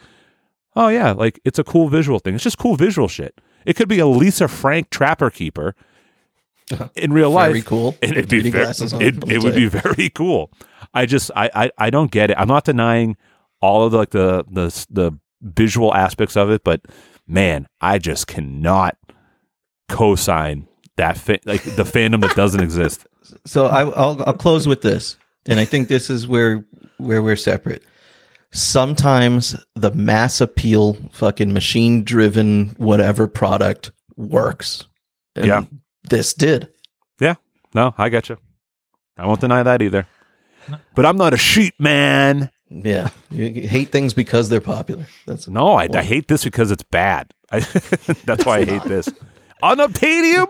oh 0.77 0.89
yeah, 0.89 1.13
like 1.13 1.41
it's 1.45 1.59
a 1.59 1.65
cool 1.65 1.89
visual 1.89 2.19
thing. 2.19 2.35
It's 2.35 2.45
just 2.45 2.59
cool 2.59 2.77
visual 2.77 3.09
shit. 3.09 3.41
It 3.65 3.77
could 3.77 3.89
be 3.89 3.99
a 3.99 4.07
Lisa 4.07 4.49
Frank 4.49 4.91
trapper 4.91 5.31
keeper 5.31 5.75
in 6.97 7.13
real 7.13 7.31
life. 7.31 7.51
Very 7.51 7.63
cool. 7.63 7.97
And 8.03 8.13
it'd 8.13 8.29
be 8.29 8.51
very, 8.51 8.67
it, 8.71 9.31
it 9.31 9.43
would 9.43 9.55
be 9.55 9.67
very 9.69 10.09
cool. 10.11 10.51
I 10.95 11.07
just 11.07 11.31
I, 11.37 11.51
I 11.55 11.71
I 11.79 11.91
don't 11.91 12.11
get 12.11 12.31
it. 12.31 12.37
I'm 12.39 12.49
not 12.49 12.65
denying 12.65 13.17
all 13.61 13.85
of 13.85 13.93
the, 13.93 13.99
like 13.99 14.11
the 14.11 14.45
the 14.51 14.87
the 14.91 15.19
visual 15.43 15.95
aspects 15.95 16.37
of 16.37 16.51
it, 16.51 16.63
but 16.65 16.83
man, 17.27 17.67
I 17.81 17.99
just 17.99 18.27
cannot 18.27 18.97
co-sign 19.89 20.67
that 20.97 21.17
fa- 21.17 21.41
like 21.45 21.63
the 21.63 21.85
fandom 21.85 22.21
that 22.23 22.35
doesn't 22.37 22.63
exist. 22.63 23.07
So 23.47 23.67
I, 23.67 23.83
I'll 23.83 24.21
I'll 24.27 24.35
close 24.35 24.67
with 24.67 24.83
this, 24.83 25.17
and 25.47 25.61
I 25.61 25.65
think 25.65 25.87
this 25.87 26.11
is 26.11 26.27
where 26.27 26.65
where 26.97 27.23
we're 27.23 27.37
separate. 27.37 27.85
Sometimes 28.51 29.55
the 29.77 29.93
mass 29.93 30.41
appeal, 30.41 30.95
fucking 31.13 31.53
machine 31.53 32.03
driven, 32.03 32.71
whatever 32.79 33.29
product 33.29 33.93
works. 34.17 34.85
And 35.37 35.47
Yeah. 35.47 35.63
this 36.09 36.35
did. 36.35 36.73
Yeah, 37.21 37.37
no, 37.73 37.95
I 37.97 38.09
got 38.09 38.29
you. 38.29 38.37
I 39.17 39.27
won't 39.27 39.41
deny 39.41 39.63
that 39.63 39.81
either. 39.81 40.09
But 40.95 41.07
I'm 41.07 41.17
not 41.17 41.35
a 41.35 41.37
sheep 41.37 41.75
man. 41.79 42.51
Yeah, 42.69 43.11
you 43.31 43.69
hate 43.69 43.91
things 43.91 44.15
because 44.15 44.49
they're 44.49 44.61
popular. 44.61 45.07
That's 45.27 45.49
No, 45.49 45.73
I, 45.73 45.89
I 45.93 46.03
hate 46.03 46.29
this 46.29 46.45
because 46.45 46.71
it's 46.71 46.85
bad. 46.85 47.33
I, 47.51 47.61
that's 48.25 48.45
why 48.45 48.59
I 48.59 48.65
hate 48.65 48.85
this. 48.85 49.09
Unobtainium. 49.63 50.47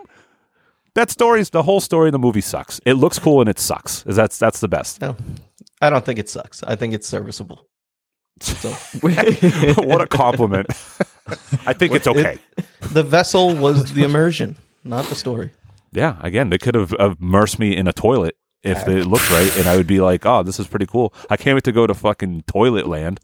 That 0.94 1.10
story's 1.10 1.50
the 1.50 1.62
whole 1.62 1.81
story 1.81 2.08
in 2.08 2.12
the 2.12 2.18
movie 2.18 2.40
sucks. 2.40 2.81
It 2.84 2.94
looks 2.94 3.18
cool 3.18 3.40
and 3.40 3.49
it 3.49 3.58
sucks. 3.58 4.05
Is 4.07 4.16
that's 4.16 4.39
that's 4.39 4.60
the 4.60 4.68
best. 4.68 5.00
no. 5.00 5.16
I 5.81 5.89
don't 5.89 6.05
think 6.05 6.18
it 6.18 6.28
sucks. 6.28 6.62
I 6.62 6.76
think 6.76 6.92
it's 6.92 7.08
serviceable. 7.08 7.66
So 8.40 8.70
what 9.00 10.00
a 10.00 10.07
compliment. 10.10 10.66
I 11.66 11.73
think 11.73 11.94
it's 11.94 12.07
okay. 12.07 12.39
the 12.92 13.02
vessel 13.02 13.55
was 13.55 13.92
the 13.94 14.05
immersion, 14.05 14.57
not 14.84 15.07
the 15.07 15.15
story. 15.15 15.50
yeah, 15.92 16.16
again, 16.20 16.50
they 16.50 16.58
could 16.58 16.74
have 16.74 16.94
immersed 16.99 17.58
me 17.58 17.76
in 17.76 17.86
a 17.86 17.92
toilet 17.92 18.36
if 18.63 18.87
it 18.89 19.07
looked 19.07 19.31
right, 19.31 19.57
and 19.59 19.67
I 19.69 19.77
would 19.77 19.87
be 19.87 20.01
like, 20.01 20.27
"Oh, 20.27 20.43
this 20.43 20.61
is 20.61 20.67
pretty 20.67 20.87
cool." 20.87 21.13
I 21.29 21.37
can't 21.37 21.57
wait 21.57 21.65
to 21.65 21.73
go 21.73 21.87
to 21.87 21.95
fucking 21.95 22.45
Toilet 22.47 22.87
Land. 22.87 23.21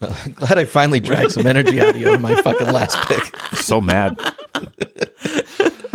I'm 0.00 0.32
glad 0.34 0.58
I 0.58 0.64
finally 0.64 1.00
dragged 1.00 1.32
some 1.32 1.46
energy 1.46 1.80
out 1.80 1.90
of 1.90 1.96
you 1.96 2.12
on 2.12 2.22
my 2.22 2.40
fucking 2.42 2.68
last 2.68 2.96
pick. 3.08 3.36
So 3.56 3.80
mad. 3.80 4.16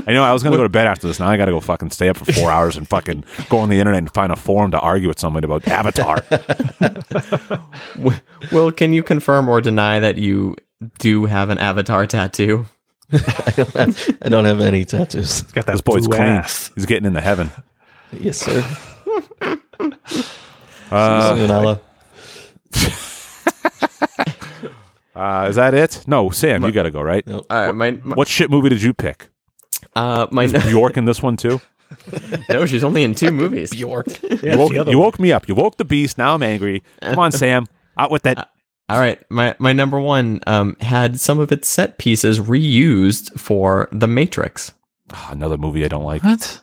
I 0.08 0.14
know 0.14 0.24
I 0.24 0.34
was 0.34 0.44
gonna 0.44 0.58
go 0.58 0.64
to 0.64 0.70
bed 0.70 0.86
after 0.86 1.08
this. 1.08 1.20
Now 1.20 1.28
I 1.30 1.38
gotta 1.38 1.52
go 1.52 1.60
fucking 1.60 1.90
stay 1.92 2.10
up 2.10 2.18
for 2.18 2.32
four 2.32 2.52
hours 2.52 2.78
and 2.78 2.88
fucking 2.88 3.24
go 3.50 3.58
on 3.58 3.70
the 3.70 3.80
internet 3.80 4.00
and 4.00 4.14
find 4.14 4.32
a 4.32 4.36
forum 4.36 4.72
to 4.72 4.80
argue 4.80 5.08
with 5.08 5.20
somebody 5.20 5.46
about 5.46 5.68
Avatar. 5.68 6.24
Will, 8.52 8.72
can 8.72 8.94
you 8.94 9.02
confirm 9.02 9.50
or 9.50 9.62
deny 9.62 10.00
that 10.00 10.18
you 10.18 10.56
do 11.00 11.26
have 11.26 11.50
an 11.50 11.58
avatar 11.58 12.06
tattoo? 12.06 12.68
I 13.12 13.54
don't 13.56 13.74
have, 13.74 14.18
I 14.22 14.30
don't 14.30 14.46
have 14.46 14.62
any 14.62 14.86
tattoos. 14.86 15.42
Got 15.44 15.66
that 15.66 15.72
this 15.74 15.82
boy's 15.82 16.08
blue 16.08 16.18
clean. 16.18 16.30
ass. 16.30 16.72
He's 16.76 16.86
getting 16.86 17.06
into 17.06 17.22
heaven. 17.22 17.50
Yes, 18.12 18.40
sir. 18.40 18.64
Uh, 20.92 21.78
uh, 25.16 25.48
is 25.50 25.56
that 25.56 25.74
it? 25.74 26.04
No, 26.08 26.30
Sam, 26.30 26.64
you 26.64 26.72
got 26.72 26.84
to 26.84 26.92
go, 26.92 27.02
right? 27.02 27.28
All 27.30 27.44
right, 27.50 27.72
my, 27.74 27.92
my, 27.92 28.16
What 28.16 28.28
shit 28.28 28.50
movie 28.52 28.70
did 28.70 28.82
you 28.84 28.94
pick? 28.94 29.30
uh, 29.96 30.28
my 30.32 30.46
Bjork 30.48 30.98
in 30.98 31.06
this 31.06 31.22
one 31.24 31.38
too? 31.38 31.62
no, 32.50 32.66
she's 32.66 32.84
only 32.84 33.04
in 33.04 33.16
two 33.16 33.32
movies. 33.32 33.72
Bjork. 33.72 34.08
You 34.44 34.58
woke, 34.58 34.74
you 34.74 35.00
woke 35.00 35.20
me 35.20 35.32
up. 35.32 35.48
You 35.48 35.56
woke 35.56 35.78
the 35.78 35.86
beast. 35.86 36.18
Now 36.18 36.34
I'm 36.36 36.44
angry. 36.44 36.84
Come 37.02 37.20
on, 37.20 37.32
Sam. 37.32 37.66
Out 37.98 38.12
with 38.12 38.24
that. 38.24 38.50
All 38.88 39.00
right, 39.00 39.20
my 39.32 39.56
my 39.58 39.74
number 39.74 40.00
one 40.00 40.42
um, 40.46 40.78
had 40.80 41.20
some 41.20 41.40
of 41.40 41.52
its 41.52 41.68
set 41.68 41.98
pieces 41.98 42.40
reused 42.40 43.40
for 43.40 43.90
The 43.92 44.06
Matrix. 44.08 44.74
Ah, 45.12 45.30
another 45.32 45.58
movie 45.58 45.84
I 45.84 45.88
don't 45.88 46.04
like. 46.04 46.24
What? 46.24 46.62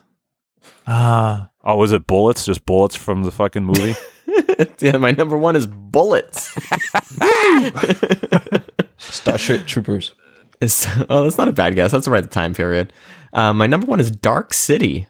Uh, 0.85 1.45
Oh, 1.65 1.77
was 1.77 1.93
it 1.93 2.07
bullets? 2.07 2.45
Just 2.45 2.65
bullets 2.65 2.95
from 2.95 3.23
the 3.23 3.31
fucking 3.31 3.63
movie? 3.63 3.95
yeah, 4.79 4.97
my 4.97 5.11
number 5.11 5.37
one 5.37 5.55
is 5.55 5.65
Bullets. 5.65 6.53
Starship 8.97 9.65
Troopers. 9.65 10.13
It's, 10.59 10.85
oh, 11.09 11.23
that's 11.23 11.37
not 11.37 11.47
a 11.47 11.53
bad 11.53 11.75
guess. 11.75 11.91
That's 11.91 12.05
right 12.07 12.21
the 12.21 12.23
right 12.23 12.31
time 12.31 12.53
period. 12.53 12.91
Uh, 13.31 13.53
my 13.53 13.65
number 13.65 13.85
one 13.87 14.01
is 14.01 14.11
Dark 14.11 14.53
City. 14.53 15.07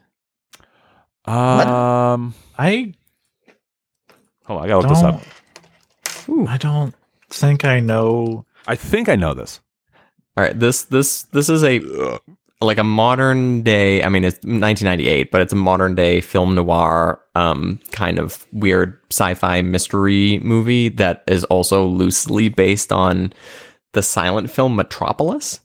um, 1.26 2.34
I 2.56 2.94
hold 4.44 4.60
on, 4.60 4.64
I 4.64 4.68
gotta 4.68 4.80
look 4.80 4.88
this 4.88 5.02
up. 5.02 5.22
don't. 6.26 6.48
I 6.48 6.56
don't 6.56 6.94
think 7.30 7.64
I 7.64 7.80
know. 7.80 8.46
I 8.66 8.76
think 8.76 9.08
I 9.08 9.16
know 9.16 9.34
this. 9.34 9.60
All 10.36 10.44
right, 10.44 10.58
this 10.58 10.84
this 10.84 11.24
this 11.24 11.48
is 11.48 11.64
a 11.64 11.80
like 12.64 12.78
a 12.78 12.84
modern 12.84 13.62
day. 13.62 14.02
I 14.02 14.08
mean, 14.08 14.24
it's 14.24 14.36
1998, 14.38 15.30
but 15.30 15.40
it's 15.40 15.52
a 15.52 15.56
modern 15.56 15.94
day 15.94 16.20
film 16.20 16.54
noir, 16.54 17.20
um, 17.34 17.78
kind 17.92 18.18
of 18.18 18.46
weird 18.52 18.98
sci-fi 19.10 19.62
mystery 19.62 20.38
movie 20.40 20.88
that 20.90 21.22
is 21.26 21.44
also 21.44 21.84
loosely 21.86 22.48
based 22.48 22.92
on 22.92 23.32
the 23.92 24.02
silent 24.02 24.50
film 24.50 24.74
Metropolis. 24.76 25.60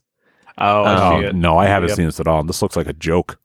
Oh, 0.58 0.84
I 0.84 1.20
see 1.20 1.26
it. 1.26 1.34
no, 1.34 1.56
I 1.58 1.66
haven't 1.66 1.88
Yep. 1.90 1.96
seen 1.96 2.04
this 2.06 2.20
at 2.20 2.26
all. 2.28 2.42
This 2.44 2.60
looks 2.62 2.76
like 2.76 2.86
a 2.88 2.92
joke. 2.92 3.38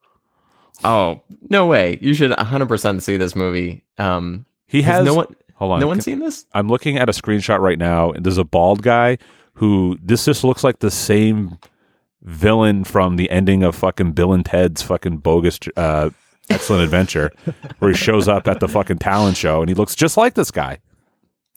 Oh 0.83 1.21
no 1.49 1.65
way! 1.65 1.97
You 2.01 2.13
should 2.13 2.31
100 2.31 2.67
percent 2.67 3.01
see 3.01 3.15
this 3.17 3.35
movie. 3.35 3.83
Um, 3.97 4.45
He 4.67 4.81
has 4.81 4.97
has 4.97 5.05
no 5.05 5.13
one. 5.13 5.35
Hold 5.55 5.71
on. 5.73 5.79
No 5.79 5.87
one's 5.87 6.03
seen 6.03 6.19
this. 6.19 6.45
I'm 6.53 6.67
looking 6.67 6.97
at 6.97 7.07
a 7.07 7.13
screenshot 7.13 7.59
right 7.59 7.79
now, 7.79 8.11
and 8.11 8.25
there's 8.25 8.37
a 8.37 8.43
bald 8.43 8.81
guy 8.83 9.17
who 9.53 9.97
this 10.03 10.25
just 10.25 10.43
looks 10.43 10.65
like 10.65 10.79
the 10.79 10.91
same 10.91 11.57
villain 12.25 12.83
from 12.83 13.15
the 13.15 13.29
ending 13.29 13.63
of 13.63 13.75
fucking 13.75 14.11
Bill 14.11 14.33
and 14.33 14.45
Ted's 14.45 14.81
fucking 14.81 15.17
bogus 15.17 15.59
uh, 15.77 16.09
Excellent 16.49 16.83
Adventure, 16.83 17.31
where 17.79 17.91
he 17.91 17.97
shows 17.97 18.27
up 18.27 18.47
at 18.47 18.59
the 18.59 18.67
fucking 18.67 18.99
talent 18.99 19.37
show 19.37 19.61
and 19.61 19.69
he 19.69 19.73
looks 19.75 19.95
just 19.95 20.17
like 20.17 20.33
this 20.35 20.51
guy. 20.51 20.79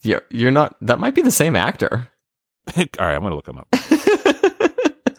You're, 0.03 0.23
you're 0.31 0.51
not. 0.51 0.77
That 0.81 0.99
might 1.01 1.15
be 1.15 1.23
the 1.23 1.31
same 1.31 1.57
actor. 1.57 2.09
All 2.77 2.85
right, 2.99 3.15
I'm 3.15 3.23
gonna 3.23 3.35
look 3.35 3.49
him 3.49 3.59
up. 3.59 3.69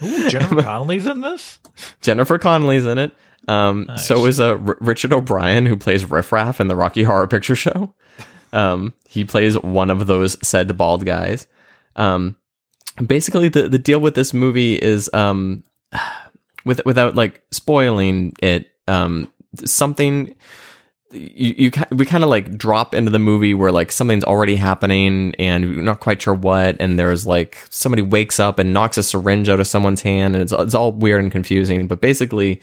Ooh, 0.02 0.30
Jennifer 0.30 0.62
Connelly's 0.64 1.06
in 1.06 1.22
this. 1.22 1.60
Jennifer 2.02 2.38
Connelly's 2.38 2.86
in 2.86 2.98
it. 2.98 3.12
Um, 3.48 3.86
Nice. 3.88 4.08
So 4.08 4.26
is 4.26 4.40
uh, 4.40 4.52
R- 4.58 4.78
Richard 4.80 5.12
O'Brien, 5.12 5.66
who 5.66 5.76
plays 5.76 6.06
Riff 6.10 6.32
Raff 6.32 6.62
in 6.62 6.68
the 6.68 6.76
Rocky 6.76 7.04
Horror 7.04 7.28
Picture 7.28 7.56
Show. 7.56 7.94
Um, 8.54 8.94
he 9.08 9.26
plays 9.26 9.58
one 9.60 9.90
of 9.92 10.08
those 10.08 10.38
said 10.42 10.76
bald 10.78 11.06
guys. 11.06 11.48
Um, 11.96 12.36
basically, 13.06 13.50
the, 13.50 13.70
the 13.70 13.80
deal 13.80 14.00
with 14.00 14.16
this 14.16 14.34
movie 14.34 14.76
is, 14.76 15.10
um, 15.14 15.64
with, 16.66 16.82
without 16.86 17.16
like 17.16 17.42
spoiling 17.52 18.34
it, 18.42 18.70
um, 18.88 19.32
something 19.66 20.36
you, 21.12 21.56
you 21.58 21.72
we 21.92 22.06
kind 22.06 22.24
of 22.24 22.30
like 22.30 22.58
drop 22.58 22.94
into 22.94 23.10
the 23.10 23.20
movie 23.20 23.54
where 23.54 23.72
like 23.72 23.92
something's 23.92 24.24
already 24.24 24.56
happening 24.56 25.34
and 25.40 25.64
you're 25.64 25.84
not 25.84 26.00
quite 26.00 26.22
sure 26.22 26.34
what 26.34 26.78
and 26.80 27.00
there's 27.00 27.26
like 27.26 27.66
somebody 27.70 28.02
wakes 28.02 28.40
up 28.40 28.60
and 28.60 28.74
knocks 28.74 28.98
a 28.98 29.04
syringe 29.04 29.50
out 29.50 29.60
of 29.60 29.68
someone's 29.68 30.02
hand 30.02 30.36
and 30.36 30.44
it's, 30.44 30.52
it's 30.52 30.76
all 30.76 30.92
weird 30.92 31.22
and 31.22 31.32
confusing 31.32 31.88
but 31.88 32.00
basically 32.00 32.62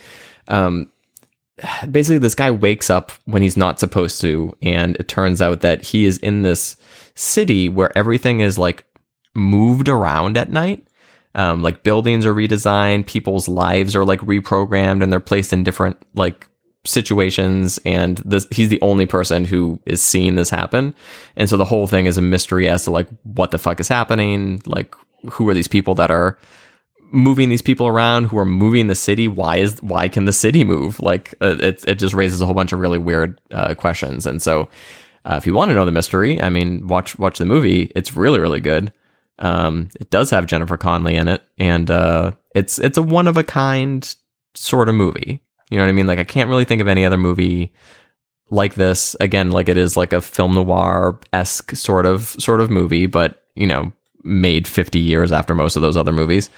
um 0.48 0.90
basically 1.90 2.18
this 2.18 2.34
guy 2.34 2.50
wakes 2.50 2.89
up 2.89 3.10
when 3.24 3.42
he's 3.42 3.56
not 3.56 3.81
supposed 3.81 4.20
to 4.20 4.56
and 4.62 4.97
it 4.97 5.08
turns 5.08 5.42
out 5.42 5.60
that 5.60 5.82
he 5.82 6.05
is 6.05 6.18
in 6.18 6.42
this 6.42 6.76
city 7.16 7.68
where 7.68 7.97
everything 7.98 8.40
is 8.40 8.58
like 8.58 8.84
moved 9.36 9.89
around 9.89 10.36
at 10.36 10.50
night. 10.50 10.86
Um, 11.34 11.62
like 11.62 11.82
buildings 11.82 12.24
are 12.24 12.32
redesigned 12.32 13.06
people's 13.06 13.47
lives 13.47 13.94
are 13.94 14.06
like 14.06 14.20
reprogrammed 14.20 15.02
and 15.02 15.12
they're 15.12 15.20
placed 15.20 15.52
in 15.52 15.65
different 15.65 15.98
like 16.15 16.48
situations 16.86 17.78
and 17.84 18.18
this 18.18 18.47
he's 18.50 18.68
the 18.68 18.81
only 18.81 19.06
person 19.06 19.44
who 19.44 19.81
is 19.86 20.02
seeing 20.02 20.36
this 20.36 20.50
happen. 20.50 20.94
And 21.36 21.48
so 21.48 21.56
the 21.56 21.65
whole 21.65 21.86
thing 21.86 22.06
is 22.06 22.16
a 22.16 22.23
mystery 22.23 22.68
as 22.68 22.84
to 22.84 22.90
like 22.90 23.08
what 23.24 23.50
the 23.50 23.58
fuck 23.58 23.81
is 23.81 23.89
happening 23.89 24.62
like 24.66 24.94
who 25.31 25.48
are 25.48 25.55
these 25.55 25.68
people 25.68 25.94
that 25.97 26.10
are 26.10 26.39
moving 27.12 27.48
these 27.48 27.62
people 27.62 27.86
around 27.86 28.24
who 28.24 28.39
are 28.39 28.44
moving 28.44 28.89
the 28.89 28.94
city 28.94 29.28
why 29.28 29.56
is 29.58 29.81
why 29.82 30.08
can 30.08 30.24
the 30.24 30.32
city 30.32 30.65
move? 30.65 31.00
Like 31.00 31.34
uh, 31.40 31.56
it, 31.60 31.84
it 31.86 31.94
just 31.97 32.15
raises 32.15 32.40
a 32.40 32.47
whole 32.47 32.55
bunch 32.55 32.73
of 32.73 32.78
really 32.78 32.98
weird 32.98 33.40
uh, 33.50 33.74
questions. 33.74 34.26
And 34.26 34.42
so 34.42 34.68
uh, 35.24 35.34
if 35.36 35.47
you 35.47 35.55
want 35.55 35.70
to 35.70 35.74
know 35.74 35.84
the 35.84 35.90
mystery 35.92 36.40
i 36.40 36.48
mean 36.48 36.86
watch 36.86 37.18
watch 37.18 37.39
the 37.39 37.44
movie. 37.44 37.90
It's 37.94 38.16
really 38.16 38.39
really 38.39 38.60
good 38.60 38.92
um, 39.39 39.89
it 40.00 40.10
does 40.10 40.31
have 40.31 40.47
jennifer 40.47 40.76
connelly 40.76 41.16
in 41.16 41.28
it 41.28 41.42
and 41.58 41.90
uh, 41.90 42.32
it's 42.55 42.78
it's 42.78 42.98
a 42.98 43.02
one 43.02 43.28
of 43.28 43.36
a 43.36 43.44
kind 43.44 44.15
sort 44.55 44.89
of 44.89 44.94
movie. 44.94 45.40
You 45.70 45.78
know 45.78 45.84
what 45.84 45.90
i 45.90 45.92
mean? 45.92 46.06
Like 46.06 46.18
i 46.18 46.24
can't 46.24 46.48
really 46.48 46.65
think 46.65 46.81
of 46.81 46.89
any 46.89 47.05
other 47.05 47.18
movie 47.18 47.73
like 48.50 48.74
this. 48.74 49.16
Again 49.20 49.50
like 49.50 49.68
it 49.68 49.76
is 49.76 49.97
like 49.97 50.12
a 50.12 50.20
film 50.20 50.55
noir 50.55 51.18
esque 51.32 51.74
sort 51.76 52.06
of 52.06 52.28
sort 52.39 52.60
of 52.60 52.70
movie 52.70 53.06
but 53.06 53.44
you 53.55 53.66
know 53.66 53.92
made 54.23 54.66
50 54.66 54.98
years 54.98 55.31
after 55.32 55.55
most 55.55 55.76
of 55.76 55.82
those 55.82 55.97
other 55.97 56.12
movies. 56.12 56.50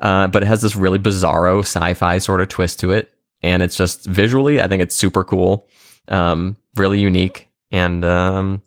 Uh, 0.00 0.26
but 0.26 0.42
it 0.42 0.46
has 0.46 0.60
this 0.60 0.74
really 0.74 0.98
bizarro 0.98 1.60
sci-fi 1.60 2.18
sort 2.18 2.40
of 2.40 2.48
twist 2.48 2.80
to 2.80 2.90
it 2.90 3.12
and 3.42 3.62
it's 3.62 3.76
just 3.76 4.04
visually 4.06 4.60
i 4.60 4.66
think 4.66 4.82
it's 4.82 4.94
super 4.94 5.22
cool 5.22 5.68
um, 6.08 6.56
really 6.76 7.00
unique 7.00 7.48
and 7.70 8.04
um, 8.04 8.62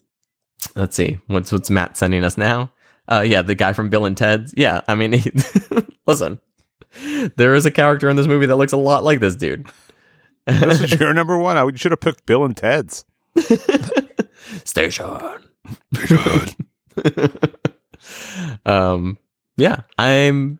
let's 0.76 0.96
see. 0.96 1.20
What's 1.28 1.52
what's 1.52 1.70
matt 1.70 1.98
sending 1.98 2.24
us 2.24 2.38
now 2.38 2.72
uh, 3.10 3.22
yeah 3.26 3.42
the 3.42 3.56
guy 3.56 3.74
from 3.74 3.90
bill 3.90 4.06
and 4.06 4.18
Ted's. 4.18 4.54
yeah 4.58 4.82
i 4.88 4.96
mean 4.96 5.14
he, 5.14 5.32
listen 6.06 6.40
there 7.36 7.54
is 7.56 7.66
a 7.66 7.72
character 7.72 8.10
in 8.10 8.16
this 8.16 8.28
movie 8.28 8.46
that 8.48 8.56
looks 8.56 8.74
a 8.74 8.78
lot 8.78 9.04
like 9.04 9.20
this 9.20 9.36
dude 9.36 9.68
This 10.46 10.82
is 10.82 10.92
your 11.00 11.14
number 11.14 11.38
one. 11.38 11.58
I 11.58 11.64
would- 11.64 11.78
should 11.80 11.92
have 11.92 12.00
picked 12.00 12.26
Bill 12.26 12.46
and 12.46 12.56
Ted's. 12.56 13.04
station 14.64 15.06
um 18.66 19.18
yeah 19.58 19.82
i'm 19.98 20.60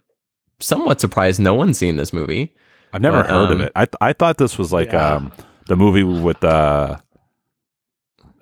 somewhat 0.60 1.00
surprised 1.00 1.40
no 1.40 1.54
one's 1.54 1.78
seen 1.78 1.96
this 1.98 2.12
movie 2.14 2.54
I've 2.94 3.02
never 3.02 3.22
But, 3.22 3.30
heard 3.30 3.52
of 3.52 3.58
um, 3.58 3.62
it. 3.62 3.72
I 3.76 3.86
th- 3.86 3.96
I 4.02 4.14
thought 4.14 4.38
this 4.38 4.58
was 4.58 4.72
like 4.74 4.92
Yeah. 4.92 5.16
um 5.16 5.32
the 5.68 5.76
movie 5.76 6.04
with 6.04 6.44
uh 6.44 6.98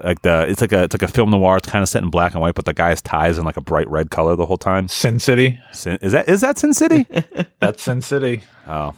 like 0.03 0.21
the 0.23 0.45
it's 0.49 0.61
like 0.61 0.71
a 0.73 0.83
it's 0.83 0.93
like 0.93 1.01
a 1.01 1.07
film 1.07 1.31
noir. 1.31 1.57
It's 1.57 1.69
kind 1.69 1.81
of 1.83 1.89
set 1.89 2.03
in 2.03 2.09
black 2.09 2.33
and 2.33 2.41
white, 2.41 2.55
but 2.55 2.65
the 2.65 2.73
guy's 2.73 3.01
ties 3.01 3.37
in 3.37 3.45
like 3.45 3.57
a 3.57 3.61
bright 3.61 3.89
red 3.89 4.09
color 4.11 4.35
the 4.35 4.45
whole 4.45 4.57
time. 4.57 4.87
Sin 4.87 5.19
City. 5.19 5.59
Sin, 5.71 5.97
is 6.01 6.11
that 6.11 6.27
is 6.27 6.41
that 6.41 6.57
Sin 6.57 6.73
City? 6.73 7.05
That's 7.59 7.81
Sin 7.83 8.01
City. 8.01 8.41
oh, 8.67 8.93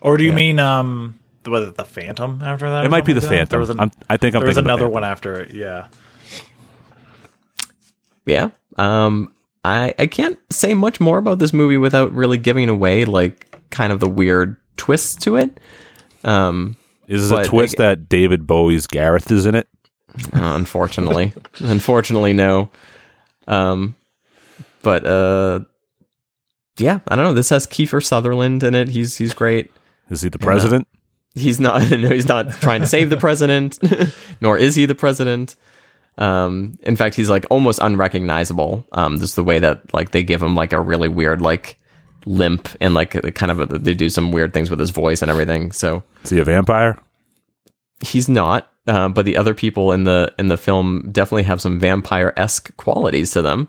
Or 0.00 0.16
do 0.16 0.24
you 0.24 0.30
Yeah. 0.30 0.36
mean 0.36 0.58
um 0.58 1.18
was 1.46 1.68
it 1.68 1.74
the 1.76 1.84
Phantom 1.84 2.40
after 2.42 2.70
that? 2.70 2.86
it 2.86 2.90
might 2.90 3.04
be 3.04 3.12
the 3.12 3.20
something 3.20 3.38
like 3.40 3.48
that? 3.50 3.58
There 3.58 3.66
Phantom. 3.66 3.78
was, 3.78 3.92
an, 3.94 4.00
I'm, 4.00 4.06
I 4.08 4.16
think 4.16 4.34
I'm 4.34 4.40
there 4.40 4.48
was 4.48 4.56
thinking 4.56 4.66
the 4.68 4.72
another 4.74 4.88
one 4.88 5.04
after 5.04 5.40
it. 5.40 5.52
Yeah. 5.54 5.88
yeah 8.26 8.50
um 8.78 9.32
i 9.64 9.94
i 9.98 10.06
can't 10.06 10.38
say 10.50 10.74
much 10.74 11.00
more 11.00 11.18
about 11.18 11.38
this 11.38 11.52
movie 11.52 11.76
without 11.76 12.12
really 12.12 12.38
giving 12.38 12.68
away 12.68 13.04
like 13.04 13.54
kind 13.70 13.92
of 13.92 14.00
the 14.00 14.08
weird 14.08 14.56
twists 14.76 15.14
to 15.16 15.36
it 15.36 15.60
um 16.24 16.76
Is 17.08 17.30
it 17.30 17.38
a 17.38 17.44
twist 17.44 17.74
ag- 17.74 17.78
that 17.78 18.08
David 18.08 18.46
Bowie's 18.46 18.86
Jareth 18.86 19.30
is 19.30 19.44
in 19.46 19.54
it? 19.54 19.68
Uh, 20.32 20.54
unfortunately, 20.54 21.32
unfortunately, 21.58 22.32
no. 22.32 22.70
Um, 23.48 23.96
but 24.82 25.04
uh, 25.06 25.60
yeah, 26.78 27.00
I 27.08 27.16
don't 27.16 27.24
know. 27.24 27.34
This 27.34 27.50
has 27.50 27.66
Kiefer 27.66 28.04
Sutherland 28.04 28.62
in 28.62 28.74
it. 28.74 28.88
He's 28.88 29.16
he's 29.16 29.34
great. 29.34 29.70
Is 30.10 30.22
he 30.22 30.28
the 30.28 30.38
president? 30.38 30.86
He's 31.34 31.58
not. 31.58 31.82
No, 31.90 32.08
he's 32.10 32.28
not 32.28 32.50
trying 32.60 32.80
to 32.82 32.86
save 32.86 33.10
the 33.10 33.16
president, 33.16 33.78
nor 34.40 34.56
is 34.56 34.74
he 34.76 34.86
the 34.86 34.94
president. 34.94 35.56
Um, 36.16 36.78
in 36.82 36.94
fact, 36.94 37.16
he's 37.16 37.28
like 37.28 37.44
almost 37.50 37.80
unrecognizable. 37.82 38.86
Um, 38.92 39.18
just 39.18 39.34
the 39.34 39.42
way 39.42 39.58
that 39.58 39.92
like 39.92 40.12
they 40.12 40.22
give 40.22 40.40
him 40.42 40.54
like 40.54 40.72
a 40.72 40.80
really 40.80 41.08
weird 41.08 41.40
like 41.42 41.76
limp 42.26 42.68
and 42.80 42.94
like 42.94 43.34
kind 43.34 43.50
of 43.50 43.60
a, 43.60 43.66
they 43.66 43.94
do 43.94 44.08
some 44.08 44.30
weird 44.30 44.54
things 44.54 44.70
with 44.70 44.78
his 44.78 44.90
voice 44.90 45.22
and 45.22 45.30
everything. 45.30 45.72
So 45.72 46.04
Is 46.22 46.30
he 46.30 46.38
a 46.38 46.44
vampire? 46.44 46.98
he's 48.00 48.28
not. 48.28 48.70
Uh, 48.86 49.08
but 49.08 49.24
the 49.24 49.36
other 49.36 49.54
people 49.54 49.92
in 49.92 50.04
the 50.04 50.32
in 50.38 50.48
the 50.48 50.56
film 50.58 51.08
definitely 51.10 51.44
have 51.44 51.60
some 51.60 51.80
vampire 51.80 52.32
esque 52.36 52.76
qualities 52.76 53.30
to 53.32 53.40
them. 53.42 53.68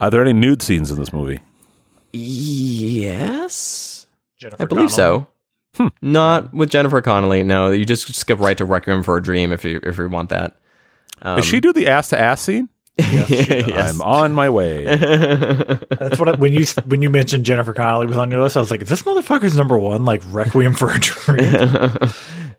Are 0.00 0.10
there 0.10 0.20
any 0.22 0.32
nude 0.32 0.62
scenes 0.62 0.90
in 0.90 0.98
this 0.98 1.12
movie? 1.12 1.38
Yes, 2.12 4.06
Jennifer 4.38 4.62
I 4.62 4.66
believe 4.66 4.90
Connelly. 4.90 5.26
so. 5.78 5.90
Not 6.02 6.52
with 6.52 6.70
Jennifer 6.70 7.00
Connelly. 7.00 7.42
No, 7.42 7.70
you 7.70 7.86
just 7.86 8.12
skip 8.14 8.38
right 8.38 8.58
to 8.58 8.64
Requiem 8.64 9.02
for 9.02 9.16
a 9.16 9.22
Dream 9.22 9.52
if 9.52 9.64
you 9.64 9.80
if 9.82 9.96
you 9.96 10.08
want 10.08 10.28
that. 10.30 10.56
Um, 11.22 11.36
Does 11.36 11.46
she 11.46 11.60
do 11.60 11.72
the 11.72 11.86
ass 11.86 12.08
to 12.10 12.20
ass 12.20 12.42
scene? 12.42 12.68
yes. 12.98 13.94
I'm 13.94 14.02
on 14.02 14.32
my 14.34 14.50
way. 14.50 14.84
That's 14.96 16.18
what 16.18 16.28
I, 16.28 16.32
when 16.32 16.52
you 16.52 16.66
when 16.84 17.00
you 17.00 17.08
mentioned 17.08 17.46
Jennifer 17.46 17.72
Connelly 17.72 18.06
was 18.06 18.18
on 18.18 18.30
your 18.30 18.42
list, 18.42 18.56
I 18.56 18.60
was 18.60 18.70
like, 18.70 18.82
is 18.82 18.88
this 18.88 19.02
motherfucker's 19.02 19.56
number 19.56 19.78
one? 19.78 20.04
Like 20.04 20.20
Requiem 20.26 20.74
for 20.74 20.90
a 20.90 20.98
Dream. 21.00 21.96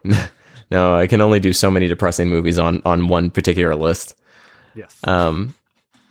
no, 0.71 0.95
I 0.95 1.07
can 1.07 1.21
only 1.21 1.39
do 1.39 1.53
so 1.53 1.69
many 1.71 1.87
depressing 1.87 2.29
movies 2.29 2.57
on 2.59 2.81
on 2.85 3.07
one 3.07 3.29
particular 3.29 3.75
list. 3.75 4.15
yes. 4.75 4.95
Um, 5.05 5.55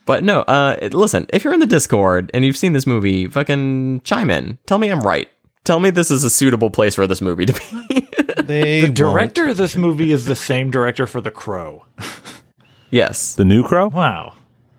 but 0.04 0.24
no, 0.24 0.40
uh, 0.42 0.88
listen, 0.92 1.26
if 1.32 1.44
you're 1.44 1.54
in 1.54 1.60
the 1.60 1.66
Discord 1.66 2.30
and 2.34 2.44
you've 2.44 2.56
seen 2.56 2.72
this 2.72 2.86
movie, 2.86 3.28
fucking 3.28 4.00
chime 4.02 4.30
in. 4.30 4.58
Tell 4.66 4.78
me 4.78 4.88
I'm 4.90 5.00
right. 5.00 5.28
Tell 5.64 5.78
me 5.78 5.90
this 5.90 6.10
is 6.10 6.24
a 6.24 6.30
suitable 6.30 6.70
place 6.70 6.96
for 6.96 7.06
this 7.06 7.20
movie 7.20 7.46
to 7.46 7.52
be. 7.52 8.08
They 8.42 8.80
the 8.80 8.86
won't. 8.86 8.94
director 8.96 9.48
of 9.48 9.56
this 9.56 9.76
movie 9.76 10.10
is 10.10 10.24
the 10.24 10.34
same 10.34 10.70
director 10.72 11.06
for 11.06 11.20
The 11.20 11.30
Crow. 11.30 11.84
yes. 12.90 13.34
The 13.36 13.44
new 13.44 13.62
crow? 13.62 13.88
Wow. 13.88 14.34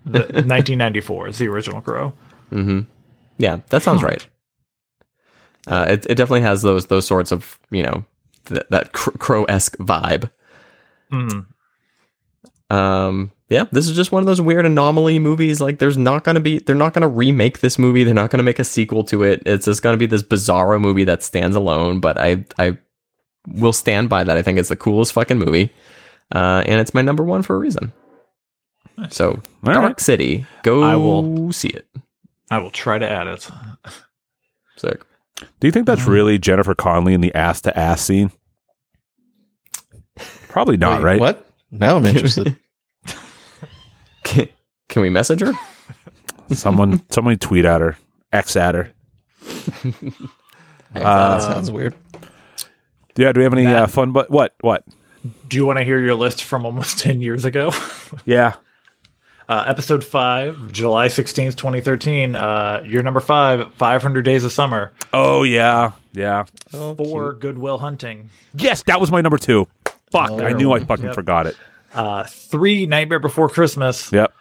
The 0.05 0.19
1994 0.19 1.29
is 1.29 1.37
the 1.37 1.47
original 1.47 1.79
Crow. 1.79 2.13
Yeah, 3.37 3.59
that 3.69 3.83
sounds 3.83 4.03
right. 4.03 4.27
Uh, 5.65 5.85
it 5.91 6.05
it 6.09 6.15
definitely 6.15 6.41
has 6.41 6.61
those 6.61 6.87
those 6.87 7.07
sorts 7.07 7.31
of 7.31 7.57
you 7.71 7.81
know 7.83 8.03
th- 8.45 8.65
that 8.69 8.93
cr- 8.93 9.11
crow 9.17 9.43
esque 9.45 9.77
vibe. 9.77 10.29
Mm. 11.11 11.45
Um, 12.69 13.31
yeah, 13.49 13.65
this 13.71 13.87
is 13.87 13.95
just 13.95 14.11
one 14.11 14.23
of 14.23 14.25
those 14.27 14.41
weird 14.41 14.65
anomaly 14.65 15.19
movies. 15.19 15.61
Like, 15.61 15.77
there's 15.79 15.97
not 15.97 16.23
gonna 16.23 16.39
be, 16.39 16.59
they're 16.59 16.75
not 16.75 16.93
gonna 16.93 17.07
remake 17.07 17.59
this 17.59 17.77
movie. 17.77 18.03
They're 18.03 18.13
not 18.13 18.31
gonna 18.31 18.43
make 18.43 18.59
a 18.59 18.63
sequel 18.63 19.03
to 19.05 19.23
it. 19.23 19.43
It's 19.45 19.65
just 19.65 19.81
gonna 19.83 19.97
be 19.97 20.07
this 20.07 20.23
bizarro 20.23 20.79
movie 20.81 21.03
that 21.03 21.21
stands 21.23 21.55
alone. 21.55 21.99
But 21.99 22.17
I, 22.19 22.45
I 22.57 22.77
will 23.47 23.73
stand 23.73 24.09
by 24.09 24.23
that. 24.23 24.37
I 24.37 24.41
think 24.41 24.57
it's 24.57 24.69
the 24.69 24.75
coolest 24.75 25.13
fucking 25.13 25.37
movie, 25.37 25.71
uh, 26.33 26.63
and 26.65 26.79
it's 26.81 26.93
my 26.95 27.01
number 27.03 27.23
one 27.23 27.43
for 27.43 27.55
a 27.55 27.59
reason. 27.59 27.91
So, 29.09 29.31
All 29.65 29.73
Dark 29.73 29.83
right. 29.83 29.99
City, 29.99 30.45
go 30.63 30.81
I 30.83 30.95
will- 30.95 31.51
see 31.51 31.69
it. 31.69 31.87
I 32.51 32.59
will 32.59 32.71
try 32.71 32.97
to 32.99 33.09
add 33.09 33.27
it. 33.27 33.49
Sick. 34.77 35.01
Do 35.59 35.67
you 35.67 35.71
think 35.71 35.85
that's 35.85 36.05
really 36.05 36.37
Jennifer 36.37 36.75
Connelly 36.75 37.13
in 37.13 37.21
the 37.21 37.33
ass 37.35 37.61
to 37.61 37.77
ass 37.77 38.01
scene? 38.01 38.31
Probably 40.47 40.77
not, 40.77 40.99
Wait, 40.99 41.05
right? 41.05 41.19
What? 41.19 41.49
Now 41.71 41.97
I'm 41.97 42.05
interested. 42.05 42.55
Can, 44.23 44.47
can 44.87 45.01
we 45.01 45.09
message 45.09 45.41
her? 45.41 45.51
Someone, 46.51 47.03
someone 47.09 47.37
tweet 47.37 47.65
at 47.65 47.81
her, 47.81 47.97
X 48.31 48.55
at 48.55 48.73
her. 48.73 48.93
that 50.93 51.41
sounds 51.41 51.69
weird. 51.69 51.93
Yeah. 53.17 53.33
Do 53.33 53.39
we 53.39 53.43
have 53.43 53.53
any 53.53 53.65
uh, 53.67 53.87
fun? 53.87 54.13
But 54.13 54.29
what? 54.29 54.55
What? 54.61 54.85
Do 55.47 55.57
you 55.57 55.65
want 55.65 55.79
to 55.79 55.83
hear 55.83 55.99
your 55.99 56.15
list 56.15 56.43
from 56.43 56.65
almost 56.65 56.99
10 56.99 57.21
years 57.21 57.43
ago? 57.45 57.71
Yeah. 58.25 58.53
Uh, 59.49 59.63
episode 59.67 60.03
5, 60.03 60.71
July 60.71 61.07
16th, 61.07 61.55
2013. 61.57 62.35
Uh, 62.35 62.81
your 62.85 63.03
number 63.03 63.19
5, 63.19 63.73
500 63.73 64.21
Days 64.23 64.43
of 64.43 64.51
Summer. 64.51 64.91
Oh 65.11 65.43
yeah. 65.43 65.91
Yeah. 66.13 66.45
4, 66.71 67.33
Goodwill 67.33 67.77
Hunting. 67.79 68.29
Yes, 68.55 68.83
that 68.83 69.01
was 69.01 69.11
my 69.11 69.21
number 69.21 69.37
two. 69.37 69.67
Fuck, 70.11 70.31
I 70.31 70.53
knew 70.53 70.71
I 70.71 70.79
fucking 70.79 71.05
Yep. 71.05 71.15
forgot 71.15 71.47
it. 71.47 71.57
Uh, 71.93 72.23
3, 72.23 72.85
Nightmare 72.85 73.19
Before 73.19 73.49
Christmas. 73.49 74.11
Yep. 74.11 74.31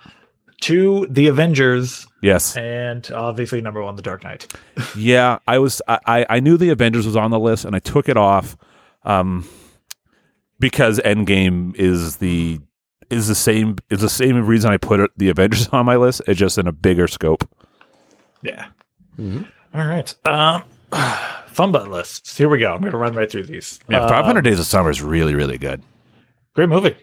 2, 0.60 1.08
The 1.10 1.26
Avengers. 1.26 2.06
Yes. 2.22 2.56
And 2.56 3.10
obviously, 3.12 3.60
number 3.60 3.82
1, 3.82 3.96
The 3.96 4.02
Dark 4.02 4.22
Knight. 4.22 4.46
Yeah, 4.96 5.38
I 5.48 5.58
was. 5.58 5.82
I, 5.88 5.98
I 6.06 6.26
I 6.30 6.40
knew 6.40 6.56
the 6.56 6.70
Avengers 6.70 7.04
was 7.06 7.16
on 7.16 7.32
the 7.32 7.40
list, 7.40 7.64
and 7.64 7.74
I 7.74 7.80
took 7.80 8.08
it 8.08 8.16
off, 8.16 8.56
um, 9.02 9.48
because 10.60 11.00
Endgame 11.00 11.74
is 11.74 12.16
the 12.18 12.60
is 13.12 13.28
the 13.28 13.34
same 13.34 13.76
is 13.90 14.00
the 14.00 14.08
same 14.08 14.44
reason 14.46 14.70
I 14.72 14.76
put 14.78 15.10
the 15.16 15.28
Avengers 15.28 15.68
on 15.72 15.86
my 15.86 15.96
list. 15.96 16.22
It's 16.26 16.38
just 16.40 16.58
in 16.58 16.66
a 16.66 16.72
bigger 16.72 17.06
scope. 17.06 17.48
Yeah. 18.42 18.66
All 19.18 19.86
right. 19.86 20.14
Um, 20.26 20.64
fun 21.46 21.70
butt 21.72 21.88
lists. 21.90 22.36
Here 22.36 22.48
we 22.48 22.58
go. 22.58 22.72
I'm 22.72 22.80
going 22.80 22.92
to 22.92 22.98
run 22.98 23.14
right 23.14 23.30
through 23.30 23.44
these. 23.44 23.78
Yeah, 23.88 24.00
Uh, 24.00 24.08
500 24.08 24.42
Days 24.42 24.58
of 24.58 24.66
Summer 24.66 24.90
is 24.90 25.00
really 25.02 25.34
really 25.34 25.58
good. 25.58 25.82
Great 26.54 26.68
movie. 26.68 26.96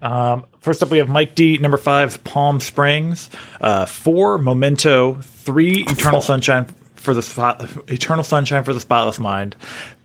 Um, 0.00 0.46
first 0.60 0.82
up, 0.82 0.90
we 0.90 0.98
have 0.98 1.08
Mike 1.08 1.34
D, 1.36 1.58
number 1.58 1.76
five, 1.76 2.22
Palm 2.24 2.58
Springs. 2.60 3.30
Uh, 3.60 3.86
four, 3.86 4.36
Memento. 4.38 5.14
Three, 5.22 5.84
Eternal 5.88 6.20
Sunshine 6.22 6.66
for 6.96 7.14
the 7.14 7.22
spot, 7.22 7.64
Eternal 7.88 8.24
Sunshine 8.24 8.64
for 8.64 8.72
the 8.74 8.80
Spotless 8.80 9.18
Mind. 9.20 9.54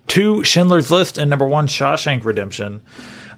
Two, 0.07 0.43
Schindler's 0.43 0.91
List, 0.91 1.17
and 1.17 1.29
number 1.29 1.47
one, 1.47 1.67
Shawshank 1.67 2.25
Redemption. 2.25 2.81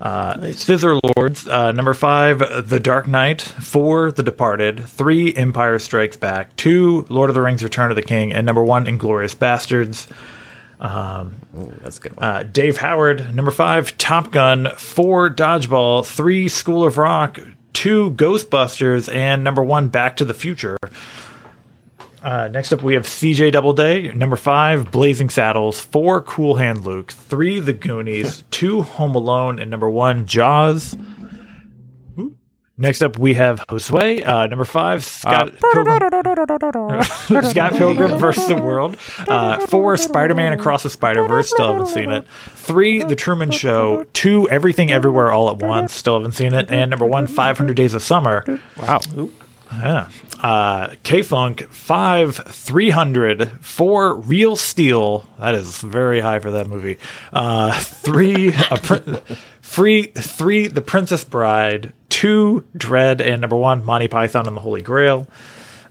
Uh, 0.02 0.52
Scissor 0.54 1.00
Lords, 1.16 1.48
uh, 1.48 1.72
number 1.74 1.94
five, 1.94 2.70
The 2.70 2.80
Dark 2.80 3.08
Knight. 3.08 3.42
Four, 3.42 4.12
The 4.12 4.24
Departed. 4.24 4.86
Three, 4.88 5.34
Empire 5.36 5.78
Strikes 5.80 6.18
Back. 6.18 6.56
Two, 6.56 7.06
Lord 7.10 7.30
of 7.30 7.34
the 7.34 7.42
Rings: 7.42 7.64
Return 7.64 7.92
of 7.92 7.96
the 7.96 8.02
King, 8.02 8.32
and 8.32 8.46
number 8.46 8.64
one, 8.64 8.86
Inglourious 8.86 9.36
Basterds. 9.36 10.08
Ooh, 10.82 11.74
that's 11.82 11.98
a 11.98 12.02
good 12.02 12.16
one. 12.16 12.26
Uh, 12.26 12.44
Dave 12.44 12.78
Howard, 12.78 13.36
number 13.36 13.52
five, 13.52 13.98
Top 13.98 14.32
Gun, 14.32 14.70
four, 14.78 15.30
Dodgeball, 15.30 16.06
three, 16.06 16.48
School 16.48 16.86
of 16.86 16.98
Rock, 16.98 17.40
two, 17.74 18.12
Ghostbusters, 18.12 19.14
and 19.14 19.44
number 19.44 19.64
one, 19.64 19.90
Back 19.90 20.16
to 20.18 20.26
the 20.26 20.34
Future. 20.34 20.78
Uh, 22.22 22.50
next 22.50 22.74
up, 22.74 22.84
we 22.84 22.94
have 22.96 23.06
CJ 23.06 23.52
Doubleday, 23.54 24.12
number 24.14 24.36
five, 24.36 24.92
Blazing 24.92 25.30
Saddles, 25.30 25.80
four, 25.80 26.22
Cool 26.22 26.56
Hand 26.56 26.86
Luke, 26.86 27.12
three, 27.12 27.60
The 27.60 27.74
Goonies, 27.74 28.44
two, 28.52 28.82
Home 28.82 29.16
Alone, 29.16 29.58
and 29.60 29.72
number 29.72 29.90
one, 29.90 30.26
Jaws. 30.26 30.98
Ooh. 32.20 32.36
Next 32.78 33.02
up, 33.02 33.18
we 33.18 33.34
have 33.36 33.60
Josue, 33.68 34.26
uh, 34.28 34.48
number 34.48 34.66
five, 34.66 35.06
Scott 35.06 35.54
Pilgrim, 35.62 37.04
Scott 37.52 37.74
Pilgrim 37.78 38.18
versus 38.18 38.48
the 38.50 38.56
World. 38.62 38.98
Uh, 39.20 39.66
four, 39.68 39.96
Spider 39.96 40.36
Man 40.36 40.52
Across 40.52 40.84
the 40.84 40.90
Spider 40.90 41.26
Verse. 41.26 41.50
Still 41.50 41.72
haven't 41.74 41.88
seen 41.88 42.12
it. 42.12 42.26
Three, 42.56 43.02
The 43.02 43.16
Truman 43.16 43.52
Show. 43.52 44.06
Two, 44.14 44.50
Everything 44.50 44.92
Everywhere 44.92 45.32
All 45.32 45.50
at 45.50 45.58
Once. 45.58 45.94
Still 45.94 46.16
haven't 46.20 46.34
seen 46.34 46.54
it. 46.54 46.70
And 46.70 46.90
number 46.90 47.06
one, 47.06 47.28
500 47.28 47.76
Days 47.78 47.94
of 47.94 48.04
Summer. 48.04 48.44
Wow. 48.78 49.00
Yeah. 49.72 50.10
Uh, 50.40 50.96
K 51.04 51.22
Funk, 51.22 51.70
five, 51.70 52.36
300. 52.48 53.52
Four, 53.62 54.16
Real 54.16 54.56
Steel. 54.56 55.28
That 55.40 55.56
is 55.56 55.82
very 55.82 56.22
high 56.22 56.40
for 56.40 56.52
that 56.52 56.68
movie. 56.68 56.98
Uh, 57.34 57.78
three, 57.80 58.50
a 58.72 58.78
prin- 58.78 59.20
free, 59.62 60.04
three, 60.04 60.68
The 60.68 60.82
Princess 60.82 61.24
Bride. 61.24 61.94
Two, 62.10 62.64
Dredd. 62.78 63.22
And 63.22 63.42
number 63.42 63.58
one, 63.58 63.84
Monty 63.84 64.08
Python 64.08 64.48
and 64.48 64.56
the 64.56 64.62
Holy 64.62 64.82
Grail. 64.82 65.28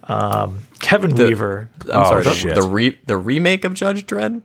Um, 0.05 0.61
Kevin 0.81 1.15
Weaver. 1.15 1.69
I'm 1.85 1.91
oh, 1.91 2.05
sorry. 2.05 2.25
the- 2.25 2.35
shit. 2.35 2.55
The 2.55 2.63
re- 2.63 2.99
the 3.07 3.17
remake 3.17 3.65
of 3.65 3.75
Judge 3.75 4.07
Dredd. 4.07 4.43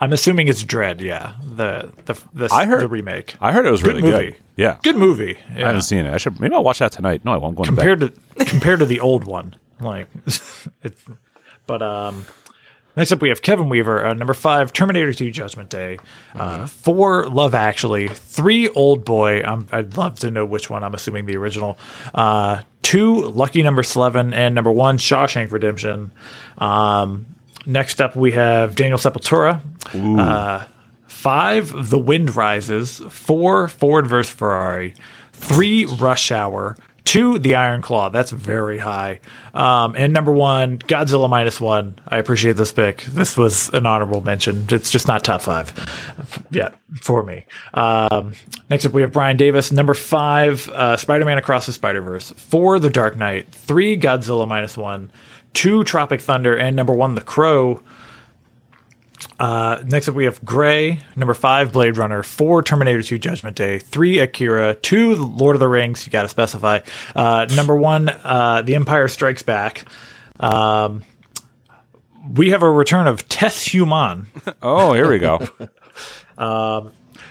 I'm 0.00 0.12
assuming 0.12 0.48
it's 0.48 0.64
Dredd. 0.64 1.00
Yeah, 1.00 1.34
the 1.44 1.92
the 2.06 2.18
the, 2.32 2.48
I 2.52 2.64
heard- 2.66 2.80
the 2.82 2.88
remake. 2.88 3.34
I 3.40 3.52
heard 3.52 3.66
it 3.66 3.70
was 3.70 3.82
Good 3.82 3.96
really 3.96 4.02
movie. 4.10 4.26
good. 4.32 4.36
Yeah. 4.56 4.76
Good 4.82 4.96
movie. 4.96 5.38
I 5.50 5.60
haven't 5.60 5.82
seen 5.82 6.04
it. 6.06 6.12
I 6.12 6.16
should 6.18 6.38
maybe 6.40 6.54
I'll 6.54 6.64
watch 6.64 6.78
that 6.80 6.92
tonight. 6.92 7.24
No, 7.24 7.32
I 7.32 7.36
won't 7.36 7.56
go 7.56 7.64
to 7.64 7.72
bed. 7.72 7.76
compared 7.98 8.00
to 8.36 8.44
compared 8.46 8.78
to 8.80 8.86
the 8.86 9.00
old 9.00 9.24
one. 9.24 9.56
Like, 9.80 10.08
it's, 10.26 11.02
but 11.66 11.80
um, 11.82 12.26
next 12.96 13.12
up 13.12 13.22
we 13.22 13.30
have 13.30 13.40
Kevin 13.40 13.68
Weaver, 13.70 14.04
uh, 14.06 14.12
number 14.12 14.34
five, 14.34 14.72
Terminator 14.74 15.14
Two: 15.14 15.30
Judgment 15.30 15.70
Day, 15.70 15.98
uh, 16.34 16.66
four, 16.66 17.28
Love 17.30 17.54
Actually, 17.54 18.08
three, 18.08 18.68
Old 18.70 19.04
Boy. 19.06 19.42
Um, 19.44 19.66
I'd 19.72 19.96
love 19.96 20.18
to 20.20 20.30
know 20.30 20.44
which 20.44 20.68
one. 20.68 20.84
I'm 20.84 20.92
assuming 20.94 21.24
the 21.24 21.36
original. 21.36 21.78
Uh, 22.14 22.62
two, 22.82 23.22
Lucky 23.28 23.62
Number 23.62 23.82
Slevin, 23.82 24.34
and 24.34 24.54
number 24.54 24.70
one, 24.72 24.98
Shawshank 24.98 25.50
Redemption. 25.52 26.10
Um, 26.58 27.24
next 27.66 28.00
up 28.00 28.16
we 28.16 28.32
have 28.32 28.74
Daniel 28.74 28.98
Sepultura. 28.98 29.60
Uh, 30.18 30.64
five, 31.06 31.90
The 31.90 31.98
Wind 31.98 32.34
Rises. 32.36 33.00
Four, 33.10 33.68
Ford 33.68 34.06
vs 34.06 34.32
Ferrari. 34.32 34.94
Three, 35.32 35.84
Rush 35.86 36.30
Hour. 36.30 36.76
Two, 37.04 37.38
The 37.38 37.54
Iron 37.56 37.82
Claw. 37.82 38.10
That's 38.10 38.30
very 38.30 38.78
high. 38.78 39.20
Um, 39.54 39.94
and 39.96 40.12
number 40.12 40.30
one, 40.32 40.78
Godzilla 40.80 41.28
minus 41.28 41.60
one. 41.60 41.98
I 42.06 42.18
appreciate 42.18 42.56
this 42.56 42.72
pick. 42.72 43.02
This 43.04 43.36
was 43.36 43.68
an 43.70 43.86
honorable 43.86 44.20
mention. 44.20 44.66
It's 44.70 44.90
just 44.90 45.08
not 45.08 45.24
top 45.24 45.40
five 45.42 45.72
yet 46.50 46.74
for 47.00 47.24
me. 47.24 47.46
Um, 47.74 48.34
next 48.68 48.84
up, 48.84 48.92
we 48.92 49.02
have 49.02 49.12
Brian 49.12 49.36
Davis. 49.36 49.72
Number 49.72 49.94
five, 49.94 50.68
uh, 50.68 50.96
Spider 50.98 51.24
Man 51.24 51.38
Across 51.38 51.66
the 51.66 51.72
Spider 51.72 52.02
Verse. 52.02 52.32
Four, 52.36 52.78
The 52.78 52.90
Dark 52.90 53.16
Knight. 53.16 53.50
Three, 53.50 53.96
Godzilla 53.98 54.46
minus 54.46 54.76
one. 54.76 55.10
Two, 55.52 55.84
Tropic 55.84 56.20
Thunder. 56.20 56.56
And 56.56 56.76
number 56.76 56.92
one, 56.92 57.14
The 57.14 57.20
Crow. 57.20 57.82
Uh, 59.38 59.82
next 59.84 60.08
up, 60.08 60.14
we 60.14 60.24
have 60.24 60.42
Gray, 60.44 61.00
number 61.16 61.34
five, 61.34 61.72
Blade 61.72 61.96
Runner, 61.96 62.22
four, 62.22 62.62
Terminator 62.62 63.02
2, 63.02 63.18
Judgment 63.18 63.56
Day, 63.56 63.78
three, 63.78 64.18
Akira, 64.18 64.74
two, 64.74 65.14
Lord 65.16 65.56
of 65.56 65.60
the 65.60 65.68
Rings, 65.68 66.06
you 66.06 66.12
got 66.12 66.22
to 66.22 66.28
specify. 66.28 66.80
Uh, 67.14 67.46
number 67.54 67.76
one, 67.76 68.08
uh, 68.08 68.62
The 68.62 68.74
Empire 68.74 69.08
Strikes 69.08 69.42
Back. 69.42 69.84
Um, 70.38 71.04
we 72.34 72.50
have 72.50 72.62
a 72.62 72.70
return 72.70 73.06
of 73.06 73.28
Tess 73.28 73.62
Human. 73.64 74.26
Oh, 74.62 74.92
here 74.92 75.08
we 75.08 75.18
go. 75.18 75.46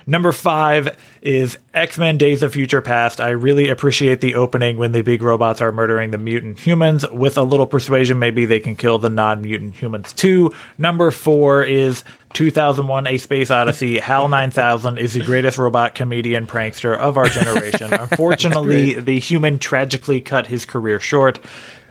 Number 0.08 0.32
five 0.32 0.98
is 1.22 1.58
X 1.74 1.98
Men 1.98 2.18
Days 2.18 2.42
of 2.44 2.54
Future 2.54 2.82
Past. 2.82 3.20
I 3.20 3.30
really 3.30 3.70
appreciate 3.70 4.22
the 4.22 4.36
opening 4.36 4.78
when 4.78 4.92
the 4.92 5.02
big 5.02 5.22
robots 5.22 5.62
are 5.62 5.72
murdering 5.72 6.12
the 6.12 6.18
mutant 6.18 6.60
humans. 6.60 7.10
With 7.12 7.38
a 7.38 7.44
little 7.44 7.68
persuasion, 7.68 8.20
maybe 8.20 8.46
they 8.46 8.60
can 8.60 8.76
kill 8.76 9.00
the 9.00 9.10
non 9.10 9.42
mutant 9.42 9.76
humans 9.76 10.14
too. 10.14 10.54
Number 10.78 11.12
four 11.12 11.64
is 11.64 12.04
2001 12.34 13.08
A 13.08 13.18
Space 13.18 13.52
Odyssey. 13.52 14.00
HAL 14.00 14.30
9000 14.30 14.98
is 14.98 15.14
the 15.14 15.24
greatest 15.24 15.58
robot 15.58 15.96
comedian 15.96 16.48
prankster 16.48 16.98
of 16.98 17.18
our 17.18 17.30
generation. 17.30 17.94
Unfortunately, 17.94 18.94
the 18.94 19.20
human 19.20 19.60
tragically 19.60 20.22
cut 20.22 20.48
his 20.48 20.66
career 20.66 21.00
short. 21.00 21.40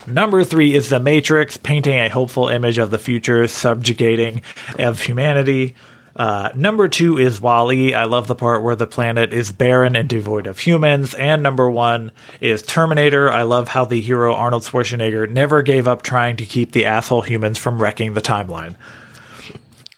Number 0.07 0.43
three 0.43 0.75
is 0.75 0.89
The 0.89 1.01
Matrix, 1.01 1.59
painting 1.59 1.99
a 1.99 2.09
hopeful 2.09 2.49
image 2.49 2.79
of 2.79 2.91
the 2.91 2.99
future, 2.99 3.47
subjugating 3.47 4.41
of 4.79 5.03
humanity. 5.03 5.75
Uh, 6.17 6.51
number 6.55 6.89
two 6.89 7.19
is 7.19 7.41
WALL-E. 7.41 7.95
I 7.95 8.05
love 8.05 8.27
the 8.27 8.35
part 8.35 8.63
where 8.63 8.75
the 8.75 8.87
planet 8.87 9.33
is 9.33 9.53
barren 9.53 9.95
and 9.95 10.09
devoid 10.09 10.47
of 10.47 10.59
humans. 10.59 11.15
And 11.15 11.43
number 11.43 11.71
one 11.71 12.11
is 12.41 12.63
Terminator. 12.63 13.31
I 13.31 13.43
love 13.43 13.69
how 13.69 13.85
the 13.85 14.01
hero 14.01 14.35
Arnold 14.35 14.65
Schwarzenegger 14.65 15.31
never 15.31 15.63
gave 15.63 15.87
up 15.87 16.03
trying 16.03 16.37
to 16.39 16.47
keep 16.47 16.73
the 16.73 16.87
asshole 16.87 17.23
humans 17.23 17.59
from 17.59 17.81
wrecking 17.81 18.15
the 18.15 18.21
timeline. 18.21 18.75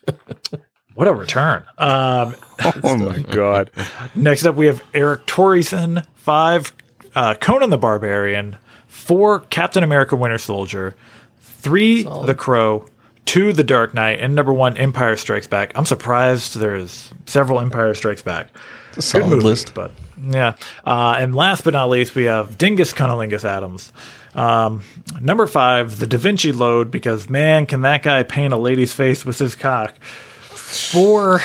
what 0.95 1.09
a 1.09 1.15
return. 1.15 1.65
Um, 1.79 2.37
oh 2.85 2.97
my 2.97 3.19
god. 3.21 3.71
Next 4.15 4.45
up, 4.45 4.57
we 4.57 4.67
have 4.67 4.83
Eric 4.93 5.27
Torreson, 5.27 6.05
Five, 6.17 6.73
uh, 7.15 7.35
Conan 7.35 7.71
the 7.71 7.79
Barbarian. 7.79 8.57
Four, 8.89 9.41
Captain 9.41 9.83
America 9.83 10.17
Winter 10.17 10.39
Soldier. 10.39 10.95
Three, 11.43 12.03
The 12.03 12.35
Crow. 12.37 12.87
Two, 13.31 13.53
The 13.53 13.63
Dark 13.63 13.95
Knight. 13.95 14.19
And 14.19 14.35
number 14.35 14.53
one, 14.53 14.77
Empire 14.77 15.17
Strikes 15.17 15.47
Back. 15.47 15.71
I'm 15.77 15.85
surprised 15.85 16.57
there's 16.57 17.13
several 17.27 17.61
Empire 17.61 17.95
Strikes 17.95 18.23
Back. 18.23 18.49
a 18.97 19.03
solid 19.03 19.45
list. 19.45 19.73
But 19.73 19.93
yeah. 20.21 20.57
Uh, 20.85 21.15
and 21.17 21.33
last 21.33 21.63
but 21.63 21.73
not 21.73 21.91
least, 21.91 22.17
we 22.17 22.25
have 22.25 22.59
Dingus 22.59 22.93
Cunnilingus 22.93 23.45
Adams. 23.45 23.93
Um, 24.35 24.83
number 25.21 25.47
five, 25.47 26.01
The 26.01 26.09
Da 26.09 26.19
Vinci 26.19 26.51
Load, 26.51 26.91
because 26.91 27.31
man, 27.31 27.67
can 27.67 27.83
that 27.83 28.03
guy 28.03 28.25
paint 28.25 28.53
a 28.53 28.57
lady's 28.57 28.93
face 28.93 29.25
with 29.25 29.39
his 29.39 29.55
cock. 29.55 30.03
Four, 30.03 31.39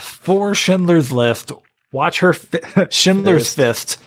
four 0.00 0.56
Schindler's 0.56 1.12
List. 1.12 1.52
Watch 1.92 2.18
her 2.18 2.32
fi- 2.32 2.88
Schindler's 2.90 3.54
Fist. 3.54 3.98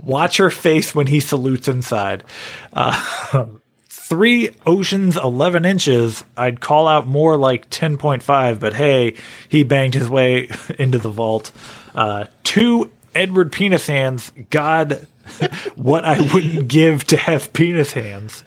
Watch 0.00 0.38
her 0.38 0.50
face 0.50 0.96
when 0.96 1.06
he 1.06 1.20
salutes 1.20 1.68
inside. 1.68 2.24
Uh, 2.72 3.46
three 4.08 4.50
oceans 4.64 5.16
11 5.16 5.64
inches, 5.64 6.24
I'd 6.36 6.60
call 6.60 6.86
out 6.86 7.08
more 7.08 7.36
like 7.36 7.68
10.5, 7.70 8.60
but 8.60 8.72
hey, 8.72 9.14
he 9.48 9.64
banged 9.64 9.94
his 9.94 10.08
way 10.08 10.48
into 10.78 10.98
the 10.98 11.10
vault. 11.10 11.50
Uh, 11.94 12.26
two 12.44 12.90
Edward 13.14 13.50
penis 13.50 13.86
hands. 13.86 14.30
God, 14.50 15.06
what 15.74 16.04
I 16.04 16.20
wouldn't 16.32 16.68
give 16.68 17.04
to 17.08 17.16
have 17.16 17.52
penis 17.52 17.92
hands. 17.92 18.44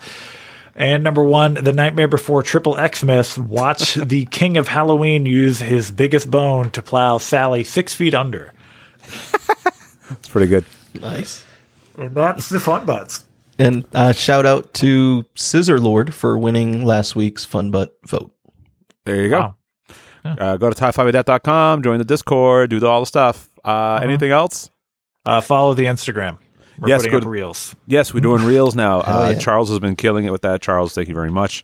And 0.75 1.03
number 1.03 1.23
one, 1.23 1.55
the 1.55 1.73
Nightmare 1.73 2.07
Before 2.07 2.41
Triple 2.41 2.77
Xmas. 2.77 3.37
Watch 3.37 3.95
the 3.95 4.25
King 4.27 4.55
of 4.55 4.69
Halloween 4.69 5.25
use 5.25 5.59
his 5.59 5.91
biggest 5.91 6.31
bone 6.31 6.71
to 6.71 6.81
plow 6.81 7.17
Sally 7.17 7.65
six 7.65 7.93
feet 7.93 8.13
under. 8.13 8.53
It's 10.09 10.29
pretty 10.29 10.47
good. 10.47 10.63
Nice. 10.93 11.43
And 11.97 12.15
that's 12.15 12.47
the 12.47 12.61
fun 12.61 12.85
butts. 12.85 13.25
And 13.59 13.85
uh, 13.93 14.13
shout 14.13 14.45
out 14.45 14.73
to 14.75 15.25
Scissor 15.35 15.79
Lord 15.79 16.13
for 16.13 16.37
winning 16.37 16.85
last 16.85 17.15
week's 17.15 17.43
Fun 17.45 17.71
Butt 17.71 17.93
vote. 18.07 18.31
There 19.05 19.21
you 19.21 19.29
go. 19.29 19.39
Wow. 19.39 19.55
Uh, 20.23 20.57
go 20.57 20.69
to 20.69 20.75
top5adet.com, 20.75 21.81
join 21.83 21.97
the 21.97 22.05
Discord, 22.05 22.69
do 22.69 22.79
the, 22.79 22.87
all 22.87 23.01
the 23.01 23.05
stuff. 23.05 23.49
Uh, 23.63 23.99
Anything 24.03 24.31
else? 24.31 24.69
Uh, 25.25 25.41
follow 25.41 25.73
the 25.73 25.85
Instagram. 25.85 26.37
We're 26.77 26.89
Yes, 26.89 27.01
putting 27.01 27.11
good. 27.11 27.23
up 27.23 27.29
reels. 27.29 27.75
Yes, 27.87 28.13
we're 28.13 28.19
doing 28.21 28.43
reels 28.45 28.75
now. 28.75 29.01
Uh, 29.05 29.31
yeah. 29.33 29.39
Charles 29.39 29.69
has 29.69 29.79
been 29.79 29.95
killing 29.95 30.25
it 30.25 30.31
with 30.31 30.41
that. 30.43 30.61
Charles, 30.61 30.93
thank 30.93 31.07
you 31.09 31.13
very 31.15 31.31
much. 31.31 31.63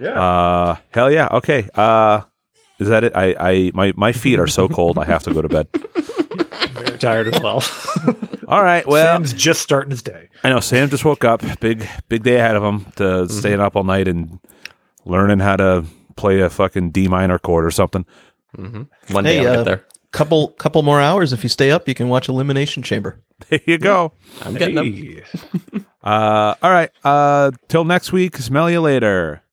Yeah. 0.00 0.10
Uh, 0.20 0.76
hell 0.90 1.10
yeah. 1.12 1.28
Okay. 1.32 1.68
Uh, 1.74 2.22
is 2.80 2.88
that 2.88 3.04
it? 3.04 3.12
I, 3.16 3.34
I, 3.38 3.70
my, 3.74 3.92
my 3.96 4.12
feet 4.12 4.38
are 4.40 4.46
so 4.46 4.68
cold. 4.68 4.98
I 4.98 5.04
have 5.04 5.22
to 5.24 5.34
go 5.34 5.42
to 5.42 5.48
bed. 5.48 5.68
Very 6.84 6.98
tired 6.98 7.34
as 7.34 7.40
well. 7.42 7.62
All 8.48 8.62
right. 8.62 8.86
Well, 8.86 9.16
Sam's 9.16 9.32
just 9.32 9.60
starting 9.62 9.90
his 9.90 10.02
day. 10.02 10.28
I 10.42 10.50
know 10.50 10.60
Sam 10.60 10.88
just 10.88 11.04
woke 11.04 11.24
up. 11.24 11.42
Big, 11.60 11.86
big 12.08 12.22
day 12.22 12.36
ahead 12.36 12.56
of 12.56 12.62
him 12.62 12.86
to 12.96 13.28
staying 13.28 13.60
up 13.60 13.76
all 13.76 13.84
night 13.84 14.08
and 14.08 14.38
learning 15.04 15.40
how 15.40 15.56
to 15.56 15.84
play 16.16 16.40
a 16.40 16.48
fucking 16.48 16.90
D 16.90 17.08
minor 17.08 17.38
chord 17.38 17.66
or 17.66 17.70
something. 17.70 18.06
Mm-hmm. 18.56 19.14
One 19.14 19.24
day 19.24 19.38
Hey, 19.38 19.46
I'll 19.46 19.52
uh, 19.52 19.56
get 19.56 19.64
there. 19.64 19.84
Couple 20.12 20.48
couple 20.48 20.82
more 20.82 21.00
hours. 21.00 21.34
If 21.34 21.42
you 21.42 21.50
stay 21.50 21.70
up, 21.70 21.86
you 21.86 21.94
can 21.94 22.08
watch 22.08 22.28
Elimination 22.28 22.82
Chamber. 22.82 23.20
There 23.50 23.60
you 23.66 23.78
go. 23.78 24.14
I'm 24.42 24.54
getting 24.54 24.74
them. 24.74 25.86
Uh, 26.02 26.54
all 26.60 26.70
right. 26.72 26.90
Uh, 27.04 27.52
till 27.68 27.84
next 27.84 28.10
week. 28.10 28.36
Smell 28.36 28.68
you 28.68 28.80
later. 28.80 29.42